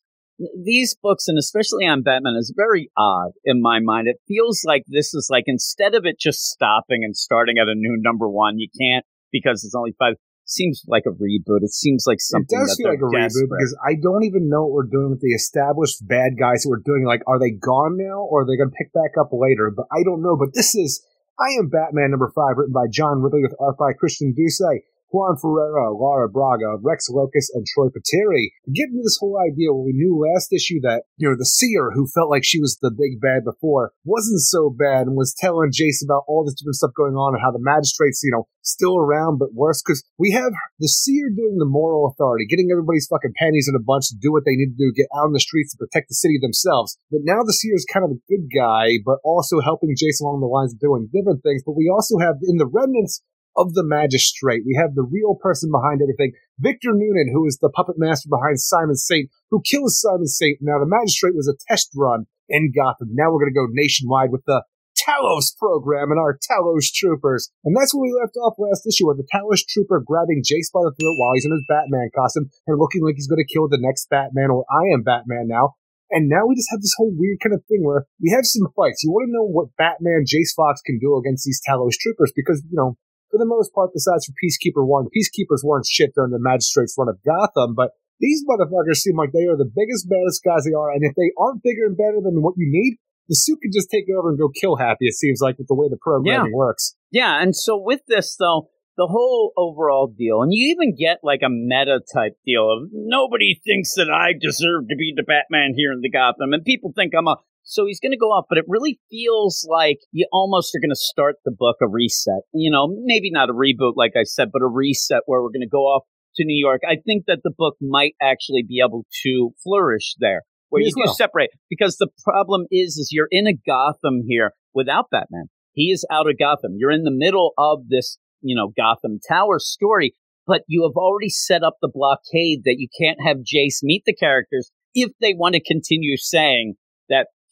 these 0.64 0.96
books, 1.00 1.28
and 1.28 1.38
especially 1.38 1.86
on 1.86 2.02
Batman, 2.02 2.34
is 2.36 2.52
very 2.56 2.90
odd 2.96 3.30
in 3.44 3.62
my 3.62 3.78
mind. 3.78 4.08
It 4.08 4.20
feels 4.26 4.62
like 4.64 4.82
this 4.88 5.14
is 5.14 5.28
like 5.30 5.44
instead 5.46 5.94
of 5.94 6.04
it 6.06 6.18
just 6.18 6.40
stopping 6.40 7.04
and 7.04 7.16
starting 7.16 7.56
at 7.58 7.68
a 7.68 7.76
new 7.76 7.96
number 8.00 8.28
one, 8.28 8.58
you 8.58 8.68
can't 8.80 9.04
because 9.32 9.64
it's 9.64 9.74
only 9.74 9.94
five. 9.98 10.14
Seems 10.44 10.82
like 10.88 11.05
a 11.05 11.12
reboot. 11.12 11.60
It 11.60 11.76
seems 11.76 12.05
like 12.06 12.20
something 12.20 12.48
it 12.56 12.64
does 12.64 12.74
feel 12.80 12.88
like 12.88 13.05
a 13.05 13.09
they're 13.12 13.28
reboot 13.28 13.52
because 13.52 13.76
I 13.84 14.00
don't 14.00 14.24
even 14.24 14.48
know 14.48 14.64
what 14.64 14.72
we're 14.72 14.88
doing 14.88 15.10
with 15.10 15.20
the 15.20 15.36
established 15.36 16.00
bad 16.09 16.40
guys 16.40 16.64
that 16.64 16.70
we're 16.70 16.80
doing. 16.80 17.05
Like, 17.05 17.20
are 17.26 17.38
they 17.38 17.50
gone 17.50 17.98
now 17.98 18.24
or 18.24 18.42
are 18.42 18.46
they 18.46 18.56
going 18.56 18.70
to 18.70 18.78
pick 18.80 18.88
back 18.94 19.20
up 19.20 19.28
later? 19.32 19.68
But 19.68 19.84
I 19.92 20.00
don't 20.05 20.22
know. 20.22 20.40
But 20.40 20.55
this 20.55 20.74
is 20.74 21.05
I 21.38 21.52
Am 21.60 21.68
Batman 21.68 22.10
number 22.10 22.32
five, 22.34 22.56
written 22.56 22.72
by 22.72 22.88
John 22.90 23.20
Ridley 23.20 23.42
with 23.42 23.55
art 23.60 23.76
by 23.76 23.92
Christian 23.92 24.32
Duce. 24.32 24.64
Juan 25.10 25.36
Ferreira, 25.40 25.93
Laura 25.93 26.28
Braga, 26.28 26.76
Rex 26.82 27.09
Lokus, 27.09 27.48
and 27.55 27.64
Troy 27.66 27.89
Peteri. 27.89 28.52
Get 28.74 28.93
into 28.93 29.02
this 29.02 29.18
whole 29.20 29.39
idea 29.40 29.72
where 29.72 29.85
we 29.85 29.97
knew 29.97 30.20
last 30.20 30.52
issue 30.52 30.80
that, 30.82 31.05
you 31.16 31.28
know, 31.28 31.36
the 31.36 31.48
seer 31.48 31.90
who 31.94 32.06
felt 32.06 32.30
like 32.30 32.44
she 32.44 32.60
was 32.60 32.78
the 32.80 32.90
big 32.90 33.20
bad 33.20 33.44
before 33.44 33.93
wasn't 34.05 34.40
so 34.40 34.68
bad 34.68 35.06
and 35.06 35.16
was 35.16 35.35
telling 35.39 35.72
Jace 35.72 36.05
about 36.05 36.24
all 36.28 36.44
this 36.44 36.55
different 36.55 36.76
stuff 36.76 36.93
going 36.97 37.14
on 37.14 37.35
and 37.35 37.43
how 37.43 37.51
the 37.51 37.62
magistrates, 37.62 38.20
you 38.22 38.32
know, 38.32 38.47
still 38.62 38.98
around 38.98 39.39
but 39.39 39.55
worse 39.55 39.82
because 39.82 40.05
we 40.18 40.30
have 40.32 40.52
the 40.78 40.89
seer 40.89 41.30
doing 41.30 41.56
the 41.59 41.64
moral 41.64 42.06
authority, 42.06 42.47
getting 42.47 42.68
everybody's 42.70 43.09
fucking 43.09 43.32
panties 43.40 43.68
in 43.68 43.74
a 43.74 43.82
bunch 43.82 44.09
to 44.09 44.16
do 44.20 44.30
what 44.30 44.44
they 44.44 44.56
need 44.56 44.76
to 44.76 44.80
do, 44.80 44.93
get 44.93 45.09
out 45.16 45.26
in 45.26 45.32
the 45.32 45.40
streets 45.40 45.72
to 45.72 45.80
protect 45.80 46.09
the 46.09 46.14
city 46.14 46.39
themselves. 46.40 46.98
But 47.10 47.24
now 47.24 47.40
the 47.43 47.56
seer 47.56 47.74
is 47.74 47.89
kind 47.89 48.05
of 48.05 48.12
a 48.12 48.22
good 48.28 48.52
guy, 48.52 49.01
but 49.05 49.18
also 49.24 49.60
helping 49.64 49.97
Jace 49.97 50.20
along 50.20 50.40
the 50.40 50.52
lines 50.52 50.74
of 50.74 50.80
doing 50.80 51.09
different 51.09 51.43
things. 51.43 51.62
But 51.64 51.76
we 51.76 51.89
also 51.89 52.18
have 52.18 52.36
in 52.44 52.59
the 52.60 52.68
remnants 52.68 53.22
of 53.59 53.74
the 53.74 53.85
magistrate. 53.85 54.62
We 54.64 54.78
have 54.80 54.94
the 54.94 55.02
real 55.02 55.35
person 55.35 55.70
behind 55.70 56.01
everything, 56.01 56.32
Victor 56.59 56.94
Noonan, 56.94 57.35
who 57.35 57.44
is 57.44 57.59
the 57.59 57.68
puppet 57.68 57.98
master 57.98 58.30
behind 58.30 58.60
Simon 58.60 58.94
Saint, 58.94 59.28
who 59.51 59.60
kills 59.60 60.01
Simon 60.01 60.26
Saint. 60.26 60.59
Now, 60.62 60.78
the 60.78 60.86
magistrate 60.86 61.35
was 61.35 61.51
a 61.51 61.59
test 61.68 61.90
run 61.97 62.26
in 62.48 62.72
Gotham. 62.72 63.12
Now 63.12 63.28
we're 63.28 63.43
going 63.43 63.52
to 63.52 63.60
go 63.60 63.66
nationwide 63.68 64.30
with 64.30 64.47
the 64.47 64.62
Talos 64.98 65.56
program 65.56 66.10
and 66.10 66.18
our 66.18 66.39
Talos 66.39 66.90
troopers. 66.93 67.51
And 67.64 67.76
that's 67.76 67.94
where 67.94 68.02
we 68.02 68.18
left 68.18 68.36
off 68.36 68.59
last 68.59 68.86
issue, 68.86 69.06
with 69.06 69.18
the 69.18 69.28
Talos 69.30 69.66
trooper 69.66 70.02
grabbing 70.05 70.43
Jace 70.43 70.70
by 70.72 70.82
the 70.82 70.94
throat 70.94 71.18
while 71.18 71.35
he's 71.35 71.47
in 71.47 71.52
his 71.52 71.66
Batman 71.68 72.10
costume 72.14 72.51
and 72.66 72.78
looking 72.78 73.05
like 73.05 73.14
he's 73.14 73.28
going 73.28 73.43
to 73.43 73.52
kill 73.52 73.68
the 73.68 73.80
next 73.80 74.10
Batman, 74.10 74.51
or 74.51 74.64
I 74.70 74.94
am 74.94 75.02
Batman 75.02 75.47
now. 75.47 75.74
And 76.10 76.28
now 76.28 76.48
we 76.48 76.56
just 76.56 76.72
have 76.72 76.80
this 76.80 76.94
whole 76.97 77.12
weird 77.12 77.39
kind 77.43 77.55
of 77.55 77.62
thing 77.68 77.85
where 77.85 78.06
we 78.20 78.32
have 78.32 78.47
some 78.48 78.72
fights. 78.74 79.05
You 79.05 79.12
want 79.12 79.28
to 79.28 79.36
know 79.36 79.44
what 79.44 79.76
Batman 79.76 80.24
Jace 80.24 80.56
Fox 80.56 80.80
can 80.80 80.98
do 80.98 81.16
against 81.16 81.44
these 81.44 81.60
Talos 81.60 82.01
troopers 82.01 82.32
because, 82.35 82.64
you 82.64 82.76
know, 82.76 82.97
for 83.30 83.38
the 83.38 83.46
most 83.46 83.72
part, 83.72 83.90
besides 83.92 84.26
for 84.26 84.34
Peacekeeper 84.36 84.86
1, 84.86 85.09
Peacekeepers 85.14 85.64
weren't 85.64 85.86
shit 85.86 86.14
during 86.14 86.32
the 86.32 86.40
magistrate's 86.40 86.94
run 86.98 87.09
of 87.09 87.18
Gotham, 87.24 87.74
but 87.74 87.92
these 88.20 88.44
motherfuckers 88.48 88.96
seem 88.96 89.16
like 89.16 89.32
they 89.32 89.46
are 89.46 89.56
the 89.56 89.70
biggest, 89.70 90.09
baddest 90.09 90.42
guys 90.42 90.64
they 90.64 90.74
are, 90.74 90.90
and 90.90 91.05
if 91.05 91.14
they 91.14 91.30
aren't 91.38 91.62
bigger 91.62 91.86
and 91.86 91.96
better 91.96 92.20
than 92.22 92.42
what 92.42 92.55
you 92.56 92.66
need, 92.68 92.98
the 93.28 93.36
suit 93.36 93.60
can 93.60 93.70
just 93.72 93.90
take 93.90 94.06
over 94.09 94.30
and 94.30 94.38
go 94.38 94.48
kill 94.48 94.76
Happy, 94.76 95.06
it 95.06 95.14
seems 95.14 95.40
like, 95.40 95.59
with 95.59 95.68
the 95.68 95.74
way 95.74 95.88
the 95.88 95.98
programming 96.00 96.52
works. 96.52 96.96
Yeah, 97.10 97.40
and 97.40 97.55
so 97.55 97.76
with 97.76 98.00
this 98.09 98.36
though, 98.36 98.70
the 98.96 99.06
whole 99.06 99.52
overall 99.56 100.09
deal, 100.09 100.42
and 100.42 100.52
you 100.52 100.72
even 100.72 100.96
get 100.96 101.18
like 101.22 101.40
a 101.44 101.48
meta 101.48 102.00
type 102.12 102.36
deal 102.44 102.72
of 102.72 102.88
nobody 102.92 103.60
thinks 103.64 103.94
that 103.94 104.10
I 104.10 104.32
deserve 104.32 104.88
to 104.88 104.96
be 104.96 105.12
the 105.14 105.22
Batman 105.22 105.74
here 105.76 105.92
in 105.92 106.00
the 106.00 106.10
Gotham, 106.10 106.52
and 106.52 106.64
people 106.64 106.92
think 106.94 107.12
I'm 107.16 107.28
a. 107.28 107.36
So 107.70 107.84
he's 107.84 108.00
going 108.00 108.12
to 108.12 108.18
go 108.18 108.32
off, 108.32 108.46
but 108.48 108.56
it 108.56 108.64
really 108.66 108.98
feels 109.10 109.66
like 109.68 109.98
you 110.10 110.26
almost 110.32 110.74
are 110.74 110.80
going 110.80 110.90
to 110.90 110.96
start 110.96 111.36
the 111.44 111.52
book 111.56 111.76
a 111.82 111.86
reset. 111.86 112.40
You 112.54 112.70
know, 112.70 112.88
maybe 113.04 113.30
not 113.30 113.50
a 113.50 113.52
reboot, 113.52 113.92
like 113.94 114.12
I 114.16 114.22
said, 114.22 114.48
but 114.50 114.62
a 114.62 114.66
reset 114.66 115.20
where 115.26 115.42
we're 115.42 115.50
going 115.50 115.60
to 115.60 115.68
go 115.68 115.84
off 115.84 116.04
to 116.36 116.44
New 116.46 116.58
York. 116.58 116.80
I 116.88 116.96
think 117.04 117.24
that 117.26 117.40
the 117.44 117.52
book 117.56 117.76
might 117.82 118.14
actually 118.22 118.64
be 118.66 118.80
able 118.82 119.04
to 119.22 119.50
flourish 119.62 120.14
there, 120.18 120.44
where 120.70 120.80
Me 120.80 120.86
you 120.86 121.04
do 121.04 121.12
separate. 121.12 121.50
Because 121.68 121.98
the 121.98 122.08
problem 122.24 122.64
is, 122.70 122.96
is 122.96 123.10
you're 123.12 123.28
in 123.30 123.46
a 123.46 123.52
Gotham 123.52 124.22
here 124.26 124.52
without 124.72 125.10
Batman. 125.10 125.50
He 125.72 125.90
is 125.90 126.06
out 126.10 126.26
of 126.26 126.38
Gotham. 126.38 126.72
You're 126.78 126.90
in 126.90 127.04
the 127.04 127.12
middle 127.12 127.52
of 127.58 127.88
this, 127.90 128.16
you 128.40 128.56
know, 128.56 128.72
Gotham 128.74 129.20
Tower 129.28 129.58
story, 129.58 130.14
but 130.46 130.62
you 130.68 130.84
have 130.84 130.96
already 130.96 131.28
set 131.28 131.62
up 131.62 131.76
the 131.82 131.90
blockade 131.92 132.62
that 132.64 132.76
you 132.78 132.88
can't 132.98 133.18
have 133.22 133.38
Jace 133.38 133.82
meet 133.82 134.04
the 134.06 134.14
characters 134.14 134.70
if 134.94 135.10
they 135.20 135.34
want 135.34 135.54
to 135.54 135.62
continue 135.62 136.16
saying 136.16 136.76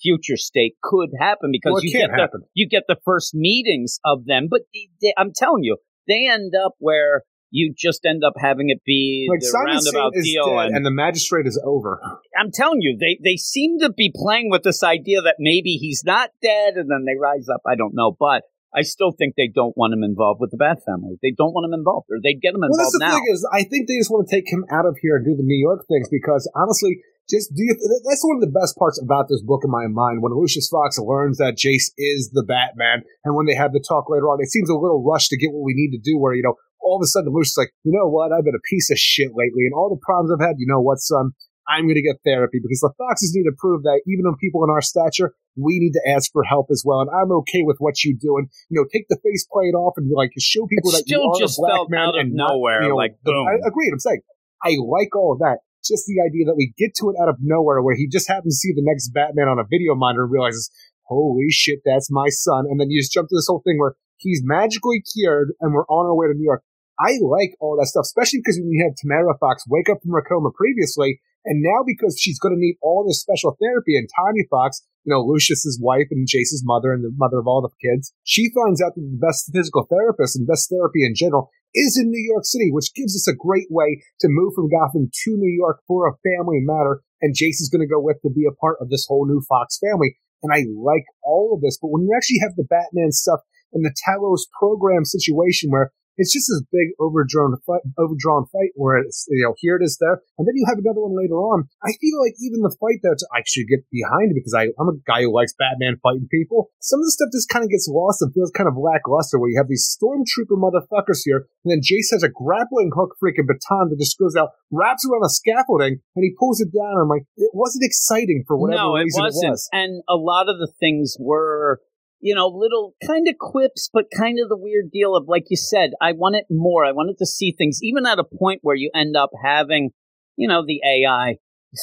future 0.03 0.37
state 0.37 0.75
could 0.83 1.11
happen 1.19 1.51
because 1.53 1.73
Well, 1.75 1.85
you 1.85 1.93
can't 1.93 2.11
get 2.11 2.17
the 2.17 2.23
happen. 2.23 2.41
you 2.55 2.69
get 2.69 2.85
the 2.89 2.97
first 3.05 3.35
meetings 3.35 3.99
of 4.05 4.25
them, 4.27 4.49
but 4.51 4.63
they, 4.73 4.89
they- 5.01 5.15
I'm 5.17 5.33
telling 5.35 5.63
you, 5.65 5.77
they 6.09 6.29
end 6.29 6.53
up 6.55 6.75
where 6.79 7.23
you 7.51 7.73
just 7.77 8.05
end 8.05 8.23
up 8.25 8.35
having 8.39 8.71
it 8.71 8.83
be 8.85 9.29
Like 9.31 9.41
the 9.41 9.47
Simon 9.47 9.75
roundabout 9.77 10.13
deal, 10.23 10.59
and 10.59 10.75
and 10.77 10.85
the 10.85 10.91
magistrate 10.91 11.47
is 11.47 11.61
over. 11.65 12.01
I'm 12.39 12.51
telling 12.53 12.81
you, 12.83 12.97
they 12.99 13.19
they 13.23 13.37
seem 13.37 13.79
to 13.81 13.91
be 13.93 14.13
playing 14.15 14.51
with 14.51 14.63
this 14.63 14.83
idea 14.83 15.23
that 15.23 15.37
maybe 15.39 15.79
he's 15.81 16.03
not 16.05 16.31
dead, 16.43 16.75
and 16.75 16.91
then 16.91 17.05
they 17.07 17.17
rise 17.19 17.49
up. 17.49 17.63
I 17.67 17.77
don't 17.77 17.95
know, 17.95 18.15
but 18.19 18.43
I 18.75 18.83
still 18.83 19.13
think 19.17 19.35
they 19.37 19.49
don't 19.49 19.75
want 19.77 19.95
him 19.95 20.03
involved 20.03 20.41
with 20.41 20.51
the 20.51 20.59
Bat 20.59 20.81
family. 20.85 21.17
They 21.23 21.33
don't 21.39 21.53
want 21.55 21.65
him 21.65 21.73
involved, 21.73 22.09
or 22.11 22.19
they'd 22.23 22.43
get 22.43 22.53
him 22.53 22.61
Well, 22.61 22.77
that's 22.77 22.93
involved 22.93 23.01
the 23.01 23.07
now. 23.07 23.15
thing 23.15 23.27
is, 23.33 23.49
I 23.51 23.63
think 23.63 23.89
they 23.89 23.97
just 23.97 24.11
want 24.11 24.29
to 24.29 24.35
take 24.37 24.51
him 24.53 24.65
out 24.71 24.85
of 24.85 24.99
here 25.01 25.17
and 25.17 25.25
do 25.25 25.35
the 25.37 25.47
New 25.47 25.57
York 25.57 25.87
things 25.89 26.09
because 26.11 26.51
honestly, 26.55 26.99
just 27.29 27.51
do 27.55 27.63
you, 27.63 27.75
that's 28.07 28.25
one 28.25 28.39
of 28.39 28.45
the 28.45 28.55
best 28.55 28.77
parts 28.77 29.01
about 29.03 29.29
this 29.29 29.43
book 29.43 29.63
in 29.65 29.71
my 29.71 29.87
mind. 29.87 30.23
When 30.23 30.33
Lucius 30.33 30.69
Fox 30.69 30.99
learns 30.99 31.39
that 31.39 31.59
Jace 31.59 31.91
is 31.99 32.31
the 32.33 32.45
Batman, 32.47 33.03
and 33.25 33.35
when 33.35 33.47
they 33.47 33.55
have 33.55 33.73
the 33.73 33.83
talk 33.83 34.09
later 34.09 34.27
on, 34.27 34.39
it 34.41 34.51
seems 34.51 34.71
a 34.71 34.75
little 34.75 35.03
rushed 35.03 35.31
to 35.31 35.39
get 35.39 35.53
what 35.53 35.65
we 35.65 35.75
need 35.75 35.97
to 35.97 36.03
do. 36.03 36.19
Where 36.19 36.35
you 36.35 36.43
know, 36.43 36.55
all 36.81 36.97
of 36.97 37.03
a 37.03 37.07
sudden 37.07 37.33
Lucius 37.33 37.59
is 37.59 37.59
like, 37.59 37.73
you 37.85 37.93
know 37.93 38.09
what, 38.09 38.33
I've 38.33 38.45
been 38.45 38.55
a 38.55 38.69
piece 38.71 38.91
of 38.91 38.99
shit 38.99 39.33
lately, 39.35 39.67
and 39.67 39.75
all 39.75 39.91
the 39.91 40.01
problems 40.05 40.31
I've 40.33 40.47
had. 40.47 40.57
You 40.59 40.67
know 40.69 40.81
what, 40.81 40.99
son? 40.99 41.33
I'm 41.69 41.85
going 41.87 41.99
to 41.99 42.03
get 42.03 42.23
therapy 42.25 42.61
because 42.63 42.79
the 42.79 42.95
Foxes 42.97 43.35
need 43.35 43.43
to 43.51 43.57
prove 43.59 43.83
that 43.83 44.01
even 44.07 44.25
on 44.27 44.37
people 44.39 44.63
in 44.63 44.71
our 44.71 44.81
stature, 44.81 45.35
we 45.57 45.81
need 45.81 45.99
to 45.99 46.15
ask 46.15 46.31
for 46.31 46.45
help 46.45 46.69
as 46.71 46.85
well. 46.87 47.01
And 47.01 47.11
I'm 47.11 47.33
okay 47.43 47.63
with 47.67 47.79
what 47.81 48.05
you 48.05 48.17
do. 48.17 48.39
And, 48.39 48.49
you 48.71 48.79
know, 48.79 48.87
take 48.87 49.07
the 49.09 49.19
faceplate 49.19 49.75
off 49.75 49.95
and 49.97 50.11
like 50.15 50.31
show 50.39 50.67
people 50.67 50.91
It 50.91 51.03
that 51.03 51.11
you 51.11 51.19
still 51.19 51.35
are 51.35 51.41
just 51.41 51.59
a 51.59 51.67
black 51.67 51.91
man 51.91 52.01
out 52.07 52.15
of 52.15 52.21
and 52.21 52.35
not, 52.35 52.55
nowhere, 52.55 52.83
you 52.83 52.89
know, 52.91 52.95
like, 52.95 53.19
boom. 53.25 53.47
I 53.49 53.67
agreed. 53.67 53.91
I'm 53.93 53.99
saying 53.99 54.21
I 54.63 54.77
like 54.79 55.17
all 55.17 55.33
of 55.33 55.41
that. 55.41 55.66
Just 55.89 56.07
the 56.07 56.23
idea 56.25 56.45
that 56.47 56.57
we 56.57 56.75
get 56.77 56.95
to 57.01 57.11
it 57.11 57.17
out 57.21 57.29
of 57.29 57.37
nowhere 57.41 57.83
where 57.83 57.97
he 57.97 58.09
just 58.09 58.29
happens 58.29 58.57
to 58.57 58.69
see 58.69 58.73
the 58.75 58.85
next 58.85 59.11
Batman 59.11 59.49
on 59.49 59.59
a 59.59 59.65
video 59.69 59.95
monitor 59.95 60.25
and 60.25 60.33
realizes, 60.33 60.71
holy 61.03 61.51
shit, 61.51 61.81
that's 61.85 62.11
my 62.11 62.29
son. 62.29 62.67
And 62.69 62.81
then 62.81 62.91
you 62.91 63.01
just 63.01 63.13
jump 63.13 63.29
to 63.29 63.37
this 63.37 63.47
whole 63.49 63.63
thing 63.65 63.79
where 63.79 63.95
he's 64.17 64.43
magically 64.45 65.03
cured 65.15 65.53
and 65.61 65.73
we're 65.73 65.87
on 65.87 66.07
our 66.07 66.15
way 66.15 66.27
to 66.27 66.35
New 66.35 66.45
York. 66.45 66.63
I 66.99 67.21
like 67.21 67.57
all 67.61 67.77
that 67.79 67.87
stuff, 67.87 68.09
especially 68.09 68.41
because 68.41 68.57
you 68.57 68.83
had 68.83 68.97
Tamara 68.97 69.37
Fox 69.39 69.65
wake 69.69 69.91
up 69.91 70.01
from 70.03 70.13
her 70.13 70.25
coma 70.27 70.51
previously, 70.57 71.21
and 71.45 71.63
now 71.63 71.85
because 71.87 72.17
she's 72.19 72.39
going 72.39 72.55
to 72.55 72.61
need 72.61 72.79
all 72.81 73.05
this 73.07 73.21
special 73.21 73.57
therapy, 73.61 73.99
and 73.99 74.09
Tanya 74.09 74.45
Fox, 74.49 74.81
you 75.05 75.13
know, 75.13 75.21
Lucius's 75.21 75.79
wife 75.81 76.09
and 76.11 76.27
Jace's 76.27 76.63
mother 76.65 76.93
and 76.93 77.05
the 77.05 77.13
mother 77.15 77.39
of 77.39 77.47
all 77.47 77.61
the 77.61 77.69
kids, 77.87 78.15
she 78.25 78.51
finds 78.51 78.81
out 78.81 78.95
that 78.97 79.03
the 79.03 79.21
best 79.21 79.53
physical 79.53 79.85
therapist 79.85 80.37
and 80.37 80.47
best 80.49 80.71
therapy 80.71 81.05
in 81.05 81.15
general 81.15 81.51
is 81.77 82.01
in 82.01 82.11
New 82.11 82.25
York 82.33 82.45
City, 82.45 82.73
which 82.73 82.95
gives 82.95 83.15
us 83.15 83.29
a 83.29 83.37
great 83.37 83.69
way 83.71 84.03
to 84.21 84.29
move 84.29 84.55
from 84.55 84.69
Gotham 84.69 85.11
to 85.13 85.31
New 85.37 85.53
York 85.53 85.81
for 85.87 86.09
a 86.09 86.17
family 86.25 86.65
matter. 86.65 87.03
And 87.21 87.37
Jason's 87.37 87.69
going 87.69 87.87
to 87.87 87.93
go 87.93 88.01
with 88.01 88.17
to 88.23 88.31
be 88.31 88.49
a 88.49 88.57
part 88.57 88.79
of 88.81 88.89
this 88.89 89.07
whole 89.07 89.27
new 89.29 89.43
Fox 89.49 89.79
family. 89.79 90.17
And 90.43 90.53
I 90.53 90.65
like 90.75 91.05
all 91.23 91.53
of 91.55 91.61
this. 91.61 91.79
But 91.81 91.89
when 91.89 92.03
you 92.03 92.13
actually 92.17 92.41
have 92.43 92.57
the 92.57 92.69
Batman 92.69 93.13
stuff 93.13 93.41
and 93.73 93.85
the 93.85 93.95
Talos 94.09 94.49
program 94.59 95.05
situation 95.05 95.71
where 95.71 95.93
it's 96.17 96.33
just 96.33 96.49
this 96.49 96.65
big 96.73 96.97
overdrawn 97.01 97.57
fight, 97.65 97.85
overdrawn 97.99 98.47
fight 98.53 98.73
where 98.75 98.99
it's, 98.99 99.27
you 99.29 99.45
know, 99.45 99.55
here 99.59 99.77
it 99.77 99.85
is 99.85 99.97
there. 100.01 100.21
And 100.39 100.49
then 100.49 100.57
you 100.57 100.65
have 100.69 100.81
another 100.81 101.05
one 101.05 101.17
later 101.17 101.37
on. 101.37 101.69
I 101.85 101.93
feel 102.01 102.17
like 102.21 102.35
even 102.41 102.65
the 102.65 102.75
fight 102.81 103.01
that 103.05 103.21
I 103.33 103.45
should 103.47 103.69
get 103.69 103.85
behind 103.93 104.33
because 104.35 104.55
I, 104.57 104.73
I'm 104.81 104.89
a 104.89 104.99
guy 105.07 105.23
who 105.23 105.35
likes 105.35 105.53
Batman 105.53 106.01
fighting 106.03 106.29
people. 106.31 106.73
Some 106.81 107.01
of 107.01 107.07
the 107.07 107.15
stuff 107.15 107.31
just 107.33 107.49
kind 107.49 107.65
of 107.65 107.71
gets 107.71 107.89
lost 107.89 108.23
and 108.23 108.33
feels 108.33 108.51
kind 108.51 108.69
of 108.69 108.77
lackluster 108.77 109.39
where 109.39 109.51
you 109.51 109.61
have 109.61 109.69
these 109.69 109.85
stormtrooper 109.85 110.57
motherfuckers 110.57 111.25
here. 111.25 111.49
And 111.65 111.71
then 111.71 111.81
Jace 111.85 112.13
has 112.13 112.25
a 112.25 112.33
grappling 112.33 112.93
hook 112.97 113.17
freaking 113.21 113.47
baton 113.47 113.93
that 113.93 114.01
just 114.01 114.19
goes 114.19 114.37
out, 114.37 114.57
wraps 114.73 115.05
around 115.05 115.25
a 115.25 115.33
scaffolding 115.33 116.01
and 116.17 116.23
he 116.25 116.33
pulls 116.39 116.61
it 116.61 116.73
down. 116.73 116.97
I'm 116.97 117.09
like, 117.09 117.29
it 117.37 117.51
wasn't 117.53 117.85
exciting 117.85 118.45
for 118.47 118.57
whatever 118.57 118.83
no, 118.83 118.97
it 118.97 119.05
reason 119.05 119.23
wasn't. 119.23 119.49
it 119.49 119.51
was. 119.51 119.69
And 119.73 120.03
a 120.09 120.17
lot 120.17 120.49
of 120.49 120.59
the 120.59 120.71
things 120.81 121.17
were, 121.21 121.81
you 122.21 122.35
know, 122.35 122.49
little 122.49 122.95
kind 123.07 123.27
of 123.29 123.37
quips, 123.39 123.91
but 123.93 124.07
kind 124.17 124.39
of 124.43 124.49
the 124.49 124.57
weird 124.57 124.91
deal 124.91 125.15
of, 125.15 125.29
like 125.29 125.45
you 125.51 125.57
said, 125.57 125.91
I 126.01 126.13
wanted 126.13 126.45
more. 126.51 126.85
I 126.85 126.93
wanted 126.93 127.19
to 127.19 127.27
see 127.27 127.55
things, 127.57 127.81
even 127.83 128.07
at 128.07 128.19
a 128.19 128.25
point 128.25 128.61
where 128.63 128.77
you 128.77 128.91
end 128.95 129.17
up 129.17 129.31
having, 129.45 129.91
you 130.37 130.49
know, 130.49 130.65
the 130.67 130.81
AI. 130.85 131.37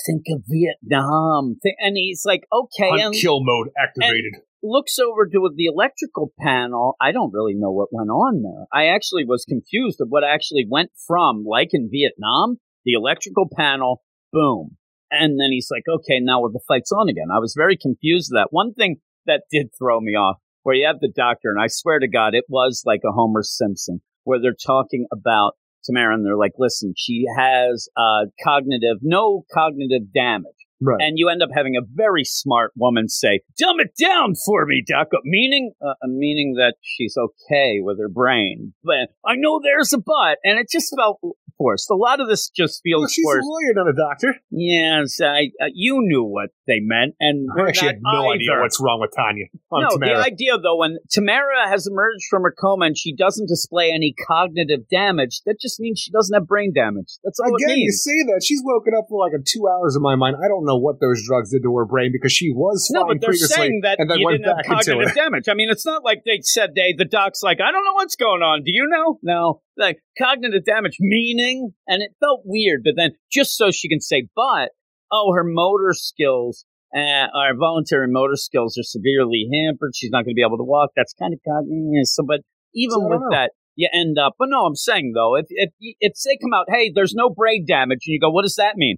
Think 0.08 0.24
of 0.30 0.42
Vietnam, 0.50 1.58
and 1.78 1.96
he's 1.96 2.24
like, 2.26 2.48
okay, 2.52 2.90
and 2.90 3.02
Hunt 3.02 3.16
kill 3.16 3.44
mode 3.44 3.70
activated. 3.78 4.34
looks 4.64 4.98
over 4.98 5.28
to 5.28 5.50
the 5.56 5.66
electrical 5.66 6.32
panel. 6.40 6.96
I 7.00 7.12
don't 7.12 7.34
really 7.34 7.54
know 7.54 7.72
what 7.72 7.90
went 7.92 8.10
on 8.10 8.42
there. 8.42 8.66
I 8.74 8.88
actually 8.88 9.26
was 9.26 9.46
confused 9.46 10.02
of 10.02 10.08
what 10.08 10.24
actually 10.24 10.66
went 10.68 10.92
from, 11.06 11.44
like 11.46 11.70
in 11.74 11.90
Vietnam, 11.92 12.58
the 12.86 12.94
electrical 12.94 13.48
panel, 13.56 14.02
boom. 14.32 14.78
And 15.12 15.40
then 15.40 15.52
he's 15.52 15.68
like, 15.70 15.84
okay, 15.88 16.20
now 16.20 16.42
the 16.48 16.60
fight's 16.68 16.92
on 16.92 17.10
again. 17.10 17.28
I 17.32 17.40
was 17.40 17.54
very 17.56 17.78
confused 17.80 18.32
of 18.32 18.38
that. 18.38 18.48
One 18.50 18.74
thing 18.74 18.98
that 19.26 19.44
did 19.52 19.70
throw 19.78 20.00
me 20.00 20.14
off, 20.14 20.38
where 20.64 20.76
you 20.76 20.86
have 20.86 21.00
the 21.00 21.12
doctor, 21.14 21.50
and 21.50 21.62
I 21.62 21.68
swear 21.68 22.00
to 22.00 22.08
God, 22.08 22.34
it 22.36 22.46
was 22.50 22.84
like 22.86 23.02
a 23.06 23.12
Homer 23.12 23.44
Simpson, 23.44 24.02
where 24.24 24.40
they're 24.42 24.54
talking 24.54 25.06
about 25.12 25.54
Tamara, 25.86 26.14
and 26.14 26.26
they're 26.26 26.38
like, 26.38 26.54
listen, 26.58 26.94
she 26.98 27.26
has 27.38 27.88
uh, 27.98 28.26
cognitive, 28.44 28.98
no 29.02 29.44
cognitive 29.54 30.14
damage. 30.14 30.56
Right. 30.86 31.02
And 31.02 31.18
you 31.18 31.30
end 31.30 31.42
up 31.42 31.50
having 31.56 31.78
a 31.78 31.86
very 31.94 32.26
smart 32.26 32.74
woman 32.76 33.08
say, 33.08 33.40
"Dumb 33.58 33.80
it 33.80 33.94
down 33.98 34.34
for 34.46 34.66
me, 34.66 34.84
Doc." 34.86 35.08
Meaning, 35.24 35.72
uh, 35.82 35.94
meaning 36.04 36.56
that 36.58 36.76
she's 36.82 37.16
okay 37.18 37.80
with 37.80 38.00
her 38.00 38.10
brain. 38.10 38.74
But 38.84 39.10
I 39.26 39.36
know 39.38 39.62
there's 39.64 39.94
a 39.94 39.98
but, 39.98 40.40
and 40.44 40.60
it 40.60 40.68
just 40.70 40.94
felt 40.98 41.22
forced. 41.58 41.90
A 41.90 41.96
lot 41.96 42.20
of 42.20 42.28
this 42.28 42.50
just 42.50 42.82
feels 42.84 43.02
Well, 43.02 43.08
she's 43.10 43.24
forced. 43.24 43.46
a 43.46 43.50
lawyer, 43.50 43.74
not 43.76 43.88
a 43.90 43.94
doctor. 43.96 44.36
Yes, 44.52 45.20
I, 45.22 45.52
uh, 45.62 45.68
you 45.74 46.00
knew 46.02 46.24
what 46.24 46.50
they 46.68 46.80
meant, 46.80 47.16
and 47.20 47.48
I 47.58 47.68
actually 47.68 47.88
have 47.90 47.98
no 48.02 48.32
idea 48.32 48.52
what's 48.60 48.80
wrong 48.82 49.00
with 49.02 49.12
Tanya. 49.16 49.46
No, 49.72 49.90
Tamara. 49.90 50.18
the 50.18 50.24
idea 50.24 50.58
though, 50.58 50.78
when 50.78 50.98
Tamara 51.12 51.68
has 51.68 51.88
emerged 51.88 52.26
from 52.30 52.44
her 52.44 52.54
coma 52.58 52.86
and 52.86 52.98
she 52.98 53.16
doesn't 53.16 53.48
display 53.48 53.92
any 53.92 54.14
cognitive 54.28 54.88
damage, 54.90 55.42
that 55.46 55.60
just 55.60 55.80
means 55.80 56.00
she 56.00 56.12
doesn't 56.12 56.34
have 56.34 56.48
brain 56.48 56.72
damage. 56.74 57.18
That's 57.24 57.40
all 57.40 57.54
Again, 57.56 57.78
it 57.78 57.80
you 57.80 57.92
say 57.92 58.24
that 58.34 58.42
she's 58.44 58.62
woken 58.64 58.94
up 58.98 59.06
for 59.10 59.20
like 59.20 59.34
a 59.38 59.44
two 59.44 59.68
hours 59.68 59.96
in 59.96 60.02
my 60.02 60.16
mind. 60.16 60.38
I 60.44 60.48
don't 60.48 60.66
know 60.66 60.78
what 60.78 61.00
those 61.02 61.26
drugs 61.26 61.52
did 61.52 61.64
to 61.64 61.76
her 61.78 61.86
brain 61.86 62.12
because 62.14 62.32
she 62.32 62.52
was 62.52 62.88
No, 62.92 63.02
fine 63.02 63.08
but 63.18 63.22
they're 63.22 63.30
previously 63.30 63.56
saying 63.56 63.80
that 63.84 64.00
and 64.00 64.10
then 64.10 64.20
you 64.20 64.26
went 64.26 64.38
didn't 64.44 64.48
have 64.48 64.58
back 64.58 64.66
into 64.66 64.92
cognitive 64.92 65.12
it. 65.12 65.16
damage. 65.20 65.50
I 65.50 65.54
mean, 65.54 65.70
it's 65.70 65.86
not 65.86 66.04
like 66.04 66.24
they 66.26 66.40
said 66.42 66.72
they 66.76 66.94
the 66.98 67.06
doc's 67.06 67.42
like, 67.44 67.60
I 67.62 67.72
don't 67.72 67.84
know 67.84 67.94
what's 67.94 68.16
going 68.16 68.42
on. 68.42 68.64
Do 68.64 68.72
you 68.72 68.88
know? 68.88 69.20
No, 69.24 69.62
like 69.78 70.00
cognitive 70.18 70.66
damage 70.66 70.98
meaning, 71.00 71.74
and 71.88 72.02
it 72.02 72.12
felt 72.20 72.42
weird. 72.46 72.82
But 72.84 72.94
then 72.96 73.12
just 73.32 73.58
so 73.58 73.72
she 73.72 73.90
can 73.90 74.00
say, 74.00 74.28
but 74.36 74.70
oh, 75.12 75.34
her 75.36 75.44
motor 75.44 75.94
skills. 75.94 76.66
Uh, 76.96 77.26
our 77.34 77.58
voluntary 77.58 78.06
motor 78.08 78.36
skills 78.36 78.78
are 78.78 78.84
severely 78.84 79.50
hampered. 79.52 79.94
She's 79.96 80.12
not 80.12 80.26
going 80.26 80.36
to 80.36 80.36
be 80.36 80.46
able 80.46 80.60
to 80.60 80.64
walk. 80.64 80.92
That's 80.96 81.16
kind 81.20 81.34
of 81.34 81.40
cognitive. 81.44 82.06
So, 82.06 82.22
but 82.22 82.42
even 82.76 83.00
So 83.00 83.08
with 83.08 83.32
that, 83.32 83.50
you 83.76 83.90
end 83.92 84.18
up. 84.20 84.34
But 84.38 84.50
no, 84.50 84.66
I'm 84.66 84.76
saying 84.76 85.14
though, 85.16 85.36
if 85.36 85.48
if 85.50 85.72
if 85.80 86.14
they 86.24 86.38
come 86.38 86.54
out, 86.54 86.68
hey, 86.70 86.92
there's 86.94 87.14
no 87.16 87.30
brain 87.30 87.66
damage, 87.68 88.06
and 88.06 88.14
you 88.14 88.20
go, 88.20 88.30
what 88.30 88.44
does 88.44 88.56
that 88.56 88.76
mean? 88.76 88.98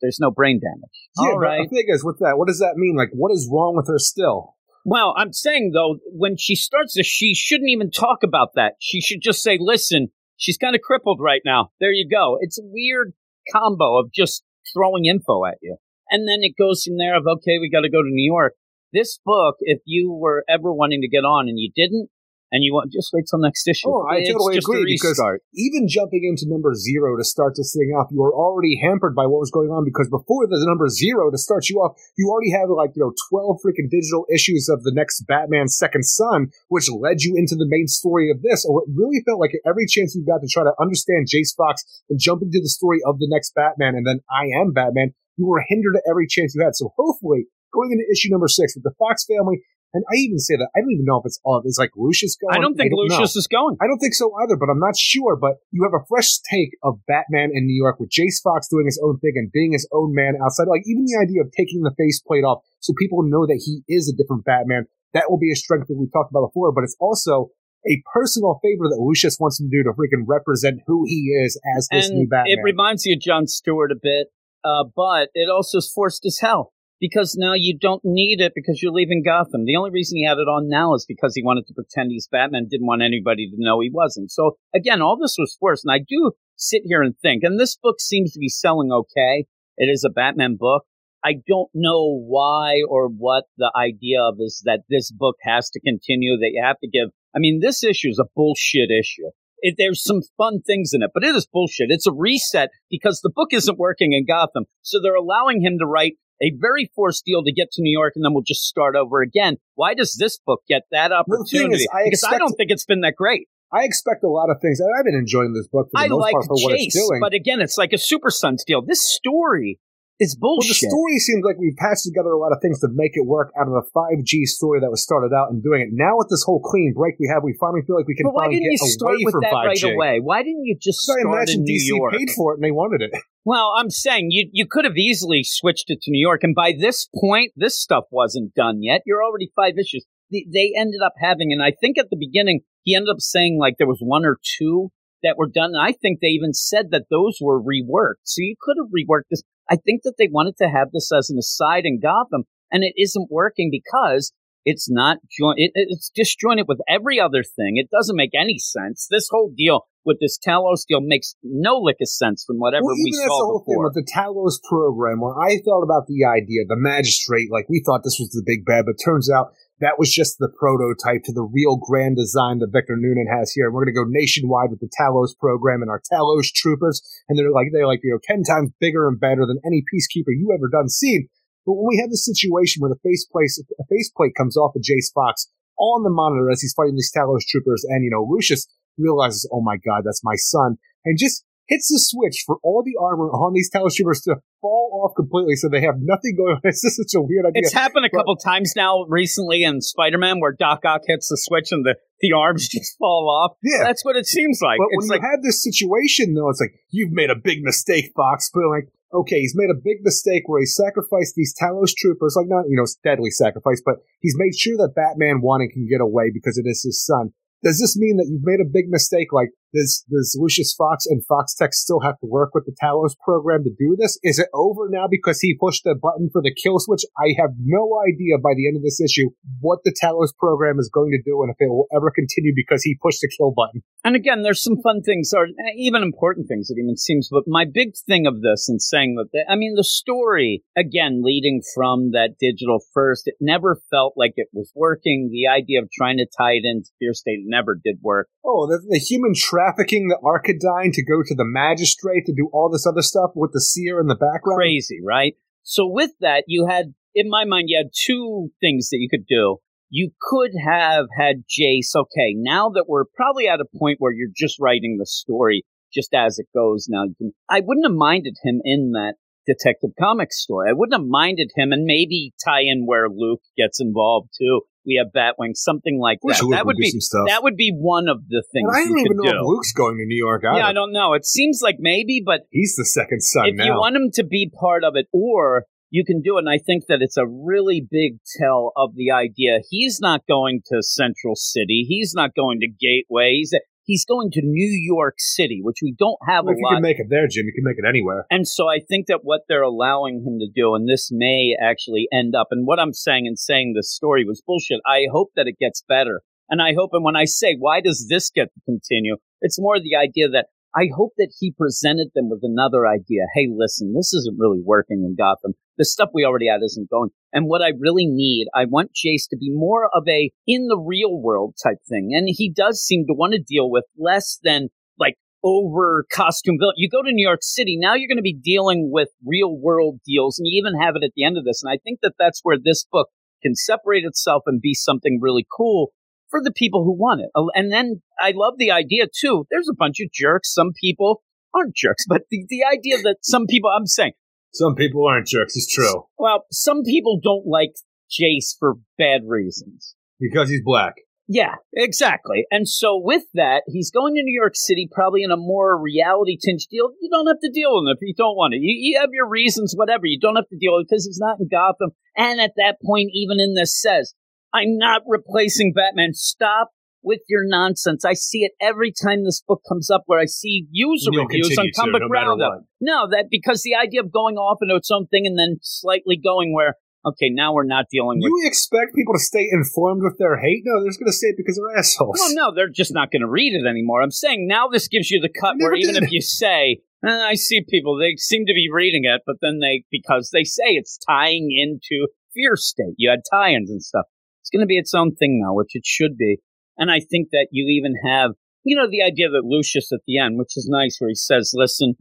There's 0.00 0.18
no 0.18 0.30
brain 0.30 0.60
damage. 0.60 0.96
Yeah, 1.20 1.32
All 1.32 1.40
but 1.40 1.68
the 1.68 1.68
thing 1.68 1.86
is, 1.88 2.02
with 2.02 2.18
that, 2.20 2.38
what 2.38 2.48
does 2.48 2.58
that 2.58 2.74
mean? 2.76 2.96
Like, 2.96 3.10
what 3.12 3.30
is 3.30 3.48
wrong 3.52 3.76
with 3.76 3.86
her 3.88 3.98
still? 3.98 4.55
Well, 4.88 5.14
I'm 5.16 5.32
saying 5.32 5.72
though, 5.74 5.96
when 6.12 6.36
she 6.36 6.54
starts 6.54 6.94
this, 6.94 7.08
she 7.08 7.34
shouldn't 7.34 7.70
even 7.70 7.90
talk 7.90 8.22
about 8.22 8.50
that. 8.54 8.74
She 8.78 9.00
should 9.00 9.20
just 9.20 9.42
say, 9.42 9.58
"Listen, 9.58 10.12
she's 10.36 10.56
kind 10.56 10.76
of 10.76 10.80
crippled 10.80 11.18
right 11.20 11.42
now. 11.44 11.72
There 11.80 11.90
you 11.90 12.08
go." 12.08 12.38
It's 12.40 12.56
a 12.56 12.64
weird 12.64 13.14
combo 13.52 13.98
of 13.98 14.12
just 14.12 14.44
throwing 14.72 15.06
info 15.06 15.44
at 15.44 15.58
you, 15.60 15.78
and 16.08 16.28
then 16.28 16.38
it 16.42 16.54
goes 16.56 16.84
from 16.84 16.98
there 16.98 17.16
of, 17.16 17.26
"Okay, 17.26 17.58
we 17.58 17.68
got 17.68 17.80
to 17.80 17.90
go 17.90 18.00
to 18.00 18.08
New 18.08 18.24
York." 18.24 18.54
This 18.92 19.18
book, 19.24 19.56
if 19.58 19.80
you 19.86 20.12
were 20.12 20.44
ever 20.48 20.72
wanting 20.72 21.00
to 21.00 21.08
get 21.08 21.24
on 21.24 21.48
and 21.48 21.58
you 21.58 21.72
didn't, 21.74 22.08
and 22.52 22.62
you 22.62 22.72
want, 22.72 22.92
just 22.92 23.10
wait 23.12 23.26
till 23.28 23.40
next 23.40 23.66
issue. 23.66 23.90
Oh, 23.90 24.06
I 24.06 24.22
It's 24.22 24.30
totally 24.30 24.58
agree 24.58 24.86
because 24.86 25.18
even 25.54 25.88
jumping 25.88 26.22
into 26.22 26.46
number 26.46 26.74
zero 26.74 27.16
to 27.18 27.24
start 27.24 27.54
this 27.56 27.74
thing 27.74 27.90
off, 27.98 28.08
you 28.10 28.20
were 28.22 28.34
already 28.34 28.78
hampered 28.78 29.14
by 29.14 29.26
what 29.26 29.42
was 29.42 29.50
going 29.50 29.70
on 29.70 29.84
because 29.84 30.08
before 30.08 30.46
the 30.46 30.62
number 30.62 30.88
zero 30.88 31.30
to 31.30 31.38
start 31.38 31.68
you 31.68 31.82
off, 31.82 31.98
you 32.16 32.30
already 32.30 32.54
had 32.54 32.70
like, 32.70 32.94
you 32.94 33.02
know, 33.02 33.12
12 33.30 33.58
freaking 33.64 33.90
digital 33.90 34.26
issues 34.32 34.68
of 34.70 34.82
the 34.84 34.94
next 34.94 35.26
Batman 35.26 35.66
Second 35.68 36.04
Son, 36.04 36.48
which 36.68 36.86
led 36.90 37.22
you 37.22 37.34
into 37.36 37.56
the 37.56 37.66
main 37.66 37.88
story 37.88 38.30
of 38.30 38.42
this. 38.42 38.64
Or 38.64 38.82
it 38.86 38.94
really 38.94 39.22
felt 39.26 39.40
like 39.40 39.58
every 39.66 39.86
chance 39.86 40.14
you 40.14 40.24
got 40.24 40.40
to 40.40 40.48
try 40.48 40.62
to 40.62 40.74
understand 40.78 41.26
Jace 41.26 41.54
Fox 41.56 41.82
and 42.08 42.18
jump 42.18 42.42
into 42.42 42.60
the 42.62 42.70
story 42.70 43.00
of 43.04 43.18
the 43.18 43.28
next 43.28 43.54
Batman 43.54 43.98
and 43.98 44.06
then 44.06 44.20
I 44.30 44.46
am 44.60 44.72
Batman, 44.72 45.14
you 45.36 45.46
were 45.46 45.64
hindered 45.66 45.96
at 45.96 46.08
every 46.08 46.26
chance 46.26 46.54
you 46.54 46.62
had. 46.62 46.74
So 46.74 46.92
hopefully, 46.96 47.46
going 47.72 47.92
into 47.92 48.08
issue 48.10 48.30
number 48.30 48.48
six 48.48 48.74
with 48.74 48.84
the 48.84 48.94
Fox 48.98 49.26
family, 49.26 49.62
and 49.96 50.04
I 50.12 50.20
even 50.20 50.38
say 50.38 50.60
that 50.60 50.68
I 50.76 50.84
don't 50.84 50.92
even 50.92 51.08
know 51.08 51.16
if 51.16 51.24
it's 51.24 51.40
all 51.40 51.62
it's 51.64 51.78
like 51.78 51.96
Lucius 51.96 52.36
going. 52.36 52.52
I 52.52 52.60
don't 52.60 52.76
think 52.76 52.92
know. 52.92 53.08
Lucius 53.08 53.34
is 53.34 53.48
going. 53.48 53.80
I 53.80 53.86
don't 53.88 53.96
think 53.96 54.12
so 54.12 54.28
either, 54.44 54.60
but 54.60 54.68
I'm 54.68 54.78
not 54.78 54.92
sure. 54.92 55.36
But 55.36 55.56
you 55.72 55.88
have 55.88 55.96
a 55.96 56.04
fresh 56.04 56.36
take 56.44 56.76
of 56.84 57.00
Batman 57.08 57.48
in 57.56 57.64
New 57.64 57.74
York 57.74 57.96
with 57.98 58.10
Jace 58.10 58.44
Fox 58.44 58.68
doing 58.68 58.84
his 58.84 59.00
own 59.02 59.16
thing 59.20 59.32
and 59.36 59.50
being 59.50 59.72
his 59.72 59.88
own 59.92 60.12
man 60.12 60.36
outside. 60.44 60.68
Like 60.68 60.84
even 60.84 61.08
the 61.08 61.16
idea 61.16 61.40
of 61.40 61.48
taking 61.56 61.80
the 61.80 61.96
faceplate 61.96 62.44
off 62.44 62.60
so 62.80 62.92
people 62.98 63.22
know 63.24 63.46
that 63.46 63.56
he 63.64 63.80
is 63.88 64.12
a 64.12 64.14
different 64.14 64.44
Batman. 64.44 64.84
That 65.14 65.30
will 65.30 65.38
be 65.38 65.50
a 65.50 65.56
strength 65.56 65.88
that 65.88 65.96
we 65.96 66.12
talked 66.12 66.30
about 66.30 66.52
before, 66.52 66.72
but 66.72 66.84
it's 66.84 66.96
also 67.00 67.48
a 67.88 68.02
personal 68.12 68.60
favor 68.62 68.84
that 68.90 69.00
Lucius 69.00 69.38
wants 69.40 69.58
him 69.58 69.70
to 69.70 69.76
do 69.78 69.82
to 69.84 69.96
freaking 69.96 70.24
represent 70.26 70.80
who 70.86 71.04
he 71.06 71.32
is 71.44 71.58
as 71.76 71.88
this 71.90 72.10
new 72.10 72.28
Batman. 72.28 72.58
it 72.58 72.62
reminds 72.62 73.06
you 73.06 73.14
of 73.14 73.20
John 73.20 73.46
Stewart 73.46 73.92
a 73.92 73.96
bit, 73.96 74.28
uh, 74.64 74.84
but 74.94 75.30
it 75.32 75.48
also 75.48 75.78
is 75.78 75.90
forced 75.90 76.26
as 76.26 76.38
hell 76.40 76.74
because 77.00 77.36
now 77.38 77.52
you 77.54 77.76
don't 77.78 78.02
need 78.04 78.40
it 78.40 78.52
because 78.54 78.80
you're 78.82 78.92
leaving 78.92 79.22
Gotham. 79.24 79.64
The 79.64 79.76
only 79.76 79.90
reason 79.90 80.16
he 80.16 80.26
had 80.26 80.38
it 80.38 80.48
on 80.48 80.68
now 80.68 80.94
is 80.94 81.04
because 81.06 81.34
he 81.34 81.42
wanted 81.42 81.66
to 81.66 81.74
pretend 81.74 82.10
he's 82.10 82.28
Batman, 82.30 82.68
didn't 82.70 82.86
want 82.86 83.02
anybody 83.02 83.48
to 83.48 83.56
know 83.56 83.80
he 83.80 83.90
wasn't. 83.92 84.30
So 84.30 84.56
again, 84.74 85.02
all 85.02 85.18
this 85.20 85.36
was 85.38 85.56
forced, 85.58 85.84
and 85.84 85.92
I 85.92 85.98
do 85.98 86.32
sit 86.56 86.82
here 86.84 87.02
and 87.02 87.14
think, 87.20 87.42
and 87.42 87.60
this 87.60 87.76
book 87.76 88.00
seems 88.00 88.32
to 88.32 88.38
be 88.38 88.48
selling 88.48 88.90
okay. 88.92 89.46
It 89.76 89.86
is 89.86 90.04
a 90.04 90.12
Batman 90.12 90.56
book. 90.58 90.84
I 91.24 91.34
don't 91.46 91.68
know 91.74 92.20
why 92.24 92.82
or 92.88 93.08
what 93.08 93.44
the 93.58 93.72
idea 93.76 94.22
of 94.22 94.36
is 94.38 94.62
that 94.64 94.82
this 94.88 95.10
book 95.10 95.36
has 95.42 95.68
to 95.70 95.80
continue, 95.80 96.36
that 96.36 96.50
you 96.52 96.62
have 96.64 96.78
to 96.80 96.88
give. 96.88 97.08
I 97.34 97.40
mean, 97.40 97.60
this 97.60 97.82
issue 97.82 98.08
is 98.08 98.20
a 98.20 98.30
bullshit 98.34 98.90
issue. 98.90 99.30
It, 99.58 99.74
there's 99.76 100.04
some 100.04 100.20
fun 100.36 100.60
things 100.64 100.92
in 100.92 101.02
it, 101.02 101.10
but 101.12 101.24
it 101.24 101.34
is 101.34 101.48
bullshit. 101.50 101.86
It's 101.90 102.06
a 102.06 102.12
reset 102.12 102.70
because 102.90 103.20
the 103.20 103.32
book 103.34 103.48
isn't 103.52 103.78
working 103.78 104.12
in 104.12 104.26
Gotham. 104.26 104.66
So 104.82 105.00
they're 105.02 105.16
allowing 105.16 105.62
him 105.62 105.78
to 105.80 105.86
write 105.86 106.14
a 106.42 106.52
very 106.58 106.90
forced 106.94 107.24
deal 107.24 107.42
to 107.42 107.52
get 107.52 107.70
to 107.72 107.82
New 107.82 107.92
York 107.92 108.12
and 108.16 108.24
then 108.24 108.32
we'll 108.34 108.42
just 108.42 108.62
start 108.62 108.96
over 108.96 109.20
again. 109.20 109.56
Why 109.74 109.94
does 109.94 110.16
this 110.18 110.38
book 110.38 110.62
get 110.68 110.82
that 110.90 111.12
opportunity? 111.12 111.82
is, 111.82 111.88
I 111.92 112.04
because 112.04 112.24
I 112.24 112.38
don't 112.38 112.54
think 112.54 112.70
it's 112.70 112.84
been 112.84 113.00
that 113.00 113.14
great. 113.16 113.48
I 113.72 113.84
expect 113.84 114.22
a 114.22 114.28
lot 114.28 114.48
of 114.48 114.60
things, 114.60 114.80
I've 114.80 115.04
been 115.04 115.16
enjoying 115.16 115.52
this 115.52 115.66
book 115.66 115.88
for 115.90 115.98
the 115.98 116.04
I 116.04 116.08
most 116.08 116.20
like 116.20 116.32
part 116.32 116.44
for 116.46 116.54
what 116.54 116.74
Jace, 116.74 116.86
it's 116.86 116.94
doing. 116.94 117.20
but 117.20 117.34
again, 117.34 117.60
it's 117.60 117.76
like 117.76 117.92
a 117.92 117.98
Super 117.98 118.30
Sons 118.30 118.64
deal. 118.64 118.80
This 118.80 119.02
story 119.02 119.80
Well, 120.18 120.56
bullshit. 120.56 120.80
the 120.80 120.88
story 120.88 121.18
seems 121.18 121.44
like 121.44 121.56
we've 121.58 121.76
patched 121.76 122.04
together 122.04 122.32
a 122.32 122.38
lot 122.38 122.52
of 122.52 122.58
things 122.62 122.80
to 122.80 122.88
make 122.88 123.12
it 123.14 123.26
work 123.26 123.52
out 123.58 123.68
of 123.68 123.74
the 123.76 123.84
5G 123.92 124.48
story 124.48 124.80
that 124.80 124.90
was 124.90 125.02
started 125.02 125.36
out 125.36 125.50
and 125.52 125.62
doing 125.62 125.82
it. 125.82 125.88
Now 125.92 126.16
with 126.16 126.28
this 126.30 126.42
whole 126.42 126.60
clean 126.60 126.94
break 126.96 127.16
we 127.20 127.28
have, 127.28 127.44
we 127.44 127.52
finally 127.60 127.82
feel 127.86 127.96
like 127.96 128.06
we 128.08 128.16
can 128.16 128.24
but 128.24 128.34
why 128.34 128.48
didn't 128.48 128.70
you 128.72 128.78
start 128.78 129.16
with 129.20 129.34
that 129.42 129.52
5G. 129.52 129.66
right 129.66 129.82
away? 129.84 130.20
Why 130.20 130.42
didn't 130.42 130.64
you 130.64 130.76
just 130.80 131.04
Because 131.04 131.16
I 131.16 131.20
start 131.20 131.36
imagine 131.36 131.60
in 131.60 131.64
New 131.64 131.80
DC 131.80 131.88
York? 131.88 132.12
paid 132.12 132.30
for 132.30 132.52
it 132.52 132.56
and 132.56 132.64
they 132.64 132.72
wanted 132.72 133.02
it. 133.02 133.10
Well, 133.44 133.74
I'm 133.76 133.90
saying 133.90 134.28
you 134.30 134.48
you 134.52 134.66
could 134.66 134.84
have 134.84 134.96
easily 134.96 135.42
switched 135.44 135.90
it 135.90 136.00
to 136.02 136.10
New 136.10 136.20
York, 136.20 136.42
and 136.42 136.52
by 136.52 136.72
this 136.76 137.08
point, 137.14 137.52
this 137.54 137.78
stuff 137.78 138.04
wasn't 138.10 138.54
done 138.54 138.82
yet. 138.82 139.02
You're 139.06 139.22
already 139.22 139.52
five 139.54 139.74
issues. 139.78 140.04
They, 140.32 140.44
they 140.52 140.72
ended 140.76 141.00
up 141.00 141.12
having, 141.20 141.52
and 141.52 141.62
I 141.62 141.70
think 141.70 141.96
at 141.96 142.10
the 142.10 142.16
beginning 142.18 142.62
he 142.82 142.96
ended 142.96 143.10
up 143.10 143.20
saying 143.20 143.58
like 143.60 143.74
there 143.78 143.86
was 143.86 144.00
one 144.00 144.24
or 144.24 144.38
two 144.58 144.90
that 145.22 145.36
were 145.36 145.48
done. 145.48 145.74
And 145.74 145.82
I 145.82 145.92
think 145.92 146.20
they 146.20 146.28
even 146.28 146.54
said 146.54 146.86
that 146.90 147.06
those 147.10 147.38
were 147.40 147.60
reworked. 147.60 148.24
So 148.24 148.40
you 148.40 148.54
could 148.60 148.76
have 148.78 148.90
reworked 148.90 149.28
this. 149.30 149.42
I 149.70 149.76
think 149.76 150.02
that 150.04 150.14
they 150.18 150.28
wanted 150.30 150.56
to 150.58 150.68
have 150.68 150.88
this 150.92 151.10
as 151.16 151.30
an 151.30 151.38
aside 151.38 151.84
in 151.84 152.00
Gotham, 152.00 152.44
and 152.70 152.84
it 152.84 152.94
isn't 152.96 153.30
working 153.30 153.70
because 153.70 154.32
it's 154.64 154.90
not 154.90 155.18
joint. 155.30 155.58
It, 155.58 155.70
it's 155.74 156.10
disjointed 156.14 156.66
with 156.68 156.80
every 156.88 157.20
other 157.20 157.42
thing. 157.42 157.76
It 157.76 157.88
doesn't 157.90 158.16
make 158.16 158.34
any 158.34 158.58
sense. 158.58 159.06
This 159.08 159.28
whole 159.30 159.52
deal 159.56 159.86
with 160.04 160.18
this 160.20 160.38
Talos 160.38 160.86
deal 160.86 161.00
makes 161.00 161.34
no 161.42 161.78
lick 161.78 161.96
of 162.00 162.08
sense 162.08 162.44
from 162.46 162.58
whatever 162.58 162.84
well, 162.84 162.94
we 162.94 163.10
that's 163.10 163.22
the 163.22 163.26
saw 163.26 163.46
whole 163.46 163.64
thing 163.66 163.74
before. 163.74 163.84
with 163.84 163.94
the 163.94 164.06
Talos 164.06 164.58
program. 164.68 165.20
When 165.20 165.34
I 165.34 165.58
thought 165.64 165.82
about 165.82 166.06
the 166.06 166.26
idea, 166.26 166.66
the 166.66 166.78
magistrate, 166.78 167.50
like 167.50 167.68
we 167.68 167.82
thought 167.86 168.02
this 168.02 168.18
was 168.18 168.30
the 168.30 168.42
big 168.46 168.64
bad, 168.64 168.86
but 168.86 168.96
turns 169.02 169.30
out 169.30 169.54
that 169.80 169.98
was 169.98 170.12
just 170.12 170.38
the 170.38 170.48
prototype 170.48 171.22
to 171.24 171.32
the 171.32 171.44
real 171.44 171.76
grand 171.76 172.16
design 172.16 172.60
that 172.60 172.72
Victor 172.72 172.96
Noonan 172.96 173.28
has 173.28 173.52
here. 173.52 173.66
And 173.66 173.74
we're 173.74 173.84
going 173.84 173.94
to 173.94 174.00
go 174.00 174.08
nationwide 174.08 174.70
with 174.70 174.80
the 174.80 174.88
Talos 174.88 175.36
program 175.36 175.82
and 175.82 175.90
our 175.90 176.00
Talos 176.00 176.52
troopers, 176.54 177.02
and 177.28 177.38
they're 177.38 177.50
like 177.50 177.68
they're 177.72 177.86
like 177.86 178.00
you 178.02 178.12
know 178.12 178.20
ten 178.22 178.42
times 178.42 178.72
bigger 178.80 179.08
and 179.08 179.20
better 179.20 179.44
than 179.44 179.60
any 179.64 179.84
peacekeeper 179.84 180.32
you 180.32 180.52
ever 180.54 180.68
done 180.68 180.88
seen. 180.88 181.28
But 181.66 181.74
when 181.74 181.88
we 181.88 182.00
have 182.00 182.10
this 182.10 182.24
situation 182.24 182.80
where 182.80 182.90
the 182.90 183.02
faceplate 183.04 183.50
a 183.78 183.84
faceplate 183.90 184.34
comes 184.36 184.56
off 184.56 184.76
of 184.76 184.82
Jace 184.82 185.12
Fox 185.12 185.50
on 185.78 186.04
the 186.04 186.10
monitor 186.10 186.50
as 186.50 186.62
he's 186.62 186.72
fighting 186.72 186.96
these 186.96 187.12
Talos 187.14 187.44
troopers, 187.48 187.84
and 187.88 188.04
you 188.04 188.10
know 188.10 188.26
Lucius 188.28 188.66
realizes, 188.96 189.48
oh 189.52 189.60
my 189.60 189.76
god, 189.76 190.02
that's 190.04 190.24
my 190.24 190.36
son, 190.36 190.76
and 191.04 191.18
just 191.18 191.44
hits 191.68 191.88
the 191.88 191.98
switch 191.98 192.44
for 192.46 192.58
all 192.62 192.82
the 192.84 192.94
armor 193.00 193.28
on 193.30 193.52
these 193.52 193.70
Talos 193.70 193.94
troopers 193.94 194.20
to 194.22 194.36
fall 194.60 195.02
off 195.04 195.14
completely, 195.16 195.54
so 195.56 195.68
they 195.68 195.80
have 195.82 195.96
nothing 196.00 196.36
going 196.36 196.54
on. 196.56 196.60
It's 196.64 196.82
just 196.82 196.96
such 196.96 197.14
a 197.14 197.22
weird 197.22 197.46
idea. 197.46 197.62
It's 197.64 197.72
happened 197.72 198.06
a 198.06 198.08
But- 198.12 198.18
couple 198.18 198.36
times 198.36 198.74
now 198.76 199.04
recently 199.08 199.62
in 199.64 199.80
Spider-Man 199.80 200.40
where 200.40 200.52
Doc 200.52 200.84
Ock 200.84 201.02
hits 201.06 201.28
the 201.28 201.36
switch 201.36 201.68
and 201.72 201.84
the, 201.84 201.96
the 202.20 202.32
arms 202.32 202.68
just 202.72 202.96
fall 202.98 203.28
off. 203.28 203.56
Yeah. 203.62 203.84
That's 203.84 204.04
what 204.04 204.16
it 204.16 204.26
seems 204.26 204.60
like. 204.62 204.78
But 204.78 204.88
it's 204.92 205.10
when 205.10 205.18
like 205.18 205.22
you 205.22 205.30
have 205.30 205.42
this 205.42 205.62
situation, 205.62 206.34
though, 206.34 206.48
it's 206.50 206.60
like 206.60 206.74
you've 206.90 207.12
made 207.12 207.30
a 207.30 207.36
big 207.36 207.62
mistake, 207.62 208.12
Fox. 208.16 208.50
But 208.52 208.62
like, 208.70 208.88
okay, 209.12 209.40
he's 209.40 209.54
made 209.56 209.70
a 209.70 209.78
big 209.78 210.02
mistake 210.02 210.42
where 210.46 210.60
he 210.60 210.66
sacrificed 210.66 211.34
these 211.36 211.54
Talos 211.54 211.92
troopers, 211.96 212.34
like 212.36 212.48
not 212.48 212.64
you 212.68 212.76
know 212.76 212.86
deadly 213.04 213.30
sacrifice, 213.30 213.82
but 213.84 213.96
he's 214.20 214.34
made 214.36 214.54
sure 214.56 214.76
that 214.78 214.94
Batman 214.94 215.40
one 215.40 215.60
and 215.62 215.70
can 215.72 215.86
get 215.88 216.00
away 216.00 216.30
because 216.32 216.58
it 216.58 216.66
is 216.68 216.82
his 216.82 217.04
son. 217.04 217.32
Does 217.62 217.80
this 217.80 217.96
mean 217.96 218.18
that 218.18 218.28
you've 218.28 218.44
made 218.44 218.60
a 218.60 218.68
big 218.68 218.88
mistake? 218.88 219.32
Like 219.32 219.48
Does 219.74 220.04
does 220.10 220.36
Lucius 220.40 220.74
Fox 220.76 221.06
and 221.06 221.24
Fox 221.26 221.54
Tech 221.54 221.74
still 221.74 222.00
have 222.00 222.18
to 222.20 222.26
work 222.26 222.50
with 222.54 222.66
the 222.66 222.76
Talos 222.82 223.16
program 223.18 223.64
to 223.64 223.70
do 223.70 223.96
this? 223.98 224.18
Is 224.22 224.38
it 224.38 224.48
over 224.54 224.88
now 224.90 225.06
because 225.10 225.40
he 225.40 225.56
pushed 225.58 225.84
the 225.84 225.94
button 225.94 226.30
for 226.32 226.42
the 226.42 226.54
kill 226.54 226.78
switch? 226.78 227.04
I 227.18 227.34
have 227.38 227.50
no 227.62 228.00
idea 228.06 228.38
by 228.38 228.54
the 228.56 228.68
end 228.68 228.76
of 228.76 228.82
this 228.82 229.00
issue 229.00 229.30
what 229.60 229.80
the 229.84 229.94
Talos 229.94 230.34
program 230.38 230.78
is 230.78 230.90
going 230.92 231.10
to 231.10 231.22
do 231.22 231.42
and 231.42 231.50
if 231.50 231.56
it 231.58 231.68
will 231.68 231.86
ever 231.94 232.10
continue 232.10 232.52
because 232.54 232.82
he 232.82 232.98
pushed 233.00 233.20
the 233.20 233.30
kill 233.36 233.52
button. 233.52 233.82
And 234.04 234.14
again, 234.14 234.42
there's 234.42 234.62
some 234.62 234.76
fun 234.82 235.02
things, 235.02 235.32
or 235.34 235.46
eh, 235.46 235.72
even 235.76 236.04
important 236.04 236.46
things, 236.46 236.70
it 236.70 236.78
even 236.80 236.96
seems. 236.96 237.28
But 237.28 237.42
my 237.48 237.64
big 237.64 237.94
thing 238.06 238.26
of 238.26 238.40
this 238.40 238.68
and 238.68 238.80
saying 238.80 239.16
that, 239.16 239.30
the, 239.32 239.44
I 239.50 239.56
mean, 239.56 239.74
the 239.74 239.82
story, 239.82 240.62
again, 240.76 241.22
leading 241.24 241.60
from 241.74 242.12
that 242.12 242.38
digital 242.38 242.78
first, 242.94 243.24
it 243.26 243.34
never 243.40 243.80
felt 243.90 244.14
like 244.16 244.34
it 244.36 244.46
was 244.52 244.70
working. 244.76 245.30
The 245.32 245.48
idea 245.50 245.82
of 245.82 245.90
trying 245.90 246.18
to 246.18 246.26
tie 246.38 246.52
it 246.52 246.62
into 246.64 246.88
Fear 247.00 247.14
State 247.14 247.40
never 247.46 247.74
did 247.74 247.98
work. 248.00 248.28
Oh, 248.44 248.68
the, 248.68 248.80
the 248.88 248.98
human 248.98 249.34
trafficking 249.56 250.08
the 250.08 250.18
Arcanine 250.22 250.92
to 250.92 251.04
go 251.04 251.22
to 251.24 251.34
the 251.34 251.44
magistrate 251.44 252.26
to 252.26 252.34
do 252.34 252.50
all 252.52 252.70
this 252.70 252.86
other 252.86 253.02
stuff 253.02 253.30
with 253.34 253.52
the 253.52 253.60
seer 253.60 254.00
in 254.00 254.06
the 254.06 254.14
background. 254.14 254.58
Crazy, 254.58 255.00
right? 255.02 255.34
So 255.62 255.86
with 255.86 256.10
that, 256.20 256.44
you 256.46 256.66
had, 256.66 256.94
in 257.14 257.28
my 257.28 257.44
mind, 257.44 257.64
you 257.68 257.78
had 257.78 257.90
two 257.94 258.50
things 258.60 258.90
that 258.90 258.98
you 259.00 259.08
could 259.08 259.26
do. 259.26 259.58
You 259.88 260.10
could 260.20 260.50
have 260.62 261.06
had 261.18 261.44
Jace, 261.48 261.94
okay, 261.94 262.34
now 262.34 262.70
that 262.70 262.86
we're 262.88 263.04
probably 263.14 263.48
at 263.48 263.60
a 263.60 263.78
point 263.78 263.96
where 263.98 264.12
you're 264.12 264.28
just 264.34 264.58
writing 264.60 264.96
the 264.98 265.06
story 265.06 265.64
just 265.94 266.12
as 266.12 266.38
it 266.38 266.46
goes 266.54 266.86
now, 266.88 267.04
can, 267.16 267.32
I 267.48 267.60
wouldn't 267.60 267.86
have 267.86 267.96
minded 267.96 268.36
him 268.42 268.60
in 268.64 268.92
that 268.92 269.14
Detective 269.46 269.90
Comics 269.98 270.42
story. 270.42 270.68
I 270.68 270.72
wouldn't 270.72 271.00
have 271.00 271.08
minded 271.08 271.52
him 271.54 271.72
and 271.72 271.84
maybe 271.84 272.34
tie 272.44 272.62
in 272.62 272.84
where 272.84 273.08
Luke 273.08 273.42
gets 273.56 273.80
involved 273.80 274.30
too. 274.36 274.62
We 274.86 275.02
have 275.02 275.12
Batwing, 275.12 275.56
something 275.56 275.98
like 276.00 276.18
that. 276.22 276.42
Luke 276.42 276.52
that 276.52 276.66
would 276.66 276.76
be 276.76 276.92
that 277.26 277.42
would 277.42 277.56
be 277.56 277.72
one 277.76 278.08
of 278.08 278.28
the 278.28 278.44
things 278.52 278.70
I 278.72 278.84
don't 278.84 278.98
even 278.98 279.16
know 279.16 279.32
do. 279.32 279.36
if 279.36 279.42
Luke's 279.42 279.72
going 279.72 279.98
to 279.98 280.06
New 280.06 280.16
York 280.16 280.42
either. 280.46 280.58
yeah, 280.60 280.68
I 280.68 280.72
don't 280.72 280.92
know. 280.92 281.14
It 281.14 281.26
seems 281.26 281.60
like 281.62 281.76
maybe, 281.78 282.22
but 282.24 282.42
He's 282.50 282.76
the 282.76 282.84
second 282.84 283.20
son 283.20 283.48
if 283.48 283.56
now. 283.56 283.64
you 283.64 283.70
want 283.72 283.96
him 283.96 284.10
to 284.14 284.24
be 284.24 284.50
part 284.58 284.84
of 284.84 284.94
it, 284.94 285.06
or 285.12 285.64
you 285.90 286.04
can 286.04 286.22
do 286.22 286.36
it. 286.36 286.40
And 286.40 286.48
I 286.48 286.58
think 286.58 286.84
that 286.88 286.98
it's 287.00 287.16
a 287.16 287.26
really 287.26 287.86
big 287.90 288.18
tell 288.40 288.72
of 288.76 288.94
the 288.94 289.10
idea. 289.10 289.58
He's 289.70 289.98
not 290.00 290.22
going 290.28 290.60
to 290.66 290.82
Central 290.82 291.34
City. 291.34 291.84
He's 291.88 292.12
not 292.14 292.34
going 292.34 292.60
to 292.60 292.68
Gateway. 292.68 293.38
He's, 293.38 293.52
he's 293.86 294.04
going 294.04 294.30
to 294.32 294.42
New 294.42 294.70
York 294.70 295.14
City, 295.18 295.60
which 295.62 295.78
we 295.82 295.94
don't 295.96 296.18
have 296.28 296.44
Well, 296.44 296.52
a 296.52 296.56
if 296.56 296.58
you 296.60 296.76
can 296.76 296.82
make 296.82 296.98
it 296.98 297.06
there, 297.08 297.26
Jim, 297.26 297.46
you 297.46 297.52
can 297.54 297.64
make 297.64 297.78
it 297.78 297.88
anywhere. 297.88 298.26
And 298.30 298.46
so 298.46 298.68
I 298.68 298.80
think 298.80 299.06
that 299.06 299.20
what 299.22 299.42
they're 299.48 299.62
allowing 299.62 300.22
him 300.26 300.38
to 300.40 300.48
do, 300.54 300.74
and 300.74 300.88
this 300.88 301.08
may 301.10 301.56
actually 301.60 302.08
end 302.12 302.34
up, 302.34 302.48
and 302.50 302.66
what 302.66 302.78
I'm 302.78 302.92
saying 302.92 303.26
and 303.26 303.38
saying 303.38 303.72
this 303.74 303.94
story 303.94 304.24
was 304.24 304.42
bullshit. 304.44 304.80
I 304.86 305.06
hope 305.10 305.30
that 305.36 305.46
it 305.46 305.56
gets 305.58 305.82
better. 305.88 306.20
And 306.48 306.60
I 306.60 306.74
hope, 306.76 306.90
and 306.92 307.04
when 307.04 307.16
I 307.16 307.24
say, 307.24 307.56
why 307.58 307.80
does 307.80 308.06
this 308.08 308.30
get 308.30 308.52
to 308.54 308.60
continue? 308.66 309.16
It's 309.40 309.60
more 309.60 309.78
the 309.78 309.96
idea 309.96 310.28
that 310.28 310.46
I 310.76 310.88
hope 310.94 311.14
that 311.16 311.32
he 311.40 311.54
presented 311.56 312.08
them 312.14 312.28
with 312.28 312.40
another 312.42 312.86
idea. 312.86 313.22
Hey, 313.34 313.48
listen, 313.50 313.94
this 313.94 314.12
isn't 314.12 314.38
really 314.38 314.60
working 314.62 315.04
in 315.04 315.16
Gotham. 315.16 315.54
The 315.78 315.84
stuff 315.84 316.10
we 316.14 316.24
already 316.24 316.48
had 316.48 316.60
isn't 316.64 316.90
going. 316.90 317.10
And 317.32 317.46
what 317.46 317.62
I 317.62 317.72
really 317.78 318.06
need, 318.06 318.48
I 318.54 318.64
want 318.64 318.92
Jace 318.92 319.28
to 319.30 319.36
be 319.36 319.50
more 319.50 319.90
of 319.92 320.04
a 320.08 320.30
in 320.46 320.68
the 320.68 320.78
real 320.78 321.20
world 321.20 321.54
type 321.62 321.78
thing. 321.88 322.10
And 322.14 322.28
he 322.30 322.50
does 322.50 322.82
seem 322.82 323.04
to 323.06 323.14
want 323.14 323.34
to 323.34 323.38
deal 323.38 323.70
with 323.70 323.84
less 323.98 324.38
than 324.42 324.68
like 324.98 325.16
over 325.44 326.04
costume 326.10 326.56
villain. 326.58 326.74
You 326.76 326.88
go 326.88 327.02
to 327.02 327.12
New 327.12 327.26
York 327.26 327.42
City, 327.42 327.76
now 327.78 327.94
you're 327.94 328.08
going 328.08 328.16
to 328.16 328.22
be 328.22 328.34
dealing 328.34 328.90
with 328.90 329.08
real 329.24 329.56
world 329.56 330.00
deals, 330.06 330.38
and 330.38 330.46
you 330.46 330.58
even 330.58 330.80
have 330.80 330.96
it 330.96 331.04
at 331.04 331.12
the 331.14 331.24
end 331.24 331.36
of 331.36 331.44
this. 331.44 331.62
And 331.62 331.72
I 331.72 331.78
think 331.82 332.00
that 332.02 332.14
that's 332.18 332.40
where 332.42 332.56
this 332.62 332.86
book 332.90 333.08
can 333.42 333.54
separate 333.54 334.04
itself 334.04 334.42
and 334.46 334.60
be 334.60 334.74
something 334.74 335.18
really 335.20 335.46
cool 335.56 335.92
for 336.30 336.40
the 336.42 336.52
people 336.52 336.84
who 336.84 336.92
want 336.92 337.20
it. 337.20 337.30
Oh, 337.34 337.50
And 337.54 337.72
then 337.72 338.02
I 338.18 338.32
love 338.34 338.54
the 338.58 338.70
idea 338.70 339.06
too. 339.06 339.46
There's 339.50 339.68
a 339.70 339.76
bunch 339.76 340.00
of 340.00 340.10
jerks. 340.12 340.52
Some 340.52 340.72
people 340.80 341.22
aren't 341.54 341.76
jerks, 341.76 342.04
but 342.08 342.22
the, 342.30 342.44
the 342.48 342.64
idea 342.64 343.00
that 343.02 343.18
some 343.22 343.46
people, 343.46 343.70
I'm 343.70 343.86
saying, 343.86 344.12
Some 344.58 344.74
people 344.74 345.06
aren't 345.06 345.26
jerks. 345.26 345.56
It's 345.56 345.72
true 345.72 346.04
well, 346.26 346.44
some 346.50 346.82
people 346.82 347.20
don't 347.22 347.46
like 347.46 347.70
Jace 348.10 348.56
for 348.58 348.74
bad 348.98 349.22
reasons. 349.26 349.94
because 350.18 350.48
he's 350.48 350.62
black. 350.64 350.94
Yeah, 351.28 351.54
exactly. 351.72 352.46
And 352.52 352.68
so 352.68 353.00
with 353.02 353.24
that, 353.34 353.62
he's 353.66 353.90
going 353.90 354.14
to 354.14 354.22
New 354.22 354.34
York 354.34 354.54
City, 354.54 354.88
probably 354.90 355.22
in 355.24 355.32
a 355.32 355.36
more 355.36 355.80
reality 355.80 356.36
tinged 356.36 356.66
deal. 356.70 356.90
You 357.00 357.08
don't 357.10 357.26
have 357.26 357.40
to 357.42 357.50
deal 357.52 357.74
with 357.74 357.82
him 357.90 357.96
if 357.96 357.98
you 358.00 358.14
don't 358.16 358.36
want 358.36 358.52
to. 358.52 358.58
You, 358.58 358.74
you 358.78 359.00
have 359.00 359.10
your 359.12 359.28
reasons, 359.28 359.74
whatever. 359.76 360.06
You 360.06 360.20
don't 360.20 360.36
have 360.36 360.48
to 360.48 360.58
deal 360.58 360.74
with 360.74 360.82
it 360.82 360.88
because 360.90 361.06
he's 361.06 361.18
not 361.18 361.38
in 361.40 361.48
Gotham. 361.48 361.90
And 362.16 362.40
at 362.40 362.52
that 362.56 362.76
point, 362.84 363.10
even 363.12 363.38
in 363.40 363.54
this 363.54 363.80
says, 363.80 364.14
I'm 364.52 364.78
not 364.78 365.02
replacing 365.06 365.72
Batman. 365.74 366.14
Stop 366.14 366.70
with 367.06 367.20
your 367.28 367.46
nonsense. 367.46 368.04
I 368.04 368.14
see 368.14 368.40
it 368.40 368.52
every 368.60 368.92
time 368.92 369.24
this 369.24 369.40
book 369.46 369.62
comes 369.66 369.88
up 369.88 370.02
where 370.06 370.18
I 370.18 370.26
see 370.26 370.66
user 370.72 371.10
reviews 371.14 371.56
on 371.56 371.70
Comic 371.74 372.02
no 372.02 372.08
Roundup. 372.08 372.64
No, 372.80 373.06
that 373.08 373.26
because 373.30 373.62
the 373.62 373.76
idea 373.76 374.00
of 374.00 374.10
going 374.10 374.34
off 374.34 374.58
into 374.60 374.74
its 374.74 374.90
own 374.90 375.06
thing 375.06 375.24
and 375.24 375.38
then 375.38 375.58
slightly 375.62 376.20
going 376.22 376.52
where, 376.52 376.74
okay, 377.06 377.30
now 377.30 377.54
we're 377.54 377.64
not 377.64 377.86
dealing 377.90 378.18
with 378.18 378.28
You 378.28 378.42
expect 378.44 378.96
people 378.96 379.14
to 379.14 379.20
stay 379.20 379.46
informed 379.50 380.02
with 380.02 380.18
their 380.18 380.36
hate? 380.38 380.62
No, 380.66 380.82
they're 380.82 380.90
just 380.90 380.98
going 380.98 381.06
to 381.06 381.16
say 381.16 381.28
it 381.28 381.36
because 381.38 381.56
they're 381.56 381.78
assholes. 381.78 382.18
Well, 382.18 382.34
no, 382.34 382.52
they're 382.52 382.68
just 382.68 382.92
not 382.92 383.12
going 383.12 383.22
to 383.22 383.30
read 383.30 383.54
it 383.54 383.66
anymore. 383.66 384.02
I'm 384.02 384.10
saying 384.10 384.48
now 384.48 384.66
this 384.66 384.88
gives 384.88 385.08
you 385.08 385.20
the 385.20 385.30
cut 385.30 385.54
where 385.58 385.74
even 385.74 385.94
did. 385.94 386.02
if 386.02 386.10
you 386.10 386.20
say, 386.20 386.80
eh, 387.06 387.08
I 387.08 387.34
see 387.34 387.62
people, 387.68 387.96
they 387.96 388.16
seem 388.16 388.46
to 388.46 388.52
be 388.52 388.68
reading 388.70 389.04
it, 389.04 389.22
but 389.24 389.36
then 389.40 389.60
they, 389.60 389.84
because 389.92 390.30
they 390.32 390.42
say 390.42 390.74
it's 390.74 390.98
tying 390.98 391.54
into 391.56 392.08
Fear 392.34 392.56
State, 392.56 392.94
you 392.98 393.08
had 393.08 393.20
tie 393.30 393.52
ins 393.52 393.70
and 393.70 393.80
stuff. 393.80 394.06
It's 394.42 394.50
going 394.50 394.60
to 394.60 394.66
be 394.66 394.78
its 394.78 394.94
own 394.94 395.14
thing 395.14 395.40
now, 395.42 395.54
which 395.54 395.74
it 395.74 395.84
should 395.84 396.16
be. 396.16 396.38
And 396.78 396.90
I 396.90 397.00
think 397.00 397.28
that 397.32 397.48
you 397.50 397.66
even 397.68 397.94
have, 398.06 398.32
you 398.64 398.76
know, 398.76 398.88
the 398.90 399.02
idea 399.02 399.28
that 399.30 399.44
Lucius 399.44 399.92
at 399.92 400.00
the 400.06 400.18
end, 400.18 400.38
which 400.38 400.56
is 400.56 400.68
nice, 400.70 400.96
where 400.98 401.08
he 401.08 401.14
says, 401.14 401.52
listen, 401.54 401.94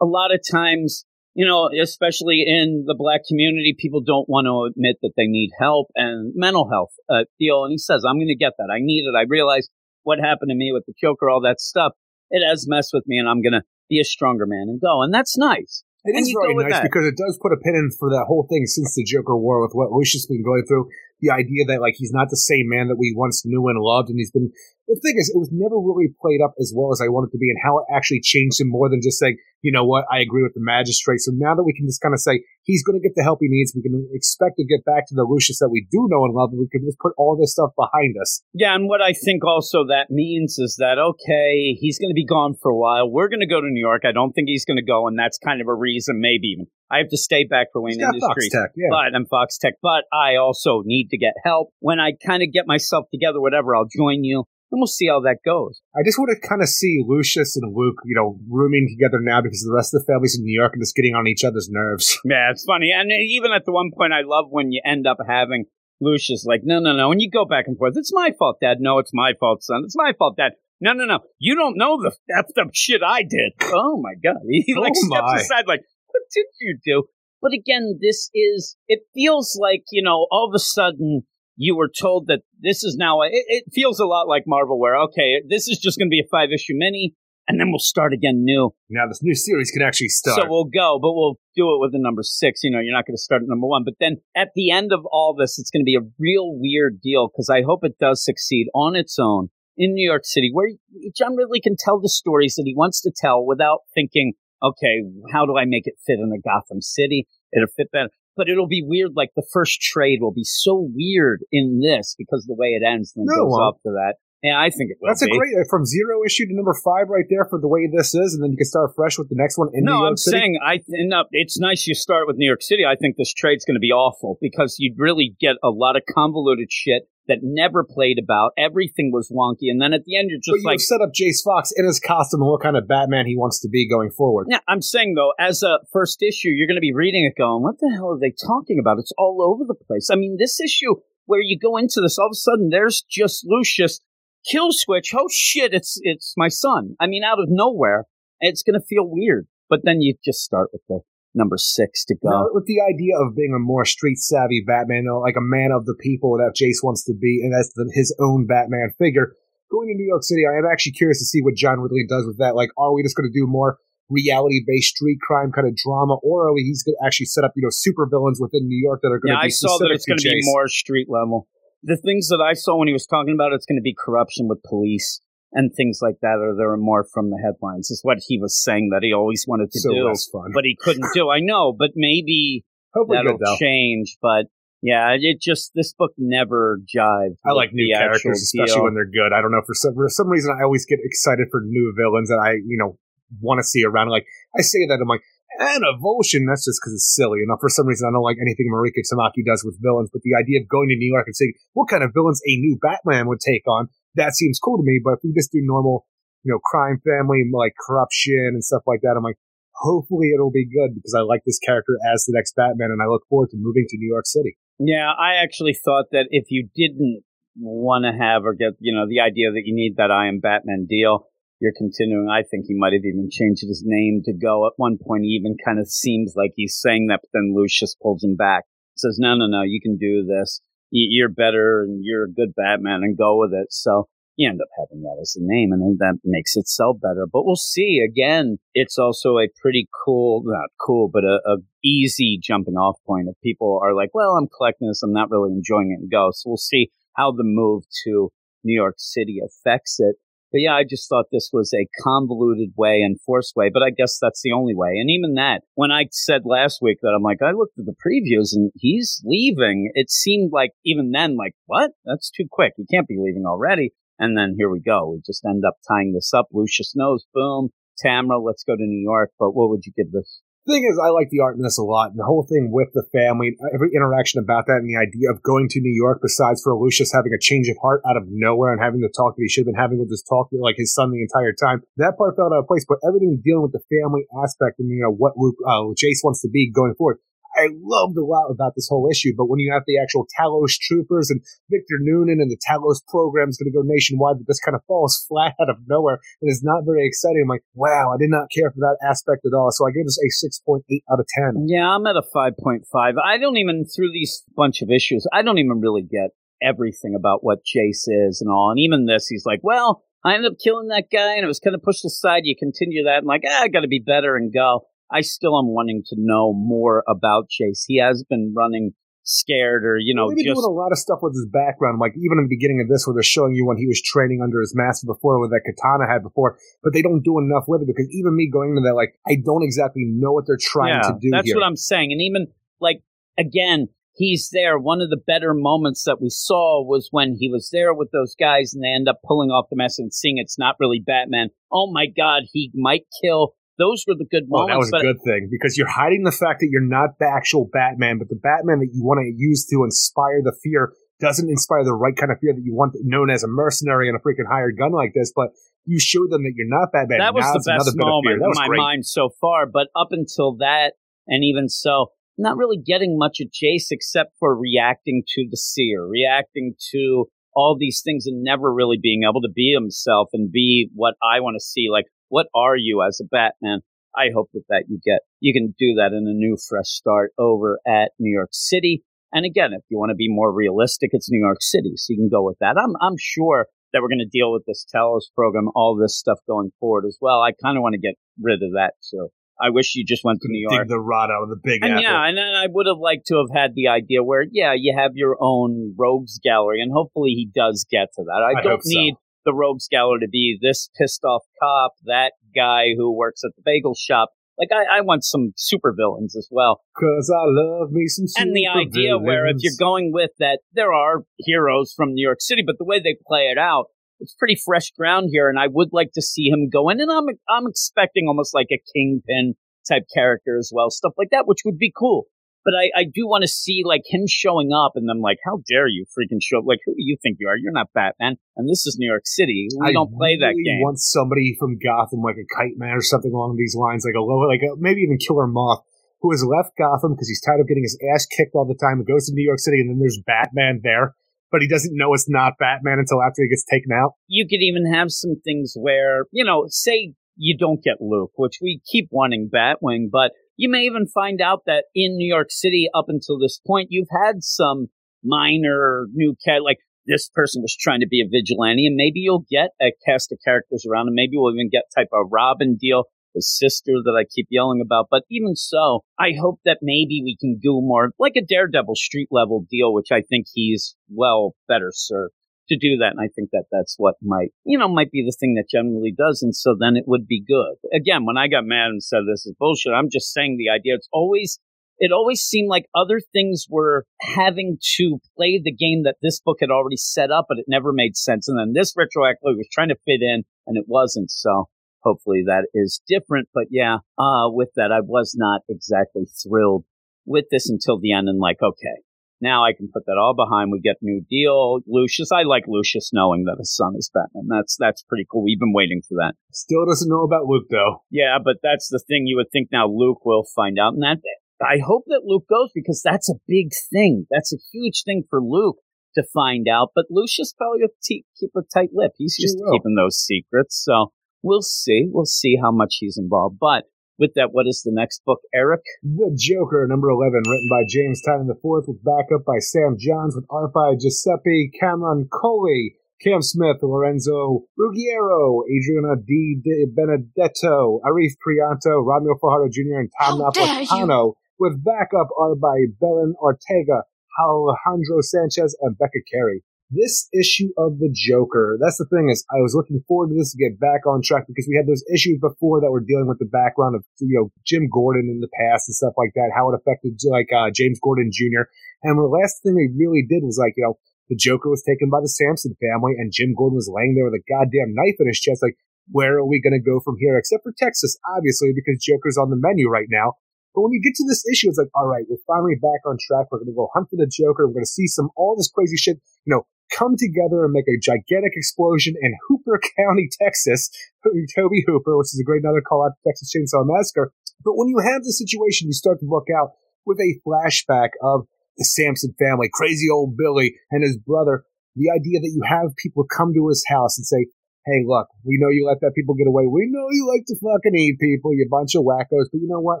a 0.00 0.06
lot 0.06 0.34
of 0.34 0.40
times, 0.50 1.04
you 1.34 1.46
know, 1.46 1.68
especially 1.82 2.44
in 2.46 2.84
the 2.86 2.94
black 2.96 3.22
community, 3.28 3.74
people 3.78 4.00
don't 4.00 4.28
want 4.28 4.46
to 4.46 4.70
admit 4.70 4.96
that 5.02 5.12
they 5.16 5.26
need 5.26 5.50
help 5.58 5.88
and 5.94 6.32
mental 6.36 6.70
health 6.70 6.92
uh, 7.08 7.24
deal. 7.38 7.64
And 7.64 7.72
he 7.72 7.78
says, 7.78 8.04
I'm 8.06 8.16
going 8.16 8.28
to 8.28 8.36
get 8.36 8.52
that. 8.58 8.72
I 8.72 8.78
need 8.80 9.04
it. 9.06 9.18
I 9.18 9.24
realize 9.28 9.68
what 10.04 10.18
happened 10.18 10.50
to 10.50 10.54
me 10.54 10.70
with 10.72 10.84
the 10.86 10.94
Joker, 11.00 11.28
all 11.28 11.40
that 11.42 11.60
stuff. 11.60 11.92
It 12.30 12.46
has 12.46 12.66
messed 12.68 12.90
with 12.92 13.04
me, 13.06 13.18
and 13.18 13.28
I'm 13.28 13.42
going 13.42 13.52
to 13.52 13.62
be 13.88 14.00
a 14.00 14.04
stronger 14.04 14.46
man 14.46 14.66
and 14.68 14.80
go. 14.80 15.02
And 15.02 15.12
that's 15.12 15.36
nice. 15.36 15.84
It 16.04 16.20
is 16.20 16.28
very 16.36 16.54
nice 16.54 16.70
that. 16.70 16.82
because 16.84 17.06
it 17.08 17.16
does 17.16 17.38
put 17.40 17.52
a 17.52 17.56
pin 17.56 17.74
in 17.74 17.88
for 17.98 18.10
that 18.10 18.28
whole 18.28 18.44
thing 18.44 18.66
since 18.66 18.92
the 18.94 19.04
Joker 19.04 19.36
War 19.36 19.64
with 19.64 19.72
what 19.72 19.90
Lucius 19.90 20.24
has 20.24 20.28
been 20.28 20.44
going 20.44 20.64
through. 20.68 20.88
The 21.20 21.32
idea 21.32 21.64
that 21.64 21.80
like 21.80 21.94
he's 21.96 22.12
not 22.12 22.28
the 22.28 22.36
same 22.36 22.68
man 22.68 22.88
that 22.88 23.00
we 23.00 23.14
once 23.16 23.42
knew 23.46 23.68
and 23.68 23.80
loved, 23.80 24.10
and 24.10 24.18
he's 24.18 24.30
been. 24.30 24.52
The 24.86 25.00
thing 25.00 25.16
is, 25.16 25.32
it 25.32 25.38
was 25.38 25.48
never 25.52 25.80
really 25.80 26.12
played 26.20 26.44
up 26.44 26.54
as 26.60 26.72
well 26.74 26.92
as 26.92 27.00
I 27.00 27.08
wanted 27.08 27.32
to 27.32 27.38
be, 27.38 27.48
and 27.48 27.58
how 27.64 27.78
it 27.78 27.86
actually 27.88 28.20
changed 28.20 28.60
him 28.60 28.68
more 28.68 28.88
than 28.88 29.00
just 29.02 29.18
saying, 29.18 29.38
you 29.62 29.72
know 29.72 29.84
what, 29.84 30.04
I 30.12 30.20
agree 30.20 30.42
with 30.42 30.52
the 30.52 30.60
magistrate. 30.60 31.20
So 31.24 31.32
now 31.32 31.54
that 31.54 31.64
we 31.64 31.72
can 31.72 31.86
just 31.86 32.02
kind 32.02 32.12
of 32.12 32.20
say 32.20 32.44
he's 32.64 32.84
going 32.84 33.00
to 33.00 33.02
get 33.02 33.16
the 33.16 33.24
help 33.24 33.38
he 33.40 33.48
needs, 33.48 33.72
we 33.74 33.80
can 33.80 33.96
expect 34.12 34.60
to 34.60 34.64
get 34.64 34.84
back 34.84 35.08
to 35.08 35.14
the 35.14 35.24
Lucius 35.24 35.58
that 35.60 35.72
we 35.72 35.88
do 35.90 36.04
know 36.12 36.24
and 36.24 36.34
love, 36.34 36.52
and 36.52 36.60
we 36.60 36.68
can 36.68 36.84
just 36.84 36.98
put 37.00 37.16
all 37.16 37.36
this 37.36 37.52
stuff 37.52 37.72
behind 37.76 38.16
us. 38.20 38.42
Yeah, 38.52 38.74
and 38.74 38.88
what 38.88 39.00
I 39.00 39.12
think 39.12 39.44
also 39.44 39.88
that 39.88 40.10
means 40.10 40.58
is 40.58 40.76
that 40.78 40.98
okay, 41.00 41.72
he's 41.80 41.98
going 41.98 42.10
to 42.10 42.18
be 42.18 42.26
gone 42.26 42.54
for 42.60 42.70
a 42.70 42.76
while. 42.76 43.10
We're 43.10 43.28
going 43.28 43.40
to 43.40 43.48
go 43.48 43.60
to 43.60 43.68
New 43.68 43.80
York. 43.80 44.02
I 44.04 44.12
don't 44.12 44.32
think 44.32 44.48
he's 44.48 44.64
going 44.64 44.76
to 44.76 44.84
go, 44.84 45.08
and 45.08 45.18
that's 45.18 45.38
kind 45.38 45.60
of 45.60 45.68
a 45.68 45.74
reason, 45.74 46.20
maybe 46.20 46.48
even 46.48 46.66
I 46.90 46.98
have 46.98 47.08
to 47.08 47.16
stay 47.16 47.44
back 47.44 47.68
for 47.72 47.80
Wayne 47.80 47.98
got 47.98 48.12
Fox 48.12 48.44
Industries. 48.44 48.52
Tech, 48.52 48.70
yeah. 48.76 48.88
But 48.90 49.16
I'm 49.16 49.26
Fox 49.26 49.58
Tech. 49.58 49.74
But 49.82 50.04
I 50.12 50.36
also 50.36 50.82
need 50.84 51.08
to 51.08 51.18
get 51.18 51.32
help. 51.42 51.70
When 51.80 51.98
I 51.98 52.12
kind 52.24 52.42
of 52.42 52.52
get 52.52 52.66
myself 52.66 53.06
together, 53.10 53.40
whatever, 53.40 53.74
I'll 53.74 53.88
join 53.88 54.22
you, 54.22 54.44
and 54.74 54.80
we'll 54.80 54.88
see 54.88 55.06
how 55.06 55.20
that 55.20 55.38
goes. 55.44 55.80
I 55.94 56.02
just 56.04 56.18
want 56.18 56.30
to 56.34 56.48
kind 56.48 56.60
of 56.60 56.68
see 56.68 56.98
Lucius 57.06 57.56
and 57.56 57.72
Luke, 57.72 58.02
you 58.04 58.16
know, 58.16 58.40
rooming 58.50 58.88
together 58.90 59.20
now 59.22 59.40
because 59.40 59.62
the 59.62 59.72
rest 59.72 59.94
of 59.94 60.02
the 60.02 60.12
family's 60.12 60.36
in 60.36 60.42
New 60.42 60.52
York 60.52 60.72
and 60.74 60.82
just 60.82 60.96
getting 60.96 61.14
on 61.14 61.28
each 61.28 61.44
other's 61.44 61.68
nerves. 61.70 62.18
Yeah, 62.24 62.50
it's 62.50 62.64
funny. 62.64 62.90
And 62.90 63.12
even 63.12 63.52
at 63.52 63.64
the 63.64 63.70
one 63.72 63.90
point, 63.96 64.12
I 64.12 64.22
love 64.26 64.46
when 64.50 64.72
you 64.72 64.82
end 64.84 65.06
up 65.06 65.18
having 65.24 65.66
Lucius 66.00 66.44
like, 66.44 66.62
no, 66.64 66.80
no, 66.80 66.92
no. 66.92 67.12
And 67.12 67.20
you 67.20 67.30
go 67.30 67.44
back 67.44 67.66
and 67.68 67.78
forth. 67.78 67.94
It's 67.96 68.12
my 68.12 68.32
fault, 68.36 68.58
Dad. 68.60 68.78
No, 68.80 68.98
it's 68.98 69.12
my 69.14 69.34
fault, 69.38 69.62
son. 69.62 69.82
It's 69.84 69.94
my 69.96 70.12
fault, 70.18 70.36
Dad. 70.36 70.52
No, 70.80 70.92
no, 70.94 71.04
no. 71.04 71.20
You 71.38 71.54
don't 71.54 71.78
know 71.78 71.96
the 72.02 72.10
effed 72.34 72.60
up 72.60 72.70
shit 72.72 73.02
I 73.06 73.22
did. 73.22 73.52
Oh 73.62 74.00
my 74.02 74.14
God. 74.22 74.42
He 74.48 74.74
oh 74.76 74.80
like 74.80 74.94
Oh, 74.96 75.06
steps 75.06 75.44
aside 75.44 75.68
like, 75.68 75.82
what 76.08 76.22
did 76.34 76.46
you 76.60 76.78
do? 76.84 77.04
But 77.40 77.52
again, 77.52 77.98
this 78.00 78.30
is, 78.34 78.76
it 78.88 79.00
feels 79.14 79.56
like, 79.60 79.84
you 79.92 80.02
know, 80.02 80.26
all 80.32 80.48
of 80.48 80.54
a 80.54 80.58
sudden 80.58 81.22
you 81.56 81.76
were 81.76 81.90
told 81.90 82.26
that 82.28 82.40
this 82.60 82.82
is 82.82 82.96
now, 82.98 83.22
a, 83.22 83.26
it, 83.26 83.44
it 83.48 83.64
feels 83.72 84.00
a 84.00 84.06
lot 84.06 84.28
like 84.28 84.44
Marvel 84.46 84.78
where, 84.78 84.96
okay, 85.02 85.42
this 85.48 85.68
is 85.68 85.78
just 85.78 85.98
going 85.98 86.08
to 86.08 86.10
be 86.10 86.20
a 86.20 86.28
five 86.30 86.50
issue 86.52 86.74
mini 86.74 87.14
and 87.46 87.60
then 87.60 87.70
we'll 87.70 87.78
start 87.78 88.12
again 88.12 88.44
new. 88.44 88.70
Now 88.88 89.06
this 89.06 89.20
new 89.22 89.34
series 89.34 89.70
can 89.70 89.82
actually 89.82 90.08
start. 90.08 90.40
So 90.40 90.46
we'll 90.48 90.64
go, 90.64 90.98
but 91.00 91.12
we'll 91.12 91.36
do 91.54 91.74
it 91.74 91.80
with 91.80 91.92
the 91.92 91.98
number 92.00 92.22
six. 92.22 92.60
You 92.62 92.70
know, 92.70 92.80
you're 92.80 92.94
not 92.94 93.06
going 93.06 93.16
to 93.16 93.22
start 93.22 93.42
at 93.42 93.48
number 93.48 93.66
one. 93.66 93.84
But 93.84 93.94
then 94.00 94.16
at 94.34 94.48
the 94.54 94.70
end 94.70 94.92
of 94.92 95.00
all 95.10 95.36
this, 95.38 95.58
it's 95.58 95.70
going 95.70 95.82
to 95.82 95.84
be 95.84 95.96
a 95.96 96.08
real 96.18 96.56
weird 96.56 97.00
deal 97.02 97.28
because 97.28 97.50
I 97.50 97.62
hope 97.62 97.80
it 97.82 97.98
does 97.98 98.24
succeed 98.24 98.68
on 98.74 98.96
its 98.96 99.18
own 99.20 99.48
in 99.76 99.92
New 99.92 100.08
York 100.08 100.24
City, 100.24 100.50
where 100.52 100.68
John 101.16 101.36
Ridley 101.36 101.60
can 101.60 101.76
tell 101.78 102.00
the 102.00 102.08
stories 102.08 102.54
that 102.54 102.62
he 102.64 102.74
wants 102.76 103.00
to 103.02 103.12
tell 103.14 103.44
without 103.44 103.80
thinking, 103.92 104.34
okay, 104.62 105.02
how 105.32 105.44
do 105.44 105.58
I 105.58 105.64
make 105.66 105.86
it 105.86 105.94
fit 106.06 106.18
in 106.20 106.30
a 106.32 106.40
Gotham 106.40 106.80
City? 106.80 107.26
It'll 107.52 107.66
fit 107.76 107.90
better. 107.92 108.08
But 108.36 108.48
it'll 108.48 108.66
be 108.68 108.82
weird. 108.84 109.12
Like 109.14 109.30
the 109.36 109.46
first 109.52 109.80
trade 109.80 110.18
will 110.20 110.32
be 110.32 110.44
so 110.44 110.88
weird 110.94 111.40
in 111.52 111.80
this 111.80 112.14
because 112.18 112.44
the 112.46 112.54
way 112.54 112.68
it 112.68 112.82
ends 112.84 113.12
and 113.14 113.22
then 113.28 113.34
No, 113.36 113.44
goes 113.44 113.50
won't. 113.52 113.62
off 113.62 113.76
to 113.82 113.90
that. 113.92 114.14
Yeah, 114.42 114.60
I 114.60 114.68
think 114.68 114.90
it 114.90 114.98
will 115.00 115.08
That's 115.08 115.22
a 115.22 115.26
be. 115.26 115.38
great 115.38 115.54
uh, 115.56 115.64
from 115.70 115.86
zero 115.86 116.20
issue 116.26 116.44
to 116.44 116.52
number 116.54 116.74
five 116.84 117.08
right 117.08 117.24
there 117.30 117.46
for 117.48 117.58
the 117.58 117.66
way 117.68 117.88
this 117.90 118.14
is, 118.14 118.34
and 118.34 118.42
then 118.44 118.50
you 118.50 118.58
can 118.58 118.66
start 118.66 118.90
fresh 118.94 119.16
with 119.16 119.30
the 119.30 119.36
next 119.38 119.56
one 119.56 119.68
in 119.72 119.84
New 119.84 119.90
no, 119.90 119.98
York 120.00 120.10
I'm 120.10 120.16
City. 120.18 120.36
saying 120.36 120.58
I 120.62 120.80
no, 120.88 121.24
it's 121.30 121.58
nice 121.58 121.86
you 121.86 121.94
start 121.94 122.26
with 122.26 122.36
New 122.36 122.44
York 122.46 122.60
City. 122.60 122.82
I 122.84 122.94
think 122.96 123.16
this 123.16 123.32
trade's 123.32 123.64
going 123.64 123.76
to 123.76 123.80
be 123.80 123.92
awful 123.92 124.36
because 124.42 124.76
you'd 124.78 124.98
really 124.98 125.34
get 125.40 125.56
a 125.64 125.70
lot 125.70 125.96
of 125.96 126.02
convoluted 126.14 126.68
shit 126.70 127.04
that 127.28 127.38
never 127.42 127.84
played 127.84 128.18
about. 128.22 128.52
Everything 128.58 129.10
was 129.12 129.30
wonky, 129.30 129.70
and 129.70 129.80
then 129.80 129.92
at 129.92 130.04
the 130.04 130.16
end 130.16 130.30
you're 130.30 130.38
just 130.38 130.62
you 130.62 130.64
like, 130.64 130.80
set 130.80 131.00
up 131.00 131.10
Jace 131.12 131.42
Fox 131.42 131.72
in 131.76 131.86
his 131.86 132.00
costume 132.00 132.42
and 132.42 132.50
what 132.50 132.62
kind 132.62 132.76
of 132.76 132.86
Batman 132.86 133.26
he 133.26 133.36
wants 133.36 133.60
to 133.60 133.68
be 133.68 133.88
going 133.88 134.10
forward. 134.10 134.46
yeah. 134.50 134.60
I'm 134.68 134.82
saying 134.82 135.14
though, 135.14 135.32
as 135.38 135.62
a 135.62 135.78
first 135.92 136.22
issue, 136.22 136.50
you're 136.50 136.66
going 136.66 136.76
to 136.76 136.80
be 136.80 136.94
reading 136.94 137.24
it, 137.24 137.38
going, 137.38 137.62
"What 137.62 137.78
the 137.78 137.92
hell 137.94 138.10
are 138.12 138.18
they 138.18 138.34
talking 138.46 138.78
about?" 138.78 138.98
It's 138.98 139.12
all 139.18 139.42
over 139.42 139.64
the 139.66 139.74
place. 139.74 140.08
I 140.10 140.16
mean, 140.16 140.36
this 140.38 140.60
issue 140.60 140.96
where 141.26 141.40
you 141.40 141.58
go 141.58 141.76
into 141.76 142.00
this, 142.00 142.18
all 142.18 142.26
of 142.26 142.32
a 142.32 142.36
sudden 142.36 142.68
there's 142.70 143.04
just 143.08 143.46
Lucius 143.48 144.00
kill 144.46 144.68
switch. 144.70 145.12
Oh 145.16 145.28
shit! 145.30 145.72
It's 145.72 145.98
it's 146.02 146.34
my 146.36 146.48
son. 146.48 146.96
I 147.00 147.06
mean, 147.06 147.24
out 147.24 147.40
of 147.40 147.46
nowhere, 147.48 148.04
it's 148.40 148.62
going 148.62 148.78
to 148.78 148.86
feel 148.86 149.08
weird. 149.08 149.46
But 149.70 149.80
then 149.84 150.00
you 150.00 150.14
just 150.24 150.40
start 150.40 150.70
with 150.72 150.82
the 150.88 151.00
number 151.34 151.56
six 151.58 152.04
to 152.06 152.14
go. 152.14 152.30
Now, 152.30 152.46
with 152.52 152.66
the 152.66 152.80
idea 152.80 153.18
of 153.18 153.36
being 153.36 153.52
a 153.54 153.58
more 153.58 153.84
street 153.84 154.18
savvy 154.18 154.62
Batman, 154.66 155.06
or 155.10 155.20
like 155.20 155.36
a 155.36 155.44
man 155.44 155.72
of 155.72 155.84
the 155.84 155.94
people 156.00 156.38
that 156.38 156.54
Jace 156.54 156.82
wants 156.82 157.04
to 157.04 157.14
be, 157.14 157.40
and 157.42 157.52
that's 157.52 157.72
the, 157.74 157.90
his 157.94 158.14
own 158.20 158.46
Batman 158.46 158.92
figure. 158.98 159.36
Going 159.70 159.88
to 159.88 159.94
New 159.94 160.06
York 160.06 160.22
City, 160.22 160.42
I 160.46 160.56
am 160.58 160.64
actually 160.70 160.92
curious 160.92 161.18
to 161.18 161.24
see 161.26 161.42
what 161.42 161.56
John 161.56 161.80
Ridley 161.80 162.06
does 162.08 162.26
with 162.26 162.38
that. 162.38 162.54
Like, 162.54 162.70
are 162.78 162.94
we 162.94 163.02
just 163.02 163.16
going 163.16 163.26
to 163.26 163.34
do 163.34 163.46
more 163.46 163.78
reality 164.08 164.62
based 164.66 164.94
street 164.94 165.18
crime 165.20 165.50
kind 165.50 165.66
of 165.66 165.74
drama, 165.76 166.16
or 166.22 166.48
are 166.48 166.54
we 166.54 166.62
he's 166.62 166.82
going 166.82 166.94
to 167.00 167.06
actually 167.06 167.26
set 167.26 167.44
up 167.44 167.52
you 167.56 167.62
know 167.62 167.70
super 167.70 168.06
villains 168.06 168.38
within 168.40 168.68
New 168.68 168.80
York 168.80 169.00
that 169.02 169.08
are 169.08 169.18
going 169.18 169.32
Yeah, 169.32 169.40
to 169.40 169.48
be 169.48 169.52
I 169.52 169.56
saw 169.56 169.78
that 169.78 169.90
it's 169.90 170.06
going 170.06 170.18
to 170.18 170.28
be 170.28 170.40
more 170.44 170.68
street 170.68 171.08
level. 171.10 171.48
The 171.82 171.96
things 171.96 172.28
that 172.28 172.40
I 172.40 172.54
saw 172.54 172.78
when 172.78 172.88
he 172.88 172.94
was 172.94 173.06
talking 173.06 173.34
about 173.34 173.52
it's 173.52 173.66
going 173.66 173.78
to 173.78 173.82
be 173.82 173.94
corruption 173.94 174.48
with 174.48 174.62
police 174.62 175.20
and 175.54 175.72
things 175.72 176.00
like 176.02 176.16
that, 176.20 176.38
or 176.40 176.54
there 176.56 176.70
are 176.70 176.76
more 176.76 177.06
from 177.14 177.30
the 177.30 177.38
headlines. 177.42 177.90
Is 177.90 178.00
what 178.02 178.18
he 178.26 178.38
was 178.38 178.62
saying 178.62 178.90
that 178.92 179.02
he 179.02 179.12
always 179.14 179.46
wanted 179.46 179.70
to 179.72 179.80
so 179.80 179.90
do, 179.90 180.12
but 180.52 180.64
he 180.64 180.76
couldn't 180.78 181.08
do. 181.14 181.30
I 181.30 181.38
know, 181.40 181.72
but 181.72 181.92
maybe 181.94 182.64
Hopefully 182.92 183.18
that'll 183.18 183.38
good 183.38 183.58
change. 183.58 184.18
But 184.20 184.46
yeah, 184.82 185.16
it 185.18 185.40
just 185.40 185.72
this 185.74 185.94
book 185.94 186.12
never 186.18 186.80
jived. 186.84 187.38
I 187.46 187.52
like 187.52 187.70
new 187.72 187.88
characters, 187.94 188.42
especially 188.42 188.74
deal. 188.74 188.84
when 188.84 188.94
they're 188.94 189.08
good. 189.08 189.32
I 189.32 189.40
don't 189.40 189.50
know 189.50 189.62
for 189.66 189.74
some 189.74 189.94
for 189.94 190.08
some 190.08 190.28
reason 190.28 190.52
I 190.52 190.64
always 190.64 190.84
get 190.84 190.98
excited 191.02 191.48
for 191.50 191.62
new 191.64 191.94
villains 191.96 192.28
that 192.28 192.42
I 192.42 192.60
you 192.66 192.76
know 192.76 192.98
want 193.40 193.58
to 193.58 193.64
see 193.64 193.84
around. 193.84 194.10
Like 194.10 194.26
I 194.56 194.62
say 194.62 194.86
that 194.88 194.98
I'm 195.00 195.08
like 195.08 195.22
and 195.58 195.84
Evolution. 195.86 196.46
That's 196.46 196.64
just 196.66 196.80
because 196.82 196.94
it's 196.94 197.14
silly. 197.14 197.40
And 197.46 197.50
for 197.60 197.68
some 197.68 197.86
reason 197.86 198.08
I 198.08 198.12
don't 198.12 198.26
like 198.26 198.38
anything 198.40 198.66
Mariko 198.70 199.02
Tamaki 199.06 199.46
does 199.46 199.62
with 199.64 199.78
villains. 199.80 200.10
But 200.12 200.22
the 200.22 200.34
idea 200.34 200.60
of 200.60 200.68
going 200.68 200.88
to 200.90 200.96
New 200.96 201.10
York 201.10 201.26
and 201.26 201.36
seeing 201.36 201.54
what 201.72 201.88
kind 201.88 202.02
of 202.02 202.10
villains 202.12 202.40
a 202.46 202.58
new 202.58 202.78
Batman 202.80 203.28
would 203.28 203.40
take 203.40 203.66
on 203.66 203.88
that 204.16 204.34
seems 204.34 204.58
cool 204.62 204.78
to 204.78 204.84
me. 204.84 205.00
But 205.02 205.14
if 205.14 205.20
we 205.24 205.32
just 205.32 205.52
do 205.52 205.60
normal, 205.62 206.06
you 206.42 206.52
know, 206.52 206.58
crime 206.58 207.00
family 207.04 207.44
like 207.52 207.74
corruption 207.86 208.54
and 208.54 208.64
stuff 208.64 208.82
like 208.86 209.00
that, 209.02 209.14
I'm 209.16 209.22
like. 209.22 209.38
Hopefully 209.76 210.30
it'll 210.32 210.52
be 210.52 210.70
good 210.70 210.94
because 210.94 211.18
I 211.18 211.22
like 211.22 211.42
this 211.44 211.58
character 211.58 211.98
as 212.14 212.24
the 212.24 212.32
next 212.36 212.54
Batman 212.54 212.92
and 212.92 213.02
I 213.02 213.10
look 213.10 213.26
forward 213.28 213.50
to 213.50 213.56
moving 213.58 213.86
to 213.88 213.98
New 213.98 214.06
York 214.06 214.24
City. 214.24 214.56
Yeah, 214.78 215.10
I 215.10 215.42
actually 215.42 215.74
thought 215.74 216.06
that 216.12 216.28
if 216.30 216.44
you 216.48 216.68
didn't 216.76 217.24
want 217.56 218.04
to 218.04 218.16
have 218.16 218.44
or 218.44 218.54
get, 218.54 218.74
you 218.78 218.94
know, 218.94 219.06
the 219.08 219.18
idea 219.18 219.50
that 219.50 219.62
you 219.66 219.74
need 219.74 219.96
that 219.96 220.12
I 220.12 220.28
am 220.28 220.38
Batman 220.38 220.86
deal, 220.88 221.26
you're 221.58 221.74
continuing. 221.76 222.30
I 222.30 222.46
think 222.46 222.66
he 222.68 222.78
might 222.78 222.92
have 222.92 223.04
even 223.04 223.28
changed 223.30 223.66
his 223.66 223.82
name 223.84 224.22
to 224.26 224.32
go. 224.32 224.64
At 224.66 224.74
one 224.76 224.96
point, 224.96 225.24
he 225.24 225.34
even 225.34 225.56
kind 225.58 225.80
of 225.80 225.90
seems 225.90 226.34
like 226.36 226.52
he's 226.54 226.78
saying 226.80 227.08
that, 227.08 227.20
but 227.22 227.30
then 227.32 227.52
Lucius 227.52 227.96
pulls 228.00 228.22
him 228.22 228.36
back. 228.36 228.64
Says, 228.94 229.18
no, 229.18 229.34
no, 229.34 229.48
no, 229.48 229.62
you 229.62 229.80
can 229.82 229.98
do 229.98 230.24
this. 230.24 230.62
You're 230.96 231.28
better 231.28 231.82
and 231.82 232.04
you're 232.04 232.24
a 232.24 232.30
good 232.30 232.54
Batman 232.54 233.02
and 233.02 233.18
go 233.18 233.38
with 233.40 233.52
it. 233.52 233.72
So 233.72 234.08
you 234.36 234.48
end 234.48 234.60
up 234.60 234.68
having 234.78 235.02
that 235.02 235.18
as 235.20 235.36
a 235.36 235.42
name 235.42 235.72
and 235.72 235.98
that 235.98 236.18
makes 236.24 236.56
it 236.56 236.68
sell 236.68 236.94
better. 236.94 237.26
But 237.30 237.44
we'll 237.44 237.56
see. 237.56 238.00
Again, 238.00 238.58
it's 238.74 238.98
also 238.98 239.38
a 239.38 239.48
pretty 239.60 239.88
cool, 240.04 240.42
not 240.44 240.70
cool, 240.80 241.10
but 241.12 241.24
a, 241.24 241.40
a 241.46 241.56
easy 241.84 242.38
jumping 242.42 242.74
off 242.74 242.96
point. 243.06 243.28
If 243.28 243.40
people 243.42 243.80
are 243.82 243.94
like, 243.94 244.10
well, 244.14 244.36
I'm 244.36 244.48
collecting 244.56 244.88
this, 244.88 245.02
I'm 245.02 245.12
not 245.12 245.30
really 245.30 245.52
enjoying 245.52 245.90
it 245.90 246.02
and 246.02 246.10
go. 246.10 246.30
So 246.32 246.50
we'll 246.50 246.56
see 246.56 246.90
how 247.16 247.32
the 247.32 247.44
move 247.44 247.84
to 248.04 248.30
New 248.64 248.74
York 248.74 248.96
City 248.98 249.40
affects 249.44 249.98
it. 249.98 250.16
But 250.54 250.60
yeah, 250.60 250.76
I 250.76 250.84
just 250.88 251.08
thought 251.08 251.24
this 251.32 251.50
was 251.52 251.74
a 251.74 251.88
convoluted 252.00 252.74
way 252.76 253.00
and 253.02 253.20
forced 253.26 253.56
way, 253.56 253.70
but 253.74 253.82
I 253.82 253.90
guess 253.90 254.20
that's 254.22 254.40
the 254.44 254.52
only 254.52 254.72
way. 254.72 254.90
And 255.00 255.10
even 255.10 255.34
that, 255.34 255.62
when 255.74 255.90
I 255.90 256.04
said 256.12 256.42
last 256.44 256.78
week 256.80 256.98
that 257.02 257.12
I'm 257.12 257.24
like, 257.24 257.42
I 257.42 257.50
looked 257.50 257.76
at 257.76 257.86
the 257.86 257.96
previews 257.98 258.54
and 258.54 258.70
he's 258.76 259.20
leaving, 259.24 259.90
it 259.94 260.12
seemed 260.12 260.52
like 260.52 260.70
even 260.84 261.10
then, 261.10 261.36
like, 261.36 261.54
what? 261.66 261.90
That's 262.04 262.30
too 262.30 262.44
quick. 262.48 262.74
He 262.76 262.86
can't 262.86 263.08
be 263.08 263.18
leaving 263.18 263.42
already. 263.44 263.90
And 264.20 264.38
then 264.38 264.54
here 264.56 264.70
we 264.70 264.78
go. 264.78 265.10
We 265.10 265.22
just 265.26 265.44
end 265.44 265.64
up 265.66 265.74
tying 265.88 266.12
this 266.12 266.30
up. 266.32 266.46
Lucius 266.52 266.92
knows, 266.94 267.26
boom. 267.34 267.70
Tamra, 268.06 268.40
let's 268.40 268.62
go 268.62 268.76
to 268.76 268.80
New 268.80 269.02
York. 269.02 269.30
But 269.40 269.56
what 269.56 269.70
would 269.70 269.84
you 269.84 269.92
give 269.96 270.12
this? 270.12 270.40
Thing 270.66 270.88
is, 270.90 270.98
I 270.98 271.08
like 271.10 271.28
the 271.30 271.40
art 271.40 271.56
in 271.56 271.62
this 271.62 271.78
a 271.78 271.82
lot, 271.82 272.10
and 272.10 272.18
the 272.18 272.24
whole 272.24 272.46
thing 272.48 272.72
with 272.72 272.88
the 272.94 273.04
family, 273.12 273.56
every 273.74 273.90
interaction 273.94 274.40
about 274.40 274.66
that, 274.66 274.80
and 274.80 274.88
the 274.88 274.96
idea 274.96 275.30
of 275.30 275.42
going 275.42 275.68
to 275.70 275.80
New 275.80 275.92
York. 275.92 276.20
Besides 276.22 276.62
for 276.62 276.74
Lucius 276.74 277.12
having 277.12 277.32
a 277.32 277.40
change 277.40 277.68
of 277.68 277.76
heart 277.80 278.02
out 278.08 278.16
of 278.16 278.24
nowhere 278.28 278.72
and 278.72 278.80
having 278.80 279.00
the 279.00 279.12
talk 279.12 279.36
that 279.36 279.42
he 279.42 279.48
should 279.48 279.66
have 279.66 279.72
been 279.72 279.80
having 279.80 279.98
with 279.98 280.10
his 280.10 280.24
talk, 280.24 280.48
like 280.52 280.76
his 280.78 280.94
son, 280.94 281.12
the 281.12 281.22
entire 281.22 281.52
time, 281.52 281.82
that 281.96 282.16
part 282.16 282.36
felt 282.36 282.52
out 282.52 282.58
of 282.58 282.66
place. 282.66 282.84
But 282.88 282.98
everything 283.06 283.40
dealing 283.44 283.62
with 283.62 283.72
the 283.72 283.84
family 283.92 284.24
aspect 284.42 284.78
and 284.80 284.88
you 284.88 285.02
know 285.02 285.12
what 285.12 285.36
Luke, 285.36 285.56
uh, 285.66 285.92
Jace 285.92 286.24
wants 286.24 286.40
to 286.42 286.48
be 286.48 286.70
going 286.70 286.94
forward. 286.94 287.18
I 287.56 287.68
loved 287.80 288.16
a 288.16 288.24
lot 288.24 288.50
about 288.50 288.72
this 288.74 288.88
whole 288.88 289.08
issue, 289.10 289.32
but 289.36 289.46
when 289.46 289.58
you 289.58 289.72
have 289.72 289.82
the 289.86 289.98
actual 289.98 290.26
Talos 290.38 290.76
troopers 290.80 291.30
and 291.30 291.40
Victor 291.70 291.98
Noonan 292.00 292.40
and 292.40 292.50
the 292.50 292.58
Talos 292.58 293.00
program 293.08 293.48
is 293.48 293.58
going 293.58 293.70
to 293.70 293.76
go 293.76 293.82
nationwide, 293.84 294.38
but 294.38 294.46
this 294.46 294.60
kind 294.60 294.74
of 294.74 294.82
falls 294.86 295.24
flat 295.28 295.54
out 295.60 295.70
of 295.70 295.76
nowhere 295.86 296.18
and 296.42 296.50
is 296.50 296.62
not 296.62 296.84
very 296.84 297.06
exciting. 297.06 297.42
I'm 297.44 297.48
like, 297.48 297.64
wow, 297.74 298.12
I 298.14 298.18
did 298.18 298.30
not 298.30 298.48
care 298.54 298.70
for 298.70 298.80
that 298.80 298.98
aspect 299.06 299.46
at 299.46 299.54
all. 299.54 299.70
So 299.70 299.86
I 299.86 299.92
gave 299.92 300.04
this 300.04 300.18
a 300.18 300.30
6.8 300.70 300.82
out 301.10 301.20
of 301.20 301.26
10. 301.54 301.66
Yeah, 301.68 301.88
I'm 301.88 302.06
at 302.06 302.16
a 302.16 302.22
5.5. 302.34 302.82
I 302.94 303.38
don't 303.38 303.56
even, 303.56 303.84
through 303.84 304.12
these 304.12 304.42
bunch 304.56 304.82
of 304.82 304.90
issues, 304.90 305.26
I 305.32 305.42
don't 305.42 305.58
even 305.58 305.80
really 305.80 306.02
get 306.02 306.30
everything 306.62 307.14
about 307.14 307.44
what 307.44 307.58
Jace 307.58 308.08
is 308.08 308.40
and 308.40 308.50
all. 308.50 308.70
And 308.70 308.80
even 308.80 309.06
this, 309.06 309.26
he's 309.28 309.44
like, 309.44 309.60
well, 309.62 310.02
I 310.24 310.34
ended 310.34 310.52
up 310.52 310.58
killing 310.62 310.88
that 310.88 311.06
guy 311.12 311.34
and 311.34 311.44
it 311.44 311.48
was 311.48 311.60
kind 311.60 311.74
of 311.74 311.82
pushed 311.82 312.04
aside. 312.04 312.42
You 312.44 312.56
continue 312.58 313.04
that 313.04 313.18
and 313.18 313.26
like, 313.26 313.42
ah, 313.46 313.62
I 313.62 313.68
got 313.68 313.80
to 313.80 313.88
be 313.88 314.02
better 314.04 314.36
and 314.36 314.52
go. 314.52 314.86
I 315.10 315.20
still 315.20 315.58
am 315.58 315.68
wanting 315.68 316.02
to 316.06 316.16
know 316.18 316.52
more 316.52 317.04
about 317.08 317.48
Chase. 317.48 317.84
He 317.86 317.98
has 317.98 318.24
been 318.28 318.54
running 318.56 318.92
scared 319.24 319.84
or, 319.84 319.96
you 319.98 320.14
know, 320.14 320.28
They've 320.28 320.44
just. 320.44 320.60
doing 320.60 320.64
a 320.64 320.72
lot 320.72 320.92
of 320.92 320.98
stuff 320.98 321.20
with 321.22 321.34
his 321.34 321.46
background. 321.50 321.98
Like 321.98 322.12
even 322.16 322.38
in 322.38 322.44
the 322.44 322.54
beginning 322.54 322.80
of 322.80 322.88
this, 322.88 323.06
where 323.06 323.14
they're 323.14 323.22
showing 323.22 323.54
you 323.54 323.66
when 323.66 323.76
he 323.76 323.86
was 323.86 324.00
training 324.00 324.40
under 324.42 324.60
his 324.60 324.74
master 324.74 325.06
before, 325.06 325.40
with 325.40 325.50
that 325.50 325.62
katana 325.64 326.10
had 326.10 326.22
before, 326.22 326.58
but 326.82 326.92
they 326.92 327.02
don't 327.02 327.22
do 327.22 327.38
enough 327.38 327.64
with 327.66 327.82
it 327.82 327.86
because 327.86 328.08
even 328.10 328.36
me 328.36 328.48
going 328.50 328.70
into 328.70 328.82
that, 328.82 328.94
like 328.94 329.18
I 329.26 329.36
don't 329.44 329.62
exactly 329.62 330.04
know 330.04 330.32
what 330.32 330.46
they're 330.46 330.58
trying 330.60 331.00
yeah, 331.02 331.08
to 331.08 331.18
do 331.20 331.30
that's 331.32 331.46
here. 331.46 331.56
what 331.56 331.64
I'm 331.64 331.76
saying. 331.76 332.12
And 332.12 332.20
even 332.20 332.48
like 332.80 333.02
again, 333.38 333.88
he's 334.14 334.50
there. 334.52 334.78
One 334.78 335.00
of 335.00 335.10
the 335.10 335.20
better 335.26 335.54
moments 335.54 336.04
that 336.04 336.20
we 336.20 336.30
saw 336.30 336.82
was 336.84 337.08
when 337.10 337.36
he 337.38 337.48
was 337.48 337.70
there 337.72 337.94
with 337.94 338.10
those 338.12 338.34
guys 338.38 338.72
and 338.74 338.82
they 338.82 338.92
end 338.92 339.08
up 339.08 339.20
pulling 339.26 339.50
off 339.50 339.70
the 339.70 339.76
mask 339.76 339.98
and 339.98 340.12
seeing 340.12 340.38
it's 340.38 340.58
not 340.58 340.76
really 340.78 341.00
Batman. 341.04 341.48
Oh 341.72 341.90
my 341.90 342.06
God, 342.06 342.44
he 342.52 342.70
might 342.74 343.06
kill. 343.22 343.54
Those 343.78 344.04
were 344.06 344.14
the 344.14 344.26
good 344.30 344.44
oh, 344.52 344.66
moments. 344.66 344.90
that 344.90 344.98
was 344.98 345.02
a 345.02 345.06
good 345.06 345.22
thing 345.24 345.48
because 345.50 345.76
you're 345.76 345.90
hiding 345.90 346.22
the 346.22 346.32
fact 346.32 346.60
that 346.60 346.68
you're 346.70 346.86
not 346.86 347.18
the 347.18 347.26
actual 347.26 347.68
Batman, 347.72 348.18
but 348.18 348.28
the 348.28 348.38
Batman 348.38 348.78
that 348.80 348.90
you 348.92 349.02
want 349.02 349.18
to 349.18 349.32
use 349.34 349.66
to 349.66 349.82
inspire 349.82 350.42
the 350.42 350.54
fear 350.62 350.92
doesn't 351.20 351.48
inspire 351.48 351.84
the 351.84 351.94
right 351.94 352.16
kind 352.16 352.30
of 352.30 352.38
fear 352.40 352.52
that 352.54 352.62
you 352.62 352.74
want, 352.74 352.94
known 353.02 353.30
as 353.30 353.42
a 353.42 353.48
mercenary 353.48 354.08
and 354.08 354.16
a 354.16 354.20
freaking 354.20 354.46
hired 354.50 354.76
gun 354.78 354.92
like 354.92 355.12
this. 355.14 355.32
But 355.34 355.48
you 355.84 355.98
show 355.98 356.26
them 356.28 356.42
that 356.42 356.52
you're 356.56 356.68
not 356.68 356.92
Batman. 356.92 357.18
that 357.18 357.34
was 357.34 357.44
Now 357.44 357.52
the 357.52 357.64
best 357.66 357.84
bit 357.84 357.88
of 357.88 357.94
fear. 357.94 358.10
moment 358.10 358.38
That 358.40 358.44
in 358.44 358.48
was 358.48 358.58
my 358.58 358.66
great. 358.68 358.78
mind 358.78 359.06
so 359.06 359.30
far. 359.40 359.66
But 359.66 359.88
up 359.96 360.08
until 360.10 360.56
that, 360.58 360.94
and 361.26 361.44
even 361.44 361.68
so, 361.68 362.12
not 362.36 362.56
really 362.56 362.78
getting 362.78 363.16
much 363.18 363.38
of 363.40 363.48
Jace 363.48 363.90
except 363.90 364.32
for 364.38 364.58
reacting 364.58 365.22
to 365.34 365.46
the 365.50 365.56
seer, 365.56 366.04
reacting 366.06 366.74
to 366.92 367.26
all 367.54 367.76
these 367.78 368.02
things 368.04 368.26
and 368.26 368.42
never 368.42 368.72
really 368.72 368.98
being 369.00 369.22
able 369.22 369.40
to 369.40 369.50
be 369.54 369.72
himself 369.72 370.28
and 370.32 370.50
be 370.50 370.90
what 370.94 371.14
I 371.22 371.40
want 371.40 371.54
to 371.54 371.64
see. 371.64 371.86
Like, 371.90 372.06
what 372.28 372.46
are 372.54 372.76
you 372.76 373.02
as 373.06 373.20
a 373.20 373.24
Batman? 373.24 373.80
I 374.16 374.26
hope 374.34 374.48
that 374.54 374.62
that 374.68 374.84
you 374.88 375.00
get. 375.04 375.20
You 375.40 375.52
can 375.52 375.74
do 375.78 375.94
that 375.98 376.12
in 376.12 376.26
a 376.28 376.32
new, 376.32 376.56
fresh 376.68 376.88
start 376.88 377.32
over 377.38 377.80
at 377.86 378.12
New 378.18 378.32
York 378.32 378.50
City. 378.52 379.02
And 379.32 379.44
again, 379.44 379.72
if 379.72 379.82
you 379.90 379.98
want 379.98 380.10
to 380.10 380.14
be 380.14 380.28
more 380.28 380.52
realistic, 380.52 381.10
it's 381.12 381.28
New 381.28 381.44
York 381.44 381.58
City, 381.60 381.94
so 381.96 382.06
you 382.10 382.18
can 382.18 382.30
go 382.30 382.44
with 382.44 382.56
that. 382.60 382.76
I'm 382.78 382.94
I'm 383.00 383.16
sure 383.18 383.66
that 383.92 384.02
we're 384.02 384.08
going 384.08 384.18
to 384.18 384.30
deal 384.30 384.52
with 384.52 384.64
this 384.66 384.86
Talos 384.94 385.32
program, 385.34 385.68
all 385.74 385.96
this 385.96 386.16
stuff 386.16 386.38
going 386.46 386.70
forward 386.78 387.04
as 387.06 387.16
well. 387.20 387.40
I 387.40 387.52
kind 387.62 387.76
of 387.76 387.82
want 387.82 387.94
to 387.94 388.00
get 388.00 388.14
rid 388.40 388.62
of 388.62 388.72
that 388.74 388.94
too. 389.10 389.28
I 389.60 389.70
wish 389.70 389.94
you 389.94 390.04
just 390.04 390.24
went 390.24 390.40
to 390.42 390.48
New 390.48 390.68
York. 390.68 390.82
Dig 390.82 390.88
the 390.88 390.98
rod 390.98 391.30
out 391.30 391.44
of 391.44 391.48
the 391.48 391.60
big 391.62 391.82
And 391.82 391.92
apple. 391.92 392.02
yeah, 392.02 392.26
and 392.26 392.36
then 392.36 392.54
I 392.54 392.66
would 392.68 392.86
have 392.86 392.98
liked 392.98 393.26
to 393.28 393.36
have 393.36 393.54
had 393.54 393.74
the 393.74 393.86
idea 393.88 394.22
where, 394.22 394.44
yeah, 394.50 394.74
you 394.76 394.94
have 394.96 395.12
your 395.14 395.36
own 395.40 395.94
rogues 395.96 396.40
gallery, 396.42 396.80
and 396.82 396.92
hopefully 396.92 397.30
he 397.30 397.48
does 397.54 397.86
get 397.88 398.08
to 398.16 398.24
that. 398.24 398.42
I, 398.42 398.58
I 398.58 398.62
don't 398.62 398.82
so. 398.82 399.16
The 399.44 399.54
rogues 399.54 399.88
gallery 399.90 400.20
to 400.20 400.28
be 400.28 400.58
this 400.60 400.90
pissed 400.98 401.24
off 401.24 401.42
cop, 401.60 401.92
that 402.04 402.32
guy 402.54 402.94
who 402.96 403.12
works 403.12 403.42
at 403.44 403.52
the 403.56 403.62
bagel 403.64 403.94
shop. 403.94 404.30
Like 404.58 404.68
I, 404.72 404.98
I 404.98 405.00
want 405.00 405.24
some 405.24 405.52
supervillains 405.58 406.36
as 406.36 406.48
well. 406.50 406.82
Cause 406.96 407.30
I 407.34 407.44
love 407.46 407.90
me 407.90 408.06
some. 408.06 408.26
And 408.36 408.54
the 408.54 408.68
idea 408.68 409.18
where 409.18 409.46
if 409.46 409.56
you're 409.60 409.72
going 409.78 410.12
with 410.12 410.30
that, 410.38 410.60
there 410.72 410.92
are 410.92 411.24
heroes 411.38 411.92
from 411.96 412.14
New 412.14 412.24
York 412.24 412.40
City, 412.40 412.62
but 412.64 412.76
the 412.78 412.84
way 412.84 413.00
they 413.00 413.16
play 413.26 413.50
it 413.50 413.58
out, 413.58 413.86
it's 414.20 414.34
pretty 414.38 414.56
fresh 414.64 414.92
ground 414.96 415.30
here, 415.32 415.48
and 415.48 415.58
I 415.58 415.66
would 415.68 415.88
like 415.92 416.12
to 416.14 416.22
see 416.22 416.48
him 416.48 416.68
go 416.72 416.88
in. 416.88 417.00
And 417.00 417.10
I'm 417.10 417.26
I'm 417.48 417.66
expecting 417.66 418.26
almost 418.28 418.54
like 418.54 418.68
a 418.72 418.80
kingpin 418.94 419.54
type 419.88 420.04
character 420.14 420.56
as 420.56 420.70
well, 420.72 420.88
stuff 420.90 421.14
like 421.18 421.28
that, 421.30 421.46
which 421.46 421.60
would 421.64 421.78
be 421.78 421.92
cool. 421.94 422.26
But 422.64 422.72
I, 422.72 422.88
I 422.96 423.04
do 423.04 423.28
want 423.28 423.42
to 423.42 423.48
see 423.48 423.82
like 423.84 424.02
him 424.08 424.24
showing 424.26 424.72
up, 424.72 424.92
and 424.96 425.08
I'm 425.10 425.20
like, 425.20 425.38
how 425.44 425.60
dare 425.68 425.86
you 425.86 426.06
freaking 426.16 426.40
show 426.40 426.58
up? 426.58 426.64
Like, 426.66 426.80
who 426.86 426.92
do 426.92 427.04
you 427.04 427.16
think 427.22 427.36
you 427.38 427.48
are? 427.48 427.56
You're 427.56 427.76
not 427.76 427.92
Batman, 427.92 428.36
and 428.56 428.68
this 428.68 428.86
is 428.86 428.96
New 428.98 429.08
York 429.08 429.26
City. 429.26 429.68
We 429.78 429.88
I 429.88 429.92
don't 429.92 430.16
play 430.16 430.36
that 430.40 430.56
really 430.56 430.64
game. 430.64 430.80
Want 430.80 430.98
somebody 430.98 431.56
from 431.58 431.76
Gotham, 431.76 432.22
like 432.22 432.36
a 432.40 432.48
Kite 432.48 432.76
Man 432.76 432.96
or 432.96 433.02
something 433.02 433.32
along 433.32 433.56
these 433.56 433.76
lines, 433.76 434.04
like 434.04 434.16
a 434.16 434.24
low, 434.24 434.48
like 434.48 434.64
a, 434.64 434.76
maybe 434.78 435.02
even 435.02 435.18
Killer 435.18 435.46
Moth, 435.46 435.84
who 436.20 436.32
has 436.32 436.42
left 436.44 436.72
Gotham 436.78 437.12
because 437.12 437.28
he's 437.28 437.40
tired 437.40 437.60
of 437.60 437.68
getting 437.68 437.84
his 437.84 437.98
ass 438.14 438.24
kicked 438.24 438.54
all 438.54 438.64
the 438.64 438.78
time. 438.80 438.98
and 438.98 439.06
goes 439.06 439.26
to 439.26 439.34
New 439.34 439.44
York 439.44 439.60
City, 439.60 439.80
and 439.80 439.90
then 439.90 439.98
there's 440.00 440.20
Batman 440.24 440.80
there, 440.82 441.14
but 441.52 441.60
he 441.60 441.68
doesn't 441.68 441.92
know 441.92 442.14
it's 442.14 442.28
not 442.28 442.54
Batman 442.58 442.98
until 442.98 443.20
after 443.20 443.42
he 443.42 443.48
gets 443.48 443.64
taken 443.64 443.92
out. 443.92 444.16
you 444.26 444.48
could 444.48 444.64
even 444.64 444.88
have 444.92 445.10
some 445.10 445.36
things 445.44 445.74
where, 445.76 446.24
you 446.32 446.44
know, 446.44 446.64
say 446.68 447.12
you 447.36 447.56
don't 447.58 447.82
get 447.82 448.00
Luke, 448.00 448.32
which 448.36 448.58
we 448.62 448.80
keep 448.90 449.08
wanting 449.10 449.50
Batwing, 449.52 450.08
but 450.10 450.32
you 450.56 450.70
may 450.70 450.82
even 450.82 451.06
find 451.06 451.40
out 451.40 451.62
that 451.66 451.84
in 451.94 452.16
New 452.16 452.32
York 452.32 452.48
City 452.50 452.88
up 452.94 453.06
until 453.08 453.38
this 453.38 453.60
point, 453.66 453.88
you've 453.90 454.08
had 454.24 454.42
some 454.42 454.88
minor 455.22 456.06
new 456.12 456.36
cat, 456.44 456.62
like 456.62 456.78
this 457.06 457.28
person 457.34 457.62
was 457.62 457.76
trying 457.78 458.00
to 458.00 458.08
be 458.08 458.20
a 458.20 458.28
vigilante, 458.28 458.86
and 458.86 458.96
maybe 458.96 459.20
you'll 459.20 459.44
get 459.50 459.70
a 459.80 459.92
cast 460.06 460.32
of 460.32 460.38
characters 460.44 460.86
around, 460.88 461.08
and 461.08 461.14
maybe 461.14 461.32
we'll 461.34 461.54
even 461.54 461.70
get 461.70 461.84
type 461.94 462.08
of 462.12 462.28
Robin 462.30 462.76
deal, 462.80 463.04
his 463.34 463.50
sister 463.58 463.92
that 464.04 464.16
I 464.18 464.24
keep 464.32 464.46
yelling 464.50 464.80
about. 464.84 465.08
But 465.10 465.24
even 465.30 465.56
so, 465.56 466.00
I 466.18 466.32
hope 466.40 466.60
that 466.64 466.78
maybe 466.82 467.20
we 467.22 467.36
can 467.38 467.58
do 467.60 467.80
more 467.82 468.10
like 468.18 468.34
a 468.36 468.44
Daredevil 468.44 468.96
street 468.96 469.28
level 469.30 469.66
deal, 469.70 469.92
which 469.92 470.12
I 470.12 470.22
think 470.22 470.46
he's 470.54 470.94
well 471.08 471.54
better 471.68 471.90
served 471.92 472.34
to 472.68 472.76
do 472.76 472.96
that. 472.98 473.12
And 473.16 473.20
I 473.20 473.28
think 473.34 473.50
that 473.52 473.64
that's 473.70 473.94
what 473.98 474.14
might, 474.22 474.48
you 474.64 474.78
know, 474.78 474.88
might 474.88 475.10
be 475.10 475.22
the 475.22 475.36
thing 475.38 475.54
that 475.54 475.70
generally 475.70 476.14
does. 476.16 476.42
And 476.42 476.54
so 476.54 476.76
then 476.78 476.96
it 476.96 477.04
would 477.06 477.26
be 477.26 477.42
good. 477.42 477.76
Again, 477.94 478.24
when 478.24 478.36
I 478.36 478.48
got 478.48 478.64
mad 478.64 478.88
and 478.88 479.02
said 479.02 479.20
this 479.26 479.46
is 479.46 479.54
bullshit, 479.58 479.92
I'm 479.92 480.08
just 480.10 480.32
saying 480.32 480.56
the 480.56 480.70
idea. 480.70 480.94
It's 480.94 481.08
always, 481.12 481.60
it 481.98 482.12
always 482.12 482.40
seemed 482.40 482.68
like 482.68 482.86
other 482.94 483.20
things 483.32 483.66
were 483.68 484.04
having 484.20 484.78
to 484.96 485.18
play 485.36 485.60
the 485.62 485.72
game 485.72 486.02
that 486.04 486.16
this 486.22 486.40
book 486.40 486.58
had 486.60 486.70
already 486.70 486.96
set 486.96 487.30
up, 487.30 487.46
but 487.48 487.58
it 487.58 487.66
never 487.68 487.92
made 487.92 488.16
sense. 488.16 488.48
And 488.48 488.58
then 488.58 488.72
this 488.74 488.94
retroactively 488.94 489.56
was 489.56 489.68
trying 489.72 489.88
to 489.88 489.96
fit 490.04 490.22
in 490.22 490.44
and 490.66 490.76
it 490.76 490.84
wasn't. 490.88 491.30
So 491.30 491.68
hopefully 492.02 492.42
that 492.46 492.66
is 492.74 493.00
different. 493.08 493.48
But 493.52 493.64
yeah, 493.70 493.98
uh, 494.18 494.48
with 494.50 494.70
that, 494.76 494.92
I 494.92 495.00
was 495.00 495.34
not 495.36 495.62
exactly 495.68 496.26
thrilled 496.42 496.84
with 497.26 497.46
this 497.50 497.70
until 497.70 497.98
the 497.98 498.12
end 498.12 498.28
and 498.28 498.38
like, 498.38 498.58
okay, 498.62 499.02
now 499.44 499.64
I 499.64 499.76
can 499.76 499.90
put 499.92 500.06
that 500.06 500.16
all 500.16 500.34
behind. 500.34 500.72
We 500.72 500.80
get 500.80 500.96
new 501.02 501.20
deal. 501.28 501.80
Lucius, 501.86 502.32
I 502.32 502.42
like 502.42 502.64
Lucius 502.66 503.10
knowing 503.12 503.44
that 503.44 503.60
his 503.60 503.76
son 503.76 503.92
is 503.96 504.10
Batman. 504.12 504.48
That's 504.48 504.76
that's 504.80 505.04
pretty 505.04 505.26
cool. 505.30 505.44
We've 505.44 505.60
been 505.60 505.76
waiting 505.76 506.00
for 506.00 506.16
that. 506.16 506.34
Still 506.52 506.86
doesn't 506.86 507.08
know 507.08 507.22
about 507.22 507.44
Luke 507.44 507.68
though. 507.70 508.02
Yeah, 508.10 508.38
but 508.42 508.56
that's 508.62 508.88
the 508.88 509.02
thing. 509.06 509.26
You 509.26 509.36
would 509.36 509.52
think 509.52 509.68
now 509.70 509.86
Luke 509.86 510.24
will 510.24 510.44
find 510.56 510.78
out, 510.78 510.94
and 510.94 511.02
that 511.02 511.18
I 511.60 511.78
hope 511.84 512.04
that 512.08 512.22
Luke 512.24 512.46
goes 512.48 512.70
because 512.74 513.02
that's 513.04 513.28
a 513.28 513.38
big 513.46 513.70
thing. 513.92 514.26
That's 514.30 514.52
a 514.52 514.62
huge 514.72 515.02
thing 515.04 515.24
for 515.28 515.40
Luke 515.40 515.76
to 516.16 516.24
find 516.32 516.66
out. 516.68 516.90
But 516.94 517.06
Lucius 517.10 517.52
probably 517.56 517.82
will 517.82 517.94
te- 518.02 518.24
keep 518.38 518.50
a 518.56 518.62
tight 518.72 518.90
lip. 518.92 519.12
He's 519.18 519.36
just 519.38 519.58
keeping 519.72 519.94
those 519.94 520.16
secrets. 520.16 520.82
So 520.84 521.12
we'll 521.42 521.62
see. 521.62 522.06
We'll 522.10 522.26
see 522.26 522.56
how 522.60 522.72
much 522.72 522.96
he's 523.00 523.18
involved. 523.18 523.58
But 523.60 523.84
with 524.18 524.32
that, 524.34 524.50
what 524.52 524.66
is 524.66 524.82
the 524.84 524.92
next 524.92 525.24
book, 525.24 525.40
Eric? 525.54 525.82
The 526.02 526.30
Joker, 526.36 526.86
number 526.88 527.10
11, 527.10 527.42
written 527.46 527.68
by 527.70 527.82
James 527.88 528.22
Tynion 528.26 528.50
IV, 528.50 528.88
with 528.88 529.04
backup 529.04 529.44
by 529.44 529.58
Sam 529.58 529.96
Johns, 529.98 530.36
with 530.36 530.46
art 530.50 530.72
by 530.72 530.94
Giuseppe 530.98 531.70
Camuncoli, 531.80 532.94
Cam 533.20 533.42
Smith, 533.42 533.78
Lorenzo 533.82 534.64
Ruggiero, 534.76 535.62
Adriano 535.64 536.16
D. 536.16 536.60
Di 536.62 536.86
Benedetto, 536.92 538.00
Arif 538.04 538.36
Prianto, 538.42 539.02
Romulo 539.02 539.38
Fajardo 539.40 539.68
Jr., 539.70 540.00
and 540.00 540.10
Tom 540.20 540.40
How. 540.40 540.50
Napolitano, 540.50 541.34
with 541.58 541.82
backup 541.82 542.28
art 542.38 542.60
by 542.60 542.84
Belen 543.00 543.34
Ortega, 543.40 544.04
Alejandro 544.38 545.20
Sanchez, 545.20 545.76
and 545.80 545.96
Becca 545.96 546.20
Carey. 546.30 546.62
This 546.90 547.28
issue 547.32 547.72
of 547.78 547.98
the 547.98 548.12
Joker, 548.12 548.76
that's 548.80 548.98
the 548.98 549.08
thing 549.08 549.30
is, 549.32 549.44
I 549.50 549.58
was 549.64 549.74
looking 549.74 550.04
forward 550.06 550.28
to 550.28 550.36
this 550.36 550.52
to 550.52 550.60
get 550.60 550.78
back 550.78 551.06
on 551.08 551.22
track 551.24 551.48
because 551.48 551.66
we 551.68 551.76
had 551.76 551.88
those 551.88 552.04
issues 552.12 552.38
before 552.38 552.80
that 552.80 552.92
were 552.92 553.00
dealing 553.00 553.26
with 553.26 553.40
the 553.40 553.48
background 553.48 553.96
of, 553.96 554.04
you 554.20 554.36
know, 554.36 554.52
Jim 554.66 554.88
Gordon 554.92 555.32
in 555.32 555.40
the 555.40 555.48
past 555.48 555.88
and 555.88 555.96
stuff 555.96 556.14
like 556.20 556.36
that, 556.36 556.52
how 556.54 556.68
it 556.70 556.76
affected, 556.76 557.16
like, 557.24 557.48
uh, 557.50 557.72
James 557.72 557.98
Gordon 558.04 558.30
Jr. 558.30 558.68
And 559.02 559.16
the 559.16 559.32
last 559.32 559.64
thing 559.64 559.74
they 559.74 559.90
really 559.96 560.22
did 560.28 560.44
was 560.44 560.60
like, 560.60 560.74
you 560.76 560.84
know, 560.84 561.00
the 561.28 561.36
Joker 561.36 561.72
was 561.72 561.82
taken 561.82 562.10
by 562.12 562.20
the 562.20 562.28
Sampson 562.28 562.76
family 562.76 563.16
and 563.16 563.32
Jim 563.32 563.56
Gordon 563.56 563.80
was 563.80 563.88
laying 563.88 564.14
there 564.14 564.28
with 564.28 564.36
a 564.36 564.44
goddamn 564.44 564.92
knife 564.92 565.16
in 565.18 565.28
his 565.28 565.40
chest, 565.40 565.64
like, 565.64 565.80
where 566.12 566.36
are 566.36 566.46
we 566.46 566.60
going 566.60 566.76
to 566.76 566.84
go 566.84 567.00
from 567.00 567.16
here? 567.18 567.38
Except 567.38 567.62
for 567.64 567.72
Texas, 567.76 568.18
obviously, 568.36 568.76
because 568.76 569.00
Joker's 569.00 569.38
on 569.40 569.48
the 569.48 569.56
menu 569.56 569.88
right 569.88 570.08
now. 570.10 570.36
But 570.74 570.82
when 570.82 570.92
you 570.92 571.00
get 571.00 571.14
to 571.16 571.26
this 571.26 571.46
issue, 571.46 571.70
it's 571.70 571.78
like, 571.78 571.94
all 571.94 572.06
right, 572.06 572.26
we're 572.28 572.42
finally 572.46 572.74
back 572.74 573.06
on 573.06 573.16
track. 573.22 573.46
We're 573.50 573.62
going 573.62 573.70
to 573.70 573.78
go 573.78 573.88
hunt 573.94 574.10
for 574.10 574.16
the 574.18 574.26
Joker. 574.26 574.66
We're 574.66 574.82
going 574.82 574.90
to 574.90 574.98
see 574.98 575.06
some, 575.06 575.30
all 575.36 575.54
this 575.56 575.70
crazy 575.70 575.96
shit, 575.96 576.18
you 576.44 576.50
know, 576.50 576.66
come 576.90 577.14
together 577.16 577.64
and 577.64 577.72
make 577.72 577.86
a 577.86 577.98
gigantic 577.98 578.52
explosion 578.54 579.14
in 579.20 579.34
Hooper 579.48 579.80
County, 579.96 580.28
Texas. 580.42 580.90
Tobe 581.24 581.86
Hooper, 581.86 582.18
which 582.18 582.34
is 582.34 582.40
a 582.42 582.44
great 582.44 582.62
another 582.62 582.82
call 582.82 583.06
out 583.06 583.12
to 583.14 583.22
Texas 583.24 583.54
Chainsaw 583.54 583.86
Massacre. 583.86 584.32
But 584.64 584.74
when 584.76 584.88
you 584.88 584.98
have 584.98 585.22
the 585.22 585.32
situation, 585.32 585.86
you 585.86 585.92
start 585.92 586.20
to 586.20 586.26
look 586.26 586.48
out 586.50 586.72
with 587.06 587.18
a 587.18 587.38
flashback 587.46 588.10
of 588.22 588.46
the 588.76 588.84
Sampson 588.84 589.34
family, 589.38 589.70
crazy 589.72 590.08
old 590.10 590.36
Billy 590.36 590.74
and 590.90 591.02
his 591.02 591.16
brother. 591.16 591.64
The 591.96 592.10
idea 592.10 592.40
that 592.40 592.52
you 592.52 592.62
have 592.66 592.96
people 592.96 593.24
come 593.24 593.54
to 593.54 593.68
his 593.68 593.84
house 593.86 594.18
and 594.18 594.26
say, 594.26 594.46
Hey, 594.86 595.00
look, 595.06 595.28
we 595.44 595.56
know 595.58 595.72
you 595.72 595.88
let 595.88 596.00
that 596.00 596.12
people 596.14 596.34
get 596.34 596.46
away. 596.46 596.68
We 596.68 596.88
know 596.92 597.08
you 597.10 597.24
like 597.24 597.46
to 597.48 597.56
fucking 597.56 597.96
eat 597.96 598.20
people, 598.20 598.52
you 598.52 598.68
bunch 598.70 598.94
of 598.94 599.02
wackos, 599.02 599.48
but 599.48 599.60
you 599.60 599.68
know 599.68 599.80
what? 599.80 600.00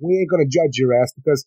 We 0.00 0.18
ain't 0.18 0.30
gonna 0.30 0.46
judge 0.46 0.78
your 0.78 0.94
ass 0.94 1.12
because 1.12 1.46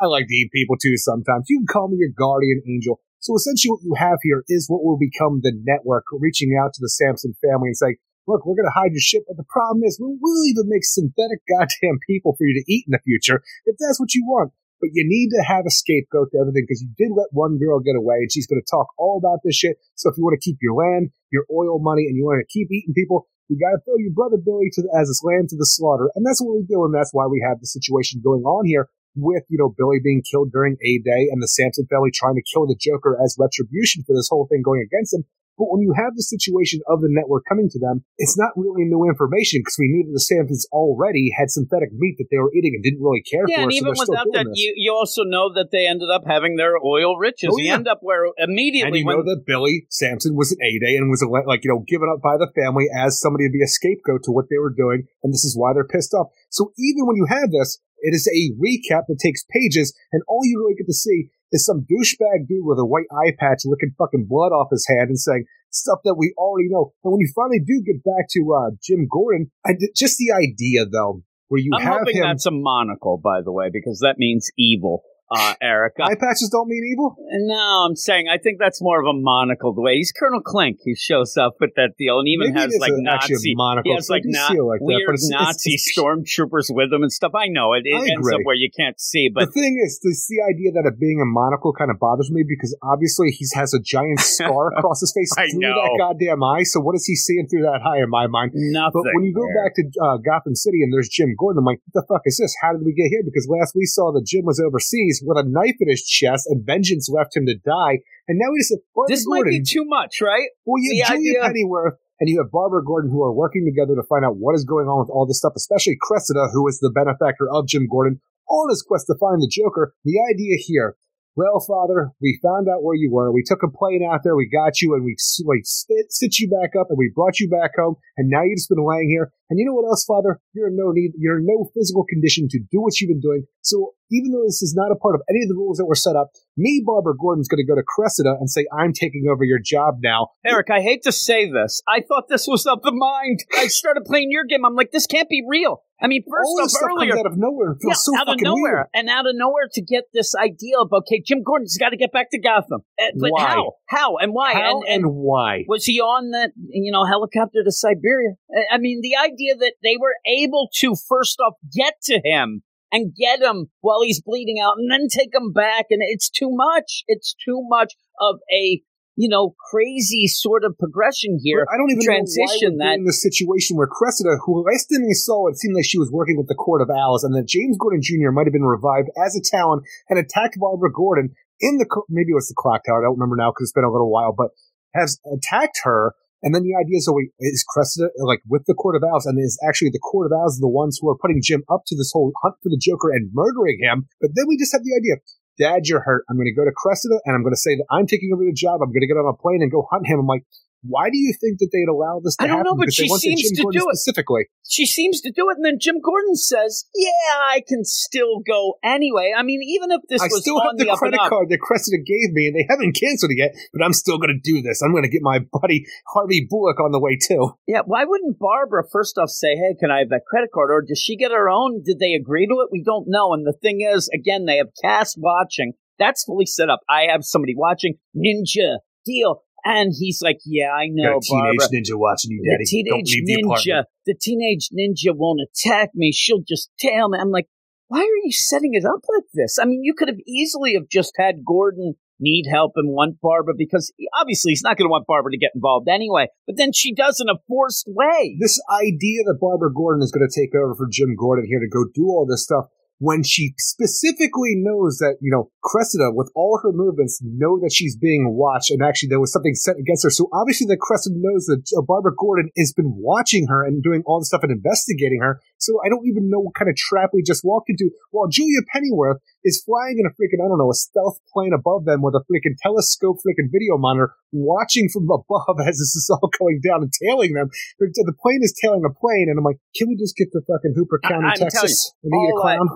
I 0.00 0.06
like 0.06 0.26
to 0.26 0.34
eat 0.34 0.50
people 0.52 0.76
too 0.76 0.96
sometimes. 0.96 1.46
You 1.48 1.60
can 1.60 1.70
call 1.70 1.88
me 1.88 1.98
your 1.98 2.10
guardian 2.10 2.62
angel. 2.66 3.00
So 3.20 3.34
essentially 3.36 3.70
what 3.70 3.82
you 3.82 3.94
have 3.96 4.18
here 4.22 4.44
is 4.48 4.68
what 4.68 4.84
will 4.84 4.98
become 4.98 5.40
the 5.40 5.54
network 5.64 6.04
reaching 6.12 6.58
out 6.60 6.74
to 6.74 6.80
the 6.82 6.90
Sampson 6.90 7.34
family 7.40 7.68
and 7.68 7.76
saying, 7.76 7.96
look, 8.26 8.44
we're 8.44 8.56
going 8.56 8.68
to 8.68 8.76
hide 8.76 8.92
your 8.92 9.00
shit, 9.00 9.24
but 9.28 9.36
the 9.36 9.48
problem 9.48 9.82
is 9.84 10.00
we 10.00 10.16
will 10.20 10.44
even 10.44 10.68
make 10.68 10.84
synthetic 10.84 11.40
goddamn 11.48 11.98
people 12.06 12.34
for 12.36 12.46
you 12.46 12.54
to 12.54 12.72
eat 12.72 12.84
in 12.86 12.92
the 12.92 13.00
future 13.04 13.42
if 13.64 13.76
that's 13.78 14.00
what 14.00 14.14
you 14.14 14.24
want. 14.26 14.52
But 14.84 14.92
you 14.92 15.08
need 15.08 15.32
to 15.32 15.40
have 15.40 15.64
a 15.64 15.72
scapegoat 15.72 16.36
to 16.36 16.44
everything 16.44 16.68
because 16.68 16.84
you 16.84 16.92
did 17.00 17.08
let 17.16 17.32
one 17.32 17.56
girl 17.56 17.80
get 17.80 17.96
away 17.96 18.20
and 18.20 18.28
she's 18.28 18.44
going 18.44 18.60
to 18.60 18.68
talk 18.68 18.92
all 19.00 19.16
about 19.16 19.40
this 19.40 19.56
shit. 19.56 19.80
So 19.96 20.12
if 20.12 20.20
you 20.20 20.24
want 20.28 20.36
to 20.36 20.44
keep 20.44 20.60
your 20.60 20.76
land, 20.76 21.08
your 21.32 21.48
oil 21.48 21.80
money, 21.80 22.04
and 22.04 22.12
you 22.20 22.28
want 22.28 22.44
to 22.44 22.52
keep 22.52 22.68
eating 22.68 22.92
people, 22.92 23.24
you 23.48 23.56
got 23.56 23.72
to 23.72 23.80
throw 23.80 23.96
your 23.96 24.12
brother 24.12 24.36
Billy 24.36 24.68
to 24.76 24.84
the, 24.84 24.92
as 24.92 25.08
his 25.08 25.24
land 25.24 25.48
to 25.48 25.56
the 25.56 25.64
slaughter. 25.64 26.12
And 26.12 26.20
that's 26.20 26.44
what 26.44 26.52
we 26.52 26.68
do. 26.68 26.84
And 26.84 26.92
that's 26.92 27.16
why 27.16 27.24
we 27.24 27.40
have 27.48 27.64
the 27.64 27.66
situation 27.66 28.20
going 28.20 28.44
on 28.44 28.68
here 28.68 28.92
with, 29.16 29.44
you 29.48 29.56
know, 29.56 29.72
Billy 29.72 30.04
being 30.04 30.20
killed 30.20 30.52
during 30.52 30.76
A 30.84 31.00
Day 31.00 31.32
and 31.32 31.40
the 31.40 31.48
Sampson 31.48 31.88
family 31.88 32.12
trying 32.12 32.36
to 32.36 32.44
kill 32.44 32.68
the 32.68 32.76
Joker 32.76 33.16
as 33.24 33.40
retribution 33.40 34.04
for 34.04 34.12
this 34.12 34.28
whole 34.28 34.44
thing 34.52 34.60
going 34.60 34.84
against 34.84 35.16
them. 35.16 35.24
But 35.56 35.70
when 35.70 35.82
you 35.82 35.94
have 35.96 36.14
the 36.16 36.22
situation 36.22 36.80
of 36.88 37.00
the 37.00 37.08
network 37.10 37.44
coming 37.48 37.68
to 37.70 37.78
them, 37.78 38.04
it's 38.18 38.36
not 38.38 38.50
really 38.56 38.84
new 38.84 39.06
information 39.06 39.60
because 39.60 39.76
we 39.78 39.86
knew 39.88 40.02
that 40.06 40.14
the 40.14 40.22
Sampsons 40.22 40.66
already 40.72 41.30
had 41.36 41.50
synthetic 41.50 41.90
meat 41.92 42.16
that 42.18 42.26
they 42.30 42.38
were 42.38 42.52
eating 42.54 42.74
and 42.74 42.82
didn't 42.82 43.02
really 43.02 43.22
care 43.22 43.44
Yeah, 43.46 43.62
for. 43.62 43.70
and 43.70 43.72
so 43.72 43.76
even 43.78 43.94
without 43.94 44.26
that, 44.34 44.46
you, 44.54 44.74
you 44.76 44.92
also 44.92 45.22
know 45.22 45.52
that 45.54 45.70
they 45.70 45.86
ended 45.86 46.10
up 46.10 46.26
having 46.26 46.56
their 46.56 46.74
oil 46.82 47.16
riches. 47.16 47.50
Oh, 47.52 47.58
You 47.58 47.70
yeah. 47.70 47.74
end 47.74 47.88
up 47.88 47.98
where 48.02 48.24
and 48.36 48.50
immediately 48.50 49.00
you 49.00 49.06
when 49.06 49.18
know 49.18 49.22
that 49.22 49.44
Billy 49.46 49.86
Sampson 49.90 50.34
was 50.34 50.52
an 50.52 50.58
A 50.62 50.78
Day 50.78 50.96
and 50.96 51.10
was 51.10 51.22
like, 51.46 51.64
you 51.64 51.70
know, 51.70 51.84
given 51.86 52.08
up 52.12 52.20
by 52.22 52.36
the 52.36 52.50
family 52.54 52.86
as 52.94 53.20
somebody 53.20 53.46
to 53.46 53.52
be 53.52 53.62
a 53.62 53.68
scapegoat 53.68 54.24
to 54.24 54.32
what 54.32 54.46
they 54.50 54.58
were 54.58 54.74
doing. 54.74 55.06
And 55.22 55.32
this 55.32 55.44
is 55.44 55.56
why 55.56 55.72
they're 55.72 55.86
pissed 55.86 56.14
off. 56.14 56.28
So 56.50 56.72
even 56.78 57.06
when 57.06 57.16
you 57.16 57.26
have 57.28 57.50
this, 57.50 57.78
it 58.04 58.12
is 58.12 58.28
a 58.28 58.52
recap 58.60 59.08
that 59.08 59.18
takes 59.18 59.44
pages 59.48 59.96
and 60.12 60.22
all 60.28 60.44
you 60.44 60.60
really 60.60 60.76
get 60.76 60.86
to 60.86 60.92
see 60.92 61.30
is 61.52 61.64
some 61.64 61.86
douchebag 61.88 62.46
dude 62.46 62.64
with 62.64 62.78
a 62.78 62.84
white 62.84 63.08
eye 63.10 63.32
patch 63.38 63.62
licking 63.64 63.94
fucking 63.96 64.26
blood 64.28 64.52
off 64.52 64.68
his 64.70 64.84
hand 64.88 65.08
and 65.08 65.18
saying 65.18 65.44
stuff 65.70 66.00
that 66.04 66.14
we 66.14 66.34
already 66.36 66.68
know. 66.68 66.92
And 67.02 67.12
when 67.12 67.20
you 67.20 67.32
finally 67.34 67.60
do 67.64 67.82
get 67.84 68.04
back 68.04 68.26
to, 68.30 68.40
uh, 68.52 68.70
Jim 68.82 69.08
Gordon, 69.10 69.50
I 69.64 69.72
just 69.96 70.18
the 70.18 70.32
idea 70.32 70.84
though, 70.86 71.22
where 71.48 71.60
you 71.60 71.70
I'm 71.74 71.82
have 71.82 71.98
hoping 72.00 72.16
him. 72.16 72.22
that's 72.22 72.46
a 72.46 72.52
monocle, 72.52 73.18
by 73.22 73.40
the 73.42 73.52
way, 73.52 73.70
because 73.72 74.00
that 74.00 74.18
means 74.18 74.50
evil. 74.58 75.02
Uh, 75.30 75.54
Eric, 75.62 75.94
Eye 76.00 76.14
patches 76.20 76.50
don't 76.52 76.68
mean 76.68 76.84
evil? 76.92 77.16
no, 77.18 77.86
I'm 77.88 77.96
saying 77.96 78.28
I 78.28 78.36
think 78.38 78.58
that's 78.60 78.82
more 78.82 79.00
of 79.00 79.06
a 79.08 79.16
monocle. 79.16 79.72
The 79.74 79.80
way 79.80 79.96
he's 79.96 80.12
Colonel 80.12 80.40
Klink, 80.40 80.78
he 80.84 80.94
shows 80.94 81.36
up 81.36 81.56
with 81.60 81.70
that 81.76 81.96
deal, 81.98 82.18
and 82.20 82.28
even 82.28 82.52
Maybe 82.52 82.60
has 82.60 82.76
like 82.78 82.92
a- 82.92 83.02
actually 83.08 83.34
a 83.34 83.48
Nazi, 83.48 83.54
monocle. 83.56 83.90
he 83.92 83.94
has 83.96 84.10
like, 84.10 84.22
na- 84.26 84.52
like 84.52 84.78
that, 84.80 84.84
weird 84.84 85.16
it's- 85.16 85.24
it's- 85.24 85.32
Nazi 85.32 85.74
it's- 85.80 85.90
stormtroopers 85.96 86.68
with 86.70 86.92
him 86.92 87.02
and 87.02 87.10
stuff. 87.10 87.32
I 87.34 87.48
know 87.48 87.72
it, 87.72 87.82
it 87.88 87.96
I 87.96 88.04
ends 88.12 88.28
up 88.30 88.40
where 88.44 88.54
you 88.54 88.68
can't 88.70 89.00
see, 89.00 89.30
but 89.32 89.46
the 89.48 89.52
thing 89.52 89.80
is, 89.82 89.98
it's 90.04 90.28
the 90.28 90.44
idea 90.44 90.72
that 90.76 90.84
it 90.86 91.00
being 91.00 91.20
a 91.20 91.26
monocle 91.26 91.72
kind 91.72 91.90
of 91.90 91.98
bothers 91.98 92.30
me 92.30 92.44
because 92.46 92.76
obviously 92.84 93.30
he 93.32 93.46
has 93.54 93.72
a 93.74 93.80
giant 93.80 94.20
scar 94.38 94.76
across 94.76 95.00
his 95.00 95.10
face 95.16 95.32
I 95.38 95.48
through 95.50 95.60
know. 95.60 95.74
that 95.74 95.96
goddamn 95.98 96.42
eye. 96.44 96.62
So 96.64 96.80
what 96.80 96.94
is 96.94 97.06
he 97.06 97.16
seeing 97.16 97.48
through 97.48 97.62
that 97.62 97.80
eye 97.82 98.04
in 98.04 98.10
my 98.10 98.26
mind? 98.28 98.52
nothing. 98.54 98.92
But 99.02 99.14
when 99.16 99.24
you 99.24 99.32
go 99.34 99.42
there. 99.48 99.64
back 99.64 99.72
to 99.80 99.84
uh, 100.04 100.16
Gotham 100.20 100.54
City 100.54 100.82
and 100.84 100.92
there's 100.92 101.08
Jim 101.08 101.34
Gordon, 101.38 101.58
I'm 101.60 101.64
like, 101.64 101.80
what 101.88 102.04
the 102.04 102.06
fuck 102.06 102.22
is 102.28 102.36
this? 102.38 102.54
How 102.60 102.72
did 102.76 102.84
we 102.84 102.92
get 102.92 103.08
here? 103.08 103.22
Because 103.24 103.48
last 103.48 103.74
we 103.74 103.86
saw 103.86 104.12
that 104.12 104.24
Jim 104.26 104.44
was 104.44 104.60
overseas 104.60 105.13
days 105.14 105.22
with 105.24 105.38
a 105.38 105.48
knife 105.48 105.76
in 105.80 105.88
his 105.88 106.04
chest, 106.04 106.46
and 106.48 106.64
vengeance 106.64 107.08
left 107.08 107.36
him 107.36 107.46
to 107.46 107.54
die. 107.54 108.00
And 108.28 108.38
now 108.38 108.50
he's 108.56 108.72
Barbara 108.94 109.14
This 109.14 109.24
might 109.26 109.44
be 109.44 109.62
too 109.62 109.84
much, 109.84 110.20
right? 110.20 110.48
Well, 110.64 110.80
you 110.80 111.02
have 111.04 111.16
Julia 111.16 111.30
idea- 111.30 111.42
Pennyworth 111.42 111.94
and 112.20 112.30
you 112.30 112.40
have 112.40 112.50
Barbara 112.50 112.84
Gordon 112.84 113.10
who 113.10 113.22
are 113.22 113.32
working 113.34 113.64
together 113.66 113.94
to 113.96 114.06
find 114.08 114.24
out 114.24 114.36
what 114.38 114.54
is 114.54 114.64
going 114.64 114.86
on 114.86 115.00
with 115.00 115.10
all 115.10 115.26
this 115.26 115.38
stuff, 115.38 115.52
especially 115.56 115.96
Cressida, 116.00 116.48
who 116.52 116.66
is 116.68 116.78
the 116.78 116.90
benefactor 116.90 117.50
of 117.50 117.66
Jim 117.66 117.88
Gordon, 117.90 118.20
on 118.48 118.70
his 118.70 118.82
quest 118.82 119.06
to 119.08 119.16
find 119.18 119.42
the 119.42 119.50
Joker. 119.50 119.94
The 120.04 120.20
idea 120.30 120.56
here, 120.58 120.96
well, 121.36 121.58
Father, 121.60 122.12
we 122.20 122.38
found 122.42 122.68
out 122.68 122.82
where 122.82 122.94
you 122.94 123.10
were. 123.10 123.32
We 123.32 123.42
took 123.42 123.62
a 123.62 123.70
plane 123.70 124.06
out 124.08 124.20
there, 124.22 124.36
we 124.36 124.48
got 124.48 124.80
you, 124.80 124.94
and 124.94 125.04
we, 125.04 125.16
we 125.46 125.62
sit 125.64 126.38
you 126.38 126.48
back 126.48 126.78
up, 126.78 126.86
and 126.90 126.98
we 126.98 127.10
brought 127.14 127.40
you 127.40 127.48
back 127.48 127.72
home, 127.76 127.96
and 128.16 128.28
now 128.28 128.42
you've 128.44 128.58
just 128.58 128.68
been 128.68 128.84
laying 128.84 129.10
here. 129.10 129.32
And 129.50 129.58
you 129.58 129.66
know 129.66 129.74
what 129.74 129.86
else, 129.88 130.04
Father? 130.04 130.40
You're 130.54 130.68
in 130.68 130.76
no 130.76 130.90
need, 130.92 131.12
you're 131.18 131.38
in 131.38 131.46
no 131.46 131.70
physical 131.74 132.04
condition 132.04 132.48
to 132.50 132.58
do 132.58 132.80
what 132.80 133.00
you've 133.00 133.08
been 133.08 133.20
doing. 133.20 133.44
So 133.62 133.94
even 134.10 134.32
though 134.32 134.44
this 134.46 134.62
is 134.62 134.74
not 134.76 134.92
a 134.92 134.96
part 134.96 135.14
of 135.14 135.22
any 135.28 135.42
of 135.42 135.48
the 135.48 135.54
rules 135.54 135.78
that 135.78 135.86
were 135.86 135.94
set 135.94 136.16
up, 136.16 136.30
me, 136.56 136.82
Barbara 136.84 137.14
Gordon's 137.16 137.48
going 137.48 137.58
to 137.58 137.66
go 137.66 137.74
to 137.74 137.82
Cressida 137.82 138.36
and 138.38 138.48
say, 138.48 138.66
I'm 138.72 138.92
taking 138.92 139.26
over 139.30 139.44
your 139.44 139.58
job 139.62 139.96
now. 140.02 140.28
Eric, 140.46 140.70
I 140.70 140.80
hate 140.80 141.02
to 141.02 141.12
say 141.12 141.50
this. 141.50 141.82
I 141.88 142.00
thought 142.00 142.28
this 142.28 142.46
was 142.46 142.64
of 142.66 142.82
the 142.82 142.92
mind. 142.92 143.44
I 143.56 143.66
started 143.66 144.04
playing 144.04 144.30
your 144.30 144.44
game. 144.44 144.64
I'm 144.64 144.74
like, 144.74 144.92
this 144.92 145.06
can't 145.06 145.28
be 145.28 145.42
real. 145.46 145.82
I 146.04 146.06
mean, 146.06 146.22
first 146.30 146.46
all 146.46 146.60
off, 146.60 146.70
earlier, 146.82 147.12
comes 147.12 147.20
out 147.20 147.26
of 147.32 147.38
nowhere. 147.38 147.76
Yeah, 147.82 147.94
so 147.94 148.12
out 148.18 148.28
of 148.28 148.36
nowhere, 148.40 148.60
weird. 148.62 148.86
and 148.92 149.08
out 149.08 149.26
of 149.26 149.32
nowhere 149.34 149.68
to 149.72 149.82
get 149.82 150.04
this 150.12 150.34
idea 150.34 150.78
of 150.78 150.92
okay, 150.92 151.22
Jim 151.24 151.42
Gordon's 151.42 151.78
got 151.78 151.90
to 151.90 151.96
get 151.96 152.12
back 152.12 152.30
to 152.32 152.38
Gotham. 152.38 152.82
Uh, 153.00 153.06
but 153.18 153.30
Why? 153.30 153.48
how? 153.48 153.72
How 153.88 154.16
and 154.18 154.32
why? 154.34 154.52
How 154.52 154.80
and, 154.80 154.84
and 154.86 155.04
and 155.04 155.14
why? 155.14 155.64
was 155.66 155.84
he 155.84 156.00
on 156.00 156.30
that 156.32 156.52
you 156.56 156.92
know 156.92 157.04
helicopter 157.04 157.64
to 157.64 157.72
Siberia? 157.72 158.34
I- 158.54 158.74
I 158.74 158.78
mean, 158.78 159.00
the 159.02 159.16
idea 159.16 159.56
that 159.56 159.74
they 159.82 159.96
were 159.98 160.14
able 160.26 160.68
to 160.80 160.94
first 161.08 161.38
off 161.40 161.54
get 161.74 161.94
to 162.04 162.20
him 162.22 162.62
and 162.92 163.14
get 163.14 163.40
him 163.40 163.70
while 163.80 164.02
he's 164.02 164.20
bleeding 164.20 164.60
out, 164.60 164.74
and 164.76 164.90
then 164.90 165.08
take 165.08 165.34
him 165.34 165.52
back, 165.52 165.86
and 165.90 166.00
it's 166.02 166.28
too 166.28 166.50
much. 166.50 167.02
It's 167.08 167.34
too 167.44 167.60
much 167.68 167.94
of 168.20 168.36
a 168.52 168.82
you 169.16 169.28
know 169.28 169.54
crazy 169.70 170.26
sort 170.26 170.64
of 170.64 170.76
progression 170.78 171.38
here. 171.42 171.66
I 171.72 171.76
don't 171.76 171.90
even 171.90 172.04
transition 172.04 172.78
know 172.78 172.84
why 172.84 172.90
that- 172.90 172.98
in 172.98 173.04
the 173.04 173.12
situation 173.12 173.76
where 173.76 173.86
Cressida, 173.86 174.36
who 174.44 174.64
last 174.64 174.86
time 174.86 175.04
we 175.06 175.14
saw, 175.14 175.48
it 175.48 175.58
seemed 175.58 175.74
like 175.74 175.84
she 175.84 175.98
was 175.98 176.10
working 176.10 176.36
with 176.36 176.48
the 176.48 176.54
Court 176.54 176.82
of 176.82 176.90
Owls, 176.90 177.24
and 177.24 177.34
that 177.34 177.46
James 177.46 177.76
Gordon 177.78 178.00
Jr. 178.02 178.30
might 178.30 178.46
have 178.46 178.52
been 178.52 178.64
revived 178.64 179.10
as 179.16 179.36
a 179.36 179.42
Talon 179.42 179.82
and 180.08 180.18
attacked 180.18 180.56
Barbara 180.58 180.92
Gordon 180.92 181.34
in 181.60 181.78
the 181.78 181.86
maybe 182.08 182.32
it 182.32 182.34
was 182.34 182.48
the 182.48 182.54
clock 182.56 182.82
tower. 182.84 182.98
I 182.98 183.06
don't 183.06 183.18
remember 183.18 183.36
now 183.36 183.50
because 183.50 183.66
it's 183.70 183.72
been 183.72 183.84
a 183.84 183.92
little 183.92 184.10
while, 184.10 184.34
but 184.36 184.50
has 184.94 185.20
attacked 185.32 185.80
her. 185.84 186.14
And 186.42 186.54
then 186.54 186.62
the 186.62 186.76
idea 186.76 186.98
is, 186.98 187.08
oh 187.08 187.14
wait, 187.16 187.30
is 187.40 187.64
Cressida 187.66 188.10
like 188.18 188.42
with 188.46 188.66
the 188.66 188.74
Court 188.74 188.96
of 188.96 189.02
Owls, 189.02 189.24
and 189.24 189.38
is 189.40 189.58
actually 189.66 189.90
the 189.90 190.02
Court 190.02 190.26
of 190.30 190.36
Owls 190.36 190.58
the 190.58 190.68
ones 190.68 190.98
who 191.00 191.08
are 191.08 191.16
putting 191.16 191.40
Jim 191.42 191.62
up 191.72 191.84
to 191.86 191.96
this 191.96 192.10
whole 192.12 192.32
hunt 192.42 192.56
for 192.62 192.68
the 192.68 192.76
Joker 192.76 193.10
and 193.10 193.30
murdering 193.32 193.78
him? 193.80 194.08
But 194.20 194.30
then 194.34 194.44
we 194.48 194.58
just 194.58 194.72
have 194.72 194.84
the 194.84 194.92
idea. 194.92 195.22
Dad, 195.58 195.82
you're 195.84 196.00
hurt. 196.00 196.24
I'm 196.28 196.36
going 196.36 196.46
to 196.46 196.54
go 196.54 196.64
to 196.64 196.72
Cressida 196.74 197.20
and 197.24 197.34
I'm 197.34 197.42
going 197.42 197.54
to 197.54 197.60
say 197.60 197.76
that 197.76 197.86
I'm 197.90 198.06
taking 198.06 198.30
over 198.32 198.44
the 198.44 198.52
job. 198.52 198.80
I'm 198.82 198.90
going 198.90 199.02
to 199.02 199.06
get 199.06 199.16
on 199.16 199.28
a 199.28 199.36
plane 199.36 199.62
and 199.62 199.70
go 199.70 199.86
hunt 199.90 200.06
him. 200.06 200.20
I'm 200.20 200.26
like, 200.26 200.44
why 200.86 201.10
do 201.10 201.16
you 201.16 201.34
think 201.40 201.58
that 201.58 201.70
they'd 201.72 201.90
allow 201.90 202.20
this 202.22 202.36
to 202.36 202.44
I 202.44 202.46
don't 202.46 202.58
happen? 202.58 202.72
know, 202.72 202.76
but 202.76 202.92
she 202.92 203.08
seems 203.08 203.50
to 203.52 203.62
Gordon 203.62 203.80
do 203.80 203.86
it. 203.88 203.96
specifically. 203.96 204.46
she 204.68 204.86
seems 204.86 205.20
to 205.22 205.32
do 205.32 205.48
it, 205.50 205.56
and 205.56 205.64
then 205.64 205.78
Jim 205.80 206.00
Gordon 206.04 206.36
says, 206.36 206.84
"Yeah, 206.94 207.10
I 207.40 207.62
can 207.66 207.84
still 207.84 208.40
go 208.46 208.78
anyway." 208.84 209.32
I 209.36 209.42
mean, 209.42 209.62
even 209.62 209.90
if 209.90 210.02
this 210.08 210.20
I 210.20 210.26
was 210.26 210.42
still 210.42 210.60
have 210.60 210.76
the, 210.76 210.88
and 210.88 210.98
credit 210.98 211.20
card 211.28 211.48
that 211.50 211.60
Cressida 211.60 211.98
gave 212.04 212.32
me, 212.32 212.48
and 212.48 212.56
they 212.56 212.66
haven't 212.68 212.96
canceled 212.98 213.32
it 213.32 213.38
yet. 213.38 213.54
But 213.72 213.84
I'm 213.84 213.92
still 213.92 214.18
going 214.18 214.32
to 214.34 214.40
do 214.42 214.62
this. 214.62 214.82
I'm 214.82 214.92
going 214.92 215.04
to 215.04 215.10
get 215.10 215.22
my 215.22 215.40
buddy 215.52 215.86
Harvey 216.12 216.46
Bullock 216.48 216.80
on 216.80 216.92
the 216.92 217.00
way 217.00 217.16
too. 217.16 217.52
Yeah, 217.66 217.80
why 217.84 218.04
wouldn't 218.04 218.38
Barbara 218.38 218.84
first 218.90 219.18
off 219.18 219.30
say, 219.30 219.56
"Hey, 219.56 219.74
can 219.78 219.90
I 219.90 220.00
have 220.00 220.10
that 220.10 220.22
credit 220.28 220.50
card?" 220.52 220.70
Or 220.70 220.82
does 220.86 221.00
she 221.00 221.16
get 221.16 221.30
her 221.30 221.48
own? 221.48 221.82
Did 221.84 221.98
they 221.98 222.12
agree 222.14 222.46
to 222.46 222.60
it? 222.60 222.68
We 222.70 222.82
don't 222.82 223.06
know. 223.08 223.32
And 223.32 223.46
the 223.46 223.56
thing 223.60 223.80
is, 223.80 224.08
again, 224.12 224.44
they 224.44 224.58
have 224.58 224.68
cast 224.82 225.16
watching. 225.18 225.72
That's 225.98 226.24
fully 226.24 226.46
set 226.46 226.68
up. 226.68 226.80
I 226.88 227.06
have 227.10 227.24
somebody 227.24 227.54
watching 227.56 227.94
Ninja 228.16 228.78
deal, 229.06 229.42
and 229.64 229.92
he's 229.98 230.20
like, 230.22 230.38
"Yeah, 230.44 230.70
I 230.70 230.86
know, 230.88 231.18
teenage 231.22 231.58
Barbara." 231.58 231.68
ninja 231.74 231.98
watching 231.98 232.32
you, 232.32 232.40
The 232.42 232.50
Daddy. 232.64 232.84
Don't 232.88 233.04
teenage 233.06 233.26
the 233.26 233.42
ninja, 233.42 233.44
apartment. 233.44 233.88
the 234.06 234.14
teenage 234.20 234.68
ninja 234.78 235.16
won't 235.16 235.40
attack 235.40 235.90
me. 235.94 236.12
She'll 236.12 236.42
just 236.46 236.70
tail 236.78 237.08
me. 237.08 237.18
I'm 237.20 237.30
like, 237.30 237.46
why 237.88 238.00
are 238.00 238.20
you 238.24 238.32
setting 238.32 238.74
it 238.74 238.84
up 238.84 239.00
like 239.14 239.24
this? 239.34 239.58
I 239.60 239.66
mean, 239.66 239.80
you 239.82 239.94
could 239.94 240.08
have 240.08 240.18
easily 240.26 240.74
have 240.74 240.88
just 240.90 241.12
had 241.18 241.44
Gordon 241.46 241.94
need 242.20 242.46
help 242.50 242.72
and 242.76 242.88
want 242.90 243.20
Barbara 243.20 243.54
because 243.58 243.92
he- 243.96 244.08
obviously 244.18 244.52
he's 244.52 244.62
not 244.62 244.76
going 244.78 244.86
to 244.86 244.90
want 244.90 245.06
Barbara 245.06 245.32
to 245.32 245.38
get 245.38 245.50
involved 245.54 245.88
anyway. 245.88 246.28
But 246.46 246.56
then 246.56 246.72
she 246.72 246.94
does 246.94 247.20
in 247.20 247.28
a 247.28 247.38
forced 247.48 247.86
way. 247.88 248.36
This 248.40 248.60
idea 248.70 249.24
that 249.26 249.38
Barbara 249.40 249.72
Gordon 249.74 250.02
is 250.02 250.12
going 250.12 250.26
to 250.26 250.32
take 250.40 250.54
over 250.54 250.74
for 250.74 250.86
Jim 250.90 251.14
Gordon 251.18 251.44
here 251.46 251.60
to 251.60 251.68
go 251.68 251.84
do 251.92 252.06
all 252.06 252.24
this 252.28 252.44
stuff 252.44 252.66
when 252.98 253.22
she 253.22 253.54
specifically 253.58 254.54
knows 254.56 254.98
that, 254.98 255.16
you 255.20 255.30
know, 255.30 255.50
Cressida, 255.62 256.12
with 256.12 256.30
all 256.34 256.60
her 256.62 256.72
movements, 256.72 257.20
know 257.22 257.58
that 257.60 257.72
she's 257.72 257.96
being 257.96 258.34
watched 258.36 258.70
and 258.70 258.82
actually 258.82 259.08
there 259.08 259.20
was 259.20 259.32
something 259.32 259.54
set 259.54 259.76
against 259.78 260.04
her. 260.04 260.10
So 260.10 260.28
obviously 260.32 260.66
that 260.68 260.80
Cressida 260.80 261.16
knows 261.18 261.46
that 261.46 261.64
uh, 261.76 261.82
Barbara 261.82 262.12
Gordon 262.16 262.50
has 262.56 262.72
been 262.72 262.94
watching 262.96 263.46
her 263.48 263.64
and 263.64 263.82
doing 263.82 264.02
all 264.06 264.20
this 264.20 264.28
stuff 264.28 264.42
and 264.42 264.52
investigating 264.52 265.20
her. 265.22 265.40
So 265.58 265.80
I 265.84 265.88
don't 265.88 266.06
even 266.06 266.30
know 266.30 266.40
what 266.40 266.54
kind 266.54 266.70
of 266.70 266.76
trap 266.76 267.10
we 267.12 267.22
just 267.22 267.44
walked 267.44 267.68
into. 267.68 267.90
While 268.10 268.28
Julia 268.28 268.60
Pennyworth 268.72 269.18
is 269.44 269.62
flying 269.64 269.98
in 270.00 270.06
a 270.06 270.12
freaking, 270.16 270.40
I 270.44 270.48
don't 270.48 270.58
know, 270.58 270.70
a 270.70 270.74
stealth 270.74 271.18
plane 271.32 271.52
above 271.52 271.84
them 271.84 272.00
with 272.02 272.14
a 272.14 272.24
freaking 272.26 272.56
telescope 272.62 273.18
freaking 273.20 273.52
video 273.52 273.76
monitor 273.78 274.14
watching 274.32 274.88
from 274.92 275.04
above 275.10 275.56
as 275.68 275.76
this 275.78 275.94
is 275.94 276.10
all 276.10 276.30
going 276.38 276.60
down 276.64 276.82
and 276.82 276.92
tailing 277.04 277.34
them. 277.34 277.48
The, 277.78 277.86
the 277.92 278.14
plane 278.20 278.40
is 278.42 278.56
tailing 278.60 278.82
a 278.88 278.92
plane 278.92 279.28
and 279.28 279.38
I'm 279.38 279.44
like, 279.44 279.58
can 279.76 279.88
we 279.88 279.96
just 279.96 280.16
get 280.16 280.32
to 280.32 280.40
fucking 280.40 280.74
Hooper 280.76 281.00
I- 281.04 281.08
County, 281.08 281.26
I'm 281.28 281.34
telling 281.36 281.50
Texas? 281.50 281.92
and 282.02 282.12
eat 282.12 282.32
a 282.34 282.38
I- 282.38 282.40
clown? 282.40 282.68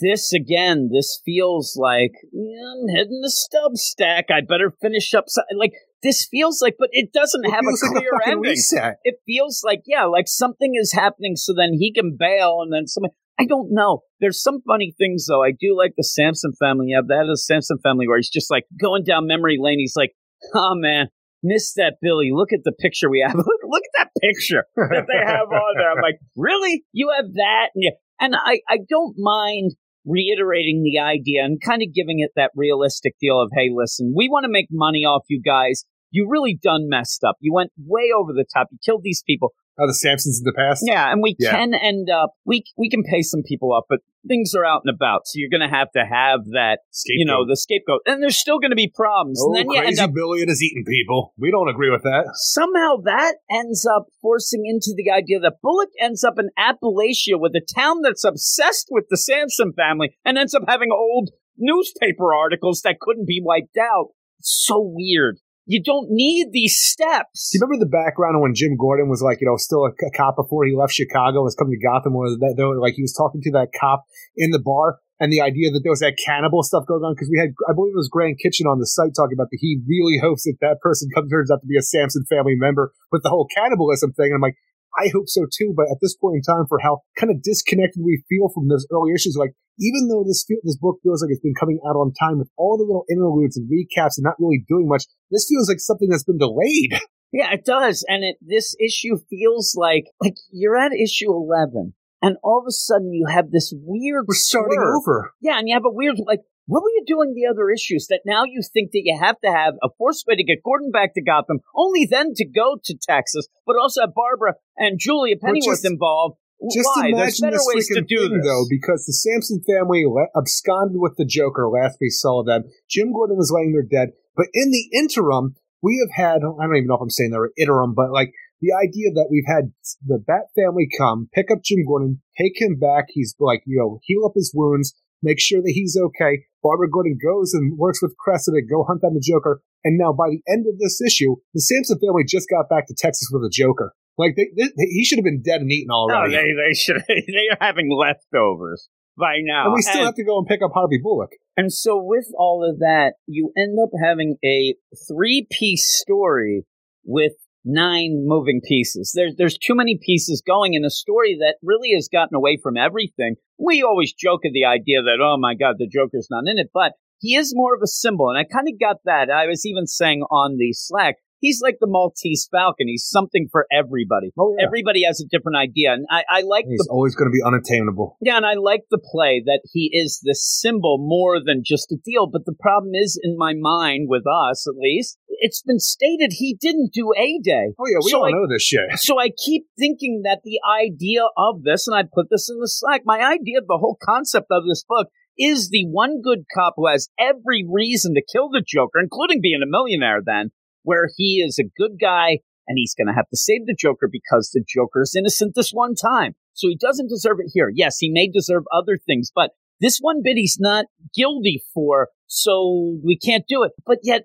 This 0.00 0.32
again, 0.32 0.90
this 0.92 1.20
feels 1.24 1.78
like 1.80 2.10
yeah, 2.32 2.58
I'm 2.82 2.88
heading 2.88 3.22
to 3.22 3.30
Substack. 3.30 4.24
I 4.28 4.40
better 4.40 4.74
finish 4.82 5.14
up. 5.14 5.26
So, 5.28 5.42
like 5.56 5.70
this 6.02 6.26
feels 6.28 6.60
like, 6.60 6.74
but 6.80 6.88
it 6.90 7.12
doesn't 7.12 7.44
It 7.44 7.52
have 7.52 7.62
a 7.62 7.70
like 7.70 7.92
clear 8.02 8.10
a 8.26 8.28
ending. 8.30 8.50
reset. 8.50 8.96
it 9.04 9.20
feels 9.24 9.62
like 9.64 9.82
yeah, 9.86 10.06
like 10.06 10.26
something 10.26 10.72
is 10.74 10.92
happening, 10.94 11.36
so 11.36 11.54
then 11.56 11.74
he 11.78 11.92
can 11.92 12.16
bail, 12.18 12.58
and 12.60 12.72
then 12.72 12.88
something. 12.88 13.12
I 13.38 13.46
don't 13.46 13.68
know. 13.70 14.00
There's 14.20 14.40
some 14.40 14.60
funny 14.66 14.94
things 14.96 15.26
though. 15.28 15.42
I 15.42 15.50
do 15.50 15.76
like 15.76 15.94
the 15.96 16.04
Samson 16.04 16.52
family. 16.58 16.88
Yeah, 16.90 17.00
that 17.06 17.28
is 17.30 17.46
Samson 17.46 17.78
family 17.82 18.06
where 18.06 18.18
he's 18.18 18.30
just 18.30 18.50
like 18.50 18.64
going 18.80 19.02
down 19.04 19.26
memory 19.26 19.56
lane. 19.58 19.78
He's 19.78 19.96
like, 19.96 20.12
oh 20.54 20.74
man, 20.74 21.06
missed 21.42 21.74
that 21.76 21.96
Billy. 22.00 22.30
Look 22.32 22.52
at 22.52 22.60
the 22.64 22.72
picture 22.72 23.10
we 23.10 23.24
have. 23.26 23.36
look, 23.36 23.46
look 23.46 23.82
at 23.82 24.04
that 24.04 24.10
picture 24.20 24.64
that 24.76 25.06
they 25.06 25.24
have 25.24 25.48
on 25.48 25.74
there. 25.76 25.90
I'm 25.90 26.02
like, 26.02 26.18
really? 26.36 26.84
You 26.92 27.12
have 27.16 27.32
that? 27.34 27.70
And, 27.74 27.82
you, 27.82 27.92
and 28.20 28.34
I, 28.34 28.60
I 28.68 28.78
don't 28.88 29.14
mind 29.18 29.72
reiterating 30.04 30.82
the 30.82 31.00
idea 31.00 31.44
and 31.44 31.60
kind 31.60 31.82
of 31.82 31.94
giving 31.94 32.20
it 32.20 32.30
that 32.36 32.50
realistic 32.54 33.14
deal 33.20 33.40
of, 33.40 33.50
hey, 33.54 33.70
listen, 33.74 34.12
we 34.16 34.28
want 34.28 34.44
to 34.44 34.50
make 34.50 34.68
money 34.70 35.04
off 35.04 35.24
you 35.28 35.40
guys. 35.44 35.84
You 36.10 36.28
really 36.28 36.58
done 36.60 36.88
messed 36.88 37.24
up. 37.24 37.36
You 37.40 37.52
went 37.52 37.72
way 37.76 38.10
over 38.16 38.32
the 38.32 38.44
top. 38.52 38.68
You 38.70 38.78
killed 38.84 39.02
these 39.02 39.22
people. 39.26 39.52
Oh, 39.78 39.86
the 39.86 39.92
Samsons 39.92 40.38
in 40.38 40.44
the 40.44 40.54
past? 40.56 40.84
Yeah, 40.86 41.10
and 41.10 41.20
we 41.22 41.34
Yeah. 41.38 41.50
can 41.50 41.74
end 41.74 42.08
up 42.10 42.34
we 42.44 42.64
we 42.76 42.88
can 42.88 43.02
pay 43.02 43.22
some 43.22 43.42
people 43.42 43.72
up, 43.74 43.86
but 43.88 44.00
things 44.26 44.54
are 44.54 44.64
out 44.64 44.82
and 44.84 44.94
about, 44.94 45.22
so 45.26 45.32
you're 45.36 45.50
going 45.50 45.68
to 45.68 45.76
have 45.76 45.90
to 45.92 46.00
have 46.04 46.40
that, 46.52 46.78
you 47.06 47.26
know, 47.26 47.44
the 47.46 47.56
scapegoat, 47.56 48.00
and 48.06 48.22
there's 48.22 48.38
still 48.38 48.58
going 48.58 48.70
to 48.70 48.76
be 48.76 48.90
problems. 48.94 49.38
Oh, 49.42 49.52
and 49.52 49.56
then 49.56 49.66
crazy 49.68 50.00
up 50.00 50.14
Billy 50.14 50.40
and 50.40 50.48
his 50.48 50.62
eating 50.62 50.84
people. 50.86 51.34
We 51.36 51.50
don't 51.50 51.68
agree 51.68 51.90
with 51.90 52.02
that. 52.04 52.30
somehow 52.34 52.96
that 53.04 53.34
ends 53.50 53.84
up 53.84 54.06
forcing 54.22 54.62
into 54.64 54.94
the 54.96 55.10
idea 55.10 55.40
that 55.40 55.60
Bullock 55.62 55.90
ends 56.00 56.24
up 56.24 56.38
in 56.38 56.48
Appalachia 56.58 57.38
with 57.38 57.52
a 57.54 57.60
town 57.60 58.00
that's 58.02 58.24
obsessed 58.24 58.88
with 58.90 59.04
the 59.10 59.16
Samson 59.16 59.72
family 59.76 60.16
and 60.24 60.38
ends 60.38 60.54
up 60.54 60.62
having 60.68 60.90
old 60.92 61.30
newspaper 61.58 62.34
articles 62.34 62.80
that 62.84 63.00
couldn't 63.00 63.26
be 63.26 63.40
wiped 63.44 63.76
out. 63.76 64.08
It's 64.38 64.64
so 64.66 64.80
weird. 64.80 65.38
You 65.66 65.82
don't 65.82 66.08
need 66.10 66.52
these 66.52 66.76
steps. 66.76 67.50
Do 67.50 67.56
you 67.56 67.64
remember 67.64 67.84
the 67.84 67.90
background 67.90 68.40
when 68.40 68.54
Jim 68.54 68.76
Gordon 68.76 69.08
was 69.08 69.22
like, 69.22 69.40
you 69.40 69.48
know, 69.48 69.56
still 69.56 69.86
a, 69.86 69.92
a 70.04 70.10
cop 70.12 70.36
before 70.36 70.66
he 70.66 70.76
left 70.76 70.92
Chicago, 70.92 71.42
was 71.42 71.54
coming 71.54 71.72
to 71.72 71.80
Gotham, 71.80 72.12
was 72.12 72.36
that 72.40 72.54
were, 72.58 72.78
like 72.78 72.94
he 72.94 73.02
was 73.02 73.14
talking 73.16 73.40
to 73.42 73.50
that 73.52 73.72
cop 73.72 74.04
in 74.36 74.50
the 74.50 74.60
bar, 74.60 75.00
and 75.20 75.32
the 75.32 75.40
idea 75.40 75.70
that 75.70 75.80
there 75.82 75.92
was 75.92 76.00
that 76.00 76.20
cannibal 76.20 76.62
stuff 76.62 76.84
going 76.86 77.00
on 77.00 77.14
because 77.14 77.30
we 77.32 77.38
had, 77.38 77.56
I 77.64 77.72
believe 77.72 77.94
it 77.94 78.02
was 78.02 78.12
Grand 78.12 78.36
Kitchen 78.42 78.66
on 78.66 78.78
the 78.78 78.86
site 78.86 79.16
talking 79.16 79.32
about 79.32 79.48
that 79.50 79.62
he 79.62 79.80
really 79.88 80.20
hopes 80.20 80.44
that 80.44 80.60
that 80.60 80.84
person 80.84 81.08
comes 81.14 81.30
turns 81.30 81.50
out 81.50 81.62
to 81.62 81.66
be 81.66 81.78
a 81.78 81.82
Samson 81.82 82.28
family 82.28 82.56
member 82.56 82.92
with 83.10 83.22
the 83.22 83.30
whole 83.30 83.48
cannibalism 83.48 84.12
thing. 84.12 84.34
And 84.34 84.36
I'm 84.36 84.44
like, 84.44 84.60
I 84.96 85.10
hope 85.12 85.28
so 85.28 85.46
too, 85.50 85.74
but 85.76 85.90
at 85.90 85.98
this 86.00 86.16
point 86.16 86.36
in 86.36 86.42
time, 86.42 86.66
for 86.68 86.78
how 86.78 87.02
kind 87.18 87.30
of 87.30 87.42
disconnected 87.42 88.02
we 88.02 88.22
feel 88.28 88.48
from 88.54 88.68
those 88.68 88.86
early 88.92 89.12
issues, 89.14 89.36
like 89.38 89.52
even 89.78 90.08
though 90.08 90.24
this 90.24 90.44
feel, 90.46 90.58
this 90.62 90.76
book 90.76 90.98
feels 91.02 91.22
like 91.22 91.30
it's 91.30 91.42
been 91.42 91.58
coming 91.58 91.80
out 91.86 91.96
on 91.96 92.12
time 92.12 92.38
with 92.38 92.48
all 92.56 92.78
the 92.78 92.84
little 92.84 93.04
interludes 93.10 93.56
and 93.56 93.68
recaps 93.68 94.16
and 94.16 94.24
not 94.24 94.38
really 94.38 94.64
doing 94.68 94.86
much, 94.86 95.04
this 95.30 95.46
feels 95.48 95.68
like 95.68 95.80
something 95.80 96.08
that's 96.08 96.24
been 96.24 96.38
delayed. 96.38 96.94
Yeah, 97.34 97.52
it 97.52 97.64
does. 97.64 98.04
And 98.06 98.22
it 98.22 98.36
this 98.40 98.76
issue 98.78 99.16
feels 99.28 99.74
like 99.76 100.04
like 100.22 100.34
you're 100.52 100.76
at 100.76 100.92
issue 100.92 101.32
eleven, 101.32 101.94
and 102.22 102.36
all 102.44 102.60
of 102.60 102.64
a 102.68 102.70
sudden 102.70 103.12
you 103.12 103.26
have 103.26 103.50
this 103.50 103.74
weird 103.74 104.26
We're 104.28 104.36
starting 104.36 104.78
over. 104.78 105.32
Yeah, 105.42 105.58
and 105.58 105.68
you 105.68 105.74
have 105.74 105.84
a 105.84 105.90
weird 105.90 106.14
like 106.24 106.42
what 106.66 106.82
were 106.82 106.90
you 106.94 107.04
doing 107.06 107.34
the 107.34 107.50
other 107.50 107.70
issues 107.70 108.06
that 108.08 108.22
now 108.24 108.44
you 108.44 108.62
think 108.62 108.90
that 108.92 109.02
you 109.04 109.18
have 109.20 109.38
to 109.44 109.50
have 109.50 109.74
a 109.82 109.88
forced 109.98 110.24
way 110.26 110.36
to 110.36 110.44
get 110.44 110.62
Gordon 110.64 110.90
back 110.90 111.14
to 111.14 111.22
Gotham, 111.22 111.60
only 111.76 112.06
then 112.10 112.32
to 112.34 112.44
go 112.46 112.76
to 112.82 112.96
Texas, 113.00 113.46
but 113.66 113.76
also 113.80 114.02
have 114.02 114.14
Barbara 114.14 114.54
and 114.76 114.98
Julia 114.98 115.36
Pennyworth 115.36 115.82
just- 115.82 115.84
involved. 115.84 116.36
Just 116.72 116.88
Why? 116.94 117.10
There's 117.10 117.42
imagine 117.42 117.42
better 117.42 117.56
this 117.56 117.70
ways 117.74 117.88
to 117.88 118.00
do 118.00 118.28
thing, 118.28 118.38
this. 118.38 118.46
though, 118.46 118.64
because 118.70 119.04
the 119.04 119.12
Sampson 119.12 119.60
family 119.68 120.04
le- 120.06 120.30
absconded 120.34 120.96
with 120.96 121.16
the 121.18 121.26
Joker 121.26 121.68
last 121.68 121.98
we 122.00 122.08
saw 122.08 122.42
them. 122.42 122.64
Jim 122.88 123.12
Gordon 123.12 123.36
was 123.36 123.52
laying 123.52 123.72
there 123.72 123.82
dead, 123.82 124.14
but 124.34 124.46
in 124.54 124.70
the 124.70 124.88
interim, 124.96 125.56
we 125.82 126.00
have 126.00 126.14
had 126.14 126.36
I 126.36 126.64
don't 126.64 126.76
even 126.76 126.86
know 126.86 126.94
if 126.94 127.02
I'm 127.02 127.10
saying 127.10 127.32
the 127.32 127.50
interim, 127.58 127.92
but 127.92 128.12
like 128.12 128.32
the 128.62 128.72
idea 128.72 129.10
that 129.12 129.28
we've 129.30 129.44
had 129.46 129.72
the 130.06 130.18
Bat 130.18 130.54
family 130.56 130.88
come, 130.96 131.28
pick 131.34 131.50
up 131.50 131.58
Jim 131.62 131.84
Gordon, 131.86 132.22
take 132.38 132.58
him 132.58 132.78
back. 132.78 133.06
He's 133.10 133.34
like, 133.38 133.62
you 133.66 133.76
know, 133.78 133.98
heal 134.04 134.24
up 134.24 134.32
his 134.34 134.52
wounds, 134.54 134.94
make 135.22 135.40
sure 135.40 135.60
that 135.60 135.72
he's 135.74 135.98
okay. 136.00 136.44
Barbara 136.64 136.88
Gordon 136.90 137.18
goes 137.22 137.52
and 137.52 137.76
works 137.76 138.00
with 138.00 138.16
Cressida, 138.16 138.56
to 138.56 138.66
go 138.66 138.82
hunt 138.88 139.02
down 139.02 139.12
the 139.12 139.20
Joker. 139.20 139.60
And 139.84 139.98
now 140.00 140.12
by 140.16 140.30
the 140.32 140.40
end 140.50 140.64
of 140.66 140.78
this 140.80 140.98
issue, 141.04 141.36
the 141.52 141.60
Sampson 141.60 141.98
family 142.00 142.24
just 142.26 142.48
got 142.48 142.70
back 142.72 142.88
to 142.88 142.94
Texas 142.96 143.28
with 143.30 143.44
a 143.44 143.50
Joker. 143.52 143.92
Like 144.16 144.32
they, 144.36 144.48
they, 144.56 144.70
he 144.88 145.04
should 145.04 145.18
have 145.18 145.24
been 145.28 145.42
dead 145.44 145.60
and 145.60 145.70
eaten 145.70 145.88
No, 145.90 146.08
already. 146.08 146.34
Oh, 146.34 146.40
they 146.40 146.48
they 146.56 146.72
should 146.74 146.96
they 147.08 147.46
are 147.52 147.58
having 147.60 147.90
leftovers 147.92 148.88
by 149.18 149.38
now. 149.42 149.66
and 149.66 149.74
we 149.74 149.82
still 149.82 149.98
And- 149.98 150.06
have 150.06 150.14
to 150.14 150.24
go 150.24 150.38
and 150.38 150.46
pick 150.46 150.62
up 150.64 150.70
Harvey 150.72 150.98
Bullock. 151.02 151.30
And 151.56 151.72
so, 151.72 152.00
with 152.02 152.26
all 152.38 152.68
of 152.68 152.78
that, 152.80 153.14
you 153.26 153.52
end 153.56 153.76
up 153.82 153.90
having 154.02 154.38
a 154.44 154.74
three 155.06 155.46
piece 155.50 155.86
story 156.00 156.64
with 157.04 157.32
nine 157.64 158.24
moving 158.26 158.60
pieces. 158.66 159.12
There's, 159.14 159.34
there's 159.36 159.58
too 159.58 159.74
many 159.74 159.98
pieces 160.00 160.42
going 160.46 160.74
in 160.74 160.84
a 160.84 160.90
story 160.90 161.36
that 161.40 161.56
really 161.62 161.92
has 161.94 162.08
gotten 162.12 162.34
away 162.34 162.58
from 162.62 162.76
everything. 162.76 163.36
We 163.58 163.82
always 163.82 164.12
joke 164.12 164.40
at 164.44 164.52
the 164.52 164.64
idea 164.64 165.02
that, 165.02 165.22
oh 165.22 165.36
my 165.38 165.54
God, 165.54 165.76
the 165.78 165.88
Joker's 165.88 166.28
not 166.30 166.44
in 166.46 166.58
it, 166.58 166.70
but 166.74 166.92
he 167.20 167.36
is 167.36 167.54
more 167.54 167.74
of 167.74 167.80
a 167.82 167.86
symbol. 167.86 168.28
And 168.28 168.38
I 168.38 168.44
kind 168.44 168.68
of 168.68 168.78
got 168.78 168.96
that. 169.06 169.30
I 169.30 169.46
was 169.46 169.64
even 169.64 169.86
saying 169.86 170.22
on 170.30 170.56
the 170.58 170.72
Slack, 170.72 171.16
he's 171.44 171.60
like 171.62 171.76
the 171.80 171.86
Maltese 171.86 172.48
Falcon. 172.50 172.88
He's 172.88 173.04
something 173.06 173.48
for 173.52 173.66
everybody. 173.70 174.30
Oh, 174.38 174.54
yeah. 174.58 174.64
Everybody 174.66 175.02
has 175.06 175.20
a 175.20 175.28
different 175.28 175.58
idea. 175.58 175.92
And 175.92 176.06
I, 176.10 176.22
I 176.28 176.40
like 176.42 176.64
He's 176.68 176.80
the 176.80 176.88
always 176.90 177.14
going 177.14 177.28
to 177.30 177.36
be 177.38 177.44
unattainable. 177.44 178.16
yeah, 178.20 178.36
and 178.36 178.46
I 178.46 178.54
like 178.54 178.82
the 178.90 178.98
play 179.12 179.42
that 179.46 179.60
he 179.72 179.90
is 179.92 180.20
the 180.22 180.34
symbol 180.34 180.96
more 180.98 181.38
than 181.44 181.62
just 181.64 181.92
a 181.92 181.96
deal. 182.04 182.26
But 182.26 182.46
the 182.46 182.56
problem 182.58 182.92
is, 182.94 183.20
in 183.22 183.36
my 183.36 183.52
mind, 183.56 184.06
with 184.08 184.24
us 184.26 184.66
at 184.66 184.74
least, 184.76 185.18
it's 185.46 185.62
been 185.62 185.80
stated 185.80 186.30
he 186.32 186.56
didn't 186.60 186.92
do 186.94 187.12
A 187.16 187.38
Day. 187.42 187.74
Oh 187.78 187.84
yeah, 187.90 187.98
we 188.02 188.10
So 188.10 188.18
all 188.18 188.26
I- 188.26 188.30
know 188.30 188.46
this 188.48 188.62
shit. 188.62 188.88
So 189.04 189.18
I 189.20 189.28
keep 189.30 189.66
thinking 189.78 190.22
that 190.24 190.40
the 190.44 190.58
idea 190.80 191.22
of 191.36 191.62
this, 191.62 191.86
and 191.86 191.96
I 191.96 192.02
put 192.02 192.26
this 192.30 192.48
in 192.48 192.58
the 192.60 192.68
Slack, 192.68 193.02
my 193.04 193.18
idea 193.20 193.58
of 193.58 193.66
the 193.66 193.78
whole 193.78 193.98
concept 194.02 194.46
of 194.50 194.62
this 194.68 194.84
book 194.88 195.08
is 195.36 195.68
the 195.70 195.84
one 195.90 196.22
good 196.22 196.44
cop 196.54 196.74
who 196.76 196.86
has 196.88 197.08
every 197.18 197.66
reason 197.68 198.14
to 198.14 198.22
kill 198.32 198.48
the 198.48 198.62
Joker, 198.66 199.00
including 199.02 199.40
being 199.42 199.60
a 199.62 199.66
millionaire 199.68 200.20
then, 200.24 200.50
where 200.84 201.08
he 201.16 201.42
is 201.44 201.58
a 201.58 201.70
good 201.76 201.98
guy 202.00 202.38
and 202.66 202.76
he's 202.76 202.94
going 202.94 203.08
to 203.08 203.14
have 203.14 203.28
to 203.28 203.36
save 203.36 203.66
the 203.66 203.76
Joker 203.78 204.08
because 204.10 204.50
the 204.50 204.64
Joker 204.66 205.02
is 205.02 205.14
innocent 205.16 205.54
this 205.54 205.70
one 205.70 205.94
time. 205.94 206.34
So 206.54 206.68
he 206.68 206.76
doesn't 206.76 207.08
deserve 207.08 207.38
it 207.40 207.50
here. 207.52 207.70
Yes, 207.74 207.98
he 207.98 208.10
may 208.10 208.28
deserve 208.28 208.62
other 208.72 208.96
things, 208.96 209.30
but 209.34 209.50
this 209.80 209.98
one 210.00 210.22
bit 210.22 210.36
he's 210.36 210.56
not 210.58 210.86
guilty 211.14 211.62
for, 211.74 212.08
so 212.26 212.98
we 213.04 213.18
can't 213.18 213.44
do 213.48 213.64
it. 213.64 213.72
But 213.84 213.98
yet, 214.02 214.22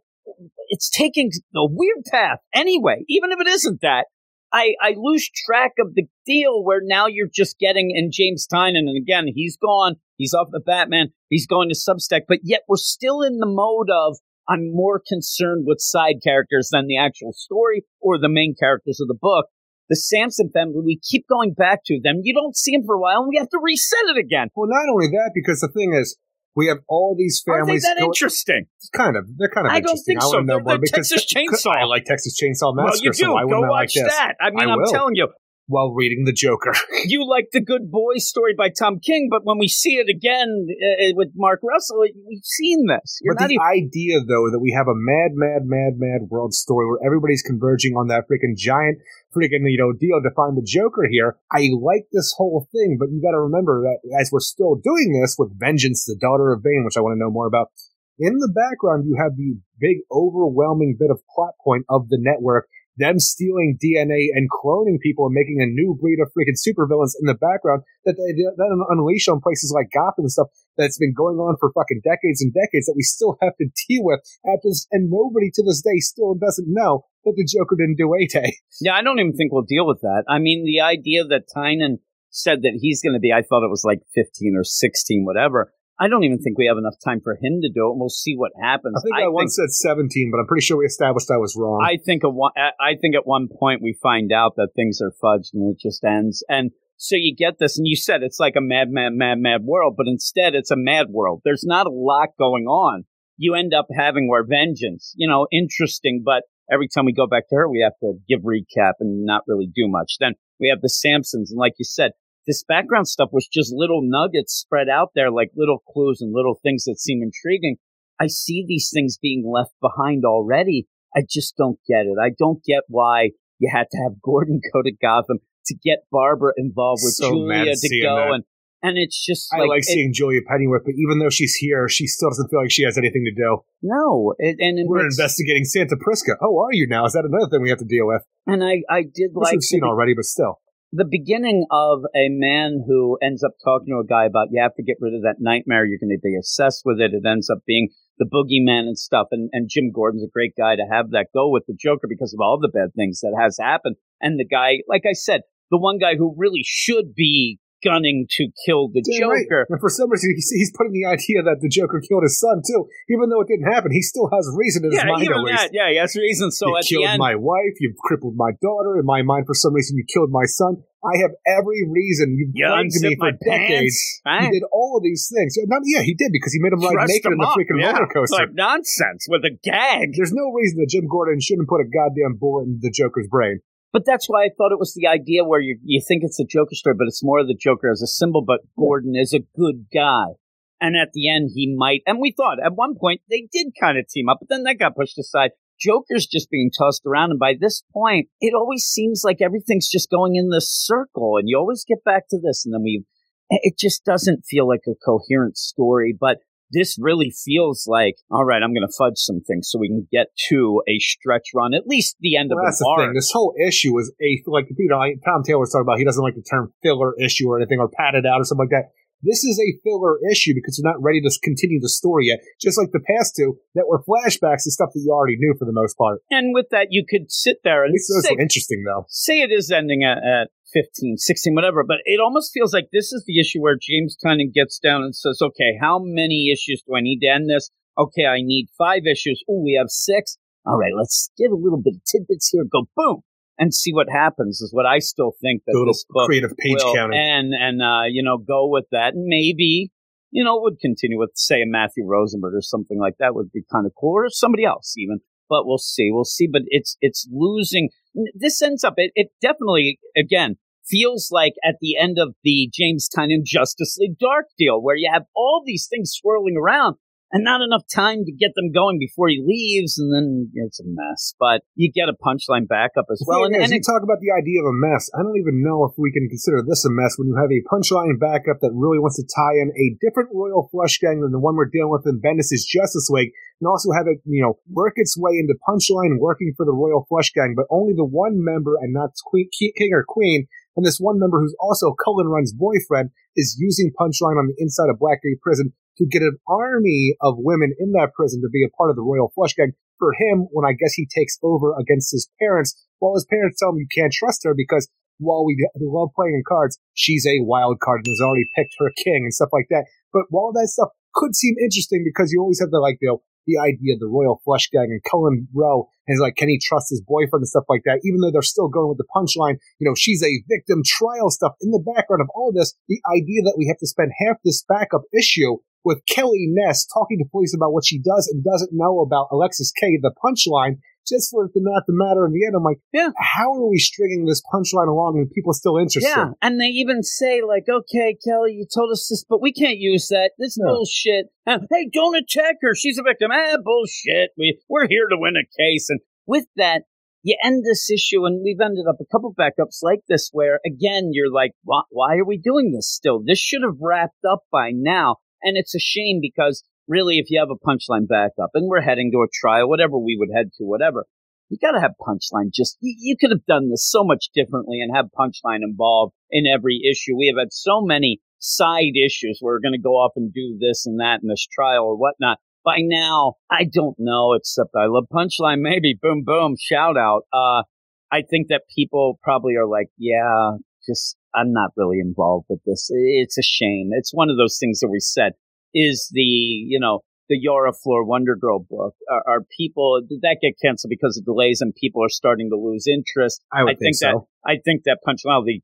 it's 0.70 0.90
taking 0.90 1.32
a 1.56 1.66
weird 1.66 2.06
path 2.06 2.38
anyway, 2.54 3.04
even 3.10 3.32
if 3.32 3.40
it 3.40 3.48
isn't 3.48 3.82
that. 3.82 4.06
I, 4.52 4.74
I 4.82 4.96
lose 4.98 5.30
track 5.46 5.74
of 5.80 5.94
the 5.94 6.08
deal 6.26 6.64
where 6.64 6.82
now 6.84 7.06
you're 7.08 7.30
just 7.32 7.60
getting 7.60 7.92
in 7.96 8.10
James 8.12 8.48
Tynion, 8.52 8.88
and 8.88 8.98
again, 8.98 9.26
he's 9.28 9.58
gone, 9.58 9.96
he's 10.18 10.34
off 10.34 10.48
the 10.52 10.60
Batman, 10.60 11.10
he's 11.30 11.46
going 11.46 11.70
to 11.70 11.76
Substack, 11.76 12.22
but 12.28 12.40
yet 12.44 12.62
we're 12.68 12.78
still 12.78 13.22
in 13.22 13.38
the 13.38 13.46
mode 13.46 13.90
of 13.92 14.18
I'm 14.50 14.72
more 14.74 15.00
concerned 15.06 15.66
with 15.68 15.78
side 15.80 16.16
characters 16.24 16.70
than 16.72 16.88
the 16.88 16.98
actual 16.98 17.34
story 17.34 17.84
or 18.02 18.18
the 18.18 18.30
main 18.30 18.56
characters 18.60 19.00
of 19.00 19.08
the 19.08 19.18
book. 19.20 19.46
The 19.90 19.96
Samson 19.96 20.50
family, 20.54 20.82
we 20.84 21.00
keep 21.08 21.28
going 21.28 21.54
back 21.54 21.80
to 21.86 22.00
them. 22.04 22.22
You 22.24 22.34
don't 22.34 22.56
see 22.56 22.72
them 22.76 22.84
for 22.86 22.96
a 22.96 23.00
while, 23.00 23.22
and 23.22 23.30
we 23.30 23.38
have 23.38 23.50
to 23.50 23.60
reset 23.62 24.00
it 24.16 24.18
again. 24.18 24.50
Well, 24.56 24.70
not 24.70 24.86
only 24.92 25.08
that, 25.08 25.32
because 25.34 25.62
the 25.62 25.68
thing 25.68 25.94
is, 25.94 26.18
we 26.56 26.68
have 26.68 26.78
all 26.88 27.16
these 27.18 27.42
families. 27.46 27.86
Are 27.86 27.96
they 27.96 28.00
that 28.02 28.06
interesting? 28.06 28.66
kind 28.94 29.16
of, 29.18 29.26
they're 29.38 29.50
kind 29.50 29.68
of. 29.68 29.74
Interesting. 29.74 29.74
I 29.74 29.80
don't 29.80 29.90
interesting. 29.92 30.14
think 30.20 30.24
I 30.24 30.26
so. 30.30 30.40
know 30.42 30.58
They're- 30.58 30.64
they're 30.66 30.78
because 30.80 31.10
Texas 31.10 31.34
Chainsaw. 31.34 31.76
I 31.76 31.84
like 31.86 32.06
Texas 32.06 32.38
Chainsaw 32.42 32.76
Well, 32.76 32.86
Massacre, 32.86 33.06
you 33.06 33.12
do. 33.12 33.18
so 33.18 33.34
why 33.34 33.42
Go 33.42 33.48
wouldn't 33.48 33.62
like 33.72 33.90
watch 33.90 33.94
that. 33.96 34.34
I 34.42 34.50
mean, 34.52 34.70
I 34.70 34.74
am 34.74 34.80
telling 34.92 35.16
you, 35.16 35.30
While 35.70 35.94
reading 35.94 36.26
the 36.26 36.34
Joker, 36.34 36.74
you 37.06 37.30
like 37.30 37.50
the 37.54 37.62
Good 37.62 37.92
Boy 37.92 38.18
story 38.18 38.56
by 38.58 38.70
Tom 38.70 39.00
King, 39.00 39.28
but 39.30 39.46
when 39.46 39.60
we 39.60 39.68
see 39.68 40.02
it 40.02 40.10
again 40.10 40.66
uh, 40.68 41.14
with 41.14 41.30
Mark 41.36 41.60
Russell, 41.62 42.02
we've 42.02 42.44
seen 42.44 42.88
this. 42.88 43.20
You're 43.22 43.36
but 43.36 43.48
the 43.48 43.54
even. 43.54 43.86
idea, 43.86 44.18
though, 44.26 44.50
that 44.50 44.58
we 44.58 44.74
have 44.76 44.88
a 44.88 44.98
mad, 44.98 45.38
mad, 45.38 45.70
mad, 45.70 45.94
mad 46.02 46.22
world 46.30 46.56
story 46.56 46.88
where 46.88 46.98
everybody's 47.06 47.44
converging 47.44 47.94
on 47.94 48.08
that 48.08 48.26
freaking 48.26 48.58
giant 48.58 48.98
freaking 49.36 49.70
you 49.70 49.78
know 49.78 49.94
deal 49.94 50.22
to 50.22 50.34
find 50.36 50.58
the 50.58 50.66
Joker 50.66 51.06
here. 51.10 51.38
I 51.52 51.70
like 51.80 52.08
this 52.12 52.34
whole 52.36 52.68
thing, 52.72 52.98
but 53.00 53.10
you 53.12 53.22
got 53.22 53.32
to 53.32 53.42
remember 53.42 53.84
that 53.84 54.00
as 54.20 54.32
we're 54.32 54.40
still 54.40 54.76
doing 54.76 55.20
this 55.22 55.36
with 55.38 55.58
Vengeance, 55.58 56.06
the 56.06 56.18
daughter 56.20 56.52
of 56.52 56.64
Bane, 56.64 56.84
which 56.86 56.98
I 56.98 57.02
want 57.02 57.14
to 57.14 57.20
know 57.20 57.32
more 57.32 57.48
about. 57.48 57.70
In 58.18 58.34
the 58.40 58.52
background, 58.54 59.06
you 59.08 59.16
have 59.16 59.38
the 59.38 59.56
big, 59.80 60.00
overwhelming 60.12 60.98
bit 61.00 61.10
of 61.10 61.22
plot 61.34 61.54
point 61.64 61.86
of 61.88 62.10
the 62.10 62.18
network. 62.20 62.68
Them 63.00 63.18
stealing 63.18 63.80
DNA 63.80 64.28
and 64.36 64.52
cloning 64.52 65.00
people 65.00 65.26
and 65.26 65.34
making 65.34 65.64
a 65.64 65.72
new 65.72 65.96
breed 65.96 66.20
of 66.20 66.28
freaking 66.36 66.60
supervillains 66.60 67.16
in 67.16 67.32
the 67.32 67.40
background 67.40 67.84
that 68.04 68.20
they 68.20 68.36
then 68.36 68.84
unleash 68.92 69.30
on 69.32 69.40
places 69.40 69.72
like 69.74 69.88
Gotham 69.96 70.28
and 70.28 70.32
stuff 70.32 70.52
that's 70.78 71.00
been 71.00 71.14
going 71.16 71.38
on 71.38 71.56
for 71.60 71.72
fucking 71.72 72.02
decades 72.04 72.44
and 72.44 72.54
decades 72.54 72.86
that 72.88 73.00
we 73.00 73.04
still 73.04 73.38
have 73.42 73.56
to 73.58 73.72
deal 73.88 74.04
with 74.04 74.20
this, 74.64 74.86
and 74.92 75.10
nobody 75.10 75.50
to 75.54 75.64
this 75.64 75.82
day 75.82 76.00
still 76.00 76.36
doesn't 76.36 76.68
know 76.68 77.06
that 77.24 77.34
the 77.36 77.48
Joker 77.48 77.76
didn't 77.80 77.98
do 77.98 78.14
A 78.14 78.28
Day. 78.28 78.58
Yeah, 78.82 78.96
I 78.96 79.02
don't 79.02 79.20
even 79.20 79.34
think 79.34 79.52
we'll 79.52 79.64
deal 79.64 79.88
with 79.88 80.02
that. 80.02 80.24
I 80.28 80.40
mean, 80.40 80.66
the 80.66 80.82
idea 80.82 81.24
that 81.24 81.48
Tynion 81.56 82.00
said 82.30 82.62
that 82.64 82.78
he's 82.82 83.02
going 83.02 83.14
to 83.14 83.20
be, 83.20 83.32
I 83.32 83.42
thought 83.42 83.66
it 83.66 83.72
was 83.72 83.84
like 83.86 84.00
15 84.16 84.56
or 84.58 84.64
16, 84.64 85.26
whatever. 85.26 85.74
I 86.00 86.08
don't 86.08 86.24
even 86.24 86.40
think 86.40 86.58
we 86.58 86.68
have 86.68 86.78
enough 86.78 86.96
time 87.04 87.20
for 87.22 87.34
him 87.34 87.60
to 87.62 87.70
do 87.70 87.88
it. 87.88 87.92
and 87.92 88.00
We'll 88.00 88.10
see 88.10 88.36
what 88.36 88.52
happens. 88.60 88.96
I 88.98 89.02
think 89.02 89.16
I, 89.16 89.28
once 89.28 89.58
said 89.58 89.70
17, 89.70 90.32
but 90.32 90.40
I'm 90.40 90.48
pretty 90.48 90.64
sure 90.66 90.78
we 90.78 90.86
established 90.86 91.30
I 91.30 91.38
was 91.38 91.56
wrong. 91.58 91.84
I 91.84 91.98
think 91.98 92.24
at 92.24 92.34
one, 92.34 92.52
I 92.56 92.96
think 93.00 93.16
at 93.16 93.28
one 93.28 93.50
point 93.50 93.82
we 93.82 93.98
find 94.02 94.32
out 94.32 94.54
that 94.56 94.70
things 94.76 95.02
are 95.02 95.12
fudged 95.22 95.50
and 95.54 95.76
it 95.76 95.80
just 95.80 96.04
ends. 96.06 96.44
And 96.48 96.72
so 96.96 97.16
you 97.18 97.36
get 97.36 97.60
this, 97.60 97.78
and 97.78 97.88
you 97.88 97.96
said 97.96 98.24
it's 98.24 98.40
like 98.40 98.56
a 98.58 98.62
mad, 98.62 98.88
mad, 98.90 99.12
mad, 99.14 99.40
mad 99.40 99.64
world, 99.64 99.96
but 99.98 100.08
instead 100.08 100.56
it's 100.56 100.72
a 100.72 100.78
mad 100.78 101.08
world. 101.10 101.42
There's 101.44 101.64
not 101.66 101.88
a 101.88 101.92
lot 101.92 102.30
going 102.38 102.66
on. 102.66 103.04
You 103.38 103.56
end 103.56 103.74
up 103.74 103.88
having 103.96 104.30
where 104.30 104.46
vengeance, 104.46 105.14
you 105.16 105.28
know, 105.28 105.48
interesting, 105.52 106.24
but 106.26 106.44
every 106.72 106.88
time 106.88 107.06
we 107.06 107.14
go 107.14 107.28
back 107.28 107.48
to 107.50 107.56
her, 107.56 107.70
we 107.70 107.82
have 107.82 107.98
to 108.02 108.20
give 108.28 108.42
recap 108.42 108.94
and 109.00 109.26
not 109.26 109.44
really 109.48 109.68
do 109.68 109.88
much. 109.88 110.16
Then 110.20 110.34
we 110.60 110.70
have 110.70 110.82
the 110.82 110.90
Samsons, 110.90 111.52
and 111.52 111.58
like 111.58 111.74
you 111.78 111.86
said, 111.86 112.12
this 112.50 112.64
background 112.68 113.08
stuff 113.08 113.30
was 113.32 113.48
just 113.48 113.72
little 113.72 114.02
nuggets 114.04 114.54
spread 114.54 114.90
out 114.90 115.12
there, 115.14 115.30
like 115.30 115.52
little 115.56 115.78
clues 115.88 116.18
and 116.20 116.34
little 116.34 116.60
things 116.64 116.84
that 116.86 116.98
seem 117.00 117.22
intriguing. 117.22 117.78
I 118.20 118.26
see 118.28 118.66
these 118.68 118.90
things 118.92 119.20
being 119.22 119.44
left 119.46 119.72
behind 119.80 120.24
already. 120.26 120.88
I 121.16 121.22
just 121.30 121.56
don't 121.58 121.78
get 121.88 122.08
it. 122.08 122.18
I 122.22 122.32
don't 122.38 122.64
get 122.66 122.82
why 122.88 123.30
you 123.60 123.70
had 123.72 123.86
to 123.92 123.98
have 124.04 124.20
Gordon 124.24 124.60
go 124.74 124.82
to 124.82 124.92
Gotham 124.92 125.38
to 125.68 125.76
get 125.76 126.00
Barbara 126.12 126.54
involved 126.58 127.02
with 127.04 127.14
So 127.14 127.30
Julia 127.30 127.74
to 127.76 128.02
go 128.02 128.16
that. 128.16 128.34
and 128.34 128.44
and 128.82 128.98
it's 128.98 129.24
just 129.26 129.54
I 129.54 129.60
like, 129.60 129.70
like 129.70 129.80
it- 129.80 129.86
seeing 129.92 130.14
Julia 130.14 130.40
Pennyworth, 130.48 130.84
but 130.86 130.94
even 130.98 131.20
though 131.20 131.30
she's 131.30 131.54
here, 131.56 131.88
she 131.90 132.08
still 132.08 132.30
doesn't 132.30 132.50
feel 132.50 132.62
like 132.62 132.72
she 132.72 132.84
has 132.84 132.98
anything 132.98 133.26
to 133.26 133.32
do. 133.36 133.60
no, 133.84 134.34
it, 134.40 134.56
and 134.60 134.80
We're 134.88 135.04
investigating 135.06 135.66
Santa 135.66 135.98
Prisca. 136.00 136.32
Oh, 136.42 136.60
are 136.64 136.72
you 136.74 136.88
now? 136.88 137.06
Is 137.06 137.12
that 137.14 137.26
another 137.26 137.50
thing 137.52 137.62
we 137.62 137.70
have 137.70 137.80
to 137.80 137.86
deal 137.86 138.08
with? 138.08 138.24
and 138.48 138.64
I 138.64 138.82
I 138.90 139.02
did 139.04 139.32
Which 139.34 139.44
like 139.44 139.54
we've 139.54 139.64
seen 139.64 139.84
already, 139.84 140.14
but 140.16 140.24
still. 140.26 140.60
The 140.92 141.06
beginning 141.06 141.66
of 141.70 142.00
a 142.16 142.30
man 142.30 142.84
who 142.88 143.18
ends 143.22 143.44
up 143.44 143.52
talking 143.64 143.94
to 143.94 144.00
a 144.00 144.06
guy 144.06 144.26
about 144.26 144.48
you 144.52 144.62
have 144.62 144.76
to 144.76 144.84
get 144.84 144.98
rid 145.00 145.14
of 145.14 145.22
that 145.22 145.38
nightmare. 145.40 145.86
You're 145.86 146.00
going 146.00 146.18
to 146.18 146.22
be 146.22 146.36
obsessed 146.36 146.82
with 146.84 147.00
it. 147.00 147.14
It 147.14 147.28
ends 147.28 147.50
up 147.50 147.60
being 147.66 147.90
the 148.18 148.26
boogeyman 148.26 148.88
and 148.88 148.98
stuff. 148.98 149.28
And, 149.32 149.50
and 149.54 149.70
Jim 149.70 149.92
Gordon's 149.94 150.24
a 150.24 150.34
great 150.34 150.54
guy 150.58 150.76
to 150.76 150.88
have 150.92 151.12
that 151.12 151.28
go 151.34 151.50
with 151.50 151.66
the 151.68 151.78
Joker 151.80 152.08
because 152.10 152.34
of 152.34 152.42
all 152.42 152.60
the 152.60 152.70
bad 152.74 152.94
things 152.96 153.20
that 153.22 153.38
has 153.40 153.58
happened. 153.62 153.98
And 154.20 154.40
the 154.40 154.48
guy, 154.48 154.80
like 154.88 155.04
I 155.08 155.14
said, 155.14 155.42
the 155.70 155.78
one 155.78 156.00
guy 156.00 156.16
who 156.18 156.34
really 156.36 156.64
should 156.66 157.14
be 157.14 157.60
gunning 157.84 158.28
to 158.38 158.50
kill 158.66 158.90
the 158.90 159.02
Damn 159.02 159.30
right. 159.30 159.46
Joker. 159.46 159.68
And 159.70 159.80
for 159.80 159.90
some 159.90 160.10
reason, 160.10 160.34
he's, 160.36 160.50
he's 160.50 160.72
putting 160.76 160.94
the 160.94 161.06
idea 161.06 161.44
that 161.44 161.62
the 161.62 161.70
Joker 161.70 162.02
killed 162.02 162.24
his 162.24 162.40
son, 162.40 162.62
too. 162.66 162.88
Even 163.10 163.30
though 163.30 163.42
it 163.42 163.48
didn't 163.48 163.72
happen, 163.72 163.92
he 163.92 164.02
still 164.02 164.30
has 164.32 164.50
reason 164.56 164.86
in 164.86 164.92
his 164.92 165.04
mind, 165.04 165.24
even 165.24 165.38
at 165.38 165.44
least. 165.44 165.64
that. 165.64 165.70
Yeah, 165.74 165.90
he 165.90 165.98
has 165.98 166.16
reason. 166.16 166.52
So 166.52 166.70
you 166.70 166.78
at 166.78 166.84
killed 166.84 167.04
the 167.04 167.10
end, 167.16 167.20
my 167.20 167.36
wife. 167.36 167.76
You've 167.80 167.98
crippled 167.98 168.36
my 168.36 168.52
daughter. 168.62 169.00
In 169.00 169.06
my 169.06 169.22
mind, 169.22 169.46
for 169.46 169.54
some 169.54 169.74
reason, 169.74 169.98
you 169.98 170.06
killed 170.08 170.32
my 170.32 170.46
son. 170.46 170.84
I 171.00 171.16
have 171.24 171.32
every 171.48 171.88
reason. 171.88 172.36
You've 172.36 172.52
you 172.54 172.68
lied 172.68 172.92
to 172.92 173.00
me 173.08 173.16
for 173.16 173.32
decades. 173.32 173.96
He 174.28 174.50
did 174.52 174.64
all 174.72 174.98
of 174.98 175.04
these 175.04 175.32
things. 175.32 175.56
Not, 175.68 175.82
yeah, 175.86 176.02
he 176.02 176.14
did 176.14 176.32
because 176.34 176.52
he 176.52 176.60
made 176.60 176.74
him 176.74 176.84
ride 176.84 177.08
naked 177.08 177.32
in 177.32 177.38
the 177.38 177.48
freaking 177.56 177.80
yeah. 177.80 177.96
roller 177.96 178.12
coaster. 178.12 178.44
Like 178.44 178.54
nonsense 178.54 179.26
with 179.30 179.46
a 179.46 179.56
gag. 179.64 180.12
There's 180.16 180.34
no 180.34 180.52
reason 180.52 180.80
that 180.80 180.90
Jim 180.90 181.08
Gordon 181.08 181.40
shouldn't 181.40 181.70
put 181.70 181.80
a 181.80 181.88
goddamn 181.88 182.36
bullet 182.36 182.64
in 182.64 182.80
the 182.82 182.92
Joker's 182.92 183.28
brain. 183.32 183.62
But 183.92 184.06
that's 184.06 184.28
why 184.28 184.44
I 184.44 184.50
thought 184.56 184.72
it 184.72 184.80
was 184.80 184.94
the 184.94 185.08
idea 185.08 185.44
where 185.44 185.60
you 185.60 185.80
you 185.84 186.02
think 186.06 186.24
it's 186.24 186.40
a 186.40 186.46
Joker 186.46 186.76
story, 186.76 186.96
but 186.98 187.08
it's 187.08 187.24
more 187.24 187.40
of 187.40 187.48
the 187.48 187.58
Joker 187.60 187.90
as 187.92 188.02
a 188.02 188.08
symbol. 188.08 188.44
But 188.46 188.62
Gordon 188.78 189.14
is 189.16 189.34
a 189.34 189.46
good 189.58 189.88
guy, 189.94 190.38
and 190.80 190.96
at 190.96 191.10
the 191.14 191.30
end 191.30 191.52
he 191.56 191.74
might. 191.76 192.02
And 192.06 192.20
we 192.20 192.34
thought 192.36 192.58
at 192.64 192.76
one 192.76 192.96
point 192.96 193.22
they 193.30 193.48
did 193.52 193.74
kind 193.80 193.98
of 193.98 194.08
team 194.08 194.30
up, 194.30 194.38
but 194.40 194.50
then 194.50 194.64
that 194.64 194.80
got 194.80 194.96
pushed 194.96 195.18
aside. 195.18 195.52
Joker's 195.80 196.28
just 196.28 196.50
being 196.50 196.72
tossed 196.78 197.06
around. 197.06 197.32
And 197.32 197.40
by 197.40 197.54
this 197.60 197.84
point, 197.94 198.28
it 198.42 198.54
always 198.54 198.84
seems 198.84 199.22
like 199.24 199.38
everything's 199.42 199.90
just 199.90 200.10
going 200.10 200.36
in 200.36 200.50
this 200.50 200.70
circle. 200.70 201.38
And 201.38 201.48
you 201.48 201.58
always 201.58 201.86
get 201.88 202.04
back 202.04 202.28
to 202.30 202.38
this. 202.38 202.66
And 202.66 202.74
then 202.74 202.84
we, 202.84 203.06
it 203.50 203.78
just 203.80 204.04
doesn't 204.04 204.46
feel 204.46 204.68
like 204.68 204.82
a 204.88 205.00
coherent 205.04 205.58
story. 205.58 206.14
But 206.20 206.40
this 206.72 206.98
really 207.00 207.32
feels 207.32 207.86
like, 207.88 208.16
all 208.32 208.46
right, 208.46 208.62
I'm 208.62 208.74
going 208.74 208.88
to 208.88 208.94
fudge 208.98 209.18
some 209.18 209.42
things 209.42 209.70
so 209.72 209.80
we 209.80 209.88
can 209.88 210.08
get 210.12 210.28
to 210.50 210.82
a 210.88 211.00
stretch 211.00 211.50
run, 211.56 211.74
at 211.74 211.88
least 211.88 212.18
the 212.20 212.36
end 212.38 212.52
Well, 212.54 212.60
of 212.60 212.66
that's 212.68 212.80
the 212.80 212.88
arc. 212.98 213.08
thing. 213.08 213.14
This 213.14 213.32
whole 213.32 213.54
issue 213.66 213.98
is 214.00 214.14
a 214.22 214.42
like 214.48 214.66
you 214.78 214.88
know 214.90 215.00
I- 215.00 215.16
Tom 215.26 215.44
Taylor 215.44 215.60
was 215.60 215.72
talking 215.72 215.86
about. 215.88 215.98
He 215.98 216.06
doesn't 216.06 216.24
like 216.24 216.36
the 216.36 216.44
term 216.50 216.74
filler 216.84 217.14
issue 217.20 217.48
or 217.48 217.58
anything 217.58 217.80
or 217.80 217.90
padded 217.90 218.26
out 218.26 218.42
or 218.42 218.44
something 218.46 218.68
like 218.70 218.72
that. 218.72 218.90
This 219.22 219.44
is 219.44 219.60
a 219.60 219.76
filler 219.84 220.16
issue 220.32 220.54
because 220.56 220.78
they're 220.80 220.90
not 220.90 221.04
ready 221.04 221.20
to 221.20 221.30
continue 221.44 221.80
the 221.82 221.90
story 221.90 222.28
yet. 222.28 222.40
Just 222.62 222.78
like 222.78 222.92
the 222.94 223.02
past 223.04 223.36
two 223.36 223.58
that 223.76 223.84
were 223.86 224.02
flashbacks 224.08 224.64
and 224.64 224.72
stuff 224.72 224.92
that 224.94 225.02
you 225.04 225.12
already 225.12 225.36
knew 225.38 225.54
for 225.60 225.66
the 225.66 225.74
most 225.74 225.98
part. 225.98 226.22
And 226.32 226.54
with 226.54 226.68
that, 226.72 226.88
you 226.92 227.04
could 227.04 227.30
sit 227.30 227.58
there 227.66 227.84
At 227.84 227.88
and 227.88 227.94
least 227.94 228.10
those 228.16 228.24
say, 228.30 228.38
interesting 228.40 228.84
though. 228.86 229.04
say 229.10 229.42
it 229.42 229.52
is 229.52 229.72
ending 229.72 230.06
at, 230.06 230.20
at 230.20 230.48
15, 230.74 231.18
16, 231.18 231.56
whatever, 231.56 231.84
but 231.88 231.98
it 232.06 232.20
almost 232.20 232.52
feels 232.54 232.74
like 232.74 232.90
this 232.92 233.12
is 233.12 233.24
the 233.26 233.40
issue 233.40 233.62
where 233.62 233.78
James 233.80 234.16
Tynion 234.24 234.54
gets 234.54 234.80
down 234.80 235.04
and 235.04 235.16
says, 235.16 235.40
okay, 235.42 235.78
how 235.80 236.00
many 236.02 236.52
issues 236.52 236.84
do 236.88 236.96
I 236.96 237.02
need 237.02 237.20
to 237.22 237.28
end 237.28 237.50
this? 237.50 237.70
Okay, 237.98 238.26
I 238.26 238.42
need 238.42 238.68
five 238.78 239.04
issues. 239.06 239.44
Oh, 239.50 239.62
we 239.64 239.76
have 239.78 239.90
six. 239.90 240.38
All 240.66 240.78
right, 240.78 240.94
let's 240.98 241.32
get 241.38 241.52
a 241.52 241.56
little 241.56 241.82
bit 241.82 241.96
of 241.96 242.02
tidbits 242.06 242.50
here, 242.50 242.64
go 242.70 242.88
boom, 242.96 243.22
and 243.58 243.74
see 243.74 243.94
what 243.94 244.08
happens 244.10 244.62
is 244.62 244.74
what 244.74 244.86
I 244.86 245.00
still 245.00 245.34
think 245.42 245.64
that 245.66 245.84
this 245.88 246.06
book 246.10 246.28
creative 246.28 246.56
page 246.58 246.78
will 246.84 246.94
counting. 246.94 247.20
and, 247.20 247.54
and, 247.54 247.82
uh, 247.82 248.04
you 248.08 248.24
know, 248.24 248.38
go 248.38 248.68
with 248.68 248.86
that. 248.92 249.14
And 249.14 249.26
maybe, 249.26 249.92
you 250.32 250.44
know, 250.44 250.58
it 250.58 250.64
would 250.64 250.80
continue 250.80 251.18
with, 251.18 251.32
say, 251.36 251.62
a 251.62 251.66
Matthew 251.66 252.06
Rosenberg 252.06 252.54
or 252.54 252.62
something 252.62 253.00
like 253.00 253.16
that 253.20 253.34
would 253.36 253.52
be 253.52 253.64
kind 253.72 253.86
of 253.86 253.94
cool, 254.00 254.14
or 254.14 254.30
somebody 254.30 254.66
else 254.66 254.94
even. 254.98 255.20
But 255.50 255.66
we'll 255.66 255.80
see, 255.80 256.10
we'll 256.12 256.26
see. 256.26 256.48
But 256.52 256.64
it's 256.68 256.98
it's 257.02 257.28
losing. 257.32 257.90
This 258.36 258.62
ends 258.62 258.84
up. 258.84 258.96
It, 258.98 259.12
it 259.16 259.30
definitely 259.42 260.00
again 260.16 260.58
feels 260.88 261.30
like 261.32 261.54
at 261.64 261.76
the 261.82 261.98
end 261.98 262.18
of 262.20 262.36
the 262.44 262.70
James 262.74 263.08
Tynion 263.16 263.44
Justice 263.44 263.98
League 264.00 264.18
Dark 264.20 264.46
deal, 264.58 264.82
where 264.82 264.96
you 264.96 265.10
have 265.12 265.24
all 265.36 265.64
these 265.66 265.88
things 265.90 266.12
swirling 266.14 266.56
around 266.58 266.96
and 267.32 267.44
not 267.44 267.62
enough 267.62 267.84
time 267.94 268.26
to 268.26 268.32
get 268.32 268.56
them 268.56 268.72
going 268.74 268.98
before 268.98 269.30
he 269.30 269.38
leaves, 269.46 269.98
and 269.98 270.10
then 270.10 270.50
it's 270.54 270.80
a 270.80 270.88
mess. 270.88 271.36
But 271.40 271.62
you 271.76 271.92
get 271.92 272.10
a 272.10 272.18
punchline 272.18 272.68
backup 272.68 273.06
as 273.12 273.22
well, 273.26 273.46
and, 273.46 273.56
is, 273.56 273.64
and 273.64 273.72
you 273.72 273.80
it, 273.80 273.86
talk 273.86 274.02
about 274.02 274.18
the 274.20 274.34
idea 274.34 274.62
of 274.62 274.68
a 274.68 274.78
mess. 274.78 275.10
I 275.14 275.22
don't 275.22 275.38
even 275.38 275.62
know 275.62 275.86
if 275.86 275.94
we 275.98 276.12
can 276.12 276.28
consider 276.28 276.66
this 276.66 276.86
a 276.86 276.90
mess 276.90 277.18
when 277.18 277.30
you 277.30 277.38
have 277.38 277.54
a 277.54 277.62
punchline 277.70 278.18
backup 278.20 278.62
that 278.62 278.74
really 278.74 278.98
wants 278.98 279.18
to 279.22 279.26
tie 279.30 279.62
in 279.62 279.70
a 279.78 279.98
different 280.02 280.34
Royal 280.34 280.68
Flush 280.74 280.98
Gang 280.98 281.22
than 281.22 281.32
the 281.32 281.40
one 281.40 281.56
we're 281.56 281.70
dealing 281.70 281.94
with 281.94 282.10
in 282.10 282.18
Bendis' 282.18 282.66
Justice 282.66 283.10
League, 283.10 283.32
and 283.62 283.68
also 283.70 283.92
have 283.94 284.08
it, 284.10 284.20
you 284.26 284.42
know, 284.42 284.58
work 284.70 284.94
its 284.98 285.18
way 285.18 285.38
into 285.38 285.54
punchline 285.68 286.18
working 286.18 286.54
for 286.58 286.66
the 286.66 286.74
Royal 286.74 287.06
Flush 287.08 287.32
Gang, 287.34 287.54
but 287.56 287.70
only 287.70 287.94
the 287.94 288.06
one 288.06 288.44
member 288.44 288.76
and 288.82 288.94
not 288.94 289.14
Queen, 289.26 289.50
King 289.54 289.94
or 289.94 290.04
Queen. 290.08 290.48
And 290.78 290.86
this 290.86 290.98
one 290.98 291.20
member 291.20 291.42
who's 291.42 291.56
also 291.60 291.94
Cullen 291.94 292.28
Rowe's 292.28 292.54
boyfriend 292.54 293.10
is 293.36 293.58
using 293.60 293.92
Punchline 294.00 294.40
on 294.40 294.48
the 294.48 294.56
inside 294.60 294.88
of 294.90 294.98
Blackgate 294.98 295.42
Prison 295.42 295.74
to 295.98 296.06
get 296.06 296.22
an 296.22 296.38
army 296.48 297.16
of 297.22 297.36
women 297.38 297.74
in 297.80 297.92
that 297.94 298.14
prison 298.14 298.42
to 298.42 298.50
be 298.50 298.64
a 298.64 298.70
part 298.76 298.90
of 298.90 298.96
the 298.96 299.02
Royal 299.02 299.32
Flush 299.36 299.56
Gang 299.56 299.74
for 299.98 300.14
him 300.14 300.48
when 300.52 300.66
I 300.66 300.74
guess 300.74 300.94
he 300.94 301.08
takes 301.08 301.38
over 301.44 301.76
against 301.78 302.12
his 302.12 302.30
parents. 302.40 302.76
While 303.00 303.16
his 303.16 303.26
parents 303.30 303.60
tell 303.60 303.70
him 303.70 303.78
you 303.78 303.88
can't 303.94 304.14
trust 304.14 304.42
her 304.46 304.54
because 304.56 304.90
while 305.20 305.46
we 305.46 305.58
love 305.76 306.10
playing 306.16 306.36
in 306.36 306.44
cards, 306.48 306.80
she's 306.94 307.26
a 307.28 307.44
wild 307.44 307.80
card 307.80 308.02
and 308.06 308.12
has 308.12 308.22
already 308.22 308.48
picked 308.56 308.76
her 308.80 308.92
king 309.04 309.24
and 309.24 309.34
stuff 309.34 309.50
like 309.52 309.68
that. 309.70 309.86
But 310.14 310.24
while 310.30 310.54
that 310.54 310.68
stuff 310.68 310.90
could 311.14 311.36
seem 311.36 311.56
interesting 311.62 312.04
because 312.06 312.32
you 312.32 312.40
always 312.40 312.60
have 312.62 312.72
the 312.72 312.80
like 312.80 312.98
you 313.02 313.10
know 313.10 313.22
the 313.46 313.58
idea 313.58 313.96
of 313.96 314.00
the 314.00 314.08
Royal 314.08 314.42
Flush 314.46 314.70
Gang 314.72 314.88
and 314.92 315.02
Cullen 315.04 315.48
Rowe 315.54 315.90
he's 316.10 316.20
like, 316.20 316.36
can 316.36 316.50
he 316.50 316.60
trust 316.60 316.90
his 316.90 317.02
boyfriend 317.02 317.42
and 317.42 317.48
stuff 317.48 317.66
like 317.70 317.84
that? 317.86 318.02
Even 318.04 318.20
though 318.20 318.32
they're 318.32 318.42
still 318.42 318.68
going 318.68 318.90
with 318.90 318.98
the 318.98 319.08
punchline, 319.16 319.58
you 319.80 319.88
know, 319.88 319.94
she's 319.96 320.24
a 320.24 320.44
victim 320.50 320.82
trial 320.84 321.30
stuff 321.30 321.54
in 321.62 321.72
the 321.72 321.84
background 321.96 322.22
of 322.22 322.30
all 322.34 322.52
this. 322.52 322.74
The 322.88 323.00
idea 323.08 323.44
that 323.44 323.56
we 323.58 323.68
have 323.68 323.78
to 323.78 323.88
spend 323.88 324.12
half 324.26 324.38
this 324.44 324.64
backup 324.68 325.04
issue 325.18 325.58
with 325.84 326.02
Kelly 326.10 326.46
Ness 326.50 326.86
talking 326.86 327.18
to 327.20 327.26
police 327.32 327.54
about 327.56 327.74
what 327.74 327.86
she 327.86 328.00
does 328.00 328.28
and 328.32 328.44
doesn't 328.44 328.72
know 328.74 329.00
about 329.02 329.28
Alexis 329.32 329.72
Kaye, 329.72 329.98
the 330.02 330.14
punchline, 330.24 330.78
just 331.08 331.32
for 331.32 331.46
it 331.46 331.54
to 331.54 331.60
not 331.64 331.84
to 331.88 331.94
matter 331.96 332.26
in 332.26 332.34
the 332.34 332.46
end. 332.46 332.56
I'm 332.56 332.64
like, 332.64 332.80
Yeah. 332.94 333.10
how 333.18 333.52
are 333.54 333.70
we 333.70 333.78
stringing 333.80 334.26
this 334.26 334.42
punchline 334.54 334.88
along 334.88 335.18
and 335.18 335.32
people 335.32 335.54
still 335.54 335.78
interested? 335.78 336.10
yeah, 336.10 336.32
and 336.42 336.60
they 336.60 336.68
even 336.68 337.02
say 337.02 337.42
like, 337.42 337.64
"Okay, 337.70 338.16
Kelly, 338.24 338.54
you 338.54 338.66
told 338.72 338.92
us 338.92 339.08
this, 339.10 339.26
but 339.28 339.42
we 339.42 339.52
can't 339.54 339.78
use 339.80 340.08
that. 340.10 340.32
This 340.38 340.58
No. 340.58 340.68
bullshit." 340.68 341.28
And, 341.46 341.66
hey, 341.72 341.90
don't 341.92 342.16
attack 342.16 342.58
her. 342.62 342.76
She's 342.76 343.00
a 343.00 343.04
victim. 343.04 343.32
Ah, 343.34 343.58
bullshit. 343.64 344.32
We 344.38 344.60
we're 344.70 344.88
here 344.88 345.08
to 345.10 345.18
win 345.18 345.34
a 345.36 345.46
case, 345.60 345.88
and 345.90 346.00
with 346.28 346.46
that, 346.58 346.84
you 347.24 347.36
end 347.44 347.64
this 347.66 347.90
issue, 347.90 348.26
and 348.26 348.42
we've 348.44 348.62
ended 348.64 348.86
up 348.88 348.98
a 349.02 349.06
couple 349.12 349.34
backups 349.34 349.80
like 349.82 350.02
this, 350.08 350.30
where 350.32 350.60
again, 350.66 351.10
you're 351.12 351.32
like, 351.32 351.52
why, 351.64 351.82
why 351.90 352.18
are 352.18 352.26
we 352.26 352.38
doing 352.38 352.72
this 352.72 352.88
still? 352.90 353.20
This 353.26 353.40
should 353.40 353.62
have 353.64 353.78
wrapped 353.82 354.24
up 354.30 354.44
by 354.52 354.72
now, 354.74 355.16
and 355.44 355.58
it's 355.58 355.76
a 355.76 355.80
shame 355.80 356.20
because 356.22 356.64
really, 356.88 357.18
if 357.18 357.30
you 357.30 357.40
have 357.40 357.50
a 357.50 357.68
punchline 357.68 358.08
backup, 358.08 358.52
and 358.54 358.68
we're 358.68 358.82
heading 358.82 359.12
to 359.12 359.20
a 359.20 359.28
trial, 359.34 359.70
whatever 359.70 359.98
we 359.98 360.18
would 360.20 360.30
head 360.36 360.52
to, 360.58 360.64
whatever. 360.64 361.06
You 361.50 361.58
gotta 361.60 361.82
have 361.82 361.94
punchline. 362.00 362.52
Just 362.54 362.78
you, 362.80 362.96
you 363.00 363.16
could 363.20 363.32
have 363.32 363.46
done 363.48 363.72
this 363.72 363.90
so 363.90 364.04
much 364.04 364.30
differently 364.36 364.82
and 364.82 364.96
have 364.96 365.08
punchline 365.18 365.64
involved 365.64 366.14
in 366.30 366.46
every 366.46 366.82
issue. 366.90 367.18
We 367.18 367.34
have 367.34 367.42
had 367.42 367.52
so 367.52 367.82
many 367.82 368.22
side 368.40 368.94
issues. 368.96 369.40
We're 369.42 369.60
going 369.60 369.74
to 369.74 369.82
go 369.82 369.92
off 369.92 370.14
and 370.16 370.34
do 370.34 370.58
this 370.60 370.86
and 370.86 371.00
that 371.00 371.20
in 371.22 371.30
this 371.30 371.46
trial 371.52 371.86
or 371.86 371.98
whatnot. 371.98 372.40
By 372.66 372.78
now, 372.80 373.36
I 373.50 373.66
don't 373.72 373.96
know, 374.00 374.34
except 374.34 374.72
I 374.76 374.86
love 374.88 375.06
punchline. 375.14 375.60
Maybe 375.60 375.98
boom, 376.00 376.24
boom, 376.26 376.56
shout 376.60 376.98
out. 376.98 377.22
Uh, 377.32 377.64
I 378.12 378.24
think 378.30 378.48
that 378.50 378.64
people 378.76 379.20
probably 379.24 379.56
are 379.56 379.68
like, 379.68 379.88
yeah, 379.98 380.52
just, 380.86 381.16
I'm 381.34 381.52
not 381.54 381.72
really 381.78 382.00
involved 382.00 382.48
with 382.50 382.60
this. 382.66 382.90
It's 382.92 383.38
a 383.38 383.44
shame. 383.44 383.90
It's 383.94 384.14
one 384.14 384.30
of 384.30 384.38
those 384.38 384.58
things 384.60 384.80
that 384.80 384.90
we 384.90 385.00
said 385.00 385.34
is 385.74 386.10
the, 386.12 386.22
you 386.22 386.80
know, 386.80 387.02
the 387.30 387.38
Yara 387.40 387.72
Flor 387.74 388.04
Wonder 388.04 388.36
Girl 388.36 388.60
book. 388.60 388.96
Are, 389.12 389.24
are 389.28 389.42
people, 389.56 390.02
did 390.08 390.22
that 390.22 390.38
get 390.42 390.54
canceled 390.62 390.90
because 390.90 391.18
of 391.18 391.26
delays 391.26 391.62
and 391.62 391.74
people 391.76 392.04
are 392.04 392.10
starting 392.10 392.50
to 392.50 392.58
lose 392.58 392.86
interest? 392.88 393.44
I 393.54 393.64
would 393.64 393.76
I 393.76 393.80
think 393.80 393.96
so. 393.96 394.08
that 394.08 394.52
I 394.52 394.58
think 394.64 394.84
that 394.86 394.98
Punchline 395.08 395.46
the 395.46 395.62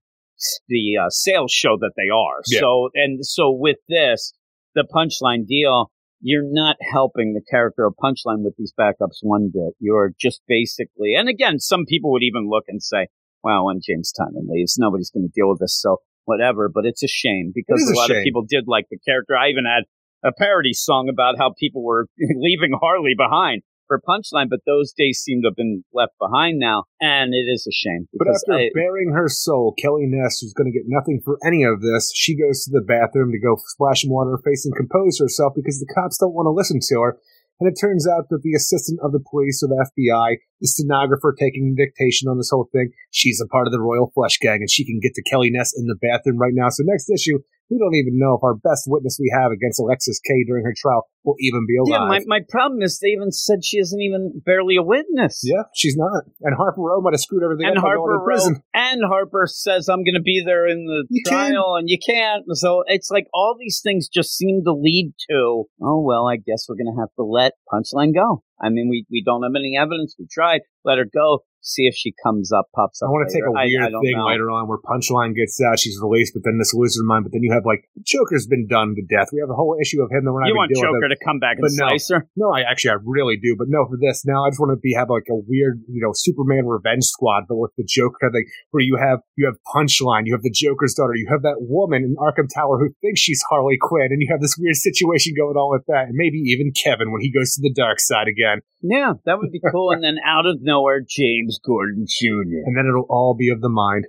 the 0.67 0.97
uh, 1.01 1.09
sales 1.09 1.51
show 1.51 1.77
that 1.79 1.93
they 1.95 2.09
are. 2.13 2.41
Yeah. 2.47 2.59
So 2.59 2.89
and 2.93 3.25
so 3.25 3.51
with 3.51 3.77
this, 3.87 4.33
the 4.75 4.85
Punchline 4.93 5.47
deal, 5.47 5.91
you're 6.21 6.43
not 6.43 6.75
helping 6.81 7.33
the 7.33 7.41
character 7.49 7.85
of 7.85 7.93
Punchline 8.01 8.43
with 8.43 8.55
these 8.57 8.73
backups 8.77 9.19
one 9.21 9.49
bit. 9.53 9.73
You're 9.79 10.13
just 10.19 10.41
basically, 10.47 11.15
and 11.17 11.29
again, 11.29 11.59
some 11.59 11.85
people 11.85 12.11
would 12.11 12.23
even 12.23 12.49
look 12.49 12.65
and 12.67 12.83
say, 12.83 13.07
"Well, 13.45 13.65
when 13.65 13.79
James 13.85 14.11
Tynion 14.11 14.49
leaves, 14.49 14.75
nobody's 14.77 15.11
going 15.11 15.29
to 15.29 15.33
deal 15.33 15.47
with 15.47 15.59
this." 15.59 15.79
So 15.79 16.01
whatever. 16.25 16.67
But 16.67 16.85
it's 16.85 17.03
a 17.03 17.07
shame 17.07 17.51
because 17.53 17.87
a 17.87 17.93
a 17.93 17.95
lot 17.95 18.11
of 18.11 18.23
people 18.23 18.43
did 18.43 18.65
like 18.67 18.87
the 18.89 18.97
character. 18.97 19.37
I 19.37 19.49
even 19.49 19.63
had 19.65 19.85
a 20.27 20.33
parody 20.33 20.73
song 20.73 21.07
about 21.07 21.37
how 21.37 21.53
people 21.57 21.83
were 21.83 22.07
leaving 22.19 22.73
Harley 22.81 23.13
behind 23.15 23.61
for 23.87 24.01
Punchline, 24.01 24.49
but 24.49 24.61
those 24.65 24.93
days 24.97 25.19
seem 25.19 25.43
to 25.43 25.49
have 25.49 25.55
been 25.55 25.83
left 25.93 26.13
behind 26.19 26.57
now, 26.57 26.85
and 26.99 27.35
it 27.35 27.45
is 27.45 27.67
a 27.67 27.71
shame. 27.71 28.07
But 28.13 28.25
because 28.25 28.43
after 28.49 28.59
I- 28.59 28.69
bearing 28.73 29.11
her 29.13 29.29
soul, 29.29 29.75
Kelly 29.77 30.07
Ness, 30.07 30.39
who's 30.39 30.53
going 30.53 30.71
to 30.71 30.77
get 30.77 30.87
nothing 30.87 31.21
for 31.23 31.37
any 31.45 31.63
of 31.63 31.81
this, 31.81 32.11
she 32.15 32.35
goes 32.35 32.65
to 32.65 32.71
the 32.71 32.81
bathroom 32.81 33.31
to 33.31 33.39
go 33.39 33.57
splash 33.67 34.01
some 34.01 34.09
water 34.09 34.31
in 34.31 34.37
her 34.37 34.41
face 34.43 34.65
and 34.65 34.75
compose 34.75 35.19
herself 35.19 35.53
because 35.55 35.79
the 35.79 35.93
cops 35.93 36.17
don't 36.17 36.33
want 36.33 36.47
to 36.47 36.51
listen 36.51 36.79
to 36.81 37.01
her. 37.01 37.17
And 37.59 37.71
it 37.71 37.79
turns 37.79 38.05
out 38.07 38.27
that 38.29 38.41
the 38.43 38.53
assistant 38.53 38.99
of 39.01 39.13
the 39.13 39.23
police 39.31 39.63
or 39.63 39.67
the 39.67 39.85
FBI, 39.95 40.37
the 40.61 40.67
stenographer 40.67 41.35
taking 41.37 41.75
dictation 41.75 42.27
on 42.27 42.37
this 42.37 42.49
whole 42.51 42.69
thing, 42.71 42.91
she's 43.11 43.41
a 43.43 43.47
part 43.47 43.67
of 43.67 43.73
the 43.73 43.81
Royal 43.81 44.11
Flush 44.13 44.37
Gang 44.39 44.59
and 44.61 44.69
she 44.69 44.85
can 44.85 44.99
get 45.01 45.13
to 45.15 45.23
Kelly 45.23 45.49
Ness 45.51 45.73
in 45.77 45.87
the 45.87 45.95
bathroom 46.01 46.37
right 46.37 46.53
now. 46.53 46.69
So 46.69 46.83
next 46.85 47.09
issue, 47.09 47.39
we 47.69 47.79
don't 47.79 47.95
even 47.95 48.19
know 48.19 48.35
if 48.37 48.43
our 48.43 48.53
best 48.53 48.83
witness 48.85 49.17
we 49.19 49.33
have 49.35 49.51
against 49.51 49.79
Alexis 49.79 50.19
Kaye 50.19 50.45
during 50.45 50.63
her 50.65 50.73
trial 50.77 51.07
will 51.23 51.35
even 51.39 51.65
be 51.67 51.77
alive. 51.77 51.99
yeah, 51.99 52.05
my, 52.07 52.39
my 52.39 52.45
problem 52.47 52.83
is 52.83 52.99
they 52.99 53.07
even 53.07 53.31
said 53.31 53.65
she 53.65 53.77
isn't 53.79 53.99
even 53.99 54.39
barely 54.45 54.75
a 54.75 54.83
witness. 54.83 55.41
Yeah, 55.43 55.63
she's 55.73 55.97
not. 55.97 56.25
And 56.41 56.55
Harper 56.55 56.81
Rowe 56.81 57.01
might 57.01 57.13
have 57.13 57.21
screwed 57.21 57.43
everything 57.43 57.65
and 57.65 57.77
up 57.77 57.83
by 57.83 57.89
Harper 57.89 58.01
going 58.01 58.13
to 58.13 58.19
Rowe, 58.19 58.25
prison. 58.25 58.63
and 58.75 59.01
Harper 59.07 59.47
says 59.47 59.89
I'm 59.89 60.03
going 60.03 60.13
to 60.13 60.21
be 60.21 60.43
there 60.45 60.67
in 60.67 60.85
the 60.85 61.05
You 61.09 61.23
trial, 61.25 61.75
and 61.77 61.89
you 61.89 61.97
can't. 61.97 62.43
So 62.51 62.83
it's 62.85 63.09
like 63.09 63.25
all 63.33 63.55
these 63.59 63.81
things 63.83 64.07
just 64.07 64.37
seem 64.37 64.63
to 64.65 64.71
lead 64.71 65.13
to, 65.31 65.65
oh 65.81 66.01
well, 66.01 66.27
I 66.27 66.37
guess 66.37 66.67
we're 66.69 66.75
going 66.75 66.93
to 66.93 67.01
have 67.01 67.09
to 67.17 67.23
let 67.23 67.53
Punchline 67.73 68.13
go. 68.13 68.43
I 68.61 68.69
mean, 68.69 68.89
we 68.89 69.05
we 69.11 69.23
don't 69.25 69.43
have 69.43 69.53
any 69.55 69.77
evidence. 69.77 70.15
We 70.19 70.27
tried, 70.31 70.61
let 70.85 70.97
her 70.99 71.05
go. 71.05 71.39
See 71.67 71.87
if 71.89 71.95
she 71.97 72.13
comes 72.21 72.53
up, 72.53 72.69
pops 72.77 73.01
up. 73.01 73.09
I 73.09 73.11
want 73.11 73.25
to 73.27 73.33
take 73.33 73.41
a 73.41 73.49
weird 73.49 73.81
I, 73.81 73.87
I 73.89 74.01
thing 74.05 74.13
know. 74.21 74.29
later 74.29 74.51
on 74.53 74.69
where 74.69 74.77
Punchline 74.77 75.33
gets 75.33 75.57
out, 75.65 75.79
she's 75.81 75.97
released, 75.97 76.37
but 76.37 76.43
then 76.45 76.59
this 76.61 76.73
lizard 76.77 77.05
mind, 77.09 77.25
but 77.25 77.33
then 77.33 77.41
you 77.41 77.49
have 77.57 77.65
like 77.65 77.89
Joker's 78.05 78.45
been 78.45 78.67
done 78.69 78.93
to 78.93 79.01
death. 79.01 79.33
We 79.33 79.41
have 79.41 79.49
a 79.49 79.57
whole 79.57 79.73
issue 79.81 79.97
of 80.05 80.11
him 80.13 80.25
that 80.25 80.31
we're 80.31 80.45
not 80.45 80.53
You 80.53 80.55
want 80.55 80.69
dealing 80.69 80.93
with. 80.93 81.01
Joker 81.01 81.09
to 81.09 81.25
come 81.25 81.39
back 81.41 81.57
and 81.57 81.65
But 81.65 81.73
no. 81.73 81.89
slice 81.89 82.09
her? 82.13 82.29
No, 82.37 82.53
I 82.53 82.61
actually 82.69 82.91
I 82.93 83.01
really 83.01 83.33
do, 83.41 83.55
but 83.57 83.65
no 83.67 83.81
for 83.89 83.97
this. 83.97 84.21
Now 84.29 84.45
I 84.45 84.53
just 84.53 84.61
want 84.61 84.77
to 84.77 84.79
be 84.79 84.93
have 84.93 85.09
like 85.09 85.25
a 85.25 85.35
weird, 85.35 85.81
you 85.89 86.05
know, 86.05 86.13
Superman 86.13 86.69
revenge 86.69 87.09
squad, 87.09 87.49
but 87.49 87.57
with 87.57 87.73
the 87.81 87.83
Joker 87.89 88.13
kind 88.21 88.29
of 88.29 88.37
thing, 88.37 88.45
where 88.69 88.85
you 88.85 89.01
have 89.01 89.25
you 89.33 89.49
have 89.49 89.57
Punchline, 89.65 90.29
you 90.29 90.37
have 90.37 90.45
the 90.45 90.53
Joker's 90.53 90.93
daughter, 90.93 91.17
you 91.17 91.25
have 91.33 91.41
that 91.41 91.65
woman 91.65 92.05
in 92.05 92.13
Arkham 92.21 92.45
Tower 92.45 92.77
who 92.77 92.93
thinks 93.01 93.19
she's 93.25 93.41
Harley 93.49 93.81
Quinn, 93.81 94.13
and 94.13 94.21
you 94.21 94.29
have 94.29 94.39
this 94.39 94.53
weird 94.61 94.77
situation 94.77 95.33
going 95.33 95.57
on 95.57 95.73
with 95.73 95.85
that, 95.89 96.13
and 96.13 96.15
maybe 96.15 96.37
even 96.45 96.69
Kevin 96.77 97.09
when 97.11 97.21
he 97.25 97.33
goes 97.33 97.57
to 97.57 97.61
the 97.65 97.73
dark 97.73 97.97
side 97.99 98.27
again, 98.29 98.61
Yeah, 98.85 99.13
that 99.25 99.39
would 99.41 99.49
be 99.51 99.61
cool. 99.73 99.89
and 99.91 100.03
then 100.03 100.17
out 100.23 100.45
of 100.45 100.61
nowhere, 100.61 101.01
James 101.01 101.54
Gordon 101.63 102.05
Jr. 102.07 102.63
and 102.65 102.77
then 102.77 102.85
it'll 102.87 103.07
all 103.09 103.35
be 103.37 103.49
of 103.49 103.61
the 103.61 103.69
mind. 103.69 104.05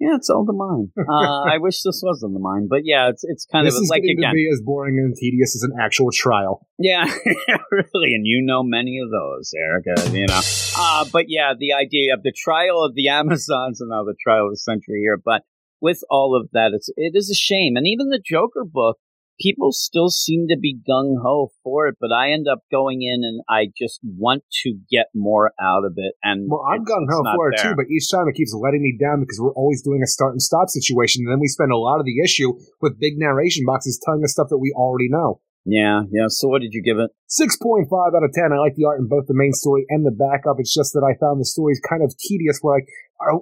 Yeah, 0.00 0.14
it's 0.14 0.30
all 0.30 0.44
the 0.44 0.52
mind. 0.52 0.90
Uh, 1.10 1.42
I 1.44 1.58
wish 1.58 1.82
this 1.82 2.02
was 2.04 2.22
on 2.22 2.34
the 2.34 2.38
mind, 2.38 2.68
but 2.68 2.80
yeah, 2.84 3.08
it's 3.08 3.24
it's 3.24 3.46
kind 3.46 3.66
this 3.66 3.74
of 3.74 3.82
is 3.82 3.88
like 3.88 4.02
again, 4.02 4.30
to 4.30 4.34
be 4.34 4.48
as 4.52 4.60
boring 4.62 4.98
and 4.98 5.16
tedious 5.16 5.56
as 5.56 5.62
an 5.62 5.72
actual 5.80 6.10
trial. 6.12 6.66
yeah, 6.78 7.04
really, 7.72 8.14
and 8.14 8.26
you 8.26 8.42
know 8.42 8.62
many 8.62 9.00
of 9.02 9.10
those, 9.10 9.52
Erica. 9.56 9.94
You 10.12 10.26
know, 10.26 10.40
uh, 10.78 11.06
but 11.10 11.24
yeah, 11.28 11.54
the 11.58 11.72
idea 11.72 12.14
of 12.14 12.22
the 12.22 12.32
trial 12.32 12.84
of 12.84 12.94
the 12.94 13.08
Amazons 13.20 13.80
and 13.80 13.90
now 13.90 14.04
the 14.04 14.14
trial 14.22 14.46
of 14.46 14.52
the 14.52 14.58
century 14.58 15.00
here, 15.00 15.16
but 15.22 15.42
with 15.80 16.02
all 16.10 16.38
of 16.38 16.50
that, 16.52 16.72
it's 16.74 16.90
it 16.96 17.12
is 17.14 17.30
a 17.30 17.34
shame, 17.34 17.76
and 17.76 17.86
even 17.86 18.08
the 18.10 18.22
Joker 18.24 18.64
book. 18.64 18.98
People 19.40 19.70
still 19.70 20.08
seem 20.08 20.48
to 20.48 20.58
be 20.60 20.76
gung 20.88 21.16
ho 21.22 21.50
for 21.62 21.86
it, 21.86 21.96
but 22.00 22.10
I 22.12 22.32
end 22.32 22.46
up 22.50 22.60
going 22.70 23.02
in 23.02 23.22
and 23.22 23.40
I 23.48 23.70
just 23.76 24.00
want 24.02 24.42
to 24.64 24.78
get 24.90 25.06
more 25.14 25.52
out 25.60 25.84
of 25.84 25.94
it. 25.96 26.14
And 26.22 26.50
Well, 26.50 26.64
I'm 26.68 26.84
gung 26.84 27.06
ho 27.08 27.22
for 27.34 27.50
it 27.50 27.56
there. 27.56 27.70
too, 27.70 27.76
but 27.76 27.86
each 27.90 28.10
time 28.10 28.26
it 28.28 28.34
keeps 28.34 28.52
letting 28.52 28.82
me 28.82 28.98
down 29.00 29.20
because 29.20 29.38
we're 29.40 29.54
always 29.54 29.82
doing 29.82 30.02
a 30.02 30.06
start 30.06 30.32
and 30.32 30.42
stop 30.42 30.68
situation, 30.68 31.24
and 31.24 31.32
then 31.32 31.40
we 31.40 31.46
spend 31.46 31.70
a 31.70 31.78
lot 31.78 32.00
of 32.00 32.06
the 32.06 32.20
issue 32.22 32.52
with 32.80 32.98
big 32.98 33.14
narration 33.16 33.64
boxes 33.64 34.00
telling 34.04 34.24
us 34.24 34.32
stuff 34.32 34.48
that 34.50 34.58
we 34.58 34.72
already 34.76 35.08
know. 35.08 35.40
Yeah, 35.64 36.02
yeah. 36.10 36.28
So 36.28 36.48
what 36.48 36.62
did 36.62 36.72
you 36.72 36.82
give 36.82 36.98
it? 36.98 37.10
6.5 37.28 37.90
out 37.92 38.24
of 38.24 38.32
10. 38.32 38.52
I 38.52 38.58
like 38.58 38.74
the 38.74 38.86
art 38.86 39.00
in 39.00 39.06
both 39.06 39.26
the 39.26 39.36
main 39.36 39.52
story 39.52 39.84
and 39.88 40.06
the 40.06 40.14
backup. 40.14 40.56
It's 40.58 40.72
just 40.72 40.94
that 40.94 41.04
I 41.04 41.18
found 41.20 41.40
the 41.40 41.44
stories 41.44 41.80
kind 41.84 42.02
of 42.02 42.16
tedious 42.16 42.58
where 42.62 42.80
like, 42.80 42.88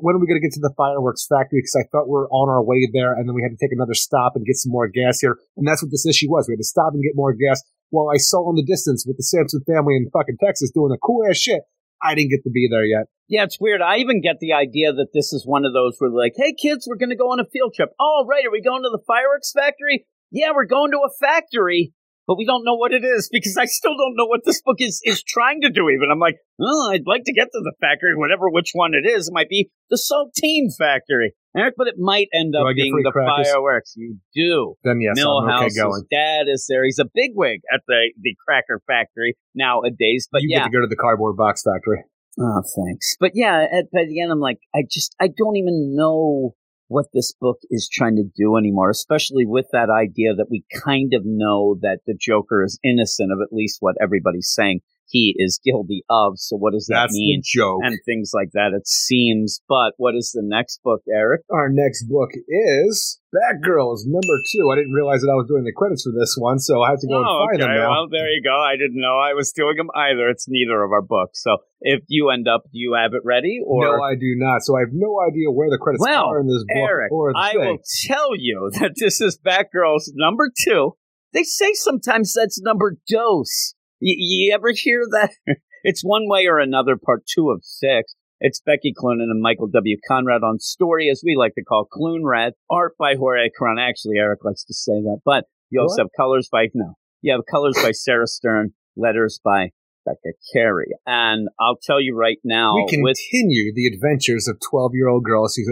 when 0.01 0.17
are 0.17 0.19
we 0.19 0.27
going 0.27 0.41
to 0.41 0.45
get 0.45 0.55
to 0.55 0.65
the 0.65 0.75
fireworks 0.77 1.27
factory? 1.29 1.61
Because 1.63 1.77
I 1.79 1.87
thought 1.93 2.09
we 2.09 2.19
are 2.19 2.33
on 2.33 2.49
our 2.49 2.65
way 2.65 2.89
there 2.91 3.15
and 3.15 3.29
then 3.29 3.35
we 3.35 3.43
had 3.43 3.55
to 3.55 3.61
take 3.61 3.71
another 3.71 3.95
stop 3.95 4.35
and 4.35 4.45
get 4.45 4.57
some 4.57 4.73
more 4.73 4.89
gas 4.89 5.21
here. 5.21 5.39
And 5.57 5.69
that's 5.69 5.83
what 5.83 5.93
this 5.93 6.07
issue 6.07 6.27
was. 6.27 6.49
We 6.49 6.59
had 6.59 6.65
to 6.65 6.73
stop 6.73 6.95
and 6.95 7.03
get 7.03 7.15
more 7.15 7.35
gas 7.35 7.63
while 7.91 8.11
I 8.11 8.17
saw 8.17 8.49
in 8.51 8.57
the 8.57 8.67
distance 8.67 9.05
with 9.07 9.17
the 9.19 9.23
Sampson 9.23 9.63
family 9.63 9.95
in 9.95 10.11
fucking 10.11 10.39
Texas 10.43 10.73
doing 10.75 10.91
a 10.91 10.99
cool 10.99 11.23
ass 11.29 11.39
shit. 11.39 11.63
I 12.03 12.15
didn't 12.15 12.31
get 12.31 12.43
to 12.45 12.51
be 12.51 12.69
there 12.71 12.85
yet. 12.85 13.07
Yeah, 13.29 13.45
it's 13.45 13.61
weird. 13.61 13.81
I 13.81 13.99
even 13.99 14.21
get 14.21 14.39
the 14.41 14.53
idea 14.53 14.93
that 14.93 15.15
this 15.15 15.33
is 15.33 15.47
one 15.47 15.65
of 15.65 15.73
those 15.73 15.97
where 15.99 16.11
like, 16.11 16.35
hey 16.37 16.53
kids, 16.53 16.87
we're 16.89 16.99
gonna 16.99 17.17
go 17.17 17.31
on 17.31 17.41
a 17.41 17.47
field 17.47 17.75
trip. 17.75 17.91
Oh, 18.01 18.27
right, 18.29 18.45
are 18.45 18.51
we 18.51 18.61
going 18.61 18.83
to 18.83 18.91
the 18.91 19.03
fireworks 19.07 19.53
factory? 19.53 20.07
Yeah, 20.31 20.51
we're 20.55 20.67
going 20.67 20.91
to 20.91 20.99
a 20.99 21.11
factory, 21.21 21.95
but 22.27 22.37
we 22.37 22.45
don't 22.45 22.65
know 22.65 22.75
what 22.75 22.93
it 22.93 23.05
is 23.05 23.29
because 23.33 23.57
I 23.57 23.67
still 23.67 23.97
don't 23.97 24.17
know 24.17 24.27
what 24.27 24.45
this 24.45 24.61
book 24.63 24.77
is 24.81 25.01
is 25.05 25.23
trying 25.23 25.61
to 25.63 25.71
do. 25.71 25.89
Even 25.89 26.11
I'm 26.11 26.19
like, 26.19 26.37
oh, 26.61 26.91
I'd 26.93 27.07
like 27.07 27.25
to 27.25 27.33
get 27.33 27.49
to 27.53 27.61
the 27.63 27.73
factory, 27.81 28.15
whatever 28.17 28.51
which 28.51 28.71
one 28.73 28.93
it 28.95 29.09
is. 29.09 29.29
It 29.29 29.35
might 29.35 29.49
be 29.49 29.71
the 29.91 29.97
saltine 29.97 30.75
factory, 30.77 31.35
Eric, 31.57 31.75
but 31.77 31.89
it 31.89 31.95
might 31.99 32.29
end 32.35 32.55
up 32.57 32.67
being 32.75 32.93
the 33.03 33.13
crackers? 33.13 33.49
fireworks. 33.49 33.95
You 33.97 34.19
do. 34.35 34.75
Then 34.85 35.01
yes, 35.01 35.19
okay 35.19 35.25
Milhouse's 35.25 35.79
going. 35.79 36.05
dad 36.11 36.47
is 36.49 36.67
there. 36.69 36.85
He's 36.85 36.99
a 36.99 37.07
bigwig 37.15 37.61
at 37.73 37.83
the 37.87 38.13
the 38.21 38.35
cracker 38.47 38.81
factory 38.87 39.37
nowadays. 39.55 40.29
But 40.31 40.43
you 40.43 40.49
yeah, 40.51 40.59
get 40.59 40.65
to 40.65 40.71
go 40.71 40.81
to 40.81 40.89
the 40.89 40.97
cardboard 40.97 41.37
box 41.37 41.63
factory. 41.63 42.05
Oh, 42.39 42.63
thanks. 42.77 43.17
But 43.19 43.33
yeah, 43.35 43.65
at, 43.65 43.91
by 43.91 44.05
the 44.07 44.21
end, 44.21 44.31
I'm 44.31 44.41
like, 44.41 44.59
I 44.75 44.83
just, 44.91 45.17
I 45.21 45.29
don't 45.29 45.57
even 45.57 45.97
know 45.97 46.55
what 46.89 47.07
this 47.13 47.33
book 47.41 47.59
is 47.71 47.89
trying 47.93 48.17
to 48.17 48.31
do 48.37 48.57
anymore, 48.57 48.91
especially 48.91 49.45
with 49.45 49.67
that 49.73 49.91
idea 49.91 50.35
that 50.35 50.51
we 50.51 50.65
kind 50.85 51.13
of 51.15 51.23
know 51.25 51.77
that 51.83 52.01
the 52.07 52.17
Joker 52.19 52.63
is 52.63 52.79
innocent 52.85 53.33
of 53.33 53.39
at 53.41 53.53
least 53.53 53.79
what 53.81 53.97
everybody's 54.01 54.53
saying 54.53 54.81
he 55.09 55.35
is 55.39 55.61
guilty 55.65 56.03
of. 56.11 56.35
So 56.37 56.57
what 56.57 56.73
does 56.73 56.87
that 56.87 57.09
That's 57.09 57.15
mean? 57.15 57.43
joke. 57.45 57.81
And 57.85 57.99
things 58.05 58.33
like 58.35 58.51
that, 58.53 58.73
it 58.77 58.87
seems. 58.87 59.61
But 59.69 59.93
what 59.97 60.15
is 60.15 60.33
the 60.35 60.43
next 60.45 60.81
book, 60.83 61.03
Eric? 61.13 61.43
Our 61.51 61.69
next 61.71 62.05
book 62.05 62.31
is 62.49 63.21
Batgirls 63.35 64.01
number 64.07 64.37
two. 64.53 64.71
I 64.71 64.77
didn't 64.77 64.93
realize 64.93 65.21
that 65.21 65.31
I 65.31 65.37
was 65.37 65.47
doing 65.47 65.65
the 65.65 65.73
credits 65.73 66.03
for 66.05 66.13
this 66.19 66.37
one, 66.39 66.59
so 66.59 66.83
I 66.83 66.91
have 66.91 67.01
to 67.01 67.07
go 67.09 67.19
and 67.19 67.27
oh, 67.29 67.47
find 67.51 67.63
them 67.63 67.71
now. 67.71 67.87
Oh, 67.87 67.91
Well, 67.91 68.09
there 68.11 68.31
you 68.31 68.43
go. 68.43 68.57
I 68.59 68.77
didn't 68.77 69.01
know 69.01 69.19
I 69.19 69.35
was 69.35 69.53
doing 69.53 69.77
them 69.77 69.91
either. 69.95 70.29
It's 70.29 70.47
neither 70.49 70.83
of 70.83 70.91
our 70.93 71.03
books. 71.03 71.43
So 71.43 71.59
if 71.81 72.03
you 72.09 72.31
end 72.31 72.49
up, 72.49 72.65
do 72.65 72.79
you 72.79 72.95
have 73.01 73.13
it 73.15 73.23
ready? 73.25 73.61
Or 73.65 73.85
no, 73.85 74.03
I 74.03 74.15
do 74.15 74.35
not. 74.37 74.63
So 74.63 74.77
I 74.77 74.81
have 74.81 74.93
no 74.93 75.21
idea 75.21 75.51
where 75.51 75.71
the 75.71 75.79
credits 75.79 76.03
Well, 76.05 76.27
are 76.33 76.41
in 76.41 76.47
this 76.47 76.65
book 76.67 76.89
Eric, 76.89 77.13
or 77.13 77.33
the 77.33 77.39
I 77.39 77.53
thing. 77.53 77.61
will 77.61 77.79
tell 78.07 78.31
you 78.37 78.71
that 78.81 78.95
this 78.97 79.21
is 79.21 79.39
Batgirl's 79.39 80.13
number 80.17 80.51
two. 80.51 80.97
They 81.33 81.43
say 81.43 81.73
sometimes 81.75 82.33
that's 82.33 82.61
number 82.63 82.97
dose. 83.11 83.75
Y- 84.01 84.17
you 84.19 84.55
ever 84.55 84.73
hear 84.75 85.05
that? 85.11 85.31
it's 85.85 86.03
one 86.03 86.29
way 86.29 86.47
or 86.47 86.59
another, 86.59 86.97
part 86.97 87.25
two 87.27 87.51
of 87.51 87.65
six. 87.65 88.15
It's 88.41 88.61
Becky 88.61 88.93
Cloonan 88.93 89.31
and 89.31 89.41
Michael 89.41 89.69
W. 89.69 89.97
Conrad 90.07 90.43
on 90.43 90.59
story, 90.59 91.09
as 91.11 91.23
we 91.25 91.37
like 91.37 91.55
to 91.55 91.65
call 91.65 91.89
Cloonrad. 91.91 92.53
Art 92.71 92.93
by 92.99 93.15
Jorge 93.15 93.49
Corona. 93.57 93.81
Actually, 93.83 94.19
Eric 94.19 94.45
likes 94.45 94.65
to 94.65 94.75
say 94.75 94.93
that. 94.93 95.21
But 95.25 95.45
you 95.71 95.81
also 95.81 96.03
have 96.03 96.11
colors 96.17 96.49
by, 96.51 96.69
no, 96.75 96.95
you 97.23 97.33
have 97.33 97.43
colors 97.51 97.77
by 97.83 97.91
Sarah 97.93 98.27
Stern, 98.27 98.75
letters 98.95 99.41
by 99.43 99.71
Becca 100.05 100.37
Carey. 100.53 100.91
And 101.07 101.49
I'll 101.59 101.79
tell 101.83 102.01
you 102.01 102.15
right 102.17 102.39
now, 102.45 102.75
we 102.77 103.03
with 103.03 103.19
continue 103.31 103.73
the 103.75 103.87
adventures 103.87 104.47
of 104.49 104.59
12 104.71 104.93
year 104.95 105.09
old 105.09 105.25
girls 105.25 105.55
who 105.55 105.65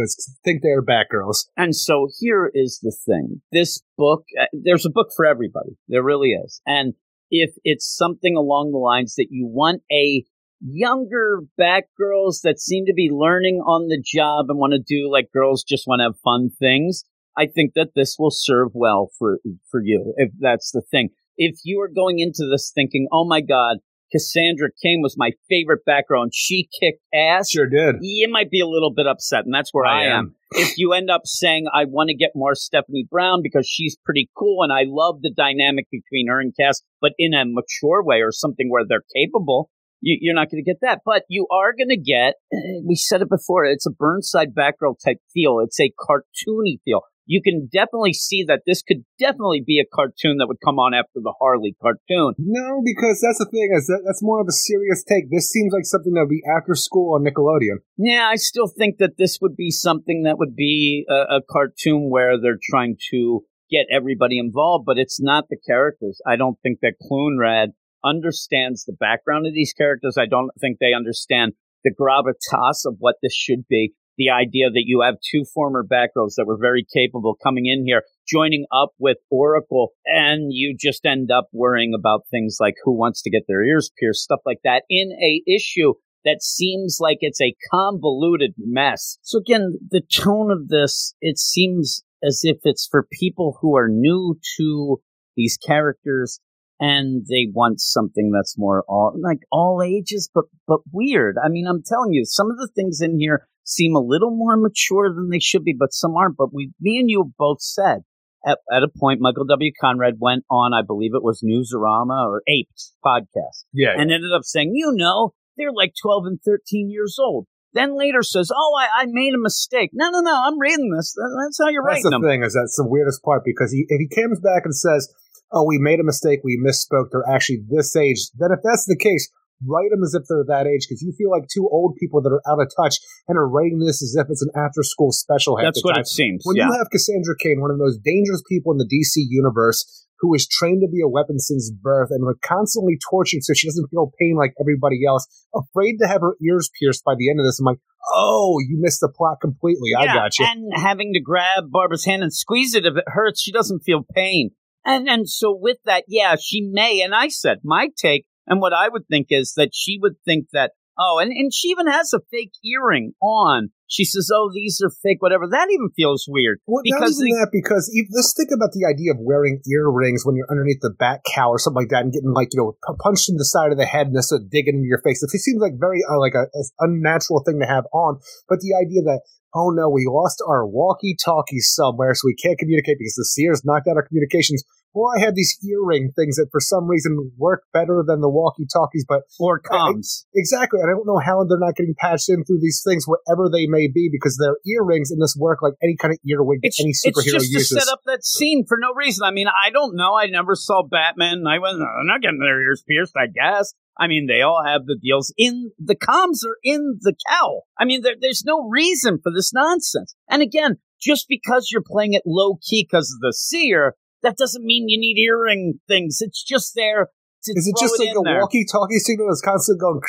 think 0.44 0.62
they 0.62 0.70
are 0.70 0.82
Batgirls. 0.82 1.46
And 1.56 1.74
so 1.74 2.08
here 2.18 2.50
is 2.52 2.80
the 2.82 2.96
thing. 3.06 3.42
This 3.52 3.82
book, 3.96 4.24
uh, 4.40 4.46
there's 4.52 4.84
a 4.86 4.90
book 4.90 5.08
for 5.16 5.24
everybody. 5.24 5.76
There 5.88 6.02
really 6.02 6.30
is. 6.30 6.60
And 6.66 6.94
if 7.30 7.50
it's 7.64 7.96
something 7.96 8.36
along 8.36 8.72
the 8.72 8.78
lines 8.78 9.14
that 9.16 9.28
you 9.30 9.46
want 9.46 9.82
a 9.90 10.24
younger 10.60 11.40
Batgirls 11.60 12.40
that 12.42 12.58
seem 12.58 12.86
to 12.86 12.94
be 12.94 13.10
learning 13.12 13.56
on 13.66 13.88
the 13.88 14.02
job 14.02 14.46
and 14.48 14.58
want 14.58 14.72
to 14.72 14.78
do 14.78 15.10
like 15.10 15.32
girls 15.32 15.62
just 15.62 15.86
want 15.86 16.00
to 16.00 16.04
have 16.04 16.18
fun 16.24 16.50
things, 16.58 17.04
I 17.36 17.46
think 17.46 17.72
that 17.74 17.90
this 17.94 18.16
will 18.18 18.30
serve 18.30 18.70
well 18.72 19.10
for, 19.18 19.40
for 19.70 19.82
you, 19.82 20.14
if 20.16 20.30
that's 20.38 20.70
the 20.72 20.82
thing. 20.90 21.10
If 21.36 21.58
you 21.64 21.80
are 21.80 21.88
going 21.88 22.20
into 22.20 22.48
this 22.50 22.70
thinking, 22.72 23.08
oh 23.12 23.26
my 23.26 23.40
God, 23.40 23.78
Cassandra 24.14 24.68
Cain 24.82 25.00
was 25.02 25.16
my 25.18 25.32
favorite 25.48 25.84
background. 25.84 26.32
she 26.34 26.68
kicked 26.80 27.02
ass 27.12 27.50
Sure 27.50 27.68
did. 27.68 27.96
you 28.00 28.30
might 28.30 28.50
be 28.50 28.60
a 28.60 28.66
little 28.66 28.92
bit 28.94 29.06
upset, 29.06 29.44
and 29.44 29.52
that's 29.52 29.70
where 29.72 29.84
I, 29.84 30.02
I 30.02 30.04
am. 30.04 30.18
am. 30.18 30.34
If 30.52 30.78
you 30.78 30.92
end 30.92 31.10
up 31.10 31.22
saying, 31.24 31.66
I 31.74 31.84
want 31.84 32.08
to 32.10 32.14
get 32.14 32.30
more 32.34 32.54
Stephanie 32.54 33.06
Brown 33.10 33.40
because 33.42 33.66
she's 33.68 33.96
pretty 34.04 34.30
cool 34.38 34.62
and 34.62 34.72
I 34.72 34.84
love 34.86 35.20
the 35.20 35.32
dynamic 35.36 35.86
between 35.90 36.28
her 36.28 36.38
and 36.38 36.54
Cass, 36.58 36.80
but 37.00 37.12
in 37.18 37.34
a 37.34 37.44
mature 37.44 38.04
way 38.04 38.20
or 38.22 38.30
something 38.30 38.70
where 38.70 38.84
they're 38.88 39.02
capable, 39.16 39.68
you, 40.00 40.16
you're 40.20 40.34
not 40.34 40.50
going 40.50 40.62
to 40.62 40.70
get 40.70 40.80
that. 40.82 41.00
But 41.04 41.24
you 41.28 41.48
are 41.50 41.72
going 41.76 41.88
to 41.88 41.96
get, 41.96 42.34
we 42.86 42.94
said 42.94 43.20
it 43.20 43.28
before, 43.28 43.64
it's 43.64 43.86
a 43.86 43.90
Burnside 43.90 44.54
Batgirl 44.54 44.94
type 45.04 45.18
feel. 45.32 45.58
It's 45.58 45.80
a 45.80 45.92
cartoony 45.98 46.78
feel. 46.84 47.02
You 47.26 47.40
can 47.42 47.68
definitely 47.72 48.12
see 48.12 48.44
that 48.48 48.62
this 48.66 48.82
could 48.82 49.04
definitely 49.18 49.62
be 49.64 49.80
a 49.80 49.88
cartoon 49.88 50.36
that 50.38 50.48
would 50.48 50.60
come 50.64 50.78
on 50.78 50.92
after 50.92 51.20
the 51.22 51.34
Harley 51.40 51.74
cartoon. 51.80 52.34
No, 52.38 52.82
because 52.84 53.20
that's 53.22 53.38
the 53.38 53.48
thing 53.50 53.70
is 53.74 53.86
that 53.86 54.02
that's 54.04 54.22
more 54.22 54.40
of 54.40 54.46
a 54.48 54.52
serious 54.52 55.02
take. 55.02 55.30
This 55.30 55.48
seems 55.48 55.72
like 55.72 55.84
something 55.84 56.12
that 56.14 56.22
would 56.22 56.28
be 56.28 56.42
after 56.44 56.74
school 56.74 57.14
on 57.14 57.24
Nickelodeon. 57.24 57.80
Yeah, 57.96 58.28
I 58.30 58.36
still 58.36 58.68
think 58.68 58.98
that 58.98 59.16
this 59.16 59.38
would 59.40 59.56
be 59.56 59.70
something 59.70 60.24
that 60.24 60.38
would 60.38 60.54
be 60.54 61.06
a, 61.08 61.36
a 61.36 61.40
cartoon 61.48 62.10
where 62.10 62.40
they're 62.40 62.60
trying 62.70 62.96
to 63.10 63.44
get 63.70 63.86
everybody 63.90 64.38
involved, 64.38 64.84
but 64.86 64.98
it's 64.98 65.20
not 65.20 65.44
the 65.48 65.56
characters. 65.66 66.20
I 66.26 66.36
don't 66.36 66.58
think 66.62 66.80
that 66.82 67.00
Cloonrad 67.02 67.68
understands 68.04 68.84
the 68.84 68.92
background 68.92 69.46
of 69.46 69.54
these 69.54 69.72
characters. 69.72 70.16
I 70.18 70.26
don't 70.26 70.50
think 70.60 70.78
they 70.78 70.92
understand 70.92 71.52
the 71.84 71.94
gravitas 71.94 72.86
of 72.86 72.96
what 72.98 73.16
this 73.22 73.34
should 73.34 73.66
be. 73.68 73.94
The 74.16 74.30
idea 74.30 74.70
that 74.70 74.84
you 74.86 75.02
have 75.02 75.16
two 75.30 75.44
former 75.52 75.84
Batgirls 75.84 76.34
that 76.36 76.46
were 76.46 76.58
very 76.60 76.86
capable 76.94 77.36
coming 77.42 77.66
in 77.66 77.84
here, 77.84 78.02
joining 78.28 78.66
up 78.72 78.90
with 78.98 79.18
Oracle, 79.30 79.90
and 80.06 80.52
you 80.52 80.76
just 80.78 81.04
end 81.04 81.30
up 81.30 81.48
worrying 81.52 81.94
about 81.98 82.22
things 82.30 82.58
like 82.60 82.74
who 82.84 82.96
wants 82.96 83.22
to 83.22 83.30
get 83.30 83.42
their 83.48 83.64
ears 83.64 83.90
pierced, 83.98 84.22
stuff 84.22 84.40
like 84.46 84.60
that 84.64 84.84
in 84.88 85.10
a 85.12 85.42
issue 85.50 85.94
that 86.24 86.42
seems 86.42 86.98
like 87.00 87.18
it's 87.20 87.40
a 87.40 87.54
convoluted 87.70 88.54
mess. 88.56 89.18
So 89.22 89.38
again, 89.38 89.78
the 89.90 90.00
tone 90.00 90.50
of 90.50 90.68
this, 90.68 91.14
it 91.20 91.38
seems 91.38 92.02
as 92.22 92.40
if 92.42 92.58
it's 92.64 92.88
for 92.90 93.06
people 93.12 93.58
who 93.60 93.76
are 93.76 93.88
new 93.88 94.38
to 94.56 95.00
these 95.36 95.58
characters 95.58 96.40
and 96.80 97.24
they 97.28 97.46
want 97.52 97.80
something 97.80 98.30
that's 98.32 98.58
more 98.58 98.84
all 98.88 99.14
like 99.20 99.40
all 99.52 99.82
ages 99.82 100.28
but 100.34 100.44
but 100.66 100.80
weird. 100.92 101.36
I 101.42 101.48
mean, 101.48 101.66
I'm 101.68 101.82
telling 101.84 102.12
you, 102.12 102.24
some 102.24 102.50
of 102.50 102.56
the 102.56 102.68
things 102.74 103.00
in 103.00 103.20
here 103.20 103.46
seem 103.64 103.96
a 103.96 104.00
little 104.00 104.30
more 104.30 104.56
mature 104.56 105.12
than 105.14 105.28
they 105.30 105.40
should 105.40 105.64
be, 105.64 105.74
but 105.78 105.92
some 105.92 106.14
aren't. 106.16 106.36
But 106.36 106.52
we 106.54 106.70
me 106.80 106.98
and 106.98 107.10
you 107.10 107.32
both 107.38 107.60
said 107.62 107.98
at, 108.46 108.58
at 108.72 108.82
a 108.82 108.88
point 108.88 109.20
Michael 109.20 109.46
W. 109.46 109.72
Conrad 109.80 110.14
went 110.20 110.44
on, 110.50 110.72
I 110.74 110.82
believe 110.86 111.12
it 111.14 111.22
was 111.24 111.42
Newsarama 111.42 112.26
or 112.28 112.42
Apes 112.46 112.92
podcast 113.04 113.64
Yeah. 113.72 113.92
and 113.94 114.12
ended 114.12 114.32
up 114.36 114.44
saying, 114.44 114.72
you 114.74 114.92
know, 114.94 115.32
they're 115.56 115.72
like 115.72 115.92
12 116.02 116.24
and 116.26 116.38
13 116.44 116.90
years 116.90 117.16
old. 117.18 117.46
then 117.72 117.96
later 117.98 118.22
says, 118.22 118.50
"Oh, 118.54 118.72
I, 118.78 119.02
I 119.02 119.06
made 119.08 119.34
a 119.34 119.38
mistake." 119.38 119.90
No, 119.92 120.08
no, 120.10 120.20
no. 120.20 120.42
I'm 120.46 120.58
reading 120.60 120.90
this. 120.94 121.12
That- 121.14 121.34
That's 121.44 121.58
how 121.58 121.70
you're 121.70 121.82
That's 121.82 122.04
writing 122.04 122.10
the 122.10 122.18
them. 122.18 122.22
thing 122.22 122.42
is 122.44 122.54
that's 122.54 122.76
the 122.76 122.86
weirdest 122.86 123.22
part 123.24 123.42
because 123.44 123.72
he, 123.72 123.84
if 123.88 123.98
he 123.98 124.08
comes 124.22 124.38
back 124.40 124.62
and 124.64 124.74
says, 124.76 125.12
"Oh, 125.50 125.64
we 125.64 125.78
made 125.78 125.98
a 126.00 126.04
mistake. 126.04 126.40
We 126.44 126.56
misspoke. 126.60 127.08
They're 127.10 127.26
actually 127.28 127.62
this 127.68 127.96
age." 127.96 128.30
Then, 128.38 128.50
if 128.52 128.60
that's 128.62 128.84
the 128.86 128.96
case, 128.96 129.28
write 129.66 129.90
them 129.90 130.02
as 130.02 130.14
if 130.14 130.24
they're 130.28 130.44
that 130.46 130.66
age 130.66 130.86
because 130.88 131.02
you 131.02 131.12
feel 131.16 131.30
like 131.30 131.48
two 131.48 131.68
old 131.70 131.96
people 131.96 132.22
that 132.22 132.30
are 132.30 132.42
out 132.48 132.60
of 132.60 132.70
touch 132.76 132.98
and 133.28 133.38
are 133.38 133.48
writing 133.48 133.78
this 133.78 134.02
as 134.02 134.14
if 134.18 134.26
it's 134.30 134.42
an 134.42 134.50
after-school 134.56 135.12
special. 135.12 135.56
That's 135.56 135.82
what 135.84 135.94
time. 135.94 136.02
it 136.02 136.08
seems. 136.08 136.42
When 136.44 136.56
yeah. 136.56 136.66
you 136.66 136.72
have 136.78 136.90
Cassandra 136.90 137.34
Cain, 137.38 137.60
one 137.60 137.70
of 137.70 137.78
the 137.78 137.84
most 137.84 138.02
dangerous 138.04 138.42
people 138.48 138.72
in 138.72 138.78
the 138.78 138.88
DC 138.88 139.24
universe, 139.28 139.84
who 140.20 140.32
is 140.34 140.48
trained 140.48 140.82
to 140.82 140.90
be 140.90 141.02
a 141.02 141.08
weapon 141.08 141.38
since 141.38 141.70
birth 141.70 142.08
and 142.10 142.24
like 142.24 142.40
constantly 142.40 142.98
tortured 143.10 143.42
so 143.42 143.52
she 143.52 143.68
doesn't 143.68 143.88
feel 143.88 144.12
pain 144.18 144.36
like 144.36 144.54
everybody 144.60 145.04
else, 145.06 145.26
afraid 145.54 145.96
to 146.00 146.08
have 146.08 146.22
her 146.22 146.36
ears 146.42 146.70
pierced 146.80 147.04
by 147.04 147.14
the 147.16 147.30
end 147.30 147.40
of 147.40 147.44
this, 147.44 147.58
I'm 147.60 147.66
like, 147.66 147.78
oh, 148.12 148.58
you 148.60 148.78
missed 148.80 149.00
the 149.00 149.08
plot 149.08 149.38
completely. 149.40 149.90
I 149.98 150.04
yeah, 150.04 150.14
got 150.14 150.38
you. 150.38 150.46
And 150.48 150.72
having 150.74 151.12
to 151.14 151.20
grab 151.20 151.64
Barbara's 151.70 152.04
hand 152.04 152.22
and 152.22 152.32
squeeze 152.32 152.74
it 152.74 152.86
if 152.86 152.96
it 152.96 153.04
hurts, 153.06 153.40
she 153.40 153.52
doesn't 153.52 153.80
feel 153.80 154.02
pain. 154.14 154.50
And 154.84 155.08
and 155.08 155.28
so 155.28 155.56
with 155.58 155.78
that, 155.84 156.04
yeah, 156.08 156.36
she 156.40 156.60
may. 156.60 157.00
And 157.00 157.14
I 157.14 157.28
said 157.28 157.60
my 157.64 157.88
take 157.96 158.26
and 158.46 158.60
what 158.60 158.72
I 158.72 158.88
would 158.88 159.06
think 159.08 159.28
is 159.30 159.54
that 159.56 159.70
she 159.72 159.98
would 160.00 160.14
think 160.24 160.46
that 160.52 160.72
oh, 160.98 161.18
and 161.20 161.32
and 161.32 161.52
she 161.52 161.68
even 161.68 161.86
has 161.86 162.12
a 162.12 162.20
fake 162.30 162.52
earring 162.64 163.12
on. 163.22 163.70
She 163.86 164.04
says, 164.04 164.30
"Oh, 164.32 164.50
these 164.52 164.80
are 164.82 164.90
fake." 165.02 165.20
Whatever. 165.20 165.46
That 165.46 165.68
even 165.70 165.90
feels 165.94 166.24
weird 166.26 166.58
Well, 166.66 166.82
because 166.82 167.18
not 167.18 167.26
even 167.26 167.36
they- 167.36 167.40
that, 167.44 167.50
because 167.52 167.90
if, 167.92 168.08
let's 168.12 168.34
think 168.36 168.50
about 168.52 168.72
the 168.72 168.86
idea 168.88 169.12
of 169.12 169.18
wearing 169.20 169.60
earrings 169.70 170.24
when 170.24 170.36
you're 170.36 170.50
underneath 170.50 170.80
the 170.80 170.90
bat 170.90 171.20
cow 171.34 171.50
or 171.50 171.58
something 171.58 171.82
like 171.82 171.90
that, 171.90 172.02
and 172.02 172.12
getting 172.12 172.32
like 172.32 172.48
you 172.52 172.58
know 172.58 172.76
pu- 172.86 172.96
punched 172.98 173.28
in 173.28 173.36
the 173.36 173.44
side 173.44 173.70
of 173.72 173.78
the 173.78 173.86
head 173.86 174.08
and 174.08 174.16
this 174.16 174.32
uh, 174.32 174.38
digging 174.50 174.76
into 174.76 174.88
your 174.88 175.02
face. 175.04 175.22
It 175.22 175.30
seems 175.30 175.60
like 175.60 175.74
very 175.78 176.00
uh, 176.10 176.18
like 176.18 176.34
a, 176.34 176.46
a 176.50 176.62
unnatural 176.80 177.42
thing 177.44 177.60
to 177.60 177.66
have 177.66 177.84
on. 177.92 178.18
But 178.48 178.60
the 178.60 178.74
idea 178.74 179.02
that 179.02 179.20
oh 179.54 179.70
no, 179.70 179.88
we 179.88 180.06
lost 180.10 180.42
our 180.46 180.66
walkie 180.66 181.14
talkie 181.14 181.60
somewhere, 181.60 182.14
so 182.14 182.26
we 182.26 182.34
can't 182.34 182.58
communicate 182.58 182.98
because 182.98 183.14
the 183.14 183.24
Sears 183.26 183.62
knocked 183.64 183.86
out 183.86 183.96
our 183.96 184.06
communications. 184.06 184.64
Well, 184.94 185.10
I 185.16 185.20
had 185.20 185.34
these 185.34 185.58
earring 185.66 186.12
things 186.14 186.36
that 186.36 186.48
for 186.52 186.60
some 186.60 186.86
reason 186.86 187.32
work 187.36 187.64
better 187.72 188.04
than 188.06 188.20
the 188.20 188.30
walkie-talkies, 188.30 189.04
but 189.08 189.22
or 189.40 189.60
I- 189.70 189.74
I- 189.74 189.78
comms. 189.92 190.24
Exactly. 190.34 190.80
And 190.80 190.88
I 190.90 190.94
don't 190.94 191.06
know 191.06 191.18
how 191.18 191.44
they're 191.44 191.58
not 191.58 191.74
getting 191.74 191.94
patched 191.98 192.28
in 192.30 192.44
through 192.44 192.60
these 192.60 192.82
things, 192.86 193.04
wherever 193.06 193.50
they 193.50 193.66
may 193.66 193.88
be, 193.92 194.08
because 194.10 194.38
they're 194.40 194.58
earrings 194.64 195.10
and 195.10 195.20
this 195.20 195.36
work 195.38 195.60
like 195.62 195.74
any 195.82 195.96
kind 195.96 196.14
of 196.14 196.18
earwig 196.24 196.60
that 196.62 196.68
It's, 196.68 196.80
any 196.80 196.90
it's 196.90 197.02
just 197.02 197.50
uses. 197.50 197.68
to 197.70 197.80
set 197.80 197.92
up 197.92 198.00
that 198.06 198.24
scene 198.24 198.64
for 198.66 198.78
no 198.80 198.94
reason. 198.94 199.24
I 199.24 199.32
mean, 199.32 199.48
I 199.48 199.70
don't 199.70 199.96
know. 199.96 200.14
I 200.16 200.26
never 200.26 200.54
saw 200.54 200.82
Batman. 200.82 201.44
I 201.46 201.58
went, 201.58 201.78
"No, 201.78 201.84
uh, 201.84 201.88
they're 201.88 202.04
not 202.14 202.22
getting 202.22 202.38
their 202.38 202.62
ears 202.62 202.84
pierced, 202.88 203.14
I 203.16 203.26
guess. 203.26 203.74
I 203.98 204.06
mean, 204.08 204.26
they 204.26 204.42
all 204.42 204.62
have 204.64 204.86
the 204.86 204.98
deals 205.00 205.32
in 205.36 205.70
the 205.78 205.94
comms 205.94 206.44
are 206.46 206.56
in 206.64 206.98
the 207.00 207.14
cow. 207.28 207.62
I 207.78 207.84
mean, 207.84 208.02
there, 208.02 208.14
there's 208.20 208.44
no 208.44 208.68
reason 208.68 209.18
for 209.22 209.30
this 209.32 209.52
nonsense. 209.52 210.14
And 210.28 210.42
again, 210.42 210.78
just 211.00 211.26
because 211.28 211.68
you're 211.70 211.82
playing 211.86 212.14
it 212.14 212.22
low 212.26 212.58
key 212.60 212.86
because 212.88 213.12
of 213.12 213.20
the 213.20 213.32
seer, 213.32 213.94
that 214.24 214.36
doesn't 214.36 214.64
mean 214.64 214.86
you 214.88 214.98
need 214.98 215.16
earring 215.22 215.78
things. 215.86 216.18
It's 216.20 216.42
just 216.42 216.72
there 216.74 217.08
to 217.44 217.52
Is 217.54 217.68
it 217.68 217.76
just 217.78 217.94
it 218.00 218.06
like 218.08 218.16
a 218.16 218.20
there. 218.24 218.40
walkie-talkie 218.40 218.98
signal 218.98 219.28
that's 219.28 219.40
constantly 219.42 219.80
going? 219.80 220.00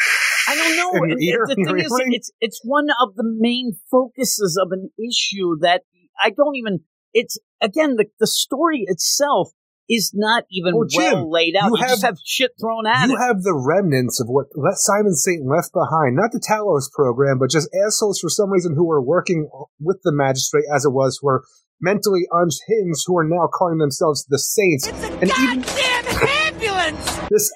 I 0.47 0.55
don't 0.55 0.75
know. 0.77 1.03
in 1.03 1.11
And 1.11 1.21
your 1.21 1.45
the, 1.47 1.55
thing 1.55 1.77
is, 1.77 1.91
it's 2.15 2.31
it's 2.39 2.61
one 2.63 2.87
of 3.01 3.15
the 3.15 3.23
main 3.25 3.73
focuses 3.91 4.57
of 4.61 4.71
an 4.71 4.89
issue 4.97 5.57
that 5.61 5.83
I 6.21 6.29
don't 6.31 6.55
even. 6.55 6.79
It's 7.13 7.37
again 7.61 7.95
the 7.97 8.05
the 8.19 8.27
story 8.27 8.83
itself 8.87 9.51
is 9.87 10.11
not 10.15 10.43
even 10.49 10.75
Well, 10.75 10.87
Jim, 10.89 11.13
well 11.13 11.31
laid 11.31 11.55
out. 11.55 11.67
you 11.69 11.77
You, 11.77 11.83
just 11.83 12.01
have- 12.01 12.15
have 12.15 12.17
shit 12.25 12.51
thrown 12.59 12.87
at 12.87 13.07
You 13.07 13.15
it. 13.15 13.19
have 13.19 13.43
the 13.43 13.53
remnants 13.53 14.19
of 14.19 14.27
what 14.27 14.47
Simon 14.77 15.13
Saint 15.13 15.45
left 15.45 15.71
behind, 15.73 16.15
not 16.15 16.31
the 16.31 16.39
Talos 16.41 16.91
program, 16.91 17.37
but 17.37 17.51
just 17.51 17.69
assholes 17.85 18.19
for 18.19 18.29
some 18.29 18.49
reason 18.49 18.73
who 18.75 18.85
were 18.87 19.01
working 19.01 19.47
with 19.79 19.99
the 20.03 20.11
magistrate 20.11 20.65
as 20.73 20.85
it 20.85 20.89
was, 20.91 21.19
who 21.21 21.27
are 21.29 21.43
mentally 21.81 22.27
unhinged, 22.31 23.03
who 23.07 23.17
are 23.17 23.23
now 23.23 23.47
calling 23.47 23.77
themselves 23.77 24.25
the 24.29 24.39
Saints. 24.39 24.87
and 24.87 25.31
even 25.41 25.63
ambulance! 26.47 27.19
this 27.29 27.51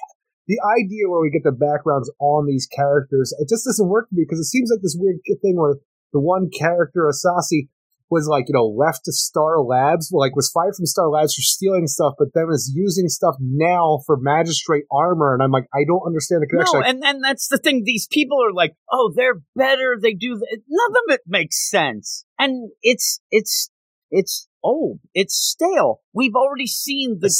the 0.48 0.58
idea 0.82 1.08
where 1.08 1.20
we 1.20 1.30
get 1.30 1.44
the 1.44 1.52
backgrounds 1.52 2.10
on 2.18 2.46
these 2.46 2.66
characters, 2.66 3.32
it 3.38 3.48
just 3.48 3.64
doesn't 3.64 3.88
work 3.88 4.08
for 4.08 4.16
me 4.16 4.24
because 4.26 4.40
it 4.40 4.50
seems 4.50 4.68
like 4.70 4.82
this 4.82 4.96
weird 4.98 5.18
thing 5.40 5.54
where 5.56 5.76
the 6.12 6.18
one 6.18 6.50
character, 6.50 7.08
Asasi, 7.08 7.68
was 8.10 8.26
like, 8.26 8.46
you 8.48 8.54
know, 8.54 8.66
left 8.66 9.04
to 9.04 9.12
Star 9.12 9.62
Labs, 9.62 10.10
like 10.12 10.34
was 10.34 10.50
fired 10.50 10.74
from 10.74 10.86
Star 10.86 11.08
Labs 11.08 11.34
for 11.34 11.42
stealing 11.42 11.86
stuff, 11.86 12.14
but 12.18 12.28
then 12.34 12.46
is 12.50 12.72
using 12.74 13.08
stuff 13.08 13.36
now 13.40 14.00
for 14.04 14.16
magistrate 14.20 14.84
armor. 14.90 15.32
And 15.32 15.42
I'm 15.42 15.52
like, 15.52 15.68
I 15.72 15.84
don't 15.86 16.04
understand 16.04 16.42
the 16.42 16.48
connection. 16.48 16.80
No, 16.80 16.86
and 16.86 17.04
and 17.04 17.22
that's 17.22 17.46
the 17.46 17.58
thing. 17.58 17.82
These 17.84 18.08
people 18.10 18.38
are 18.44 18.52
like, 18.52 18.74
oh, 18.90 19.12
they're 19.14 19.40
better. 19.54 19.96
They 20.00 20.14
do. 20.14 20.34
Th-. 20.34 20.62
None 20.68 20.90
of 20.90 21.14
it 21.14 21.20
makes 21.26 21.70
sense, 21.70 22.24
and 22.38 22.70
it's 22.82 23.20
it's 23.30 23.70
it's 24.10 24.48
old. 24.62 25.00
It's 25.14 25.34
stale. 25.34 26.00
We've 26.12 26.34
already 26.34 26.66
seen 26.66 27.18
the 27.20 27.30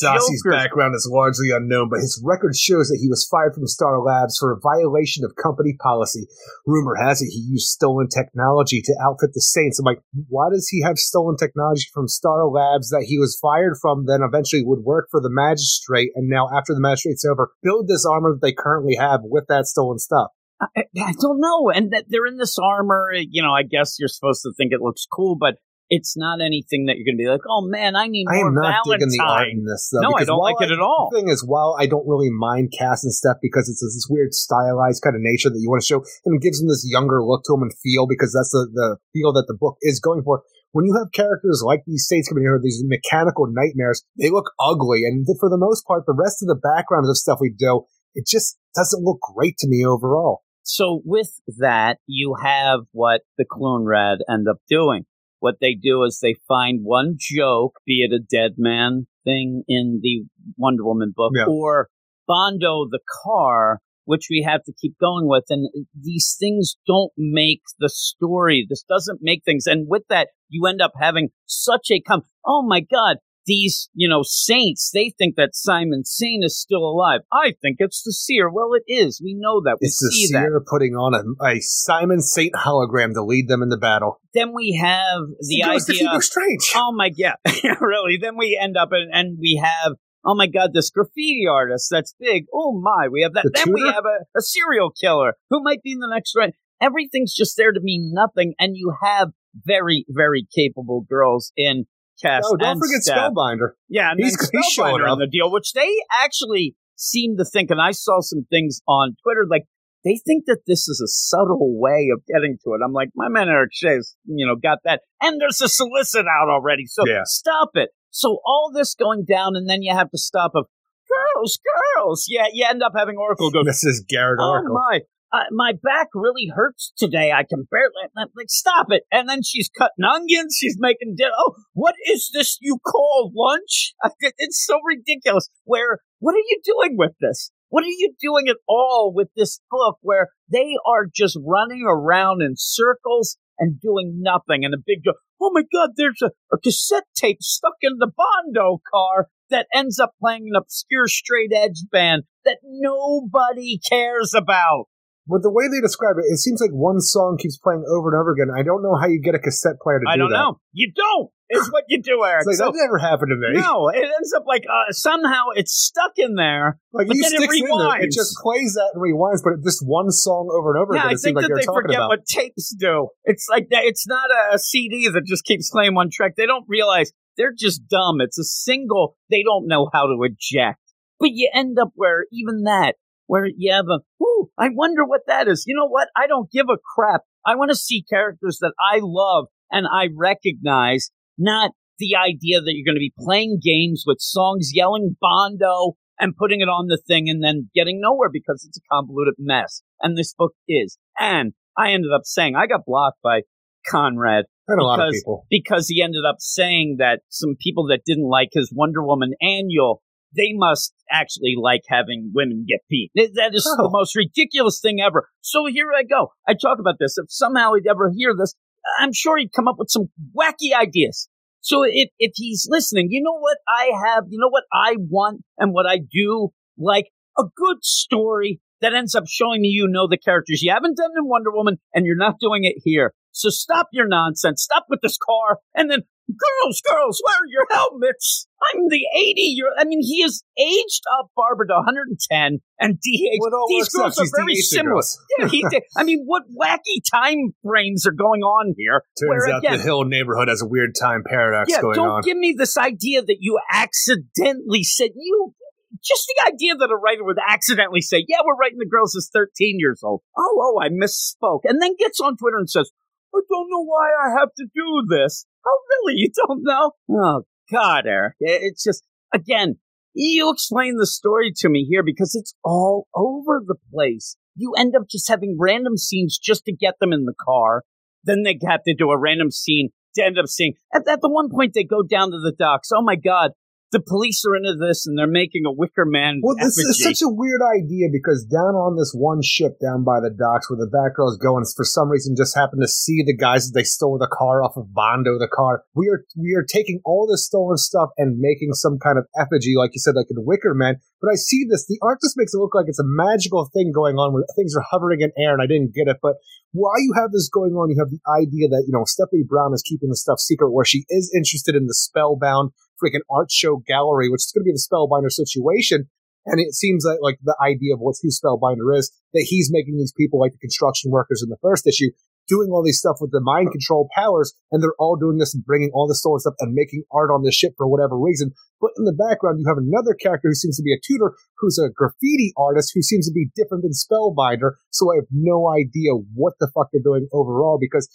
Joker. 0.42 0.57
background 0.57 0.94
is 0.94 1.08
largely 1.10 1.50
unknown, 1.50 1.90
but 1.90 2.00
his 2.00 2.23
record 2.24 2.57
shows 2.57 2.89
that 2.89 2.99
he 3.00 3.08
was 3.08 3.26
fired 3.31 3.55
from 3.55 3.66
Star 3.66 4.00
Labs 4.00 4.39
for 4.39 4.52
a 4.52 4.60
violation 4.60 5.24
of 5.24 5.36
company 5.36 5.76
policy. 5.82 6.26
Rumor 6.66 6.97
has 6.97 7.20
it 7.20 7.31
he 7.31 7.40
used 7.40 7.68
stolen 7.68 8.08
technology 8.08 8.81
to 8.82 8.94
outfit 9.02 9.31
the 9.34 9.40
Saints. 9.40 9.78
I'm 9.78 9.84
like, 9.84 10.00
why 10.28 10.49
does 10.50 10.68
he 10.68 10.82
have 10.82 10.97
stolen 10.97 11.36
technology 11.36 11.89
from 11.92 12.08
Star 12.08 12.49
Labs 12.49 12.89
that 12.90 13.05
he 13.07 13.18
was 13.18 13.39
fired 13.40 13.76
from, 13.81 14.07
then 14.07 14.20
eventually 14.23 14.62
would 14.65 14.81
work 14.84 15.08
for 15.10 15.20
the 15.20 15.31
magistrate, 15.31 16.10
and 16.15 16.28
now 16.28 16.49
after 16.49 16.74
the 16.74 16.81
magistrate's 16.81 17.24
over, 17.24 17.52
build 17.62 17.89
this 17.89 18.07
armor 18.07 18.32
that 18.32 18.42
they 18.42 18.52
currently 18.52 18.97
have 18.97 19.20
with 19.24 19.44
that 19.49 19.66
stolen 19.66 19.99
stuff? 19.99 20.28
I, 20.60 20.84
I 20.99 21.15
don't 21.20 21.40
know. 21.40 21.70
And 21.70 21.92
that 21.92 22.05
they're 22.08 22.26
in 22.26 22.36
this 22.36 22.58
armor. 22.58 23.12
You 23.15 23.42
know, 23.42 23.52
I 23.52 23.62
guess 23.62 23.97
you're 23.99 24.08
supposed 24.08 24.42
to 24.42 24.52
think 24.57 24.73
it 24.73 24.82
looks 24.82 25.07
cool, 25.10 25.36
but 25.36 25.55
it's 25.91 26.17
not 26.17 26.39
anything 26.41 26.86
that 26.86 26.94
you're 26.94 27.05
going 27.05 27.19
to 27.19 27.25
be 27.27 27.28
like, 27.28 27.43
oh 27.51 27.67
man, 27.67 27.99
I 27.99 28.07
need 28.07 28.31
I 28.31 28.39
more 28.39 28.49
am 28.49 28.55
not 28.55 28.86
Valentine. 28.86 29.10
digging 29.10 29.10
the 29.10 29.25
art 29.27 29.49
in 29.51 29.65
this, 29.67 29.91
though. 29.91 30.07
no, 30.07 30.15
I 30.15 30.23
don't 30.23 30.39
like 30.39 30.62
it 30.62 30.70
at 30.70 30.78
all. 30.78 31.10
The 31.10 31.19
thing 31.19 31.28
is, 31.28 31.43
while 31.43 31.77
I 31.78 31.91
don't 31.91 32.07
really 32.07 32.31
mind 32.31 32.73
cast 32.73 33.02
and 33.02 33.12
stuff 33.12 33.39
because 33.43 33.69
it's 33.69 33.83
this 33.83 34.07
weird 34.09 34.33
stylized 34.33 35.02
kind 35.02 35.19
of 35.19 35.23
nature 35.23 35.51
that 35.51 35.59
you 35.59 35.69
want 35.69 35.83
to 35.83 35.91
show, 35.91 36.07
and 36.25 36.39
it 36.39 36.43
gives 36.43 36.62
them 36.62 36.70
this 36.70 36.86
younger 36.86 37.23
look 37.23 37.43
to 37.44 37.52
them 37.52 37.67
and 37.67 37.75
feel 37.83 38.07
because 38.07 38.31
that's 38.31 38.55
the, 38.55 38.70
the 38.70 38.97
feel 39.12 39.35
that 39.35 39.51
the 39.51 39.59
book 39.59 39.77
is 39.83 39.99
going 39.99 40.23
for. 40.23 40.43
When 40.70 40.86
you 40.86 40.94
have 40.94 41.10
characters 41.10 41.67
like 41.67 41.83
these 41.85 42.07
saints 42.07 42.28
coming 42.28 42.44
here, 42.44 42.60
these 42.62 42.85
mechanical 42.86 43.51
nightmares, 43.51 44.07
they 44.17 44.31
look 44.31 44.52
ugly. 44.60 45.02
And 45.02 45.27
for 45.41 45.51
the 45.51 45.59
most 45.59 45.85
part, 45.85 46.07
the 46.07 46.15
rest 46.15 46.43
of 46.43 46.47
the 46.47 46.55
background 46.55 47.10
of 47.10 47.19
stuff 47.19 47.43
we 47.43 47.51
do, 47.51 47.83
it 48.15 48.27
just 48.31 48.59
doesn't 48.77 49.02
look 49.02 49.19
great 49.35 49.59
to 49.59 49.69
me 49.69 49.85
overall. 49.85 50.43
So 50.62 51.02
with 51.05 51.41
that, 51.59 51.99
you 52.07 52.36
have 52.41 52.81
what 52.93 53.23
the 53.36 53.44
Cloonrad 53.44 54.19
end 54.31 54.47
up 54.49 54.59
doing. 54.69 55.07
What 55.41 55.57
they 55.60 55.75
do 55.75 56.05
is 56.05 56.20
they 56.23 56.36
find 56.47 56.81
one 56.83 57.17
joke, 57.19 57.81
be 57.86 58.07
it 58.09 58.12
a 58.15 58.20
dead 58.20 58.52
man 58.57 59.07
thing 59.25 59.65
in 59.69 60.01
the 60.02 60.25
Wonder 60.57 60.85
Woman 60.85 61.12
book, 61.15 61.33
Yeah. 61.35 61.47
or 61.49 61.89
Bondo 62.27 62.86
the 62.89 63.01
car, 63.25 63.81
which 64.05 64.28
we 64.31 64.43
have 64.47 64.62
to 64.65 64.73
keep 64.81 64.97
going 65.01 65.27
with. 65.28 65.44
And 65.51 65.69
these 65.99 66.36
things 66.39 66.77
don't 66.86 67.12
make 67.17 67.62
the 67.78 67.89
story. 67.89 68.67
This 68.69 68.85
doesn't 68.89 69.20
make 69.23 69.43
things. 69.44 69.67
And 69.67 69.86
with 69.89 70.02
that, 70.09 70.28
you 70.49 70.67
end 70.67 70.81
up 70.81 70.93
having 71.01 71.31
such 71.47 71.91
a 71.91 72.01
come. 72.01 72.23
Oh 72.47 72.62
my 72.67 72.81
God. 72.81 73.17
These, 73.50 73.90
you 73.94 74.08
know, 74.08 74.22
saints, 74.22 74.92
they 74.94 75.12
think 75.18 75.34
that 75.34 75.56
Simon 75.56 76.04
Saint 76.04 76.44
is 76.44 76.56
still 76.56 76.84
alive. 76.84 77.22
I 77.32 77.54
think 77.60 77.78
it's 77.80 78.00
the 78.04 78.12
seer. 78.12 78.48
Well, 78.48 78.74
it 78.74 78.84
is. 78.86 79.20
We 79.22 79.34
know 79.34 79.60
that. 79.64 79.78
We 79.80 79.86
It's 79.86 79.98
the 79.98 80.12
seer 80.12 80.50
that. 80.54 80.66
Putting 80.70 80.94
on 80.94 81.14
a, 81.14 81.44
a 81.44 81.60
Simon 81.60 82.20
Saint 82.20 82.52
hologram 82.54 83.14
to 83.14 83.24
lead 83.24 83.48
them 83.48 83.60
in 83.60 83.68
the 83.68 83.76
battle. 83.76 84.20
then 84.34 84.52
we 84.54 84.78
have 84.80 85.22
the 85.40 85.64
idea. 85.64 85.96
Hugo 85.96 86.20
Strange. 86.20 86.72
Oh 86.76 86.92
my 86.94 87.10
god, 87.10 87.34
really? 87.80 88.18
Then 88.20 88.36
we 88.36 88.56
end 88.60 88.76
up 88.76 88.90
and, 88.92 89.10
and 89.12 89.36
we 89.40 89.60
have. 89.62 89.94
Oh 90.24 90.36
my 90.36 90.46
god, 90.46 90.70
this 90.72 90.90
graffiti 90.90 91.46
artist 91.50 91.88
that's 91.90 92.14
big. 92.20 92.44
Oh 92.54 92.78
my, 92.78 93.08
we 93.10 93.22
have 93.22 93.32
that. 93.32 93.42
The 93.44 93.62
then 93.64 93.74
we 93.74 93.80
have 93.80 94.04
a, 94.04 94.38
a 94.38 94.42
serial 94.42 94.90
killer 94.90 95.34
who 95.48 95.60
might 95.62 95.82
be 95.82 95.92
in 95.92 95.98
the 95.98 96.10
next 96.12 96.34
round. 96.36 96.52
Everything's 96.80 97.34
just 97.34 97.56
there 97.56 97.72
to 97.72 97.80
mean 97.82 98.12
nothing, 98.14 98.54
and 98.60 98.76
you 98.76 98.94
have 99.02 99.30
very, 99.54 100.04
very 100.08 100.46
capable 100.54 101.00
girls 101.08 101.52
in 101.56 101.86
cast. 102.23 102.47
Oh, 102.50 102.57
don't 102.57 102.78
forget 102.78 103.02
Steph. 103.02 103.32
Spellbinder. 103.32 103.70
Yeah, 103.89 104.10
and 104.10 104.20
He's- 104.20 104.36
then 104.36 104.62
he's 104.62 104.76
Spellbinder 104.78 105.10
on 105.10 105.18
the 105.18 105.26
deal, 105.26 105.50
which 105.50 105.73
they 105.73 105.89
actually 106.12 106.76
seem 106.97 107.36
to 107.39 107.44
think, 107.44 107.70
and 107.70 107.81
I 107.81 107.92
saw 107.92 108.20
some 108.20 108.47
things 108.50 108.81
on 108.86 109.15
Twitter, 109.23 109.47
like 109.49 109.65
they 110.05 110.18
think 110.26 110.44
that 110.47 110.60
this 110.66 110.89
is 110.89 111.00
a 111.02 111.08
subtle 111.08 111.78
way 111.78 112.08
of 112.15 112.23
getting 112.26 112.57
to 112.65 112.70
it. 112.74 112.81
I'm 112.84 112.92
like, 112.92 113.10
my 113.15 113.28
man 113.28 113.49
Eric 113.49 113.70
Shea's, 113.73 114.16
you 114.24 114.47
know, 114.47 114.57
got 114.57 114.78
that, 114.84 115.02
and 115.20 115.40
there's 115.40 115.60
a 115.60 115.68
solicit 115.68 116.26
out 116.26 116.49
already, 116.50 116.86
so 116.86 117.02
Yeah. 117.07 117.23
stop 117.24 117.70
it. 117.74 117.90
So 118.10 118.39
all 118.44 118.70
this 118.74 118.94
going 118.94 119.24
down, 119.24 119.57
and 119.57 119.68
then 119.68 119.82
you 119.82 119.94
have 119.94 120.10
to 120.10 120.18
stop 120.18 120.52
of 120.55 120.66
girls, 121.08 121.58
girls. 121.97 122.26
Yeah, 122.28 122.47
you 122.52 122.66
end 122.68 122.82
up 122.82 122.92
having 122.97 123.16
Oracle 123.16 123.50
go, 123.50 123.65
This 123.65 123.84
is 123.84 124.05
Garrett 124.08 124.39
oh 124.40 124.50
Oracle. 124.50 124.76
oh 124.76 124.82
my. 124.90 125.00
Uh, 125.33 125.44
my 125.52 125.73
back 125.81 126.09
really 126.12 126.50
hurts 126.52 126.92
today. 126.97 127.31
I 127.31 127.44
can 127.49 127.67
barely 127.70 128.10
like 128.15 128.49
stop 128.49 128.86
it. 128.91 129.05
And 129.12 129.28
then 129.28 129.42
she's 129.44 129.70
cutting 129.76 130.05
onions. 130.05 130.57
She's 130.59 130.76
making 130.78 131.15
dinner. 131.17 131.31
Oh, 131.39 131.55
what 131.73 131.94
is 132.07 132.31
this 132.33 132.59
you 132.60 132.78
call 132.84 133.31
lunch? 133.34 133.92
It's 134.39 134.65
so 134.67 134.78
ridiculous. 134.84 135.49
Where 135.65 136.00
what 136.18 136.34
are 136.34 136.39
you 136.39 136.60
doing 136.65 136.97
with 136.97 137.12
this? 137.20 137.52
What 137.68 137.84
are 137.84 137.86
you 137.86 138.12
doing 138.20 138.49
at 138.49 138.57
all 138.68 139.12
with 139.15 139.28
this 139.36 139.60
book 139.70 139.99
where 140.02 140.31
they 140.50 140.75
are 140.86 141.07
just 141.12 141.39
running 141.47 141.84
around 141.89 142.42
in 142.42 142.55
circles 142.57 143.36
and 143.59 143.81
doing 143.81 144.18
nothing? 144.20 144.65
And 144.65 144.75
a 144.75 144.78
big, 144.84 145.02
oh 145.41 145.50
my 145.52 145.62
God, 145.73 145.91
there's 145.97 146.20
a, 146.23 146.31
a 146.52 146.59
cassette 146.59 147.05
tape 147.15 147.41
stuck 147.41 147.76
in 147.83 147.99
the 147.99 148.10
Bondo 148.15 148.81
car 148.92 149.28
that 149.50 149.67
ends 149.73 150.00
up 150.00 150.15
playing 150.20 150.49
an 150.52 150.60
obscure 150.60 151.07
straight 151.07 151.52
edge 151.55 151.84
band 151.92 152.25
that 152.44 152.59
nobody 152.65 153.78
cares 153.89 154.34
about. 154.34 154.86
But 155.31 155.42
the 155.47 155.50
way 155.52 155.68
they 155.70 155.81
describe 155.81 156.17
it, 156.18 156.26
it 156.26 156.39
seems 156.39 156.60
like 156.60 156.75
one 156.75 157.00
song 157.00 157.39
keeps 157.39 157.57
playing 157.57 157.84
over 157.86 158.10
and 158.10 158.18
over 158.20 158.33
again. 158.34 158.50
I 158.50 158.62
don't 158.67 158.83
know 158.83 158.99
how 158.99 159.07
you 159.07 159.23
get 159.23 159.34
a 159.34 159.39
cassette 159.39 159.78
player 159.81 160.00
to 160.00 160.07
I 160.10 160.17
do 160.17 160.26
don't 160.26 160.31
that. 160.31 160.36
know. 160.36 160.60
You 160.73 160.91
don't. 160.91 161.31
It's 161.52 161.67
what 161.73 161.83
you 161.89 162.00
do, 162.00 162.23
Eric. 162.25 162.47
It's 162.47 162.47
like, 162.47 162.57
So- 162.62 162.70
that 162.70 162.78
never 162.78 162.99
happened 162.99 163.31
to 163.31 163.39
me. 163.39 163.59
no, 163.59 163.89
it 163.91 164.02
ends 164.07 164.33
up 164.36 164.44
like 164.47 164.62
uh, 164.70 164.91
somehow 164.92 165.50
it's 165.55 165.73
stuck 165.73 166.12
in 166.17 166.34
there. 166.34 166.78
Like 166.92 167.09
But 167.09 167.15
then 167.15 167.25
it 167.33 167.39
sticks 167.42 167.57
in 167.57 167.65
there, 167.67 167.75
rewinds. 167.75 168.02
it 168.05 168.12
just 168.12 168.36
plays 168.42 168.75
that 168.75 168.91
and 168.94 169.02
rewinds, 169.02 169.42
but 169.42 169.62
just 169.65 169.83
one 169.86 170.10
song 170.10 170.47
over 170.50 170.75
and 170.75 170.83
over 170.83 170.94
Yeah, 170.94 171.07
again. 171.10 171.15
I 171.15 171.18
think 171.18 171.34
like 171.36 171.42
that 171.42 171.49
you're 171.49 171.59
they 171.59 171.67
forget 171.67 171.97
about. 171.97 172.09
what 172.10 172.26
tapes 172.26 172.75
do. 172.78 173.09
It's 173.25 173.47
like 173.50 173.67
that. 173.70 173.83
It's 173.84 174.07
not 174.07 174.31
a, 174.31 174.55
a 174.55 174.59
CD 174.59 175.09
that 175.12 175.26
just 175.26 175.44
keeps 175.44 175.70
playing 175.70 175.94
one 175.94 176.09
track. 176.12 176.34
They 176.36 176.47
don't 176.47 176.65
realize 176.68 177.10
they're 177.36 177.55
just 177.57 177.89
dumb. 177.89 178.20
It's 178.20 178.39
a 178.39 178.44
single. 178.44 179.17
They 179.28 179.42
don't 179.42 179.67
know 179.67 179.91
how 179.92 180.07
to 180.07 180.18
eject. 180.23 180.78
But 181.18 181.31
you 181.33 181.50
end 181.52 181.78
up 181.81 181.91
where 181.97 182.26
even 182.31 182.62
that, 182.62 182.94
where 183.31 183.47
you 183.57 183.73
have 183.73 183.84
a, 183.89 184.00
ooh, 184.20 184.50
I 184.59 184.70
wonder 184.73 185.05
what 185.05 185.20
that 185.28 185.47
is. 185.47 185.62
You 185.65 185.76
know 185.76 185.86
what? 185.86 186.09
I 186.17 186.26
don't 186.26 186.50
give 186.50 186.67
a 186.68 186.76
crap. 186.97 187.20
I 187.47 187.55
want 187.55 187.70
to 187.70 187.76
see 187.76 188.02
characters 188.02 188.59
that 188.60 188.73
I 188.81 188.99
love 189.00 189.47
and 189.70 189.86
I 189.86 190.09
recognize, 190.18 191.12
not 191.39 191.70
the 192.00 192.17
idea 192.17 192.60
that 192.60 192.73
you're 192.75 192.84
going 192.84 192.97
to 192.97 192.99
be 192.99 193.15
playing 193.17 193.60
games 193.62 194.02
with 194.05 194.18
songs 194.18 194.73
yelling 194.75 195.17
Bondo 195.20 195.92
and 196.18 196.36
putting 196.36 196.60
it 196.60 196.65
on 196.65 196.89
the 196.89 197.00
thing 197.07 197.28
and 197.28 197.41
then 197.41 197.70
getting 197.73 198.00
nowhere 198.00 198.31
because 198.33 198.67
it's 198.67 198.78
a 198.78 198.89
convoluted 198.92 199.34
mess. 199.39 199.83
And 200.00 200.18
this 200.18 200.34
book 200.36 200.55
is. 200.68 200.99
And 201.17 201.52
I 201.78 201.92
ended 201.92 202.10
up 202.12 202.23
saying, 202.25 202.57
I 202.57 202.67
got 202.67 202.84
blocked 202.84 203.23
by 203.23 203.42
Conrad 203.89 204.47
and 204.67 204.81
a 204.81 204.84
lot 204.84 204.99
of 204.99 205.07
because- 205.07 205.20
people. 205.20 205.47
because 205.50 205.89
he 205.89 206.02
ended 206.02 206.25
up 206.28 206.36
saying 206.41 206.97
that 206.99 207.20
some 207.28 207.55
people 207.60 207.86
that 207.91 208.00
didn't 208.05 208.28
like 208.28 208.49
his 208.55 208.73
Wonder 208.75 209.05
Woman 209.05 209.34
annual, 209.41 210.02
they 210.36 210.52
must 210.52 210.94
actually 211.10 211.55
like 211.60 211.83
having 211.89 212.31
women 212.34 212.65
get 212.68 212.81
beat. 212.89 213.10
Th- 213.17 213.31
That 213.34 213.55
is 213.55 213.65
the 213.65 213.84
Oh. 213.84 213.91
most 213.91 214.15
ridiculous 214.17 214.81
thing 214.81 215.00
ever. 215.00 215.28
So 215.41 215.67
here 215.67 215.91
I 215.97 216.02
go. 216.05 216.33
I 216.47 216.55
talk 216.55 216.78
about 216.78 216.97
this. 217.00 217.17
If 217.18 217.26
somehow 217.31 217.73
he'd 217.75 217.89
ever 217.89 218.10
hear 218.15 218.34
this, 218.39 218.55
I'm 218.99 219.12
sure 219.12 219.36
he'd 219.39 219.52
come 219.52 219.68
up 219.68 219.76
with 219.78 219.91
some 219.91 220.10
wacky 220.36 220.75
ideas. 220.75 221.28
So 221.60 221.83
if, 221.83 222.09
if 222.18 222.33
he's 222.36 222.67
listening, 222.70 223.09
you 223.10 223.20
know 223.23 223.39
what 223.39 223.59
I 223.68 223.91
have, 224.07 224.25
you 224.31 224.39
know 224.41 224.49
what 224.49 224.65
I 224.73 224.97
want 224.99 225.42
and 225.59 225.73
what 225.75 225.86
I 225.86 225.99
do 225.99 226.49
like 226.78 227.10
a 227.39 227.44
good 227.57 227.84
story 227.84 228.60
that 228.81 228.94
ends 228.94 229.15
up 229.15 229.25
showing 229.28 229.60
me 229.60 229.68
you 229.68 229.86
know 229.86 230.07
the 230.09 230.17
characters. 230.17 230.62
You 230.62 230.73
haven't 230.73 230.97
done 230.97 231.10
in 231.18 231.28
Wonder 231.28 231.50
Woman 231.52 231.76
and 231.92 232.07
you're 232.07 232.17
not 232.17 232.36
doing 232.41 232.65
it 232.65 232.76
here. 232.83 233.12
So 233.33 233.50
stop 233.50 233.89
your 233.92 234.09
nonsense. 234.09 234.62
Stop 234.62 234.86
with 234.89 235.00
this 235.02 235.18
car. 235.18 235.59
And 235.75 235.91
then, 235.91 236.00
girls, 236.36 236.83
girls, 236.89 237.23
wear 237.25 237.39
your 237.49 237.67
helmets. 237.70 238.47
I'm 238.62 238.89
the 238.89 239.07
80 239.17 239.41
year. 239.41 239.67
I 239.78 239.84
mean, 239.84 240.00
he 240.02 240.23
has 240.23 240.42
aged 240.59 241.02
up 241.18 241.31
Barbara 241.36 241.67
to 241.68 241.75
110 241.75 242.60
and. 242.78 242.99
Well, 243.39 243.65
These 243.68 243.89
girls 243.89 244.18
are 244.18 244.26
very 244.36 244.57
similar. 244.57 245.02
Yeah, 245.39 245.49
he. 245.49 245.65
I 245.97 246.05
mean, 246.05 246.25
what 246.26 246.44
wacky 246.50 247.00
time 247.10 247.55
frames 247.65 248.07
are 248.07 248.12
going 248.12 248.42
on 248.42 248.75
here? 248.76 249.02
Turns 249.18 249.47
where 249.47 249.55
out 249.55 249.59
again, 249.59 249.78
the 249.78 249.83
Hill 249.83 250.05
neighborhood 250.05 250.49
has 250.49 250.62
a 250.62 250.67
weird 250.67 250.94
time 251.00 251.23
paradox 251.25 251.70
yeah, 251.70 251.81
going 251.81 251.94
don't 251.94 252.09
on. 252.09 252.23
give 252.23 252.36
me 252.36 252.55
this 252.57 252.76
idea 252.76 253.23
that 253.23 253.36
you 253.41 253.59
accidentally 253.73 254.83
said 254.83 255.10
you. 255.15 255.55
Just 256.02 256.26
the 256.28 256.52
idea 256.52 256.76
that 256.76 256.91
a 256.91 256.97
writer 256.97 257.25
would 257.25 257.39
accidentally 257.47 258.00
say, 258.00 258.25
"Yeah, 258.26 258.39
we're 258.44 258.57
writing 258.57 258.78
the 258.78 258.86
girls 258.86 259.15
as 259.17 259.28
13 259.33 259.76
years 259.78 260.00
old." 260.02 260.23
Oh, 260.36 260.75
oh, 260.76 260.81
I 260.81 260.89
misspoke, 260.89 261.60
and 261.65 261.83
then 261.83 261.94
gets 261.99 262.20
on 262.20 262.36
Twitter 262.36 262.59
and 262.59 262.70
says, 262.70 262.91
"I 263.34 263.41
don't 263.49 263.70
know 263.70 263.84
why 263.84 264.09
I 264.25 264.39
have 264.39 264.50
to 264.57 264.67
do 264.75 265.07
this." 265.09 265.47
Oh, 265.67 265.81
really? 265.91 266.15
You 266.17 266.31
don't 266.34 266.62
know? 266.62 266.92
Oh, 267.10 267.42
God, 267.70 268.07
Eric, 268.07 268.34
it's 268.41 268.83
just 268.83 269.05
again. 269.33 269.76
You 270.12 270.50
explain 270.50 270.97
the 270.97 271.07
story 271.07 271.52
to 271.59 271.68
me 271.68 271.86
here 271.89 272.02
because 272.02 272.34
it's 272.34 272.55
all 272.65 273.07
over 273.15 273.62
the 273.65 273.76
place. 273.92 274.36
You 274.57 274.75
end 274.76 274.97
up 274.97 275.05
just 275.09 275.28
having 275.28 275.57
random 275.59 275.97
scenes 275.97 276.36
just 276.36 276.65
to 276.65 276.73
get 276.73 276.94
them 277.00 277.12
in 277.12 277.26
the 277.26 277.34
car. 277.41 277.84
Then 278.25 278.42
they 278.42 278.59
have 278.67 278.83
to 278.86 278.94
do 278.94 279.10
a 279.10 279.18
random 279.18 279.52
scene 279.52 279.91
to 280.17 280.25
end 280.25 280.39
up 280.39 280.47
seeing. 280.47 280.75
At, 280.92 281.07
at 281.09 281.20
the 281.20 281.31
one 281.31 281.49
point, 281.49 281.75
they 281.75 281.84
go 281.84 282.02
down 282.02 282.33
to 282.33 282.41
the 282.41 282.55
docks. 282.57 282.91
Oh 282.92 283.02
my 283.02 283.17
God, 283.17 283.52
the 283.93 284.01
police 284.01 284.44
are 284.47 284.55
into 284.55 284.75
this 284.78 285.07
and 285.07 285.19
they're 285.19 285.27
making 285.27 285.67
a 285.67 285.73
Wicker 285.73 286.07
Man 286.07 286.41
Well, 286.43 286.57
this 286.57 286.78
is 286.78 287.02
such 287.02 287.23
a 287.23 287.28
weird 287.28 287.60
idea 287.60 288.07
because 288.10 288.47
down 288.47 288.78
on 288.78 288.97
this 288.97 289.12
one 289.12 289.43
ship 289.43 289.78
down 289.83 290.05
by 290.05 290.20
the 290.20 290.31
docks 290.31 290.70
where 290.70 290.78
the 290.78 290.91
Batgirls 290.91 291.39
go 291.43 291.57
and 291.57 291.67
for 291.75 291.85
some 291.85 292.09
reason 292.09 292.35
just 292.39 292.57
happen 292.57 292.81
to 292.81 292.89
see 292.89 293.23
the 293.27 293.36
guys 293.36 293.67
that 293.67 293.75
they 293.75 293.85
stole 293.85 294.19
the 294.19 294.31
car 294.31 294.62
off 294.62 294.77
of 294.77 294.94
Bondo 294.94 295.39
the 295.39 295.51
car. 295.51 295.83
We 295.94 296.09
are 296.09 296.25
we 296.39 296.55
are 296.55 296.62
taking 296.62 297.01
all 297.05 297.27
this 297.27 297.47
stolen 297.47 297.77
stuff 297.77 298.10
and 298.17 298.39
making 298.39 298.75
some 298.75 298.99
kind 298.99 299.19
of 299.19 299.27
effigy, 299.35 299.75
like 299.77 299.91
you 299.93 300.01
said, 300.01 300.15
like 300.15 300.31
in 300.31 300.44
Wicker 300.44 300.75
Man. 300.75 300.97
But 301.20 301.33
I 301.33 301.36
see 301.36 301.67
this. 301.69 301.86
The 301.86 301.99
art 302.02 302.19
just 302.23 302.36
makes 302.36 302.55
it 302.55 302.59
look 302.59 302.75
like 302.75 302.86
it's 302.89 303.02
a 303.02 303.05
magical 303.05 303.69
thing 303.75 303.93
going 303.93 304.17
on 304.17 304.33
where 304.33 304.44
things 304.57 304.75
are 304.75 304.86
hovering 304.89 305.20
in 305.20 305.33
air, 305.36 305.52
and 305.52 305.60
I 305.62 305.67
didn't 305.67 305.94
get 305.94 306.09
it. 306.09 306.17
But 306.23 306.36
while 306.73 306.99
you 306.99 307.12
have 307.17 307.33
this 307.33 307.51
going 307.52 307.73
on, 307.75 307.91
you 307.91 307.99
have 307.99 308.10
the 308.10 308.23
idea 308.31 308.69
that 308.69 308.85
you 308.86 308.93
know 308.93 309.05
Stephanie 309.05 309.44
Brown 309.47 309.75
is 309.75 309.83
keeping 309.83 310.09
the 310.09 310.17
stuff 310.17 310.39
secret, 310.39 310.70
where 310.70 310.85
she 310.85 311.05
is 311.10 311.31
interested 311.35 311.75
in 311.75 311.86
the 311.86 311.94
spellbound 311.94 312.73
freaking 313.02 313.24
art 313.30 313.50
show 313.50 313.82
gallery, 313.86 314.28
which 314.28 314.42
is 314.42 314.52
going 314.54 314.64
to 314.64 314.68
be 314.68 314.72
the 314.72 314.84
spellbinder 314.84 315.30
situation. 315.30 316.08
And 316.46 316.60
it 316.60 316.74
seems 316.74 317.04
like, 317.04 317.18
like 317.20 317.38
the 317.42 317.56
idea 317.60 317.94
of 317.94 318.00
what 318.00 318.16
who 318.22 318.28
Spellbinder 318.28 318.96
is, 318.96 319.12
that 319.34 319.46
he's 319.48 319.68
making 319.70 319.98
these 319.98 320.12
people 320.16 320.40
like 320.40 320.52
the 320.52 320.58
construction 320.58 321.10
workers 321.10 321.42
in 321.44 321.50
the 321.50 321.60
first 321.60 321.86
issue, 321.86 322.10
doing 322.48 322.70
all 322.72 322.82
these 322.82 322.98
stuff 322.98 323.18
with 323.20 323.30
the 323.30 323.40
mind 323.40 323.70
control 323.70 324.08
powers, 324.16 324.54
and 324.72 324.82
they're 324.82 324.96
all 324.98 325.16
doing 325.16 325.38
this 325.38 325.54
and 325.54 325.64
bringing 325.64 325.90
all 325.92 326.08
this 326.08 326.20
stolen 326.20 326.40
stuff 326.40 326.54
and 326.60 326.72
making 326.72 327.04
art 327.12 327.30
on 327.30 327.42
the 327.42 327.52
ship 327.52 327.74
for 327.76 327.86
whatever 327.86 328.18
reason. 328.18 328.52
But 328.80 328.92
in 328.96 329.04
the 329.04 329.12
background, 329.12 329.60
you 329.60 329.68
have 329.68 329.78
another 329.78 330.14
character 330.14 330.48
who 330.48 330.54
seems 330.54 330.76
to 330.78 330.82
be 330.82 330.94
a 330.94 331.00
tutor, 331.04 331.36
who's 331.58 331.78
a 331.78 331.92
graffiti 331.92 332.52
artist, 332.56 332.92
who 332.94 333.02
seems 333.02 333.28
to 333.28 333.34
be 333.34 333.50
different 333.54 333.84
than 333.84 333.92
Spellbinder. 333.92 334.80
So 334.90 335.12
I 335.12 335.16
have 335.16 335.30
no 335.30 335.68
idea 335.68 336.12
what 336.34 336.54
the 336.58 336.70
fuck 336.74 336.88
they're 336.90 337.04
doing 337.04 337.28
overall 337.32 337.78
because 337.78 338.08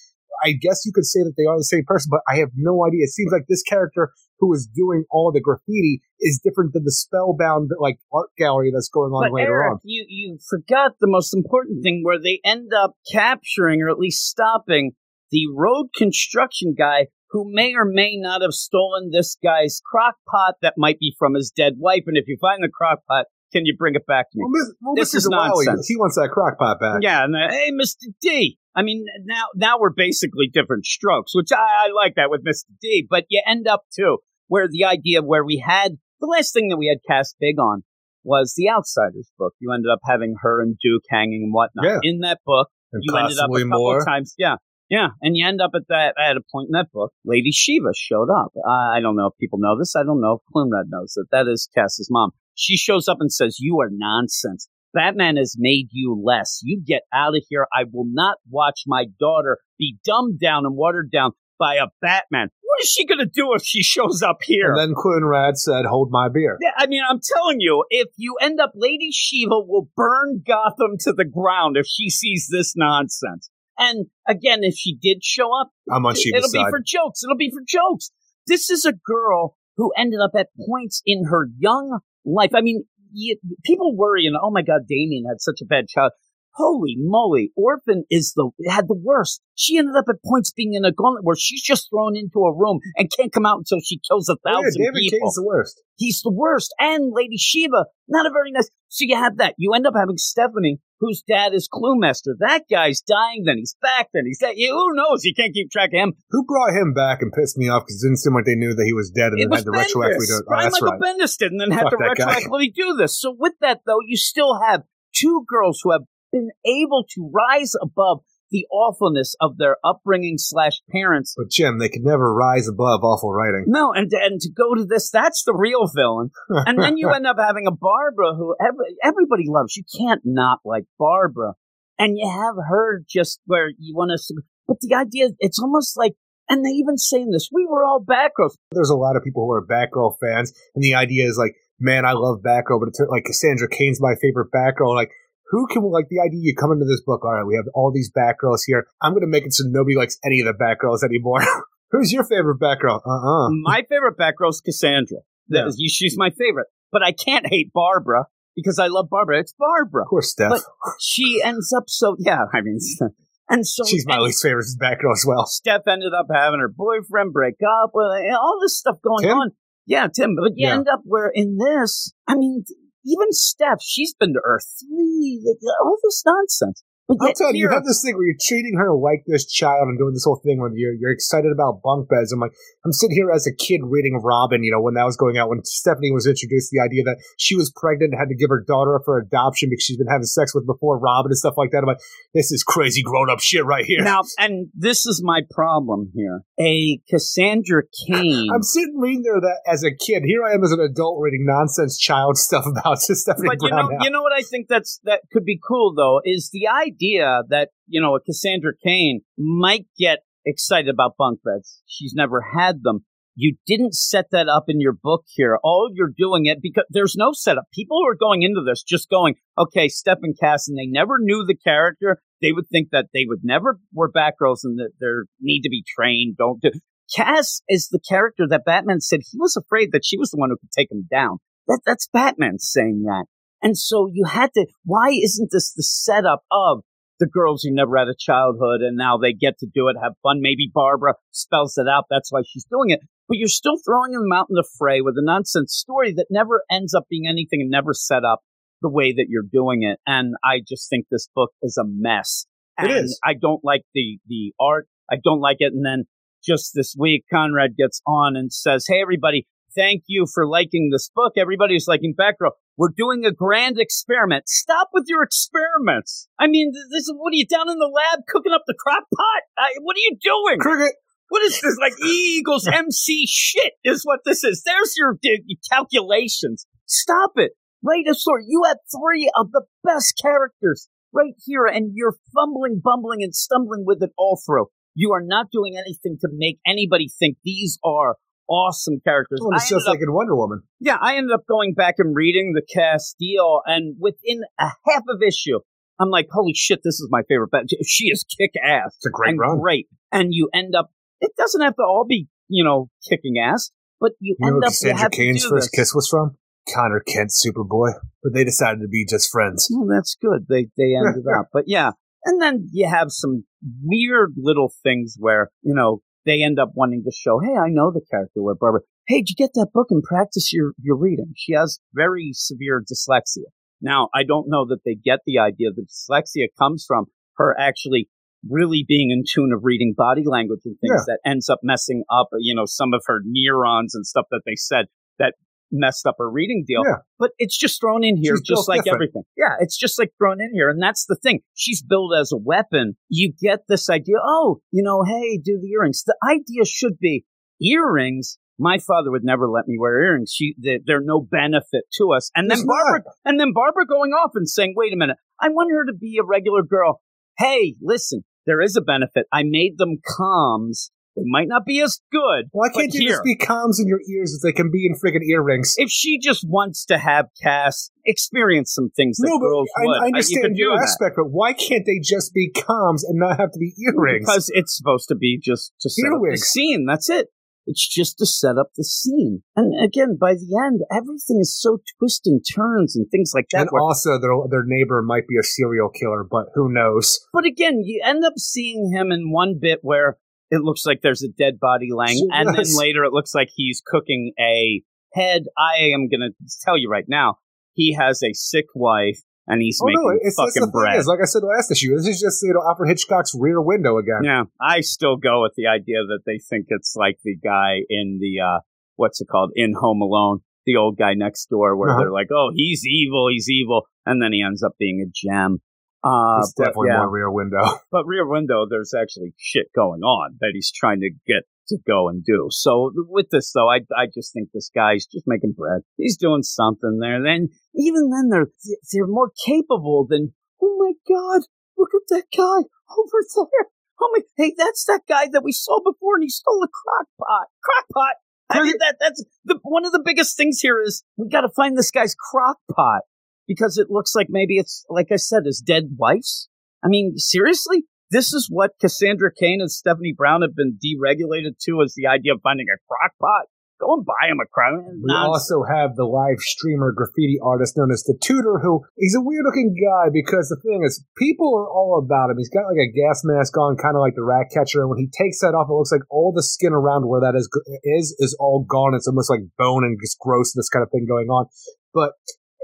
I 0.44 0.52
guess 0.52 0.84
you 0.86 0.92
could 0.92 1.06
say 1.06 1.22
that 1.24 1.34
they 1.38 1.46
are 1.46 1.58
the 1.58 1.64
same 1.64 1.86
person, 1.86 2.10
but 2.12 2.22
I 2.28 2.38
have 2.38 2.50
no 2.56 2.86
idea. 2.86 3.04
It 3.04 3.14
seems 3.14 3.32
like 3.32 3.46
this 3.48 3.64
character 3.64 4.12
who 4.40 4.54
is 4.54 4.68
doing 4.74 5.06
all 5.12 5.32
the 5.32 5.42
graffiti 5.42 6.02
is 6.20 6.40
different 6.44 6.74
than 6.74 6.84
the 6.84 6.92
spellbound 6.92 7.70
like 7.80 7.98
art 8.14 8.30
gallery 8.38 8.72
that's 8.74 8.90
going 8.90 9.12
on 9.12 9.30
But 9.30 9.36
later 9.36 9.64
Eric, 9.64 9.72
on. 9.74 9.80
you 9.84 10.06
you 10.08 10.38
forgot 10.50 10.94
the 11.00 11.08
most 11.10 11.34
important 11.34 11.84
thing 11.84 12.02
where 12.04 12.20
they 12.20 12.40
end 12.44 12.72
up 12.74 12.96
capturing 13.12 13.82
or 13.82 13.90
at 13.90 14.00
least 14.00 14.28
stopping 14.28 14.92
the 15.32 15.48
road 15.54 15.88
construction 15.96 16.76
guy 16.78 17.08
who 17.32 17.44
may 17.52 17.74
or 17.76 17.86
may 17.86 18.16
not 18.16 18.42
have 18.42 18.54
stolen 18.54 19.10
this 19.12 19.36
guy's 19.44 19.82
crock 19.86 20.16
pot 20.30 20.56
that 20.62 20.76
might 20.78 21.00
be 21.00 21.14
from 21.20 21.34
his 21.34 21.52
dead 21.52 21.74
wife. 21.78 22.04
And 22.08 22.18
if 22.18 22.26
you 22.28 22.38
find 22.40 22.64
the 22.64 22.70
crock 22.70 23.00
pot, 23.10 23.26
can 23.56 23.66
you 23.66 23.76
bring 23.78 23.96
it 23.96 24.06
back 24.06 24.26
to 24.32 24.38
me? 24.38 24.44
Well, 24.44 24.52
Miss- 24.52 24.76
well, 24.82 24.96
This 24.96 25.14
Mr. 25.14 25.18
is 25.18 25.30
nonsense. 25.30 25.88
He 25.88 25.96
wants 25.96 26.16
that 26.18 26.30
crock 26.34 26.58
pot 26.60 26.80
back. 26.80 27.00
Yeah, 27.02 27.24
and 27.24 27.34
uh, 27.36 27.50
hey, 27.50 27.72
Mr. 27.72 28.12
D. 28.22 28.58
I 28.76 28.82
mean, 28.84 29.06
now 29.26 29.46
now 29.56 29.80
we're 29.80 29.94
basically 29.96 30.48
different 30.52 30.86
strokes, 30.86 31.32
which 31.34 31.52
I, 31.54 31.88
I 31.88 31.88
like 31.96 32.16
that 32.16 32.30
with 32.30 32.44
Mr. 32.44 32.66
D. 32.82 33.08
But 33.10 33.24
you 33.30 33.42
end 33.48 33.68
up 33.68 33.84
too 33.96 34.18
where 34.48 34.68
the 34.70 34.84
idea 34.86 35.22
where 35.22 35.44
we 35.46 35.64
had 35.66 35.94
the 36.20 36.28
last 36.28 36.54
thing 36.54 36.68
that 36.70 36.78
we 36.78 36.88
had 36.88 37.00
cast 37.10 37.36
big 37.40 37.58
on 37.60 37.84
was 38.24 38.54
the 38.58 38.70
Outsiders 38.70 39.32
book. 39.40 39.54
You 39.62 39.72
ended 39.72 39.92
up 39.92 40.00
having 40.04 40.36
her 40.42 40.62
and 40.62 40.76
Duke 40.84 41.04
hanging 41.10 41.44
and 41.44 41.54
whatnot 41.54 41.86
Yeah. 41.86 42.00
in 42.04 42.20
that 42.20 42.40
book. 42.46 42.68
And 42.92 43.02
you 43.06 43.16
ended 43.16 43.38
up 43.40 43.50
a 43.50 43.54
couple 43.54 43.68
more. 43.68 44.04
times, 44.06 44.34
yeah, 44.38 44.56
yeah, 44.90 45.08
and 45.22 45.36
you 45.36 45.46
end 45.48 45.60
up 45.62 45.72
at 45.76 45.84
that 45.90 46.14
at 46.20 46.38
a 46.38 46.42
point 46.52 46.68
in 46.70 46.74
that 46.74 46.92
book. 46.94 47.12
Lady 47.26 47.52
Shiva 47.52 47.90
showed 47.96 48.30
up. 48.30 48.52
I 48.68 48.98
I 48.98 49.00
don't 49.02 49.16
know 49.16 49.28
if 49.28 49.34
people 49.40 49.60
know 49.60 49.78
this. 49.78 49.96
I 49.96 50.04
don't 50.04 50.22
know 50.22 50.40
if 50.40 50.42
Cloonrad 50.54 50.86
knows 50.90 51.14
that. 51.16 51.26
That 51.32 51.48
is 51.52 51.68
Cass's 51.76 52.08
mom. 52.12 52.32
She 52.56 52.78
shows 52.78 53.08
up 53.08 53.18
and 53.20 53.32
says, 53.32 53.58
"You 53.60 53.80
are 53.82 53.90
nonsense. 53.92 54.68
Batman 54.94 55.36
has 55.36 55.56
made 55.60 55.90
you 55.92 56.20
less. 56.24 56.62
You 56.64 56.82
get 56.84 57.02
out 57.14 57.36
of 57.36 57.44
here. 57.50 57.68
I 57.74 57.84
will 57.92 58.08
not 58.10 58.38
watch 58.50 58.84
my 58.88 59.06
daughter 59.20 59.60
be 59.78 59.98
dumbed 60.06 60.40
down 60.40 60.66
and 60.66 60.76
watered 60.76 61.12
down 61.12 61.32
by 61.60 61.76
a 61.76 61.88
Batman. 62.02 62.48
What 62.62 62.84
is 62.84 62.90
she 62.90 63.06
going 63.06 63.20
to 63.20 63.26
do 63.26 63.54
if 63.54 63.64
she 63.64 63.84
shows 63.84 64.22
up 64.22 64.38
here? 64.44 64.74
And 64.74 64.80
then 64.80 64.96
Cloonrad 64.96 65.58
said, 65.58 65.86
"Hold 65.86 66.10
my 66.12 66.30
beer." 66.30 66.58
Yeah, 66.62 66.72
I 66.78 66.88
mean, 66.88 67.02
I'm 67.08 67.20
telling 67.36 67.58
you, 67.60 67.84
if 67.90 68.08
you 68.18 68.36
end 68.42 68.60
up, 68.60 68.72
Lady 68.76 69.10
Shiva 69.12 69.60
will 69.60 69.90
burn 69.96 70.44
Gotham 70.46 70.98
to 71.02 71.14
the 71.14 71.26
ground 71.26 71.78
if 71.78 71.86
she 71.86 72.10
sees 72.10 72.48
this 72.50 72.74
nonsense. 72.76 73.50
And 73.78 74.08
again, 74.28 74.60
if 74.64 74.76
she 74.76 74.96
did 74.96 75.24
show 75.24 75.50
up, 75.60 75.72
I'm 75.92 76.06
on 76.06 76.16
Shiva's 76.16 76.54
it'll 76.54 76.66
be 76.66 76.70
for 76.70 76.82
jokes. 76.86 77.24
It'll 77.24 77.38
be 77.38 77.52
for 77.52 77.64
jokes. 77.68 78.12
This 78.48 78.70
is 78.70 78.86
a 78.86 78.94
girl 78.94 79.58
who 79.78 79.92
ended 79.98 80.20
up 80.24 80.32
at 80.38 80.48
points 80.66 81.02
in 81.06 81.26
her 81.26 81.50
young 81.58 82.00
life. 82.26 82.52
I 82.56 82.62
mean, 82.62 82.84
you, 83.14 83.38
people 83.64 83.96
worry, 83.96 84.26
and 84.26 84.36
oh 84.42 84.52
my 84.52 84.62
God, 84.62 84.82
Damian 84.88 85.26
had 85.28 85.40
such 85.40 85.60
a 85.62 85.66
bad 85.66 85.88
child. 85.88 86.12
Holy 86.56 86.96
moly, 86.98 87.52
Orphan 87.56 88.06
is 88.10 88.34
the 88.36 88.50
had 88.70 88.88
the 88.88 88.96
worst. 88.96 89.42
She 89.56 89.78
ended 89.78 89.96
up 89.96 90.06
at 90.10 90.24
points 90.24 90.52
being 90.52 90.74
in 90.74 90.86
a 90.86 90.92
gauntlet 90.92 91.26
where 91.26 91.36
she's 91.36 91.62
just 91.62 91.90
thrown 91.90 92.16
into 92.16 92.40
a 92.40 92.56
room 92.56 92.80
and 92.96 93.12
can't 93.12 93.34
come 93.34 93.46
out 93.46 93.58
until 93.58 93.80
she 93.84 94.00
kills 94.08 94.30
a 94.30 94.36
Oh, 94.36 94.38
yeah, 94.46 94.54
thousand 94.54 94.82
David 94.82 95.00
people. 95.00 95.20
Cain's 95.20 95.36
the 95.36 95.44
worst. 95.44 95.82
He's 95.98 96.22
the 96.22 96.32
worst. 96.32 96.74
And 96.80 97.12
Lady 97.14 97.38
Shiva, 97.38 97.86
not 98.08 98.26
a 98.26 98.30
very 98.32 98.52
nice. 98.52 98.70
So 98.88 99.04
you 99.06 99.16
have 99.18 99.38
that. 99.38 99.56
You 99.58 99.74
end 99.74 99.86
up 99.86 99.96
having 99.98 100.18
Stephanie, 100.18 100.80
whose 101.00 101.24
dad 101.28 101.54
is 101.54 101.68
Cluemaster. 101.68 102.36
That 102.40 102.64
guy's 102.72 103.02
dying, 103.02 103.44
then 103.46 103.58
he's 103.58 103.76
back, 103.82 104.08
then 104.14 104.24
he's 104.26 104.40
dead. 104.40 104.56
Who 104.58 104.94
knows? 104.94 105.24
You 105.26 105.34
can't 105.36 105.54
keep 105.54 105.72
track 105.72 105.90
of 105.94 106.00
him. 106.00 106.14
Who 106.30 106.46
brought 106.46 106.72
him 106.74 106.94
back 106.94 107.22
and 107.22 107.34
pissed 107.34 107.58
me 107.58 107.68
off 107.68 107.84
because 107.84 108.02
it 108.02 108.08
didn't 108.08 108.20
seem 108.20 108.34
like 108.34 108.46
they 108.46 108.56
knew 108.56 108.74
that 108.74 108.86
he 108.86 108.94
was 108.94 109.12
dead 109.12 109.34
and 109.34 109.42
It 109.42 109.50
then 109.50 109.58
had 109.58 109.66
to 109.66 109.72
retroactively 109.72 110.28
do 110.28 110.36
it. 110.36 110.44
Oh, 110.44 110.48
Brian 110.48 110.72
Michael 110.72 110.88
right. 110.88 111.02
Bendis 111.02 111.38
did, 111.38 111.52
and 111.52 111.60
then 111.60 111.72
had 111.72 111.90
to 111.90 111.98
that 112.00 112.16
guy. 112.18 112.40
retroactively 112.40 112.74
do 112.74 112.96
this. 112.96 113.20
So 113.20 113.36
with 113.38 113.54
that, 113.60 113.82
though, 113.86 114.00
you 114.06 114.16
still 114.16 114.62
have 114.66 114.84
two 115.14 115.46
girls 115.48 115.82
who 115.84 115.92
have 115.92 116.04
been 116.36 116.50
able 116.66 117.06
to 117.16 117.32
rise 117.34 117.74
above 117.82 118.20
the 118.52 118.68
awfulness 118.72 119.36
of 119.42 119.58
their 119.58 119.78
upbringing 119.84 120.38
slash 120.38 120.82
parents. 120.92 121.34
But 121.36 121.50
Jim, 121.50 121.80
they 121.80 121.90
could 121.90 122.04
never 122.04 122.34
rise 122.34 122.68
above 122.68 123.04
awful 123.04 123.32
writing. 123.32 123.66
No, 123.68 123.94
and 123.94 124.12
and 124.12 124.40
to 124.42 124.50
go 124.52 124.76
to 124.76 124.86
this, 124.86 125.10
that's 125.10 125.44
the 125.46 125.54
real 125.54 125.90
villain. 125.94 126.30
And 126.50 126.78
then 126.78 126.98
you 126.98 127.10
end 127.16 127.26
up 127.26 127.38
having 127.40 127.68
a 127.68 127.72
Barbara 127.72 128.36
who 128.36 128.56
every, 128.62 128.96
everybody 129.04 129.46
loves. 129.48 129.76
You 129.76 129.84
can't 129.98 130.22
not 130.26 130.60
like 130.66 130.84
Barbara. 131.00 131.54
And 131.98 132.18
you 132.18 132.30
have 132.30 132.56
her 132.68 133.04
just 133.10 133.40
where 133.46 133.70
you 133.80 133.96
want 133.96 134.12
us 134.12 134.28
to. 134.28 134.36
But 134.68 134.78
the 134.82 134.96
idea, 134.96 135.30
it's 135.40 135.60
almost 135.60 135.98
like, 135.98 136.14
and 136.50 136.64
they 136.64 136.70
even 136.70 136.98
saying 136.98 137.32
this, 137.32 137.50
we 137.52 137.66
were 137.66 137.86
all 137.86 138.04
Batgirls. 138.04 138.56
There's 138.72 138.90
a 138.90 138.98
lot 138.98 139.16
of 139.16 139.24
people 139.24 139.46
who 139.46 139.52
are 139.52 139.66
Batgirl 139.66 140.16
fans, 140.22 140.54
and 140.76 140.84
the 140.84 140.96
idea 140.96 141.26
is 141.26 141.38
like, 141.38 141.56
man, 141.80 142.06
I 142.06 142.14
love 142.14 142.42
Batgirl, 142.46 142.80
but 142.80 142.90
it's 142.90 143.00
like 143.10 143.24
Cassandra 143.24 143.70
Cain's 143.70 144.02
my 144.02 144.16
favorite 144.22 144.52
Batgirl. 144.52 144.94
Like, 144.94 145.12
who 145.50 145.68
can 145.68 145.84
like 145.84 146.06
the 146.10 146.20
idea? 146.20 146.40
You 146.42 146.56
come 146.60 146.72
into 146.72 146.86
this 146.86 147.02
book, 147.06 147.24
all 147.24 147.34
right, 147.34 147.46
we 147.46 147.56
have 147.56 147.66
all 147.74 147.92
these 147.94 148.12
Batgirls 148.16 148.62
here. 148.66 148.88
I'm 149.02 149.12
going 149.14 149.22
to 149.22 149.28
make 149.28 149.46
it 149.46 149.54
so 149.54 149.64
nobody 149.68 149.96
likes 149.96 150.18
any 150.26 150.40
of 150.42 150.46
the 150.48 150.54
Batgirls 150.54 151.04
anymore. 151.04 151.42
Who's 151.92 152.12
your 152.12 152.24
favorite 152.24 152.60
Batgirl? 152.60 153.00
Uh 153.06 153.10
uh 153.10 153.50
My 153.64 153.84
favorite 153.88 154.18
Batgirl 154.18 154.50
is 154.50 154.62
Cassandra. 154.62 155.20
Yeah. 155.48 155.70
She's 155.88 156.16
my 156.18 156.30
favorite. 156.32 156.68
But 156.92 157.04
I 157.04 157.12
can't 157.12 157.46
hate 157.48 157.72
Barbara 157.74 158.26
because 158.56 158.80
I 158.80 158.88
love 158.88 159.08
Barbara. 159.10 159.40
It's 159.40 159.54
Barbara. 159.58 160.06
Poor 160.10 160.22
Steph. 160.22 160.50
But 160.50 160.62
she 161.00 161.42
ends 161.44 161.72
up 161.76 161.84
so, 161.88 162.16
yeah, 162.20 162.46
I 162.54 162.62
mean, 162.62 162.80
and 163.50 163.66
so. 163.68 163.84
She's 163.86 164.06
my 164.08 164.18
least 164.18 164.42
favorite 164.42 164.66
Batgirl 164.82 165.14
as 165.14 165.26
well. 165.28 165.46
Steph 165.46 165.88
ended 165.88 166.14
up 166.14 166.28
having 166.34 166.60
her 166.60 166.70
boyfriend 166.70 167.34
break 167.34 167.56
up 167.84 167.92
with 167.94 168.06
her, 168.06 168.36
all 168.36 168.60
this 168.62 168.78
stuff 168.78 168.98
going 169.04 169.24
Tim? 169.28 169.38
on. 169.38 169.52
Yeah, 169.86 170.08
Tim. 170.14 170.36
But 170.36 170.54
you 170.56 170.68
Yeah. 170.68 170.74
end 170.76 170.88
up 170.92 171.02
where 171.04 171.32
in 171.34 171.58
this, 171.58 172.12
I 172.28 172.36
mean, 172.36 172.64
even 173.06 173.32
Steph, 173.32 173.80
she's 173.82 174.14
been 174.14 174.34
to 174.34 174.42
Earth 174.44 174.68
three, 174.80 175.42
like, 175.46 175.58
all 175.84 175.98
this 176.04 176.24
nonsense. 176.26 176.84
But 177.08 177.18
I'll 177.22 177.28
yet 177.28 177.36
tell 177.38 177.54
you, 177.54 177.68
you 177.68 177.70
have 177.70 177.86
this 177.86 178.02
thing 178.02 178.18
where 178.18 178.26
you're 178.26 178.42
treating 178.42 178.76
her 178.78 178.90
like 178.98 179.24
this 179.28 179.46
child 179.46 179.88
and 179.88 179.98
doing 179.98 180.14
this 180.14 180.26
whole 180.26 180.42
thing 180.44 180.60
where 180.60 180.72
you're, 180.74 180.94
you're 180.94 181.12
excited 181.14 181.52
about 181.54 181.82
bunk 181.86 182.10
beds. 182.10 182.32
I'm 182.34 182.40
like, 182.40 182.54
I'm 182.84 182.92
sitting 182.92 183.16
here 183.16 183.30
as 183.30 183.46
a 183.46 183.54
kid 183.54 183.82
reading 183.84 184.20
Robin, 184.24 184.64
you 184.64 184.72
know, 184.72 184.82
when 184.82 184.96
that 184.96 185.06
was 185.06 185.16
going 185.16 185.38
out, 185.38 185.50
when 185.50 185.64
Stephanie 185.64 186.10
was 186.12 186.26
introduced, 186.26 186.72
the 186.72 186.82
idea 186.82 187.04
that 187.06 187.22
she 187.38 187.56
was 187.56 187.72
pregnant 187.76 188.14
and 188.14 188.20
had 188.20 188.30
to 188.30 188.36
give 188.36 188.50
her 188.50 188.64
daughter 188.66 188.96
up 188.96 189.04
for 189.06 189.20
adoption 189.20 189.70
because 189.70 189.84
she's 189.84 189.98
been 189.98 190.10
having 190.10 190.26
sex 190.26 190.56
with 190.56 190.66
before 190.66 190.98
Robin 190.98 191.30
and 191.30 191.38
stuff 191.38 191.54
like 191.58 191.70
that. 191.72 191.86
I'm 191.86 191.86
like, 191.86 192.02
this 192.34 192.52
is 192.52 192.64
crazy 192.64 193.04
grown 193.04 193.30
up 193.30 193.40
shit 193.40 193.66
right 193.66 193.86
here. 193.86 194.02
Now, 194.02 194.22
and 194.40 194.70
this 194.74 195.06
is 195.06 195.22
my 195.24 195.42
problem 195.52 196.12
here. 196.16 196.42
A 196.60 197.00
Cassandra 197.08 197.84
Cain. 198.08 198.50
I'm 198.54 198.64
sitting 198.64 198.98
reading 198.98 199.22
there 199.22 199.40
that 199.40 199.62
as 199.68 199.84
a 199.84 199.94
kid. 199.94 200.24
Here 200.26 200.44
I 200.44 200.56
am 200.56 200.64
as 200.64 200.72
an 200.72 200.80
adult 200.80 201.22
reading 201.22 201.46
nonsense 201.46 202.00
child 202.00 202.38
stuff 202.42 202.66
about 202.66 202.98
Stephanie 202.98 203.46
but 203.46 203.58
you 203.62 203.70
Brown. 203.70 203.92
know, 203.92 203.98
now. 203.98 204.04
you 204.04 204.10
know 204.10 204.24
what 204.24 204.34
I 204.34 204.42
think 204.42 204.68
that's 204.68 205.00
that 205.04 205.22
could 205.32 205.46
be 205.46 205.60
cool 205.62 205.94
though 205.94 206.22
is 206.26 206.50
the 206.52 206.68
idea 206.68 206.95
that 207.00 207.70
you 207.88 208.02
know 208.02 208.16
a 208.16 208.22
Cassandra 208.22 208.74
Cain 208.84 209.22
might 209.38 209.88
get 209.98 210.20
excited 210.46 210.90
about 210.90 211.18
bunk 211.18 211.40
beds. 211.44 211.82
She's 211.86 212.14
never 212.16 212.42
had 212.56 212.84
them. 212.84 213.06
You 213.38 213.58
didn't 213.68 213.96
set 213.96 214.28
that 214.32 214.48
up 214.48 214.66
in 214.70 214.80
your 214.80 214.94
book 214.94 215.26
here. 215.28 215.60
All 215.62 215.90
you're 215.94 216.14
doing 216.16 216.46
it 216.46 216.60
because 216.62 216.86
there's 216.90 217.16
no 217.18 217.32
setup. 217.34 217.66
People 217.74 217.98
who 217.98 218.10
are 218.10 218.16
going 218.16 218.44
into 218.44 218.64
this 218.66 218.82
just 218.82 219.10
going, 219.10 219.36
okay, 219.58 219.90
Steph 219.90 220.20
and 220.22 220.36
Cass, 220.40 220.70
and 220.70 220.78
they 220.78 220.86
never 220.86 221.18
knew 221.20 221.44
the 221.46 221.56
character. 221.56 222.22
They 222.42 222.54
would 222.54 222.70
think 222.70 222.90
that 222.92 223.08
they 223.14 223.26
would 223.28 223.42
never 223.44 223.80
were 223.94 224.10
Batgirls 224.10 224.60
and 224.64 224.80
that 224.80 224.92
they 225.02 225.08
need 225.42 225.62
to 225.64 225.70
be 225.70 225.84
trained. 225.86 226.38
Don't 226.38 226.62
do. 226.62 226.72
Cass 227.14 227.62
is 227.68 227.90
the 227.90 228.00
character 228.00 228.46
that 228.50 228.66
Batman 228.66 229.02
said 229.02 229.20
he 229.30 229.38
was 229.38 229.58
afraid 229.58 229.92
that 229.92 230.06
she 230.06 230.18
was 230.18 230.32
the 230.32 230.38
one 230.38 230.50
who 230.50 230.58
could 230.58 230.72
take 230.72 230.92
him 230.92 231.06
down. 231.12 231.38
That 231.68 231.82
that's 231.86 232.08
Batman 232.08 232.60
saying 232.60 233.04
that. 233.04 233.26
And 233.66 233.76
so 233.76 234.08
you 234.14 234.26
had 234.26 234.54
to, 234.54 234.68
why 234.84 235.10
isn't 235.10 235.50
this 235.52 235.74
the 235.74 235.82
setup 235.82 236.44
of 236.52 236.84
the 237.20 237.26
girls 237.26 237.64
who 237.64 237.74
never 237.74 237.98
had 237.98 238.08
a 238.08 238.14
childhood 238.16 238.82
and 238.82 238.96
now 238.96 239.18
they 239.18 239.34
get 239.34 239.58
to 239.58 239.68
do 239.74 239.88
it, 239.88 239.96
have 240.00 240.14
fun? 240.22 240.38
Maybe 240.40 240.70
Barbara 240.72 241.16
spells 241.32 241.76
it 241.80 241.88
out. 241.90 242.06
That's 242.08 242.32
why 242.32 242.42
she's 242.48 242.68
doing 242.70 242.92
it. 242.92 243.00
But 243.28 243.40
you're 243.40 243.48
still 243.48 243.78
throwing 243.84 244.12
them 244.12 244.32
out 244.32 244.46
in 244.52 244.54
the 244.54 244.68
fray 244.78 245.02
with 245.02 245.16
a 245.18 245.26
nonsense 245.26 245.74
story 245.74 246.14
that 246.14 246.28
never 246.30 246.62
ends 246.70 246.94
up 246.94 247.06
being 247.10 247.26
anything 247.28 247.60
and 247.62 247.72
never 247.72 247.94
set 247.94 248.24
up 248.24 248.42
the 248.84 248.90
way 248.90 249.14
that 249.14 249.26
you're 249.30 249.50
doing 249.52 249.82
it. 249.82 250.00
And 250.06 250.36
I 250.44 250.60
just 250.60 250.88
think 250.88 251.08
this 251.10 251.28
book 251.34 251.50
is 251.64 251.76
a 251.76 251.86
mess. 251.88 252.46
It 252.78 252.92
and 252.92 253.06
is. 253.06 253.20
I 253.26 253.34
don't 253.34 253.64
like 253.64 253.82
the, 253.96 254.20
the 254.28 254.54
art. 254.60 254.88
I 255.10 255.16
don't 255.24 255.42
like 255.42 255.58
it. 255.58 255.74
And 255.74 255.84
then 255.84 256.04
just 256.44 256.74
this 256.76 256.96
week, 256.96 257.26
Conrad 257.34 257.76
gets 257.76 258.00
on 258.06 258.36
and 258.36 258.54
says, 258.54 258.86
Hey, 258.88 259.02
everybody, 259.02 259.48
thank 259.76 260.04
you 260.06 260.28
for 260.32 260.48
liking 260.48 260.90
this 260.92 261.10
book. 261.16 261.34
Everybody 261.36 261.74
Everybody's 261.74 261.88
liking 261.88 262.14
Batgirl. 262.14 262.52
We're 262.78 262.94
doing 262.96 263.26
a 263.26 263.32
grand 263.32 263.80
experiment. 263.80 264.50
Stop 264.50 264.90
with 264.94 265.06
your 265.08 265.24
experiments. 265.24 266.28
I 266.38 266.48
mean, 266.48 266.74
this 266.92 267.04
is 267.04 267.14
what 267.16 267.32
are 267.32 267.38
you 267.38 267.48
down 267.48 267.70
in 267.70 267.78
the 267.78 267.92
lab 267.92 268.26
cooking 268.28 268.52
up 268.52 268.64
the 268.68 268.76
crock 268.78 269.04
pot? 269.16 269.44
I, 269.58 269.72
what 269.82 269.96
are 269.96 270.04
you 270.04 270.18
doing? 270.22 270.60
Cricket. 270.60 270.96
What 271.30 271.42
is 271.42 271.60
this? 271.60 271.78
Like 271.80 271.94
E 272.06 272.38
equals 272.40 272.68
MC 272.68 273.26
shit 273.28 273.74
is 273.84 274.04
what 274.04 274.20
this 274.26 274.44
is. 274.44 274.64
There's 274.66 274.94
your 274.98 275.18
d- 275.22 275.58
calculations. 275.72 276.66
Stop 276.86 277.32
it. 277.38 277.52
Right, 277.82 278.06
a 278.10 278.14
story. 278.14 278.44
You 278.48 278.64
have 278.66 278.78
three 278.92 279.32
of 279.38 279.52
the 279.52 279.64
best 279.84 280.20
characters 280.22 280.90
right 281.14 281.34
here, 281.46 281.66
and 281.66 281.92
you're 281.94 282.16
fumbling, 282.34 282.82
bumbling, 282.84 283.24
and 283.24 283.34
stumbling 283.34 283.84
with 283.86 284.02
it 284.02 284.12
all 284.18 284.40
through. 284.46 284.68
You 284.96 285.12
are 285.14 285.22
not 285.24 285.48
doing 285.52 285.76
anything 285.78 286.18
to 286.22 286.30
make 286.32 286.60
anybody 286.66 287.08
think 287.20 287.38
these 287.44 287.78
are 287.84 288.16
awesome 288.50 289.00
characters. 289.04 289.40
Oh, 289.44 289.52
I 289.54 289.58
it's 289.58 289.70
just 289.70 289.88
up- 289.88 289.94
like 289.94 290.02
in 290.02 290.14
Wonder 290.14 290.36
Woman. 290.36 290.62
yeah, 290.80 290.98
I 291.02 291.18
ended 291.18 291.32
up 291.34 291.46
going 291.48 291.74
back 291.74 291.96
and 291.98 292.16
reading 292.16 292.54
the 292.54 292.62
Castile, 292.62 293.62
and 293.66 293.96
within 294.00 294.42
a 294.60 294.66
half 294.88 295.04
of 295.10 295.22
issue, 295.26 295.60
I'm 296.00 296.10
like, 296.10 296.28
holy 296.32 296.54
shit, 296.54 296.80
this 296.84 296.96
is 296.96 297.08
my 297.10 297.22
favorite. 297.28 297.50
She 297.86 298.06
is 298.06 298.26
kick 298.38 298.52
ass 298.64 298.96
It's 298.98 299.06
a 299.06 299.10
great 299.10 299.32
and 299.32 299.40
run. 299.40 299.60
great. 299.60 299.88
And 300.12 300.30
you 300.32 300.50
end 300.54 300.76
up, 300.76 300.92
it 301.22 301.32
doesn't 301.38 301.62
have 301.62 301.76
to 301.76 301.84
all 301.84 302.06
be, 302.08 302.28
you 302.50 302.64
know, 302.64 302.90
kicking 303.10 303.36
ass, 303.42 303.72
but 304.00 304.12
you, 304.20 304.36
You 304.40 304.46
know 304.52 304.56
end 304.58 304.64
where 304.84 304.94
up, 304.94 305.00
have 305.00 305.12
Cain's 305.12 305.46
first 305.46 305.70
this. 305.72 305.80
kiss 305.80 305.96
was 305.96 306.08
from? 306.10 306.38
Connor 306.74 307.00
Kent, 307.00 307.32
Superboy. 307.32 307.94
But 308.24 308.34
they 308.34 308.44
decided 308.44 308.82
to 308.82 308.88
be 308.88 309.06
just 309.08 309.30
friends. 309.32 309.70
Well, 309.72 309.88
that's 309.88 310.16
good. 310.22 310.48
They 310.50 310.68
they 310.78 310.96
ended 310.96 311.24
up, 311.40 311.48
but 311.54 311.66
yeah. 311.68 311.92
And 312.26 312.42
then 312.42 312.68
you 312.74 312.90
have 312.90 313.12
some 313.12 313.46
weird 313.84 314.34
little 314.36 314.74
things 314.84 315.16
where 315.20 315.52
you 315.62 315.76
know 315.76 316.02
they 316.26 316.42
end 316.44 316.60
up 316.60 316.72
wanting 316.76 317.04
to 317.04 317.12
show, 317.12 317.40
hey, 317.40 317.56
I 317.56 317.70
know 317.70 317.92
the 317.92 318.02
character. 318.10 318.42
Where 318.42 318.56
Barbara, 318.56 318.82
hey, 319.08 319.20
did 319.20 319.30
you 319.30 319.36
get 319.36 319.52
that 319.54 319.70
book 319.74 319.88
and 319.90 320.04
practice 320.04 320.52
your 320.54 320.74
your 320.82 320.98
reading? 320.98 321.34
She 321.36 321.54
has 321.54 321.80
very 321.94 322.32
severe 322.34 322.82
dyslexia. 322.82 323.46
Now, 323.82 324.10
I 324.14 324.24
don't 324.24 324.48
know 324.50 324.66
that 324.68 324.80
they 324.86 324.96
get 324.96 325.20
the 325.26 325.38
idea 325.40 325.70
that 325.76 325.86
dyslexia 325.88 326.48
comes 326.58 326.86
from 326.88 327.06
her 327.38 327.56
actually 327.60 328.10
really 328.50 328.86
being 328.88 329.10
in 329.12 329.24
tune 329.30 329.52
of 329.54 329.62
reading 329.64 329.94
body 329.98 330.24
language 330.26 330.62
and 330.66 330.78
things 330.80 331.04
Yeah. 331.08 331.16
that 331.16 331.30
ends 331.30 331.50
up 331.50 331.60
messing 331.64 332.04
up, 332.12 332.28
you 332.40 332.56
know, 332.56 332.66
some 332.66 332.94
of 332.94 333.02
her 333.08 333.22
neurons 333.26 333.96
and 333.96 334.06
stuff 334.06 334.26
that 334.32 334.42
they 334.46 334.56
said 334.56 334.86
that 335.20 335.34
messed 335.72 336.06
up 336.06 336.16
her 336.20 336.30
reading 336.30 336.64
deal. 336.68 336.82
Yeah. 336.86 336.98
But 337.20 337.32
it's 337.38 337.58
just 337.58 337.80
thrown 337.82 338.04
in 338.04 338.18
here, 338.18 338.36
She's 338.36 338.48
just 338.48 338.68
like 338.70 338.84
different. 338.84 338.96
everything. 338.96 339.24
Yeah, 339.38 339.56
it's 339.60 339.78
just 339.78 340.00
like 340.00 340.12
thrown 340.18 340.42
in 340.42 340.52
here. 340.54 340.70
And 340.70 340.82
that's 340.82 341.06
the 341.06 341.16
thing. 341.16 341.42
She's 341.54 341.82
billed 341.82 342.14
as 342.20 342.32
a 342.32 342.38
weapon. 342.38 342.98
You 343.10 343.34
get 343.42 343.62
this 343.68 343.90
idea, 343.90 344.16
oh, 344.24 344.62
you 344.72 344.84
know, 344.84 345.04
hey, 345.04 345.38
do 345.44 345.60
the 345.62 345.70
earrings. 345.72 346.04
The 346.06 346.16
idea 346.28 346.66
should 346.66 347.00
be 347.00 347.26
earrings. 347.62 348.38
My 348.58 348.78
father 348.78 349.12
would 349.12 349.24
never 349.24 349.50
let 349.50 349.68
me 349.68 349.76
wear 349.78 350.02
earrings. 350.02 350.32
She, 350.34 350.56
they, 350.64 350.80
they're 350.86 351.02
no 351.04 351.20
benefit 351.20 351.84
to 351.98 352.14
us. 352.14 352.32
And 352.36 352.50
then 352.50 352.60
It's 352.60 352.68
Barbara, 352.68 353.04
and 353.26 353.40
then 353.40 353.52
Barbara 353.54 353.86
going 353.86 354.12
off 354.12 354.32
and 354.36 354.48
saying, 354.48 354.74
wait 354.78 354.94
a 354.94 354.98
minute, 354.98 355.18
I 355.42 355.50
want 355.50 355.72
her 355.72 355.86
to 355.86 355.94
be 355.94 356.18
a 356.22 356.26
regular 356.26 356.64
girl. 356.64 357.02
Hey, 357.38 357.76
listen, 357.82 358.24
there 358.46 358.62
is 358.62 358.78
a 358.78 358.82
benefit. 358.82 359.26
I 359.34 359.44
made 359.44 359.78
them 359.78 359.98
comms. 360.18 360.90
They 361.16 361.24
might 361.26 361.48
not 361.48 361.66
be 361.66 361.82
as 361.82 362.02
good. 362.12 362.50
Why 362.52 362.70
can't 362.70 362.94
you 362.94 363.02
here, 363.02 363.12
just 363.12 363.24
be 363.24 363.38
comms 363.38 363.80
in 363.80 363.88
your 363.88 364.02
ears 364.10 364.34
as 364.34 364.42
they 364.44 364.52
can 364.52 364.70
be 364.70 364.86
in 364.86 364.96
friggin' 364.96 365.24
earrings? 365.24 365.76
if 365.78 365.90
she 365.90 366.20
just 366.20 366.46
wants 366.48 366.86
to 366.86 366.98
have 366.98 367.28
Cass 367.42 367.90
experience 368.06 368.74
some 368.74 368.90
things 368.96 369.18
that 369.18 369.30
no, 369.30 369.40
girls 369.40 369.70
I, 369.78 369.86
would, 369.86 370.02
I 370.02 370.06
understand 370.08 370.58
your 370.58 370.76
that. 370.76 370.84
aspect, 370.84 371.16
but 371.16 371.30
why 371.30 371.54
can't 371.54 371.86
they 371.86 372.00
just 372.04 372.34
be 372.34 372.52
comms 372.54 373.02
and 373.08 373.18
not 373.20 373.40
have 373.40 373.52
to 373.52 373.60
be 373.60 373.74
earrings? 373.88 374.26
Because 374.26 374.52
it's 374.54 374.76
supposed 374.76 375.08
to 375.10 375.16
be 375.16 375.40
just 375.42 375.74
to 375.82 375.90
set 375.90 376.12
up 376.14 376.22
the 376.30 376.38
scene. 376.38 376.86
That's 376.86 377.10
it. 377.10 377.28
It's 377.68 377.88
just 377.88 378.20
to 378.20 378.26
set 378.26 378.58
up 378.58 378.72
the 378.76 378.84
scene. 378.84 379.42
And 379.56 379.74
again, 379.84 380.18
by 380.20 380.34
the 380.36 380.62
end, 380.66 380.82
everything 380.92 381.40
is 381.40 381.60
so 381.60 381.80
twists 381.98 382.28
and 382.28 382.44
turns 382.56 382.96
and 382.96 383.08
things 383.10 383.32
like 383.34 383.48
that. 383.52 383.62
And 383.62 383.70
also, 383.82 384.20
their 384.20 384.34
their 384.50 384.64
neighbor 384.66 385.02
might 385.02 385.28
be 385.28 385.38
a 385.40 385.44
serial 385.44 385.90
killer, 385.90 386.24
but 386.24 386.48
who 386.54 386.72
knows? 386.72 387.20
but 387.34 387.46
again, 387.46 387.82
you 387.84 388.02
end 388.06 388.24
up 388.24 388.34
seeing 388.38 388.92
him 388.94 389.12
in 389.12 389.32
one 389.32 389.58
bit 389.60 389.80
where 389.82 390.18
it 390.52 390.62
looks 390.62 390.86
like 390.86 391.00
there's 391.02 391.24
a 391.24 391.28
dead 391.30 391.60
body 391.60 391.90
laying, 391.92 392.28
and 392.32 392.56
then 392.56 392.66
later 392.78 393.04
it 393.04 393.14
looks 393.14 393.34
like 393.34 393.50
he's 393.56 393.82
cooking 393.86 394.34
a 394.40 394.82
head. 395.14 395.44
I 395.58 395.92
am 395.94 396.08
going 396.10 396.22
to 396.22 396.32
tell 396.64 396.78
you 396.78 396.90
right 396.90 397.06
now, 397.08 397.38
he 397.74 397.94
has 397.94 398.22
a 398.24 398.34
sick 398.34 398.66
wife, 398.76 399.20
and 399.48 399.62
he's 399.62 399.80
Oh 399.82 399.86
making 399.88 400.02
no, 400.04 400.18
it's, 400.22 400.36
fucking 400.36 400.64
thing 400.64 400.72
bread. 400.72 400.98
is, 401.00 401.08
like 401.08 401.20
I 401.22 401.26
said 401.26 401.44
last 401.44 401.72
issue, 401.72 401.96
this 401.96 402.08
is 402.08 402.20
just 402.22 402.42
you 402.44 402.54
know 402.54 402.62
Alfred 402.68 402.90
Hitchcock's 402.90 403.34
Rear 403.38 403.62
Window 403.62 403.98
again. 403.98 404.22
Yeah, 404.24 404.44
I 404.62 404.82
still 404.82 405.18
go 405.18 405.42
with 405.44 405.54
the 405.56 405.68
idea 405.68 405.98
that 406.08 406.22
they 406.26 406.40
think 406.40 406.66
it's 406.70 406.96
like 406.96 407.18
the 407.24 407.36
guy 407.36 407.78
in 407.90 408.20
the 408.22 408.42
uh 408.42 408.60
what's 408.98 409.20
it 409.22 409.28
called 409.30 409.52
in 409.56 409.74
Home 409.80 410.02
Alone, 410.02 410.40
the 410.66 410.78
old 410.78 410.98
guy 410.98 411.14
next 411.16 411.48
door, 411.50 411.76
where 411.76 411.90
Uh-huh. 411.90 412.00
they're 412.00 412.12
like, 412.12 412.28
"Oh, 412.32 412.52
he's 412.56 412.86
evil, 412.86 413.28
he's 413.32 413.50
evil," 413.50 413.84
and 414.06 414.22
then 414.22 414.32
he 414.34 414.42
ends 414.42 414.64
up 414.64 414.74
being 414.80 415.02
a 415.06 415.10
gem. 415.14 415.60
Uh, 416.06 416.38
it's 416.38 416.54
but 416.56 416.66
definitely 416.66 416.90
yeah, 416.90 416.98
more 417.00 417.10
Rear 417.10 417.32
Window. 417.32 417.66
but 417.92 418.06
Rear 418.06 418.28
Window, 418.28 418.68
there's 418.70 418.94
actually 418.94 419.34
shit 419.38 419.74
going 419.76 420.02
on 420.02 420.38
that 420.40 420.52
he's 420.54 420.72
trying 420.72 421.00
to 421.00 421.10
get 421.26 421.50
to 421.70 421.78
go 421.88 422.10
and 422.10 422.24
do. 422.24 422.48
So 422.52 422.92
with 422.96 423.32
this 423.32 423.52
though, 423.52 423.68
I 423.68 423.80
I 423.98 424.06
just 424.14 424.32
think 424.32 424.50
this 424.54 424.70
guy's 424.74 425.08
just 425.08 425.26
making 425.26 425.54
bread. 425.58 425.82
He's 425.98 426.16
doing 426.16 426.44
something 426.44 427.00
there. 427.02 427.24
Then 427.24 427.50
even 427.74 428.12
then, 428.12 428.30
they're 428.30 428.52
they're 428.94 429.08
more 429.08 429.32
capable 429.46 430.06
than. 430.08 430.34
Oh 430.62 430.78
my 430.80 430.94
God! 431.10 431.42
Look 431.78 431.90
at 431.96 432.08
that 432.10 432.26
guy 432.36 432.42
over 432.44 433.20
there. 433.36 433.68
Oh 434.00 434.10
my! 434.14 434.22
Hey, 434.38 434.54
that's 434.56 434.86
that 434.86 435.02
guy 435.10 435.28
that 435.32 435.44
we 435.44 435.52
saw 435.52 435.80
before, 435.84 436.16
and 436.16 436.24
he 436.24 436.30
stole 436.30 436.64
a 436.64 436.68
crock 436.68 437.08
pot. 437.20 437.48
Crock 437.64 437.86
pot. 437.94 438.16
I 438.48 438.62
mean, 438.62 438.76
that 438.80 438.98
that's 439.00 439.26
the 439.44 439.60
one 439.64 439.86
of 439.86 439.92
the 439.92 440.04
biggest 440.06 440.38
things 440.38 440.60
here 440.62 440.82
is 440.82 441.04
we 441.18 441.30
got 441.30 441.42
to 441.42 441.50
find 441.50 441.76
this 441.76 441.90
guy's 441.90 442.16
crock 442.16 442.58
pot 442.72 443.02
because 443.48 443.78
it 443.78 443.88
looks 443.90 444.16
like 444.16 444.28
maybe 444.30 444.58
it's 444.58 444.86
like 444.90 445.08
I 445.12 445.18
said, 445.18 445.46
his 445.46 445.60
dead 445.60 445.96
wife's. 445.98 446.50
I 446.84 446.88
mean, 446.88 447.18
seriously, 447.18 447.86
this 448.12 448.34
is 448.34 448.48
what 448.50 448.72
Cassandra 448.80 449.32
Cain 449.34 449.62
and 449.62 449.72
Stephanie 449.72 450.14
Brown 450.16 450.42
have 450.42 450.56
been 450.56 450.78
deregulated 450.78 451.58
to 451.66 451.82
is 451.82 451.94
the 451.96 452.08
idea 452.08 452.34
of 452.34 452.42
finding 452.44 452.68
a 452.70 452.78
crock 452.88 453.14
pot. 453.20 453.50
Go 453.76 453.92
and 453.92 454.06
buy 454.06 454.32
him 454.32 454.40
a 454.40 454.48
crock. 454.48 454.88
We 454.88 455.12
also 455.12 455.68
have 455.68 455.98
the 455.98 456.08
live 456.08 456.40
streamer 456.40 456.94
graffiti 456.96 457.36
artist 457.44 457.76
known 457.76 457.92
as 457.92 458.04
the 458.04 458.16
Tutor, 458.16 458.60
who 458.64 458.86
he's 458.96 459.16
a 459.16 459.22
weird 459.22 459.44
looking 459.44 459.76
guy 459.76 460.08
because 460.14 460.48
the 460.48 460.56
thing 460.64 460.84
is, 460.86 461.04
people 461.18 461.52
are 461.60 461.68
all 461.68 462.00
about 462.00 462.32
him. 462.32 462.38
He's 462.38 462.48
got 462.48 462.72
like 462.72 462.80
a 462.80 462.88
gas 462.88 463.20
mask 463.26 463.58
on, 463.58 463.76
kind 463.76 463.98
of 463.98 464.00
like 464.00 464.16
the 464.16 464.24
rat 464.24 464.48
catcher, 464.48 464.80
and 464.80 464.90
when 464.90 465.00
he 465.00 465.12
takes 465.12 465.44
that 465.44 465.52
off, 465.52 465.68
it 465.68 465.76
looks 465.76 465.92
like 465.92 466.08
all 466.10 466.32
the 466.32 466.44
skin 466.44 466.72
around 466.72 467.10
where 467.10 467.20
that 467.20 467.36
is 467.36 467.52
is 467.84 468.16
is 468.20 468.32
all 468.40 468.64
gone. 468.64 468.96
It's 468.96 469.10
almost 469.10 469.30
like 469.30 469.44
bone 469.60 469.84
and 469.84 470.00
just 470.00 470.20
gross, 470.24 470.54
this 470.56 470.70
kind 470.70 470.84
of 470.84 470.90
thing 470.90 471.04
going 471.04 471.28
on. 471.28 471.52
But 471.94 472.16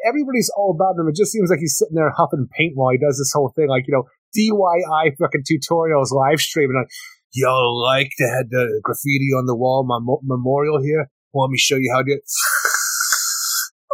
everybody's 0.05 0.51
all 0.55 0.71
about 0.75 0.99
him. 0.99 1.07
It 1.07 1.15
just 1.15 1.31
seems 1.31 1.49
like 1.49 1.59
he's 1.59 1.77
sitting 1.77 1.95
there 1.95 2.11
huffing 2.11 2.47
paint 2.57 2.73
while 2.75 2.91
he 2.91 2.97
does 2.97 3.17
this 3.17 3.31
whole 3.33 3.53
thing, 3.55 3.69
like 3.69 3.85
you 3.87 3.93
know, 3.93 4.05
DIY 4.35 5.17
fucking 5.19 5.43
tutorials 5.43 6.11
live 6.11 6.39
streaming. 6.39 6.77
Like, 6.77 6.91
y'all 7.33 7.79
like 7.81 8.11
to 8.17 8.27
have 8.27 8.49
the 8.49 8.81
graffiti 8.83 9.31
on 9.37 9.45
the 9.45 9.55
wall, 9.55 9.85
my 9.85 9.99
mo- 9.99 10.21
memorial 10.23 10.81
here. 10.81 11.09
Want 11.33 11.51
me 11.51 11.57
show 11.57 11.77
you 11.77 11.91
how 11.93 12.03
to 12.03 12.19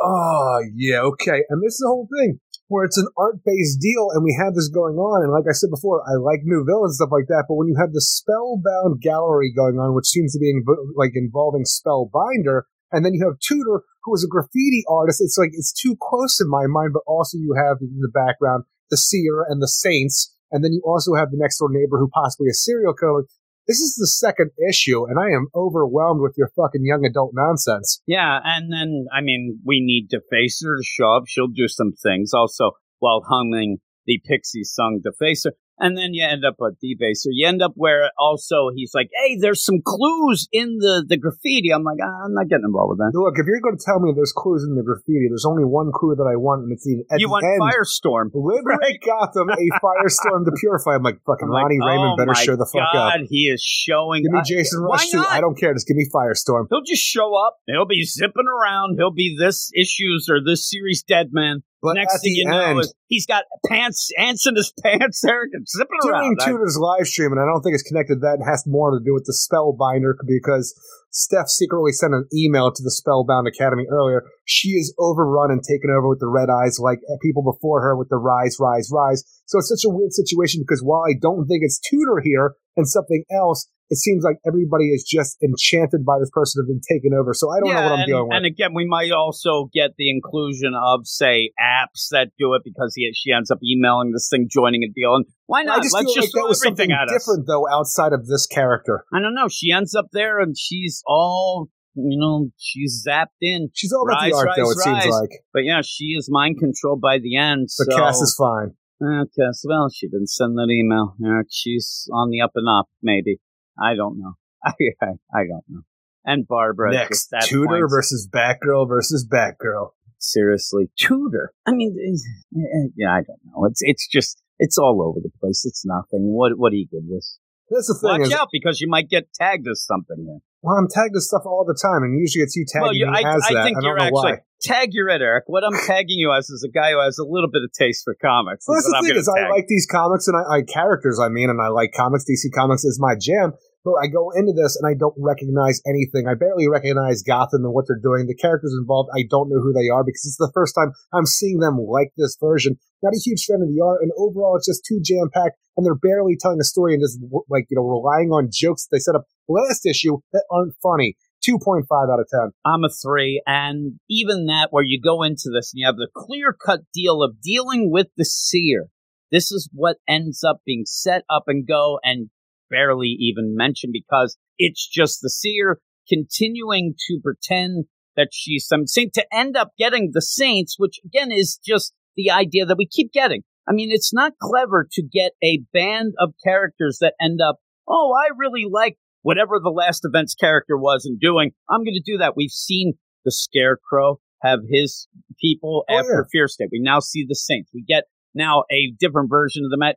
oh, 0.01 0.63
yeah, 0.75 1.01
okay. 1.01 1.43
And 1.49 1.61
this 1.61 1.73
is 1.73 1.79
the 1.79 1.87
whole 1.87 2.07
thing 2.17 2.39
where 2.67 2.83
it's 2.83 2.97
an 2.97 3.07
art 3.17 3.39
based 3.45 3.79
deal 3.79 4.09
and 4.11 4.23
we 4.23 4.35
have 4.37 4.53
this 4.53 4.69
going 4.69 4.95
on. 4.95 5.23
And 5.23 5.31
like 5.31 5.45
I 5.49 5.53
said 5.53 5.69
before, 5.71 6.03
I 6.07 6.19
like 6.19 6.41
new 6.43 6.65
villains, 6.65 6.97
stuff 6.97 7.09
like 7.11 7.27
that. 7.27 7.45
But 7.47 7.55
when 7.55 7.67
you 7.67 7.77
have 7.79 7.93
the 7.93 8.01
spellbound 8.01 9.01
gallery 9.01 9.53
going 9.55 9.79
on, 9.79 9.95
which 9.95 10.07
seems 10.07 10.33
to 10.33 10.39
be 10.39 10.53
inv- 10.53 10.95
like 10.95 11.11
involving 11.15 11.63
Spellbinder, 11.63 12.63
and 12.91 13.03
then 13.03 13.13
you 13.13 13.25
have 13.25 13.39
Tudor, 13.39 13.83
who 14.07 14.15
is 14.15 14.23
a 14.23 14.31
graffiti 14.31 14.83
artist, 14.87 15.19
it's 15.19 15.37
like 15.37 15.51
it's 15.51 15.73
too 15.75 15.97
close 15.99 16.39
in 16.39 16.49
my 16.49 16.65
mind. 16.65 16.91
But 16.93 17.03
also 17.05 17.37
you 17.37 17.53
have 17.59 17.77
in 17.81 17.99
the 17.99 18.11
background 18.11 18.63
the 18.89 18.97
Seer 18.97 19.45
and 19.47 19.61
the 19.61 19.67
Saints. 19.67 20.33
And 20.49 20.63
then 20.63 20.71
you 20.71 20.81
also 20.85 21.13
have 21.13 21.29
the 21.29 21.37
next 21.37 21.59
door 21.59 21.67
neighbor 21.69 21.99
who 21.99 22.07
possibly 22.07 22.47
a 22.47 22.53
serial 22.53 22.93
killer. 22.93 23.25
This 23.67 23.81
is 23.81 23.95
the 23.99 24.07
second 24.07 24.51
issue, 24.69 25.03
and 25.09 25.19
I 25.19 25.35
am 25.35 25.47
overwhelmed 25.53 26.21
with 26.21 26.35
your 26.37 26.49
fucking 26.55 26.85
young 26.85 27.03
adult 27.03 27.31
nonsense. 27.33 28.01
Yeah, 28.07 28.39
and 28.41 28.71
then 28.71 29.07
I 29.11 29.19
mean, 29.19 29.59
we 29.65 29.81
need 29.83 30.07
Defacer 30.09 30.77
to 30.77 30.83
show 30.83 31.17
up. 31.17 31.23
She'll 31.27 31.49
do 31.49 31.67
some 31.67 31.91
things 32.01 32.31
also 32.33 32.71
while 32.99 33.25
humming 33.27 33.79
the 34.05 34.21
Pixie 34.25 34.63
song 34.63 35.01
Defacer. 35.05 35.51
And 35.79 35.97
then 35.97 36.13
you 36.13 36.25
end 36.25 36.43
up 36.43 36.57
a 36.59 36.73
debaser. 36.83 37.29
You 37.29 37.47
end 37.47 37.61
up 37.61 37.73
where 37.75 38.09
also 38.17 38.69
he's 38.73 38.91
like, 38.93 39.09
"Hey, 39.13 39.37
there's 39.39 39.63
some 39.63 39.81
clues 39.85 40.47
in 40.51 40.77
the 40.79 41.05
the 41.07 41.17
graffiti." 41.17 41.69
I'm 41.69 41.83
like, 41.83 41.99
ah, 42.01 42.25
"I'm 42.25 42.33
not 42.33 42.49
getting 42.49 42.65
involved 42.65 42.97
with 42.97 42.99
that." 42.99 43.13
Look, 43.13 43.37
if 43.37 43.45
you're 43.45 43.61
going 43.61 43.77
to 43.77 43.83
tell 43.83 43.99
me 43.99 44.11
there's 44.15 44.33
clues 44.33 44.65
in 44.65 44.75
the 44.75 44.81
graffiti, 44.81 45.29
there's 45.29 45.45
only 45.45 45.63
one 45.63 45.91
clue 45.93 46.15
that 46.15 46.25
I 46.25 46.35
want, 46.35 46.63
and 46.63 46.71
it's 46.73 46.83
the 46.83 47.05
at 47.11 47.19
you 47.19 47.27
the 47.27 47.31
want 47.31 47.45
end. 47.45 47.61
Firestorm? 47.61 48.33
Liberate 48.33 49.01
Gotham, 49.05 49.49
a 49.53 49.65
firestorm 49.77 50.45
to 50.45 50.51
purify. 50.57 50.95
I'm 50.95 51.03
like, 51.03 51.21
fucking 51.25 51.45
I'm 51.45 51.53
like, 51.53 51.69
Ronnie 51.69 51.79
Raymond 51.81 52.13
oh 52.13 52.17
better 52.17 52.35
show 52.35 52.55
the 52.55 52.65
fuck 52.65 52.89
God, 52.93 53.21
up. 53.21 53.27
He 53.29 53.53
is 53.53 53.61
showing. 53.61 54.23
Give 54.23 54.33
me 54.33 54.39
uh, 54.39 54.49
Jason 54.49 54.81
why 54.81 54.97
Rusch 54.97 55.11
too. 55.11 55.21
I 55.21 55.41
don't 55.41 55.57
care. 55.57 55.73
Just 55.73 55.87
give 55.87 55.97
me 55.97 56.09
Firestorm. 56.09 56.67
He'll 56.69 56.81
just 56.81 57.03
show 57.03 57.35
up. 57.35 57.61
He'll 57.67 57.85
be 57.85 58.03
zipping 58.03 58.49
around. 58.49 58.97
He'll 58.97 59.13
be 59.13 59.35
this 59.37 59.69
issues 59.75 60.27
or 60.29 60.41
this 60.43 60.69
series 60.69 61.03
dead 61.03 61.29
man. 61.31 61.63
But 61.87 61.95
Next 61.95 62.15
at 62.15 62.21
thing 62.21 62.35
the 62.35 62.43
you 62.43 62.49
know, 62.51 62.59
end, 62.59 62.79
is 62.79 62.93
he's 63.07 63.25
got 63.25 63.43
pants, 63.65 64.11
ants 64.19 64.45
in 64.45 64.55
his 64.55 64.73
pants, 64.83 65.21
there, 65.23 65.47
and 65.51 65.67
zipping 65.67 65.97
during 66.03 66.35
around. 66.35 66.37
I- 66.41 66.45
Tudor's 66.45 66.77
live 66.77 67.07
stream, 67.07 67.31
and 67.31 67.39
I 67.39 67.45
don't 67.45 67.63
think 67.63 67.73
it's 67.73 67.87
connected 67.87 68.15
to 68.15 68.19
that, 68.27 68.43
it 68.43 68.45
has 68.45 68.65
more 68.67 68.91
to 68.91 68.99
do 69.03 69.13
with 69.13 69.25
the 69.25 69.31
Spellbinder 69.31 70.13
because 70.27 70.75
Steph 71.11 71.47
secretly 71.47 71.91
sent 71.93 72.13
an 72.13 72.27
email 72.35 72.71
to 72.71 72.83
the 72.83 72.91
Spellbound 72.91 73.47
Academy 73.47 73.85
earlier. 73.89 74.23
She 74.45 74.69
is 74.77 74.93
overrun 74.99 75.51
and 75.51 75.63
taken 75.63 75.89
over 75.89 76.09
with 76.09 76.19
the 76.19 76.29
red 76.29 76.49
eyes 76.49 76.77
like 76.79 76.99
people 77.21 77.43
before 77.43 77.81
her 77.81 77.95
with 77.95 78.09
the 78.09 78.17
rise, 78.17 78.57
rise, 78.59 78.91
rise. 78.93 79.23
So 79.45 79.59
it's 79.59 79.69
such 79.69 79.87
a 79.87 79.93
weird 79.93 80.13
situation 80.13 80.61
because 80.61 80.81
while 80.83 81.03
I 81.07 81.15
don't 81.19 81.47
think 81.47 81.61
it's 81.63 81.79
Tudor 81.79 82.21
here 82.23 82.53
and 82.75 82.87
something 82.87 83.23
else, 83.31 83.67
it 83.89 83.97
seems 83.97 84.23
like 84.23 84.37
everybody 84.45 84.91
is 84.91 85.03
just 85.03 85.37
enchanted 85.41 86.05
by 86.05 86.19
this 86.19 86.29
person 86.31 86.61
have 86.61 86.67
been 86.67 86.81
taken 86.83 87.13
over. 87.17 87.33
So 87.33 87.49
I 87.49 87.59
don't 87.59 87.69
know 87.69 87.81
what 87.81 87.91
I'm 87.91 87.99
and, 87.99 88.07
dealing 88.07 88.27
with. 88.27 88.35
and 88.35 88.45
again, 88.45 88.73
we 88.73 88.85
might 88.85 89.11
also 89.11 89.69
get 89.73 89.91
the 89.97 90.09
inclusion 90.11 90.73
of, 90.75 91.07
say, 91.07 91.51
apps 91.59 92.09
that 92.11 92.29
do 92.37 92.53
it 92.53 92.63
because 92.65 92.93
he, 92.95 93.09
she 93.15 93.31
ends 93.31 93.49
up 93.49 93.59
emailing 93.63 94.11
this 94.11 94.27
thing, 94.29 94.47
joining 94.51 94.83
a 94.83 94.89
deal, 94.89 95.15
and 95.15 95.25
why 95.45 95.63
not? 95.63 95.79
I 95.79 95.81
just 95.81 95.93
Let's 95.93 96.05
feel 96.07 96.15
just 96.15 96.35
like 96.35 96.43
that 96.43 96.47
was 96.49 96.65
everything 96.65 96.89
something 96.89 96.91
at 96.91 97.07
us. 97.07 97.23
different 97.23 97.47
though 97.47 97.67
outside 97.69 98.11
of 98.11 98.27
this 98.27 98.45
character. 98.45 99.05
I 99.13 99.21
don't 99.21 99.35
know. 99.35 99.47
She 99.47 99.71
ends 99.71 99.95
up 99.95 100.07
there, 100.11 100.39
and 100.39 100.55
she's 100.57 101.01
all, 101.07 101.69
you 101.95 102.19
know, 102.19 102.49
she's 102.57 103.05
zapped 103.07 103.39
in. 103.39 103.69
She's 103.73 103.93
all 103.93 104.03
about 104.03 104.23
Rise, 104.23 104.31
the 104.31 104.37
art 104.37 104.49
though, 104.57 104.63
rise, 104.63 104.71
it 104.71 104.83
seems 104.83 105.05
like. 105.15 105.29
But 105.53 105.63
yeah, 105.63 105.81
she 105.85 106.15
is 106.17 106.27
mind 106.29 106.57
controlled 106.59 106.99
by 106.99 107.19
the 107.19 107.37
end. 107.37 107.69
But 107.77 107.93
so. 107.93 107.97
Cass 107.97 108.17
is 108.19 108.35
fine. 108.37 108.75
Okay, 109.01 109.29
Cass, 109.39 109.63
well, 109.63 109.89
she 109.89 110.07
didn't 110.07 110.29
send 110.29 110.57
that 110.57 110.67
email. 110.71 111.15
Yeah, 111.19 111.43
she's 111.49 112.09
on 112.11 112.31
the 112.31 112.41
up 112.41 112.51
and 112.55 112.67
up, 112.67 112.89
maybe. 113.01 113.39
I 113.81 113.95
don't 113.95 114.19
know. 114.19 114.33
I, 114.65 114.73
I, 115.01 115.07
I 115.33 115.43
don't 115.47 115.63
know. 115.69 115.81
And 116.25 116.47
Barbara. 116.47 116.91
Next, 116.91 117.33
Tudor 117.43 117.67
point, 117.67 117.89
versus 117.89 118.27
Batgirl 118.29 118.87
versus 118.87 119.25
Batgirl. 119.25 119.91
seriously, 120.17 120.89
Tudor. 120.97 121.53
I 121.65 121.71
mean, 121.71 121.95
eh, 121.97 122.59
eh, 122.59 122.89
yeah, 122.97 123.11
I 123.13 123.21
don't 123.21 123.39
know. 123.45 123.65
It's 123.65 123.79
it's 123.81 124.07
just 124.07 124.41
it's 124.59 124.77
all 124.77 125.01
over 125.01 125.19
the 125.21 125.31
place. 125.39 125.63
It's 125.65 125.85
nothing. 125.85 126.33
What 126.33 126.53
what 126.57 126.71
do 126.71 126.77
you 126.77 126.87
give 126.91 127.07
this? 127.09 127.39
That's 127.69 127.87
the 127.87 127.99
thing 127.99 128.21
Watch 128.21 128.31
out 128.31 128.47
because 128.51 128.79
you 128.79 128.87
might 128.87 129.09
get 129.09 129.33
tagged 129.33 129.67
as 129.67 129.83
something. 129.83 130.15
Here. 130.17 130.39
well, 130.61 130.77
I'm 130.77 130.87
tagged 130.87 131.15
as 131.17 131.27
stuff 131.27 131.43
all 131.45 131.65
the 131.67 131.75
time, 131.75 132.03
and 132.03 132.17
usually 132.17 132.43
it's 132.43 132.55
you 132.55 132.65
tagging 132.65 132.83
well, 132.83 132.93
you, 132.95 133.07
me 133.07 133.23
I, 133.23 133.35
as 133.35 133.43
I 133.43 133.53
that. 133.55 133.63
think 133.63 133.77
I 133.77 133.81
don't 133.81 133.83
you're 133.83 133.97
know 133.97 134.03
actually 134.03 134.39
why. 134.39 134.47
tag 134.61 134.89
you're 134.93 135.09
it, 135.09 135.21
Eric. 135.21 135.45
What 135.47 135.63
I'm 135.63 135.75
tagging 135.85 136.15
you 136.17 136.31
as 136.31 136.49
is 136.49 136.63
a 136.63 136.71
guy 136.71 136.91
who 136.91 137.01
has 137.03 137.17
a 137.19 137.27
little 137.27 137.49
bit 137.51 137.63
of 137.63 137.71
taste 137.73 138.03
for 138.05 138.15
comics. 138.23 138.63
Well, 138.67 138.77
that's 138.77 138.87
the 138.87 138.97
I'm 138.97 139.03
thing 139.03 139.17
is, 139.17 139.27
I 139.27 139.49
like 139.49 139.67
these 139.67 139.85
comics 139.85 140.27
and 140.27 140.37
I, 140.37 140.59
I 140.59 140.61
characters. 140.63 141.19
I 141.19 141.27
mean, 141.27 141.49
and 141.49 141.61
I 141.61 141.67
like 141.67 141.91
comics. 141.91 142.23
DC 142.23 142.55
Comics 142.55 142.85
is 142.85 142.99
my 142.99 143.15
jam. 143.19 143.51
But 143.87 144.03
I 144.03 144.11
go 144.11 144.31
into 144.35 144.51
this 144.51 144.75
and 144.75 144.83
I 144.83 144.99
don't 144.99 145.15
recognize 145.15 145.79
anything. 145.87 146.27
I 146.27 146.35
barely 146.35 146.67
recognize 146.67 147.23
Gotham 147.23 147.63
and 147.63 147.73
what 147.73 147.85
they're 147.87 147.95
doing. 147.95 148.27
The 148.27 148.35
characters 148.35 148.75
involved, 148.77 149.11
I 149.15 149.23
don't 149.29 149.47
know 149.47 149.61
who 149.63 149.71
they 149.71 149.87
are 149.87 150.03
because 150.03 150.27
it's 150.27 150.35
the 150.35 150.51
first 150.53 150.75
time 150.75 150.91
I'm 151.13 151.25
seeing 151.25 151.59
them 151.59 151.77
like 151.77 152.11
this 152.17 152.35
version. 152.35 152.75
Not 153.01 153.13
a 153.15 153.23
huge 153.23 153.45
fan 153.45 153.61
of 153.61 153.69
the 153.69 153.79
art, 153.79 154.01
and 154.01 154.11
overall, 154.17 154.57
it's 154.57 154.67
just 154.67 154.83
too 154.83 154.99
jam 155.01 155.29
packed, 155.31 155.55
and 155.77 155.85
they're 155.85 155.95
barely 155.95 156.35
telling 156.35 156.59
a 156.59 156.65
story 156.65 156.95
and 156.95 157.01
just 157.01 157.17
like 157.47 157.67
you 157.69 157.77
know 157.77 157.87
relying 157.87 158.31
on 158.31 158.49
jokes 158.51 158.89
they 158.91 158.99
set 158.99 159.15
up 159.15 159.23
last 159.47 159.85
issue 159.85 160.17
that 160.33 160.43
aren't 160.51 160.73
funny. 160.83 161.15
Two 161.41 161.57
point 161.63 161.85
five 161.87 162.09
out 162.11 162.19
of 162.19 162.27
ten. 162.29 162.51
I'm 162.65 162.83
a 162.83 162.89
three, 162.89 163.41
and 163.47 164.01
even 164.09 164.47
that, 164.47 164.69
where 164.71 164.83
you 164.83 164.99
go 164.99 165.23
into 165.23 165.49
this 165.53 165.71
and 165.71 165.79
you 165.79 165.85
have 165.85 165.95
the 165.95 166.09
clear 166.13 166.51
cut 166.51 166.81
deal 166.93 167.23
of 167.23 167.39
dealing 167.41 167.89
with 167.89 168.07
the 168.17 168.25
seer. 168.25 168.87
This 169.31 169.51
is 169.51 169.69
what 169.71 169.97
ends 170.09 170.43
up 170.43 170.61
being 170.65 170.83
set 170.85 171.23
up 171.29 171.43
and 171.47 171.67
go 171.67 171.99
and 172.03 172.29
barely 172.69 173.15
even 173.19 173.55
mentioned 173.55 173.93
because 173.93 174.37
it's 174.57 174.87
just 174.87 175.19
the 175.21 175.29
seer 175.29 175.79
continuing 176.09 176.95
to 177.07 177.19
pretend 177.23 177.85
that 178.15 178.29
she's 178.31 178.65
some 178.67 178.87
saint 178.87 179.13
to 179.13 179.25
end 179.31 179.55
up 179.55 179.71
getting 179.77 180.11
the 180.13 180.21
saints, 180.21 180.75
which 180.77 180.99
again 181.05 181.31
is 181.31 181.59
just 181.63 181.93
the 182.15 182.31
idea 182.31 182.65
that 182.65 182.77
we 182.77 182.87
keep 182.87 183.11
getting. 183.11 183.43
I 183.67 183.73
mean, 183.73 183.89
it's 183.91 184.13
not 184.13 184.33
clever 184.41 184.87
to 184.93 185.03
get 185.03 185.33
a 185.43 185.61
band 185.73 186.13
of 186.19 186.33
characters 186.43 186.97
that 187.01 187.13
end 187.21 187.39
up, 187.41 187.57
oh, 187.87 188.13
I 188.17 188.29
really 188.37 188.65
like 188.69 188.97
whatever 189.21 189.59
the 189.61 189.69
last 189.69 190.01
event's 190.03 190.35
character 190.35 190.77
was 190.77 191.05
and 191.05 191.19
doing, 191.19 191.51
I'm 191.69 191.83
going 191.83 192.01
to 192.01 192.11
do 192.11 192.17
that. 192.19 192.37
We've 192.37 192.49
seen 192.49 192.93
the 193.25 193.31
Scarecrow 193.31 194.19
have 194.41 194.59
his 194.69 195.07
people 195.41 195.83
Oh, 195.89 195.97
after 195.97 196.25
Fear 196.31 196.47
State. 196.47 196.69
We 196.71 196.79
now 196.79 196.99
see 196.99 197.25
the 197.27 197.35
Saints. 197.35 197.71
We 197.73 197.83
get 197.83 198.05
now 198.33 198.63
a 198.71 198.93
different 198.99 199.29
version 199.29 199.63
of 199.65 199.71
the 199.71 199.77
Met. 199.77 199.95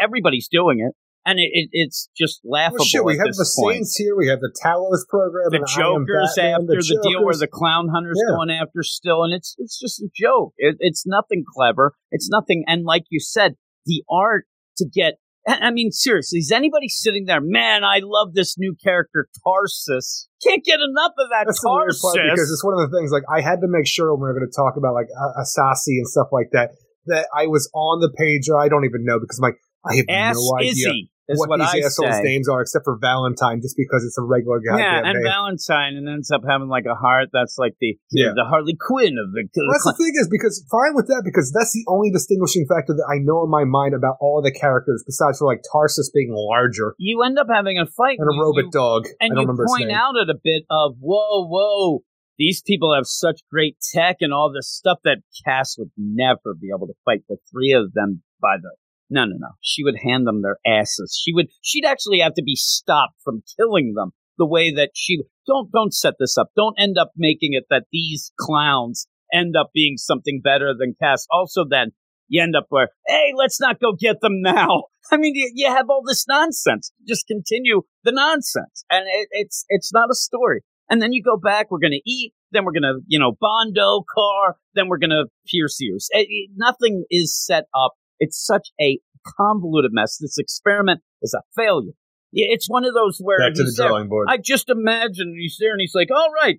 Everybody's 0.00 0.48
doing 0.48 0.80
it, 0.80 0.94
and 1.26 1.38
it, 1.38 1.50
it, 1.52 1.68
it's 1.72 2.08
just 2.16 2.40
laughable. 2.44 2.78
Well, 2.80 2.84
shit, 2.86 3.04
we 3.04 3.16
have 3.16 3.26
the 3.28 3.50
point. 3.56 3.76
Saints 3.76 3.96
here. 3.96 4.14
We 4.16 4.28
have 4.28 4.40
the 4.40 4.52
Talos 4.62 5.08
program. 5.08 5.48
The 5.50 5.66
Joker's 5.76 6.34
Batman, 6.36 6.62
after 6.62 6.82
the, 6.82 7.00
deal 7.08 7.24
where 7.24 7.34
the 7.34 7.48
Clown 7.48 7.88
Hunter's 7.88 8.20
Yeah. 8.20 8.34
going 8.36 8.50
after 8.50 8.82
still, 8.82 9.24
and 9.24 9.32
it's 9.32 9.54
it's 9.58 9.78
just 9.78 10.00
a 10.00 10.08
joke. 10.14 10.52
It, 10.58 10.76
it's 10.80 11.04
nothing 11.06 11.44
clever. 11.54 11.94
It's 12.10 12.28
nothing. 12.30 12.64
And 12.66 12.84
like 12.84 13.04
you 13.10 13.20
said, 13.20 13.54
the 13.86 14.02
art 14.10 14.46
to 14.78 14.86
get. 14.92 15.14
I 15.46 15.70
mean, 15.72 15.90
seriously, 15.90 16.38
is 16.38 16.50
anybody 16.50 16.88
sitting 16.88 17.26
there? 17.26 17.40
Man, 17.42 17.84
I 17.84 18.00
love 18.02 18.32
this 18.32 18.56
new 18.56 18.74
character, 18.82 19.28
Tarsus. 19.44 20.26
Can't 20.42 20.64
get 20.64 20.80
enough 20.80 21.12
of 21.18 21.28
that 21.30 21.44
That's 21.46 21.60
Tarsus. 21.62 22.00
part 22.00 22.16
because 22.16 22.50
it's 22.50 22.64
one 22.64 22.80
of 22.80 22.90
the 22.90 22.96
things. 22.96 23.12
Like 23.12 23.24
I 23.30 23.42
had 23.42 23.60
to 23.60 23.68
make 23.68 23.86
sure 23.86 24.14
when 24.14 24.22
we 24.22 24.32
were 24.32 24.38
going 24.40 24.48
to 24.50 24.56
talk 24.56 24.76
about 24.78 24.94
like 24.94 25.08
Asasi 25.38 26.00
and 26.00 26.08
stuff 26.08 26.28
like 26.32 26.48
that 26.52 26.70
that 27.06 27.28
I 27.36 27.46
was 27.46 27.68
on 27.74 28.00
the 28.00 28.08
page. 28.16 28.48
Or 28.48 28.58
I 28.58 28.68
don't 28.68 28.86
even 28.86 29.04
know 29.04 29.20
because 29.20 29.38
I'm 29.38 29.42
like 29.52 29.60
I 29.84 29.96
have 29.96 30.06
Ass 30.08 30.36
no 30.36 30.56
idea 30.58 30.70
Izzy 30.70 31.10
is 31.28 31.38
what, 31.38 31.48
what, 31.48 31.60
these 31.60 31.72
I 31.82 31.86
assholes' 31.86 32.16
say. 32.16 32.22
names 32.22 32.48
are, 32.48 32.60
except 32.60 32.84
for 32.84 32.98
Valentine, 33.00 33.60
just 33.62 33.76
because 33.76 34.04
it's 34.04 34.18
a 34.18 34.22
regular 34.22 34.60
guy. 34.60 34.78
yeah, 34.78 35.00
and 35.04 35.16
name. 35.16 35.24
Valentine 35.24 35.96
and 35.96 36.08
ends 36.08 36.30
up 36.30 36.42
having 36.46 36.68
like 36.68 36.84
a 36.84 36.94
heart 36.94 37.30
that's 37.32 37.56
like 37.56 37.74
the 37.80 37.96
Yeah. 38.12 38.32
the 38.36 38.44
Harley 38.44 38.76
Quinn 38.78 39.16
of 39.16 39.32
the. 39.32 39.48
Well, 39.56 39.72
that's 39.72 39.84
the 39.84 39.96
thing 40.04 40.12
is 40.20 40.28
because 40.28 40.60
fine 40.70 40.94
with 40.94 41.08
that 41.08 41.22
because 41.24 41.50
that's 41.52 41.72
the 41.72 41.84
only 41.88 42.10
distinguishing 42.10 42.66
factor 42.68 42.92
that 42.92 43.08
I 43.08 43.18
know 43.24 43.44
in 43.44 43.50
my 43.50 43.64
mind 43.64 43.94
about 43.94 44.16
all 44.20 44.42
the 44.42 44.52
characters 44.52 45.02
besides 45.06 45.38
for 45.38 45.46
like 45.46 45.62
Tarsus 45.72 46.10
being 46.12 46.32
larger 46.34 46.94
you 46.98 47.22
end 47.22 47.38
up 47.38 47.46
having 47.52 47.78
a 47.78 47.86
fight 47.86 48.18
and 48.18 48.28
a 48.28 48.36
robot 48.40 48.64
you- 48.64 48.70
dog. 48.70 49.04
and 49.20 49.32
I 49.32 49.44
don't 49.44 49.56
you 49.56 49.64
point 49.66 49.92
out 49.92 50.14
it 50.16 50.28
a 50.28 50.38
bit 50.42 50.64
of 50.70 50.96
whoa, 51.00 51.46
whoa. 51.48 52.00
These 52.36 52.62
people 52.66 52.92
have 52.94 53.06
such 53.06 53.40
great 53.50 53.76
tech 53.94 54.16
and 54.20 54.32
all 54.34 54.52
this 54.52 54.68
stuff 54.68 54.98
that 55.04 55.18
Cass 55.46 55.76
would 55.78 55.90
never 55.96 56.54
be 56.60 56.68
able 56.74 56.88
to 56.88 56.94
fight 57.04 57.20
the 57.28 57.36
three 57.50 57.72
of 57.72 57.92
them 57.92 58.22
by 58.42 58.56
the. 58.60 58.70
No, 59.10 59.24
no, 59.24 59.36
no. 59.38 59.48
She 59.60 59.84
would 59.84 59.96
hand 60.02 60.26
them 60.26 60.42
their 60.42 60.58
asses. 60.66 61.20
She 61.22 61.32
would. 61.32 61.46
She'd 61.62 61.84
actually 61.84 62.20
have 62.20 62.34
to 62.34 62.42
be 62.42 62.56
stopped 62.56 63.20
from 63.22 63.42
killing 63.58 63.94
them 63.94 64.10
the 64.38 64.46
way 64.46 64.72
that 64.72 64.90
she. 64.94 65.22
Don't 65.46 65.70
don't 65.72 65.92
set 65.92 66.14
this 66.18 66.38
up. 66.38 66.48
Don't 66.56 66.78
end 66.78 66.96
up 66.98 67.10
making 67.16 67.52
it 67.52 67.64
that 67.70 67.84
these 67.92 68.32
clowns 68.40 69.06
end 69.32 69.54
up 69.60 69.70
being 69.74 69.96
something 69.96 70.40
better 70.42 70.72
than 70.78 70.94
Cass. 71.00 71.26
Also, 71.30 71.64
then 71.68 71.88
you 72.28 72.42
end 72.42 72.56
up 72.56 72.66
where, 72.70 72.88
hey, 73.06 73.32
let's 73.36 73.60
not 73.60 73.78
go 73.80 73.92
get 73.92 74.20
them 74.22 74.40
now. 74.40 74.84
I 75.12 75.18
mean, 75.18 75.34
you, 75.34 75.52
you 75.54 75.68
have 75.68 75.90
all 75.90 76.02
this 76.06 76.26
nonsense. 76.26 76.90
Just 77.06 77.26
continue 77.26 77.82
the 78.04 78.12
nonsense, 78.12 78.84
and 78.90 79.04
it, 79.06 79.28
it's 79.32 79.66
it's 79.68 79.92
not 79.92 80.10
a 80.10 80.14
story. 80.14 80.62
And 80.88 81.00
then 81.00 81.12
you 81.12 81.22
go 81.22 81.36
back. 81.36 81.70
We're 81.70 81.78
going 81.78 81.98
to 81.98 82.10
eat. 82.10 82.32
Then 82.52 82.64
we're 82.64 82.72
going 82.72 82.82
to, 82.82 83.00
you 83.06 83.18
know, 83.18 83.32
Bondo 83.40 84.04
car. 84.14 84.56
Then 84.74 84.88
we're 84.88 84.98
going 84.98 85.10
to 85.10 85.24
pierce 85.50 85.80
ears. 85.80 86.08
It- 86.10 86.26
it- 86.28 86.50
nothing 86.56 87.04
is 87.10 87.34
set 87.34 87.64
up. 87.74 87.92
It's 88.18 88.44
such 88.44 88.68
a 88.80 88.98
convoluted 89.36 89.90
mess. 89.92 90.18
This 90.18 90.38
experiment 90.38 91.00
is 91.22 91.34
a 91.34 91.42
failure. 91.56 91.92
It's 92.32 92.68
one 92.68 92.84
of 92.84 92.94
those 92.94 93.18
where 93.20 93.38
Back 93.38 93.54
to 93.54 93.62
the 93.62 93.64
he's 93.64 93.76
there. 93.76 93.88
drawing 93.88 94.08
board. 94.08 94.26
I 94.28 94.38
just 94.38 94.68
imagine 94.68 95.36
he's 95.38 95.56
there 95.60 95.70
and 95.72 95.80
he's 95.80 95.94
like, 95.94 96.08
all 96.14 96.32
right, 96.34 96.58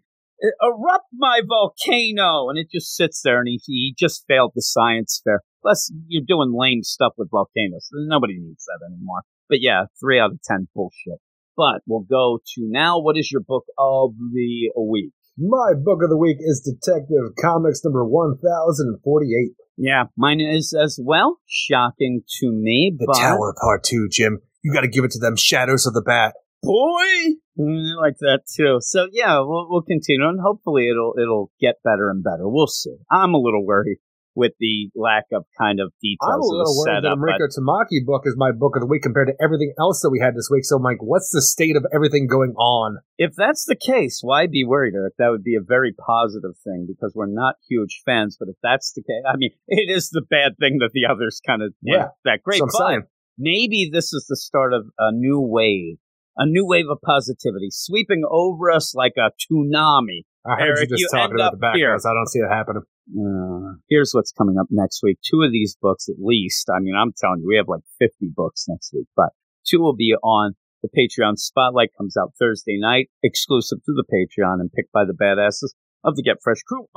erupt 0.62 1.08
my 1.14 1.42
volcano. 1.48 2.50
And 2.50 2.58
it 2.58 2.68
just 2.72 2.96
sits 2.96 3.22
there 3.24 3.40
and 3.40 3.48
he, 3.48 3.60
he 3.66 3.96
just 3.98 4.24
failed 4.28 4.54
the 4.56 4.62
science 4.62 5.22
fair. 5.24 5.42
Plus, 5.62 5.92
you're 6.08 6.24
doing 6.26 6.54
lame 6.58 6.84
stuff 6.84 7.14
with 7.18 7.30
volcanoes. 7.30 7.90
Nobody 7.92 8.38
needs 8.40 8.66
that 8.66 8.86
anymore. 8.86 9.22
But 9.50 9.60
yeah, 9.62 9.86
three 10.00 10.20
out 10.20 10.32
of 10.32 10.40
ten 10.44 10.68
bullshit. 10.74 11.20
But 11.58 11.82
we'll 11.88 12.06
go 12.10 12.40
to 12.56 12.62
now. 12.66 13.00
What 13.02 13.18
is 13.18 13.32
your 13.32 13.42
book 13.42 13.66
of 13.78 14.12
the 14.34 14.72
week? 14.80 15.12
My 15.38 15.74
book 15.76 16.00
of 16.04 16.10
the 16.10 16.18
week 16.18 16.38
is 16.40 16.62
Detective 16.62 17.36
Comics 17.42 17.84
number 17.84 18.06
1048. 18.06 19.52
Yeah, 19.78 20.06
mine 20.16 20.40
is 20.40 20.74
as 20.74 21.00
well. 21.02 21.40
Shocking 21.48 22.22
to 22.40 22.52
me, 22.52 22.96
The 22.98 23.06
but 23.08 23.20
Tower 23.20 23.54
Part 23.62 23.84
2, 23.84 24.08
Jim. 24.10 24.40
You 24.64 24.74
got 24.74 24.82
to 24.82 24.88
give 24.88 25.04
it 25.04 25.12
to 25.12 25.20
them 25.20 25.36
Shadows 25.36 25.86
of 25.86 25.94
the 25.94 26.02
Bat. 26.02 26.34
boy, 26.64 27.36
I 27.60 28.02
like 28.02 28.18
that 28.20 28.42
too. 28.56 28.78
So 28.82 29.08
yeah, 29.12 29.40
we'll, 29.40 29.68
we'll 29.70 29.84
continue, 29.84 30.28
and 30.28 30.40
hopefully 30.42 30.90
it'll 30.90 31.14
it'll 31.22 31.52
get 31.62 31.76
better 31.84 32.10
and 32.10 32.24
better. 32.24 32.50
We'll 32.50 32.68
see. 32.68 32.96
I'm 33.12 33.34
a 33.34 33.38
little 33.38 33.66
worried 33.66 34.00
with 34.36 34.52
the 34.60 34.90
lack 34.96 35.26
of 35.34 35.46
kind 35.58 35.80
of 35.80 35.92
details 36.02 36.32
I'm 36.32 36.40
a 36.40 36.44
little 36.44 36.78
worried 36.78 37.04
that 37.04 37.10
setup. 37.10 37.20
Mariko 37.20 37.48
but 37.48 37.56
Tamaki 37.56 38.06
book 38.06 38.24
is 38.26 38.36
my 38.38 38.52
book 38.52 38.76
of 38.76 38.82
the 38.82 38.88
week 38.88 39.02
compared 39.02 39.28
to 39.28 39.34
everything 39.42 39.74
else 39.80 40.02
that 40.02 40.10
we 40.10 40.20
had 40.20 40.36
this 40.36 40.50
week. 40.52 40.66
So, 40.66 40.78
Mike, 40.78 41.00
what's 41.00 41.30
the 41.32 41.42
state 41.42 41.76
of 41.76 41.86
everything 41.94 42.28
going 42.28 42.54
on? 42.58 43.00
if 43.18 43.34
that's 43.36 43.66
the 43.66 43.76
case, 43.76 44.20
why 44.22 44.48
be 44.48 44.66
worried? 44.66 44.94
Eric? 44.96 45.14
That 45.18 45.30
would 45.30 45.44
be 45.44 45.56
a 45.56 45.64
very 45.66 45.94
positive 45.94 46.58
thing 46.64 46.86
because 46.88 47.14
we're 47.16 47.28
not 47.28 47.56
huge 47.70 48.02
fans. 48.06 48.36
But 48.40 48.50
if 48.50 48.56
that's 48.62 48.94
the 48.94 49.02
case, 49.02 49.24
I 49.28 49.38
mean, 49.38 49.52
it 49.68 49.90
is 49.90 50.10
the 50.10 50.22
bad 50.22 50.54
thing 50.60 50.80
that 50.80 50.92
the 50.94 51.06
others 51.12 51.42
kind 51.46 51.62
of 51.62 51.74
Yeah, 51.82 52.10
that 52.26 52.44
great. 52.44 52.62
I'm 52.62 52.70
but 52.72 53.08
maybe 53.38 53.90
this 53.92 54.14
is 54.14 54.26
the 54.28 54.36
start 54.36 54.74
of 54.74 54.88
a 55.00 55.12
new 55.12 55.40
wave, 55.40 55.98
a 56.38 56.46
new 56.46 56.66
wave 56.66 56.90
of 56.90 57.00
positivity 57.02 57.70
sweeping 57.72 58.24
over 58.30 58.72
us 58.72 58.94
like 58.94 59.14
a 59.18 59.32
tsunami. 59.32 60.24
I 60.46 60.56
heard 60.56 60.78
Eric, 60.78 60.80
you 60.82 60.88
just 60.88 61.02
you 61.02 61.10
talking 61.12 61.36
about 61.36 61.54
the 61.54 61.58
backgrounds. 61.58 62.04
here. 62.04 62.12
I 62.12 62.14
don't 62.14 62.28
see 62.28 62.40
it 62.40 62.50
happening. 62.50 62.84
Uh, 63.10 63.78
here's 63.90 64.12
what's 64.14 64.32
coming 64.32 64.58
up 64.60 64.68
next 64.70 65.02
week. 65.04 65.20
Two 65.22 65.42
of 65.44 65.52
these 65.52 65.78
books, 65.80 66.10
at 66.10 66.16
least. 66.20 66.70
I 66.70 66.80
mean, 66.80 66.96
I'm 66.96 67.14
telling 67.16 67.42
you, 67.42 67.48
we 67.48 67.58
have 67.58 67.68
like 67.68 67.84
50 68.00 68.32
books 68.36 68.66
next 68.68 68.92
week, 68.94 69.08
but 69.16 69.30
two 69.66 69.80
will 69.80 69.96
be 69.96 70.16
on 70.24 70.56
the 70.82 70.90
Patreon. 70.90 71.38
Spotlight 71.38 71.90
comes 71.98 72.18
out 72.18 72.34
Thursday 72.40 72.78
night, 72.80 73.10
exclusive 73.24 73.80
to 73.86 73.94
the 73.94 74.04
Patreon 74.04 74.60
and 74.60 74.72
picked 74.72 74.92
by 74.92 75.06
the 75.06 75.14
badasses 75.14 75.74
of 76.04 76.16
the 76.16 76.24
Get 76.24 76.38
Fresh 76.44 76.62
crew. 76.68 76.88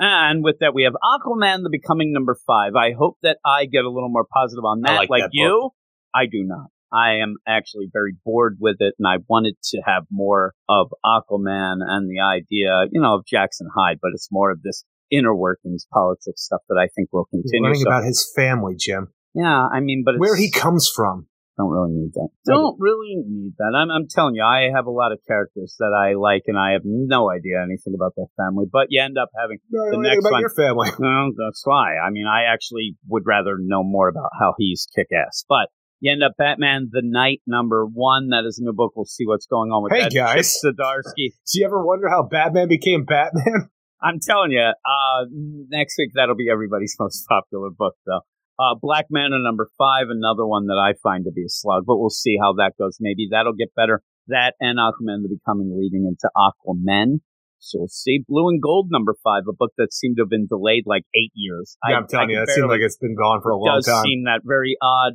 And 0.00 0.44
with 0.44 0.60
that, 0.60 0.74
we 0.74 0.84
have 0.84 0.92
Aquaman, 0.92 1.64
the 1.64 1.70
Becoming 1.70 2.12
number 2.12 2.36
five. 2.46 2.76
I 2.76 2.92
hope 2.92 3.16
that 3.22 3.38
I 3.44 3.64
get 3.64 3.84
a 3.84 3.90
little 3.90 4.10
more 4.10 4.26
positive 4.32 4.64
on 4.64 4.80
I 4.86 4.92
that. 4.92 5.10
like 5.10 5.22
that 5.22 5.30
you, 5.32 5.70
I 6.14 6.26
do 6.26 6.44
not. 6.44 6.68
I 6.92 7.16
am 7.16 7.36
actually 7.46 7.88
very 7.92 8.14
bored 8.24 8.56
with 8.60 8.76
it, 8.80 8.94
and 8.98 9.06
I 9.06 9.18
wanted 9.28 9.54
to 9.72 9.82
have 9.84 10.04
more 10.10 10.54
of 10.68 10.88
Aquaman 11.04 11.76
and 11.86 12.08
the 12.10 12.20
idea, 12.20 12.86
you 12.90 13.00
know, 13.00 13.14
of 13.16 13.26
Jackson 13.26 13.68
Hyde, 13.74 13.98
but 14.00 14.10
it's 14.14 14.28
more 14.30 14.50
of 14.50 14.62
this 14.62 14.84
inner 15.10 15.34
workings, 15.34 15.86
politics 15.92 16.44
stuff 16.44 16.60
that 16.68 16.76
I 16.78 16.88
think 16.94 17.08
will 17.12 17.24
continue. 17.26 17.62
Learning 17.64 17.80
So, 17.82 17.88
about 17.88 18.04
his 18.04 18.30
family, 18.36 18.74
Jim. 18.78 19.08
yeah, 19.34 19.66
I 19.72 19.80
mean, 19.80 20.02
but 20.04 20.14
it's, 20.14 20.20
Where 20.20 20.36
he 20.36 20.50
comes 20.50 20.90
from. 20.94 21.26
don't 21.56 21.70
really 21.70 21.92
need 21.92 22.12
that. 22.14 22.28
Do. 22.44 22.52
Don't 22.52 22.76
really 22.78 23.16
need 23.26 23.54
that. 23.58 23.72
I'm, 23.76 23.90
I'm 23.90 24.06
telling 24.08 24.34
you, 24.36 24.44
I 24.44 24.70
have 24.74 24.86
a 24.86 24.90
lot 24.90 25.10
of 25.12 25.18
characters 25.26 25.74
that 25.80 25.92
I 25.96 26.14
like, 26.14 26.42
and 26.46 26.56
I 26.58 26.72
have 26.72 26.82
no 26.84 27.30
idea 27.30 27.60
anything 27.62 27.94
about 27.94 28.12
their 28.16 28.28
family. 28.36 28.66
But 28.70 28.86
you 28.90 29.02
end 29.02 29.16
up 29.18 29.28
having 29.38 29.58
No, 29.70 29.84
The 29.84 29.90
don't 29.92 30.02
know 30.02 30.08
anything 30.08 30.22
next 30.22 30.26
about 30.26 30.32
one. 30.32 30.40
your 30.40 30.54
family. 30.54 30.90
well, 30.98 31.30
that's 31.46 31.62
why. 31.64 31.96
I 31.98 32.10
mean, 32.10 32.26
I 32.26 32.44
actually 32.52 32.96
would 33.08 33.24
rather 33.26 33.56
know 33.58 33.82
more 33.82 34.08
about 34.08 34.30
how 34.38 34.54
he's 34.58 34.86
kick 34.94 35.08
ass. 35.12 35.44
But 35.48 35.68
you 36.00 36.12
end 36.12 36.22
up 36.22 36.32
Batman 36.38 36.88
the 36.92 37.02
Night 37.04 37.40
number 37.46 37.84
one. 37.86 38.28
That 38.30 38.44
is 38.46 38.58
a 38.58 38.64
new 38.64 38.72
book. 38.72 38.92
We'll 38.96 39.04
see 39.06 39.24
what's 39.26 39.46
going 39.46 39.70
on 39.70 39.82
with 39.82 39.92
Hey, 39.92 40.02
that. 40.04 40.12
guys. 40.14 40.58
Chip 40.62 40.74
Zdarsky. 40.76 41.30
Do 41.52 41.60
you 41.60 41.66
ever 41.66 41.84
wonder 41.84 42.08
how 42.08 42.22
Batman 42.22 42.68
became 42.68 43.04
Batman? 43.04 43.70
I'm 44.02 44.20
telling 44.20 44.52
you, 44.52 44.60
uh, 44.62 45.24
next 45.68 45.96
week 45.98 46.10
that'll 46.14 46.36
be 46.36 46.48
everybody's 46.50 46.94
most 47.00 47.26
popular 47.28 47.70
book, 47.70 47.94
though. 48.06 48.20
Uh, 48.60 48.74
Black 48.80 49.06
Manta 49.10 49.38
number 49.40 49.68
five, 49.78 50.06
another 50.10 50.44
one 50.46 50.66
that 50.66 50.74
I 50.78 50.94
find 51.02 51.24
to 51.24 51.32
be 51.32 51.42
a 51.42 51.48
slug, 51.48 51.84
but 51.86 51.98
we'll 51.98 52.10
see 52.10 52.36
how 52.40 52.54
that 52.54 52.72
goes. 52.78 52.98
Maybe 53.00 53.28
that'll 53.30 53.54
get 53.54 53.74
better. 53.74 54.02
That 54.28 54.54
and 54.60 54.78
Aquaman 54.78 55.22
the 55.22 55.28
Becoming 55.30 55.76
leading 55.78 56.06
into 56.06 56.28
Aquaman. 56.36 57.20
So 57.60 57.78
we'll 57.80 57.88
see. 57.88 58.24
Blue 58.28 58.48
and 58.48 58.62
Gold 58.62 58.88
number 58.90 59.14
five, 59.24 59.42
a 59.48 59.52
book 59.52 59.72
that 59.78 59.92
seemed 59.92 60.16
to 60.18 60.22
have 60.22 60.30
been 60.30 60.46
delayed 60.46 60.84
like 60.86 61.02
eight 61.14 61.32
years. 61.34 61.76
Yeah, 61.88 61.96
I- 61.96 61.98
I'm 61.98 62.06
telling 62.06 62.30
I 62.30 62.32
you, 62.32 62.38
that 62.46 62.48
seems 62.52 62.66
like 62.68 62.80
it's 62.80 62.96
been 62.98 63.16
gone 63.16 63.40
for 63.42 63.50
a 63.50 63.56
long 63.56 63.78
does 63.78 63.86
time. 63.86 64.02
seem 64.04 64.24
that 64.24 64.42
very 64.44 64.76
odd. 64.82 65.14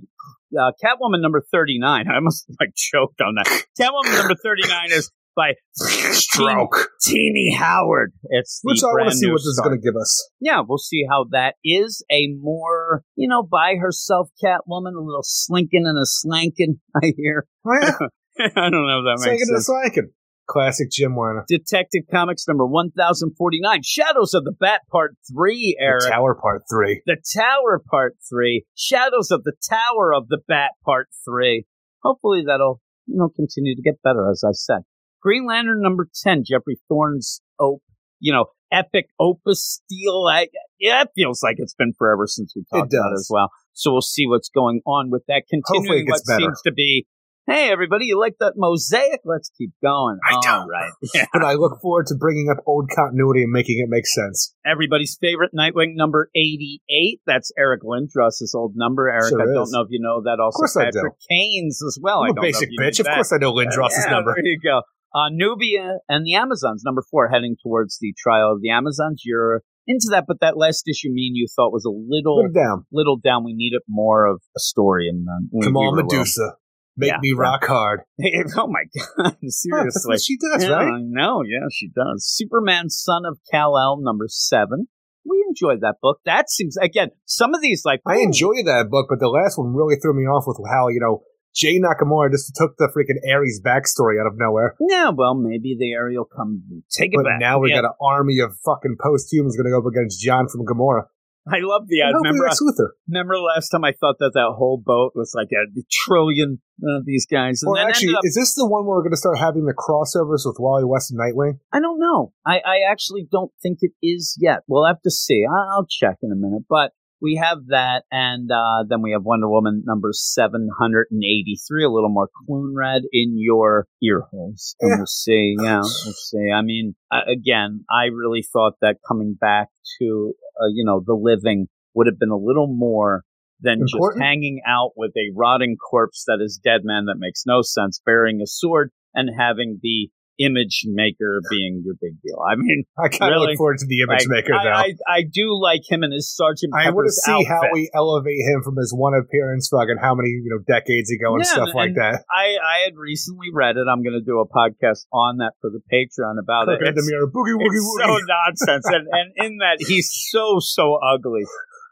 Uh, 0.57 0.71
Catwoman 0.83 1.21
number 1.21 1.41
39. 1.51 2.05
I 2.11 2.15
almost 2.15 2.45
like 2.59 2.69
choked 2.75 3.21
on 3.21 3.35
that. 3.35 3.47
Catwoman 3.79 4.17
number 4.17 4.35
39 4.35 4.91
is 4.91 5.11
by 5.35 5.53
Stroke. 5.73 6.89
Tini 7.01 7.55
Howard. 7.57 8.13
It's 8.25 8.61
the 8.63 8.71
Which 8.71 8.83
I 8.83 8.87
want 8.87 9.09
to 9.09 9.15
see 9.15 9.27
what 9.27 9.37
this 9.39 9.45
is 9.45 9.61
going 9.63 9.79
to 9.79 9.81
give 9.83 9.95
us. 9.95 10.29
Yeah, 10.39 10.61
we'll 10.67 10.77
see 10.77 11.05
how 11.09 11.25
that 11.31 11.55
is. 11.63 12.03
A 12.11 12.27
more, 12.39 13.03
you 13.15 13.27
know, 13.27 13.43
by 13.43 13.75
herself 13.79 14.29
Catwoman, 14.43 14.95
a 14.95 15.01
little 15.01 15.23
slinking 15.23 15.83
and 15.85 15.97
a 15.97 16.05
slanking, 16.05 16.79
I 16.95 17.13
hear. 17.17 17.47
Oh, 17.65 17.71
yeah. 17.81 17.97
I 18.55 18.69
don't 18.69 18.87
know 18.87 18.99
if 18.99 19.05
that 19.05 19.17
makes 19.19 19.23
Slanking 19.23 19.47
and 19.49 19.57
sense. 19.57 19.65
slanking. 19.65 20.09
Classic 20.47 20.89
Jim 20.91 21.15
Werner. 21.15 21.45
Detective 21.47 22.03
Comics 22.11 22.47
number 22.47 22.65
1049, 22.65 23.81
Shadows 23.83 24.33
of 24.33 24.43
the 24.43 24.51
Bat 24.51 24.81
Part 24.91 25.15
3, 25.31 25.77
Eric. 25.79 26.03
The 26.03 26.09
Tower 26.09 26.35
Part 26.35 26.63
3. 26.69 27.01
The 27.05 27.17
Tower 27.33 27.81
Part 27.89 28.17
3, 28.29 28.65
Shadows 28.75 29.31
of 29.31 29.43
the 29.43 29.53
Tower 29.67 30.13
of 30.13 30.27
the 30.27 30.39
Bat 30.47 30.71
Part 30.85 31.07
3. 31.25 31.65
Hopefully 32.03 32.43
that'll, 32.45 32.81
you 33.05 33.17
know, 33.17 33.29
continue 33.29 33.75
to 33.75 33.81
get 33.81 34.01
better, 34.03 34.29
as 34.29 34.43
I 34.45 34.51
said. 34.51 34.79
Green 35.21 35.47
Lantern 35.47 35.81
number 35.81 36.07
10, 36.23 36.43
Geoffrey 36.45 36.77
Thorne's, 36.89 37.41
op, 37.59 37.81
you 38.19 38.33
know, 38.33 38.45
epic 38.71 39.07
opus 39.19 39.63
steel. 39.63 40.25
I, 40.29 40.47
yeah, 40.79 41.03
it 41.03 41.09
feels 41.15 41.41
like 41.41 41.55
it's 41.59 41.75
been 41.75 41.93
forever 41.97 42.27
since 42.27 42.53
we 42.55 42.63
talked 42.71 42.93
about 42.93 43.11
it 43.11 43.19
as 43.19 43.27
well. 43.29 43.49
So 43.73 43.91
we'll 43.91 44.01
see 44.01 44.27
what's 44.27 44.49
going 44.49 44.81
on 44.85 45.09
with 45.09 45.23
that. 45.27 45.43
Continuing 45.49 46.05
what 46.07 46.21
better. 46.27 46.39
seems 46.39 46.61
to 46.63 46.73
be 46.73 47.05
Hey, 47.45 47.69
everybody, 47.73 48.05
you 48.05 48.17
like 48.17 48.35
that 48.39 48.53
mosaic? 48.55 49.19
Let's 49.25 49.51
keep 49.57 49.71
going. 49.83 50.17
I 50.23 50.35
All 50.35 50.41
don't. 50.41 50.69
right. 50.69 50.91
Yeah. 51.13 51.25
But 51.33 51.43
I 51.43 51.53
look 51.53 51.81
forward 51.81 52.05
to 52.07 52.15
bringing 52.15 52.47
up 52.49 52.63
old 52.65 52.89
continuity 52.95 53.43
and 53.43 53.51
making 53.51 53.79
it 53.79 53.89
make 53.89 54.07
sense. 54.07 54.55
Everybody's 54.65 55.17
favorite 55.19 55.51
Nightwing 55.53 55.95
number 55.95 56.29
88. 56.33 57.19
That's 57.27 57.51
Eric 57.57 57.81
Lindros' 57.83 58.55
old 58.55 58.73
number. 58.75 59.09
Eric, 59.09 59.27
Sure 59.29 59.41
I 59.41 59.45
don't 59.53 59.69
know 59.71 59.81
if 59.81 59.87
you 59.91 59.99
know 60.01 60.21
that. 60.23 60.39
Also, 60.39 60.55
course 60.59 60.77
I 60.77 60.85
do. 60.85 60.99
Patrick 60.99 61.15
Kane's 61.29 61.81
as 61.85 61.99
well. 62.01 62.21
I 62.21 62.27
I'm 62.27 62.31
a 62.31 62.35
don't 62.35 62.35
know 62.37 62.41
basic 62.43 62.69
if 62.71 62.79
bitch. 62.79 62.99
Of 63.01 63.05
that. 63.07 63.15
course 63.15 63.33
I 63.33 63.37
know 63.37 63.51
Lindros' 63.51 63.89
yeah, 64.05 64.09
number. 64.11 64.33
There 64.35 64.45
you 64.45 64.59
go. 64.63 64.81
Uh, 65.13 65.27
Nubia 65.29 65.97
and 66.07 66.25
the 66.25 66.35
Amazons, 66.35 66.83
number 66.85 67.03
four, 67.11 67.27
heading 67.27 67.57
towards 67.61 67.97
the 67.99 68.13
trial 68.17 68.53
of 68.53 68.61
the 68.61 68.69
Amazons. 68.71 69.21
You're 69.25 69.61
into 69.85 70.07
that, 70.11 70.23
but 70.27 70.37
that 70.39 70.57
last 70.57 70.87
issue, 70.87 71.09
mean 71.11 71.35
you 71.35 71.47
thought 71.53 71.73
was 71.73 71.83
a 71.85 71.91
little, 71.91 72.41
Put 72.41 72.51
it 72.51 72.63
down. 72.63 72.85
little 72.91 73.17
down. 73.17 73.43
We 73.43 73.53
needed 73.53 73.81
more 73.87 74.25
of 74.25 74.41
a 74.55 74.59
story. 74.61 75.09
And 75.09 75.27
uh, 75.27 75.45
we- 75.51 75.65
Come 75.65 75.75
on, 75.75 75.91
were 75.91 75.99
a 75.99 76.03
little- 76.05 76.19
Medusa. 76.19 76.55
Make 76.95 77.09
Yeah. 77.09 77.17
me 77.21 77.33
rock 77.35 77.65
hard. 77.65 78.01
oh 78.57 78.67
my 78.67 78.83
god! 78.95 79.37
Seriously, 79.47 80.17
she 80.17 80.37
does, 80.37 80.63
yeah, 80.63 80.69
right? 80.75 80.93
I 80.93 80.99
know. 81.01 81.41
Yeah, 81.43 81.67
she 81.71 81.89
does. 81.89 82.25
Superman, 82.27 82.89
son 82.89 83.23
of 83.25 83.39
Kal 83.51 83.77
El, 83.77 83.99
number 84.01 84.25
seven. 84.27 84.87
We 85.25 85.43
enjoyed 85.47 85.81
that 85.81 85.95
book. 86.01 86.19
That 86.25 86.49
seems 86.49 86.75
again 86.77 87.09
some 87.25 87.53
of 87.55 87.61
these 87.61 87.83
like 87.85 88.01
I 88.05 88.17
enjoy 88.17 88.61
that 88.65 88.87
book, 88.91 89.07
but 89.09 89.19
the 89.19 89.29
last 89.29 89.57
one 89.57 89.73
really 89.73 89.95
threw 89.95 90.13
me 90.13 90.23
off 90.23 90.43
with 90.45 90.59
how, 90.69 90.89
you 90.89 90.99
know, 90.99 91.23
Jay 91.55 91.79
Nakamura 91.79 92.31
just 92.31 92.51
took 92.55 92.75
the 92.77 92.89
freaking 92.89 93.21
Ares 93.31 93.61
backstory 93.63 94.19
out 94.19 94.27
of 94.27 94.33
nowhere. 94.37 94.75
Yeah, 94.89 95.11
well, 95.15 95.35
maybe 95.35 95.75
the 95.79 95.93
area 95.93 96.17
will 96.19 96.25
come 96.25 96.83
take 96.91 97.13
it 97.13 97.17
But 97.17 97.25
back. 97.25 97.39
now 97.39 97.59
we 97.59 97.69
Yeah. 97.69 97.81
got 97.81 97.85
an 97.85 97.93
army 98.01 98.39
of 98.39 98.57
fucking 98.65 98.97
post-humans 99.01 99.55
going 99.55 99.65
to 99.65 99.71
go 99.71 99.79
up 99.79 99.85
against 99.85 100.19
Jon 100.19 100.47
from 100.49 100.65
Gamorra. 100.65 101.03
I 101.45 101.59
love 101.59 101.87
the. 101.87 102.01
I 102.01 102.11
remember. 102.15 102.47
Luther. 102.61 102.95
Remember 103.07 103.37
last 103.37 103.69
time 103.69 103.83
I 103.83 103.91
thought 103.91 104.15
that 104.19 104.31
that 104.33 104.53
whole 104.55 104.81
boat 104.83 105.11
was 105.13 105.33
like 105.35 105.49
a 105.51 105.67
trillion 105.91 106.61
uh, 106.81 107.01
these 107.05 107.25
guys, 107.25 107.61
and 107.63 107.69
Or 107.69 107.75
then 107.77 107.87
actually, 107.87 108.15
up, 108.15 108.21
is 108.23 108.35
this 108.35 108.55
the 108.55 108.65
one 108.67 108.85
where 108.85 108.95
we're 108.95 109.03
going 109.03 109.11
to 109.11 109.17
start 109.17 109.37
having 109.37 109.65
the 109.65 109.73
crossovers 109.73 110.45
with 110.45 110.55
Wally 110.59 110.85
West 110.85 111.11
and 111.11 111.19
Nightwing? 111.19 111.59
I 111.73 111.79
don't 111.81 111.99
know. 111.99 112.31
I, 112.45 112.59
I 112.59 112.77
actually 112.89 113.27
don't 113.29 113.51
think 113.61 113.79
it 113.81 113.91
is 114.01 114.37
yet. 114.39 114.59
We'll 114.67 114.85
have 114.87 115.01
to 115.01 115.11
see. 115.11 115.43
I, 115.49 115.75
I'll 115.75 115.87
check 115.87 116.17
in 116.23 116.31
a 116.31 116.35
minute, 116.35 116.63
but. 116.69 116.91
We 117.21 117.39
have 117.41 117.67
that, 117.67 118.03
and 118.11 118.51
uh, 118.51 118.83
then 118.89 119.01
we 119.01 119.13
have 119.13 119.23
Wonder 119.23 119.47
Woman 119.47 119.83
number 119.85 120.09
783, 120.11 121.85
a 121.85 121.89
little 121.89 122.09
more 122.09 122.27
Cloonrad 122.27 123.03
in 123.13 123.35
your 123.37 123.87
ear 124.01 124.23
holes. 124.29 124.75
And 124.81 124.89
Yeah. 124.91 124.95
we'll 124.97 125.05
see. 125.05 125.55
Yeah, 125.57 125.77
we'll 125.77 126.13
see. 126.13 126.51
I 126.53 126.61
mean, 126.63 126.95
again, 127.11 127.85
I 127.89 128.07
really 128.13 128.43
thought 128.43 128.73
that 128.81 128.97
coming 129.07 129.37
back 129.39 129.69
to, 130.01 130.33
uh, 130.61 130.67
you 130.73 130.85
know, 130.85 131.01
the 131.05 131.13
living 131.13 131.67
would 131.93 132.07
have 132.07 132.19
been 132.19 132.29
a 132.29 132.37
little 132.37 132.67
more 132.67 133.23
than 133.61 133.79
Important? 133.81 134.21
just 134.21 134.23
hanging 134.23 134.61
out 134.67 134.91
with 134.95 135.11
a 135.15 135.31
rotting 135.35 135.77
corpse 135.77 136.23
that 136.27 136.39
is 136.41 136.59
dead 136.61 136.81
man 136.83 137.05
that 137.05 137.15
makes 137.17 137.43
no 137.45 137.61
sense, 137.61 138.01
bearing 138.05 138.41
a 138.41 138.47
sword 138.47 138.91
and 139.13 139.29
having 139.37 139.79
the 139.81 140.09
image 140.39 140.83
maker 140.87 141.41
being 141.49 141.83
your 141.85 141.93
big 142.01 142.17
deal. 142.21 142.39
I 142.41 142.55
mean, 142.55 142.83
I 142.97 143.07
kind 143.09 143.33
of 143.33 143.37
Really? 143.41 143.53
look 143.53 143.57
forward 143.57 143.77
to 143.79 143.85
the 143.87 144.01
image 144.01 144.25
like, 144.25 144.43
maker, 144.43 144.53
I, 144.53 144.63
though. 144.63 144.71
I, 144.71 145.19
I 145.19 145.19
do 145.23 145.53
like 145.59 145.81
him 145.89 146.01
and 146.03 146.11
his 146.13 146.29
Sergeant 146.33 146.73
I 146.73 146.89
want 146.89 147.05
to 147.05 147.13
Pepper's 147.13 147.21
see 147.23 147.43
how 147.45 147.61
we 147.71 147.89
elevate 147.93 148.41
him 148.41 148.61
from 148.63 148.75
his 148.77 148.93
one 148.93 149.13
appearance 149.13 149.69
fucking 149.69 149.97
how 150.01 150.15
many 150.15 150.29
you 150.29 150.49
know 150.49 150.59
decades 150.65 151.11
ago 151.11 151.35
and 151.35 151.43
Yeah, 151.45 151.51
stuff 151.53 151.69
like 151.75 151.93
and 151.93 151.97
that. 151.97 152.23
I, 152.31 152.57
I 152.57 152.77
had 152.85 152.97
recently 152.97 153.47
read 153.53 153.77
it. 153.77 153.85
I'm 153.85 154.01
going 154.01 154.17
to 154.17 154.25
do 154.25 154.39
a 154.41 154.47
podcast 154.49 155.05
on 155.13 155.37
that 155.37 155.53
for 155.61 155.69
the 155.69 155.81
Patreon 155.91 156.39
about 156.41 156.67
it. 156.69 156.81
Look 156.81 156.95
the 156.95 156.99
It's, 156.99 157.09
mirror, 157.09 157.27
boogie 157.27 157.53
woogie 157.53 157.77
it's 157.77 157.85
woogie. 157.85 158.05
so 158.05 158.17
nonsense, 158.25 158.85
and 158.89 159.05
and 159.11 159.27
in 159.37 159.57
that 159.59 159.77
he's 159.85 160.09
so 160.31 160.57
so 160.59 160.97
ugly. 160.97 161.43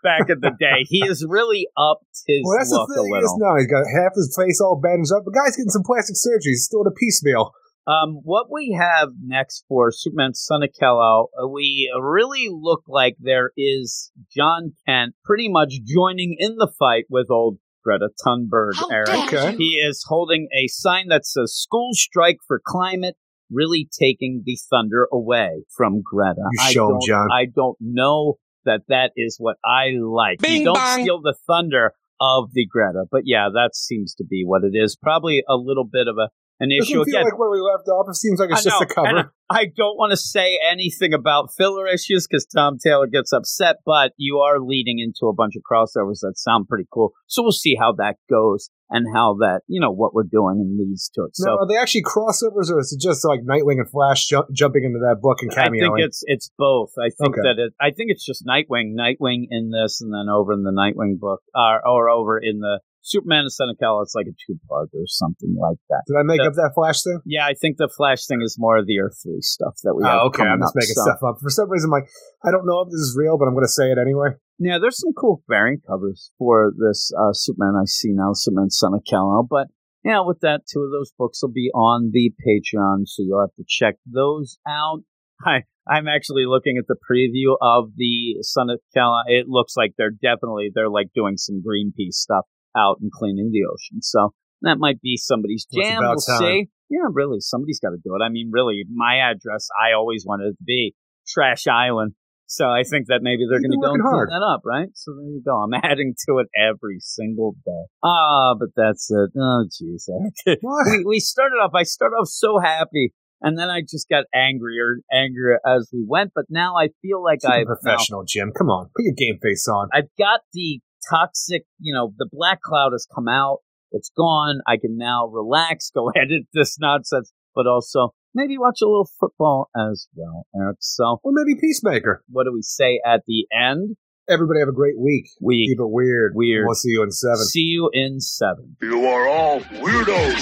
Back 0.01 0.33
in 0.33 0.41
the 0.41 0.49
day, 0.57 0.81
he 0.89 1.05
has 1.05 1.21
really 1.21 1.67
upped 1.77 2.25
his 2.25 2.41
well, 2.41 2.57
that's 2.57 2.71
look 2.73 2.89
the 2.89 3.05
thing 3.05 3.13
a 3.13 3.17
is 3.21 3.29
little. 3.29 3.37
now 3.37 3.53
he's 3.61 3.69
got 3.69 3.85
half 3.85 4.17
his 4.17 4.33
face 4.33 4.57
all 4.59 4.81
bandaged 4.81 5.13
up. 5.13 5.21
The 5.25 5.29
guy's 5.29 5.53
getting 5.53 5.69
some 5.69 5.85
plastic 5.85 6.17
surgery. 6.17 6.57
He's 6.57 6.65
still 6.65 6.81
in 6.81 6.87
a 6.89 6.95
piecemeal. 6.97 7.53
Um, 7.87 8.19
what 8.23 8.47
we 8.51 8.77
have 8.79 9.09
next 9.25 9.65
for 9.67 9.91
Superman 9.91 10.33
Son 10.35 10.61
of 10.63 10.69
Kal-El, 10.79 11.29
uh, 11.41 11.47
we 11.47 11.91
really 11.99 12.47
look 12.51 12.83
like 12.87 13.15
there 13.19 13.51
is 13.57 14.11
Jon 14.35 14.73
Kent 14.87 15.15
pretty 15.25 15.49
much 15.49 15.73
joining 15.85 16.35
in 16.37 16.55
the 16.57 16.71
fight 16.77 17.05
with 17.09 17.27
old 17.31 17.57
Greta 17.83 18.09
Thunberg. 18.25 18.75
How 18.75 18.87
Eric. 18.89 19.07
dare 19.07 19.25
Okay. 19.25 19.55
He 19.57 19.81
is 19.83 20.03
holding 20.07 20.47
a 20.55 20.67
sign 20.67 21.07
that 21.09 21.25
says 21.25 21.55
"School 21.55 21.89
Strike 21.93 22.37
for 22.47 22.61
Climate." 22.65 23.15
Really 23.53 23.89
taking 23.99 24.43
the 24.45 24.57
thunder 24.69 25.09
away 25.11 25.63
from 25.75 26.01
Greta. 26.01 26.39
You 26.53 26.61
I 26.61 26.71
show 26.71 26.85
'em, 26.85 26.91
don't- 26.91 27.05
John. 27.05 27.27
I 27.33 27.47
don't 27.53 27.75
know 27.81 28.35
that 28.63 28.83
that 28.87 29.11
is 29.17 29.35
what 29.39 29.57
I 29.65 29.89
like. 30.01 30.37
you 30.47 30.63
don't 30.63 30.75
bong. 30.75 31.01
steal 31.01 31.19
the 31.21 31.35
thunder 31.47 31.91
of 32.21 32.51
the 32.53 32.65
Greta, 32.65 33.05
but 33.11 33.23
yeah, 33.25 33.49
that 33.53 33.75
seems 33.75 34.13
to 34.15 34.23
be 34.23 34.43
what 34.45 34.61
it 34.63 34.71
is. 34.73 34.95
Probably 34.95 35.43
a 35.49 35.55
little 35.57 35.83
bit 35.83 36.07
of 36.07 36.15
a 36.17 36.29
an 36.61 36.69
Doesn't 36.69 36.83
issue 36.83 37.03
feel 37.03 37.17
again. 37.17 37.23
like 37.25 37.38
where 37.40 37.49
we 37.49 37.59
left 37.59 37.88
off. 37.90 38.06
It 38.07 38.15
seems 38.15 38.40
like 38.40 38.51
it's 38.51 38.61
I 38.65 38.69
just 38.69 38.80
know, 38.80 38.85
a 38.85 38.93
cover. 38.93 39.33
I 39.49 39.65
don't 39.65 39.98
want 39.98 40.11
to 40.11 40.17
say 40.17 40.57
anything 40.69 41.14
about 41.14 41.49
filler 41.57 41.88
issues 41.88 42.27
because 42.27 42.45
Tom 42.45 42.77
Taylor 42.77 43.07
gets 43.07 43.33
upset, 43.33 43.77
but 43.85 44.14
you 44.15 44.38
are 44.38 44.59
leading 44.59 44.99
into 44.99 45.27
a 45.27 45.33
bunch 45.33 45.56
of 45.57 45.64
crossovers 45.69 46.19
that 46.22 46.35
sound 46.38 46.67
pretty 46.69 46.85
cool. 46.93 47.11
So 47.27 47.41
we'll 47.41 47.51
see 47.51 47.75
how 47.75 47.93
that 47.98 48.15
goes 48.30 48.69
and 48.90 49.07
how 49.14 49.35
that, 49.40 49.61
you 49.67 49.81
know, 49.81 49.91
what 49.91 50.14
we're 50.14 50.23
doing 50.30 50.57
and 50.59 50.77
leads 50.77 51.09
to 51.15 51.22
it. 51.23 51.31
now, 51.40 51.45
So 51.45 51.51
are 51.59 51.67
they 51.67 51.77
actually 51.77 52.03
crossovers, 52.03 52.69
or 52.72 52.80
is 52.80 52.93
it 52.93 53.01
just 53.01 53.25
like 53.25 53.40
Nightwing 53.41 53.80
and 53.80 53.90
Flash 53.90 54.27
ju- 54.27 54.43
jumping 54.53 54.83
into 54.83 54.99
that 54.99 55.17
book 55.22 55.38
and 55.41 55.51
I 55.51 55.69
think 55.69 55.81
cameoing? 55.83 56.06
it's 56.06 56.23
it's 56.27 56.51
both. 56.57 56.91
I 56.99 57.09
think 57.09 57.35
Okay. 57.38 57.41
that 57.43 57.56
it, 57.59 57.73
I 57.81 57.91
think 57.91 58.11
it's 58.11 58.25
just 58.25 58.45
Nightwing, 58.45 58.93
Nightwing 58.95 59.48
in 59.49 59.72
this, 59.72 60.01
and 60.01 60.14
then 60.14 60.30
over 60.31 60.53
in 60.53 60.64
the 60.64 60.72
Nightwing 60.72 61.19
book, 61.19 61.41
uh, 61.56 61.80
or 61.85 62.09
over 62.09 62.38
in 62.38 62.59
the 62.59 62.80
Superman 63.01 63.49
and 63.49 63.51
Son 63.51 63.69
of 63.69 63.77
Kal-El, 63.80 64.03
it's 64.03 64.15
like 64.15 64.27
a 64.27 64.35
two 64.45 64.59
part 64.69 64.89
or 64.93 65.05
something 65.05 65.55
like 65.59 65.77
that. 65.89 66.03
Did 66.07 66.17
I 66.17 66.23
make 66.23 66.41
up 66.41 66.53
that 66.53 66.71
Flash 66.75 67.01
thing? 67.03 67.19
Yeah, 67.25 67.45
I 67.45 67.53
think 67.53 67.77
the 67.77 67.89
Flash 67.89 68.27
thing 68.27 68.41
is 68.41 68.57
more 68.59 68.77
of 68.77 68.85
the 68.85 68.99
Earth 68.99 69.17
Three 69.23 69.41
stuff 69.41 69.75
that 69.83 69.95
we 69.95 70.03
have. 70.03 70.21
Oh, 70.21 70.27
okay. 70.27 70.43
I'm 70.43 70.61
just 70.61 70.71
up, 70.71 70.75
making 70.75 70.95
so- 70.95 71.03
stuff 71.03 71.21
up. 71.25 71.35
For 71.41 71.49
some 71.49 71.69
reason, 71.69 71.89
like 71.89 72.05
I 72.45 72.51
don't 72.51 72.65
know 72.65 72.81
if 72.81 72.89
this 72.89 73.01
is 73.01 73.17
real, 73.17 73.38
but 73.38 73.45
I'm 73.45 73.53
going 73.53 73.65
to 73.65 73.71
say 73.71 73.89
it 73.91 73.97
anyway. 73.97 74.38
Yeah, 74.59 74.77
there's 74.80 74.99
some 74.99 75.13
cool 75.13 75.41
variant 75.49 75.81
covers 75.88 76.31
for 76.38 76.71
this 76.77 77.11
uh, 77.17 77.33
Superman 77.33 77.73
I 77.81 77.85
see 77.85 78.13
now, 78.13 78.33
Superman 78.33 78.69
Son 78.69 78.93
of 78.93 79.01
Kal-El. 79.09 79.47
But 79.49 79.67
yeah, 80.05 80.21
with 80.21 80.39
that, 80.41 80.61
two 80.71 80.81
of 80.81 80.91
those 80.91 81.11
books 81.17 81.41
will 81.41 81.51
be 81.51 81.71
on 81.73 82.11
the 82.13 82.31
Patreon, 82.45 83.07
so 83.07 83.23
you'll 83.23 83.41
have 83.41 83.55
to 83.57 83.65
check 83.67 83.95
those 84.05 84.59
out. 84.67 85.01
I 85.45 85.63
I'm 85.89 86.07
actually 86.07 86.45
looking 86.45 86.77
at 86.77 86.85
the 86.88 86.95
preview 86.95 87.57
of 87.59 87.89
the 87.97 88.38
Son 88.41 88.69
of 88.69 88.80
Kal-El. 88.93 89.23
It 89.25 89.47
looks 89.47 89.73
like 89.75 89.93
they're 89.97 90.11
definitely 90.11 90.69
they're 90.73 90.89
like 90.89 91.07
doing 91.15 91.38
some 91.38 91.63
Greenpeace 91.65 92.13
stuff 92.13 92.45
out 92.75 92.98
and 93.01 93.11
cleaning 93.11 93.51
the 93.51 93.66
ocean. 93.72 94.01
So 94.01 94.33
that 94.61 94.77
might 94.77 95.01
be 95.01 95.17
somebody's 95.17 95.66
jam. 95.66 96.00
We'll 96.01 96.16
time. 96.17 96.40
see. 96.40 96.69
Yeah, 96.90 97.08
really, 97.11 97.40
somebody's 97.40 97.80
got 97.80 97.91
to 97.91 98.01
do 98.03 98.16
it. 98.16 98.24
I 98.24 98.30
mean, 98.30 98.51
really, 98.51 98.83
my 98.93 99.17
address 99.17 99.69
I 99.80 99.93
always 99.93 100.25
wanted 100.25 100.53
it 100.53 100.58
to 100.58 100.64
be 100.64 100.93
Trash 101.27 101.67
Island. 101.67 102.14
So 102.51 102.67
I 102.67 102.83
think 102.83 103.08
that 103.08 103.22
maybe 103.24 103.48
they're 103.50 103.61
going 103.61 103.72
to 103.72 103.80
go 103.82 103.93
and 103.93 104.03
clean 104.03 104.27
that 104.27 104.43
up, 104.43 104.64
right? 104.66 104.90
So 104.93 105.16
there 105.16 105.24
you 105.24 105.41
go. 105.41 105.56
I'm 105.56 105.74
adding 105.83 106.16
to 106.27 106.40
it 106.40 106.48
every 106.51 106.98
single 107.00 107.56
day. 107.66 107.85
Ah, 108.03 108.56
but 108.59 108.69
that's 108.75 109.09
it. 109.09 109.32
Oh, 109.40 109.64
jeez. 109.72 110.09
We, 110.61 111.03
we 111.06 111.19
started 111.22 111.56
off, 111.64 111.72
I 111.74 111.83
started 111.83 112.16
off 112.16 112.27
so 112.27 112.59
happy, 112.59 113.14
and 113.41 113.58
then 113.58 113.69
I 113.69 113.82
just 113.82 114.09
got 114.09 114.25
angrier 114.35 114.95
and 115.09 115.27
angrier 115.27 115.61
as 115.66 115.90
we 115.93 116.03
went. 116.06 116.32
But 116.35 116.45
now 116.50 116.75
I 116.75 116.90
feel 117.01 117.24
like 117.24 117.40
it 117.41 117.50
I've 117.50 117.67
now, 117.67 117.75
professional, 117.75 118.25
Jim. 118.27 118.51
Come 118.51 118.67
on, 118.67 118.88
put 118.88 119.06
your 119.06 119.16
game 119.16 119.40
face 119.41 119.66
on. 119.69 119.88
I've 119.93 120.11
got 120.17 120.41
the 120.51 120.82
toxic, 121.09 121.63
you 121.80 121.93
know, 121.93 122.13
the 122.17 122.27
black 122.31 122.61
cloud 122.61 122.91
has 122.93 123.07
come 123.13 123.27
out. 123.27 123.59
It's 123.91 124.11
gone. 124.15 124.59
I 124.67 124.77
can 124.77 124.97
now 124.97 125.27
relax, 125.27 125.89
go 125.95 126.09
edit 126.09 126.43
this 126.53 126.77
nonsense, 126.80 127.31
but 127.55 127.67
also 127.67 128.13
maybe 128.33 128.57
watch 128.57 128.80
a 128.81 128.85
little 128.85 129.09
football 129.19 129.69
as 129.75 130.07
well, 130.15 130.45
Eric. 130.55 130.77
So 130.80 131.19
Or 131.23 131.31
maybe 131.33 131.59
Peacemaker. 131.59 132.23
what 132.30 132.45
do 132.45 132.53
we 132.53 132.61
say 132.61 133.01
at 133.05 133.23
the 133.27 133.45
end? 133.53 133.97
Everybody 134.30 134.59
have 134.59 134.69
a 134.69 134.73
great 134.73 134.97
week. 134.97 135.25
We 135.41 135.67
Keep 135.67 135.80
it 135.81 135.89
weird. 135.89 136.33
Weird. 136.35 136.65
We'll 136.65 136.75
see 136.75 136.89
you 136.91 137.03
in 137.03 137.11
seven. 137.11 137.38
see 137.43 137.61
you 137.63 137.89
in 137.91 138.21
seven. 138.21 138.77
You 138.81 139.05
are 139.07 139.27
all 139.27 139.59
weirdos. 139.61 140.38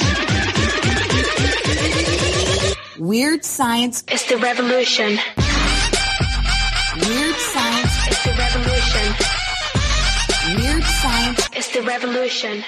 Weird 2.99 3.43
science. 3.45 4.03
is 4.11 4.25
the 4.27 4.37
revolution. 4.37 5.17
Weird 7.07 7.35
science. 7.37 8.07
is 8.09 8.23
the 8.25 8.35
revolution. 8.37 9.38
Weird 10.59 10.83
science. 10.83 11.49
It's 11.53 11.71
the 11.73 11.81
revolution. 11.83 12.65